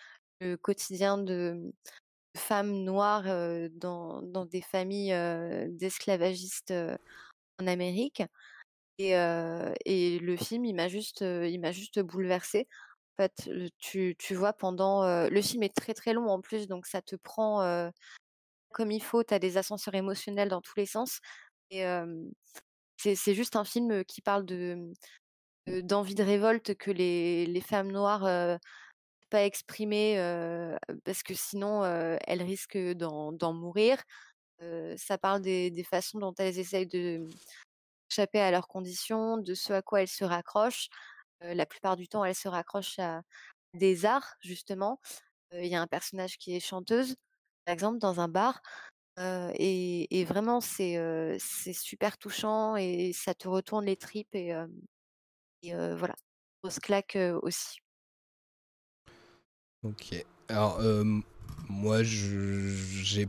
le 0.41 0.57
quotidien 0.57 1.19
de 1.19 1.73
femmes 2.37 2.85
noires 2.85 3.25
dans, 3.73 4.47
des 4.47 4.63
familles 4.63 5.15
d'esclavagistes 5.71 6.73
en 7.61 7.67
Amérique. 7.67 8.23
Et, 8.99 9.13
et 9.85 10.19
le 10.19 10.37
film, 10.37 10.65
il 10.65 10.75
m'a 10.75 10.89
juste, 10.89 11.21
il 11.23 11.59
m'a 11.61 11.73
juste 11.73 12.01
bouleversée. 12.01 12.69
Fait, 13.19 13.51
tu, 13.79 14.15
tu 14.17 14.35
vois 14.35 14.53
pendant. 14.53 15.29
le 15.29 15.43
film 15.43 15.65
est 15.65 15.75
très 15.75 15.93
très 15.93 16.13
long 16.13 16.29
en 16.29 16.41
plus, 16.41 16.69
donc 16.69 16.87
ça 16.87 17.03
te 17.03 17.17
prend 17.17 17.91
comme 18.71 18.93
il 18.93 19.03
faut. 19.03 19.25
Tu 19.25 19.35
as 19.35 19.41
des 19.41 19.57
ascenseurs 19.57 19.95
émotionnels 19.95 20.49
dans 20.49 20.61
tous 20.61 20.75
les 20.77 20.87
sens. 20.87 21.21
Et 21.71 21.85
c'est 22.97 23.35
juste 23.35 23.57
un 23.57 23.65
film 23.65 24.05
qui 24.05 24.23
parle 24.23 24.47
de 24.47 24.93
d'envie 25.67 26.15
de 26.15 26.23
révolte 26.23 26.77
que 26.77 26.91
les, 26.91 27.45
les 27.45 27.61
femmes 27.61 27.93
noires 27.93 28.25
euh, 28.25 28.57
pas 29.29 29.45
exprimer 29.45 30.17
parce 31.05 31.23
que 31.23 31.35
sinon 31.35 31.85
elles 31.85 32.43
risquent 32.43 32.93
d'en 32.95 33.53
mourir. 33.53 34.03
ça 34.97 35.19
parle 35.19 35.43
des, 35.43 35.71
des, 35.71 35.85
façons 35.85 36.19
dont 36.21 36.35
elles 36.39 36.59
essayent 36.59 36.87
de, 36.87 37.27
échapper 38.11 38.41
à 38.41 38.51
leurs 38.51 38.69
conditions, 38.69 39.39
de 39.39 39.55
ce 39.55 39.73
à 39.73 39.83
quoi 39.83 40.03
elles 40.03 40.09
se 40.09 40.25
raccrochent. 40.25 40.89
La 41.41 41.67
plupart 41.67 41.97
du 41.97 42.09
temps, 42.09 42.25
elles 42.25 42.35
se 42.35 42.49
raccrochent 42.49 42.99
à 42.99 43.23
des 43.75 44.05
arts, 44.05 44.35
justement. 44.41 45.01
Il 45.53 45.67
y 45.67 45.75
a 45.75 45.81
un 45.81 45.87
personnage 45.87 46.37
qui 46.39 46.55
est 46.55 46.61
chanteuse, 46.61 47.17
par 47.65 47.73
exemple, 47.73 47.99
dans 47.99 48.21
un 48.21 48.29
bar. 48.29 48.61
et 49.19 50.25
vraiment 50.27 50.61
c'est, 50.61 51.39
super 51.73 52.19
touchant 52.19 52.77
et 52.77 53.13
ça 53.13 53.35
te 53.35 53.49
retourne 53.49 53.85
les 53.85 53.97
tripes 53.97 54.35
et 54.35 54.55
voilà, 55.63 56.15
grosse 56.63 56.79
claque, 56.81 57.19
aussi. 57.43 57.79
OK. 59.85 60.25
Alors, 60.49 60.81
moi 61.69 62.03
je 62.03 63.27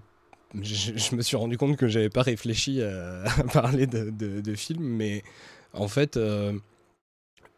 je 0.54 1.16
me 1.16 1.22
suis 1.22 1.38
rendu 1.38 1.58
compte 1.58 1.78
que 1.78 1.88
j'avais 1.88 2.10
pas 2.10 2.24
réfléchi 2.24 2.82
à 2.82 3.24
parler 3.54 3.88
de 3.88 4.10
de 4.10 4.56
films, 4.56 4.84
mais 4.84 5.24
en 5.74 5.88
fait, 5.88 6.18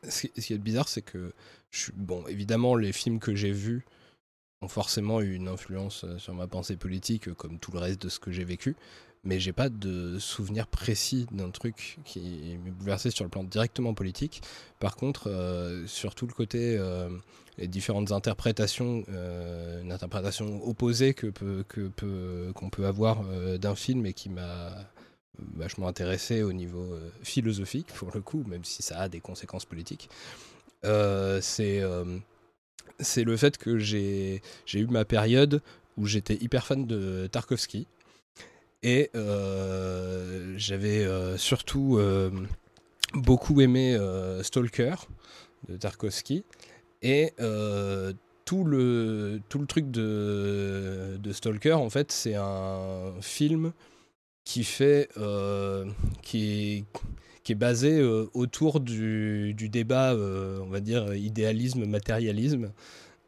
ce 0.07 0.27
qui 0.27 0.53
est 0.53 0.57
bizarre, 0.57 0.87
c'est 0.87 1.01
que 1.01 1.33
je 1.69 1.91
bon, 1.95 2.25
évidemment, 2.27 2.75
les 2.75 2.91
films 2.91 3.19
que 3.19 3.35
j'ai 3.35 3.51
vus 3.51 3.85
ont 4.61 4.67
forcément 4.67 5.21
eu 5.21 5.33
une 5.33 5.47
influence, 5.47 6.03
heu, 6.03 6.19
sur 6.19 6.33
ma 6.35 6.47
pensée 6.47 6.75
politique, 6.75 7.27
euh, 7.27 7.33
comme 7.33 7.59
tout 7.59 7.71
le 7.71 7.79
reste 7.79 8.01
de 8.01 8.09
ce 8.09 8.19
que 8.19 8.31
j'ai 8.31 8.43
vécu, 8.43 8.75
mais 9.23 9.39
j'ai 9.39 9.53
pas 9.53 9.69
de 9.69 10.19
souvenir 10.19 10.67
précis 10.67 11.27
d'un 11.31 11.51
truc 11.51 11.97
qui 12.05 12.57
m'ait 12.63 12.71
bouleversé 12.71 13.11
sur 13.11 13.23
le 13.23 13.29
plan 13.29 13.43
directement 13.43 13.93
politique. 13.93 14.41
Par 14.79 14.95
contre, 14.95 15.29
heu, 15.29 15.85
sur 15.87 16.15
tout 16.15 16.27
le 16.27 16.33
côté, 16.33 16.79
les 17.59 17.67
différentes 17.67 18.11
interprétations, 18.11 19.03
une 19.83 19.91
interprétation 19.91 20.67
opposée 20.67 21.13
que 21.13 21.27
qu'on 22.53 22.69
peut 22.71 22.85
avoir, 22.87 23.23
d'un 23.59 23.75
film 23.75 24.07
et 24.07 24.13
qui 24.13 24.29
m'a 24.29 24.71
vachement 25.55 25.87
intéressé 25.87 26.43
au 26.43 26.53
niveau, 26.53 26.83
heu, 26.93 27.11
philosophique 27.23 27.87
pour 27.87 28.11
le 28.13 28.21
coup, 28.21 28.43
même 28.47 28.63
si 28.63 28.81
ça 28.83 28.99
a 28.99 29.09
des 29.09 29.19
conséquences 29.19 29.65
politiques. 29.65 30.09
Heu, 30.85 31.39
c'est, 31.41 31.77
hem, 31.77 32.21
c'est 32.99 33.23
le 33.23 33.37
fait 33.37 33.57
que 33.57 33.77
j'ai 33.77 34.41
eu 34.73 34.87
ma 34.87 35.05
période 35.05 35.61
où 35.97 36.05
j'étais 36.05 36.35
hyper 36.35 36.65
fan 36.65 36.85
de 36.85 37.27
Tarkovsky 37.27 37.87
et 38.83 39.11
euh, 39.15 40.53
j'avais 40.57 41.03
euh, 41.03 41.37
surtout 41.37 41.97
euh, 41.97 42.31
beaucoup 43.13 43.61
aimé 43.61 43.95
euh, 43.95 44.41
Stalker 44.43 44.95
de 45.67 45.77
Tarkovsky 45.77 46.43
et 47.01 47.33
euh, 47.39 48.13
tout 48.45 48.63
le 48.63 49.39
tout 49.49 49.59
le 49.59 49.67
truc 49.67 49.91
de, 49.91 51.17
de 51.21 51.31
Stalker 51.31 51.73
en 51.73 51.89
fait 51.89 52.11
c'est 52.11 52.35
un 52.35 53.13
film 53.21 53.71
qui 54.43 54.63
fait 54.63 55.09
euh, 55.17 55.85
qui 56.21 56.77
est 56.77 56.85
qui 57.43 57.53
est 57.53 57.55
basé 57.55 57.99
euh, 57.99 58.29
autour 58.33 58.79
du, 58.79 59.53
du 59.53 59.69
débat, 59.69 60.13
euh, 60.13 60.59
on 60.61 60.69
va 60.69 60.79
dire, 60.79 61.13
idéalisme-matérialisme, 61.15 62.71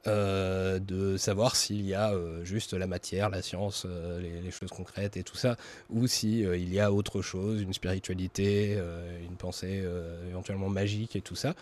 euh, 0.05 0.79
de 0.79 1.17
savoir 1.17 1.55
s'il 1.55 1.85
y 1.85 1.93
a 1.93 2.13
juste 2.43 2.73
la 2.73 2.87
matière, 2.87 3.29
la 3.29 3.41
science, 3.41 3.87
les, 4.21 4.41
les 4.41 4.51
choses 4.51 4.69
concrètes 4.69 5.17
et 5.17 5.23
tout 5.23 5.37
ça, 5.37 5.55
ou 5.89 6.07
si 6.07 6.41
il 6.41 6.73
y 6.73 6.79
a 6.79 6.91
autre 6.91 7.21
chose, 7.21 7.61
une 7.61 7.73
spiritualité, 7.73 8.77
une 9.25 9.37
pensée 9.37 9.83
éventuellement 10.27 10.69
magique 10.69 11.15
et 11.15 11.21
tout 11.21 11.35
ça. 11.35 11.55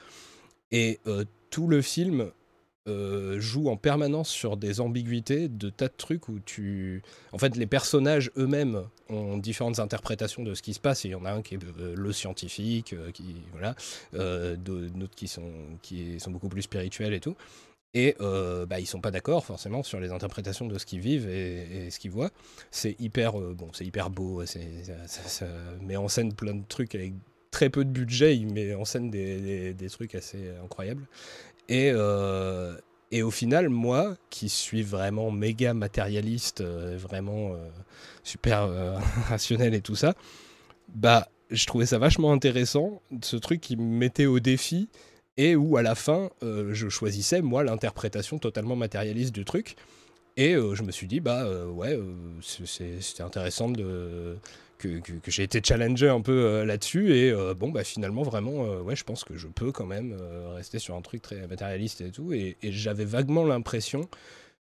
Et 0.72 0.99
tout 1.52 1.68
le 1.68 1.82
film 1.82 2.32
euh, 2.88 3.40
joue 3.40 3.70
en 3.70 3.78
permanence 3.78 4.28
sur 4.28 4.58
des 4.58 4.82
ambiguïtés, 4.82 5.49
de 5.49 5.70
tas 5.70 5.88
de 5.88 5.94
trucs 5.95 6.28
où 6.30 6.40
tu... 6.40 7.03
En 7.32 7.38
fait, 7.38 7.56
les 7.56 7.68
personnages 7.68 8.32
eux-mêmes 8.38 8.86
ont 9.08 9.38
différentes 9.38 9.78
interprétations 9.78 10.41
de 10.41 10.56
ce 10.56 10.64
qui 10.64 10.74
se 10.74 10.80
passe. 10.80 11.03
Il 11.03 11.12
y 11.12 11.16
en 11.16 11.24
a 11.26 11.32
un 11.32 11.44
qui 11.44 11.56
est 11.56 11.64
euh, 11.80 11.94
le 11.95 12.12
scientifique, 12.12 12.94
euh, 12.94 13.12
qui 13.12 13.36
voilà, 13.52 13.76
d'autres 14.56 15.16
qui 15.16 15.28
sont 15.28 15.52
qui 15.84 16.20
sont 16.20 16.32
beaucoup 16.32 16.49
plus 16.49 16.64
spirituels 16.64 17.14
et 17.14 17.20
tout. 17.20 17.36
Et 17.94 18.16
bah, 18.20 18.80
ils 18.80 18.88
sont 18.88 19.02
pas 19.02 19.12
d'accord 19.12 19.45
forcément 19.45 19.84
sur 19.84 19.99
les 19.99 20.12
interprétations 20.12 20.66
de 20.66 20.78
ce 20.80 20.86
qu'ils 20.86 21.02
vivent 21.02 21.30
et, 21.30 21.91
ce 21.91 21.99
qu'ils 21.99 22.10
voient. 22.12 22.32
C'est 22.72 22.95
hyper 22.99 23.34
bon, 23.34 23.70
hyper 23.80 24.10
beau. 24.10 24.44
Ça, 24.45 25.45
met 25.82 25.98
en 25.98 26.08
scène 26.08 26.34
plein 26.34 26.56
de 26.56 26.64
trucs 26.68 26.95
avec 26.95 27.14
très 27.52 27.70
peu 27.70 27.84
de 27.84 27.90
budget. 27.90 28.38
Il 28.38 28.53
met 28.53 28.74
en 28.74 28.86
scène 28.86 29.12
des 29.12 29.90
trucs 29.90 30.16
assez 30.16 30.49
incroyables. 30.64 31.06
Et, 31.72 31.89
euh, 31.95 32.76
et 33.11 33.23
au 33.23 33.31
final, 33.31 33.69
moi, 33.69 34.18
qui 34.30 34.49
suis 34.49 34.84
vraiment 34.84 35.31
méga 35.31 35.73
matérialiste, 35.73 36.60
euh, 36.60 36.98
vraiment 36.98 37.53
euh, 37.53 37.69
super 38.23 38.68
rationnel 39.30 39.73
et 39.73 39.80
tout 39.80 39.95
ça, 39.95 40.14
bah, 40.93 41.30
je 41.49 41.65
trouvais 41.65 41.85
ça 41.85 41.98
vachement 41.98 42.34
intéressant, 42.34 43.02
ce 43.22 43.38
truc 43.38 43.61
qui 43.61 43.77
me 43.77 43.84
mettait 43.84 44.26
au 44.26 44.41
défi 44.41 44.89
et 45.38 45.56
où 45.56 45.77
à 45.77 45.81
la 45.81 45.95
fin, 45.95 46.30
je 46.41 46.89
choisissais, 46.89 47.41
moi, 47.41 47.64
l'interprétation 47.64 48.38
totalement 48.38 48.76
matérialiste 48.76 49.34
du 49.34 49.45
truc. 49.45 49.77
Et 50.35 50.53
je 50.53 50.84
me 50.84 50.91
suis 50.91 51.07
dit, 51.07 51.22
bah 51.22 51.49
ouais, 51.68 51.98
c'était 52.41 53.23
intéressant 53.23 53.69
de, 53.69 54.38
que, 54.82 55.02
j'ai 55.28 55.44
été 55.44 55.62
challengé 55.64 56.10
un 56.10 56.22
peu 56.22 56.45
euh, 56.45 56.66
là-dessus. 56.66 57.14
Et 57.16 57.32
euh, 57.32 57.53
bon, 57.53 57.70
bah 57.70 57.84
finalement, 57.84 58.24
vraiment, 58.24 58.65
euh, 58.65 58.81
ouais, 58.81 58.96
je 58.96 59.04
pense 59.04 59.23
que 59.23 59.38
je 59.38 59.47
peux 59.47 59.72
quand 59.72 59.86
même 59.86 60.18
rester 60.55 60.80
sur 60.80 60.96
un 60.96 61.02
truc 61.02 61.22
très 61.22 61.47
matérialiste 61.47 62.02
et 62.02 62.12
tout. 62.12 62.34
Et, 62.34 62.57
j'avais 62.64 63.05
vaguement 63.05 63.46
l'impression 63.46 64.10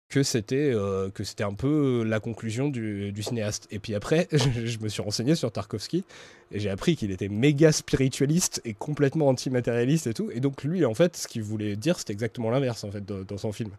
que 0.08 0.23
c'était 0.23 0.73
que 1.12 1.23
c'était 1.23 1.44
un 1.44 1.52
peu 1.52 2.02
la 2.02 2.18
conclusion 2.18 2.68
du, 2.68 3.15
cinéaste. 3.23 3.68
Et 3.70 3.78
puis 3.78 3.94
après, 3.94 4.26
je, 4.32 4.78
me 4.78 4.89
suis 4.89 5.02
renseigné 5.02 5.34
sur 5.34 5.52
Tarkovsky 5.52 6.05
et 6.50 6.60
j'ai 6.60 6.70
appris 6.70 6.97
qu'il 6.97 7.10
était 7.10 7.28
méga 7.28 7.73
spiritualiste 7.73 8.62
et 8.65 8.73
complètement 8.73 9.28
antimatérialiste 9.28 10.07
et 10.07 10.15
tout. 10.15 10.31
Et 10.32 10.41
donc 10.41 10.65
lui, 10.65 10.86
en 10.86 10.94
fait, 10.94 11.16
ce 11.16 11.28
qu'il 11.28 11.42
voulait 11.42 11.76
dire, 11.76 11.99
c'était 11.99 12.15
exactement 12.15 12.49
l'inverse 12.50 12.84
en 12.84 12.91
fait 12.91 13.05
dans 13.05 13.36
son 13.36 13.52
film. 13.52 13.70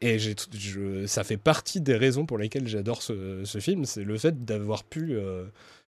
Et 0.00 0.18
ça 1.06 1.24
fait 1.24 1.36
partie 1.36 1.80
des 1.80 1.96
raisons 1.96 2.24
pour 2.24 2.38
lesquelles 2.38 2.68
j'adore 2.68 3.02
ce, 3.02 3.58
film, 3.60 3.84
c'est 3.84 4.04
le 4.04 4.16
fait 4.16 4.44
d'avoir 4.44 4.84
pu 4.84 5.14
euh, 5.14 5.46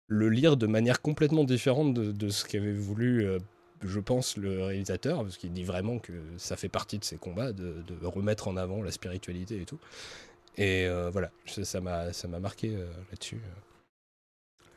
le 0.07 0.29
lire 0.29 0.57
de 0.57 0.67
manière 0.67 1.01
complètement 1.01 1.43
différente 1.43 1.93
de, 1.93 2.29
ce 2.29 2.45
qu'avait 2.45 2.71
voulu, 2.71 3.25
euh, 3.25 3.39
je 3.83 3.99
pense, 3.99 4.37
le 4.37 4.63
réalisateur, 4.63 5.23
parce 5.23 5.37
qu'il 5.37 5.51
dit 5.53 5.63
vraiment 5.63 5.97
que 5.97 6.13
ça 6.37 6.55
fait 6.55 6.69
partie 6.69 6.99
de 6.99 7.03
ses 7.03 7.17
combats, 7.17 7.51
de, 7.51 7.83
remettre 8.03 8.47
en 8.47 8.57
avant 8.57 8.83
la 8.83 8.91
spiritualité 8.91 9.59
et 9.59 9.65
tout. 9.65 9.79
Et 10.57 10.85
euh, 10.85 11.09
voilà, 11.09 11.31
ça 11.45 11.81
m'a, 11.81 12.13
ça 12.13 12.27
m'a 12.27 12.39
marqué 12.39 12.69
là-dessus. 13.09 13.41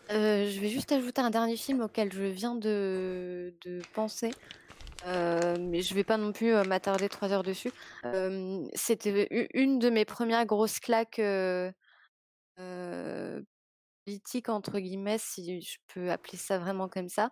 Je 0.09 0.59
vais 0.59 0.71
juste 0.71 0.91
ajouter 0.91 1.21
un 1.21 1.29
dernier 1.29 1.57
film 1.57 1.83
auquel 1.83 2.11
je 2.15 2.23
viens 2.23 2.55
de 2.55 3.53
penser, 3.93 4.31
heu, 5.07 5.59
mais 5.59 5.83
je 5.83 5.95
vais 5.95 6.05
pas 6.05 6.17
non 6.17 6.33
plus, 6.33 6.55
heu, 6.55 6.65
m'attarder 6.65 7.09
3 7.09 7.33
heures 7.33 7.43
dessus. 7.43 7.71
Hem, 8.05 8.69
c'était 8.75 9.29
une 9.55 9.79
de 9.79 9.91
mes 9.91 10.05
premières 10.05 10.47
grosses 10.47 10.81
claques, 10.81 11.19
heu, 11.21 11.73
«politiques» 14.05 14.49
entre 14.49 14.79
guillemets, 14.79 15.19
si 15.19 15.61
je 15.61 15.77
peux 15.89 16.11
appeler 16.11 16.39
ça 16.39 16.59
vraiment 16.59 16.89
comme 16.89 17.09
ça. 17.09 17.31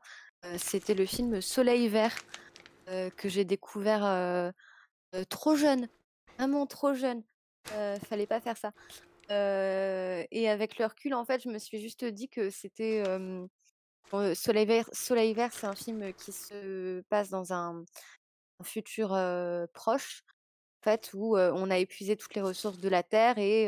C'était 0.58 0.94
le 0.94 1.06
film 1.06 1.40
Soleil 1.40 1.88
vert, 1.88 2.16
que 2.86 3.28
j'ai 3.28 3.44
découvert, 3.44 4.52
trop 5.28 5.56
jeune, 5.56 5.88
vraiment 6.38 6.66
trop 6.66 6.94
jeune. 6.94 7.24
Fallait 8.08 8.26
pas 8.26 8.40
faire 8.40 8.56
ça. 8.56 8.72
Et 9.30 10.48
avec 10.48 10.78
le 10.78 10.86
recul, 10.86 11.14
en 11.14 11.24
fait, 11.24 11.42
je 11.42 11.48
me 11.48 11.58
suis 11.58 11.80
juste 11.80 12.04
dit 12.04 12.28
que 12.28 12.50
c'était, 12.50 13.02
hem, 14.12 14.18
heu, 14.20 14.34
Soleil 14.34 15.34
vert 15.34 15.52
c'est 15.52 15.66
un 15.66 15.74
film 15.74 16.12
qui 16.14 16.32
se 16.32 17.00
passe 17.08 17.30
dans 17.30 17.52
un 17.52 17.84
futur, 18.62 19.08
proche, 19.74 20.22
en 20.82 20.84
fait, 20.90 21.10
où, 21.14 21.36
on 21.36 21.70
a 21.70 21.78
épuisé 21.78 22.16
toutes 22.16 22.34
les 22.34 22.40
ressources 22.42 22.78
de 22.78 22.88
la 22.88 23.02
terre 23.02 23.38
et 23.38 23.66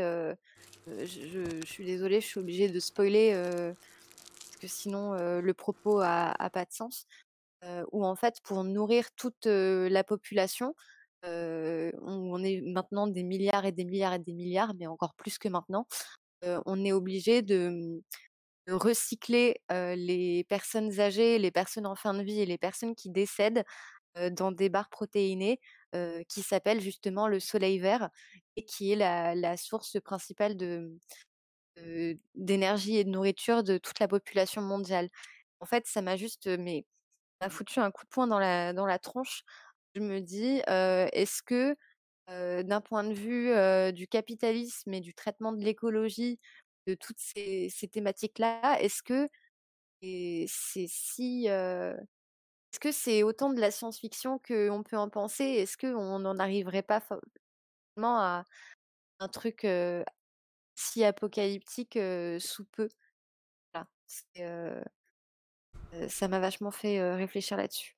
je 0.87 1.67
suis 1.67 1.85
désolée, 1.85 2.21
je 2.21 2.27
suis 2.27 2.41
obligée 2.41 2.69
de 2.69 2.81
spoiler, 2.81 3.33
parce 3.35 4.57
que 4.61 4.69
sinon, 4.69 5.13
le 5.41 5.53
propos 5.55 6.01
a 6.01 6.51
pas 6.53 6.65
de 6.65 6.73
sens. 6.73 7.07
Où 7.93 8.05
en 8.05 8.15
fait, 8.15 8.41
pour 8.45 8.65
nourrir 8.65 9.11
toute, 9.17 9.47
la 9.47 10.05
population, 10.05 10.75
on 11.25 12.43
est 12.45 12.63
maintenant 12.63 13.07
des 13.09 13.25
milliards 13.25 13.67
et 13.67 13.73
des 13.73 13.85
milliards 13.85 14.15
et 14.15 14.19
des 14.21 14.33
milliards, 14.33 14.75
mais 14.79 14.87
encore 14.87 15.15
plus 15.15 15.39
que 15.39 15.49
maintenant, 15.49 15.87
on 16.43 16.85
est 16.85 16.93
obligé 16.93 17.43
de, 17.43 17.69
mmh, 17.69 17.97
de 17.97 18.03
recycler, 18.69 19.61
les 19.71 20.45
personnes 20.49 21.01
âgées, 21.01 21.39
les 21.39 21.51
personnes 21.51 21.87
en 21.87 21.95
fin 21.97 22.15
de 22.15 22.23
vie 22.23 22.41
et 22.41 22.47
les 22.47 22.59
personnes 22.59 22.95
qui 22.95 23.11
décèdent, 23.11 23.65
dans 24.33 24.53
des 24.53 24.69
barres 24.69 24.91
protéinées, 24.91 25.61
qui 26.29 26.43
s'appellent 26.43 26.81
justement 26.81 27.29
le 27.29 27.41
soleil 27.41 27.79
vert 27.79 28.11
et 28.57 28.65
qui 28.65 28.93
est 28.93 28.97
la 28.97 29.57
source 29.57 30.01
principale 30.01 30.57
de, 30.57 30.99
d'énergie 32.35 32.97
et 32.97 33.05
de 33.05 33.11
nourriture 33.11 33.63
de 33.63 33.79
toute 33.79 34.01
la 34.01 34.09
population 34.09 34.63
mondiale. 34.63 35.09
En 35.61 35.67
fait, 35.67 35.87
ça 35.87 36.03
m'a 36.03 36.17
juste, 36.17 36.47
mais 36.47 36.87
m'a 37.41 37.51
foutu 37.51 37.81
un 37.81 37.91
coup 37.93 38.05
de 38.05 38.11
poing 38.11 38.29
dans 38.29 38.41
la 38.41 38.73
dans 38.75 38.87
la 38.87 38.99
tronche. 39.01 39.43
Je 39.95 40.01
me 40.03 40.21
dis, 40.21 40.63
est-ce 40.69 41.43
que, 41.45 41.77
d'un 42.29 42.81
point 42.83 43.05
de 43.05 43.15
vue, 43.15 43.93
du 43.95 44.09
capitalisme 44.09 44.95
et 44.95 45.01
du 45.01 45.15
traitement 45.15 45.53
de 45.53 45.65
l'écologie, 45.65 46.41
de 46.89 46.95
toutes 46.95 47.19
ces 47.21 47.71
thématiques-là, 47.93 48.81
est-ce 48.81 49.03
que 49.03 49.29
c'est 50.03 50.87
si, 50.89 51.47
heu, 51.49 51.97
est-ce 52.73 52.81
que 52.81 52.93
c'est 52.93 53.23
autant 53.25 53.53
de 53.53 53.61
la 53.61 53.71
science-fiction 53.71 54.39
qu'on 54.41 54.83
peut 54.85 54.99
en 54.99 55.11
penser? 55.11 55.45
Est-ce 55.45 55.79
qu'on 55.79 56.19
n'en 56.21 56.39
arriverait 56.39 56.83
pas 56.83 57.01
forcément 57.01 58.19
à 58.21 58.45
un 59.21 59.29
truc, 59.29 59.65
heu, 59.65 60.05
si 60.77 61.05
apocalyptique 61.05 61.99
sous 62.41 62.67
peu? 62.67 62.89
ça 66.09 66.29
m'a 66.29 66.41
vachement 66.41 66.71
fait 66.71 67.15
réfléchir 67.15 67.57
là-dessus. 67.57 67.97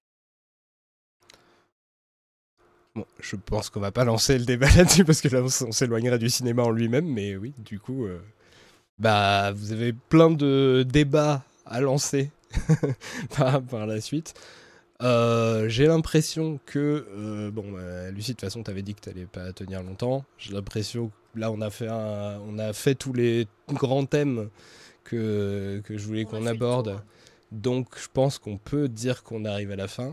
Je 3.20 3.36
pense 3.36 3.70
qu'on 3.70 3.80
va 3.80 3.92
pas 3.92 4.04
lancer 4.04 4.38
le 4.38 4.44
débat 4.44 4.68
là-dessus 4.76 5.04
parce 5.04 5.20
que 5.20 5.28
là 5.28 5.42
on 5.42 5.72
s'éloignerait 5.72 6.18
du 6.18 6.28
cinéma 6.30 6.62
en 6.62 6.70
lui-même, 6.70 7.06
mais 7.06 7.36
oui, 7.36 7.54
du 7.58 7.78
coup, 7.78 8.06
bah 9.00 9.52
vous 9.52 9.72
avez 9.72 9.92
plein 9.92 10.30
de 10.30 10.86
débats 10.88 11.42
à 11.66 11.80
lancer 11.80 12.30
par, 13.36 13.86
la 13.86 14.00
suite. 14.00 14.34
j'ai 15.00 15.86
l'impression 15.86 16.60
que 16.66 17.50
bon, 17.50 17.72
bah, 17.72 18.10
Lucie, 18.10 18.32
de 18.32 18.36
toute 18.36 18.42
façon, 18.42 18.62
t'avais 18.62 18.82
dit 18.82 18.94
que 18.94 19.00
t'allais 19.00 19.26
pas 19.26 19.52
tenir 19.52 19.82
longtemps. 19.82 20.24
J'ai 20.38 20.52
l'impression 20.52 21.08
que 21.08 21.40
là, 21.40 21.50
on 21.50 21.60
a 21.60 21.70
fait 21.70 21.88
on 21.90 22.58
a 22.58 22.72
fait 22.72 22.94
tous 22.94 23.12
les 23.12 23.48
grands 23.68 24.06
thèmes 24.06 24.48
que, 25.04 25.80
que 25.84 25.96
je 25.96 26.06
voulais 26.06 26.24
qu'on 26.24 26.46
aborde. 26.46 27.00
Donc, 27.52 27.98
je 27.98 28.08
pense 28.12 28.38
qu'on 28.38 28.58
peut 28.58 28.88
dire 28.88 29.22
qu'on 29.22 29.44
arrive 29.44 29.72
à 29.72 29.76
la 29.76 29.88
fin. 29.88 30.12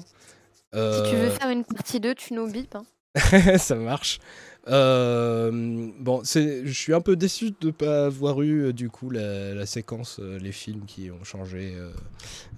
Si 0.74 0.80
tu 1.10 1.16
veux 1.16 1.28
euh, 1.28 1.32
faire 1.32 1.50
une 1.50 1.64
partie 1.64 2.00
2, 2.00 2.16
tu 2.16 2.34
nous 2.34 2.52
bipes. 2.52 2.76
Hein. 2.76 3.58
ça 3.58 3.76
marche. 3.76 4.20
Euh, 4.68 5.90
bon, 6.00 6.22
je 6.24 6.72
suis 6.72 6.94
un 6.94 7.02
peu 7.02 7.16
déçu 7.16 7.52
de 7.62 7.68
ne 7.68 7.72
pas 7.72 8.08
avoir 8.08 8.42
eu 8.42 8.66
euh, 8.66 8.74
du 8.74 8.90
coup 8.90 9.10
la, 9.10 9.66
séquence, 9.66 10.20
les 10.20 10.52
films 10.52 10.86
qui 10.86 11.10
ont 11.10 11.24
changé 11.24 11.74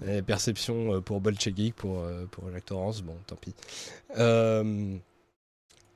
les 0.04 0.22
perceptions 0.22 1.00
pour 1.02 1.20
Bolchevik, 1.20 1.74
pour, 1.74 2.04
pour 2.30 2.50
Jacques 2.50 2.66
Torrance. 2.66 3.02
Bon, 3.02 3.16
tant 3.26 3.36
pis. 3.36 3.54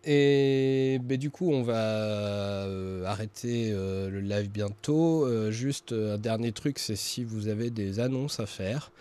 Et 0.06 0.98
ben, 1.02 1.16
du 1.16 1.30
coup, 1.30 1.50
on 1.50 1.62
va 1.62 2.66
euh, 2.66 3.04
arrêter 3.04 3.70
euh, 3.72 4.10
le 4.10 4.20
live 4.20 4.50
bientôt. 4.50 5.26
Euh, 5.26 5.50
juste 5.50 5.92
un 5.92 6.18
dernier 6.18 6.52
truc, 6.52 6.78
c'est 6.78 6.96
si 6.96 7.24
vous 7.24 7.48
avez 7.48 7.70
des 7.70 8.00
annonces 8.00 8.38
à 8.40 8.46
faire. 8.46 8.92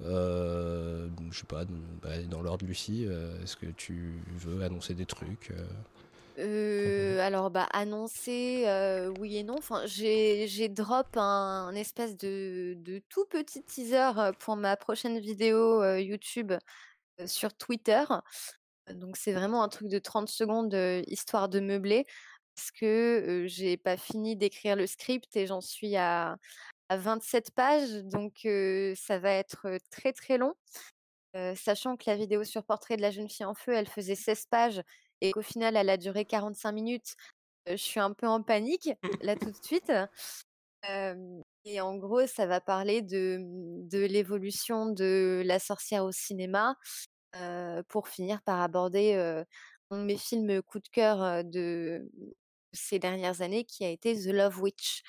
je 0.00 1.08
sais 1.32 1.46
pas, 1.46 1.64
bah, 2.02 2.22
dans 2.30 2.40
l'ordre 2.40 2.64
Lucie, 2.66 3.06
est-ce 3.42 3.56
que 3.56 3.66
tu 3.66 4.22
veux 4.38 4.62
annoncer 4.62 4.94
des 4.94 5.06
trucs 5.06 5.52
alors 6.38 7.50
bah 7.50 7.66
annoncer 7.72 8.64
oui 9.18 9.36
et 9.36 9.42
non. 9.44 9.56
Enfin 9.58 9.82
j'ai 9.86 10.68
drop 10.68 11.16
un, 11.16 11.74
espèce 11.74 12.16
de, 12.16 12.74
de, 12.78 13.00
tout 13.08 13.24
petit 13.26 13.62
teaser 13.62 14.10
pour 14.40 14.56
ma 14.56 14.76
prochaine 14.76 15.18
vidéo 15.18 15.82
YouTube 15.96 16.52
sur 17.26 17.54
Twitter. 17.54 18.04
Donc 18.94 19.16
c'est 19.16 19.32
vraiment 19.32 19.62
un 19.62 19.68
truc 19.68 19.88
de 19.88 19.98
30 19.98 20.28
secondes, 20.28 20.74
histoire 21.06 21.48
de 21.48 21.60
meubler, 21.60 22.06
parce 22.54 22.70
que, 22.70 23.44
j'ai 23.46 23.76
pas 23.76 23.96
fini 23.96 24.36
d'écrire 24.36 24.76
le 24.76 24.86
script 24.86 25.36
et 25.36 25.46
j'en 25.46 25.60
suis 25.60 25.96
à 25.96 26.36
à 26.88 26.96
27 26.96 27.50
pages, 27.52 28.04
donc 28.04 28.46
ça 28.96 29.18
va 29.18 29.32
être, 29.32 29.78
très, 29.90 30.12
très 30.12 30.38
long. 30.38 30.54
sachant 31.56 31.96
que 31.96 32.04
la 32.06 32.16
vidéo 32.16 32.44
sur 32.44 32.64
portrait 32.64 32.96
de 32.96 33.02
la 33.02 33.10
jeune 33.10 33.28
fille 33.28 33.46
en 33.46 33.54
feu, 33.54 33.72
elle 33.72 33.88
faisait 33.88 34.14
16 34.14 34.46
pages 34.46 34.82
et 35.20 35.32
qu'au 35.32 35.42
final, 35.42 35.76
elle 35.76 35.90
a 35.90 35.96
duré 35.96 36.24
45 36.24 36.72
minutes, 36.72 37.16
je 37.66 37.76
suis 37.76 38.00
un 38.00 38.12
peu 38.12 38.26
en 38.26 38.42
panique, 38.42 38.90
là, 39.22 39.36
tout 39.36 39.50
de 39.50 39.64
suite. 39.64 39.92
et 41.64 41.80
en 41.80 41.96
gros, 41.96 42.26
ça 42.26 42.46
va 42.46 42.60
parler 42.60 43.02
de, 43.02 43.38
mmh, 43.40 43.88
de 43.88 44.04
l'évolution 44.04 44.86
de 44.86 45.42
La 45.44 45.58
sorcière 45.58 46.04
au 46.04 46.12
cinéma, 46.12 46.76
pour 47.88 48.08
finir 48.08 48.40
par 48.42 48.60
aborder 48.62 49.14
un 49.90 49.98
de 49.98 50.04
mes 50.04 50.16
films 50.16 50.62
coup 50.62 50.78
de 50.78 50.88
cœur 50.88 51.44
de 51.44 52.10
ces 52.72 52.98
dernières 52.98 53.42
années, 53.42 53.64
qui 53.64 53.84
a 53.84 53.90
été 53.90 54.14
The 54.14 54.32
Love 54.32 54.60
Witch 54.60 55.02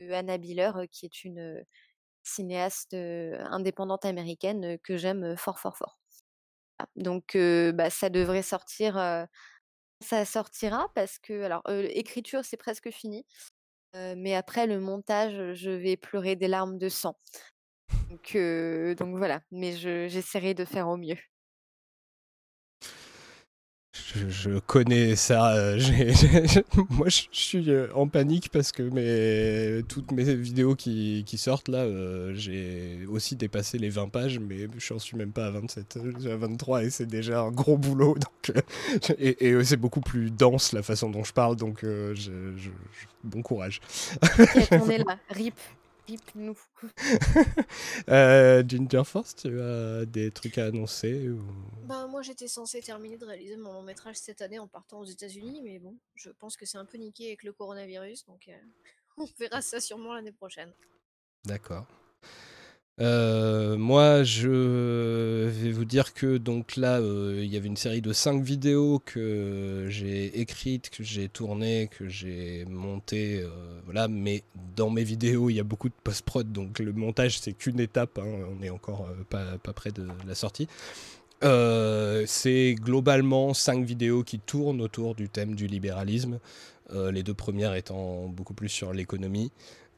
de 0.00 0.12
Anna 0.12 0.38
Biller, 0.38 0.72
qui 0.90 1.06
est 1.06 1.24
une 1.24 1.64
cinéaste 2.22 2.94
indépendante 2.94 4.04
américaine 4.04 4.78
que 4.82 4.96
j'aime 4.96 5.36
fort, 5.36 5.58
fort, 5.58 5.76
fort. 5.76 5.98
Donc, 6.96 7.36
bah, 7.36 7.90
ça 7.90 8.10
devrait 8.10 8.42
sortir. 8.42 9.26
ça 10.00 10.24
sortira 10.24 10.88
parce 10.94 11.18
que, 11.18 11.42
alors, 11.42 11.62
l'écriture, 11.68 12.44
c'est 12.44 12.56
presque 12.56 12.90
fini. 12.90 13.24
mais 13.94 14.34
après, 14.34 14.66
le 14.66 14.80
montage, 14.80 15.54
je 15.54 15.70
vais 15.70 15.96
pleurer 15.96 16.36
des 16.36 16.48
larmes 16.48 16.78
de 16.78 16.88
sang. 16.88 17.16
Donc, 18.10 18.36
donc 18.98 19.16
voilà, 19.16 19.40
mais 19.50 19.72
j'essaierai 19.72 20.54
de 20.54 20.64
faire 20.64 20.88
au 20.88 20.96
mieux 20.96 21.16
je, 24.28 24.58
connais 24.58 25.16
ça. 25.16 25.54
Euh, 25.54 25.78
moi, 26.90 27.08
je 27.08 27.22
suis 27.30 27.70
euh, 27.70 27.88
en 27.94 28.06
panique 28.06 28.50
parce 28.50 28.70
que 28.72 28.82
mes, 28.82 29.82
toutes 29.84 30.12
mes 30.12 30.34
vidéos 30.34 30.74
qui, 30.74 31.24
sortent 31.36 31.68
là, 31.68 31.78
euh, 31.78 32.32
j'ai 32.34 33.00
aussi 33.08 33.36
dépassé 33.36 33.78
les 33.78 33.88
20 33.88 34.08
pages, 34.08 34.38
mais 34.38 34.68
je 34.78 34.92
n'en 34.92 35.00
suis 35.00 35.16
même 35.16 35.32
pas 35.32 35.46
à 35.46 35.50
27, 35.50 35.98
à 36.26 36.36
23 36.36 36.84
et 36.84 36.90
c'est 36.90 37.06
déjà 37.06 37.40
un 37.40 37.50
gros 37.50 37.78
boulot. 37.78 38.16
Et, 39.18 39.54
c'est 39.64 39.76
beaucoup 39.76 40.00
plus 40.00 40.30
dense 40.30 40.72
la 40.72 40.82
façon 40.82 41.08
dont 41.10 41.24
je 41.24 41.32
parle, 41.32 41.56
donc 41.56 41.84
bon 43.22 43.42
courage. 43.42 43.80
on 44.70 44.90
est 44.90 44.98
là, 44.98 45.16
rip. 45.30 45.54
Rip-nous. 46.06 46.58
euh, 48.08 48.62
Ginger 48.66 49.04
Force, 49.04 49.34
tu 49.36 49.60
as 49.60 50.04
des 50.04 50.30
trucs 50.30 50.58
à 50.58 50.66
annoncer 50.66 51.28
bah, 51.84 52.06
Moi, 52.06 52.22
j'étais 52.22 52.48
censé 52.48 52.80
terminer 52.82 53.16
de 53.16 53.24
réaliser 53.24 53.56
mon 53.56 53.72
long 53.72 53.82
métrage 53.82 54.16
cette 54.16 54.42
année 54.42 54.58
en 54.58 54.68
partant 54.68 55.00
aux 55.00 55.04
États-Unis, 55.04 55.62
mais 55.62 55.78
bon, 55.78 55.96
je 56.14 56.30
pense 56.30 56.56
que 56.56 56.66
c'est 56.66 56.78
un 56.78 56.84
peu 56.84 56.98
niqué 56.98 57.28
avec 57.28 57.42
le 57.42 57.52
coronavirus, 57.52 58.26
donc 58.26 58.48
euh, 58.48 58.52
on 59.16 59.26
verra 59.38 59.62
ça 59.62 59.80
sûrement 59.80 60.14
l'année 60.14 60.32
prochaine. 60.32 60.72
D'accord. 61.44 61.86
Euh, 63.00 63.76
moi, 63.76 64.22
je 64.22 65.48
vais 65.48 65.72
vous 65.72 65.84
dire 65.84 66.14
que 66.14 66.36
donc 66.38 66.76
là, 66.76 67.00
euh, 67.00 67.40
il 67.42 67.52
y 67.52 67.56
avait 67.56 67.66
une 67.66 67.76
série 67.76 68.00
de 68.00 68.12
5 68.12 68.40
vidéos 68.40 69.02
que 69.04 69.86
j'ai 69.88 70.40
écrites, 70.40 70.90
que 70.90 71.02
j'ai 71.02 71.28
tournées, 71.28 71.88
que 71.88 72.08
j'ai 72.08 72.64
montées, 72.66 73.42
euh, 73.42 73.48
voilà. 73.84 74.06
Mais 74.06 74.44
dans 74.76 74.90
mes 74.90 75.02
vidéos, 75.02 75.50
il 75.50 75.54
y 75.54 75.60
a 75.60 75.64
beaucoup 75.64 75.88
de 75.88 75.94
post-prod, 76.04 76.52
donc 76.52 76.78
le 76.78 76.92
montage 76.92 77.40
c'est 77.40 77.52
qu'une 77.52 77.80
étape. 77.80 78.18
Hein, 78.18 78.46
on 78.52 78.60
n'est 78.60 78.70
encore 78.70 79.08
pas, 79.28 79.58
pas, 79.58 79.72
près 79.72 79.90
de 79.90 80.06
la 80.26 80.34
sortie. 80.36 80.68
c'est 81.42 82.74
globalement 82.78 83.54
5 83.54 83.84
vidéos 83.84 84.22
qui 84.22 84.38
tournent 84.38 84.80
autour 84.80 85.14
du 85.16 85.28
thème 85.28 85.54
du 85.56 85.66
libéralisme. 85.66 86.38
les 86.92 87.22
deux 87.24 87.34
premières 87.34 87.74
étant 87.74 88.28
beaucoup 88.28 88.54
plus 88.54 88.68
sur 88.68 88.92
l'économie. 88.92 89.50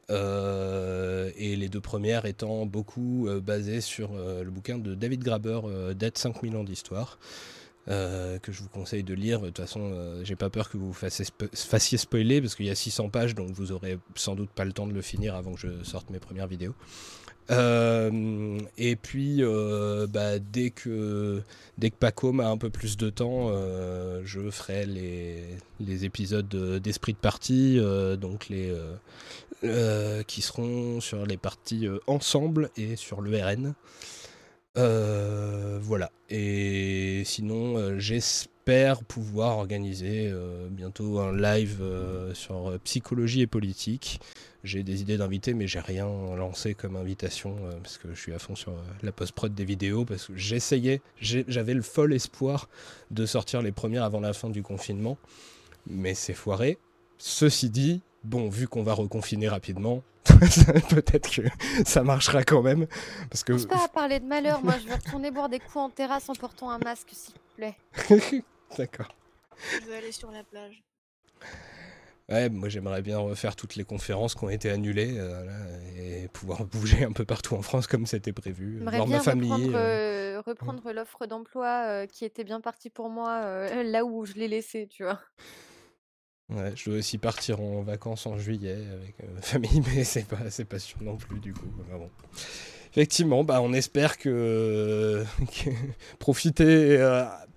Euh, 0.09 1.31
et 1.35 1.55
les 1.55 1.67
deux 1.67 1.81
premières 1.81 2.25
étant 2.25 2.65
beaucoup 2.65 3.27
euh, 3.27 3.41
basées 3.41 3.81
sur 3.81 4.11
euh, 4.13 4.43
le 4.43 4.51
bouquin 4.51 4.77
de 4.77 4.95
David 4.95 5.21
Graber, 5.21 5.59
Date 5.95 6.17
5000 6.17 6.55
ans 6.55 6.63
d'histoire. 6.63 7.19
que 7.87 8.51
je 8.51 8.61
vous 8.61 8.69
conseille 8.69 9.03
de 9.03 9.13
lire. 9.13 9.41
De 9.41 9.47
toute 9.47 9.59
façon, 9.59 10.21
j'ai 10.23 10.35
pas 10.35 10.49
peur 10.49 10.69
que 10.69 10.77
vous 10.77 10.93
fassiez, 10.93 11.25
fassiez 11.53 11.97
spoiler 11.97 12.41
parce 12.41 12.55
qu'il 12.55 12.65
y 12.65 12.69
a 12.69 12.75
600 12.75 13.09
pages, 13.09 13.35
donc 13.35 13.51
vous 13.51 13.71
aurez 13.71 13.97
sans 14.15 14.35
doute 14.35 14.49
pas 14.49 14.65
le 14.65 14.73
temps 14.73 14.87
de 14.87 14.93
le 14.93 15.01
finir 15.01 15.35
avant 15.35 15.53
que 15.53 15.59
je 15.59 15.83
sorte 15.83 16.09
mes 16.09 16.19
premières 16.19 16.47
vidéos. 16.47 16.75
Euh, 17.49 18.59
et 18.77 18.95
puis, 18.95 19.37
euh, 19.39 20.07
bah, 20.07 20.39
dès, 20.39 20.71
que, 20.71 21.41
Paco 21.99 22.31
m'a 22.31 22.49
un 22.49 22.57
peu 22.57 22.69
plus 22.69 22.97
de 22.97 23.09
temps, 23.09 23.47
euh, 23.49 24.21
je 24.25 24.49
ferai 24.49 24.85
les, 24.85 25.43
les 25.79 26.05
épisodes 26.05 26.47
d'Esprit 26.81 27.13
de 27.13 27.17
partie, 27.17 27.79
donc 28.19 28.49
les, 28.49 28.73
qui 30.27 30.41
seront 30.41 30.99
sur 30.99 31.25
les 31.25 31.37
parties 31.37 31.87
ensemble 32.07 32.69
et 32.77 32.95
sur 32.95 33.21
le 33.21 33.37
RN. 33.37 33.73
voilà. 35.81 36.11
Et 36.29 37.23
sinon, 37.25 37.97
j'espère 37.99 39.03
pouvoir 39.03 39.57
organiser 39.57 40.33
bientôt 40.71 41.19
un 41.19 41.35
live 41.35 41.81
sur 42.33 42.77
psychologie 42.83 43.41
et 43.41 43.47
politique 43.47 44.19
j'ai 44.67 44.83
des 44.83 45.01
idées 45.01 45.17
d'invités, 45.17 45.53
mais 45.53 45.67
j'ai 45.67 45.79
rien 45.79 46.05
lancé 46.35 46.75
comme 46.75 46.95
invitation 46.95 47.57
euh, 47.63 47.71
parce 47.81 47.97
que 47.97 48.13
je 48.13 48.19
suis 48.19 48.33
à 48.33 48.39
fond 48.39 48.55
sur 48.55 48.73
euh, 48.73 48.81
la 49.01 49.11
post-prod 49.11 49.53
des 49.53 49.65
vidéos. 49.65 50.05
Parce 50.05 50.27
que 50.27 50.35
j'essayais, 50.35 51.01
j'avais 51.19 51.73
le 51.73 51.81
fol 51.81 52.13
espoir 52.13 52.69
de 53.09 53.25
sortir 53.25 53.61
les 53.61 53.71
premières 53.71 54.03
avant 54.03 54.19
la 54.19 54.33
fin 54.33 54.49
du 54.49 54.61
confinement, 54.61 55.17
mais 55.87 56.13
c'est 56.13 56.33
foiré. 56.33 56.77
Ceci 57.17 57.69
dit, 57.69 58.03
bon, 58.23 58.49
vu 58.49 58.67
qu'on 58.67 58.83
va 58.83 58.93
reconfiner 58.93 59.47
rapidement, 59.47 60.03
peut-être 60.89 61.29
que 61.31 61.41
ça 61.85 62.03
marchera 62.03 62.43
quand 62.43 62.61
même. 62.61 62.85
Parce 63.29 63.43
que... 63.43 63.65
pas 63.65 63.85
à 63.85 63.87
parler 63.87 64.19
de 64.19 64.25
malheur, 64.25 64.63
moi 64.63 64.75
je 64.81 64.87
vais 64.87 64.95
retourner 64.95 65.31
boire 65.31 65.49
des 65.49 65.59
coups 65.59 65.77
en 65.77 65.89
terrasse 65.89 66.29
en 66.29 66.35
portant 66.35 66.69
un 66.69 66.79
masque, 66.79 67.09
s'il 67.13 67.33
vous 67.33 67.55
plaît. 67.55 68.43
D'accord. 68.77 69.15
Je 69.81 69.87
vais 69.87 69.97
aller 69.97 70.11
sur 70.11 70.29
la 70.29 70.43
plage. 70.43 70.83
Ouais, 72.29 72.49
moi 72.49 72.67
j'aimerais 72.67 73.01
bien 73.01 73.19
refaire 73.19 73.55
toutes 73.55 73.75
les 73.77 73.85
conférences 73.85 74.35
qui 74.35 74.43
ont 74.43 74.49
été 74.49 74.69
annulées 74.69 75.15
euh, 75.17 75.45
et 75.97 76.27
pouvoir 76.27 76.65
bouger 76.71 77.05
un 77.05 77.13
peu 77.13 77.23
partout 77.23 77.55
en 77.55 77.61
France 77.61 77.87
comme 77.87 78.05
c'était 78.05 78.33
prévu. 78.33 78.81
Ma 78.81 78.91
famille. 79.21 79.49
Reprendre, 79.49 79.75
euh, 79.75 80.41
reprendre 80.45 80.91
l'offre 80.91 81.25
d'emploi 81.25 81.85
euh, 81.87 82.05
qui 82.05 82.25
était 82.25 82.43
bien 82.43 82.59
partie 82.59 82.89
pour 82.89 83.09
moi 83.09 83.71
là 83.83 84.03
où 84.03 84.25
je 84.25 84.33
l'ai 84.33 84.49
laissée, 84.49 84.87
tu 84.87 85.03
vois. 85.03 85.19
Ouais, 86.49 86.73
je 86.75 86.89
dois 86.89 86.99
aussi 86.99 87.17
partir 87.17 87.61
en 87.61 87.81
vacances 87.81 88.25
en 88.25 88.37
juillet 88.37 88.77
avec 88.93 89.15
ma 89.33 89.41
famille, 89.41 89.81
mais 89.95 90.03
c'est 90.03 90.27
pas, 90.27 90.37
pas 90.69 90.79
sûr 90.79 91.01
non 91.01 91.15
plus 91.15 91.39
du 91.39 91.53
coup. 91.53 91.67
bon. 91.89 92.09
Effectivement, 92.91 93.43
bah, 93.43 93.61
on 93.61 93.73
espère 93.73 94.17
que, 94.17 95.23
que 95.63 95.69
profiter 96.19 96.97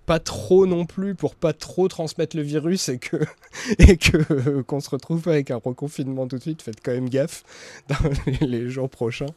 pas 0.05 0.19
trop 0.19 0.65
non 0.65 0.85
plus 0.85 1.15
pour 1.15 1.35
pas 1.35 1.53
trop 1.53 1.87
transmettre 1.87 2.35
le 2.35 2.41
virus 2.41 2.89
et 2.89 2.97
que 2.97 3.17
et 3.79 3.97
que 3.97 4.61
qu'on 4.61 4.79
se 4.79 4.89
retrouve 4.89 5.27
avec 5.27 5.51
un 5.51 5.57
reconfinement 5.57 6.27
tout 6.27 6.37
de 6.37 6.41
suite. 6.41 6.61
Faites 6.61 6.81
quand 6.83 6.91
même 6.91 7.09
gaffe 7.09 7.43
dans 7.89 8.45
les 8.45 8.69
jours 8.69 8.89
prochains. 8.89 9.33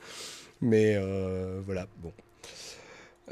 Mais 0.60 0.94
euh, 0.97 1.60
voilà, 1.65 1.86
bon. 2.02 2.12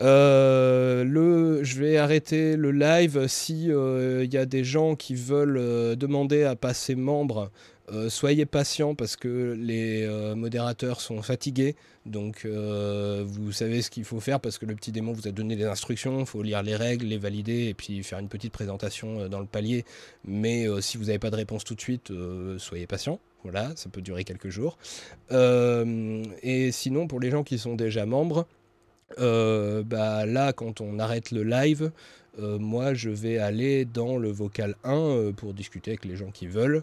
Euh, 0.01 1.05
le, 1.05 1.62
je 1.65 1.78
vais 1.78 1.99
arrêter 1.99 2.57
le 2.57 2.73
live 2.73 3.27
si 3.27 3.65
il 3.67 3.73
euh, 3.73 4.25
y 4.25 4.39
a 4.39 4.47
des 4.47 4.65
gens 4.65 4.97
qui 4.97 5.15
veulent 5.15 5.97
demander 5.97 6.44
à 6.44 6.57
passer 6.57 6.94
membre 6.94 7.51
euh, 7.92 8.08
soyez 8.08 8.46
patient 8.46 8.94
parce 8.94 9.16
que 9.16 9.54
les 9.58 10.04
euh, 10.04 10.34
modérateurs 10.34 11.00
sont 11.00 11.20
fatigués. 11.20 11.76
Donc 12.06 12.42
euh, 12.44 13.22
vous 13.26 13.52
savez 13.52 13.82
ce 13.82 13.90
qu'il 13.90 14.04
faut 14.04 14.20
faire 14.20 14.40
parce 14.40 14.56
que 14.58 14.64
le 14.64 14.74
petit 14.74 14.92
démon 14.92 15.12
vous 15.12 15.28
a 15.28 15.30
donné 15.30 15.56
des 15.56 15.64
instructions. 15.64 16.20
Il 16.20 16.26
faut 16.26 16.42
lire 16.42 16.62
les 16.62 16.74
règles, 16.74 17.06
les 17.06 17.18
valider 17.18 17.68
et 17.68 17.74
puis 17.74 18.02
faire 18.02 18.18
une 18.18 18.28
petite 18.28 18.52
présentation 18.52 19.28
dans 19.28 19.40
le 19.40 19.46
palier. 19.46 19.84
Mais 20.24 20.66
si 20.80 20.96
vous 20.96 21.04
n'avez 21.04 21.18
pas 21.18 21.30
de 21.30 21.36
réponse 21.36 21.64
tout 21.64 21.74
de 21.74 21.80
suite, 21.80 22.12
soyez 22.58 22.86
patient. 22.86 23.20
Voilà, 23.42 23.72
ça 23.76 23.90
peut 23.90 24.00
durer 24.00 24.24
quelques 24.24 24.48
jours. 24.48 24.78
et 25.30 26.70
sinon, 26.72 27.06
pour 27.06 27.20
les 27.20 27.30
gens 27.30 27.42
qui 27.42 27.58
sont 27.58 27.74
déjà 27.74 28.06
membres, 28.06 28.46
bah 29.18 30.26
là, 30.26 30.52
quand 30.52 30.80
on 30.80 30.98
arrête 30.98 31.30
le 31.30 31.42
live, 31.42 31.92
moi 32.38 32.94
je 32.94 33.10
vais 33.10 33.38
aller 33.38 33.84
dans 33.84 34.16
le 34.16 34.30
vocal 34.30 34.76
1 34.84 35.32
pour 35.36 35.54
discuter 35.54 35.92
avec 35.92 36.04
les 36.04 36.16
gens 36.16 36.30
qui 36.30 36.46
veulent. 36.46 36.82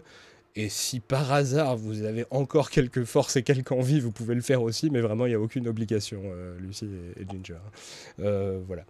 Et 0.56 0.68
si 0.68 1.00
par 1.00 1.32
hasard 1.32 1.76
vous 1.76 2.02
avez 2.02 2.24
encore 2.30 2.70
quelques 2.70 3.04
forces 3.04 3.36
et 3.36 3.42
quelques 3.42 3.72
envies, 3.72 4.00
vous 4.00 4.10
pouvez 4.10 4.34
le 4.34 4.40
faire 4.40 4.62
aussi, 4.62 4.90
mais 4.90 5.00
vraiment 5.00 5.26
il 5.26 5.30
n'y 5.30 5.34
a 5.34 5.40
aucune 5.40 5.68
obligation, 5.68 6.22
euh, 6.24 6.58
Lucie 6.58 6.88
et, 7.16 7.24
Ginger. 7.28 7.58
Euh, 8.18 8.60
voilà. 8.66 8.84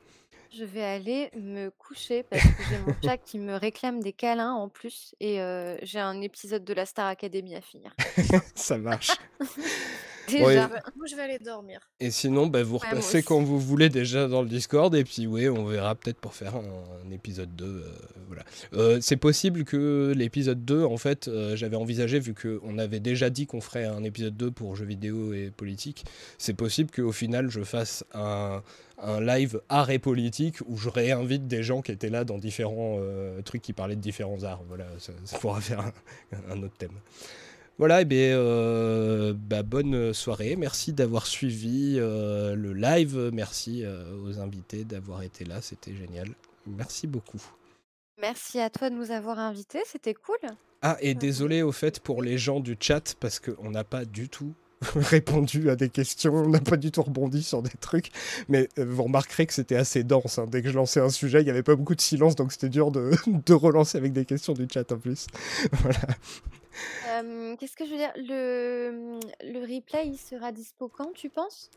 Je 0.53 0.65
vais 0.65 0.83
aller 0.83 1.31
me 1.39 1.71
coucher 1.71 2.25
parce 2.25 2.43
que 2.43 2.63
j'ai 2.69 2.79
mon 2.79 2.95
chat 3.05 3.19
qui 3.19 3.39
me 3.39 3.55
réclame 3.55 4.03
des 4.03 4.13
câlins 4.13 4.53
en 4.53 4.69
plus 4.69 5.15
et 5.21 5.41
euh, 5.41 5.77
j'ai 5.83 6.01
un 6.01 6.21
épisode 6.23 6.65
de 6.65 6.75
la 6.75 6.87
Star 6.87 7.07
Academy 7.07 7.55
à 7.55 7.61
finir. 7.61 7.95
Ça 8.55 8.77
marche. 8.77 9.13
Déjà. 10.31 10.69
Moi, 10.97 11.07
je 11.07 11.17
vais 11.17 11.23
aller 11.23 11.39
dormir. 11.39 11.81
Et 12.01 12.11
sinon, 12.11 12.47
bah, 12.47 12.63
vous 12.63 12.79
repassez 12.79 13.23
quand 13.23 13.41
vous 13.41 13.59
voulez 13.59 13.89
déjà 13.89 14.29
dans 14.29 14.43
le 14.43 14.49
Discord. 14.49 14.95
Et 14.95 15.05
puis, 15.05 15.27
oui, 15.27 15.49
on 15.49 15.65
verra 15.65 15.95
peut-être 15.95 16.19
pour 16.19 16.35
faire 16.35 16.57
un, 16.57 17.11
épisode 17.11 17.55
2. 17.57 17.65
Euh, 17.65 17.83
voilà. 18.29 18.45
Euh, 18.75 18.99
c'est 19.01 19.17
possible 19.17 19.65
que 19.65 20.13
l'épisode 20.17 20.65
2, 20.65 20.85
en 20.85 20.97
fait, 20.97 21.29
euh, 21.29 21.57
j'avais 21.57 21.77
envisagé, 21.77 22.21
vu 22.21 22.35
qu'on 22.35 22.79
avait 22.79 23.01
déjà 23.01 23.31
dit 23.31 23.47
qu'on 23.47 23.61
ferait 23.61 23.85
un 23.85 24.05
épisode 24.05 24.37
2 24.37 24.51
pour 24.51 24.77
jeux 24.77 24.85
vidéo 24.85 25.33
et 25.33 25.51
politique, 25.51 26.05
c'est 26.39 26.55
possible 26.55 26.91
qu'au 26.91 27.13
final, 27.13 27.51
je 27.51 27.63
fasse 27.63 28.05
un, 28.15 28.63
un 28.99 29.21
live 29.21 29.61
art 29.69 29.91
et 29.91 29.99
politique 29.99 30.59
où 30.67 30.77
je 30.77 30.89
réinvite 30.89 31.49
des 31.49 31.63
gens 31.63 31.83
qui 31.83 31.93
étaient 31.93 32.11
là 32.11 32.25
dans 32.25 32.39
différents 32.39 33.01
trucs 33.45 33.63
qui 33.63 33.73
parlaient 33.73 33.97
de 33.97 34.01
différents 34.01 34.43
arts. 34.45 34.63
Voilà, 34.69 34.87
ça, 34.99 35.39
pourra 35.39 35.61
faire 35.61 35.93
un 36.51 36.63
autre 36.63 36.77
thème. 36.79 36.93
Voilà, 37.81 38.03
et 38.03 38.05
bien, 38.05 38.37
euh, 38.37 39.33
bah, 39.35 39.63
bonne 39.63 40.13
soirée. 40.13 40.55
Merci 40.55 40.93
d'avoir 40.93 41.27
suivi 41.27 41.95
euh, 41.97 42.55
le 42.55 42.75
live. 42.75 43.31
Merci 43.33 43.85
euh, 43.87 44.05
aux 44.23 44.39
invités 44.39 44.85
d'avoir 44.85 45.23
été 45.23 45.47
là. 45.47 45.63
C'était 45.63 45.95
génial. 45.95 46.29
Merci 46.67 47.07
beaucoup. 47.07 47.41
Merci 48.21 48.61
à 48.61 48.69
toi 48.69 48.91
de 48.91 48.97
nous 48.97 49.11
avoir 49.13 49.39
invités. 49.39 49.79
C'était 49.87 50.13
cool. 50.13 50.37
Ah, 50.83 50.99
et 51.01 51.15
désolé 51.15 51.63
au 51.63 51.73
fait 51.73 52.01
pour 52.01 52.23
les 52.23 52.37
gens 52.37 52.61
du 52.61 52.77
chat 52.79 53.15
parce 53.19 53.41
qu'on 53.41 53.71
n'a 53.71 53.83
pas 53.83 54.05
du 54.05 54.29
tout 54.29 54.53
répondu 54.95 55.71
à 55.71 55.77
des 55.77 55.89
questions, 55.89 56.35
on 56.35 56.51
n'a 56.51 56.61
pas 56.61 56.77
du 56.77 56.91
tout 56.91 57.03
rebondi 57.03 57.43
sur 57.43 57.63
des 57.63 57.79
trucs, 57.81 58.11
mais 58.49 58.69
vous 58.77 59.05
remarquerez 59.05 59.47
que 59.47 59.55
c'était 59.55 59.77
assez 59.77 60.05
dense. 60.05 60.39
Hein. 60.39 60.47
Dès 60.51 60.61
que 60.61 60.69
je 60.69 60.75
lançais 60.75 61.01
un 61.01 61.09
sujet, 61.09 61.41
il 61.41 61.45
n'y 61.45 61.51
avait 61.51 61.63
pas 61.63 61.77
beaucoup 61.77 61.95
de 61.95 62.01
silence, 62.03 62.37
donc 62.37 62.53
c'était 62.53 62.69
dur 62.69 62.91
de, 62.91 63.13
de, 63.47 63.55
relancer 63.55 63.97
avec 63.97 64.13
des 64.13 64.27
questions 64.27 64.53
du 64.53 64.67
chat 64.71 64.93
en 64.93 64.99
plus. 64.99 65.29
voilà 65.73 66.01
qu'est-ce 67.59 67.77
que 67.77 67.85
je 67.85 67.91
veux 67.91 67.97
dire? 67.97 68.13
Le, 68.17 69.61
replay, 69.61 70.09
il 70.09 70.19
sera 70.19 70.53
dispo 70.53 70.89
quand, 70.89 71.13
tu 71.15 71.29
penses? 71.29 71.71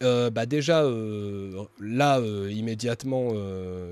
bah 0.00 0.44
déjà, 0.46 0.82
là, 1.80 2.20
immédiatement, 2.50 3.32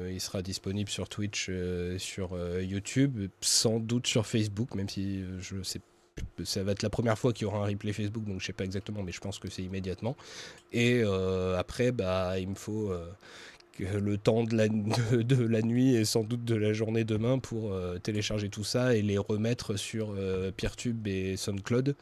il 0.09 0.21
sera 0.21 0.43
disponible 0.43 0.91
sur 0.91 1.09
Twitch, 1.09 1.51
sur 1.99 2.39
YouTube, 2.61 3.31
sans 3.41 3.81
doute 3.81 4.07
sur 4.07 4.27
Facebook, 4.27 4.75
même 4.75 4.89
si 4.89 5.25
je 5.39 5.63
sais 5.63 5.81
ça 6.45 6.63
va 6.63 6.71
être 6.71 6.83
la 6.83 6.91
première 6.91 7.19
fois 7.19 7.33
qu'il 7.33 7.45
y 7.45 7.47
aura 7.47 7.65
un 7.65 7.67
replay 7.67 7.93
Facebook, 7.93 8.25
donc 8.25 8.41
je 8.41 8.47
sais 8.47 8.53
pas 8.53 8.65
exactement, 8.65 9.03
mais 9.03 9.11
je 9.11 9.21
pense 9.21 9.41
que 9.41 9.51
c'est 9.51 9.63
immédiatement. 9.63 10.17
Et 10.73 11.03
après, 11.57 11.93
bah, 11.93 12.39
il 12.39 12.49
me 12.49 12.55
faut 12.55 12.93
le 13.79 14.17
temps 14.19 14.45
de 14.45 14.57
la, 14.57 14.69
de, 14.69 15.45
la, 15.45 15.63
nuit 15.63 15.95
et 15.95 16.05
sans 16.05 16.25
doute 16.25 16.45
de 16.45 16.55
la 16.55 16.73
journée 16.73 17.05
demain 17.05 17.39
pour 17.39 17.73
euh, 17.73 17.99
télécharger 17.99 18.49
tout 18.49 18.65
ça 18.65 18.95
et 18.95 19.03
les 19.03 19.19
remettre 19.19 19.77
sur 19.77 20.15
euh, 20.17 20.51
Peertube 20.51 21.07
et 21.07 21.37
SoundCloud 21.37 21.97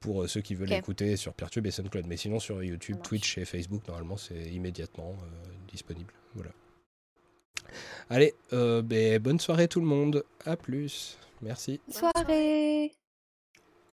pour 0.00 0.22
euh, 0.22 0.26
ceux 0.28 0.40
qui 0.40 0.54
veulent 0.54 0.72
écouter 0.72 1.16
sur 1.16 1.34
Peertube 1.34 1.66
et 1.66 1.70
SoundCloud. 1.70 2.06
Mais 2.06 2.16
sinon 2.16 2.40
sur 2.40 2.62
YouTube, 2.62 2.98
Twitch 3.02 3.38
et 3.38 3.44
Facebook, 3.44 3.86
normalement 3.88 4.16
c'est 4.16 4.50
immédiatement 4.50 5.16
disponible. 5.70 6.12
Voilà. 6.34 6.50
Allez, 8.10 8.34
ben, 8.50 9.18
bonne 9.18 9.40
soirée 9.40 9.68
tout 9.68 9.80
le 9.80 9.86
monde. 9.86 10.24
À 10.44 10.56
plus. 10.56 11.18
Merci. 11.42 11.80
Soirée. 11.90 12.92